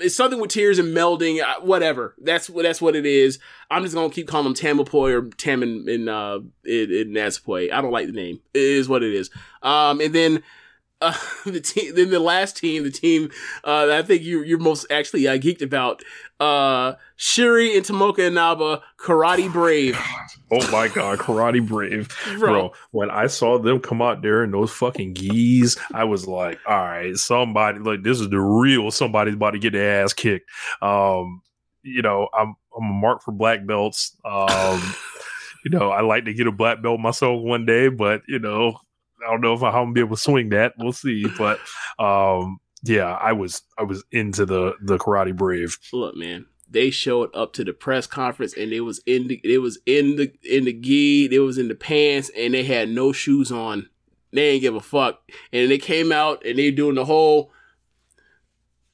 It's 0.00 0.14
something 0.14 0.38
with 0.38 0.50
tears 0.50 0.78
and 0.78 0.94
melding, 0.94 1.42
uh, 1.42 1.60
whatever. 1.60 2.14
That's 2.18 2.50
what 2.50 2.64
that's 2.64 2.82
what 2.82 2.94
it 2.94 3.06
is. 3.06 3.38
I'm 3.70 3.82
just 3.82 3.94
gonna 3.94 4.10
keep 4.10 4.28
calling 4.28 4.44
them 4.44 4.54
Tamapoy 4.54 5.12
or 5.12 5.30
Tam 5.36 5.62
and, 5.62 5.88
and 5.88 6.08
uh 6.08 6.40
in, 6.64 6.90
in. 6.90 7.16
I 7.16 7.80
don't 7.80 7.92
like 7.92 8.06
the 8.06 8.12
name. 8.12 8.40
It 8.52 8.62
is 8.62 8.88
what 8.88 9.02
it 9.02 9.14
is. 9.14 9.30
Um, 9.62 10.00
and 10.00 10.14
then 10.14 10.42
uh, 11.00 11.14
the 11.46 11.60
team, 11.60 11.94
then 11.94 12.10
the 12.10 12.20
last 12.20 12.56
team, 12.56 12.82
the 12.82 12.90
team 12.90 13.30
uh, 13.64 13.88
I 13.92 14.02
think 14.02 14.22
you 14.22 14.42
you're 14.42 14.58
most 14.58 14.86
actually 14.90 15.26
uh, 15.26 15.38
geeked 15.38 15.62
about, 15.62 16.02
uh, 16.40 16.94
Shuri 17.18 17.76
and 17.76 17.84
Tomoka 17.84 18.20
Inaba, 18.20 18.80
Karate 18.98 19.52
Brave. 19.52 19.98
Oh 20.50 20.66
my 20.70 20.88
god, 20.88 21.18
Karate 21.18 21.66
Brave. 21.66 22.08
Bro. 22.24 22.38
Bro. 22.38 22.72
when 22.92 23.10
I 23.10 23.26
saw 23.26 23.58
them 23.58 23.80
come 23.80 24.00
out 24.00 24.22
there 24.22 24.42
in 24.42 24.50
those 24.50 24.70
fucking 24.70 25.12
geese, 25.12 25.76
I 25.92 26.04
was 26.04 26.26
like, 26.26 26.58
all 26.66 26.78
right, 26.78 27.14
somebody 27.18 27.80
like 27.80 28.02
this 28.02 28.18
is 28.18 28.30
the 28.30 28.40
real 28.40 28.90
somebody's 28.90 29.34
about 29.34 29.50
to 29.50 29.58
get 29.58 29.74
their 29.74 30.02
ass 30.02 30.14
kicked. 30.14 30.48
Um, 30.80 31.42
you 31.82 32.00
know, 32.00 32.28
I'm 32.32 32.54
I'm 32.74 32.88
a 32.88 32.94
mark 32.94 33.22
for 33.22 33.32
black 33.32 33.66
belts. 33.66 34.16
Um, 34.24 34.94
you 35.66 35.70
know, 35.70 35.90
I 35.90 36.00
like 36.00 36.24
to 36.24 36.32
get 36.32 36.46
a 36.46 36.52
black 36.52 36.80
belt 36.80 36.98
myself 36.98 37.42
one 37.42 37.66
day, 37.66 37.88
but 37.90 38.22
you 38.26 38.38
know, 38.38 38.78
I 39.26 39.30
don't 39.30 39.42
know 39.42 39.52
if 39.52 39.62
I'm 39.62 39.72
gonna 39.72 39.92
be 39.92 40.00
able 40.00 40.16
to 40.16 40.22
swing 40.22 40.48
that. 40.50 40.72
We'll 40.78 40.92
see. 40.92 41.26
But 41.36 41.60
um, 41.98 42.58
yeah, 42.84 43.12
I 43.12 43.32
was 43.32 43.60
I 43.76 43.82
was 43.82 44.02
into 44.12 44.46
the 44.46 44.76
the 44.80 44.96
Karate 44.96 45.36
Brave. 45.36 45.76
Look, 45.92 46.16
man, 46.16 46.46
they 46.70 46.90
showed 46.90 47.34
up 47.34 47.52
to 47.54 47.64
the 47.64 47.72
press 47.72 48.06
conference 48.06 48.54
and 48.54 48.72
it 48.72 48.80
was 48.80 49.00
in 49.06 49.28
the 49.28 49.40
it 49.42 49.58
was 49.58 49.78
in 49.86 50.16
the 50.16 50.32
in 50.42 50.64
the 50.64 50.72
gi, 50.72 51.28
it 51.34 51.38
was 51.40 51.58
in 51.58 51.68
the 51.68 51.74
pants, 51.74 52.30
and 52.36 52.54
they 52.54 52.64
had 52.64 52.88
no 52.88 53.12
shoes 53.12 53.50
on. 53.50 53.88
They 54.32 54.52
didn't 54.52 54.60
give 54.62 54.74
a 54.74 54.80
fuck, 54.80 55.22
and 55.52 55.70
they 55.70 55.78
came 55.78 56.12
out 56.12 56.44
and 56.44 56.58
they 56.58 56.70
doing 56.70 56.96
the 56.96 57.04
whole 57.06 57.52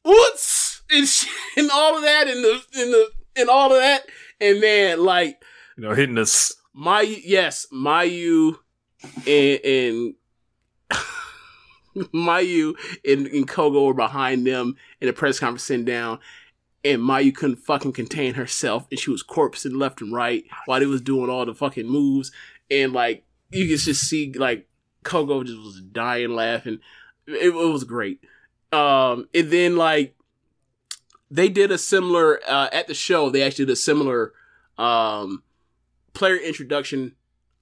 what's 0.03 0.83
and, 0.91 1.07
sh- 1.09 1.27
and 1.57 1.70
all 1.73 1.97
of 1.97 2.03
that 2.03 2.28
and 2.28 2.44
the 2.44 2.62
and 2.77 2.93
the 2.93 3.11
and 3.36 3.49
all 3.49 3.73
of 3.73 3.81
that, 3.81 4.07
and 4.41 4.61
man, 4.61 5.05
like 5.05 5.43
You 5.77 5.83
know, 5.85 5.94
hitting 5.94 6.19
us. 6.19 6.53
my 6.73 7.01
yes, 7.01 7.67
Mayu 7.73 8.57
and 9.27 9.61
and 9.65 10.15
Mayu 12.15 12.75
and, 13.07 13.27
and 13.27 13.49
Kogo 13.49 13.86
were 13.86 13.94
behind 13.94 14.47
them 14.47 14.77
in 15.01 15.07
the 15.09 15.12
press 15.12 15.41
conference 15.41 15.65
sitting 15.65 15.85
down. 15.85 16.19
And 16.85 17.01
Mayu 17.01 17.35
couldn't 17.35 17.57
fucking 17.57 17.93
contain 17.93 18.35
herself, 18.35 18.87
and 18.91 19.01
she 19.01 19.11
was 19.11 19.23
corpsing 19.23 19.77
left 19.79 20.03
and 20.03 20.13
right 20.13 20.45
while 20.67 20.81
they 20.81 20.87
was 20.87 21.01
doing 21.01 21.31
all 21.31 21.47
the 21.47 21.55
fucking 21.55 21.89
moves. 21.89 22.31
And 22.71 22.93
like 22.93 23.25
you 23.51 23.69
could 23.69 23.79
just 23.79 24.03
see, 24.03 24.33
like 24.33 24.69
Kogo 25.05 25.45
just 25.45 25.59
was 25.59 25.81
dying 25.81 26.31
laughing. 26.31 26.81
It, 27.27 27.55
it 27.55 27.55
was 27.55 27.85
great. 27.85 28.21
Um, 28.71 29.29
and 29.35 29.51
then 29.51 29.77
like 29.77 30.15
they 31.31 31.49
did 31.49 31.71
a 31.71 31.79
similar 31.79 32.41
uh, 32.47 32.69
at 32.73 32.87
the 32.87 32.95
show. 32.95 33.31
They 33.31 33.43
actually 33.43 33.67
did 33.67 33.73
a 33.73 33.77
similar 33.77 34.33
um, 34.77 35.43
player 36.13 36.37
introduction 36.37 37.15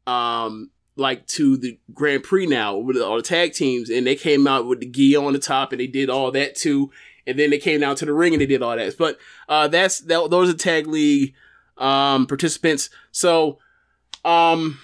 um 0.06 0.70
like 0.96 1.26
to 1.26 1.56
the 1.56 1.78
Grand 1.94 2.22
Prix 2.22 2.46
now 2.46 2.76
with 2.76 2.98
all 2.98 3.16
the 3.16 3.22
tag 3.22 3.54
teams 3.54 3.88
and 3.88 4.06
they 4.06 4.14
came 4.14 4.46
out 4.46 4.66
with 4.66 4.80
the 4.80 4.86
gi 4.86 5.16
on 5.16 5.32
the 5.32 5.38
top 5.38 5.72
and 5.72 5.80
they 5.80 5.86
did 5.86 6.10
all 6.10 6.30
that 6.32 6.54
too 6.54 6.90
and 7.26 7.38
then 7.38 7.50
they 7.50 7.58
came 7.58 7.80
down 7.80 7.96
to 7.96 8.04
the 8.04 8.12
ring 8.12 8.32
and 8.32 8.40
they 8.40 8.46
did 8.46 8.62
all 8.62 8.76
that. 8.76 8.96
But 8.98 9.18
uh 9.48 9.68
that's 9.68 10.00
that 10.00 10.30
those 10.30 10.52
are 10.52 10.56
tag 10.56 10.86
league 10.86 11.34
um 11.78 12.26
participants. 12.26 12.90
So 13.10 13.58
um 14.24 14.78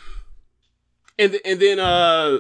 and 1.19 1.39
and 1.45 1.61
then 1.61 1.79
uh 1.79 2.39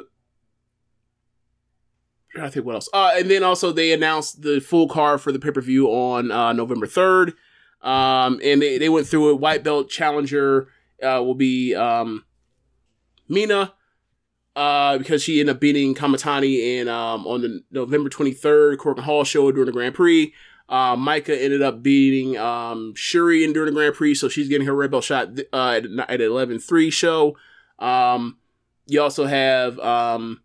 I 2.40 2.48
think 2.50 2.66
what 2.66 2.74
else. 2.76 2.88
Uh 2.92 3.12
and 3.16 3.30
then 3.30 3.42
also 3.42 3.72
they 3.72 3.92
announced 3.92 4.42
the 4.42 4.60
full 4.60 4.88
card 4.88 5.20
for 5.20 5.32
the 5.32 5.38
pay-per-view 5.38 5.88
on 5.88 6.30
uh 6.30 6.52
November 6.52 6.86
3rd 6.86 7.34
um 7.82 8.40
and 8.42 8.60
they, 8.60 8.78
they 8.78 8.88
went 8.88 9.06
through 9.06 9.30
it. 9.30 9.40
White 9.40 9.64
belt 9.64 9.88
challenger 9.88 10.68
uh 11.02 11.22
will 11.22 11.34
be 11.34 11.74
um 11.74 12.24
Mina, 13.28 13.74
uh, 14.58 14.98
because 14.98 15.22
she 15.22 15.38
ended 15.38 15.54
up 15.54 15.60
beating 15.60 15.94
Kamitani 15.94 16.58
in 16.58 16.88
um 16.88 17.24
on 17.28 17.42
the 17.42 17.62
November 17.70 18.10
23rd 18.10 18.76
Korakuen 18.76 19.04
Hall 19.04 19.22
show 19.22 19.52
during 19.52 19.66
the 19.66 19.72
Grand 19.72 19.94
Prix. 19.94 20.34
Uh, 20.68 20.96
Maika 20.96 21.30
ended 21.40 21.62
up 21.62 21.80
beating 21.80 22.36
um 22.36 22.92
Shuri 22.96 23.44
in 23.44 23.52
during 23.52 23.72
the 23.72 23.78
Grand 23.78 23.94
Prix, 23.94 24.16
so 24.16 24.28
she's 24.28 24.48
getting 24.48 24.66
her 24.66 24.74
red 24.74 24.90
belt 24.90 25.04
shot 25.04 25.36
th- 25.36 25.48
uh, 25.52 25.80
at 25.80 25.84
at 26.10 26.20
11-3 26.20 26.92
show. 26.92 27.36
Um, 27.78 28.38
you 28.86 29.00
also 29.00 29.26
have 29.26 29.78
um 29.78 30.42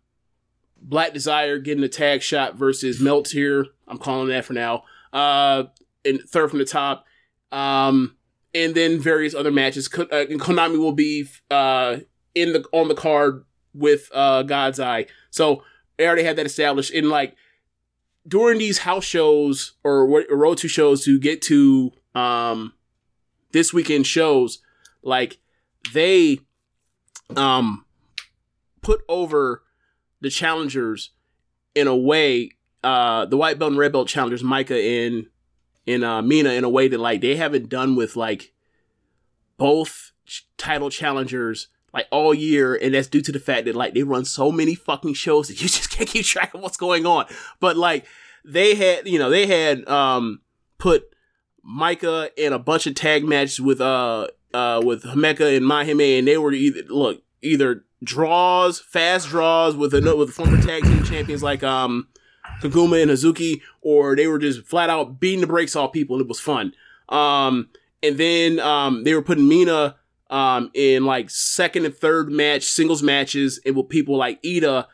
Black 0.80 1.12
Desire 1.12 1.58
getting 1.58 1.82
a 1.82 1.88
tag 1.88 2.22
shot 2.22 2.54
versus 2.54 3.00
meltear. 3.00 3.64
I'm 3.88 3.98
calling 3.98 4.28
that 4.28 4.44
for 4.44 4.52
now. 4.52 4.84
Uh, 5.12 5.64
and 6.04 6.20
third 6.20 6.50
from 6.50 6.60
the 6.60 6.64
top. 6.64 7.04
Um, 7.50 8.16
and 8.54 8.76
then 8.76 9.00
various 9.00 9.34
other 9.34 9.50
matches. 9.50 9.88
Uh, 9.92 10.26
Konami 10.38 10.78
will 10.78 10.92
be 10.92 11.26
uh 11.50 11.96
in 12.36 12.52
the 12.52 12.64
on 12.72 12.86
the 12.86 12.94
card 12.94 13.44
with 13.74 14.08
uh 14.14 14.42
God's 14.42 14.80
Eye. 14.80 15.06
So 15.30 15.62
they 15.96 16.06
already 16.06 16.24
had 16.24 16.36
that 16.36 16.46
established. 16.46 16.92
In 16.92 17.08
like 17.08 17.36
during 18.26 18.58
these 18.58 18.78
house 18.78 19.04
shows 19.04 19.72
or, 19.82 20.02
or 20.02 20.24
road 20.30 20.58
to 20.58 20.68
shows 20.68 21.04
to 21.04 21.18
get 21.18 21.42
to 21.42 21.92
um 22.14 22.72
this 23.52 23.72
weekend 23.72 24.06
shows, 24.06 24.60
like 25.02 25.38
they 25.92 26.38
um 27.36 27.84
put 28.80 29.02
over 29.08 29.62
the 30.20 30.30
challengers 30.30 31.10
in 31.74 31.86
a 31.86 31.96
way, 31.96 32.50
uh 32.82 33.26
the 33.26 33.36
white 33.36 33.58
belt 33.58 33.72
and 33.72 33.78
red 33.78 33.92
belt 33.92 34.08
challengers, 34.08 34.42
Maika 34.42 35.06
and 35.06 35.26
and 35.86 36.04
uh 36.04 36.22
Mina 36.22 36.50
in 36.50 36.64
a 36.64 36.70
way 36.70 36.88
that 36.88 37.00
like 37.00 37.20
they 37.20 37.36
haven't 37.36 37.68
done 37.68 37.96
with 37.96 38.16
like 38.16 38.52
both 39.56 40.12
title 40.56 40.90
challengers 40.90 41.68
like 41.94 42.08
all 42.10 42.34
year, 42.34 42.74
and 42.74 42.92
that's 42.92 43.06
due 43.06 43.22
to 43.22 43.32
the 43.32 43.38
fact 43.38 43.66
that 43.66 43.76
like 43.76 43.94
they 43.94 44.02
run 44.02 44.24
so 44.24 44.50
many 44.50 44.74
fucking 44.74 45.14
shows 45.14 45.48
that 45.48 45.54
you 45.62 45.68
just 45.68 45.90
can't 45.90 46.08
keep 46.08 46.26
track 46.26 46.52
of 46.52 46.60
what's 46.60 46.76
going 46.76 47.06
on. 47.06 47.26
But 47.60 47.76
like 47.76 48.04
they 48.44 48.74
had, 48.74 49.06
you 49.06 49.18
know, 49.18 49.30
they 49.30 49.46
had 49.46 49.88
um 49.88 50.40
put 50.78 51.04
Maika 51.64 52.30
in 52.36 52.52
a 52.52 52.58
bunch 52.58 52.86
of 52.86 52.94
tag 52.94 53.24
matches 53.24 53.60
with 53.60 53.80
uh 53.80 54.26
uh 54.52 54.82
with 54.84 55.04
Himeka 55.04 55.56
and 55.56 55.64
MaiHime, 55.64 56.18
and 56.18 56.28
they 56.28 56.36
were 56.36 56.52
either 56.52 56.82
look 56.88 57.22
either 57.40 57.84
draws, 58.02 58.80
fast 58.80 59.28
draws 59.28 59.76
with 59.76 59.94
another 59.94 60.16
with 60.16 60.30
former 60.30 60.60
tag 60.60 60.82
team 60.82 61.04
champions 61.04 61.42
like 61.42 61.62
um 61.62 62.08
Koguma 62.60 63.00
and 63.00 63.10
Hazuki, 63.10 63.62
or 63.80 64.16
they 64.16 64.26
were 64.26 64.38
just 64.38 64.66
flat 64.66 64.90
out 64.90 65.20
beating 65.20 65.40
the 65.40 65.46
brakes 65.46 65.76
off 65.76 65.92
people, 65.92 66.16
and 66.16 66.24
it 66.24 66.28
was 66.28 66.40
fun. 66.40 66.74
Um, 67.08 67.68
and 68.02 68.18
then 68.18 68.60
um, 68.60 69.04
they 69.04 69.14
were 69.14 69.22
putting 69.22 69.48
Mina 69.48 69.96
um, 70.34 70.68
in 70.74 71.06
like 71.06 71.30
second 71.30 71.84
and 71.84 71.96
third 71.96 72.28
match 72.28 72.64
singles 72.64 73.04
matches, 73.04 73.60
and 73.64 73.76
with 73.76 73.88
people 73.88 74.16
like 74.16 74.44
Ida, 74.44 74.88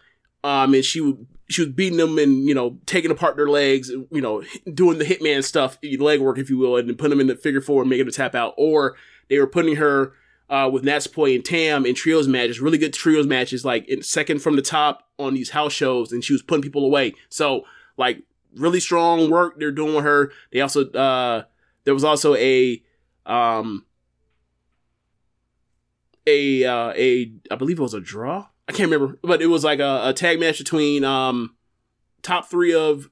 um, 0.45 0.75
and 0.75 0.85
she 0.85 1.01
would 1.01 1.27
she 1.49 1.63
was 1.63 1.71
beating 1.71 1.97
them 1.97 2.19
and 2.19 2.47
you 2.47 2.55
know 2.55 2.79
taking 2.85 3.11
apart 3.11 3.37
their 3.37 3.49
legs, 3.49 3.89
you 3.89 4.21
know, 4.21 4.43
doing 4.75 4.99
the 4.99 5.05
hitman 5.05 5.43
stuff, 5.43 5.79
leg 5.99 6.21
work 6.21 6.37
if 6.37 6.51
you 6.51 6.59
will, 6.59 6.77
and 6.77 6.87
then 6.87 6.95
putting 6.95 7.11
them 7.17 7.21
in 7.21 7.27
the 7.27 7.37
figure 7.37 7.63
four 7.63 7.81
and 7.81 7.89
making 7.89 8.05
them 8.05 8.13
tap 8.13 8.35
out, 8.35 8.53
or 8.59 8.97
they 9.31 9.39
were 9.39 9.47
putting 9.47 9.77
her 9.77 10.13
uh, 10.51 10.69
with 10.71 10.85
Natsupoi 10.85 11.35
and 11.37 11.45
Tam 11.45 11.87
in 11.87 11.95
trios 11.95 12.29
matches, 12.29 12.61
really 12.61 12.77
good 12.77 12.93
trios 12.93 13.27
matches, 13.27 13.65
like 13.65 13.89
in 13.89 14.03
second 14.03 14.43
from 14.43 14.57
the 14.57 14.63
top 14.63 15.09
on 15.19 15.33
these 15.33 15.51
house 15.51 15.73
shows, 15.73 16.13
and 16.13 16.23
she 16.23 16.35
was 16.35 16.43
putting 16.43 16.63
people 16.63 16.85
away. 16.85 17.15
So 17.31 17.65
like 17.97 18.23
really 18.57 18.81
strong 18.81 19.31
work 19.31 19.59
they're 19.59 19.73
doing 19.73 19.95
with 19.95 20.05
her. 20.05 20.33
They 20.53 20.61
also 20.61 20.91
uh, 20.91 21.45
there 21.85 21.95
was 21.95 22.05
also 22.05 22.35
a 22.35 22.83
um 23.25 23.87
a 26.31 26.65
uh, 26.65 26.93
a 26.97 27.33
I 27.51 27.57
believe 27.57 27.79
it 27.79 27.83
was 27.83 27.95
a 27.95 28.01
draw. 28.01 28.47
I 28.69 28.73
can't 28.73 28.91
remember, 28.91 29.19
but 29.23 29.43
it 29.43 29.47
was 29.47 29.65
like 29.65 29.81
a, 29.81 30.03
a 30.05 30.13
tag 30.13 30.39
match 30.39 30.59
between 30.59 31.05
um 31.05 31.57
top 32.23 32.49
three 32.49 32.75
of 32.75 33.11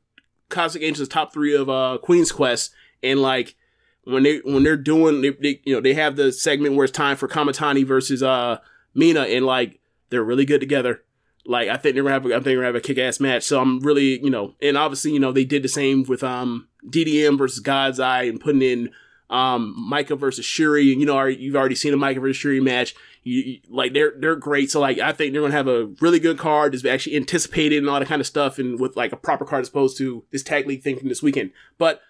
Cosmic 0.48 0.84
Angels, 0.84 1.08
top 1.08 1.32
three 1.32 1.54
of 1.54 1.68
uh 1.68 1.98
Queen's 2.02 2.32
Quest, 2.32 2.72
and 3.02 3.20
like 3.20 3.56
when 4.04 4.22
they 4.22 4.38
when 4.38 4.62
they're 4.62 4.76
doing 4.76 5.20
they, 5.20 5.30
they 5.30 5.60
you 5.64 5.74
know 5.74 5.80
they 5.80 5.94
have 5.94 6.16
the 6.16 6.32
segment 6.32 6.74
where 6.76 6.84
it's 6.84 6.96
time 6.96 7.16
for 7.16 7.28
Kamitani 7.28 7.84
versus 7.84 8.22
uh 8.22 8.58
Mina, 8.94 9.22
and 9.22 9.44
like 9.44 9.80
they're 10.10 10.24
really 10.24 10.44
good 10.44 10.60
together. 10.60 11.02
Like 11.44 11.68
I 11.68 11.76
think 11.76 11.94
they're 11.94 12.04
gonna 12.04 12.14
have 12.14 12.26
a, 12.26 12.28
I 12.28 12.32
think 12.32 12.44
they're 12.44 12.56
gonna 12.56 12.66
have 12.66 12.74
a 12.74 12.80
kick 12.80 12.98
ass 12.98 13.20
match. 13.20 13.42
So 13.42 13.60
I'm 13.60 13.80
really 13.80 14.22
you 14.22 14.30
know, 14.30 14.54
and 14.62 14.76
obviously 14.76 15.12
you 15.12 15.20
know 15.20 15.32
they 15.32 15.44
did 15.44 15.62
the 15.62 15.68
same 15.68 16.04
with 16.04 16.22
um 16.22 16.68
DDM 16.86 17.36
versus 17.36 17.60
God's 17.60 18.00
Eye 18.00 18.24
and 18.24 18.40
putting 18.40 18.62
in 18.62 18.90
um 19.30 19.74
Maika 19.92 20.18
versus 20.18 20.44
Shuri, 20.44 20.92
and 20.92 21.00
you 21.00 21.06
know 21.06 21.24
you've 21.24 21.56
already 21.56 21.74
seen 21.74 21.92
a 21.92 21.96
Maika 21.96 22.20
versus 22.20 22.36
Shuri 22.36 22.60
match. 22.60 22.94
You, 23.22 23.60
like 23.68 23.92
they're 23.92 24.14
they're 24.18 24.36
great. 24.36 24.70
So 24.70 24.80
like 24.80 24.98
I 24.98 25.12
think 25.12 25.32
they're 25.32 25.42
gonna 25.42 25.52
have 25.52 25.68
a 25.68 25.86
really 26.00 26.20
good 26.20 26.38
card 26.38 26.72
that's 26.72 26.84
actually 26.84 27.16
anticipated 27.16 27.78
and 27.78 27.88
all 27.88 27.98
that 27.98 28.08
kind 28.08 28.20
of 28.20 28.26
stuff, 28.26 28.58
and 28.58 28.78
with 28.80 28.96
like 28.96 29.12
a 29.12 29.16
proper 29.16 29.44
card 29.44 29.62
as 29.62 29.68
opposed 29.68 29.98
to 29.98 30.24
this 30.30 30.42
tag 30.42 30.66
league 30.66 30.82
thing 30.82 30.98
from 30.98 31.08
this 31.08 31.22
weekend. 31.22 31.52
But 31.76 32.00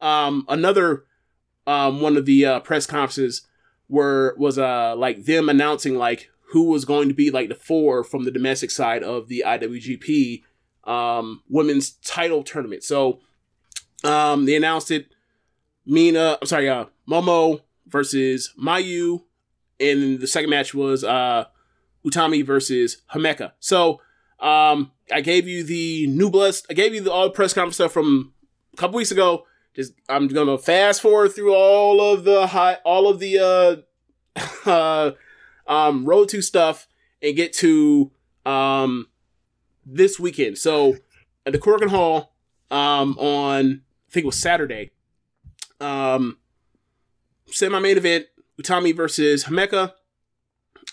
um 0.00 0.44
another 0.48 1.04
um 1.66 2.00
one 2.00 2.16
of 2.16 2.26
the 2.26 2.44
uh, 2.44 2.60
press 2.60 2.86
conferences 2.86 3.46
were 3.88 4.34
was 4.38 4.58
uh 4.58 4.94
like 4.96 5.24
them 5.24 5.48
announcing 5.48 5.96
like 5.96 6.30
who 6.52 6.64
was 6.64 6.84
going 6.84 7.08
to 7.08 7.14
be 7.14 7.30
like 7.30 7.48
the 7.48 7.54
four 7.54 8.04
from 8.04 8.24
the 8.24 8.30
domestic 8.30 8.70
side 8.70 9.02
of 9.02 9.28
the 9.28 9.44
IWGP 9.46 10.42
um 10.84 11.42
women's 11.48 11.92
title 11.92 12.42
tournament. 12.42 12.82
So 12.82 13.20
um 14.02 14.46
they 14.46 14.56
announced 14.56 14.90
it 14.90 15.08
Mina, 15.86 16.38
I'm 16.40 16.46
sorry, 16.46 16.68
uh, 16.68 16.86
Momo 17.08 17.60
versus 17.86 18.54
Mayu, 18.60 19.22
and 19.80 20.20
the 20.20 20.26
second 20.26 20.50
match 20.50 20.74
was 20.74 21.04
uh, 21.04 21.44
Utami 22.04 22.44
versus 22.44 23.02
Himeka. 23.12 23.52
So 23.60 24.00
um, 24.40 24.92
I 25.12 25.20
gave 25.20 25.48
you 25.48 25.64
the 25.64 26.06
new 26.06 26.30
blood. 26.30 26.54
I 26.70 26.74
gave 26.74 26.94
you 26.94 27.00
the 27.00 27.12
all 27.12 27.24
the 27.24 27.30
press 27.30 27.52
conference 27.52 27.76
stuff 27.76 27.92
from 27.92 28.32
a 28.72 28.76
couple 28.76 28.96
weeks 28.96 29.10
ago. 29.10 29.46
Just 29.74 29.92
I'm 30.08 30.28
gonna 30.28 30.58
fast 30.58 31.02
forward 31.02 31.34
through 31.34 31.54
all 31.54 32.00
of 32.00 32.24
the 32.24 32.46
high, 32.46 32.78
all 32.84 33.08
of 33.08 33.18
the 33.18 33.86
uh, 34.36 34.40
uh, 34.68 35.12
um, 35.66 36.04
road 36.04 36.28
to 36.30 36.42
stuff 36.42 36.86
and 37.22 37.36
get 37.36 37.52
to 37.54 38.10
um, 38.46 39.08
this 39.84 40.20
weekend. 40.20 40.58
So 40.58 40.96
at 41.44 41.52
the 41.52 41.58
Korakuen 41.58 41.88
Hall 41.88 42.34
um, 42.70 43.18
on 43.18 43.82
I 44.08 44.12
think 44.12 44.24
it 44.24 44.26
was 44.26 44.38
Saturday 44.38 44.90
um, 45.80 46.38
semi-main 47.46 47.96
event, 47.96 48.26
Utami 48.60 48.94
versus 48.94 49.44
Himeka. 49.44 49.92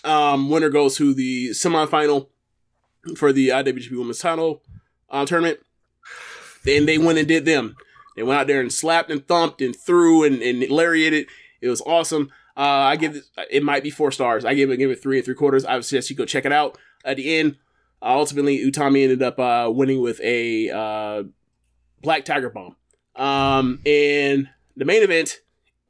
Um, 0.04 0.50
winner 0.50 0.70
goes 0.70 0.96
to 0.96 1.14
the 1.14 1.50
semifinal 1.50 2.28
for 3.16 3.32
the 3.32 3.48
IWGP 3.48 3.96
Women's 3.96 4.18
Title 4.18 4.62
uh, 5.10 5.26
tournament. 5.26 5.60
Then 6.64 6.86
they 6.86 6.98
went 6.98 7.18
and 7.18 7.28
did 7.28 7.44
them. 7.44 7.76
They 8.16 8.22
went 8.22 8.40
out 8.40 8.46
there 8.46 8.60
and 8.60 8.72
slapped 8.72 9.10
and 9.10 9.26
thumped 9.26 9.62
and 9.62 9.74
threw 9.74 10.24
and, 10.24 10.42
and 10.42 10.68
lariated. 10.70 11.26
It 11.60 11.68
was 11.68 11.80
awesome. 11.82 12.30
Uh, 12.56 12.60
I 12.60 12.96
give 12.96 13.16
it, 13.16 13.24
it 13.50 13.62
might 13.62 13.82
be 13.82 13.90
four 13.90 14.10
stars. 14.10 14.44
I 14.44 14.54
give 14.54 14.70
it, 14.70 14.76
give 14.76 14.90
it 14.90 15.02
three 15.02 15.18
and 15.18 15.24
three 15.24 15.34
quarters. 15.34 15.64
I 15.64 15.74
would 15.74 15.84
suggest 15.84 16.10
you 16.10 16.16
go 16.16 16.26
check 16.26 16.44
it 16.44 16.52
out. 16.52 16.76
At 17.04 17.16
the 17.16 17.38
end, 17.38 17.56
uh, 18.02 18.16
ultimately, 18.16 18.58
Utami 18.58 19.02
ended 19.02 19.22
up 19.22 19.38
uh, 19.38 19.70
winning 19.72 20.00
with 20.00 20.20
a 20.20 20.70
uh, 20.70 21.22
Black 22.02 22.24
Tiger 22.24 22.50
Bomb. 22.50 22.76
Um, 23.16 23.80
and 23.86 24.48
the 24.76 24.84
main 24.84 25.02
event 25.02 25.40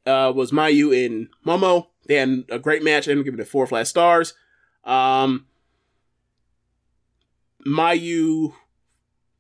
uh, 0.07 0.33
was 0.35 0.53
Mayu 0.53 1.07
and 1.07 1.29
Momo. 1.47 1.89
They 2.07 2.17
had 2.17 2.45
a 2.51 2.59
great 2.59 2.83
match. 2.83 3.09
I'm 3.09 3.23
giving 3.23 3.41
it 3.41 3.49
four 3.49 3.67
flat 3.67 3.87
stars. 3.87 4.35
Um, 4.85 5.47
Mayu, 7.67 8.55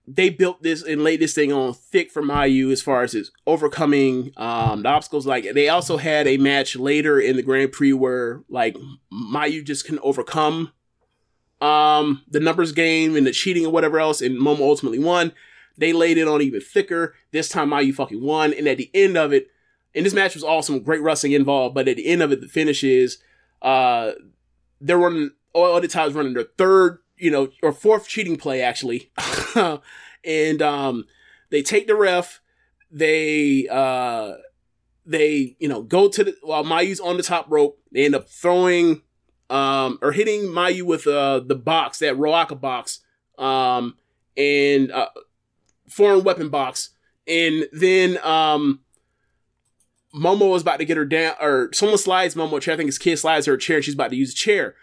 they 0.06 0.30
built 0.30 0.62
this 0.62 0.82
and 0.82 1.02
laid 1.02 1.20
this 1.20 1.34
thing 1.34 1.52
on 1.52 1.74
thick 1.74 2.10
for 2.10 2.22
Mayu 2.22 2.70
as 2.70 2.82
far 2.82 3.02
as 3.02 3.12
his 3.12 3.32
overcoming 3.46 4.32
um, 4.36 4.82
the 4.82 4.88
obstacles. 4.88 5.26
Like 5.26 5.52
they 5.54 5.68
also 5.68 5.96
had 5.96 6.26
a 6.26 6.36
match 6.36 6.76
later 6.76 7.18
in 7.20 7.36
the 7.36 7.42
Grand 7.42 7.72
Prix 7.72 7.92
where 7.92 8.42
like 8.48 8.76
Mayu 9.12 9.64
just 9.64 9.84
can 9.84 9.98
overcome 10.00 10.72
um, 11.60 12.22
the 12.28 12.40
numbers 12.40 12.72
game 12.72 13.16
and 13.16 13.26
the 13.26 13.32
cheating 13.32 13.64
and 13.64 13.72
whatever 13.72 14.00
else, 14.00 14.20
and 14.20 14.38
Momo 14.38 14.60
ultimately 14.60 14.98
won. 14.98 15.32
They 15.78 15.92
laid 15.92 16.18
it 16.18 16.28
on 16.28 16.42
even 16.42 16.60
thicker. 16.60 17.14
This 17.30 17.48
time, 17.48 17.70
Mayu 17.70 17.94
fucking 17.94 18.22
won. 18.22 18.52
And 18.52 18.68
at 18.68 18.76
the 18.76 18.90
end 18.92 19.16
of 19.16 19.32
it, 19.32 19.48
and 19.94 20.06
this 20.06 20.14
match 20.14 20.34
was 20.34 20.44
awesome, 20.44 20.82
great 20.82 21.02
wrestling 21.02 21.32
involved. 21.32 21.74
But 21.74 21.88
at 21.88 21.96
the 21.96 22.06
end 22.06 22.22
of 22.22 22.32
it, 22.32 22.40
the 22.40 22.48
finish 22.48 22.82
is 22.82 23.18
uh, 23.60 24.12
they're 24.80 24.98
running 24.98 25.30
all 25.52 25.80
the 25.80 25.88
times 25.88 26.14
running 26.14 26.34
their 26.34 26.48
third, 26.58 26.98
you 27.16 27.30
know, 27.30 27.48
or 27.62 27.72
fourth 27.72 28.08
cheating 28.08 28.36
play 28.36 28.62
actually, 28.62 29.10
and 30.24 30.62
um, 30.62 31.04
they 31.50 31.62
take 31.62 31.86
the 31.86 31.94
ref. 31.94 32.40
They 32.90 33.68
uh, 33.70 34.34
they 35.06 35.56
you 35.58 35.68
know 35.68 35.82
go 35.82 36.08
to 36.08 36.24
the 36.24 36.36
while 36.42 36.64
Mayu's 36.64 37.00
on 37.00 37.16
the 37.16 37.22
top 37.22 37.46
rope. 37.48 37.78
They 37.92 38.04
end 38.04 38.14
up 38.14 38.28
throwing 38.28 39.02
um, 39.50 39.98
or 40.00 40.12
hitting 40.12 40.42
Mayu 40.42 40.82
with 40.82 41.06
uh, 41.06 41.40
the 41.40 41.54
box 41.54 41.98
that 41.98 42.16
Ruaka 42.16 42.58
box 42.58 43.00
um, 43.38 43.96
and 44.36 44.90
uh, 44.90 45.08
foreign 45.88 46.24
weapon 46.24 46.48
box, 46.48 46.90
and 47.26 47.66
then 47.72 48.18
um, 48.24 48.80
Momo 50.14 50.50
was 50.50 50.62
about 50.62 50.78
to 50.78 50.84
get 50.84 50.96
her 50.96 51.04
down, 51.04 51.34
or 51.40 51.70
someone 51.72 51.98
slides 51.98 52.34
Momo 52.34 52.60
chair. 52.60 52.74
I 52.74 52.76
think 52.76 52.88
his 52.88 52.98
kid 52.98 53.18
slides 53.18 53.46
her 53.46 53.56
chair, 53.56 53.76
and 53.76 53.84
she's 53.84 53.94
about 53.94 54.10
to 54.10 54.16
use 54.16 54.32
a 54.32 54.36
chair. 54.36 54.74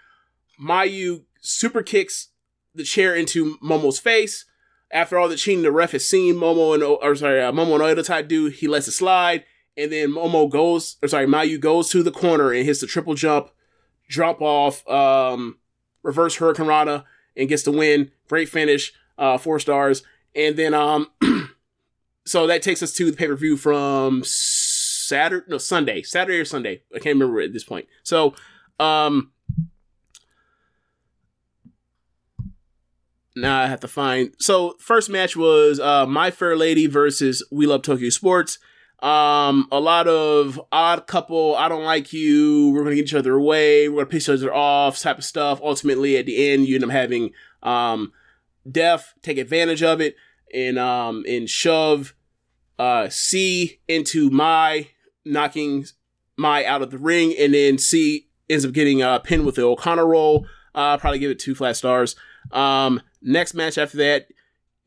Mayu 0.62 1.24
super 1.40 1.84
kicks 1.84 2.30
the 2.74 2.84
chair 2.84 3.16
into 3.16 3.58
Momo's 3.58 4.00
face. 4.00 4.46
After 4.92 5.20
all 5.20 5.30
the 5.30 5.36
cheating, 5.36 5.62
the 5.62 5.72
ref 5.72 5.92
has 5.92 6.06
seen 6.06 6.36
Momo 6.36 6.74
and 6.74 6.82
or 6.82 7.16
sorry, 7.16 7.42
uh, 7.44 7.52
Momo 7.52 7.96
and 7.96 8.06
type 8.06 8.28
do. 8.28 8.48
He 8.48 8.68
lets 8.68 8.88
it 8.88 8.94
slide, 8.94 9.44
and 9.78 9.92
then 9.92 10.12
Momo 10.12 10.50
goes, 10.50 10.98
or 11.04 11.08
sorry, 11.08 11.28
Mayu 11.28 11.60
goes 11.60 11.90
to 11.90 12.02
the 12.02 12.12
corner 12.12 12.52
and 12.52 12.66
hits 12.66 12.82
the 12.82 12.88
triple 12.88 13.14
jump, 13.14 13.52
drop 14.08 14.42
off, 14.42 14.88
um, 14.90 15.60
reverse 16.02 16.38
Hurricane 16.38 16.66
Rana, 16.66 17.06
and 17.38 17.48
gets 17.48 17.64
the 17.64 17.72
win. 17.72 18.12
Great 18.28 18.50
finish, 18.50 18.94
uh, 19.20 19.38
four 19.38 19.60
stars. 19.60 20.02
And 20.36 20.58
then, 20.58 20.74
um, 20.74 21.08
so 22.26 22.48
that 22.48 22.64
takes 22.64 22.82
us 22.82 22.94
to 22.94 23.12
the 23.12 23.16
pay 23.16 23.28
per 23.28 23.36
view 23.36 23.58
from 23.58 24.24
Saturday, 25.10 25.46
no 25.50 25.58
Sunday, 25.58 26.02
Saturday 26.02 26.40
or 26.40 26.46
Sunday. 26.46 26.84
I 26.96 27.00
can't 27.00 27.20
remember 27.20 27.42
at 27.42 27.54
this 27.54 27.64
point. 27.64 27.88
So, 28.04 28.36
um, 28.80 29.32
now 33.36 33.62
I 33.62 33.68
have 33.68 33.80
to 33.82 33.88
find. 33.88 34.34
So 34.40 34.76
first 34.80 35.10
match 35.10 35.36
was 35.36 35.80
uh, 35.80 36.06
My 36.06 36.32
Fair 36.32 36.56
Lady 36.56 36.88
versus 36.88 37.46
We 37.52 37.66
Love 37.66 37.82
Tokyo 37.82 38.10
Sports. 38.10 38.60
Um, 39.02 39.68
a 39.72 39.80
lot 39.80 40.08
of 40.08 40.60
odd 40.72 41.08
couple. 41.08 41.56
I 41.56 41.70
don't 41.70 41.84
like 41.86 42.12
you. 42.12 42.72
We're 42.72 42.84
gonna 42.84 42.96
get 42.96 43.06
each 43.06 43.14
other 43.14 43.36
away. 43.36 43.88
We're 43.88 44.04
gonna 44.04 44.08
piss 44.08 44.30
each 44.30 44.34
other 44.34 44.54
off. 44.54 45.00
Type 45.00 45.18
of 45.18 45.24
stuff. 45.26 45.60
Ultimately, 45.62 46.18
at 46.18 46.26
the 46.26 46.52
end, 46.52 46.68
you 46.68 46.76
end 46.76 46.84
up 46.84 46.90
having 46.90 47.32
um, 47.64 48.12
Def 48.70 49.14
take 49.22 49.38
advantage 49.38 49.84
of 49.84 50.02
it 50.02 50.16
and 50.54 50.78
um 50.78 51.24
and 51.28 51.50
shove 51.50 52.14
uh 52.78 53.10
C 53.10 53.80
into 53.88 54.30
my 54.30 54.88
knocking 55.26 55.86
my 56.38 56.66
out 56.66 56.82
of 56.82 56.92
the 56.92 56.98
ring, 56.98 57.36
and 57.38 57.54
then 57.54 57.78
C 57.78 58.28
ends 58.50 58.66
up 58.66 58.72
getting 58.72 59.02
uh 59.02 59.20
pinned 59.20 59.46
with 59.46 59.56
the 59.56 59.64
O'Connor 59.64 60.08
roll. 60.08 60.48
Uh, 60.74 60.98
probably 60.98 61.20
give 61.20 61.32
it 61.32 61.40
two 61.40 61.56
flat 61.56 61.76
stars. 61.76 62.16
Um, 62.52 63.02
next 63.22 63.54
match 63.54 63.78
after 63.78 63.98
that, 63.98 64.28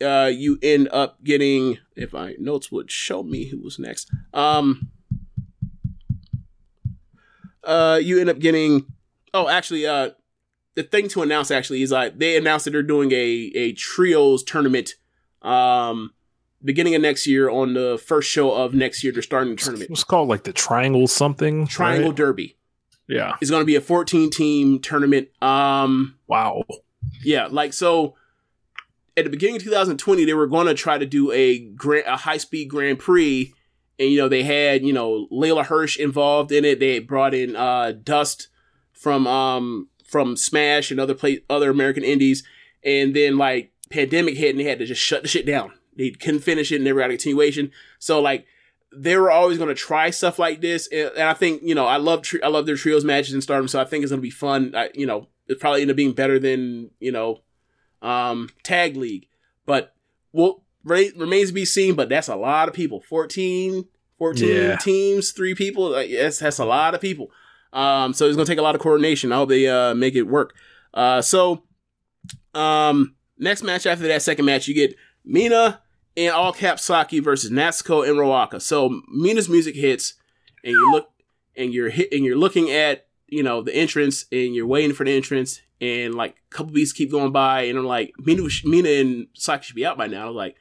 uh, 0.02 0.28
you 0.28 0.58
end 0.62 0.88
up 0.92 1.22
getting 1.22 1.78
if 1.96 2.12
my 2.12 2.34
notes 2.38 2.72
would 2.72 2.90
show 2.90 3.22
me 3.22 3.46
who 3.46 3.60
was 3.60 3.78
next. 3.78 4.10
Um, 4.32 4.90
uh, 7.64 8.00
you 8.02 8.20
end 8.20 8.30
up 8.30 8.38
getting. 8.38 8.86
Oh, 9.34 9.48
actually, 9.48 9.86
uh, 9.86 10.10
the 10.74 10.82
thing 10.82 11.08
to 11.08 11.22
announce 11.22 11.50
actually 11.50 11.82
is 11.82 11.92
like 11.92 12.18
they 12.18 12.36
announced 12.36 12.64
that 12.64 12.72
they're 12.72 12.82
doing 12.82 13.12
a 13.12 13.52
a 13.54 13.72
trios 13.72 14.42
tournament. 14.42 14.94
Um, 15.42 16.12
beginning 16.64 16.94
of 16.94 17.02
next 17.02 17.26
year 17.26 17.48
on 17.50 17.74
the 17.74 18.00
first 18.04 18.30
show 18.30 18.52
of 18.52 18.74
next 18.74 19.02
year, 19.02 19.12
they're 19.12 19.22
starting 19.22 19.54
the 19.54 19.60
tournament. 19.62 19.90
It's 19.90 20.04
called 20.04 20.28
like 20.28 20.44
the 20.44 20.52
Triangle 20.52 21.06
something. 21.06 21.66
Triangle 21.66 22.10
right? 22.10 22.16
Derby 22.16 22.56
Yeah. 23.08 23.36
it's 23.40 23.50
going 23.50 23.62
to 23.62 23.66
be 23.66 23.76
a 23.76 23.80
14 23.80 24.30
team 24.30 24.78
tournament. 24.80 25.28
Um, 25.42 26.16
Wow. 26.26 26.64
yeah, 27.24 27.46
like 27.50 27.72
so. 27.72 28.14
At 29.14 29.24
the 29.24 29.30
beginning 29.30 29.56
of 29.56 29.62
2020, 29.64 30.24
they 30.24 30.32
were 30.32 30.46
going 30.46 30.66
to 30.68 30.74
try 30.74 30.96
to 30.96 31.04
do 31.04 31.30
a 31.32 31.58
grand, 31.58 32.06
a 32.06 32.16
high 32.16 32.38
speed 32.38 32.70
Grand 32.70 32.98
Prix, 32.98 33.52
and 33.98 34.08
you 34.10 34.16
know 34.16 34.28
they 34.28 34.42
had 34.42 34.82
you 34.82 34.92
know 34.94 35.26
Leyla 35.30 35.66
Hirsch 35.66 35.98
involved 35.98 36.50
in 36.50 36.64
it. 36.64 36.80
They 36.80 36.98
brought 36.98 37.34
in 37.34 37.54
uh, 37.54 37.92
Dust 38.02 38.48
from 38.92 39.26
um 39.26 39.90
from 40.06 40.34
Smash 40.36 40.90
and 40.90 40.98
other 40.98 41.12
play 41.14 41.42
other 41.50 41.70
American 41.70 42.04
indies, 42.04 42.42
and 42.82 43.14
then 43.14 43.36
like 43.36 43.72
pandemic 43.90 44.36
hit 44.38 44.50
and 44.50 44.60
they 44.60 44.64
had 44.64 44.78
to 44.78 44.86
just 44.86 45.02
shut 45.02 45.20
the 45.20 45.28
shit 45.28 45.44
down. 45.44 45.72
They 45.96 46.10
couldn't 46.10 46.40
finish 46.40 46.72
it, 46.72 46.76
and 46.76 46.84
never 46.84 47.00
got 47.00 47.10
a 47.10 47.14
continuation. 47.14 47.70
So 47.98 48.20
like 48.20 48.46
they 48.94 49.16
were 49.16 49.30
always 49.30 49.56
going 49.56 49.68
to 49.68 49.74
try 49.74 50.10
stuff 50.10 50.38
like 50.38 50.60
this, 50.60 50.86
and, 50.88 51.10
and 51.12 51.22
I 51.28 51.34
think 51.34 51.62
you 51.64 51.74
know 51.74 51.86
I 51.86 51.96
love 51.96 52.22
tri- 52.22 52.40
I 52.42 52.48
love 52.48 52.66
their 52.66 52.76
trios 52.76 53.04
matches 53.04 53.34
and 53.34 53.42
Stardom, 53.42 53.68
so 53.68 53.80
I 53.80 53.84
think 53.84 54.02
it's 54.02 54.10
going 54.12 54.20
to 54.20 54.22
be 54.22 54.30
fun. 54.30 54.74
I, 54.74 54.90
you 54.94 55.06
know, 55.06 55.28
it 55.48 55.60
probably 55.60 55.82
end 55.82 55.90
up 55.90 55.96
being 55.96 56.12
better 56.12 56.38
than 56.38 56.90
you 57.00 57.12
know, 57.12 57.40
um, 58.02 58.48
tag 58.62 58.96
league. 58.96 59.26
But 59.66 59.94
well, 60.32 60.64
remains 60.84 61.48
to 61.48 61.54
be 61.54 61.64
seen. 61.64 61.94
But 61.94 62.08
that's 62.08 62.28
a 62.28 62.36
lot 62.36 62.68
of 62.68 62.74
people. 62.74 63.00
14, 63.08 63.84
14 64.18 64.48
Yeah. 64.48 64.76
teams, 64.76 65.30
three 65.32 65.54
people. 65.54 65.90
Like, 65.90 66.10
that's 66.10 66.38
that's 66.38 66.58
a 66.58 66.64
lot 66.64 66.94
of 66.94 67.00
people. 67.00 67.30
Um, 67.72 68.12
so 68.12 68.26
it's 68.26 68.36
gonna 68.36 68.46
take 68.46 68.58
a 68.58 68.62
lot 68.62 68.74
of 68.74 68.80
coordination. 68.80 69.32
I 69.32 69.36
hope 69.36 69.48
they 69.48 69.68
uh 69.68 69.94
make 69.94 70.14
it 70.14 70.22
work. 70.24 70.54
Uh, 70.92 71.22
so 71.22 71.62
um, 72.54 73.14
next 73.38 73.62
match 73.62 73.86
after 73.86 74.06
that 74.08 74.22
second 74.22 74.44
match, 74.44 74.68
you 74.68 74.74
get 74.74 74.94
Mina 75.24 75.80
and 76.16 76.34
all 76.34 76.52
cap 76.52 76.78
Saki 76.78 77.20
versus 77.20 77.50
Natsuko 77.50 78.08
and 78.08 78.18
Ruaka. 78.18 78.60
So 78.60 79.00
Mina's 79.08 79.48
music 79.48 79.74
hits, 79.74 80.14
and 80.64 80.72
you 80.72 80.92
look 80.92 81.10
and 81.56 81.72
you're 81.72 81.90
hit 81.90 82.12
and 82.12 82.24
you're 82.24 82.36
looking 82.36 82.70
at 82.70 83.06
you 83.28 83.42
know 83.42 83.62
the 83.62 83.74
entrance, 83.74 84.26
and 84.30 84.54
you're 84.54 84.66
waiting 84.66 84.94
for 84.94 85.04
the 85.04 85.14
entrance, 85.14 85.60
and 85.80 86.14
like 86.14 86.36
a 86.50 86.54
couple 86.54 86.72
beats 86.72 86.92
keep 86.92 87.10
going 87.10 87.32
by, 87.32 87.62
and 87.62 87.78
I'm 87.78 87.86
like 87.86 88.12
Mina, 88.18 88.48
Mina 88.64 88.88
and 88.88 89.26
Saki 89.34 89.64
should 89.64 89.76
be 89.76 89.86
out 89.86 89.98
by 89.98 90.06
now. 90.06 90.24
I 90.24 90.26
was 90.26 90.36
like, 90.36 90.56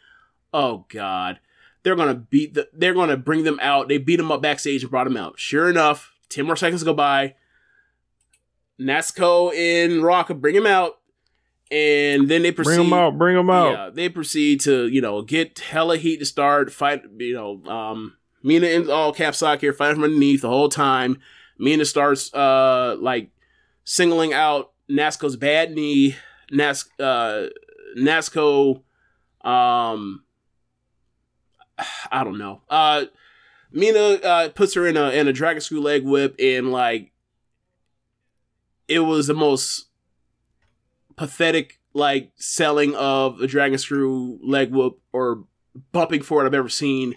oh 0.54 0.86
god, 0.90 1.40
they're 1.84 1.96
gonna 1.96 2.16
beat 2.16 2.54
the, 2.54 2.70
they're 2.74 2.94
gonna 2.94 3.18
bring 3.18 3.44
them 3.44 3.60
out. 3.62 3.90
They 3.90 3.98
beat 3.98 4.18
them 4.18 4.32
up 4.32 4.42
backstage 4.42 4.84
and 4.84 4.92
brought 4.92 5.06
them 5.06 5.18
out. 5.18 5.40
Sure 5.40 5.70
enough, 5.70 6.14
ten 6.30 6.46
more 6.46 6.56
seconds 6.56 6.84
go 6.84 6.94
by. 6.94 7.36
Natsuko 8.80 9.54
and 9.54 10.02
Ruaka 10.02 10.40
bring 10.40 10.56
him 10.56 10.66
out, 10.66 11.01
and 11.72 12.28
then 12.28 12.44
they 12.44 12.52
proceed. 12.52 12.76
Bring 12.76 12.90
them 12.90 12.94
out. 12.94 13.18
Bring 13.18 13.36
them 13.36 13.50
out. 13.50 13.72
Yeah, 13.72 13.90
they 13.92 14.10
proceed 14.10 14.60
to 14.62 14.88
you 14.88 15.02
know 15.02 15.22
get 15.22 15.60
hella 15.60 15.98
heat 15.98 16.18
to 16.18 16.26
start 16.26 16.72
fight. 16.72 17.04
You 17.18 17.34
know, 17.34 17.72
um, 17.72 18.18
Mina 18.44 18.68
and 18.68 18.90
all 18.90 19.14
cap 19.14 19.36
sock 19.36 19.62
here 19.62 19.74
fighting 19.74 19.96
from 19.96 20.04
underneath 20.04 20.42
the 20.42 20.50
whole 20.50 20.70
time. 20.70 21.20
Mina 21.58 21.86
starts 21.86 22.34
uh 22.34 22.98
like 23.00 23.30
singling 23.84 24.34
out 24.34 24.72
Natsuko's 24.90 25.38
bad 25.38 25.72
knee. 25.72 26.16
Nas 26.52 26.86
uh 27.00 27.48
Natsuko, 27.98 28.82
um, 29.42 30.24
I 32.12 32.24
don't 32.24 32.38
know. 32.38 32.62
Uh, 32.70 33.06
Mina 33.72 34.00
uh 34.00 34.50
puts 34.50 34.74
her 34.74 34.86
in 34.86 34.98
a 34.98 35.12
in 35.12 35.28
a 35.28 35.34
dragon 35.34 35.62
screw 35.62 35.80
leg 35.80 36.04
whip 36.04 36.36
and 36.40 36.72
like 36.72 37.12
it 38.88 39.00
was 39.00 39.28
the 39.28 39.34
most 39.34 39.86
pathetic 41.22 41.80
like 41.94 42.32
selling 42.36 42.96
of 42.96 43.40
a 43.42 43.46
dragon 43.46 43.78
screw 43.78 44.40
leg 44.42 44.72
whoop 44.72 45.00
or 45.14 45.44
bumping 45.92 46.24
for 46.24 46.42
it 46.42 46.48
I've 46.48 46.56
ever 46.56 46.68
seen. 46.68 47.14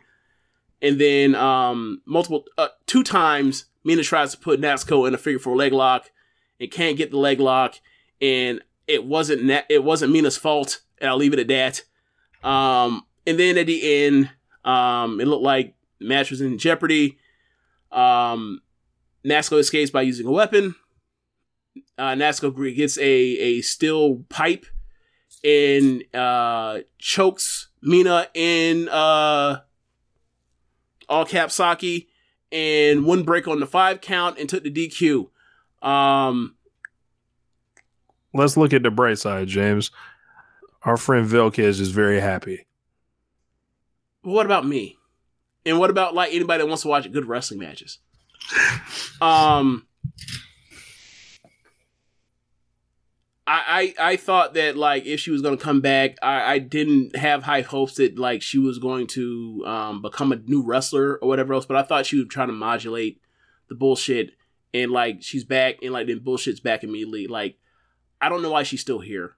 And 0.83 1.01
then 1.01 1.35
um 1.35 2.03
multiple 2.05 2.45
uh, 2.59 2.69
two 2.85 3.03
times 3.03 3.65
Mina 3.83 4.03
tries 4.03 4.33
to 4.33 4.39
put 4.39 4.61
Natsuko 4.61 5.09
in 5.09 5.15
a 5.15 5.17
figure 5.17 5.39
four 5.39 5.57
leg 5.57 5.73
lock 5.73 6.11
and 6.61 6.71
can't 6.71 6.99
get 6.99 7.13
the 7.13 7.17
leg 7.17 7.41
lock 7.41 7.77
and 8.21 8.61
it 8.87 9.07
wasn't 9.07 9.43
Na- 9.45 9.63
it 9.71 9.83
wasn't 9.83 10.13
Mina's 10.13 10.37
fault 10.37 10.83
and 10.99 11.09
I'll 11.09 11.17
leave 11.17 11.33
it 11.33 11.39
at 11.39 11.49
that. 11.49 12.47
Um 12.47 13.07
and 13.27 13.39
then 13.39 13.57
at 13.57 13.67
the 13.67 14.05
end 14.05 14.29
um 14.67 15.19
it 15.19 15.27
looked 15.27 15.43
like 15.43 15.77
match 15.99 16.31
was 16.31 16.43
in 16.43 16.59
jeopardy. 16.59 17.17
Um 17.91 18.61
Natsuko 19.25 19.61
escapes 19.61 19.91
by 19.91 20.03
using 20.03 20.27
a 20.27 20.31
weapon 20.31 20.75
uh, 21.99 22.13
Natsuko 22.13 22.75
gets 22.75 22.99
a 22.99 23.03
a 23.03 23.61
steel 23.63 24.25
pipe 24.29 24.67
and 25.43 26.03
uh, 26.15 26.81
chokes 26.99 27.69
Mina 27.83 28.27
in 28.35 28.89
uh, 28.89 29.61
all 31.09 31.25
cap 31.27 31.51
Saki 31.51 32.09
and 32.51 33.05
one 33.05 33.23
break 33.25 33.47
on 33.49 33.61
the 33.61 33.67
five 33.67 34.01
count 34.01 34.39
and 34.39 34.49
took 34.49 34.63
the 34.63 34.71
DQ. 34.71 35.29
Um, 35.87 36.57
Let's 38.33 38.57
look 38.57 38.73
at 38.73 38.83
the 38.83 38.91
bright 38.91 39.19
side, 39.19 39.49
James. 39.49 39.91
Our 40.83 40.97
friend 40.97 41.29
Velkez 41.29 41.81
is 41.81 41.91
very 41.91 42.21
happy. 42.21 42.67
what 44.23 44.47
about 44.47 44.67
me? 44.67 44.97
And 45.67 45.79
what 45.79 45.91
about 45.91 46.15
like 46.15 46.35
anybody 46.35 46.59
that 46.63 46.67
wants 46.67 46.83
to 46.83 46.89
watch 46.89 47.11
good 47.11 47.27
wrestling 47.27 47.61
matches? 47.61 47.99
Um, 49.21 49.87
I, 53.47 53.95
I 53.99 54.13
I 54.13 54.17
thought 54.17 54.55
that 54.55 54.77
like 54.77 55.05
if 55.05 55.21
she 55.21 55.31
was 55.31 55.43
gonna 55.43 55.57
come 55.57 55.81
back, 55.81 56.17
I, 56.23 56.55
I 56.55 56.59
didn't 56.59 57.17
have 57.17 57.43
high 57.43 57.61
hopes 57.61 57.97
that 57.97 58.19
like 58.19 58.41
she 58.41 58.59
was 58.59 58.79
going 58.79 59.07
to 59.09 59.63
um 59.67 60.03
become 60.03 60.33
a 60.33 60.37
new 60.37 60.63
wrestler 60.63 61.19
or 61.19 61.29
whatever 61.29 61.53
else. 61.53 61.67
But 61.67 61.77
I 61.77 61.83
thought 61.83 62.07
she 62.07 62.17
was 62.17 62.29
trying 62.29 62.49
to 62.49 62.55
modulate 62.55 63.21
the 63.69 63.75
bullshit 63.75 64.31
and 64.73 64.91
like 64.91 65.23
she's 65.23 65.45
back 65.45 65.77
and 65.83 65.93
like 65.93 66.07
then 66.07 66.21
bullshit's 66.21 66.61
back 66.61 66.85
immediately. 66.85 67.27
Like 67.27 67.59
I 68.21 68.31
don't 68.31 68.43
know 68.43 68.51
why 68.51 68.63
she's 68.63 68.81
still 68.81 69.01
here. 69.01 69.37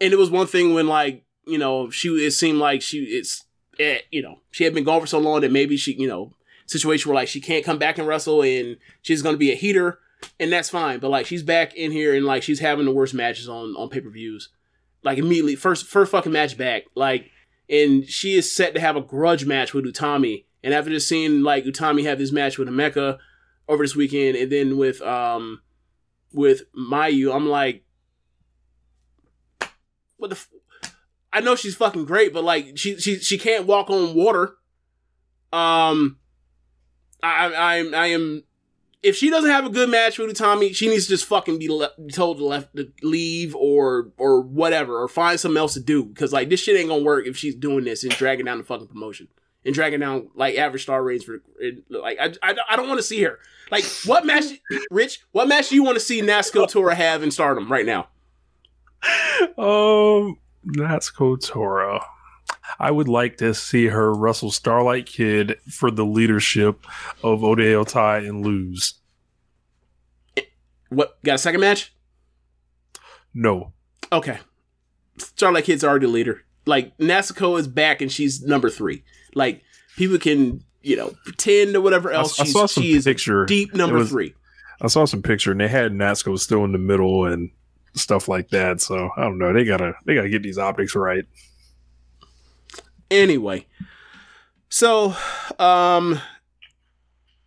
And 0.00 0.12
it 0.12 0.18
was 0.18 0.30
one 0.30 0.48
thing 0.48 0.74
when 0.74 0.88
like 0.88 1.24
you 1.46 1.58
know 1.58 1.90
she 1.90 2.08
it 2.08 2.32
seemed 2.32 2.58
like 2.58 2.82
she 2.82 3.04
it's 3.04 3.44
eh, 3.78 3.98
you 4.10 4.20
know 4.20 4.40
she 4.50 4.64
had 4.64 4.74
been 4.74 4.84
gone 4.84 5.00
for 5.00 5.06
so 5.06 5.20
long 5.20 5.42
that 5.42 5.52
maybe 5.52 5.76
she 5.76 5.92
you 5.92 6.08
know 6.08 6.34
situation 6.66 7.08
where 7.08 7.14
like 7.14 7.28
she 7.28 7.40
can't 7.40 7.64
come 7.64 7.78
back 7.78 7.98
and 7.98 8.08
wrestle 8.08 8.42
and 8.42 8.78
she's 9.02 9.22
gonna 9.22 9.36
be 9.36 9.52
a 9.52 9.54
heater 9.54 10.00
and 10.38 10.52
that's 10.52 10.70
fine. 10.70 10.98
But 10.98 11.10
like 11.10 11.26
she's 11.26 11.42
back 11.42 11.74
in 11.74 11.92
here 11.92 12.14
and 12.14 12.24
like 12.24 12.42
she's 12.42 12.60
having 12.60 12.84
the 12.84 12.92
worst 12.92 13.14
matches 13.14 13.48
on 13.48 13.74
on 13.76 13.88
pay 13.88 14.00
per 14.00 14.10
views. 14.10 14.50
Like 15.02 15.18
immediately 15.18 15.56
first 15.56 15.86
first 15.86 16.10
fucking 16.12 16.32
match 16.32 16.56
back. 16.56 16.84
Like 16.94 17.30
and 17.68 18.08
she 18.08 18.34
is 18.34 18.54
set 18.54 18.74
to 18.74 18.80
have 18.80 18.96
a 18.96 19.00
grudge 19.00 19.44
match 19.44 19.74
with 19.74 19.84
Utami. 19.84 20.44
And 20.62 20.72
after 20.74 20.90
just 20.90 21.08
seeing 21.08 21.42
like 21.42 21.64
Utami 21.64 22.04
have 22.04 22.18
this 22.18 22.32
match 22.32 22.58
with 22.58 22.68
Himeka 22.68 23.18
over 23.68 23.84
this 23.84 23.96
weekend, 23.96 24.36
and 24.36 24.50
then 24.50 24.76
with 24.76 25.00
um 25.02 25.62
with 26.32 26.62
Mayu, 26.74 27.34
I'm 27.34 27.48
like, 27.48 27.84
what 30.16 30.30
the. 30.30 30.36
F- 30.36 30.50
I 31.32 31.40
know 31.40 31.54
she's 31.54 31.76
fucking 31.76 32.06
great, 32.06 32.32
but 32.32 32.44
like 32.44 32.78
she 32.78 32.98
she 32.98 33.18
she 33.18 33.36
can't 33.36 33.66
walk 33.66 33.90
on 33.90 34.14
water. 34.14 34.56
Um, 35.52 36.18
I 37.22 37.46
I 37.46 37.52
I, 37.54 37.90
I 37.94 38.06
am 38.06 38.44
if 39.02 39.16
she 39.16 39.30
doesn't 39.30 39.50
have 39.50 39.66
a 39.66 39.70
good 39.70 39.88
match 39.88 40.18
with 40.18 40.36
Utami, 40.36 40.74
she 40.74 40.88
needs 40.88 41.04
to 41.04 41.10
just 41.10 41.26
fucking 41.26 41.58
be 41.58 41.68
le- 41.68 41.92
told 42.12 42.38
to 42.38 42.44
left 42.44 42.74
to 42.76 42.90
leave 43.02 43.54
or 43.54 44.10
or 44.18 44.40
whatever 44.40 45.00
or 45.00 45.08
find 45.08 45.38
something 45.38 45.58
else 45.58 45.74
to 45.74 45.80
do 45.80 46.04
because 46.04 46.32
like 46.32 46.48
this 46.48 46.60
shit 46.60 46.76
ain't 46.76 46.88
gonna 46.88 47.02
work 47.02 47.26
if 47.26 47.36
she's 47.36 47.54
doing 47.54 47.84
this 47.84 48.02
and 48.02 48.12
dragging 48.12 48.46
down 48.46 48.58
the 48.58 48.64
fucking 48.64 48.88
promotion 48.88 49.28
and 49.64 49.74
dragging 49.74 50.00
down 50.00 50.28
like 50.34 50.56
average 50.56 50.82
star 50.82 51.02
ratings 51.02 51.24
for 51.24 51.42
and, 51.60 51.82
like 51.88 52.18
I 52.18 52.32
I, 52.42 52.56
I 52.70 52.76
don't 52.76 52.88
want 52.88 52.98
to 52.98 53.06
see 53.06 53.22
her 53.22 53.38
like 53.70 53.84
what 54.04 54.24
match 54.24 54.44
Rich 54.90 55.24
what 55.32 55.48
match 55.48 55.68
do 55.68 55.74
you 55.74 55.82
want 55.82 55.96
to 55.96 56.00
see 56.00 56.22
Natsuko 56.22 56.68
Tora 56.68 56.94
have 56.94 57.22
in 57.22 57.30
Stardom 57.30 57.70
right 57.70 57.86
now? 57.86 58.08
Um, 59.58 60.38
that's 60.64 61.10
Kotora. 61.10 62.02
I 62.78 62.90
would 62.90 63.08
like 63.08 63.36
to 63.38 63.54
see 63.54 63.86
her 63.86 64.12
wrestle 64.12 64.50
Starlight 64.50 65.06
Kid 65.06 65.56
for 65.70 65.90
the 65.90 66.04
leadership 66.04 66.84
of 67.22 67.40
Oedo 67.40 67.86
Tai 67.86 68.18
and 68.18 68.44
lose. 68.44 68.94
What 70.88 71.22
got 71.24 71.34
a 71.36 71.38
second 71.38 71.60
match? 71.60 71.92
No. 73.34 73.72
Okay. 74.12 74.38
Starlight 75.18 75.64
Kid's 75.64 75.84
already 75.84 76.06
the 76.06 76.12
leader. 76.12 76.42
Like 76.64 76.96
Natsuko 76.98 77.58
is 77.58 77.68
back 77.68 78.00
and 78.00 78.10
she's 78.10 78.42
number 78.42 78.70
three. 78.70 79.02
Like 79.34 79.62
people 79.96 80.18
can, 80.18 80.64
you 80.82 80.96
know, 80.96 81.14
pretend 81.24 81.74
or 81.76 81.80
whatever 81.80 82.10
else. 82.10 82.38
I 82.40 82.44
she's, 82.44 82.52
saw 82.52 82.66
some 82.66 82.82
she 82.82 83.00
picture. 83.00 83.46
deep 83.46 83.74
number 83.74 83.96
was- 83.98 84.10
three. 84.10 84.34
I 84.80 84.88
saw 84.88 85.06
some 85.06 85.22
picture 85.22 85.52
and 85.52 85.60
they 85.60 85.68
had 85.68 85.92
Natsuko 85.92 86.38
still 86.38 86.62
in 86.64 86.72
the 86.72 86.78
middle 86.78 87.24
and 87.24 87.50
stuff 87.94 88.28
like 88.28 88.50
that. 88.50 88.80
So 88.82 89.08
I 89.16 89.22
don't 89.22 89.38
know. 89.38 89.52
They 89.54 89.64
gotta 89.64 89.94
they 90.04 90.14
gotta 90.14 90.28
get 90.28 90.42
these 90.42 90.58
optics 90.58 90.94
right. 90.94 91.24
Anyway, 93.10 93.66
so 94.68 95.14
um, 95.58 96.20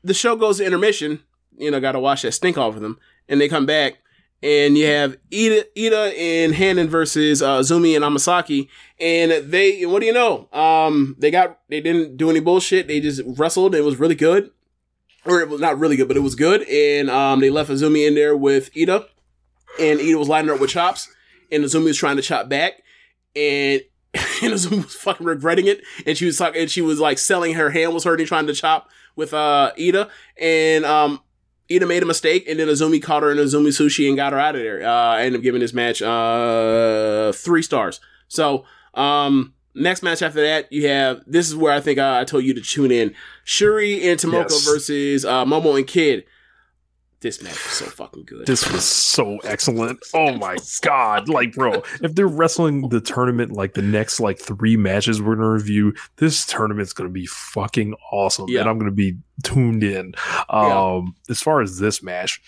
the 0.04 0.14
show 0.14 0.36
goes 0.36 0.58
to 0.58 0.66
intermission. 0.66 1.22
You 1.58 1.72
know, 1.72 1.80
got 1.80 1.92
to 1.94 2.00
wash 2.00 2.22
that 2.22 2.32
stink 2.32 2.58
off 2.58 2.76
of 2.76 2.82
them, 2.82 2.98
and 3.28 3.42
they 3.42 3.50
come 3.50 3.66
back, 3.66 3.98
and 4.42 4.78
you 4.78 4.86
have 4.86 5.18
Ida, 5.34 5.66
Ida 5.78 6.18
and 6.18 6.56
Hanan 6.56 6.88
versus 6.88 7.42
uh, 7.42 7.60
Zumi 7.60 7.96
and 7.96 8.06
Amasaki, 8.06 8.70
and 9.00 9.52
they. 9.52 9.86
What 9.86 10.00
do 10.00 10.06
you 10.06 10.14
know? 10.14 10.48
Um, 10.54 11.16
they 11.20 11.32
got 11.32 11.60
they 11.68 11.82
didn't 11.82 12.16
do 12.16 12.30
any 12.30 12.40
bullshit. 12.40 12.88
They 12.88 13.02
just 13.02 13.22
wrestled. 13.26 13.76
It 13.76 13.84
was 13.84 13.98
really 13.98 14.16
good, 14.16 14.52
or 15.26 15.42
it 15.42 15.50
was 15.50 15.60
not 15.60 15.78
really 15.78 15.98
good, 15.98 16.08
but 16.08 16.18
it 16.18 16.22
was 16.22 16.36
good. 16.36 16.62
And 16.70 17.10
um, 17.10 17.42
they 17.42 17.50
left 17.50 17.70
Azumi 17.70 18.08
in 18.08 18.16
there 18.16 18.38
with 18.38 18.70
Ida, 18.78 19.06
and 19.80 20.00
Ida 20.00 20.18
was 20.18 20.30
lining 20.30 20.52
up 20.52 20.62
with 20.62 20.70
chops, 20.70 21.10
and 21.52 21.64
Azumi 21.64 21.86
was 21.86 21.98
trying 21.98 22.16
to 22.16 22.22
chop 22.22 22.48
back, 22.48 22.82
and 23.36 23.82
and 24.42 24.54
Azumi 24.54 24.84
was 24.84 24.96
fucking 24.96 25.26
regretting 25.26 25.68
it, 25.68 25.82
and 26.06 26.18
she 26.18 26.26
was 26.26 26.38
talking, 26.38 26.62
and 26.62 26.72
she 26.72 26.82
was 26.82 27.00
like 27.00 27.18
selling 27.18 27.54
her 27.54 27.70
hand 27.70 27.94
was 27.94 28.04
hurting 28.04 28.26
trying 28.26 28.48
to 28.48 28.54
chop 28.54 28.90
with 29.16 29.34
uh 29.34 29.72
Ida, 29.78 30.10
and 30.38 30.86
um 30.86 31.22
Ida 31.72 31.86
made 31.86 32.02
a 32.02 32.06
mistake, 32.08 32.46
and 32.48 32.60
then 32.60 32.68
Azumi 32.68 33.02
caught 33.02 33.22
her 33.22 33.32
in 33.32 33.38
Azumi 33.38 33.68
sushi 33.68 34.08
and 34.08 34.16
got 34.18 34.34
her 34.34 34.40
out 34.40 34.56
of 34.56 34.62
there. 34.62 34.84
Uh, 34.84 34.92
I 34.92 35.22
ended 35.22 35.40
up 35.40 35.44
giving 35.44 35.62
this 35.62 35.74
match 35.74 36.02
uh 36.02 37.32
three 37.34 37.62
stars. 37.62 38.00
So 38.28 38.66
um 38.96 39.54
next 39.76 40.02
match 40.02 40.22
after 40.22 40.42
that, 40.42 40.72
you 40.74 40.88
have 40.88 41.22
this 41.28 41.48
is 41.48 41.56
where 41.56 41.74
I 41.74 41.80
think 41.80 42.00
I, 42.00 42.22
I 42.22 42.24
told 42.24 42.44
you 42.44 42.54
to 42.56 42.62
tune 42.62 42.92
in: 42.92 43.14
Shuri 43.44 44.08
and 44.10 44.20
Tomoka 44.20 44.50
Yes. 44.50 44.66
versus 44.66 45.26
uh, 45.26 45.46
Momo 45.46 45.78
and 45.78 45.86
Kid. 45.88 46.24
This 47.22 47.42
match 47.44 47.52
was 47.52 47.74
so 47.74 47.86
fucking 47.86 48.24
good. 48.24 48.46
This 48.46 48.70
was 48.72 48.86
so 48.86 49.38
excellent. 49.40 50.00
Oh 50.14 50.36
my 50.38 50.58
god. 50.82 51.28
Like, 51.28 51.54
bro, 51.54 51.84
if 52.02 52.16
they're 52.16 52.28
wrestling 52.28 52.90
the 52.90 53.02
tournament 53.02 53.52
like 53.52 53.74
the 53.74 53.82
next 53.82 54.20
like 54.20 54.40
three 54.40 54.78
matches 54.78 55.22
we're 55.22 55.36
gonna 55.36 55.52
review, 55.52 55.94
this 56.18 56.46
tournament's 56.46 56.94
gonna 56.94 57.10
be 57.10 57.26
fucking 57.26 57.96
awesome. 58.12 58.48
Yeah. 58.48 58.62
And 58.62 58.70
I'm 58.70 58.80
gonna 58.80 58.92
be 58.92 59.18
tuned 59.44 59.84
in. 59.84 60.14
Um 60.50 61.16
as 61.30 61.42
far 61.42 61.62
as 61.62 61.78
this 61.80 62.02
match, 62.02 62.42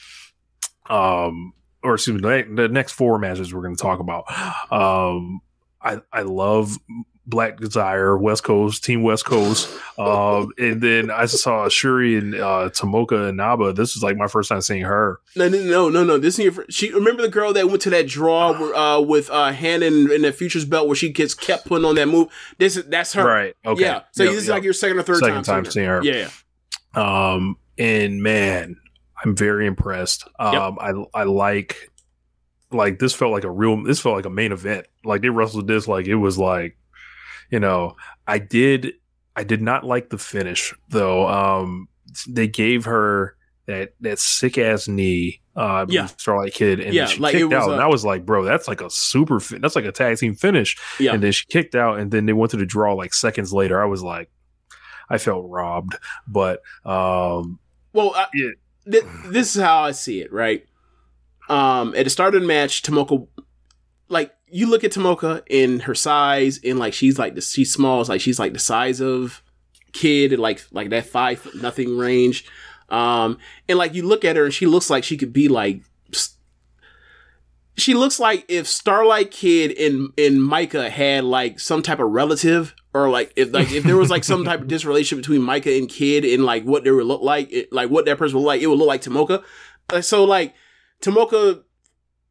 um 0.89 1.53
or 1.83 1.95
excuse 1.95 2.21
me, 2.21 2.21
the, 2.21 2.47
the 2.55 2.67
next 2.69 2.93
four 2.93 3.19
matches 3.19 3.53
we're 3.53 3.63
gonna 3.63 3.75
talk 3.75 3.99
about. 3.99 4.23
Um 4.71 5.41
I 5.81 5.99
I 6.13 6.21
love 6.21 6.77
Black 7.25 7.57
Desire, 7.59 8.17
West 8.17 8.43
Coast, 8.43 8.83
Team 8.83 9.03
West 9.03 9.25
Coast. 9.25 9.69
Um, 9.97 10.51
and 10.57 10.81
then 10.81 11.11
I 11.11 11.25
saw 11.27 11.69
Shuri 11.69 12.17
and 12.17 12.35
uh, 12.35 12.69
Tomoka 12.73 13.29
Inaba. 13.29 13.73
This 13.73 13.95
was 13.95 14.03
like 14.03 14.17
my 14.17 14.27
first 14.27 14.49
time 14.49 14.61
seeing 14.61 14.81
her. 14.81 15.19
No, 15.35 15.47
no, 15.47 15.63
no, 15.63 15.89
no, 15.89 16.03
no. 16.03 16.17
This 16.17 16.39
is 16.39 16.45
your 16.45 16.65
she. 16.69 16.91
Remember 16.91 17.21
the 17.21 17.29
girl 17.29 17.53
that 17.53 17.67
went 17.67 17.81
to 17.83 17.89
that 17.91 18.07
draw 18.07 18.57
where, 18.57 18.75
uh, 18.75 18.99
with 18.99 19.29
uh, 19.29 19.51
Hannah 19.51 19.85
in, 19.85 20.11
in 20.11 20.21
the 20.23 20.33
Futures 20.33 20.65
Belt 20.65 20.87
where 20.87 20.95
she 20.95 21.09
gets 21.09 21.33
kept 21.33 21.67
putting 21.67 21.85
on 21.85 21.95
that 21.95 22.07
move. 22.07 22.29
This 22.57 22.75
is 22.75 22.85
that's 22.85 23.13
her. 23.13 23.25
Right. 23.25 23.55
Okay. 23.65 23.81
Yeah. 23.81 24.01
So 24.11 24.23
Yep, 24.23 24.31
this 24.33 24.41
is 24.41 24.47
yep. 24.47 24.53
like 24.55 24.63
your 24.63 24.73
second 24.73 24.99
or 24.99 25.03
third 25.03 25.17
Second 25.17 25.43
time, 25.43 25.63
time 25.63 25.71
seeing 25.71 25.87
her. 25.87 26.03
Yeah. 26.03 26.29
yeah. 26.95 27.33
Um, 27.33 27.57
and 27.77 28.21
man, 28.21 28.77
I'm 29.23 29.35
very 29.35 29.67
impressed. 29.67 30.27
Um, 30.39 30.77
I 30.79 30.93
I 31.13 31.23
like 31.23 31.91
like 32.71 32.99
this 32.99 33.13
felt 33.13 33.31
like 33.31 33.43
a 33.43 33.51
real. 33.51 33.83
This 33.83 33.99
felt 33.99 34.15
like 34.15 34.25
a 34.25 34.29
main 34.29 34.51
event. 34.51 34.87
Like 35.03 35.21
they 35.21 35.29
wrestled 35.29 35.67
this 35.67 35.87
like 35.87 36.07
it 36.07 36.15
was 36.15 36.37
like, 36.37 36.77
you 37.51 37.59
know, 37.59 37.95
I 38.27 38.39
did. 38.39 38.93
I 39.35 39.43
did 39.43 39.61
not 39.61 39.83
like 39.85 40.09
the 40.09 40.17
finish 40.17 40.73
though. 40.89 41.27
Um, 41.27 41.87
they 42.27 42.47
gave 42.47 42.85
her 42.85 43.35
that 43.67 43.93
that 44.01 44.17
sick 44.19 44.57
ass 44.57 44.87
knee. 44.87 45.41
Uh, 45.55 45.85
Yeah. 45.89 46.05
Starlight 46.05 46.53
Kid, 46.53 46.79
and 46.79 46.93
Yeah, 46.93 47.05
she 47.07 47.19
like, 47.19 47.33
kicked 47.33 47.51
out, 47.53 47.69
a- 47.69 47.73
and 47.73 47.81
I 47.81 47.87
was 47.87 48.05
like, 48.05 48.25
bro, 48.25 48.45
that's 48.45 48.67
like 48.69 48.79
a 48.81 48.89
super. 48.89 49.39
Fin- 49.41 49.59
that's 49.61 49.75
like 49.75 49.83
a 49.85 49.91
tag 49.91 50.17
team 50.17 50.33
finish. 50.33 50.77
Yeah. 50.99 51.13
And 51.13 51.21
then 51.21 51.33
she 51.33 51.45
kicked 51.47 51.75
out, 51.75 51.99
and 51.99 52.09
then 52.09 52.25
they 52.25 52.31
went 52.33 52.51
to 52.51 52.57
the 52.57 52.65
draw 52.65 52.93
like 52.93 53.13
seconds 53.13 53.51
later. 53.53 53.81
I 53.81 53.85
was 53.85 54.01
like, 54.01 54.29
I 55.09 55.17
felt 55.17 55.45
robbed, 55.49 55.97
but 56.27 56.61
um, 56.85 57.59
Well, 57.93 58.13
I, 58.15 58.27
Yeah. 58.33 58.49
th- 58.89 59.03
this 59.27 59.53
is 59.55 59.61
how 59.61 59.81
I 59.83 59.91
see 59.91 60.21
it. 60.21 60.31
Right. 60.31 60.65
Um, 61.49 61.93
at 61.95 62.05
the 62.05 62.09
start 62.09 62.33
of 62.33 62.41
the 62.41 62.47
match, 62.47 62.81
Tomoka, 62.81 63.27
like 64.07 64.33
you 64.51 64.67
look 64.69 64.83
at 64.83 64.91
Tomoka 64.91 65.43
in 65.47 65.81
her 65.81 65.95
size, 65.95 66.59
and 66.63 66.77
like 66.77 66.93
she's 66.93 67.17
like 67.17 67.35
the 67.35 67.41
she's 67.41 67.71
small, 67.71 68.01
it's 68.01 68.09
like 68.09 68.21
she's 68.21 68.39
like 68.39 68.53
the 68.53 68.59
size 68.59 69.01
of 69.01 69.41
kid, 69.93 70.33
and 70.33 70.41
like 70.41 70.63
like 70.71 70.89
that 70.89 71.05
five 71.05 71.39
foot 71.39 71.55
nothing 71.55 71.97
range. 71.97 72.45
Um, 72.89 73.37
and 73.69 73.77
like 73.77 73.93
you 73.93 74.03
look 74.03 74.25
at 74.25 74.35
her, 74.35 74.43
and 74.43 74.53
she 74.53 74.65
looks 74.65 74.89
like 74.89 75.03
she 75.03 75.17
could 75.17 75.33
be 75.33 75.47
like. 75.47 75.81
She 77.77 77.93
looks 77.93 78.19
like 78.19 78.45
if 78.49 78.67
Starlight 78.67 79.31
Kid 79.31 79.71
and 79.71 80.09
and 80.17 80.39
Maika 80.39 80.89
had 80.89 81.23
like 81.23 81.59
some 81.59 81.81
type 81.81 81.99
of 81.99 82.11
relative, 82.11 82.75
or 82.93 83.09
like 83.09 83.31
if 83.37 83.53
like 83.53 83.71
if 83.71 83.85
there 83.85 83.95
was 83.95 84.09
like 84.11 84.25
some 84.25 84.43
type 84.43 84.61
of 84.61 84.67
disrelation 84.67 85.17
between 85.17 85.41
Maika 85.41 85.75
and 85.77 85.89
Kid, 85.89 86.25
and 86.25 86.43
like 86.43 86.63
what 86.63 86.83
they 86.83 86.91
would 86.91 87.05
look 87.05 87.21
like, 87.21 87.51
it, 87.51 87.71
like 87.71 87.89
what 87.89 88.05
that 88.05 88.17
person 88.17 88.35
would 88.35 88.41
look 88.41 88.47
like, 88.47 88.61
it 88.61 88.67
would 88.67 88.77
look 88.77 88.89
like 88.89 89.01
Tomoka. 89.01 89.43
Uh, 89.89 90.01
so 90.01 90.25
like 90.25 90.53
Tomoka 91.01 91.63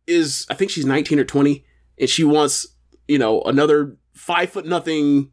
is, 0.07 0.47
I 0.51 0.55
think 0.55 0.71
she's 0.71 0.85
nineteen 0.85 1.19
or 1.19 1.25
twenty, 1.25 1.65
and 2.01 2.09
she 2.09 2.25
wants 2.25 2.67
you 3.07 3.19
know 3.19 3.43
another 3.43 3.97
five 4.15 4.51
foot 4.51 4.67
nothing, 4.67 5.31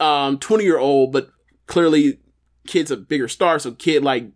um, 0.00 0.38
twenty 0.38 0.64
year 0.64 0.78
old, 0.78 1.12
but 1.12 1.28
clearly 1.66 2.20
Kid's 2.66 2.90
a 2.90 2.96
bigger 2.96 3.28
star, 3.28 3.58
so 3.58 3.72
Kid 3.72 4.02
like 4.02 4.30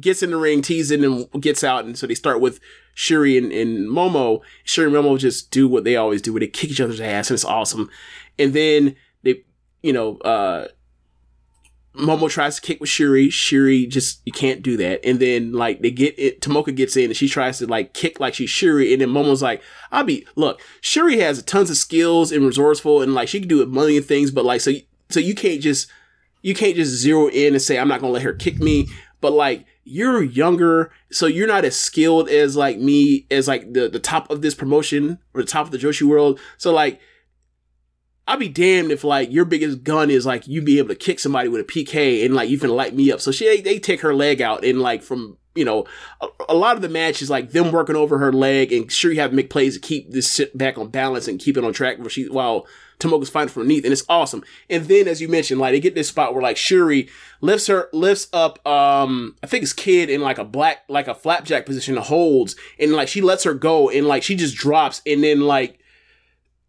gets 0.00 0.22
in 0.22 0.30
the 0.30 0.36
ring, 0.36 0.62
teasing, 0.62 1.04
and 1.04 1.30
gets 1.40 1.62
out, 1.62 1.84
and 1.84 1.96
so 1.96 2.06
they 2.06 2.14
start 2.14 2.40
with 2.40 2.60
Shuri 2.94 3.38
and, 3.38 3.52
and 3.52 3.88
Momo. 3.88 4.40
Shuri 4.64 4.86
and 4.86 4.96
Momo 4.96 5.18
just 5.18 5.50
do 5.50 5.68
what 5.68 5.84
they 5.84 5.96
always 5.96 6.22
do, 6.22 6.32
where 6.32 6.40
they 6.40 6.48
kick 6.48 6.70
each 6.70 6.80
other's 6.80 7.00
ass, 7.00 7.30
and 7.30 7.36
it's 7.36 7.44
awesome. 7.44 7.90
And 8.38 8.52
then 8.52 8.96
they, 9.22 9.44
you 9.82 9.92
know, 9.92 10.18
uh, 10.18 10.68
Momo 11.96 12.28
tries 12.28 12.56
to 12.56 12.60
kick 12.60 12.80
with 12.80 12.90
Shuri. 12.90 13.30
Shuri 13.30 13.86
just 13.86 14.20
you 14.24 14.32
can't 14.32 14.62
do 14.62 14.76
that. 14.76 15.00
And 15.04 15.18
then 15.18 15.52
like 15.52 15.80
they 15.80 15.90
get 15.90 16.14
it, 16.18 16.40
Tomoka 16.40 16.74
gets 16.74 16.96
in 16.96 17.06
and 17.06 17.16
she 17.16 17.28
tries 17.28 17.58
to 17.58 17.66
like 17.66 17.94
kick 17.94 18.20
like 18.20 18.34
she's 18.34 18.50
Shuri. 18.50 18.92
And 18.92 19.00
then 19.00 19.08
Momo's 19.08 19.42
like, 19.42 19.62
I'll 19.90 20.04
be 20.04 20.26
look. 20.36 20.60
Shuri 20.80 21.18
has 21.18 21.42
tons 21.42 21.70
of 21.70 21.76
skills 21.76 22.32
and 22.32 22.44
resourceful 22.44 23.02
and 23.02 23.14
like 23.14 23.28
she 23.28 23.40
can 23.40 23.48
do 23.48 23.62
a 23.62 23.66
million 23.66 24.02
things, 24.02 24.30
but 24.30 24.44
like 24.44 24.60
so 24.60 24.72
so 25.08 25.20
you 25.20 25.34
can't 25.34 25.60
just 25.60 25.90
you 26.42 26.54
can't 26.54 26.76
just 26.76 26.92
zero 26.92 27.28
in 27.28 27.54
and 27.54 27.62
say 27.62 27.78
I'm 27.78 27.88
not 27.88 28.00
gonna 28.00 28.12
let 28.12 28.22
her 28.22 28.34
kick 28.34 28.58
me. 28.58 28.88
But 29.20 29.32
like 29.32 29.64
you're 29.84 30.22
younger, 30.22 30.92
so 31.10 31.26
you're 31.26 31.46
not 31.46 31.64
as 31.64 31.76
skilled 31.76 32.28
as 32.28 32.56
like 32.56 32.78
me 32.78 33.26
as 33.30 33.48
like 33.48 33.72
the 33.72 33.88
the 33.88 34.00
top 34.00 34.30
of 34.30 34.42
this 34.42 34.54
promotion 34.54 35.18
or 35.32 35.42
the 35.42 35.48
top 35.48 35.66
of 35.66 35.72
the 35.72 35.78
Joshi 35.78 36.02
world. 36.02 36.38
So 36.58 36.72
like 36.72 37.00
I'd 38.28 38.40
be 38.40 38.48
damned 38.48 38.90
if 38.90 39.04
like 39.04 39.30
your 39.30 39.44
biggest 39.44 39.84
gun 39.84 40.10
is 40.10 40.26
like 40.26 40.48
you 40.48 40.60
be 40.60 40.78
able 40.78 40.88
to 40.88 40.96
kick 40.96 41.20
somebody 41.20 41.48
with 41.48 41.60
a 41.60 41.64
PK 41.64 42.24
and 42.24 42.34
like 42.34 42.48
you 42.48 42.58
can 42.58 42.70
light 42.70 42.94
me 42.94 43.12
up. 43.12 43.20
So 43.20 43.30
she 43.30 43.60
they, 43.60 43.78
take 43.78 44.00
her 44.00 44.14
leg 44.14 44.42
out 44.42 44.64
and 44.64 44.80
like 44.80 45.02
from 45.02 45.36
you 45.54 45.64
know 45.64 45.84
a, 46.20 46.26
a 46.48 46.54
lot 46.54 46.74
of 46.74 46.82
the 46.82 46.88
match 46.88 47.22
is 47.22 47.30
like 47.30 47.52
them 47.52 47.70
working 47.70 47.94
over 47.94 48.18
her 48.18 48.32
leg 48.32 48.72
and 48.72 48.90
sure 48.90 49.12
you 49.12 49.20
have 49.20 49.30
to 49.30 49.36
make 49.36 49.48
plays 49.48 49.74
to 49.74 49.80
keep 49.80 50.10
this 50.10 50.34
shit 50.34 50.56
back 50.58 50.76
on 50.76 50.88
balance 50.88 51.28
and 51.28 51.38
keep 51.38 51.56
it 51.56 51.64
on 51.64 51.72
track 51.72 51.98
while 51.98 52.08
she 52.08 52.28
while 52.28 52.66
Tomoka's 52.98 53.28
fighting 53.28 53.48
from 53.48 53.62
underneath 53.62 53.84
and 53.84 53.92
it's 53.92 54.04
awesome. 54.08 54.42
And 54.68 54.86
then 54.86 55.06
as 55.06 55.20
you 55.20 55.28
mentioned, 55.28 55.60
like 55.60 55.72
they 55.72 55.80
get 55.80 55.94
this 55.94 56.08
spot 56.08 56.32
where 56.32 56.42
like 56.42 56.56
Shuri 56.56 57.08
lifts 57.40 57.68
her 57.68 57.88
lifts 57.92 58.26
up 58.32 58.66
um 58.66 59.36
I 59.42 59.46
think 59.46 59.62
it's 59.62 59.72
Kid 59.72 60.10
in 60.10 60.20
like 60.20 60.38
a 60.38 60.44
black 60.44 60.78
like 60.88 61.06
a 61.06 61.14
flapjack 61.14 61.64
position 61.64 61.96
holds 61.96 62.56
and 62.80 62.92
like 62.92 63.06
she 63.06 63.20
lets 63.20 63.44
her 63.44 63.54
go 63.54 63.88
and 63.88 64.08
like 64.08 64.24
she 64.24 64.34
just 64.34 64.56
drops 64.56 65.00
and 65.06 65.22
then 65.22 65.42
like 65.42 65.78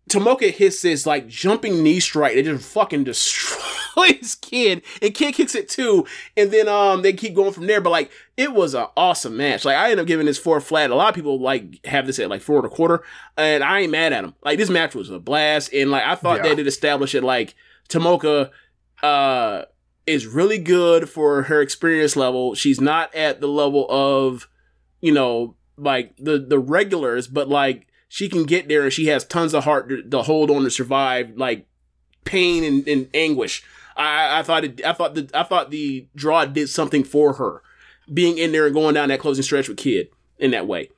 Tomoka 0.07 0.51
hits 0.51 0.81
this 0.81 1.05
like 1.05 1.27
jumping 1.27 1.83
knee 1.83 1.99
strike 1.99 2.35
that 2.35 2.43
just 2.43 2.71
fucking 2.73 3.03
destroys 3.03 4.35
Kid, 4.41 4.83
and 5.01 5.13
Kid 5.13 5.33
kicks 5.33 5.55
it 5.55 5.67
too, 5.69 6.05
and 6.35 6.51
then 6.51 6.67
um 6.67 7.01
they 7.01 7.13
keep 7.13 7.33
going 7.35 7.51
from 7.53 7.67
there. 7.67 7.81
But 7.81 7.89
like 7.89 8.11
it 8.37 8.53
was 8.53 8.73
an 8.73 8.85
awesome 8.95 9.35
match. 9.37 9.65
Like 9.65 9.75
I 9.75 9.85
ended 9.85 9.99
up 9.99 10.07
giving 10.07 10.25
this 10.25 10.37
four 10.37 10.61
flat. 10.61 10.91
A 10.91 10.95
lot 10.95 11.09
of 11.09 11.15
people 11.15 11.39
like 11.39 11.85
have 11.85 12.05
this 12.05 12.19
at 12.19 12.29
like 12.29 12.41
four 12.41 12.57
and 12.57 12.65
a 12.65 12.69
quarter, 12.69 13.03
and 13.37 13.63
I 13.63 13.79
ain't 13.81 13.91
mad 13.91 14.13
at 14.13 14.21
them. 14.21 14.35
Like 14.43 14.57
this 14.57 14.69
match 14.69 14.93
was 14.95 15.09
a 15.09 15.19
blast, 15.19 15.73
and 15.73 15.89
like 15.91 16.03
I 16.03 16.15
thought 16.15 16.37
Yeah. 16.37 16.43
they 16.49 16.55
did 16.55 16.67
establish 16.67 17.15
it 17.15 17.23
like 17.23 17.55
Tomoka 17.89 18.51
uh 19.03 19.63
is 20.05 20.25
really 20.25 20.57
good 20.57 21.09
for 21.09 21.43
her 21.43 21.61
experience 21.61 22.15
level. 22.15 22.55
She's 22.55 22.79
not 22.79 23.13
at 23.13 23.41
the 23.41 23.47
level 23.47 23.85
of 23.89 24.47
you 25.01 25.11
know 25.11 25.55
like 25.77 26.15
the 26.17 26.39
the 26.39 26.59
regulars, 26.59 27.27
but 27.27 27.49
like 27.49 27.87
she 28.07 28.29
can 28.29 28.43
get 28.43 28.67
there 28.67 28.83
and 28.83 28.93
she 28.93 29.07
has 29.07 29.25
tons 29.25 29.53
of 29.53 29.63
heart 29.63 29.89
to, 29.89 30.01
to 30.01 30.21
hold 30.23 30.49
on 30.49 30.63
to 30.63 30.71
survive 30.71 31.31
like 31.35 31.67
pain 32.23 32.63
and, 32.63 32.87
and 32.87 33.09
anguish. 33.13 33.63
I, 33.95 34.39
I 34.39 34.43
thought 34.43 34.63
it, 34.63 34.85
I 34.85 34.93
thought 34.93 35.15
the 35.15 35.29
I 35.33 35.43
thought 35.43 35.71
the 35.71 36.07
draw 36.15 36.45
did 36.45 36.69
something 36.69 37.03
for 37.03 37.33
her, 37.33 37.61
being 38.13 38.37
in 38.37 38.51
there 38.51 38.65
and 38.65 38.75
going 38.75 38.93
down 38.93 39.09
that 39.09 39.19
closing 39.19 39.43
stretch 39.43 39.67
with 39.67 39.77
Kid 39.77 40.09
in 40.37 40.51
that 40.51 40.67
way. 40.67 40.89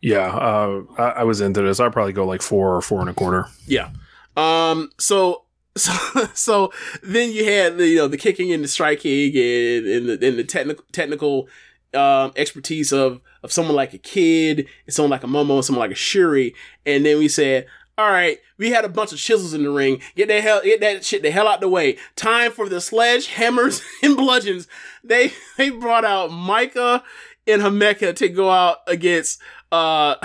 yeah, 0.00 0.28
uh, 0.28 0.82
I, 0.96 1.02
I 1.02 1.22
was 1.24 1.40
into 1.40 1.62
this. 1.62 1.80
I'd 1.80 1.92
probably 1.92 2.12
go 2.12 2.24
like 2.24 2.42
four 2.42 2.76
or 2.76 2.82
four 2.82 3.00
and 3.00 3.10
a 3.10 3.14
quarter. 3.14 3.46
Yeah. 3.66 3.90
Um. 4.36 4.90
So. 4.98 5.42
So, 5.78 5.92
so 6.32 6.72
then 7.02 7.32
you 7.32 7.44
had 7.44 7.76
the, 7.76 7.86
you 7.86 7.96
know 7.96 8.08
the 8.08 8.16
kicking 8.16 8.50
and 8.50 8.64
the 8.64 8.68
striking 8.68 9.36
and, 9.36 9.86
and 9.86 10.08
the 10.08 10.26
and 10.26 10.38
the 10.38 10.44
technical 10.44 10.82
technical 10.90 11.48
um, 11.92 12.32
expertise 12.34 12.94
of 12.94 13.20
of 13.42 13.52
someone 13.52 13.76
like 13.76 13.94
a 13.94 13.98
kid 13.98 14.66
and 14.86 14.94
someone 14.94 15.10
like 15.10 15.24
a 15.24 15.26
Momo 15.26 15.56
and 15.56 15.64
someone 15.64 15.80
like 15.80 15.92
a 15.92 16.00
Shuri, 16.00 16.54
and 16.84 17.04
then 17.04 17.18
we 17.18 17.28
said, 17.28 17.66
all 17.98 18.10
right, 18.10 18.38
we 18.58 18.70
had 18.70 18.84
a 18.84 18.90
bunch 18.90 19.12
of 19.12 19.18
chisels 19.18 19.54
in 19.54 19.62
the 19.62 19.70
ring. 19.70 20.02
Get 20.14 20.28
that 20.28 20.42
hell, 20.42 20.60
get 20.62 20.80
that 20.80 21.04
shit 21.04 21.22
the 21.22 21.30
hell 21.30 21.48
out 21.48 21.60
the 21.60 21.68
way. 21.68 21.96
Time 22.14 22.52
for 22.52 22.68
the 22.68 22.76
sledgehammers 22.76 23.82
and 24.02 24.16
bludgeons. 24.16 24.68
They 25.02 25.32
they 25.56 25.70
brought 25.70 26.04
out 26.04 26.30
Maika 26.30 27.02
and 27.46 27.62
Himeka 27.62 28.14
to 28.16 28.28
go 28.28 28.50
out 28.50 28.78
against 28.86 29.40
uh 29.72 30.16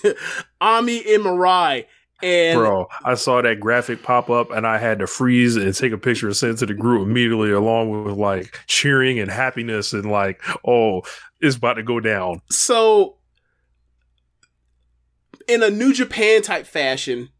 Ami 0.60 0.98
and 1.14 1.24
Mirai. 1.24 1.86
And 2.22 2.58
Bro, 2.58 2.88
I 3.04 3.14
saw 3.14 3.40
that 3.42 3.60
graphic 3.60 4.02
pop 4.02 4.30
up 4.30 4.50
and 4.50 4.66
I 4.66 4.78
had 4.78 4.98
to 4.98 5.06
freeze 5.06 5.56
and 5.56 5.74
take 5.74 5.92
a 5.92 5.98
picture 5.98 6.26
and 6.26 6.36
send 6.36 6.54
it 6.54 6.58
to 6.58 6.66
the 6.66 6.74
group 6.74 7.06
immediately, 7.06 7.50
along 7.50 8.04
with 8.04 8.16
like 8.16 8.58
cheering 8.66 9.18
and 9.18 9.30
happiness 9.30 9.92
and 9.92 10.10
like, 10.10 10.42
oh, 10.66 11.02
it's 11.40 11.56
about 11.56 11.74
to 11.74 11.82
go 11.82 12.00
down. 12.00 12.42
so 12.50 13.16
in 15.48 15.62
a 15.64 15.70
New 15.70 15.92
Japan 15.92 16.42
type 16.42 16.66
fashion, 16.66 17.30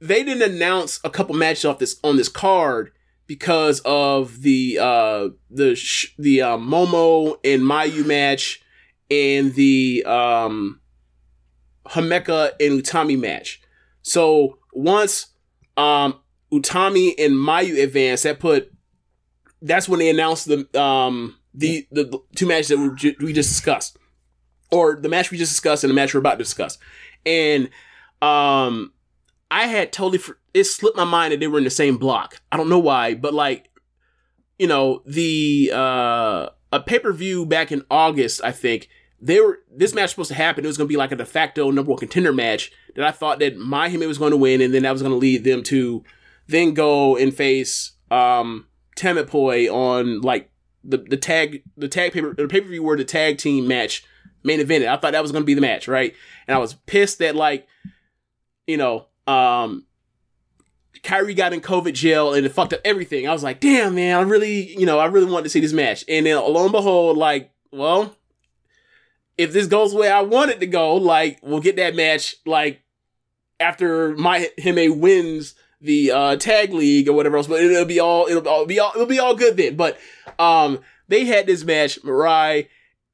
they 0.00 0.22
didn't 0.22 0.54
announce 0.54 0.98
a 1.04 1.10
couple 1.10 1.34
matches 1.34 1.64
off 1.66 1.78
this 1.78 1.98
on 2.02 2.16
this 2.16 2.28
card 2.28 2.90
because 3.26 3.80
of 3.80 4.42
the 4.42 4.78
uh 4.80 5.28
the 5.50 5.74
sh- 5.76 6.14
the 6.18 6.40
uh, 6.42 6.56
Momo 6.56 7.36
and 7.44 7.62
Mayu 7.62 8.06
match 8.06 8.62
and 9.10 9.54
the 9.54 10.04
um 10.06 10.80
Himeka 11.86 12.52
and 12.60 12.82
Utami 12.82 13.18
match. 13.18 13.60
So 14.02 14.58
once 14.72 15.28
um 15.76 16.20
Utami 16.52 17.14
and 17.18 17.34
Mayu 17.34 17.82
advanced, 17.82 18.24
that 18.24 18.40
put 18.40 18.72
that's 19.60 19.88
when 19.88 19.98
they 19.98 20.08
announced 20.08 20.46
the 20.48 20.80
um 20.80 21.36
the 21.54 21.86
the, 21.90 22.20
two 22.36 22.46
matches 22.46 22.68
that 22.68 22.78
we, 22.78 22.94
ju- 22.94 23.16
we 23.20 23.32
just 23.32 23.50
discussed, 23.50 23.98
or 24.70 24.96
the 24.96 25.08
match 25.08 25.30
we 25.30 25.38
just 25.38 25.52
discussed 25.52 25.84
and 25.84 25.90
the 25.90 25.94
match 25.94 26.14
we're 26.14 26.20
about 26.20 26.32
to 26.32 26.44
discuss, 26.44 26.78
and 27.26 27.68
um, 28.22 28.92
I 29.50 29.66
had 29.66 29.92
totally 29.92 30.18
for, 30.18 30.38
it 30.54 30.64
slipped 30.64 30.96
my 30.96 31.04
mind 31.04 31.32
that 31.32 31.40
they 31.40 31.46
were 31.46 31.58
in 31.58 31.64
the 31.64 31.70
same 31.70 31.96
block. 31.96 32.40
I 32.50 32.56
don't 32.56 32.68
know 32.68 32.78
why, 32.78 33.14
but 33.14 33.34
like, 33.34 33.70
you 34.58 34.66
know, 34.66 35.02
the 35.06 35.70
uh 35.74 36.48
a 36.72 36.80
pay 36.80 36.98
per 36.98 37.12
view 37.12 37.46
back 37.46 37.72
in 37.72 37.82
August, 37.90 38.40
I 38.44 38.52
think 38.52 38.88
they 39.20 39.40
were 39.40 39.60
this 39.74 39.94
match 39.94 40.04
was 40.04 40.10
supposed 40.10 40.28
to 40.28 40.34
happen. 40.34 40.64
It 40.64 40.68
was 40.68 40.76
going 40.76 40.86
to 40.86 40.92
be 40.92 40.96
like 40.96 41.12
a 41.12 41.16
de 41.16 41.24
facto 41.24 41.70
number 41.70 41.90
one 41.90 41.98
contender 41.98 42.32
match 42.32 42.70
that 42.94 43.04
I 43.04 43.10
thought 43.10 43.40
that 43.40 43.58
MaiHime 43.58 44.06
was 44.06 44.18
going 44.18 44.30
to 44.30 44.36
win, 44.36 44.60
and 44.60 44.72
then 44.72 44.84
that 44.84 44.92
was 44.92 45.02
going 45.02 45.12
to 45.12 45.18
lead 45.18 45.44
them 45.44 45.62
to 45.64 46.04
then 46.46 46.74
go 46.74 47.16
and 47.16 47.34
face 47.34 47.92
um 48.10 48.66
Tamipoi 48.96 49.72
on 49.72 50.20
like 50.20 50.50
the 50.84 50.98
the 50.98 51.16
tag 51.16 51.62
the 51.76 51.88
tag 51.88 52.12
paper 52.12 52.34
the 52.34 52.48
pay 52.48 52.60
per 52.60 52.68
view 52.68 52.82
where 52.82 52.96
the 52.96 53.04
tag 53.04 53.38
team 53.38 53.66
match 53.66 54.04
main 54.44 54.60
evented. 54.60 54.88
I 54.88 54.96
thought 54.96 55.12
that 55.12 55.22
was 55.22 55.32
going 55.32 55.42
to 55.42 55.46
be 55.46 55.54
the 55.54 55.60
match, 55.60 55.88
right? 55.88 56.14
And 56.46 56.54
I 56.54 56.58
was 56.58 56.74
pissed 56.74 57.18
that 57.18 57.34
like 57.34 57.66
you 58.66 58.76
know 58.76 59.06
um 59.26 59.84
Kyrie 61.02 61.34
got 61.34 61.52
in 61.52 61.60
COVID 61.60 61.94
jail 61.94 62.34
and 62.34 62.46
it 62.46 62.50
fucked 62.50 62.72
up 62.72 62.80
everything. 62.84 63.28
I 63.28 63.32
was 63.32 63.42
like, 63.42 63.60
damn 63.60 63.94
man, 63.94 64.16
I 64.16 64.22
really 64.22 64.78
you 64.78 64.86
know 64.86 64.98
I 64.98 65.06
really 65.06 65.30
wanted 65.30 65.44
to 65.44 65.50
see 65.50 65.60
this 65.60 65.72
match. 65.72 66.04
And 66.08 66.24
then 66.24 66.36
lo 66.36 66.62
and 66.62 66.72
behold, 66.72 67.16
like 67.16 67.50
well. 67.72 68.14
If 69.38 69.52
this 69.52 69.66
goes 69.66 69.92
the 69.92 69.98
way 69.98 70.10
I 70.10 70.20
want 70.20 70.50
it 70.50 70.60
to 70.60 70.66
go, 70.66 70.96
like 70.96 71.38
we'll 71.42 71.60
get 71.60 71.76
that 71.76 71.94
match 71.94 72.36
like 72.44 72.82
after 73.60 74.14
my 74.16 74.50
Hime 74.62 75.00
wins 75.00 75.54
the 75.80 76.10
uh, 76.10 76.36
tag 76.36 76.72
league 76.72 77.08
or 77.08 77.12
whatever 77.12 77.36
else, 77.36 77.46
but 77.46 77.62
it'll 77.62 77.84
be 77.84 78.00
all 78.00 78.26
it'll, 78.26 78.46
all 78.48 78.66
be 78.66 78.78
all 78.78 78.92
it'll 78.94 79.06
be 79.06 79.18
all 79.18 79.34
good 79.34 79.56
then. 79.56 79.76
But 79.76 79.98
um, 80.38 80.80
they 81.08 81.24
had 81.24 81.46
this 81.46 81.64
match, 81.64 82.00
Mirai 82.02 82.68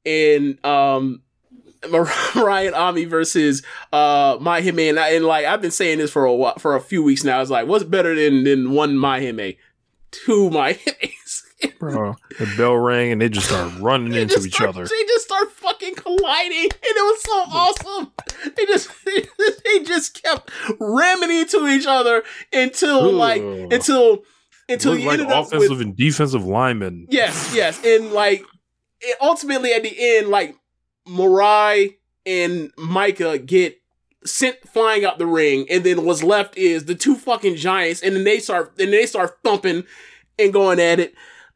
and 0.05 0.63
um, 0.65 1.21
Mirai 1.81 2.67
and 2.67 2.75
Ami 2.75 3.05
versus 3.05 3.63
uh 3.93 4.37
MaiHime, 4.37 4.89
and, 4.89 4.99
I, 4.99 5.09
and 5.11 5.25
like 5.25 5.45
I've 5.45 5.61
been 5.61 5.71
saying 5.71 5.99
this 5.99 6.11
for 6.11 6.25
a 6.25 6.33
while, 6.33 6.57
for 6.57 6.75
a 6.75 6.81
few 6.81 7.03
weeks 7.03 7.23
now. 7.23 7.41
It's 7.41 7.51
like, 7.51 7.67
what's 7.67 7.83
better 7.83 8.15
than 8.15 8.43
than 8.43 8.71
one 8.71 8.95
MaiHime, 8.95 9.57
two 10.11 10.49
MaiHimes? 10.49 11.11
Bro, 11.79 12.09
oh, 12.09 12.15
the 12.37 12.53
bell 12.57 12.75
rang 12.75 13.11
and 13.13 13.21
they 13.21 13.29
just 13.29 13.47
started 13.47 13.79
running 13.79 14.13
into 14.13 14.35
just 14.35 14.47
each 14.47 14.55
start- 14.55 14.69
other. 14.69 14.85
They 14.85 15.03
just 15.07 15.25
start 15.25 15.51
fucking 15.51 15.95
colliding, 15.95 16.63
and 16.63 16.71
it 16.73 16.95
was 16.95 17.21
so 17.23 17.31
awesome. 17.55 18.11
They 18.55 18.65
just 18.65 18.89
they 19.63 19.83
just 19.83 20.21
kept 20.21 20.51
ramming 20.79 21.31
into 21.31 21.65
each 21.67 21.85
other 21.87 22.23
until 22.51 23.11
like 23.11 23.41
until 23.41 24.23
until 24.67 24.91
Looked 24.91 25.03
you 25.03 25.07
like 25.09 25.19
ended 25.19 25.33
up 25.33 25.47
offensive 25.47 25.69
with 25.69 25.81
and 25.81 25.95
defensive 25.95 26.45
linemen. 26.45 27.07
yes, 27.09 27.53
yes, 27.55 27.83
and 27.85 28.11
like 28.11 28.43
it, 29.01 29.17
ultimately 29.21 29.71
at 29.73 29.83
the 29.83 29.95
end, 30.17 30.27
like 30.27 30.55
Mirai 31.07 31.95
and 32.25 32.75
Maika 32.75 33.43
get 33.43 33.79
sent 34.25 34.57
flying 34.67 35.05
out 35.05 35.19
the 35.19 35.25
ring, 35.27 35.67
and 35.69 35.83
then 35.83 36.03
what's 36.05 36.23
left 36.23 36.57
is 36.57 36.85
the 36.85 36.95
two 36.95 37.15
fucking 37.15 37.55
giants, 37.55 38.01
and 38.01 38.15
then 38.15 38.23
they 38.23 38.39
start 38.39 38.73
and 38.79 38.91
they 38.91 39.05
start 39.05 39.37
thumping 39.43 39.83
and 40.37 40.51
going 40.51 40.79
at 40.79 40.99
it. 40.99 41.13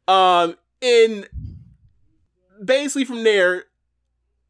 Um, 0.09 0.55
and 0.81 1.29
basically 2.63 3.05
from 3.05 3.23
there, 3.23 3.65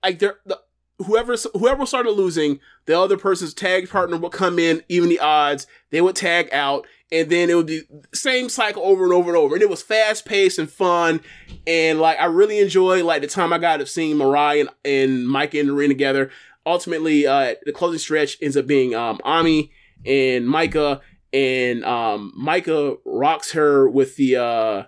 like 0.02 0.20
they're 0.20 0.40
the 0.46 0.60
whoever 1.00 1.36
whoever 1.54 1.86
started 1.86 2.12
losing, 2.12 2.60
the 2.86 2.98
other 2.98 3.18
person's 3.18 3.54
tag 3.54 3.90
partner 3.90 4.16
would 4.18 4.32
come 4.32 4.58
in, 4.58 4.84
even 4.88 5.10
the 5.10 5.20
odds. 5.20 5.68
They 5.92 6.00
would 6.00 6.16
tag 6.16 6.50
out, 6.54 6.88
and 7.12 7.30
then 7.30 7.50
it 7.50 7.56
would 7.56 7.68
be 7.68 7.82
same 8.14 8.48
cycle 8.48 8.84
over 8.84 9.04
and 9.04 9.14
over 9.14 9.30
and 9.30 9.38
over. 9.38 9.56
And 9.56 9.62
it 9.62 9.70
was 9.70 9.82
fast 9.82 10.26
paced 10.26 10.60
and 10.60 10.72
fun, 10.72 11.20
and 11.68 12.00
like 12.00 12.20
I 12.20 12.26
really 12.26 12.60
enjoyed 12.60 13.04
like 13.04 13.22
the 13.22 13.28
time 13.28 13.52
I 13.52 13.58
got 13.58 13.82
of 13.82 13.90
seeing 13.90 14.18
Mariah 14.18 14.62
and, 14.62 14.70
and 14.86 15.28
Mike 15.28 15.56
in 15.56 15.68
the 15.68 15.74
ring 15.74 15.90
together. 15.90 16.32
Ultimately, 16.66 17.28
uh, 17.28 17.56
the 17.66 17.74
closing 17.74 18.00
stretch 18.00 18.38
ends 18.42 18.56
up 18.56 18.66
being 18.66 18.96
um, 18.96 19.20
Ami 19.26 19.72
and 20.06 20.46
Maika, 20.46 21.02
and 21.34 21.84
um, 21.84 22.34
Maika 22.40 22.98
rocks 23.04 23.52
her 23.52 23.90
with 23.90 24.16
the. 24.16 24.38
Uh, 24.38 24.84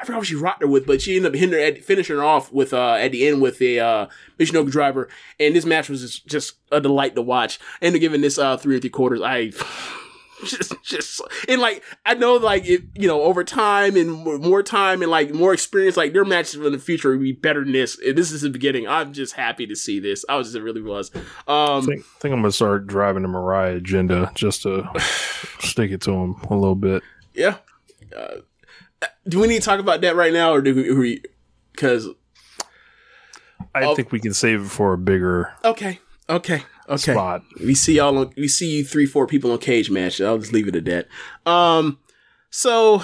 I 0.00 0.04
forgot 0.04 0.18
what 0.18 0.26
she 0.28 0.36
rocked 0.36 0.62
her 0.62 0.68
with, 0.68 0.86
but 0.86 1.02
she 1.02 1.16
ended 1.16 1.34
up 1.34 1.52
at, 1.52 1.84
finishing 1.84 2.16
her 2.16 2.24
off 2.24 2.52
with 2.52 2.72
uh 2.72 2.92
at 2.94 3.12
the 3.12 3.26
end 3.26 3.40
with 3.42 3.58
the 3.58 3.80
uh 3.80 4.06
Michinoku 4.38 4.70
driver, 4.70 5.08
and 5.40 5.56
this 5.56 5.64
match 5.64 5.88
was 5.88 6.02
just, 6.02 6.26
just 6.26 6.52
a 6.70 6.80
delight 6.80 7.14
to 7.16 7.22
watch. 7.22 7.58
And 7.82 7.98
giving 7.98 8.20
this 8.20 8.38
uh 8.38 8.56
three 8.56 8.76
or 8.76 8.80
three 8.80 8.90
quarters, 8.90 9.20
I 9.22 9.50
just 10.46 10.72
just 10.84 11.20
and 11.48 11.60
like 11.60 11.82
I 12.06 12.14
know 12.14 12.36
like 12.36 12.64
it 12.64 12.82
you 12.94 13.08
know 13.08 13.22
over 13.22 13.42
time 13.42 13.96
and 13.96 14.08
more 14.40 14.62
time 14.62 15.02
and 15.02 15.10
like 15.10 15.34
more 15.34 15.52
experience, 15.52 15.96
like 15.96 16.12
their 16.12 16.24
matches 16.24 16.54
in 16.54 16.70
the 16.70 16.78
future 16.78 17.10
will 17.10 17.18
be 17.18 17.32
better 17.32 17.64
than 17.64 17.72
this. 17.72 17.98
And 17.98 18.16
this 18.16 18.30
is 18.30 18.42
the 18.42 18.50
beginning. 18.50 18.86
I'm 18.86 19.12
just 19.12 19.32
happy 19.34 19.66
to 19.66 19.74
see 19.74 19.98
this. 19.98 20.24
I 20.28 20.36
was 20.36 20.46
just 20.48 20.56
it 20.56 20.62
really 20.62 20.82
was. 20.82 21.10
I 21.48 21.76
Um, 21.76 21.84
think, 21.84 22.04
think 22.20 22.32
I'm 22.32 22.40
gonna 22.40 22.52
start 22.52 22.86
driving 22.86 23.22
the 23.22 23.28
Mariah 23.28 23.74
agenda 23.76 24.30
just 24.36 24.62
to 24.62 24.88
stick 25.58 25.90
it 25.90 26.02
to 26.02 26.12
him 26.12 26.36
a 26.50 26.54
little 26.54 26.76
bit. 26.76 27.02
yeah. 27.34 27.56
Uh, 28.16 28.36
do 29.28 29.38
we 29.40 29.46
need 29.46 29.60
to 29.60 29.64
talk 29.64 29.80
about 29.80 30.00
that 30.02 30.16
right 30.16 30.32
now, 30.32 30.52
or 30.52 30.60
do 30.62 30.74
we? 30.74 31.22
Because 31.72 32.08
I 33.74 33.84
Oh. 33.84 33.94
think 33.94 34.12
we 34.12 34.20
can 34.20 34.34
save 34.34 34.62
it 34.62 34.68
for 34.68 34.92
a 34.94 34.98
bigger 34.98 35.52
okay, 35.64 36.00
okay, 36.28 36.62
okay. 36.88 37.12
spot. 37.12 37.42
We 37.60 37.74
see 37.74 37.96
y'all 37.96 38.16
on, 38.18 38.32
we 38.36 38.48
see 38.48 38.66
you 38.78 38.84
three, 38.84 39.06
four 39.06 39.26
people 39.26 39.52
on 39.52 39.58
cage 39.58 39.90
match. 39.90 40.20
I'll 40.20 40.38
just 40.38 40.52
leave 40.52 40.68
it 40.68 40.76
at 40.76 40.84
that. 40.86 41.50
Um, 41.50 41.98
so 42.50 43.02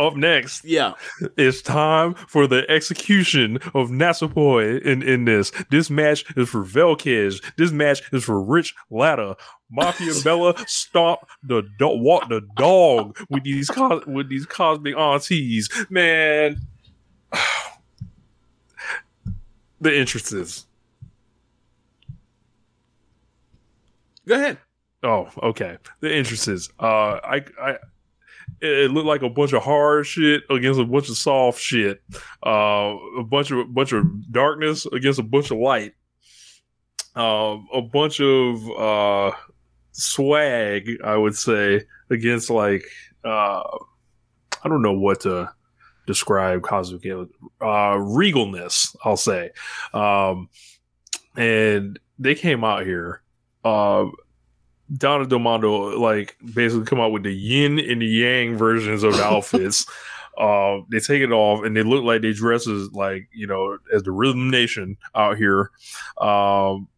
Up 0.00 0.16
next, 0.16 0.64
yeah, 0.64 0.94
it's 1.36 1.60
time 1.60 2.14
for 2.14 2.46
the 2.46 2.64
execution 2.70 3.56
of 3.74 3.90
Natsupoi 3.90 4.80
in, 4.80 5.02
in 5.02 5.26
this. 5.26 5.52
This 5.70 5.90
match 5.90 6.24
is 6.38 6.48
for 6.48 6.64
Velkej. 6.64 7.42
This 7.56 7.70
match 7.70 8.02
is 8.10 8.24
for 8.24 8.42
Rich 8.42 8.74
Latta. 8.90 9.36
Mafia 9.70 10.14
Bella 10.24 10.54
stomp 10.66 11.20
the 11.42 11.62
do- 11.78 11.88
walk 11.88 12.30
the 12.30 12.40
dog 12.56 13.18
with 13.28 13.44
these 13.44 13.68
cos- 13.68 14.06
with 14.06 14.30
these 14.30 14.46
cosmic 14.46 14.96
aunties. 14.96 15.68
Man, 15.90 16.56
the 19.82 19.94
entrances. 19.94 20.64
go 24.26 24.36
ahead. 24.36 24.58
Oh, 25.02 25.28
okay. 25.42 25.76
The 26.00 26.10
entrances. 26.12 26.70
Uh, 26.78 27.18
I, 27.22 27.44
I, 27.60 27.76
it 28.60 28.90
looked 28.90 29.06
like 29.06 29.22
a 29.22 29.30
bunch 29.30 29.52
of 29.52 29.62
hard 29.62 30.06
shit 30.06 30.42
against 30.50 30.80
a 30.80 30.84
bunch 30.84 31.08
of 31.08 31.16
soft 31.16 31.60
shit. 31.60 32.02
Uh, 32.44 32.94
a 33.18 33.24
bunch 33.24 33.50
of 33.50 33.72
bunch 33.72 33.92
of 33.92 34.32
darkness 34.32 34.86
against 34.86 35.18
a 35.18 35.22
bunch 35.24 35.50
of 35.50 35.58
light. 35.58 35.94
Uh, 37.16 37.56
a 37.72 37.82
bunch 37.82 38.20
of 38.20 38.70
uh 38.78 39.32
swag, 39.92 40.90
I 41.02 41.16
would 41.16 41.36
say, 41.36 41.82
against 42.10 42.50
like 42.50 42.84
uh, 43.24 43.62
I 44.62 44.68
don't 44.68 44.82
know 44.82 44.92
what 44.92 45.20
to 45.20 45.50
describe 46.06 46.62
cosmic 46.62 47.04
uh 47.06 47.26
regalness. 47.60 48.94
I'll 49.04 49.16
say, 49.16 49.50
um, 49.94 50.48
and 51.36 51.98
they 52.18 52.34
came 52.34 52.64
out 52.64 52.84
here. 52.84 53.22
Donna 54.96 55.26
Del 55.26 55.38
Mondo 55.38 55.98
like 55.98 56.36
basically 56.54 56.84
come 56.86 57.00
out 57.00 57.12
with 57.12 57.22
the 57.22 57.34
yin 57.34 57.78
and 57.78 58.02
the 58.02 58.06
yang 58.06 58.56
versions 58.56 59.02
of 59.02 59.16
the 59.16 59.24
outfits. 59.24 59.86
uh, 60.38 60.78
they 60.90 60.98
take 61.00 61.22
it 61.22 61.32
off 61.32 61.64
and 61.64 61.76
they 61.76 61.82
look 61.82 62.02
like 62.04 62.22
they 62.22 62.32
dress 62.32 62.66
as 62.68 62.90
like 62.92 63.28
you 63.32 63.46
know 63.46 63.78
as 63.94 64.02
the 64.02 64.12
Rhythm 64.12 64.50
Nation 64.50 64.96
out 65.14 65.36
here. 65.36 65.70
Um, 66.20 66.88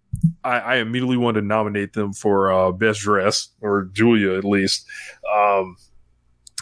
I, 0.45 0.59
I 0.59 0.77
immediately 0.77 1.17
wanted 1.17 1.41
to 1.41 1.47
nominate 1.47 1.95
them 1.95 2.13
for 2.13 2.53
uh, 2.53 2.71
best 2.73 3.01
dress 3.01 3.49
or 3.61 3.85
Giulia 3.93 4.37
at 4.37 4.45
least. 4.45 4.87
Um, 5.35 5.77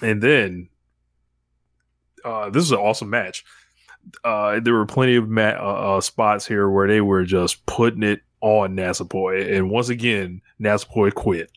and 0.03 0.23
then 0.23 0.69
uh, 2.25 2.49
this 2.51 2.65
is 2.65 2.73
an 2.73 2.79
awesome 2.79 3.11
match. 3.11 3.45
Uh, 4.25 4.61
there 4.61 4.75
were 4.75 4.87
plenty 4.87 5.17
of 5.17 5.29
ma- 5.29 5.59
uh, 5.59 5.97
uh, 5.97 6.01
spots 6.01 6.47
here 6.47 6.71
where 6.71 6.89
they 6.89 7.01
were 7.01 7.25
just 7.25 7.67
putting 7.67 8.03
it 8.03 8.21
on 8.41 8.77
Natsupoi, 8.77 9.57
and 9.57 9.71
once 9.71 9.89
again, 9.89 10.41
Natsupoi 10.61 11.13
quit. 11.15 11.51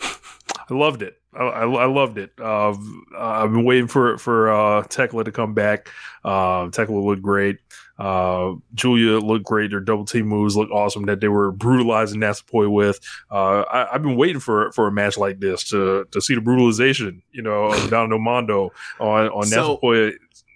I 0.00 0.74
loved 0.74 1.02
it. 1.02 1.16
I, 1.32 1.42
I, 1.44 1.64
I 1.64 1.84
loved 1.86 2.18
it. 2.18 2.32
Uh, 2.40 2.74
I've 3.16 3.52
been 3.52 3.64
waiting 3.64 3.86
for 3.88 4.18
for 4.18 4.50
uh, 4.50 4.82
Thekla 4.84 5.24
to 5.24 5.32
come 5.32 5.54
back. 5.54 5.88
Uh, 6.24 6.66
Thekla 6.68 7.04
looked 7.04 7.22
great. 7.22 7.58
Uh, 7.98 8.54
Giulia 8.74 9.18
looked 9.18 9.44
great. 9.44 9.70
Their 9.70 9.80
double 9.80 10.04
team 10.04 10.26
moves 10.26 10.56
looked 10.56 10.72
awesome. 10.72 11.04
That 11.06 11.20
they 11.20 11.28
were 11.28 11.52
brutalizing 11.52 12.20
Natsupoi 12.20 12.70
with. 12.70 13.00
Uh, 13.30 13.62
I, 13.62 13.94
I've 13.94 14.02
been 14.02 14.16
waiting 14.16 14.40
for 14.40 14.72
for 14.72 14.86
a 14.86 14.92
match 14.92 15.18
like 15.18 15.38
this 15.40 15.64
to 15.70 16.06
to 16.10 16.20
see 16.20 16.34
the 16.34 16.40
brutalization. 16.40 17.22
You 17.32 17.42
know, 17.42 17.66
of 17.66 17.90
Don 17.90 18.10
Mondo 18.20 18.70
on 18.98 19.28
on 19.28 19.44
So- 19.44 19.76
Natsupoi. 19.76 20.12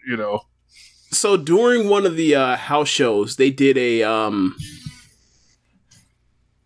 You 0.09 0.17
know, 0.17 0.41
So 1.13 1.37
during 1.37 1.89
one 1.89 2.07
of 2.07 2.17
the 2.17 2.35
uh, 2.37 2.57
house 2.57 2.89
shows, 2.89 3.37
they 3.37 3.51
did 3.51 3.77
a 3.77 4.03
um, 4.03 4.57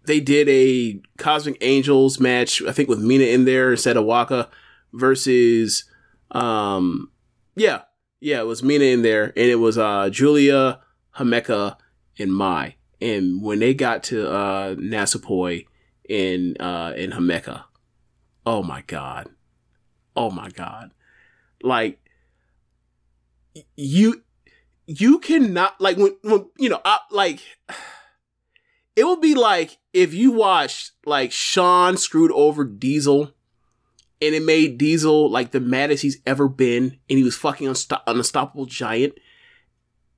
they 0.06 0.20
did 0.20 0.48
a 0.48 1.00
Cosmic 1.16 1.56
Angels 1.60 2.20
match. 2.20 2.62
I 2.62 2.72
think 2.72 2.88
with 2.88 3.00
Mina 3.00 3.24
in 3.24 3.44
there 3.46 3.70
instead 3.70 3.96
of 3.96 4.04
Waka 4.04 4.48
versus 4.92 5.84
Um, 6.30 7.10
yeah, 7.56 7.82
yeah, 8.20 8.40
it 8.40 8.46
was 8.46 8.62
Mina 8.62 8.84
in 8.84 9.02
there, 9.02 9.26
and 9.26 9.46
it 9.50 9.60
was 9.60 9.78
uh 9.78 10.10
Giulia, 10.10 10.80
Himeka, 11.16 11.76
and 12.18 12.34
Mai. 12.34 12.76
And 13.00 13.42
when 13.42 13.60
they 13.60 13.72
got 13.74 14.02
to 14.04 14.28
uh 14.30 14.74
Natsupoi 14.74 15.66
and 16.10 16.60
uh 16.60 16.92
and 16.96 17.12
Himeka, 17.12 17.64
oh 18.44 18.62
my 18.62 18.82
god, 18.86 19.30
oh 20.16 20.30
my 20.30 20.50
god, 20.50 20.90
like 21.62 22.00
you 23.76 24.23
you 24.86 25.18
cannot 25.18 25.80
like 25.80 25.96
when 25.96 26.16
when 26.22 26.46
you 26.58 26.68
know 26.68 26.80
I, 26.84 26.98
like 27.10 27.40
it 28.96 29.04
would 29.04 29.20
be 29.20 29.34
like 29.34 29.78
if 29.92 30.14
you 30.14 30.32
watched 30.32 30.92
like 31.04 31.32
Sean 31.32 31.96
screwed 31.96 32.32
over 32.32 32.64
Diesel 32.64 33.34
and 34.20 34.34
it 34.34 34.42
made 34.42 34.78
Diesel 34.78 35.30
like 35.30 35.50
the 35.50 35.60
maddest 35.60 36.02
he's 36.02 36.18
ever 36.26 36.48
been 36.48 36.98
and 37.08 37.18
he 37.18 37.22
was 37.22 37.36
fucking 37.36 37.68
unsto- 37.68 38.02
unstoppable 38.06 38.66
giant. 38.66 39.14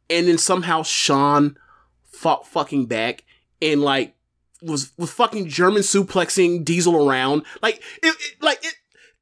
And 0.09 0.29
then 0.29 0.39
somehow 0.39 0.83
Sean 0.83 1.57
fought 2.05 2.47
fucking 2.47 2.87
back 2.87 3.25
and 3.61 3.83
like 3.83 4.15
was 4.63 4.93
was 4.97 5.11
fucking 5.11 5.49
German 5.49 5.83
suplexing 5.83 6.65
Diesel 6.65 7.09
around. 7.09 7.45
Like 7.63 7.77
it, 8.03 8.15
it 8.19 8.43
like 8.43 8.65
it 8.65 8.75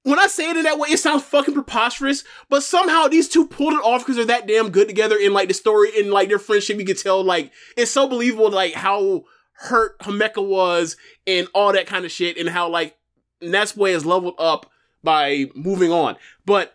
when 0.05 0.19
I 0.19 0.27
say 0.27 0.51
it 0.51 0.57
in 0.57 0.65
that 0.65 0.79
way, 0.79 0.91
it 0.91 0.99
sounds 0.99 1.23
fucking 1.25 1.55
preposterous, 1.55 2.25
but 2.51 2.63
somehow 2.63 3.09
these 3.09 3.29
two 3.29 3.47
pulled 3.47 3.73
it 3.73 3.83
off 3.83 4.03
because 4.03 4.17
they're 4.17 4.27
that 4.27 4.47
damn 4.47 4.71
good 4.71 4.87
together 4.87 5.17
in 5.17 5.33
like 5.33 5.49
the 5.49 5.55
story 5.55 5.91
and 5.99 6.11
like 6.11 6.29
their 6.29 6.39
friendship. 6.39 6.79
You 6.79 6.85
could 6.85 6.99
tell 6.99 7.25
like 7.25 7.53
it's 7.77 7.91
so 7.91 8.07
believable, 8.07 8.51
like 8.51 8.75
how 8.75 9.25
hurt 9.55 9.99
Himeka 10.01 10.47
was 10.47 10.97
and 11.27 11.49
all 11.55 11.73
that 11.73 11.87
kind 11.87 12.05
of 12.05 12.13
shit, 12.13 12.37
and 12.37 12.51
how 12.51 12.69
like 12.69 12.97
Natsupoi 13.43 13.91
is 13.91 14.05
leveled 14.05 14.35
up 14.39 14.71
by 15.03 15.47
moving 15.55 15.91
on. 15.91 16.17
But 16.45 16.75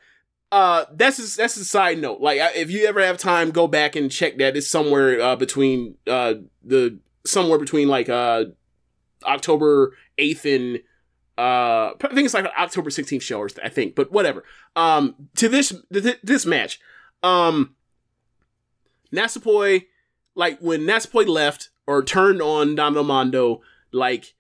uh, 0.52 0.86
that's 0.92 1.18
just, 1.18 1.38
that's 1.38 1.56
a 1.58 1.66
side 1.66 2.00
note. 2.00 2.22
Like 2.22 2.40
if 2.56 2.72
you 2.72 2.88
ever 2.88 3.00
have 3.00 3.20
time, 3.20 3.52
go 3.52 3.68
back 3.68 3.96
and 3.96 4.12
check 4.12 4.40
that. 4.40 4.58
It's 4.58 4.68
somewhere 4.68 5.22
uh, 5.22 5.36
between 5.36 5.96
uh 6.08 6.36
the 6.64 6.98
somewhere 7.28 7.60
between 7.60 7.88
like 7.90 8.10
uh 8.10 8.46
October 9.24 9.96
eighth 10.18 10.46
and 10.46 10.80
uh 11.40 11.94
I 12.02 12.08
think 12.14 12.26
it's 12.26 12.34
like 12.34 12.46
an 12.46 12.52
October 12.58 12.90
16th 12.90 13.22
show 13.22 13.40
or 13.40 13.50
I 13.64 13.70
think, 13.70 13.96
but 13.96 14.12
whatever. 14.12 14.44
Um 14.76 15.16
to 15.38 15.48
this 15.48 15.74
th- 15.92 16.20
this 16.22 16.46
match. 16.46 16.80
Um 17.24 17.76
Natsupoi 19.14 19.86
like 20.36 20.60
when 20.60 20.82
Natsupoi 20.82 21.28
left 21.28 21.70
or 21.88 22.04
turned 22.04 22.42
on 22.42 22.76
Donna 22.76 22.96
Del 22.96 23.04
Mondo, 23.04 23.62
like 23.92 24.36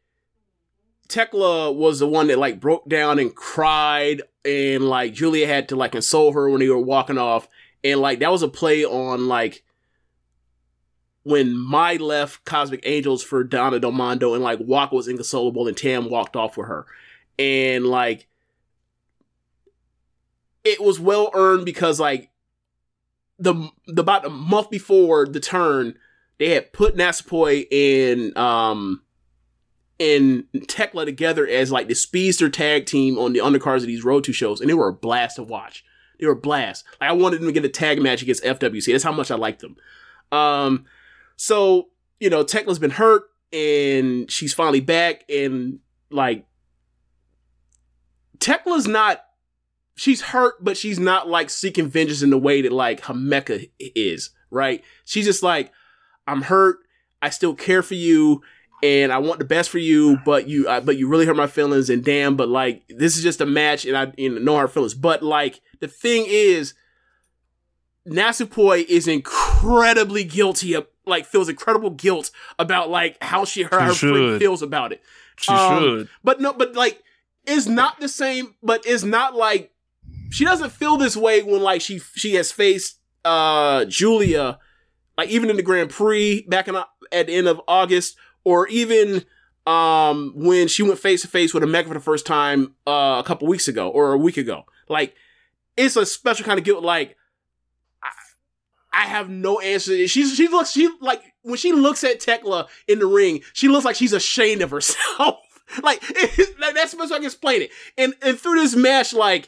Thekla 1.07 1.75
was 1.75 1.99
the 1.99 2.07
one 2.07 2.27
that 2.27 2.37
like 2.37 2.59
broke 2.59 2.87
down 2.87 3.17
and 3.17 3.35
cried 3.35 4.21
and 4.45 4.87
like 4.87 5.13
Giulia 5.13 5.47
had 5.47 5.69
to 5.69 5.75
like 5.75 5.93
console 5.93 6.33
her 6.33 6.49
when 6.49 6.59
they 6.59 6.69
were 6.69 6.77
walking 6.77 7.17
off 7.17 7.47
and 7.83 7.99
like 7.99 8.19
that 8.19 8.31
was 8.31 8.43
a 8.43 8.47
play 8.47 8.85
on 8.85 9.27
like 9.27 9.63
when 11.23 11.55
my 11.55 11.95
left 11.95 12.45
Cosmic 12.45 12.81
Angels 12.85 13.23
for 13.23 13.43
Donna 13.43 13.79
Del 13.79 13.91
Mondo 13.91 14.33
and 14.33 14.43
like 14.43 14.59
Waka 14.61 14.95
was 14.95 15.07
inconsolable 15.07 15.67
and 15.67 15.77
Tam 15.77 16.09
walked 16.09 16.35
off 16.35 16.57
with 16.57 16.67
her. 16.67 16.85
And 17.37 17.85
like 17.85 18.27
it 20.63 20.81
was 20.81 20.99
well 20.99 21.31
earned 21.33 21.65
because 21.65 21.99
like 21.99 22.31
the, 23.37 23.69
the 23.87 24.01
about 24.01 24.25
a 24.25 24.29
month 24.29 24.69
before 24.69 25.25
the 25.25 25.39
turn, 25.39 25.95
they 26.37 26.49
had 26.49 26.73
put 26.73 26.95
Natsupoi 26.95 27.67
and 27.71 28.37
um 28.37 29.01
and 29.99 30.45
Thekla 30.53 31.05
together 31.05 31.45
as 31.47 31.71
like 31.71 31.87
the 31.87 31.95
speedster 31.95 32.49
tag 32.49 32.85
team 32.85 33.17
on 33.17 33.33
the 33.33 33.39
undercards 33.39 33.77
of 33.77 33.87
these 33.87 34.03
Road 34.03 34.23
to 34.23 34.33
shows, 34.33 34.61
and 34.61 34.69
they 34.69 34.73
were 34.73 34.87
a 34.87 34.93
blast 34.93 35.35
to 35.35 35.43
watch. 35.43 35.83
They 36.19 36.25
were 36.25 36.33
a 36.33 36.37
blast. 36.37 36.85
Like 36.99 37.09
I 37.09 37.13
wanted 37.13 37.39
them 37.39 37.47
to 37.47 37.53
get 37.53 37.65
a 37.65 37.69
tag 37.69 38.01
match 38.01 38.21
against 38.21 38.43
FWC. 38.43 38.91
That's 38.91 39.03
how 39.03 39.11
much 39.11 39.31
I 39.31 39.35
liked 39.35 39.61
them. 39.61 39.75
Um, 40.31 40.85
so 41.39 41.87
you 42.19 42.29
know, 42.29 42.43
Thekla's 42.43 42.79
been 42.79 42.91
hurt, 42.91 43.23
and 43.53 44.29
she's 44.29 44.53
finally 44.53 44.81
back, 44.81 45.23
and 45.29 45.79
like 46.11 46.45
Thekla's 48.39 48.87
not. 48.87 49.21
She's 49.95 50.21
hurt, 50.21 50.63
but 50.63 50.77
she's 50.77 50.99
not 50.99 51.27
like 51.27 51.49
seeking 51.49 51.87
vengeance 51.87 52.21
in 52.21 52.29
the 52.29 52.37
way 52.37 52.61
that 52.61 52.71
like 52.71 53.01
Himeka 53.01 53.69
is, 53.79 54.31
right? 54.49 54.83
She's 55.05 55.25
just 55.25 55.43
like, 55.43 55.71
I'm 56.27 56.43
hurt. 56.43 56.79
I 57.21 57.29
still 57.29 57.53
care 57.53 57.83
for 57.83 57.95
you, 57.95 58.41
and 58.83 59.11
I 59.11 59.17
want 59.19 59.39
the 59.39 59.45
best 59.45 59.69
for 59.69 59.77
you, 59.77 60.17
but 60.25 60.47
you, 60.47 60.67
uh, 60.67 60.81
but 60.81 60.97
you 60.97 61.07
really 61.07 61.25
hurt 61.25 61.37
my 61.37 61.47
feelings, 61.47 61.89
and 61.89 62.03
damn, 62.03 62.35
but 62.35 62.49
like 62.49 62.83
this 62.89 63.15
is 63.15 63.23
just 63.23 63.41
a 63.41 63.45
match, 63.45 63.85
and 63.85 63.97
I 63.97 64.11
you 64.17 64.29
know, 64.29 64.39
know 64.39 64.57
her 64.57 64.67
feelings. 64.67 64.93
But 64.93 65.23
like 65.23 65.61
the 65.79 65.87
thing 65.87 66.25
is, 66.27 66.73
Natsupoi 68.05 68.85
is 68.85 69.07
incredibly 69.07 70.25
guilty 70.25 70.73
of 70.73 70.87
like 71.09 71.25
feels 71.25 71.49
incredible 71.49 71.89
guilt 71.89 72.31
about 72.57 72.89
like 72.89 73.17
how 73.21 73.45
she 73.45 73.63
her, 73.63 73.79
her 73.81 73.93
friend 73.93 74.39
feels 74.39 74.61
about 74.61 74.91
it. 74.91 75.01
She 75.37 75.51
Um, 75.51 75.79
should. 75.79 76.09
But 76.23 76.39
no, 76.41 76.53
but 76.53 76.75
like 76.75 77.01
it's 77.45 77.67
not 77.67 77.99
the 77.99 78.07
same. 78.09 78.55
But 78.63 78.83
it's 78.85 79.03
not 79.03 79.35
like 79.35 79.71
she 80.29 80.45
doesn't 80.45 80.71
feel 80.71 80.97
this 80.97 81.17
way 81.17 81.41
when 81.43 81.61
like 81.61 81.81
she 81.81 81.99
she 82.15 82.35
has 82.35 82.51
faced 82.51 82.99
uh 83.25 83.85
Giulia, 83.85 84.59
like 85.17 85.29
even 85.29 85.49
in 85.49 85.55
the 85.55 85.63
Grand 85.63 85.89
Prix 85.89 86.45
back 86.47 86.67
in 86.67 86.75
at 86.75 87.27
the 87.27 87.33
end 87.33 87.47
of 87.47 87.59
August, 87.67 88.15
or 88.43 88.67
even 88.67 89.25
um 89.67 90.33
when 90.35 90.67
she 90.67 90.83
went 90.83 90.99
face 90.99 91.21
to 91.21 91.27
face 91.27 91.53
with 91.53 91.63
Omega 91.63 91.87
for 91.87 91.93
the 91.93 91.99
first 91.99 92.25
time 92.25 92.75
uh, 92.87 93.17
a 93.19 93.23
couple 93.25 93.47
weeks 93.47 93.67
ago 93.67 93.89
or 93.89 94.13
a 94.13 94.17
week 94.17 94.37
ago. 94.37 94.65
Like 94.87 95.15
it's 95.77 95.95
a 95.95 96.05
special 96.05 96.45
kind 96.45 96.57
of 96.59 96.65
guilt. 96.65 96.83
Like 96.83 97.15
I 98.99 99.03
have 99.03 99.29
no 99.29 99.61
answer. 99.61 100.07
She's 100.09 100.35
she 100.35 100.49
looks 100.49 100.71
she 100.71 100.89
like 100.99 101.21
when 101.43 101.55
she 101.55 101.71
looks 101.71 102.03
at 102.03 102.19
Thekla 102.19 102.67
in 102.85 102.99
the 102.99 103.05
ring, 103.05 103.41
she 103.53 103.69
looks 103.69 103.85
like 103.85 103.95
she's 103.95 104.11
ashamed 104.11 104.61
of 104.61 104.71
herself. 104.71 105.37
like 105.83 105.99
it, 106.09 106.55
that's 106.59 106.93
best 106.93 107.13
I 107.13 107.15
can 107.15 107.23
explain 107.25 107.61
it. 107.61 107.71
And 107.97 108.13
and 108.21 108.37
through 108.37 108.55
this 108.55 108.75
match, 108.75 109.13
like 109.13 109.47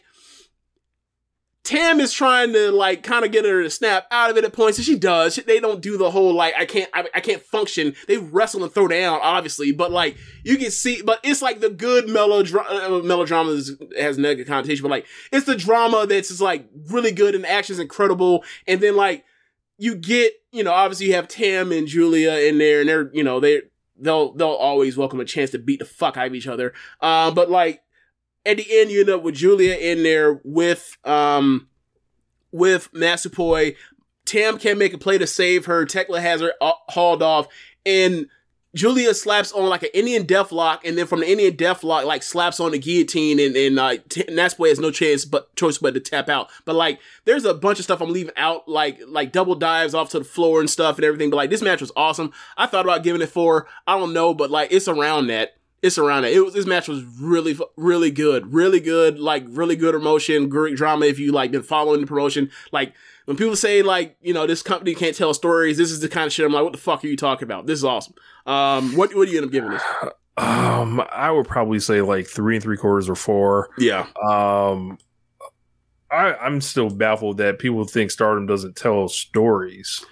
Tam 1.65 1.99
is 1.99 2.13
trying 2.13 2.53
to 2.53 2.71
like 2.71 3.03
kind 3.03 3.25
of 3.25 3.33
get 3.33 3.43
her 3.43 3.61
to 3.61 3.69
snap 3.69 4.07
out 4.09 4.29
of 4.29 4.37
it 4.37 4.45
at 4.45 4.53
points, 4.53 4.77
and 4.77 4.85
she 4.85 4.97
does. 4.97 5.35
They 5.35 5.59
don't 5.59 5.81
do 5.81 5.97
the 5.97 6.11
whole 6.11 6.33
like 6.33 6.53
I 6.57 6.65
can't 6.65 6.89
I, 6.93 7.09
I 7.13 7.19
can't 7.19 7.41
function. 7.41 7.93
They 8.07 8.19
wrestle 8.19 8.63
and 8.63 8.71
throw 8.71 8.87
down, 8.87 9.19
obviously, 9.21 9.73
but 9.73 9.91
like 9.91 10.15
you 10.45 10.55
can 10.55 10.71
see, 10.71 11.01
but 11.01 11.19
it's 11.23 11.41
like 11.41 11.59
the 11.59 11.69
good 11.69 12.07
melodrama. 12.07 12.69
Uh, 12.69 13.01
melodrama 13.03 13.51
is, 13.51 13.75
has 13.99 14.17
negative 14.17 14.47
connotation, 14.47 14.81
but 14.81 14.91
like 14.91 15.05
it's 15.33 15.45
the 15.45 15.57
drama 15.57 16.07
that's 16.07 16.29
just 16.29 16.39
like 16.39 16.69
really 16.87 17.11
good 17.11 17.35
and 17.35 17.43
the 17.43 17.51
action's 17.51 17.79
incredible, 17.79 18.45
and 18.65 18.79
then 18.79 18.95
like 18.95 19.25
you 19.81 19.95
get 19.95 20.33
you 20.51 20.63
know 20.63 20.71
obviously 20.71 21.07
you 21.07 21.15
have 21.15 21.27
Tam 21.27 21.71
and 21.71 21.87
Giulia 21.87 22.37
in 22.47 22.59
there, 22.59 22.81
and 22.81 22.89
they're 22.89 23.09
you 23.13 23.23
know 23.23 23.39
they 23.39 23.63
they'll 23.97 24.31
they'll 24.33 24.49
always 24.49 24.95
welcome 24.95 25.19
a 25.19 25.25
chance 25.25 25.49
to 25.51 25.59
beat 25.59 25.79
the 25.79 25.85
fuck 25.85 26.17
out 26.17 26.27
of 26.27 26.35
each 26.35 26.45
other. 26.45 26.71
Uh, 27.01 27.31
but 27.31 27.49
like 27.49 27.81
at 28.45 28.57
the 28.57 28.79
end, 28.79 28.91
you 28.91 29.01
end 29.01 29.09
up 29.09 29.23
with 29.23 29.33
Julia 29.33 29.73
in 29.73 30.03
there 30.03 30.39
with 30.43 30.97
um 31.03 31.67
with 32.51 32.91
Natsupoi. 32.93 33.75
Tam 34.23 34.59
can't 34.59 34.77
make 34.77 34.93
a 34.93 34.99
play 34.99 35.17
to 35.17 35.25
save 35.25 35.65
her. 35.65 35.87
Thekla 35.87 36.21
has 36.21 36.41
her 36.41 36.53
uh, 36.61 36.73
hauled 36.89 37.23
off, 37.23 37.47
and 37.83 38.27
Giulia 38.73 39.13
slaps 39.13 39.51
on 39.51 39.67
like 39.69 39.83
an 39.83 39.89
Indian 39.93 40.25
death 40.25 40.51
lock, 40.51 40.85
and 40.85 40.97
then 40.97 41.05
from 41.05 41.19
the 41.19 41.29
Indian 41.29 41.55
death 41.55 41.83
lock, 41.83 42.05
like 42.05 42.23
slaps 42.23 42.59
on 42.59 42.71
the 42.71 42.79
guillotine, 42.79 43.39
and 43.39 43.55
and 43.55 43.77
uh, 43.77 43.97
T- 44.07 44.23
Natsupoi 44.23 44.69
has 44.69 44.79
no 44.79 44.91
chance 44.91 45.25
but 45.25 45.53
choice 45.55 45.77
but 45.77 45.93
to 45.93 45.99
tap 45.99 46.29
out. 46.29 46.49
But 46.63 46.75
like, 46.75 46.99
there's 47.25 47.43
a 47.43 47.53
bunch 47.53 47.79
of 47.79 47.83
stuff 47.83 48.01
I'm 48.01 48.11
leaving 48.11 48.33
out, 48.37 48.69
like 48.69 48.99
like 49.05 49.33
double 49.33 49.55
dives 49.55 49.93
off 49.93 50.09
to 50.11 50.19
the 50.19 50.25
floor 50.25 50.61
and 50.61 50.69
stuff 50.69 50.95
and 50.95 51.03
everything. 51.03 51.29
But 51.29 51.37
like, 51.37 51.49
this 51.49 51.61
match 51.61 51.81
was 51.81 51.91
awesome. 51.97 52.31
I 52.55 52.65
thought 52.65 52.85
about 52.85 53.03
giving 53.03 53.21
it 53.21 53.29
four. 53.29 53.67
I 53.85 53.97
don't 53.97 54.13
know, 54.13 54.33
but 54.33 54.49
like, 54.49 54.71
it's 54.71 54.87
around 54.87 55.27
that 55.27 55.55
it's 55.81 55.97
around 55.97 56.23
that. 56.23 56.31
It 56.31 56.41
was 56.41 56.53
this 56.53 56.65
match 56.65 56.87
was 56.87 57.03
really 57.19 57.57
really 57.75 58.11
good, 58.11 58.53
really 58.53 58.79
good, 58.79 59.19
like 59.19 59.43
really 59.47 59.75
good 59.75 59.95
emotion, 59.95 60.49
great 60.49 60.77
drama. 60.77 61.05
If 61.05 61.19
you 61.19 61.31
like 61.31 61.51
been 61.51 61.63
following 61.63 62.01
the 62.01 62.07
promotion, 62.07 62.51
like 62.71 62.93
when 63.25 63.37
people 63.37 63.55
say 63.55 63.81
like 63.81 64.15
you 64.21 64.33
know 64.33 64.47
this 64.47 64.61
company 64.63 64.95
can't 64.95 65.15
tell 65.15 65.33
stories, 65.33 65.77
this 65.77 65.91
is 65.91 65.99
the 65.99 66.09
kind 66.09 66.27
of 66.27 66.33
shit 66.33 66.45
I'm 66.45 66.51
like, 66.53 66.63
what 66.63 66.73
the 66.73 66.79
fuck 66.79 67.03
are 67.03 67.07
you 67.07 67.17
talking 67.17 67.45
about? 67.47 67.67
This 67.67 67.79
is 67.79 67.85
awesome. 67.85 68.13
Um, 68.45 68.95
what 68.95 69.13
what 69.15 69.25
do 69.25 69.31
you 69.31 69.37
end 69.37 69.45
up 69.47 69.51
giving 69.51 69.69
this? 69.71 69.83
Um, 70.37 71.03
I 71.11 71.29
would 71.29 71.47
probably 71.47 71.79
say 71.79 72.01
like 72.01 72.25
three 72.27 72.55
and 72.55 72.63
three 72.63 72.77
quarters 72.77 73.09
or 73.09 73.15
four. 73.15 73.69
Yeah, 73.77 74.07
Um, 74.27 74.97
I, 76.09 76.33
I'm 76.35 76.61
still 76.61 76.89
baffled 76.89 77.37
that 77.37 77.59
people 77.59 77.83
think 77.85 78.11
Stardom 78.11 78.45
doesn't 78.45 78.75
tell 78.75 79.07
stories. 79.07 80.03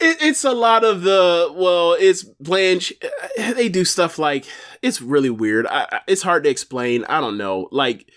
it, 0.00 0.16
it's 0.20 0.44
a 0.44 0.52
lot 0.52 0.84
of 0.84 1.02
the 1.02 1.52
well, 1.54 1.92
it's 1.98 2.24
Blanche. 2.24 2.92
They 3.36 3.68
do 3.68 3.84
stuff 3.84 4.18
like 4.18 4.44
it's 4.82 5.00
really 5.00 5.30
weird. 5.30 5.66
I, 5.66 5.86
I- 5.92 6.00
it's 6.06 6.22
hard 6.22 6.44
to 6.44 6.50
explain. 6.50 7.04
I 7.04 7.20
don't 7.20 7.36
know, 7.38 7.68
like. 7.70 8.10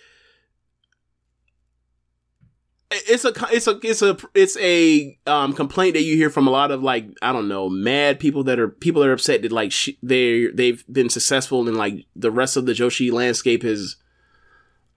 It's 2.91 3.25
a 3.25 3.33
it's 3.51 3.67
a 3.67 3.79
it's 3.83 4.01
a 4.01 4.17
it's 4.33 4.57
a 4.57 5.17
um 5.25 5.53
complaint 5.53 5.93
that 5.93 6.03
you 6.03 6.15
hear 6.15 6.29
from 6.29 6.47
a 6.47 6.51
lot 6.51 6.71
of 6.71 6.83
like 6.83 7.05
I 7.21 7.31
don't 7.31 7.47
know 7.47 7.69
mad 7.69 8.19
people 8.19 8.43
that 8.45 8.59
are 8.59 8.67
people 8.67 9.01
that 9.01 9.07
are 9.07 9.13
upset 9.13 9.41
that 9.43 9.51
like 9.51 9.71
sh- 9.71 9.91
they 10.03 10.47
they've 10.47 10.83
been 10.91 11.09
successful 11.09 11.67
and 11.67 11.77
like 11.77 12.05
the 12.15 12.31
rest 12.31 12.57
of 12.57 12.65
the 12.65 12.73
Joshi 12.73 13.11
landscape 13.11 13.63
has 13.63 13.95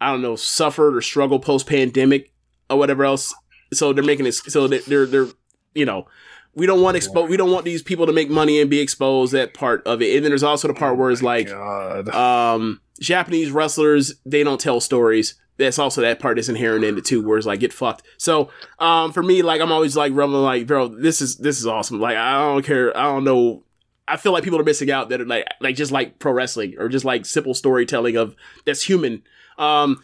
I 0.01 0.11
don't 0.11 0.23
know 0.23 0.37
suffered 0.37 0.97
or 0.97 1.01
struggled 1.01 1.43
post 1.43 1.67
pandemic 1.67 2.33
or 2.69 2.79
whatever 2.79 3.05
else. 3.05 3.35
So 3.73 3.93
they're 3.93 4.05
making 4.05 4.27
it 4.27 4.33
so 4.33 4.67
that 4.69 4.87
they're 4.87 5.07
they're 5.07 5.29
you 5.75 5.85
know 5.85 6.07
we 6.55 6.67
don't 6.67 6.83
want 6.83 6.97
expo 6.97 7.29
we 7.29 7.37
don't 7.37 7.51
want 7.51 7.65
these 7.65 7.83
people 7.83 8.07
to 8.07 8.13
make 8.13 8.31
money 8.31 8.61
and 8.61 8.69
be 8.69 8.81
exposed. 8.81 9.33
That 9.33 9.55
part 9.55 9.87
of 9.87 10.03
it, 10.03 10.17
and 10.17 10.25
then 10.25 10.31
there's 10.31 10.43
also 10.43 10.69
the 10.69 10.75
part 10.75 10.97
where 10.99 11.11
it's 11.11 11.23
like 11.23 11.49
God. 11.49 12.09
um 12.11 12.81
Japanese 13.01 13.51
wrestlers 13.51 14.15
they 14.25 14.45
don't 14.45 14.61
tell 14.61 14.81
stories. 14.81 15.35
That's 15.57 15.79
also 15.79 16.01
that 16.01 16.19
part 16.19 16.39
is 16.39 16.49
inherent 16.49 16.85
in 16.85 16.99
it 16.99 17.05
too, 17.05 17.25
where 17.25 17.39
it's 17.39 17.47
like 17.47 17.61
get 17.61 17.73
fucked. 17.73 18.03
So 18.19 18.51
um 18.79 19.13
for 19.13 19.23
me, 19.23 19.43
like 19.43 19.61
I'm 19.61 19.71
always 19.73 19.97
like 19.97 20.13
rumbling 20.15 20.43
like, 20.43 20.67
bro, 20.67 20.89
this 20.89 21.21
is 21.21 21.37
this 21.37 21.59
is 21.61 21.67
awesome. 21.67 22.01
Like 22.01 22.17
I 22.17 22.39
don't 22.39 22.65
care, 22.65 22.97
I 22.97 23.05
don't 23.05 23.25
know. 23.25 23.63
I 24.07 24.17
feel 24.17 24.33
like 24.33 24.45
people 24.45 24.61
are 24.61 24.65
missing 24.65 24.91
out 24.91 25.09
that 25.11 25.21
are 25.21 25.27
like 25.27 25.47
like 25.61 25.77
just 25.77 25.93
like 25.93 26.19
pro 26.19 26.33
wrestling 26.33 26.75
or 26.79 26.89
just 26.89 27.05
like 27.05 27.25
simple 27.25 27.55
storytelling 27.55 28.17
of 28.17 28.35
that's 28.65 28.83
human. 28.83 29.23
Um 29.59 30.03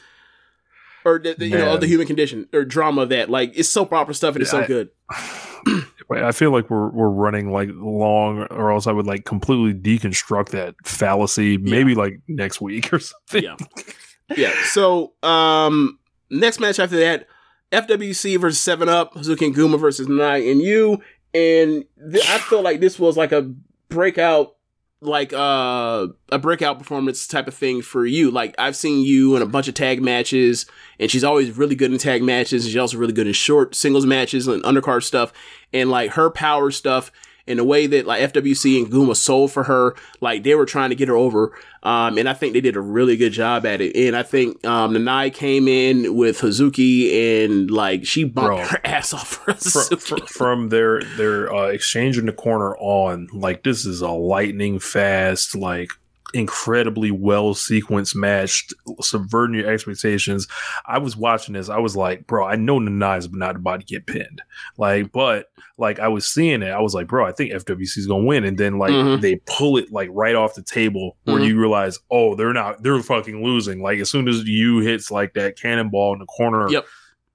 or 1.05 1.19
the, 1.19 1.35
the- 1.35 1.47
you 1.49 1.57
know, 1.59 1.75
of 1.75 1.81
the 1.81 1.87
human 1.87 2.07
condition 2.07 2.49
or 2.53 2.65
drama 2.65 3.03
of 3.03 3.09
that. 3.09 3.29
Like 3.31 3.53
it's 3.57 3.69
soap 3.69 3.93
opera 3.93 4.15
stuff 4.15 4.35
and 4.37 4.43
it's 4.43 4.51
so 4.51 4.61
I- 4.63 4.67
good. 4.67 4.91
I 6.11 6.33
feel 6.33 6.51
like 6.51 6.69
we're 6.71 6.91
we're 6.91 7.09
running 7.09 7.53
like 7.53 7.69
long, 7.73 8.47
or 8.51 8.73
else 8.73 8.87
I 8.87 8.93
would 8.93 9.07
like 9.07 9.25
completely 9.25 9.75
deconstruct 9.75 10.51
that 10.51 10.75
fallacy. 10.85 11.57
Maybe 11.57 11.95
like 11.95 12.21
next 12.27 12.61
week 12.61 12.93
or 12.93 12.99
something. 12.99 13.45
Yeah. 13.45 13.57
yeah. 14.37 14.53
So, 14.65 15.13
um, 15.23 15.99
next 16.31 16.59
match 16.59 16.79
after 16.79 16.99
that, 16.99 17.29
FWC 17.73 18.41
versus 18.41 18.61
Seven 18.61 18.89
Up, 18.89 19.15
Hazuki 19.15 19.47
and 19.47 19.55
Guma 19.55 19.79
versus 19.79 20.09
Nai 20.09 20.39
and 20.39 20.61
you. 20.61 21.01
And 21.33 21.85
th- 22.13 22.29
I 22.29 22.39
feel 22.39 22.63
like 22.63 22.81
this 22.81 22.99
was 22.99 23.17
like 23.17 23.33
a 23.33 23.53
breakout, 23.89 24.57
like 25.03 25.33
uh, 25.33 26.09
a 26.31 26.39
breakout 26.39 26.79
performance 26.79 27.27
type 27.27 27.49
of 27.49 27.55
thing 27.55 27.83
for 27.83 28.05
you. 28.05 28.31
Like 28.31 28.55
I've 28.59 28.77
seen 28.77 29.03
you 29.03 29.37
in 29.37 29.43
a 29.43 29.47
bunch 29.47 29.69
of 29.69 29.75
tag 29.75 30.03
matches, 30.03 30.67
and 30.99 31.11
she's 31.11 31.25
always 31.25 31.57
really 31.57 31.75
good 31.75 31.91
in 31.91 31.99
tag 31.99 32.23
matches. 32.23 32.65
And 32.65 32.73
she's 32.73 32.81
also 32.81 32.99
really 32.99 33.13
good 33.13 33.27
in 33.27 33.33
short 33.33 33.75
singles 33.75 34.07
matches 34.07 34.47
and 34.47 34.63
undercard 34.63 35.03
stuff. 35.03 35.33
And 35.73 35.91
like 35.91 36.13
her 36.13 36.31
power 36.31 36.71
stuff 36.71 37.11
and 37.47 37.59
the 37.59 37.65
way 37.65 37.87
that 37.87 38.07
like 38.07 38.23
FWC 38.33 38.83
and 38.85 38.93
Guma 38.93 39.17
sold 39.17 39.53
for 39.53 39.65
her, 39.65 39.95
like 40.21 40.43
they 40.43 40.55
were 40.55 40.67
trying 40.67 40.91
to 40.91 40.97
get 40.97 41.09
her 41.09 41.17
over. 41.17 41.53
Um, 41.83 42.19
and 42.19 42.29
I 42.29 42.35
think 42.35 42.53
they 42.53 42.61
did 42.61 42.77
a 42.77 42.81
really 42.81 43.17
good 43.17 43.33
job 43.33 43.65
at 43.65 43.81
it. 43.81 43.97
And 43.97 44.15
I 44.15 44.23
think 44.23 44.63
um, 44.67 44.93
Nanae 44.95 45.33
came 45.33 45.67
in 45.67 46.15
with 46.15 46.41
Hazuki 46.41 47.45
and 47.45 47.71
like 47.71 48.05
she 48.07 48.25
bumped 48.25 48.49
Bro. 48.49 48.67
her 48.67 48.81
ass 48.85 49.15
off 49.15 49.29
for 49.29 49.55
Fr- 49.55 49.79
Hazuki. 49.95 50.01
fr- 50.21 50.27
from 50.27 50.69
their 50.69 51.01
their 51.17 51.53
uh, 51.53 51.67
exchange 51.69 52.19
in 52.19 52.27
the 52.27 52.33
corner 52.33 52.77
on, 52.77 53.29
like 53.33 53.63
this 53.63 53.87
is 53.87 54.03
a 54.03 54.11
lightning 54.11 54.79
fast, 54.79 55.55
like 55.57 55.91
incredibly 56.35 57.11
well 57.11 57.55
sequenced 57.55 58.15
match, 58.15 58.69
subverting 59.01 59.57
your 59.61 59.71
expectations. 59.71 60.47
I 60.87 60.99
was 60.99 61.17
watching 61.17 61.55
this, 61.55 61.69
I 61.69 61.79
was 61.79 61.97
like, 61.97 62.27
bro, 62.27 62.45
I 62.47 62.57
know 62.57 62.79
Nanae 62.79 63.19
is 63.19 63.31
not 63.31 63.57
about 63.57 63.81
to 63.81 63.87
get 63.87 64.07
pinned, 64.07 64.43
like, 64.79 65.13
but 65.13 65.47
like 65.79 65.99
I 65.99 66.09
was 66.09 66.29
seeing 66.29 66.63
it, 66.63 66.71
I 66.71 66.81
was 66.81 66.95
like, 66.95 67.07
bro, 67.07 67.25
I 67.27 67.33
think 67.33 67.53
FWC 67.53 67.99
is 67.99 68.07
gonna 68.07 68.25
win, 68.25 68.45
and 68.45 68.57
then 68.59 68.79
like 68.79 68.93
Mhm. 68.93 69.21
they 69.21 69.37
pull 69.47 69.77
it 69.79 69.91
like 69.93 70.09
right 70.13 70.35
off 70.35 70.55
the 70.55 70.63
table 70.63 71.17
where 71.25 71.39
Mhm. 71.39 71.47
you 71.49 71.59
realize, 71.61 71.99
oh, 72.11 72.35
they're 72.35 72.53
not, 72.53 72.83
they're 72.83 73.01
fucking 73.03 73.43
losing. 73.43 73.81
Like 73.83 73.99
as 73.99 74.11
soon 74.11 74.29
as 74.29 74.45
Yuu 74.45 74.83
hits 74.83 75.11
like 75.11 75.35
that 75.35 75.59
cannonball 75.59 76.13
in 76.13 76.19
the 76.19 76.27
corner, 76.27 76.69
Yep. 76.71 76.87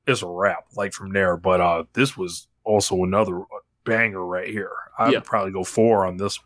it's 0.07 0.21
a 0.21 0.27
wrap 0.27 0.65
like 0.75 0.93
from 0.93 1.11
there. 1.13 1.37
But 1.37 1.59
uh 1.61 1.83
this 1.93 2.15
was 2.15 2.47
also 2.63 3.03
another 3.03 3.41
banger 3.83 4.25
right 4.25 4.47
here. 4.47 4.71
I'd 4.97 5.13
Yeah. 5.13 5.19
probably 5.23 5.51
go 5.51 5.63
four 5.63 6.05
on 6.05 6.17
this. 6.17 6.39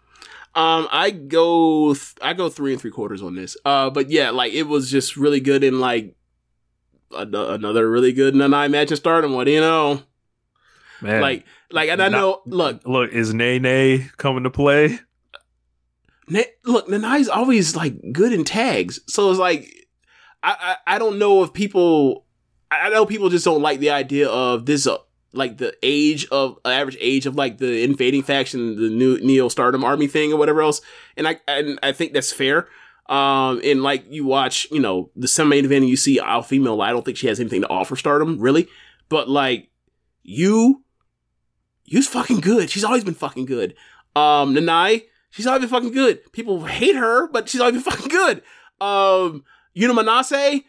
Um, 0.56 0.88
I 0.92 1.12
go, 1.12 1.94
th- 1.94 2.16
I 2.22 2.34
go 2.34 2.50
three 2.50 2.74
and 2.74 2.82
three 2.82 2.92
quarters 2.92 3.22
on 3.22 3.36
this. 3.36 3.56
Uh, 3.64 3.90
but 3.90 4.10
yeah, 4.10 4.32
like 4.32 4.54
it 4.54 4.64
was 4.64 4.90
just 4.90 5.16
really 5.16 5.40
good 5.40 5.64
and 5.64 5.80
like 5.80 6.16
an- 7.12 7.36
another 7.36 7.90
really 7.90 8.12
good 8.14 8.34
Nanae 8.34 8.70
match 8.70 8.92
in 8.92 8.98
Stardom. 8.98 9.34
What 9.34 9.44
do 9.46 9.52
you 9.52 9.62
know? 9.62 10.02
Man, 11.02 11.22
Like, 11.22 11.46
like, 11.72 11.90
and 11.90 12.02
I 12.02 12.10
know. 12.10 12.42
Look, 12.46 12.82
look, 12.86 13.12
is 13.14 13.34
Nene 13.34 14.10
coming 14.18 14.44
to 14.44 14.50
play? 14.50 15.00
Na- 16.28 16.42
look, 16.66 16.88
Nanae's 16.88 17.30
always 17.30 17.76
like 17.76 17.96
good 18.12 18.34
in 18.34 18.44
tags, 18.44 19.00
so 19.08 19.30
it's 19.30 19.40
like 19.40 19.88
I 20.44 20.76
I, 20.88 20.96
I 20.96 21.00
don't 21.00 21.18
know 21.20 21.44
if 21.44 21.54
people 21.54 22.26
I 22.70 22.88
I 22.88 22.90
know 22.90 23.06
people 23.06 23.30
just 23.30 23.46
don't 23.46 23.62
like 23.62 23.80
the 23.80 23.90
idea 23.92 24.28
of 24.30 24.66
this 24.66 24.86
uh, 24.88 24.98
like 25.34 25.58
the 25.58 25.76
age 25.84 26.28
of 26.32 26.58
average 26.66 26.98
age 27.00 27.26
of 27.26 27.36
like 27.36 27.58
the 27.58 27.84
invading 27.84 28.24
faction, 28.24 28.76
the 28.76 28.90
new 28.90 29.20
Neo 29.20 29.50
Stardom 29.50 29.84
Army 29.84 30.08
thing 30.08 30.34
or 30.34 30.38
whatever 30.38 30.62
else, 30.62 30.82
and 31.16 31.28
I 31.28 31.40
and 31.48 31.80
I 31.84 31.92
think 31.92 32.14
that's 32.14 32.32
fair. 32.32 32.68
Um, 33.08 33.60
and 33.64 33.82
like 33.82 34.06
you 34.10 34.24
watch, 34.26 34.68
you 34.72 34.80
know, 34.80 35.10
the 35.16 35.28
semi 35.28 35.50
main 35.50 35.66
event 35.66 35.82
and 35.82 35.90
you 35.90 35.98
see 35.98 36.20
Alpha 36.20 36.48
Female, 36.48 36.80
I 36.82 36.92
don't 36.92 37.04
think 37.04 37.18
she 37.18 37.28
has 37.28 37.40
anything 37.40 37.62
to 37.62 37.70
offer 37.70 37.96
Stardom 37.96 38.40
really, 38.40 38.68
but 39.10 39.28
like 39.28 39.70
you, 40.22 40.84
Yuu's 41.86 42.08
fucking 42.08 42.40
good. 42.40 42.70
She's 42.70 42.84
always 42.84 43.04
been 43.04 43.16
fucking 43.16 43.46
good. 43.46 43.76
Um, 44.16 44.54
Nanae, 44.54 45.06
she's 45.32 45.48
always 45.48 45.62
been 45.62 45.70
fucking 45.70 45.92
good. 45.92 46.32
People 46.34 46.66
hate 46.66 46.96
her, 46.96 47.28
but 47.30 47.50
she's 47.50 47.62
always 47.62 47.82
been 47.82 47.92
fucking 47.92 48.10
good. 48.10 48.44
Um, 48.80 49.44
Yuna 49.76 50.00
Manase, 50.00 50.64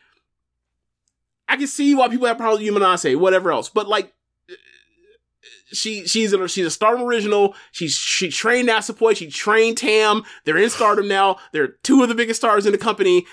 I 1.48 1.56
can 1.56 1.66
see 1.66 1.94
why 1.94 2.08
people 2.08 2.26
have 2.26 2.38
problems 2.38 2.64
with 2.64 2.74
Yuna 2.74 2.80
Manase, 2.80 3.16
whatever 3.16 3.52
else, 3.52 3.68
but 3.68 3.88
like. 3.88 4.12
She 5.72 6.06
she's 6.06 6.32
a 6.32 6.48
she's 6.48 6.66
a 6.66 6.70
Stardom 6.70 7.02
original. 7.04 7.54
She's 7.72 7.94
she 7.94 8.28
trained 8.28 8.68
Natsupoi. 8.68 9.16
She 9.16 9.28
trained 9.30 9.78
Tam. 9.78 10.22
They're 10.44 10.58
in 10.58 10.68
Stardom 10.68 11.08
now. 11.08 11.36
They're 11.52 11.68
two 11.82 12.02
of 12.02 12.08
the 12.08 12.14
biggest 12.14 12.40
stars 12.40 12.66
in 12.66 12.72
the 12.72 12.78
company. 12.78 13.26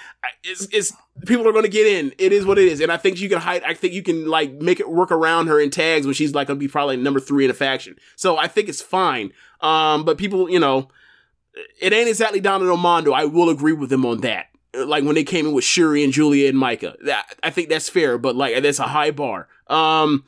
It's, 0.43 0.67
it's 0.71 0.93
people 1.25 1.47
are 1.47 1.51
going 1.51 1.65
to 1.65 1.69
get 1.69 1.87
in. 1.87 2.13
It 2.17 2.31
is 2.31 2.45
what 2.45 2.57
it 2.57 2.67
is, 2.67 2.79
and 2.79 2.91
I 2.91 2.97
think 2.97 3.19
you 3.19 3.27
can 3.27 3.39
hide. 3.39 3.63
I 3.63 3.73
think 3.73 3.93
you 3.93 4.03
can 4.03 4.27
like 4.27 4.53
make 4.53 4.79
it 4.79 4.89
work 4.89 5.11
around 5.11 5.47
her 5.47 5.59
in 5.59 5.69
tags 5.69 6.05
when 6.05 6.15
she's 6.15 6.33
like 6.33 6.47
going 6.47 6.59
to 6.59 6.63
be 6.63 6.69
probably 6.69 6.95
number 6.95 7.19
three 7.19 7.43
in 7.43 7.51
a 7.51 7.55
faction. 7.55 7.97
So 8.15 8.37
I 8.37 8.47
think 8.47 8.69
it's 8.69 8.81
fine. 8.81 9.33
Um, 9.61 10.05
but 10.05 10.17
people, 10.17 10.49
you 10.49 10.59
know, 10.59 10.89
it 11.81 11.91
ain't 11.91 12.09
exactly 12.09 12.39
Donna 12.39 12.65
Del 12.65 12.77
Mondo. 12.77 13.11
I 13.11 13.25
will 13.25 13.49
agree 13.49 13.73
with 13.73 13.89
them 13.89 14.05
on 14.05 14.21
that. 14.21 14.47
Like 14.73 15.03
when 15.03 15.15
they 15.15 15.23
came 15.23 15.47
in 15.47 15.53
with 15.53 15.63
Shuri 15.63 16.03
and 16.03 16.13
Giulia 16.13 16.49
and 16.49 16.57
Maika, 16.57 16.95
that 17.05 17.35
I 17.41 17.49
think 17.49 17.69
that's 17.69 17.89
fair, 17.89 18.17
but 18.17 18.35
like 18.35 18.61
that's 18.61 18.79
a 18.79 18.83
high 18.83 19.11
bar. 19.11 19.47
Um, 19.67 20.23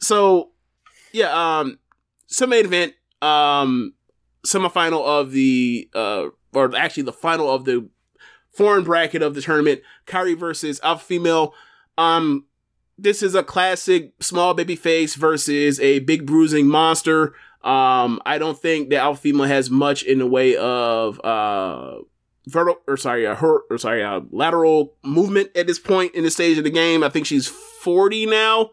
so 0.00 0.51
yeah, 1.12 1.58
um, 1.60 1.78
some 2.26 2.50
main 2.50 2.64
event, 2.64 2.94
um, 3.20 3.94
semifinal 4.46 5.04
of 5.04 5.32
the 5.32 5.88
uh, 5.94 6.26
or 6.52 6.76
actually 6.76 7.04
the 7.04 7.12
final 7.12 7.50
of 7.50 7.64
the 7.64 7.88
foreign 8.50 8.84
bracket 8.84 9.22
of 9.22 9.34
the 9.34 9.40
tournament, 9.40 9.80
Kairi 10.06 10.38
versus 10.38 10.80
Alpha 10.82 11.04
Female. 11.04 11.54
Um, 11.96 12.46
this 12.98 13.22
is 13.22 13.34
a 13.34 13.42
classic 13.42 14.12
small 14.20 14.54
baby 14.54 14.76
face 14.76 15.14
versus 15.14 15.80
a 15.80 16.00
big 16.00 16.26
bruising 16.26 16.66
monster. 16.66 17.34
Um, 17.62 18.20
I 18.26 18.38
don't 18.38 18.58
think 18.58 18.90
that 18.90 18.96
Alpha 18.96 19.20
Female 19.20 19.46
has 19.46 19.70
much 19.70 20.02
in 20.02 20.18
the 20.18 20.26
way 20.26 20.56
of 20.56 21.20
uh 21.24 21.98
vertical 22.46 22.82
or 22.86 22.96
sorry, 22.96 23.26
uh, 23.26 23.34
her 23.36 23.60
or 23.70 23.78
sorry, 23.78 24.02
uh, 24.02 24.20
lateral 24.30 24.94
movement 25.04 25.50
at 25.56 25.66
this 25.66 25.78
point 25.78 26.14
in 26.14 26.24
the 26.24 26.30
stage 26.30 26.58
of 26.58 26.64
the 26.64 26.70
game. 26.70 27.04
I 27.04 27.08
think 27.08 27.26
she's 27.26 27.46
40 27.46 28.26
now. 28.26 28.70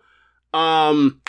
Um, 0.53 1.21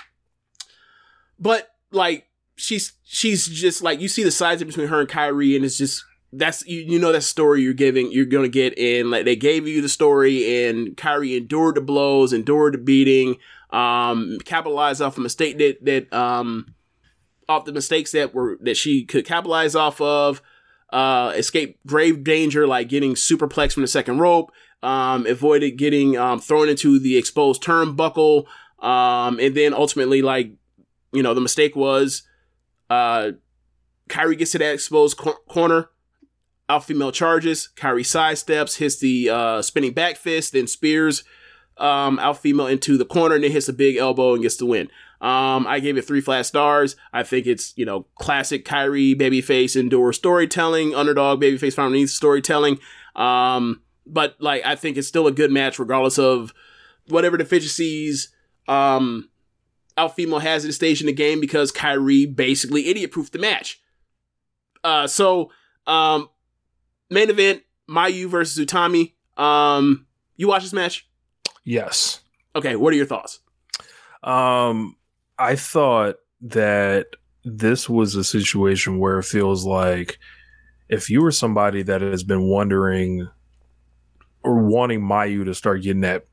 but 1.41 1.75
like 1.91 2.27
she's 2.57 2.93
she's 3.05 3.47
just 3.47 3.83
like 3.83 4.01
you 4.01 4.09
see 4.09 4.23
the 4.23 4.31
size 4.31 4.63
between 4.63 4.89
her 4.89 5.01
and 5.01 5.09
Kairi, 5.09 5.57
and 5.57 5.65
it's 5.65 5.79
just 5.79 6.05
that's 6.33 6.65
you, 6.67 6.81
you 6.81 6.99
know 6.99 7.13
that 7.13 7.23
story 7.23 7.63
you're 7.63 7.73
giving 7.73 8.13
you're 8.13 8.25
gonna 8.25 8.49
get 8.49 8.79
in 8.79 9.11
like 9.11 9.25
they 9.25 9.35
gave 9.35 9.67
you 9.67 9.83
the 9.83 9.89
story 9.89 10.67
and 10.67 10.97
Kairi 10.97 11.37
endured 11.37 11.75
the 11.77 11.81
blows, 11.81 12.33
endured 12.33 12.75
the 12.75 12.79
beating, 12.79 13.37
um, 13.71 14.39
capitalized 14.45 15.03
off 15.03 15.19
a 15.19 15.21
mistake 15.21 15.59
that 15.59 15.85
that 15.85 16.13
um 16.13 16.75
off 17.49 17.65
the 17.65 17.73
mistakes 17.73 18.13
that 18.13 18.33
were 18.33 18.59
that 18.61 18.77
she 18.77 19.05
could 19.05 19.25
capitalize 19.25 19.75
off 19.75 20.01
of, 20.01 20.41
uh, 20.93 21.33
escape 21.37 21.81
grave 21.87 22.23
danger 22.23 22.67
like 22.67 22.89
getting 22.89 23.15
superplexed 23.15 23.73
from 23.73 23.83
the 23.83 23.89
second 23.89 24.19
rope, 24.19 24.53
um, 24.83 25.27
avoided 25.27 25.73
getting 25.73 26.17
um 26.17 26.39
thrown 26.39 26.69
into 26.69 26.99
the 26.99 27.17
exposed 27.17 27.63
turnbuckle, 27.63 28.47
um, 28.79 29.41
and 29.41 29.57
then 29.57 29.75
ultimately 29.75 30.23
like 30.23 30.53
you 31.13 31.23
know 31.23 31.35
the 31.35 31.41
mistake 31.41 31.75
was 31.77 32.23
uh 32.89 33.33
Kairi 34.11 34.37
gets 34.37 34.53
to 34.53 34.59
that 34.59 34.75
exposed 34.75 35.17
cor- 35.17 35.39
corner. 35.49 35.89
Alpha 36.69 36.89
female 36.89 37.13
charges. 37.13 37.71
Kairi 37.77 38.03
sidesteps, 38.03 38.77
hits 38.77 38.99
the 38.99 39.31
uh, 39.31 39.63
spinning 39.63 39.93
back 39.93 40.17
fist, 40.17 40.53
then 40.53 40.67
spears 40.67 41.25
um, 41.79 42.19
Alpha 42.19 42.41
female 42.41 42.67
into 42.67 42.99
the 42.99 43.05
corner, 43.05 43.37
and 43.37 43.45
then 43.45 43.53
hits 43.53 43.69
a 43.69 43.73
big 43.73 43.97
elbow 43.97 44.35
and 44.35 44.43
gets 44.43 44.57
the 44.57 44.67
win. 44.67 44.89
Um, 45.21 45.67
I 45.67 45.81
gave 45.81 45.97
it 45.97 46.07
three 46.07 46.21
flat 46.21 46.47
stars. 46.47 46.97
I 47.13 47.23
think 47.23 47.47
it's 47.47 47.73
you 47.77 47.85
know 47.85 48.07
classic 48.17 48.65
Kairi 48.65 49.15
babyface 49.19 49.79
endure 49.79 50.13
storytelling, 50.13 50.95
underdog 50.95 51.41
babyface 51.41 51.75
from 51.75 51.87
underneath 51.87 52.11
storytelling. 52.11 52.79
Um, 53.17 53.83
but 54.07 54.37
like 54.41 54.65
I 54.65 54.77
think 54.77 54.97
it's 54.97 55.09
still 55.09 55.27
a 55.27 55.33
good 55.33 55.51
match 55.51 55.79
regardless 55.79 56.19
of 56.19 56.53
whatever 57.09 57.37
deficiencies 57.37 58.33
um 58.69 59.29
Alpha 60.01 60.15
female 60.15 60.39
has 60.39 60.65
at 60.65 60.69
this 60.69 60.77
stage 60.77 61.01
in 61.03 61.07
the 61.07 61.13
game 61.13 61.41
because 61.41 61.71
Kairi 61.71 62.35
basically 62.35 62.89
idiot 62.89 63.13
proofed 63.13 63.35
the 63.35 63.39
match. 63.39 63.81
Uh, 64.83 65.07
so 65.07 65.51
um, 65.87 66.31
main 67.11 67.29
event 67.29 67.63
Mayu 67.89 68.27
versus 68.27 68.65
Utami. 68.65 69.13
Um, 69.37 70.07
you 70.37 70.49
watch 70.49 70.63
this 70.63 70.73
match? 70.73 71.07
Yes. 71.65 72.21
Okay, 72.57 72.77
what 72.77 72.95
are 72.95 72.97
your 72.97 73.07
thoughts? 73.07 73.41
Um, 74.23 74.97
I 75.39 75.57
thought 75.57 76.17
that 76.43 77.09
this 77.45 77.89
was 77.89 78.15
a 78.15 78.25
situation 78.25 78.99
where 78.99 79.19
it 79.19 79.25
feels 79.25 79.67
like 79.67 80.19
if 80.89 81.11
you 81.11 81.23
were 81.23 81.31
somebody 81.31 81.83
that 81.83 82.01
has 82.01 82.25
been 82.25 82.49
wondering 82.49 83.29
or 84.43 84.65
wanting 84.65 85.03
Mayu 85.03 85.45
to 85.45 85.55
start 85.55 85.83
getting 85.83 86.01
that 86.01 86.25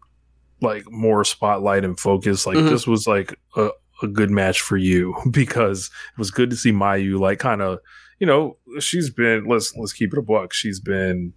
like 0.61 0.89
more 0.91 1.23
spotlight 1.23 1.83
and 1.85 1.99
focus, 1.99 2.45
like 2.47 2.57
Mhm. 2.57 2.69
this 2.69 2.87
was 2.87 3.05
like 3.07 3.37
a, 3.55 3.69
a 4.01 4.07
good 4.07 4.29
match 4.31 4.61
for 4.61 4.77
you 4.77 5.15
because 5.31 5.87
it 5.87 6.17
was 6.19 6.31
good 6.31 6.49
to 6.49 6.55
see 6.55 6.71
Mayu 6.71 7.19
like 7.19 7.39
kind 7.39 7.61
of 7.61 7.79
you 8.19 8.25
know 8.27 8.57
she's 8.79 9.09
been 9.09 9.45
let's 9.45 9.75
let's 9.75 9.93
keep 9.93 10.11
it 10.13 10.19
a 10.19 10.21
buck 10.21 10.51
she's 10.53 10.79
been 10.79 11.33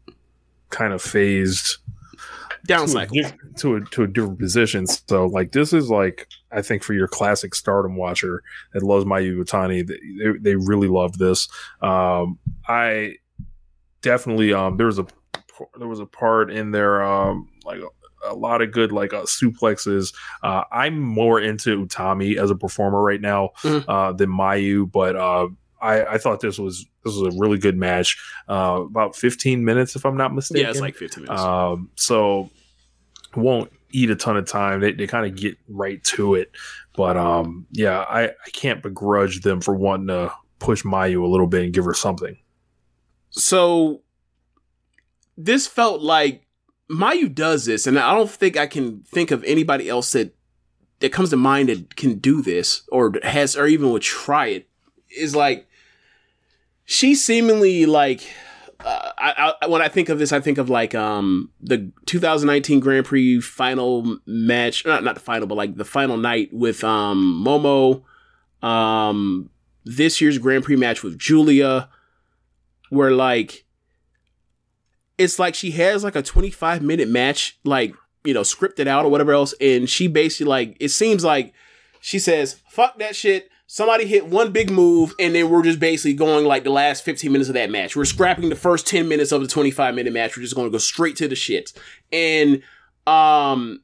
kind 0.70 0.92
of 0.94 1.02
phased 1.02 1.76
Down 2.66 2.80
to 2.80 2.84
a, 2.84 2.88
cycle. 2.88 3.16
to 3.58 3.76
a 3.76 3.80
to 3.86 4.02
a 4.04 4.06
different 4.06 4.38
position. 4.38 4.86
So 4.86 5.26
like 5.26 5.52
this 5.52 5.72
is 5.72 5.90
like 5.90 6.26
I 6.52 6.62
think 6.62 6.82
for 6.82 6.94
your 6.94 7.08
classic 7.08 7.54
Stardom 7.54 7.96
watcher 7.96 8.42
that 8.72 8.82
loves 8.82 9.04
Mayu 9.04 9.36
Iwatani, 9.36 9.86
they, 9.86 9.98
they 10.32 10.38
they 10.38 10.56
really 10.56 10.88
love 10.88 11.18
this. 11.18 11.48
Um, 11.82 12.38
I 12.68 13.16
definitely 14.02 14.52
um 14.54 14.76
there 14.76 14.86
was 14.86 14.98
a 14.98 15.06
there 15.78 15.88
was 15.88 16.00
a 16.00 16.06
part 16.06 16.50
in 16.50 16.70
there 16.70 17.02
um 17.02 17.48
like 17.64 17.80
a, 18.28 18.34
lot 18.34 18.62
of 18.62 18.72
good 18.72 18.92
like 18.92 19.12
uh, 19.12 19.22
suplexes. 19.22 20.14
Uh, 20.42 20.64
I'm 20.72 20.98
more 21.00 21.40
into 21.40 21.84
Utami 21.86 22.36
as 22.36 22.50
a 22.50 22.54
performer 22.54 23.02
right 23.02 23.20
now 23.20 23.50
Mhm. 23.62 23.84
uh, 23.88 24.12
than 24.12 24.30
Mayu, 24.30 24.90
but 24.90 25.16
uh, 25.16 25.48
I, 25.80 26.04
I 26.04 26.18
thought 26.18 26.40
this 26.40 26.58
was 26.58 26.86
this 27.04 27.14
was 27.16 27.34
a 27.34 27.38
really 27.38 27.58
good 27.58 27.76
match. 27.76 28.18
Uh, 28.48 28.82
about 28.86 29.16
15 29.16 29.64
minutes, 29.64 29.96
if 29.96 30.04
I'm 30.04 30.16
not 30.16 30.34
mistaken. 30.34 30.64
Yeah, 30.64 30.70
it's 30.70 30.80
like 30.80 30.96
15 30.96 31.24
minutes. 31.24 31.40
Um, 31.42 31.90
so 31.96 32.50
won't 33.34 33.72
eat 33.92 34.10
a 34.10 34.16
ton 34.16 34.36
of 34.36 34.46
time. 34.46 34.80
They, 34.80 34.92
they 34.92 35.06
kind 35.06 35.24
of 35.26 35.34
get 35.34 35.56
right 35.68 36.02
to 36.04 36.34
it. 36.34 36.50
But 36.94 37.16
um, 37.16 37.66
yeah, 37.72 38.00
I, 38.00 38.24
I 38.28 38.50
can't 38.52 38.82
begrudge 38.82 39.40
them 39.40 39.60
for 39.62 39.74
wanting 39.74 40.08
to 40.08 40.32
push 40.58 40.82
Mayu 40.84 41.22
a 41.22 41.26
little 41.26 41.46
bit 41.46 41.64
and 41.64 41.72
give 41.72 41.84
her 41.86 41.94
something. 41.94 42.36
so 43.30 44.02
this 45.36 45.66
felt 45.66 46.02
like 46.02 46.42
Mayu 46.90 47.32
does 47.32 47.66
this, 47.66 47.86
and 47.86 47.98
I 47.98 48.14
don't 48.14 48.30
think 48.30 48.56
I 48.56 48.66
can 48.66 49.00
think 49.02 49.30
of 49.30 49.44
anybody 49.44 49.88
else 49.88 50.12
that 50.12 50.34
that 50.98 51.12
comes 51.12 51.30
to 51.30 51.36
mind 51.36 51.68
that 51.68 51.96
can 51.96 52.18
do 52.18 52.42
this 52.42 52.82
or 52.90 53.14
has 53.22 53.56
or 53.56 53.66
even 53.66 53.90
would 53.90 54.02
try 54.02 54.46
it. 54.46 54.68
Is 55.16 55.36
like 55.36 55.68
she 56.84 57.14
seemingly 57.14 57.86
like 57.86 58.22
uh, 58.84 59.12
I, 59.18 59.54
I 59.60 59.66
when 59.66 59.82
I 59.82 59.88
think 59.88 60.08
of 60.08 60.18
this, 60.18 60.32
I 60.32 60.40
think 60.40 60.58
of 60.58 60.68
like 60.68 60.94
um 60.94 61.50
the 61.60 61.92
2019 62.06 62.80
Grand 62.80 63.06
Prix 63.06 63.40
final 63.40 64.18
match, 64.26 64.84
not 64.84 65.04
not 65.04 65.14
the 65.14 65.20
final, 65.20 65.46
but 65.46 65.56
like 65.56 65.76
the 65.76 65.84
final 65.84 66.16
night 66.16 66.52
with 66.52 66.82
um 66.82 67.44
Momo, 67.46 68.02
um 68.66 69.50
this 69.84 70.20
year's 70.20 70.38
Grand 70.38 70.64
Prix 70.64 70.76
match 70.76 71.02
with 71.02 71.18
Giulia, 71.18 71.88
where 72.88 73.12
like 73.12 73.64
it's 75.20 75.38
like 75.38 75.54
she 75.54 75.72
has 75.72 76.02
like 76.02 76.16
a 76.16 76.22
25 76.22 76.82
minute 76.82 77.08
match, 77.08 77.58
like 77.62 77.94
you 78.24 78.32
know 78.32 78.40
scripted 78.40 78.86
out 78.86 79.04
or 79.04 79.10
whatever 79.10 79.32
else, 79.32 79.54
and 79.60 79.88
she 79.88 80.08
basically 80.08 80.46
like 80.46 80.76
it 80.80 80.88
seems 80.88 81.22
like 81.22 81.52
she 82.00 82.18
says 82.18 82.62
fuck 82.70 82.98
that 82.98 83.14
shit. 83.14 83.50
Somebody 83.66 84.04
hit 84.04 84.26
one 84.26 84.50
big 84.50 84.68
move, 84.70 85.14
and 85.20 85.34
then 85.34 85.48
we're 85.48 85.62
just 85.62 85.78
basically 85.78 86.14
going 86.14 86.44
like 86.44 86.64
the 86.64 86.70
last 86.70 87.04
15 87.04 87.30
minutes 87.30 87.48
of 87.48 87.54
that 87.54 87.70
match. 87.70 87.94
We're 87.94 88.04
scrapping 88.04 88.48
the 88.48 88.56
first 88.56 88.86
10 88.88 89.06
minutes 89.06 89.30
of 89.30 89.42
the 89.42 89.46
25 89.46 89.94
minute 89.94 90.12
match. 90.12 90.36
We're 90.36 90.42
just 90.42 90.56
going 90.56 90.66
to 90.66 90.72
go 90.72 90.78
straight 90.78 91.14
to 91.16 91.28
the 91.28 91.36
shit. 91.36 91.72
And 92.10 92.62
um, 93.06 93.82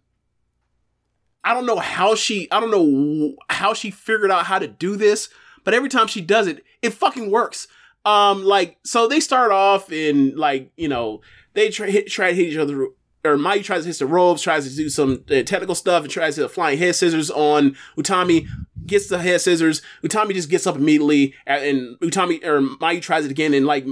I 1.45 1.55
don't 1.55 1.67
know 1.67 1.79
how 1.79 2.17
she, 2.17 2.51
I 2.51 2.59
don't 2.59 2.73
know 2.73 3.37
how 3.49 3.75
she 3.75 3.93
figured 3.93 4.33
out 4.33 4.47
how 4.47 4.59
to 4.59 4.67
do 4.67 4.97
this, 4.97 5.29
but 5.63 5.73
every 5.73 5.89
time 5.89 6.09
she 6.09 6.21
does 6.21 6.49
it, 6.49 6.65
it 6.83 6.93
fucking 6.93 7.31
works. 7.31 7.69
Um, 8.07 8.45
like 8.45 8.79
so 8.85 9.09
they 9.09 9.19
start 9.19 9.51
off 9.51 9.93
in 9.93 10.37
like 10.37 10.71
you 10.77 10.89
know 10.89 11.21
they 11.55 11.71
try, 11.71 11.91
hit, 11.91 12.07
try 12.07 12.31
to 12.31 12.37
hit 12.37 12.53
each 12.53 12.57
other. 12.57 12.87
Or 13.25 13.37
Mayu 13.37 13.65
tries 13.65 13.83
to 13.83 13.89
hit 13.89 13.99
the 13.99 14.07
ropes, 14.07 14.41
tries 14.41 14.71
to 14.71 14.77
do 14.77 14.89
some 14.89 15.25
uh, 15.29 15.43
technical 15.43 15.75
stuff, 15.75 16.05
and 16.05 16.13
tries 16.13 16.37
to 16.37 16.43
hit 16.43 16.51
flying 16.53 16.79
head 16.79 16.95
scissors 16.95 17.29
on 17.29 17.77
Utami. 17.99 18.47
Gets 18.87 19.09
the 19.09 19.19
head 19.19 19.41
scissors. 19.41 19.83
Utami 20.05 20.33
just 20.33 20.49
gets 20.49 20.65
up 20.65 20.77
immediately, 20.77 21.35
and, 21.45 21.99
Utami 21.99 22.45
or 22.45 22.61
Mayu 22.61 23.03
tries 23.03 23.25
it 23.25 23.33
again, 23.33 23.53
and 23.53 23.67
like 23.67 23.85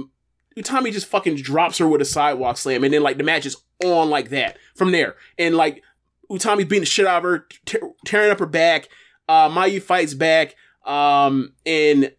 Utami 0.57 0.93
just 0.93 1.07
fucking 1.07 1.35
drops 1.35 1.79
her 1.79 1.87
with 1.87 2.01
a 2.01 2.05
sidewalk 2.05 2.55
slam, 2.55 2.85
and 2.85 2.93
then 2.93 3.03
like 3.03 3.17
the 3.17 3.25
match 3.25 3.45
is 3.45 3.57
on 3.83 4.09
like 4.09 4.29
that 4.29 4.55
from 4.73 4.93
there, 4.93 5.15
and 5.37 5.57
like 5.57 5.83
Utami 6.31 6.59
beating 6.59 6.79
the 6.79 6.85
shit 6.85 7.05
out 7.05 7.17
of 7.17 7.23
her, 7.23 7.45
te- 7.65 7.79
tearing 8.05 8.31
up 8.31 8.39
her 8.39 8.45
back. 8.45 8.87
Uh, 9.27 9.49
Mayu 9.49 9.81
fights 9.81 10.13
back, 10.13 10.55
um, 10.85 11.51
and 11.65 12.13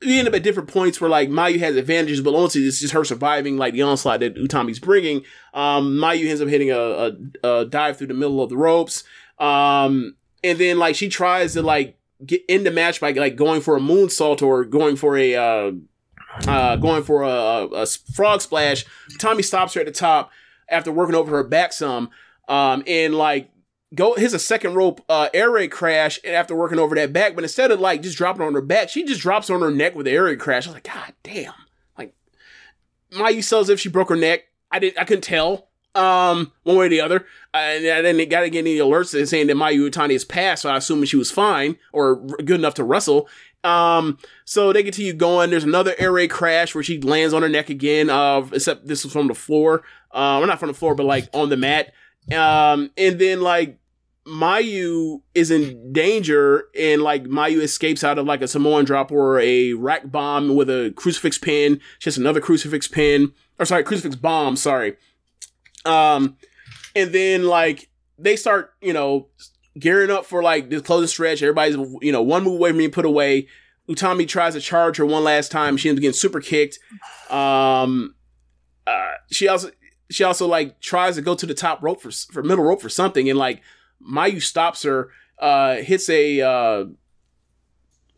we 0.00 0.18
end 0.18 0.28
up 0.28 0.34
at 0.34 0.42
different 0.42 0.68
points 0.68 1.00
where 1.00 1.10
like 1.10 1.28
Mayu 1.28 1.58
has 1.58 1.76
advantages, 1.76 2.20
but 2.20 2.34
honestly, 2.34 2.62
it's 2.62 2.80
just 2.80 2.94
her 2.94 3.04
surviving 3.04 3.56
like 3.56 3.74
the 3.74 3.82
onslaught 3.82 4.20
that 4.20 4.36
Utami's 4.36 4.78
bringing. 4.78 5.24
Um, 5.54 5.98
Mayu 5.98 6.28
ends 6.28 6.40
up 6.40 6.48
hitting 6.48 6.70
a, 6.70 6.78
a, 6.78 7.12
a 7.42 7.64
dive 7.64 7.96
through 7.98 8.06
the 8.08 8.14
middle 8.14 8.42
of 8.42 8.50
the 8.50 8.56
ropes, 8.56 9.04
um, 9.38 10.14
and 10.44 10.58
then 10.58 10.78
like 10.78 10.94
she 10.94 11.08
tries 11.08 11.54
to 11.54 11.62
like 11.62 11.98
get 12.24 12.42
in 12.48 12.64
the 12.64 12.70
match 12.70 13.00
by 13.00 13.12
like 13.12 13.36
going 13.36 13.60
for 13.60 13.76
a 13.76 13.80
moonsault 13.80 14.42
or 14.42 14.64
going 14.64 14.96
for 14.96 15.16
a 15.16 15.34
uh, 15.34 15.72
uh, 16.46 16.76
going 16.76 17.02
for 17.02 17.22
a, 17.22 17.66
a 17.74 17.86
frog 17.86 18.40
splash. 18.40 18.84
Tommy 19.18 19.42
stops 19.42 19.74
her 19.74 19.80
at 19.80 19.86
the 19.86 19.92
top 19.92 20.30
after 20.68 20.92
working 20.92 21.16
over 21.16 21.36
her 21.36 21.44
back 21.44 21.72
some, 21.72 22.10
um, 22.48 22.84
and 22.86 23.14
like 23.14 23.50
go 23.94 24.14
hits 24.14 24.34
a 24.34 24.38
second 24.38 24.74
rope 24.74 25.00
uh, 25.08 25.28
air 25.32 25.50
raid 25.50 25.68
crash 25.68 26.18
and 26.24 26.34
after 26.34 26.54
working 26.54 26.78
over 26.78 26.94
that 26.96 27.12
back. 27.12 27.34
But 27.34 27.44
instead 27.44 27.70
of 27.70 27.80
like 27.80 28.02
just 28.02 28.18
dropping 28.18 28.42
on 28.42 28.54
her 28.54 28.60
back, 28.60 28.88
she 28.88 29.04
just 29.04 29.20
drops 29.20 29.50
on 29.50 29.60
her 29.60 29.70
neck 29.70 29.94
with 29.94 30.06
the 30.06 30.12
air 30.12 30.24
raid 30.24 30.40
crash. 30.40 30.66
I 30.66 30.70
was 30.70 30.74
like, 30.74 30.84
God 30.84 31.14
damn! 31.22 31.54
Like 31.96 32.14
Mayu 33.12 33.42
sells 33.42 33.68
if 33.68 33.80
she 33.80 33.88
broke 33.88 34.10
her 34.10 34.16
neck. 34.16 34.44
I 34.70 34.78
didn't. 34.78 34.98
I 34.98 35.04
couldn't 35.04 35.24
tell. 35.24 35.68
Um, 35.94 36.52
one 36.62 36.76
way 36.76 36.86
or 36.86 36.88
the 36.90 37.00
other, 37.00 37.26
uh, 37.52 37.56
and 37.56 37.86
I 37.86 38.02
didn't 38.02 38.28
got 38.28 38.42
to 38.42 38.50
get 38.50 38.60
any 38.60 38.76
alerts 38.76 39.26
saying 39.26 39.48
that 39.48 39.56
Mayu 39.56 39.88
Iwatani 39.88 40.12
is 40.12 40.24
passed, 40.24 40.62
so 40.62 40.70
I 40.70 40.76
assume 40.76 41.04
she 41.04 41.16
was 41.16 41.32
fine 41.32 41.76
or 41.92 42.16
good 42.16 42.50
enough 42.60 42.74
to 42.74 42.84
wrestle. 42.84 43.28
Um, 43.64 44.18
so 44.44 44.72
they 44.72 44.84
continue 44.84 45.12
going. 45.12 45.50
There's 45.50 45.64
another 45.64 45.94
air 45.98 46.12
raid 46.12 46.30
crash 46.30 46.74
where 46.74 46.84
she 46.84 47.00
lands 47.00 47.34
on 47.34 47.42
her 47.42 47.48
neck 47.48 47.70
again. 47.70 48.10
Uh, 48.10 48.46
except 48.52 48.86
this 48.86 49.02
was 49.02 49.12
from 49.12 49.26
the 49.26 49.34
floor. 49.34 49.82
Uh, 50.12 50.38
well, 50.38 50.46
not 50.46 50.60
from 50.60 50.68
the 50.68 50.74
floor, 50.74 50.94
but 50.94 51.06
like 51.06 51.28
on 51.32 51.48
the 51.48 51.56
mat. 51.56 51.92
Um, 52.32 52.90
and 52.96 53.18
then 53.18 53.40
like 53.40 53.78
Mayu 54.26 55.22
is 55.34 55.50
in 55.50 55.92
danger, 55.92 56.64
and 56.78 57.02
like 57.02 57.24
Mayu 57.24 57.60
escapes 57.60 58.04
out 58.04 58.18
of 58.18 58.26
like 58.26 58.42
a 58.42 58.48
Samoan 58.48 58.84
drop 58.84 59.10
or 59.10 59.40
a 59.40 59.72
rack 59.72 60.10
bomb 60.10 60.54
with 60.54 60.68
a 60.68 60.92
crucifix 60.96 61.38
pin. 61.38 61.80
She 61.98 62.08
has 62.08 62.18
another 62.18 62.40
crucifix 62.40 62.86
pin, 62.86 63.32
or 63.58 63.64
sorry, 63.64 63.84
crucifix 63.84 64.16
bomb. 64.16 64.56
Sorry. 64.56 64.96
Um, 65.84 66.36
and 66.94 67.12
then 67.12 67.44
like 67.44 67.88
they 68.18 68.36
start, 68.36 68.74
you 68.82 68.92
know, 68.92 69.28
gearing 69.78 70.10
up 70.10 70.26
for 70.26 70.42
like 70.42 70.68
this 70.70 70.82
closing 70.82 71.08
stretch. 71.08 71.42
Everybody's, 71.42 71.76
you 72.02 72.12
know, 72.12 72.22
one 72.22 72.42
move 72.42 72.54
away 72.54 72.70
from 72.70 72.78
being 72.78 72.90
put 72.90 73.04
away. 73.06 73.46
Utami 73.88 74.28
tries 74.28 74.52
to 74.52 74.60
charge 74.60 74.98
her 74.98 75.06
one 75.06 75.24
last 75.24 75.50
time. 75.50 75.78
She 75.78 75.88
ends 75.88 75.98
up 75.98 76.02
getting 76.02 76.12
super 76.12 76.40
kicked. 76.40 76.78
Um, 77.30 78.14
uh, 78.86 79.12
she 79.30 79.48
also 79.48 79.70
she 80.10 80.24
also 80.24 80.46
like 80.46 80.80
tries 80.80 81.16
to 81.16 81.22
go 81.22 81.34
to 81.34 81.46
the 81.46 81.54
top 81.54 81.82
rope 81.82 82.00
for 82.00 82.10
for 82.10 82.42
middle 82.42 82.64
rope 82.64 82.80
for 82.80 82.88
something, 82.88 83.28
and 83.28 83.38
like 83.38 83.62
Mayu 84.02 84.42
stops 84.42 84.82
her. 84.84 85.10
Uh, 85.38 85.76
hits 85.76 86.08
a 86.10 86.40
uh, 86.40 86.84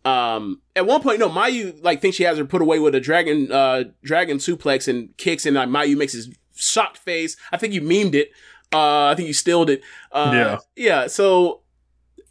um 0.04 0.62
at 0.74 0.86
one 0.86 1.02
point 1.02 1.18
no 1.18 1.28
Mayu 1.28 1.82
like 1.84 2.00
thinks 2.00 2.16
she 2.16 2.22
has 2.22 2.38
her 2.38 2.44
put 2.46 2.62
away 2.62 2.78
with 2.78 2.94
a 2.94 3.00
dragon 3.00 3.52
uh 3.52 3.84
dragon 4.02 4.38
suplex 4.38 4.88
and 4.88 5.14
kicks 5.18 5.44
and 5.44 5.56
like 5.56 5.68
Mayu 5.68 5.96
makes 5.96 6.14
his 6.14 6.30
shocked 6.54 6.98
face. 6.98 7.36
I 7.52 7.56
think 7.58 7.74
you 7.74 7.80
memed 7.82 8.14
it. 8.14 8.30
Uh, 8.72 9.06
I 9.06 9.14
think 9.14 9.26
you 9.28 9.34
stilled 9.34 9.68
it. 9.70 9.82
Uh, 10.12 10.30
Yeah. 10.34 10.58
Yeah. 10.76 11.06
So 11.08 11.60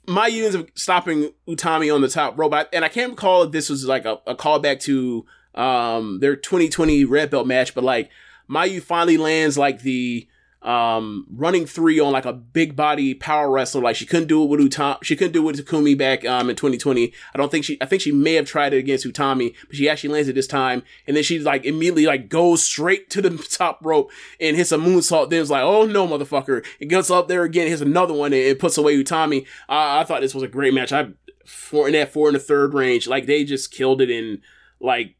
Mayu 0.07 0.43
ends 0.45 0.55
up 0.55 0.67
stopping 0.75 1.31
Utami 1.47 1.93
on 1.93 2.01
the 2.01 2.07
top 2.07 2.38
rope, 2.39 2.53
I- 2.53 2.65
and 2.73 2.83
I 2.83 2.89
can't 2.89 3.11
recall 3.11 3.43
if 3.43 3.51
this 3.51 3.69
was 3.69 3.85
like 3.85 4.05
a, 4.05 4.17
a 4.25 4.35
callback 4.35 4.79
to 4.81 5.25
um 5.55 6.19
their 6.19 6.35
2020 6.35 7.05
red 7.05 7.29
belt 7.29 7.45
match, 7.45 7.75
but 7.75 7.83
like 7.83 8.09
Mayu 8.50 8.82
finally 8.82 9.18
lands 9.18 9.58
like 9.58 9.82
the 9.82 10.28
um 10.61 11.26
running 11.32 11.66
three 11.66 12.02
on 12.02 12.11
like 12.11 12.26
a 12.26 12.34
big 12.34 12.76
body 12.76 13.14
power 13.14 13.50
wrestler. 13.50 13.82
Like 13.82 13.95
she 13.95 14.06
couldn't 14.06 14.28
do 14.28 14.44
it 14.44 14.48
with 14.48 14.60
Utami. 14.60 15.02
She 15.03 15.16
couldn't 15.16 15.32
do 15.32 15.42
it 15.42 15.45
with 15.45 15.66
Takumi 15.66 15.98
back 15.98 16.26
um 16.26 16.50
in 16.50 16.56
2020. 16.56 17.14
I 17.34 17.38
don't 17.38 17.50
think 17.50 17.64
she. 17.64 17.78
I 17.80 17.86
think 17.86 18.02
she 18.02 18.11
may 18.11 18.34
have 18.34 18.45
tried 18.45 18.74
it 18.74 18.80
against 18.80 19.06
Utami, 19.06 19.56
but 19.68 19.76
she 19.76 19.88
actually 19.88 20.14
lands 20.14 20.28
it 20.28 20.34
this 20.34 20.48
time. 20.48 20.84
And 21.08 21.16
then 21.16 21.24
she 21.24 21.40
like 21.40 21.64
immediately 21.64 22.06
like 22.06 22.28
goes 22.28 22.61
straight 22.61 23.10
to 23.11 23.22
the 23.22 23.30
top 23.52 23.80
rope 23.84 24.11
and 24.40 24.58
hits 24.58 24.72
a 24.72 24.78
moonsault. 24.78 25.30
Then 25.30 25.42
it's 25.42 25.50
like, 25.50 25.64
oh 25.64 25.86
no, 25.86 26.08
motherfucker! 26.08 26.66
It 26.80 26.88
gets 26.88 27.10
up 27.10 27.28
there 27.28 27.44
again, 27.44 27.68
hits 27.68 27.82
another 27.82 28.14
one, 28.14 28.34
and 28.34 28.42
it 28.42 28.60
puts 28.60 28.78
away 28.78 29.02
Utami. 29.02 29.44
Uh, 29.69 30.00
I 30.00 30.03
thought 30.03 30.22
this 30.22 30.36
was 30.36 30.44
a 30.44 30.48
great 30.48 30.74
match. 30.74 30.92
I 30.92 31.10
four 31.45 31.88
in 31.88 31.94
that 31.94 32.11
four 32.11 32.28
in 32.28 32.34
the 32.34 32.40
third 32.40 32.74
range. 32.74 33.08
Like 33.08 33.26
they 33.26 33.44
just 33.44 33.72
killed 33.72 34.02
it. 34.02 34.10
And 34.10 34.42
like 34.80 35.16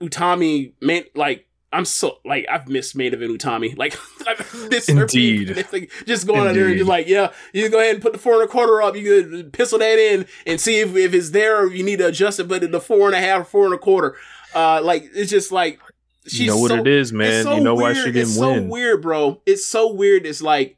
Utami, 0.00 0.72
man, 0.80 1.04
like 1.14 1.46
I'm 1.72 1.84
so 1.84 2.18
like 2.24 2.46
I've 2.50 2.68
missed 2.68 2.96
Maid 2.96 3.14
of 3.14 3.20
Utami. 3.20 3.76
Like 3.78 3.96
I've 4.26 4.68
missed 4.70 4.90
her 4.90 5.02
Indeed. 5.02 5.54
being- 5.54 5.66
like, 5.72 5.92
just 6.06 6.26
going 6.26 6.52
there 6.54 6.66
and 6.68 6.76
just 6.78 6.88
like, 6.88 7.06
yeah, 7.06 7.32
you 7.52 7.68
go 7.68 7.78
ahead 7.78 7.94
and 7.94 8.02
put 8.02 8.12
the 8.12 8.18
four 8.18 8.34
and 8.40 8.42
a 8.44 8.48
quarter 8.48 8.82
up. 8.82 8.96
You 8.96 9.04
could 9.22 9.52
pistol 9.52 9.78
that 9.78 9.98
in 9.98 10.26
and 10.46 10.60
see 10.60 10.80
if, 10.80 10.96
if 10.96 11.14
it's 11.14 11.30
there 11.30 11.58
or 11.62 11.72
you 11.72 11.84
need 11.84 11.98
to 12.00 12.08
adjust 12.08 12.40
it, 12.40 12.48
but 12.48 12.68
the 12.72 12.80
four 12.80 13.06
and 13.06 13.14
a 13.14 13.20
half, 13.20 13.48
four 13.48 13.66
and 13.66 13.74
a 13.74 13.78
quarter. 13.78 14.16
Uh 14.54 14.80
like 14.82 15.10
it's 15.14 15.30
just 15.30 15.52
like 15.52 15.78
she's 16.26 16.40
You 16.40 16.46
know 16.48 16.58
what 16.58 16.70
so- 16.70 16.76
it 16.80 16.86
is, 16.88 17.12
man. 17.12 17.44
so 17.44 17.54
you 17.56 17.60
know 17.62 17.76
why 17.76 17.92
she 17.92 18.04
didn't 18.06 18.22
it's 18.22 18.34
so 18.34 18.50
win. 18.52 18.68
weird, 18.68 19.00
bro. 19.02 19.40
It's 19.46 19.64
so 19.66 19.92
weird. 19.92 20.26
It's 20.26 20.42
like 20.42 20.76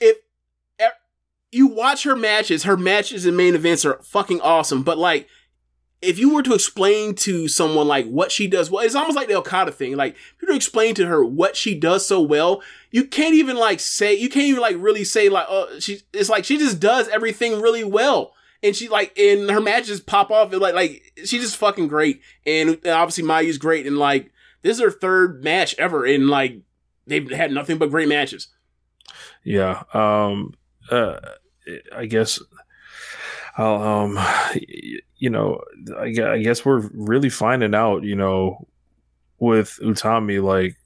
if 0.00 0.16
you 1.52 1.66
watch 1.66 2.04
her 2.04 2.16
matches, 2.16 2.64
her 2.64 2.76
matches 2.76 3.26
and 3.26 3.36
main 3.36 3.54
events 3.54 3.84
are 3.84 4.00
fucking 4.02 4.40
awesome. 4.40 4.82
But 4.82 4.98
like, 4.98 5.28
if 6.00 6.18
you 6.18 6.32
were 6.32 6.42
to 6.42 6.54
explain 6.54 7.14
to 7.14 7.48
someone 7.48 7.88
like 7.88 8.06
what 8.06 8.30
she 8.30 8.46
does 8.46 8.70
well, 8.70 8.84
it's 8.84 8.94
almost 8.94 9.16
like 9.16 9.28
the 9.28 9.36
Okada 9.36 9.72
thing. 9.72 9.96
Like, 9.96 10.14
if 10.14 10.36
you 10.40 10.46
were 10.46 10.52
to 10.52 10.56
explain 10.56 10.94
to 10.96 11.06
her 11.06 11.24
what 11.24 11.56
she 11.56 11.74
does 11.74 12.06
so 12.06 12.20
well, 12.20 12.62
you 12.90 13.04
can't 13.04 13.34
even 13.34 13.56
like 13.56 13.80
say, 13.80 14.14
you 14.14 14.28
can't 14.28 14.46
even 14.46 14.60
like 14.60 14.76
really 14.78 15.04
say 15.04 15.28
like, 15.28 15.46
oh, 15.48 15.78
she. 15.80 16.02
It's 16.12 16.28
like 16.28 16.44
she 16.44 16.56
just 16.56 16.78
does 16.78 17.08
everything 17.08 17.60
really 17.60 17.84
well. 17.84 18.32
And 18.62 18.74
she 18.74 18.88
like, 18.88 19.16
and 19.18 19.50
her 19.50 19.60
matches 19.60 20.00
pop 20.00 20.30
off. 20.30 20.52
and 20.52 20.60
like, 20.60 20.74
like 20.74 21.12
she's 21.16 21.42
just 21.42 21.56
fucking 21.56 21.88
great. 21.88 22.20
And 22.46 22.78
obviously 22.86 23.24
Mayu's 23.24 23.58
great. 23.58 23.86
And 23.86 23.98
like, 23.98 24.32
this 24.62 24.76
is 24.76 24.82
her 24.82 24.90
third 24.90 25.42
match 25.42 25.74
ever. 25.78 26.04
And 26.04 26.28
like, 26.28 26.60
they've 27.06 27.30
had 27.30 27.52
nothing 27.52 27.78
but 27.78 27.90
great 27.90 28.08
matches. 28.08 28.48
Yeah. 29.44 29.82
Um. 29.92 30.54
Uh. 30.90 31.18
I 31.94 32.06
guess. 32.06 32.40
I'll, 33.58 33.82
um. 33.82 34.18
You 35.16 35.30
know. 35.30 35.60
I 35.98 36.04
I 36.04 36.42
guess 36.42 36.64
we're 36.64 36.88
really 36.94 37.28
finding 37.28 37.74
out. 37.74 38.04
You 38.04 38.16
know, 38.16 38.68
with 39.38 39.78
Utami, 39.82 40.42
like 40.42 40.76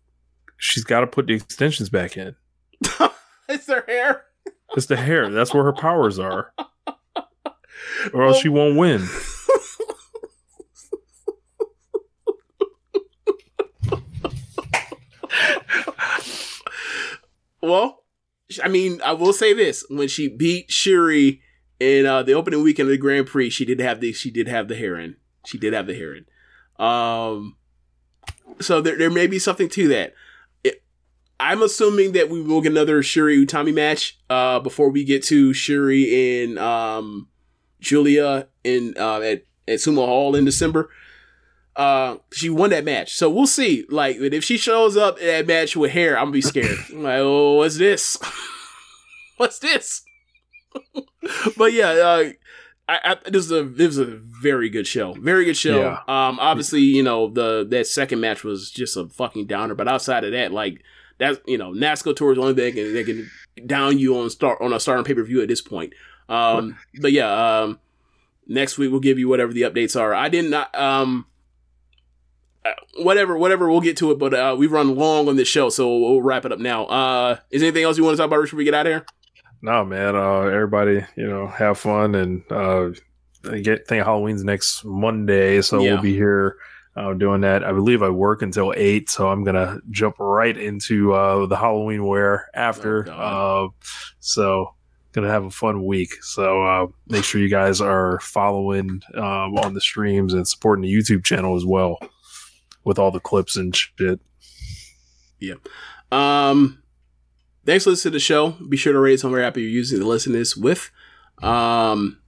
she's 0.56 0.84
got 0.84 1.00
to 1.00 1.06
put 1.06 1.26
the 1.26 1.34
extensions 1.34 1.90
back 1.90 2.16
in. 2.16 2.34
it's 3.48 3.68
her 3.68 3.84
hair. 3.86 4.24
It's 4.74 4.86
the 4.86 4.96
hair. 4.96 5.30
That's 5.30 5.52
where 5.52 5.64
her 5.64 5.72
powers 5.72 6.18
are. 6.18 6.52
Or 8.12 8.24
else 8.24 8.38
she 8.38 8.48
won't 8.48 8.76
win. 8.76 9.06
Well, 17.62 18.02
I 18.62 18.68
mean, 18.68 19.00
I 19.02 19.12
will 19.12 19.32
say 19.32 19.54
this: 19.54 19.86
when 19.88 20.08
she 20.08 20.28
beat 20.28 20.70
Shuri 20.70 21.40
in 21.82 22.06
uh, 22.06 22.22
the 22.22 22.34
opening 22.34 22.62
weekend 22.62 22.88
of 22.88 22.92
the 22.92 22.98
Grand 22.98 23.26
Prix, 23.26 23.50
she 23.50 23.64
did 23.64 23.80
have 23.80 24.00
the 24.00 24.12
she 24.12 24.30
did 24.30 24.46
have 24.46 24.68
the 24.68 24.76
hair 24.76 24.96
in. 24.96 25.16
She 25.44 25.58
did 25.58 25.72
have 25.72 25.88
the 25.88 25.94
hair 25.94 26.14
in. 26.14 26.26
Um, 26.78 27.56
so 28.60 28.80
there 28.80 28.96
there 28.96 29.10
may 29.10 29.26
be 29.26 29.40
something 29.40 29.68
to 29.70 29.88
that. 29.88 30.14
It, 30.62 30.82
I'm 31.40 31.60
assuming 31.60 32.12
that 32.12 32.30
we 32.30 32.40
will 32.40 32.60
get 32.60 32.70
another 32.70 33.02
Shuri 33.02 33.44
Utami 33.44 33.74
match 33.74 34.18
uh, 34.30 34.60
before 34.60 34.90
we 34.90 35.02
get 35.02 35.24
to 35.24 35.52
Shuri 35.52 36.44
and 36.44 36.58
um, 36.58 37.28
Giulia 37.80 38.46
in 38.62 38.94
uh, 38.96 39.20
at 39.20 39.44
at 39.66 39.78
Sumo 39.78 40.06
Hall 40.06 40.36
in 40.36 40.44
December. 40.44 40.88
Uh, 41.74 42.18
she 42.32 42.48
won 42.48 42.70
that 42.70 42.84
match, 42.84 43.14
so 43.14 43.28
we'll 43.28 43.46
see. 43.46 43.86
Like, 43.88 44.16
if 44.18 44.44
she 44.44 44.58
shows 44.58 44.94
up 44.96 45.18
in 45.18 45.26
that 45.26 45.46
match 45.46 45.74
with 45.74 45.90
hair, 45.90 46.16
I'm 46.16 46.26
gonna 46.26 46.32
be 46.32 46.42
scared. 46.42 46.78
I'm 46.90 47.02
like, 47.02 47.18
oh, 47.18 47.54
what's 47.54 47.78
this? 47.78 48.18
what's 49.38 49.58
this? 49.58 50.02
but 51.56 51.72
yeah, 51.72 51.88
uh, 51.90 52.30
I, 52.88 52.98
I 53.04 53.30
this 53.30 53.44
is 53.44 53.52
a 53.52 53.62
this 53.64 53.88
is 53.88 53.98
a 53.98 54.04
very 54.42 54.68
good 54.68 54.86
show, 54.86 55.14
very 55.14 55.44
good 55.44 55.56
show. 55.56 55.80
Yeah. 55.80 55.98
Um, 56.08 56.38
obviously, 56.40 56.80
you 56.80 57.02
know 57.02 57.28
the 57.28 57.66
that 57.70 57.86
second 57.86 58.20
match 58.20 58.44
was 58.44 58.70
just 58.70 58.96
a 58.96 59.06
fucking 59.08 59.46
downer, 59.46 59.74
but 59.74 59.88
outside 59.88 60.24
of 60.24 60.32
that, 60.32 60.52
like 60.52 60.82
that's 61.18 61.38
you 61.46 61.58
know 61.58 61.72
Natsuko 61.72 62.14
Tora 62.16 62.32
is 62.32 62.36
the 62.36 62.42
only 62.42 62.54
thing 62.54 62.74
they 62.94 63.04
can, 63.04 63.26
can 63.56 63.66
down 63.66 63.98
you 63.98 64.18
on 64.18 64.30
start 64.30 64.60
on 64.60 64.72
a 64.72 64.80
starting 64.80 65.04
pay 65.04 65.14
per 65.14 65.22
view 65.22 65.42
at 65.42 65.48
this 65.48 65.60
point. 65.60 65.92
Um, 66.28 66.76
but 67.00 67.12
yeah, 67.12 67.60
um, 67.60 67.78
next 68.46 68.78
week 68.78 68.90
we'll 68.90 69.00
give 69.00 69.18
you 69.18 69.28
whatever 69.28 69.52
the 69.52 69.62
updates 69.62 69.98
are. 70.00 70.14
I 70.14 70.28
did 70.28 70.50
not 70.50 70.74
um. 70.78 71.26
uh, 72.64 72.72
Whatever, 72.98 73.38
whatever, 73.38 73.70
we'll 73.70 73.80
get 73.80 73.96
to 73.98 74.10
it. 74.10 74.18
But 74.18 74.34
uh, 74.34 74.54
we've 74.58 74.70
run 74.70 74.94
long 74.96 75.28
on 75.28 75.36
this 75.36 75.48
show, 75.48 75.68
so 75.70 75.96
we'll 75.98 76.22
wrap 76.22 76.44
it 76.44 76.52
up 76.52 76.58
now. 76.58 76.84
Uh, 76.86 77.36
is 77.50 77.60
there 77.60 77.68
anything 77.68 77.84
else 77.84 77.96
you 77.96 78.04
want 78.04 78.14
to 78.14 78.18
talk 78.18 78.26
about 78.26 78.38
Rich, 78.38 78.48
before 78.50 78.58
we 78.58 78.64
get 78.64 78.74
out 78.74 78.86
of 78.86 78.92
here? 78.92 79.06
No, 79.62 79.84
man. 79.84 80.16
Uh, 80.16 80.40
everybody, 80.42 81.04
you 81.16 81.26
know, 81.28 81.46
have 81.46 81.78
fun 81.78 82.14
and 82.16 82.42
uh, 82.50 82.90
I 83.48 83.58
get 83.60 83.86
think 83.86 84.04
Halloween's 84.04 84.44
next 84.44 84.84
Monday, 84.84 85.62
so 85.62 85.80
Yeah. 85.80 85.94
we'll 85.94 86.02
be 86.02 86.14
here 86.14 86.56
uh, 86.96 87.14
doing 87.14 87.40
that. 87.42 87.64
I 87.64 87.72
believe 87.72 88.02
I 88.02 88.08
work 88.08 88.42
until 88.42 88.74
eight, 88.76 89.08
so 89.08 89.28
I'm 89.28 89.44
gonna 89.44 89.78
jump 89.90 90.16
right 90.18 90.56
into 90.56 91.12
uh, 91.14 91.46
the 91.46 91.56
Halloween 91.56 92.04
wear 92.06 92.48
after. 92.54 93.06
Oh, 93.10 93.66
uh, 93.66 93.68
so 94.20 94.74
gonna 95.12 95.28
have 95.30 95.44
a 95.44 95.50
fun 95.50 95.84
week. 95.84 96.22
So 96.22 96.62
uh, 96.64 96.86
make 97.08 97.22
sure 97.24 97.40
you 97.40 97.48
guys 97.48 97.80
are 97.80 98.18
following 98.20 99.00
um, 99.14 99.56
on 99.58 99.74
the 99.74 99.80
streams 99.80 100.34
and 100.34 100.46
supporting 100.46 100.82
the 100.82 100.92
YouTube 100.92 101.24
channel 101.24 101.54
as 101.56 101.64
well 101.64 101.98
with 102.84 102.98
all 102.98 103.10
the 103.12 103.20
clips 103.20 103.56
and 103.56 103.74
shit. 103.76 104.20
Um, 106.10 106.81
thanks 107.64 107.84
for 107.84 107.90
listening 107.90 108.12
to 108.12 108.16
the 108.16 108.20
show. 108.20 108.50
Be 108.50 108.76
sure 108.76 108.92
to 108.92 108.98
rate 108.98 109.14
us 109.14 109.24
on 109.24 109.38
app 109.38 109.56
you're 109.56 109.66
using 109.66 110.00
to 110.00 110.06
listen 110.06 110.32
to 110.32 110.38
this 110.38 110.56
with. 110.56 110.90
Um, 111.42 112.18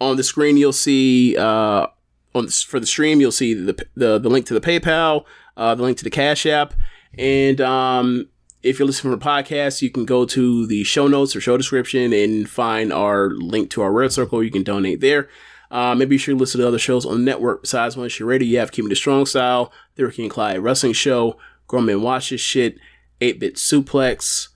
on 0.00 0.16
the 0.16 0.22
screen 0.22 0.56
you'll 0.56 0.72
see 0.72 1.36
uh 1.36 1.86
on 2.34 2.46
the, 2.46 2.64
for 2.68 2.78
the 2.78 2.86
stream 2.86 3.20
you'll 3.20 3.32
see 3.32 3.52
the, 3.52 3.86
the 3.94 4.18
the 4.18 4.28
link 4.28 4.46
to 4.46 4.54
the 4.54 4.60
PayPal, 4.60 5.24
uh, 5.56 5.74
the 5.74 5.82
link 5.82 5.98
to 5.98 6.04
the 6.04 6.10
Cash 6.10 6.46
App, 6.46 6.74
and 7.16 7.60
um. 7.60 8.28
If 8.60 8.80
you're 8.80 8.86
listening 8.86 9.16
from 9.16 9.22
a 9.22 9.24
podcast, 9.24 9.82
you 9.82 9.88
can 9.88 10.04
go 10.04 10.24
to 10.26 10.66
the 10.66 10.82
show 10.82 11.06
notes 11.06 11.36
or 11.36 11.40
show 11.40 11.56
description 11.56 12.12
and 12.12 12.50
find 12.50 12.92
our 12.92 13.30
link 13.30 13.70
to 13.70 13.82
our 13.82 13.92
Red 13.92 14.10
Circle. 14.10 14.42
You 14.42 14.50
can 14.50 14.64
donate 14.64 15.00
there. 15.00 15.28
Uh, 15.70 15.94
maybe 15.94 16.14
you 16.14 16.18
should 16.18 16.38
listen 16.38 16.60
to 16.60 16.66
other 16.66 16.78
shows 16.78 17.04
on 17.04 17.18
the 17.18 17.22
network 17.22 17.62
besides 17.62 17.94
Shit 17.94 18.26
Radio. 18.26 18.48
You 18.48 18.58
have 18.58 18.72
Keeping 18.72 18.88
the 18.88 18.96
Strong 18.96 19.26
Style, 19.26 19.72
The 19.96 20.06
Ricky 20.06 20.22
and 20.22 20.30
Clyde 20.30 20.60
Wrestling 20.60 20.94
Show, 20.94 21.36
Grown 21.66 21.86
Men 21.86 22.02
Watch 22.02 22.30
This 22.30 22.40
Shit, 22.40 22.78
8 23.20 23.38
Bit 23.38 23.56
Suplex, 23.56 24.48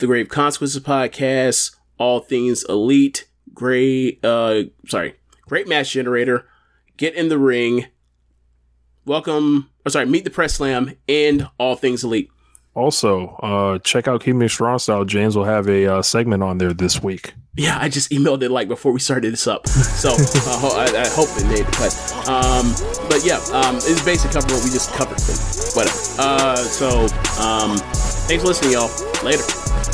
The 0.00 0.06
Grave 0.06 0.30
Consequences 0.30 0.82
Podcast, 0.82 1.76
All 1.98 2.20
Things 2.20 2.64
Elite, 2.70 3.28
Great, 3.52 4.24
uh, 4.24 4.62
sorry, 4.88 5.16
Great 5.46 5.68
Match 5.68 5.92
Generator, 5.92 6.46
Get 6.96 7.14
in 7.14 7.28
the 7.28 7.36
Ring, 7.36 7.84
Welcome, 9.04 9.68
or 9.84 9.90
sorry, 9.90 10.06
Meet 10.06 10.24
the 10.24 10.30
Press 10.30 10.54
Slam, 10.54 10.96
and 11.06 11.46
All 11.58 11.76
Things 11.76 12.02
Elite. 12.02 12.30
Also, 12.72 13.36
uh, 13.42 13.78
check 13.80 14.08
out 14.08 14.22
Keeping 14.22 14.40
It 14.40 14.48
Strong 14.48 14.78
Style. 14.78 15.04
James 15.04 15.36
will 15.36 15.44
have 15.44 15.68
a 15.68 15.86
uh, 15.86 16.02
segment 16.02 16.42
on 16.42 16.56
there 16.56 16.72
this 16.72 17.02
week. 17.02 17.34
Yeah, 17.54 17.78
I 17.78 17.90
just 17.90 18.10
emailed 18.10 18.42
it 18.42 18.50
like 18.50 18.68
before 18.68 18.92
we 18.92 19.00
started 19.00 19.34
this 19.34 19.46
up, 19.46 19.68
so 19.68 20.08
uh, 20.14 20.68
I, 20.78 21.02
I 21.02 21.08
hope 21.08 21.28
it 21.36 21.46
made 21.46 21.66
cut. 21.74 21.92
Um, 22.26 22.72
but 23.10 23.22
yeah, 23.22 23.36
um, 23.52 23.76
it's 23.76 24.02
basically 24.02 24.32
covering 24.32 24.54
what 24.54 24.64
we 24.64 24.70
just 24.70 24.94
covered. 24.94 25.18
But 25.18 25.76
whatever. 25.76 25.98
Uh, 26.18 26.56
so 26.56 27.00
um, 27.42 27.76
thanks 28.26 28.42
for 28.42 28.48
listening, 28.48 28.72
y'all. 28.72 28.88
Later. 29.22 29.59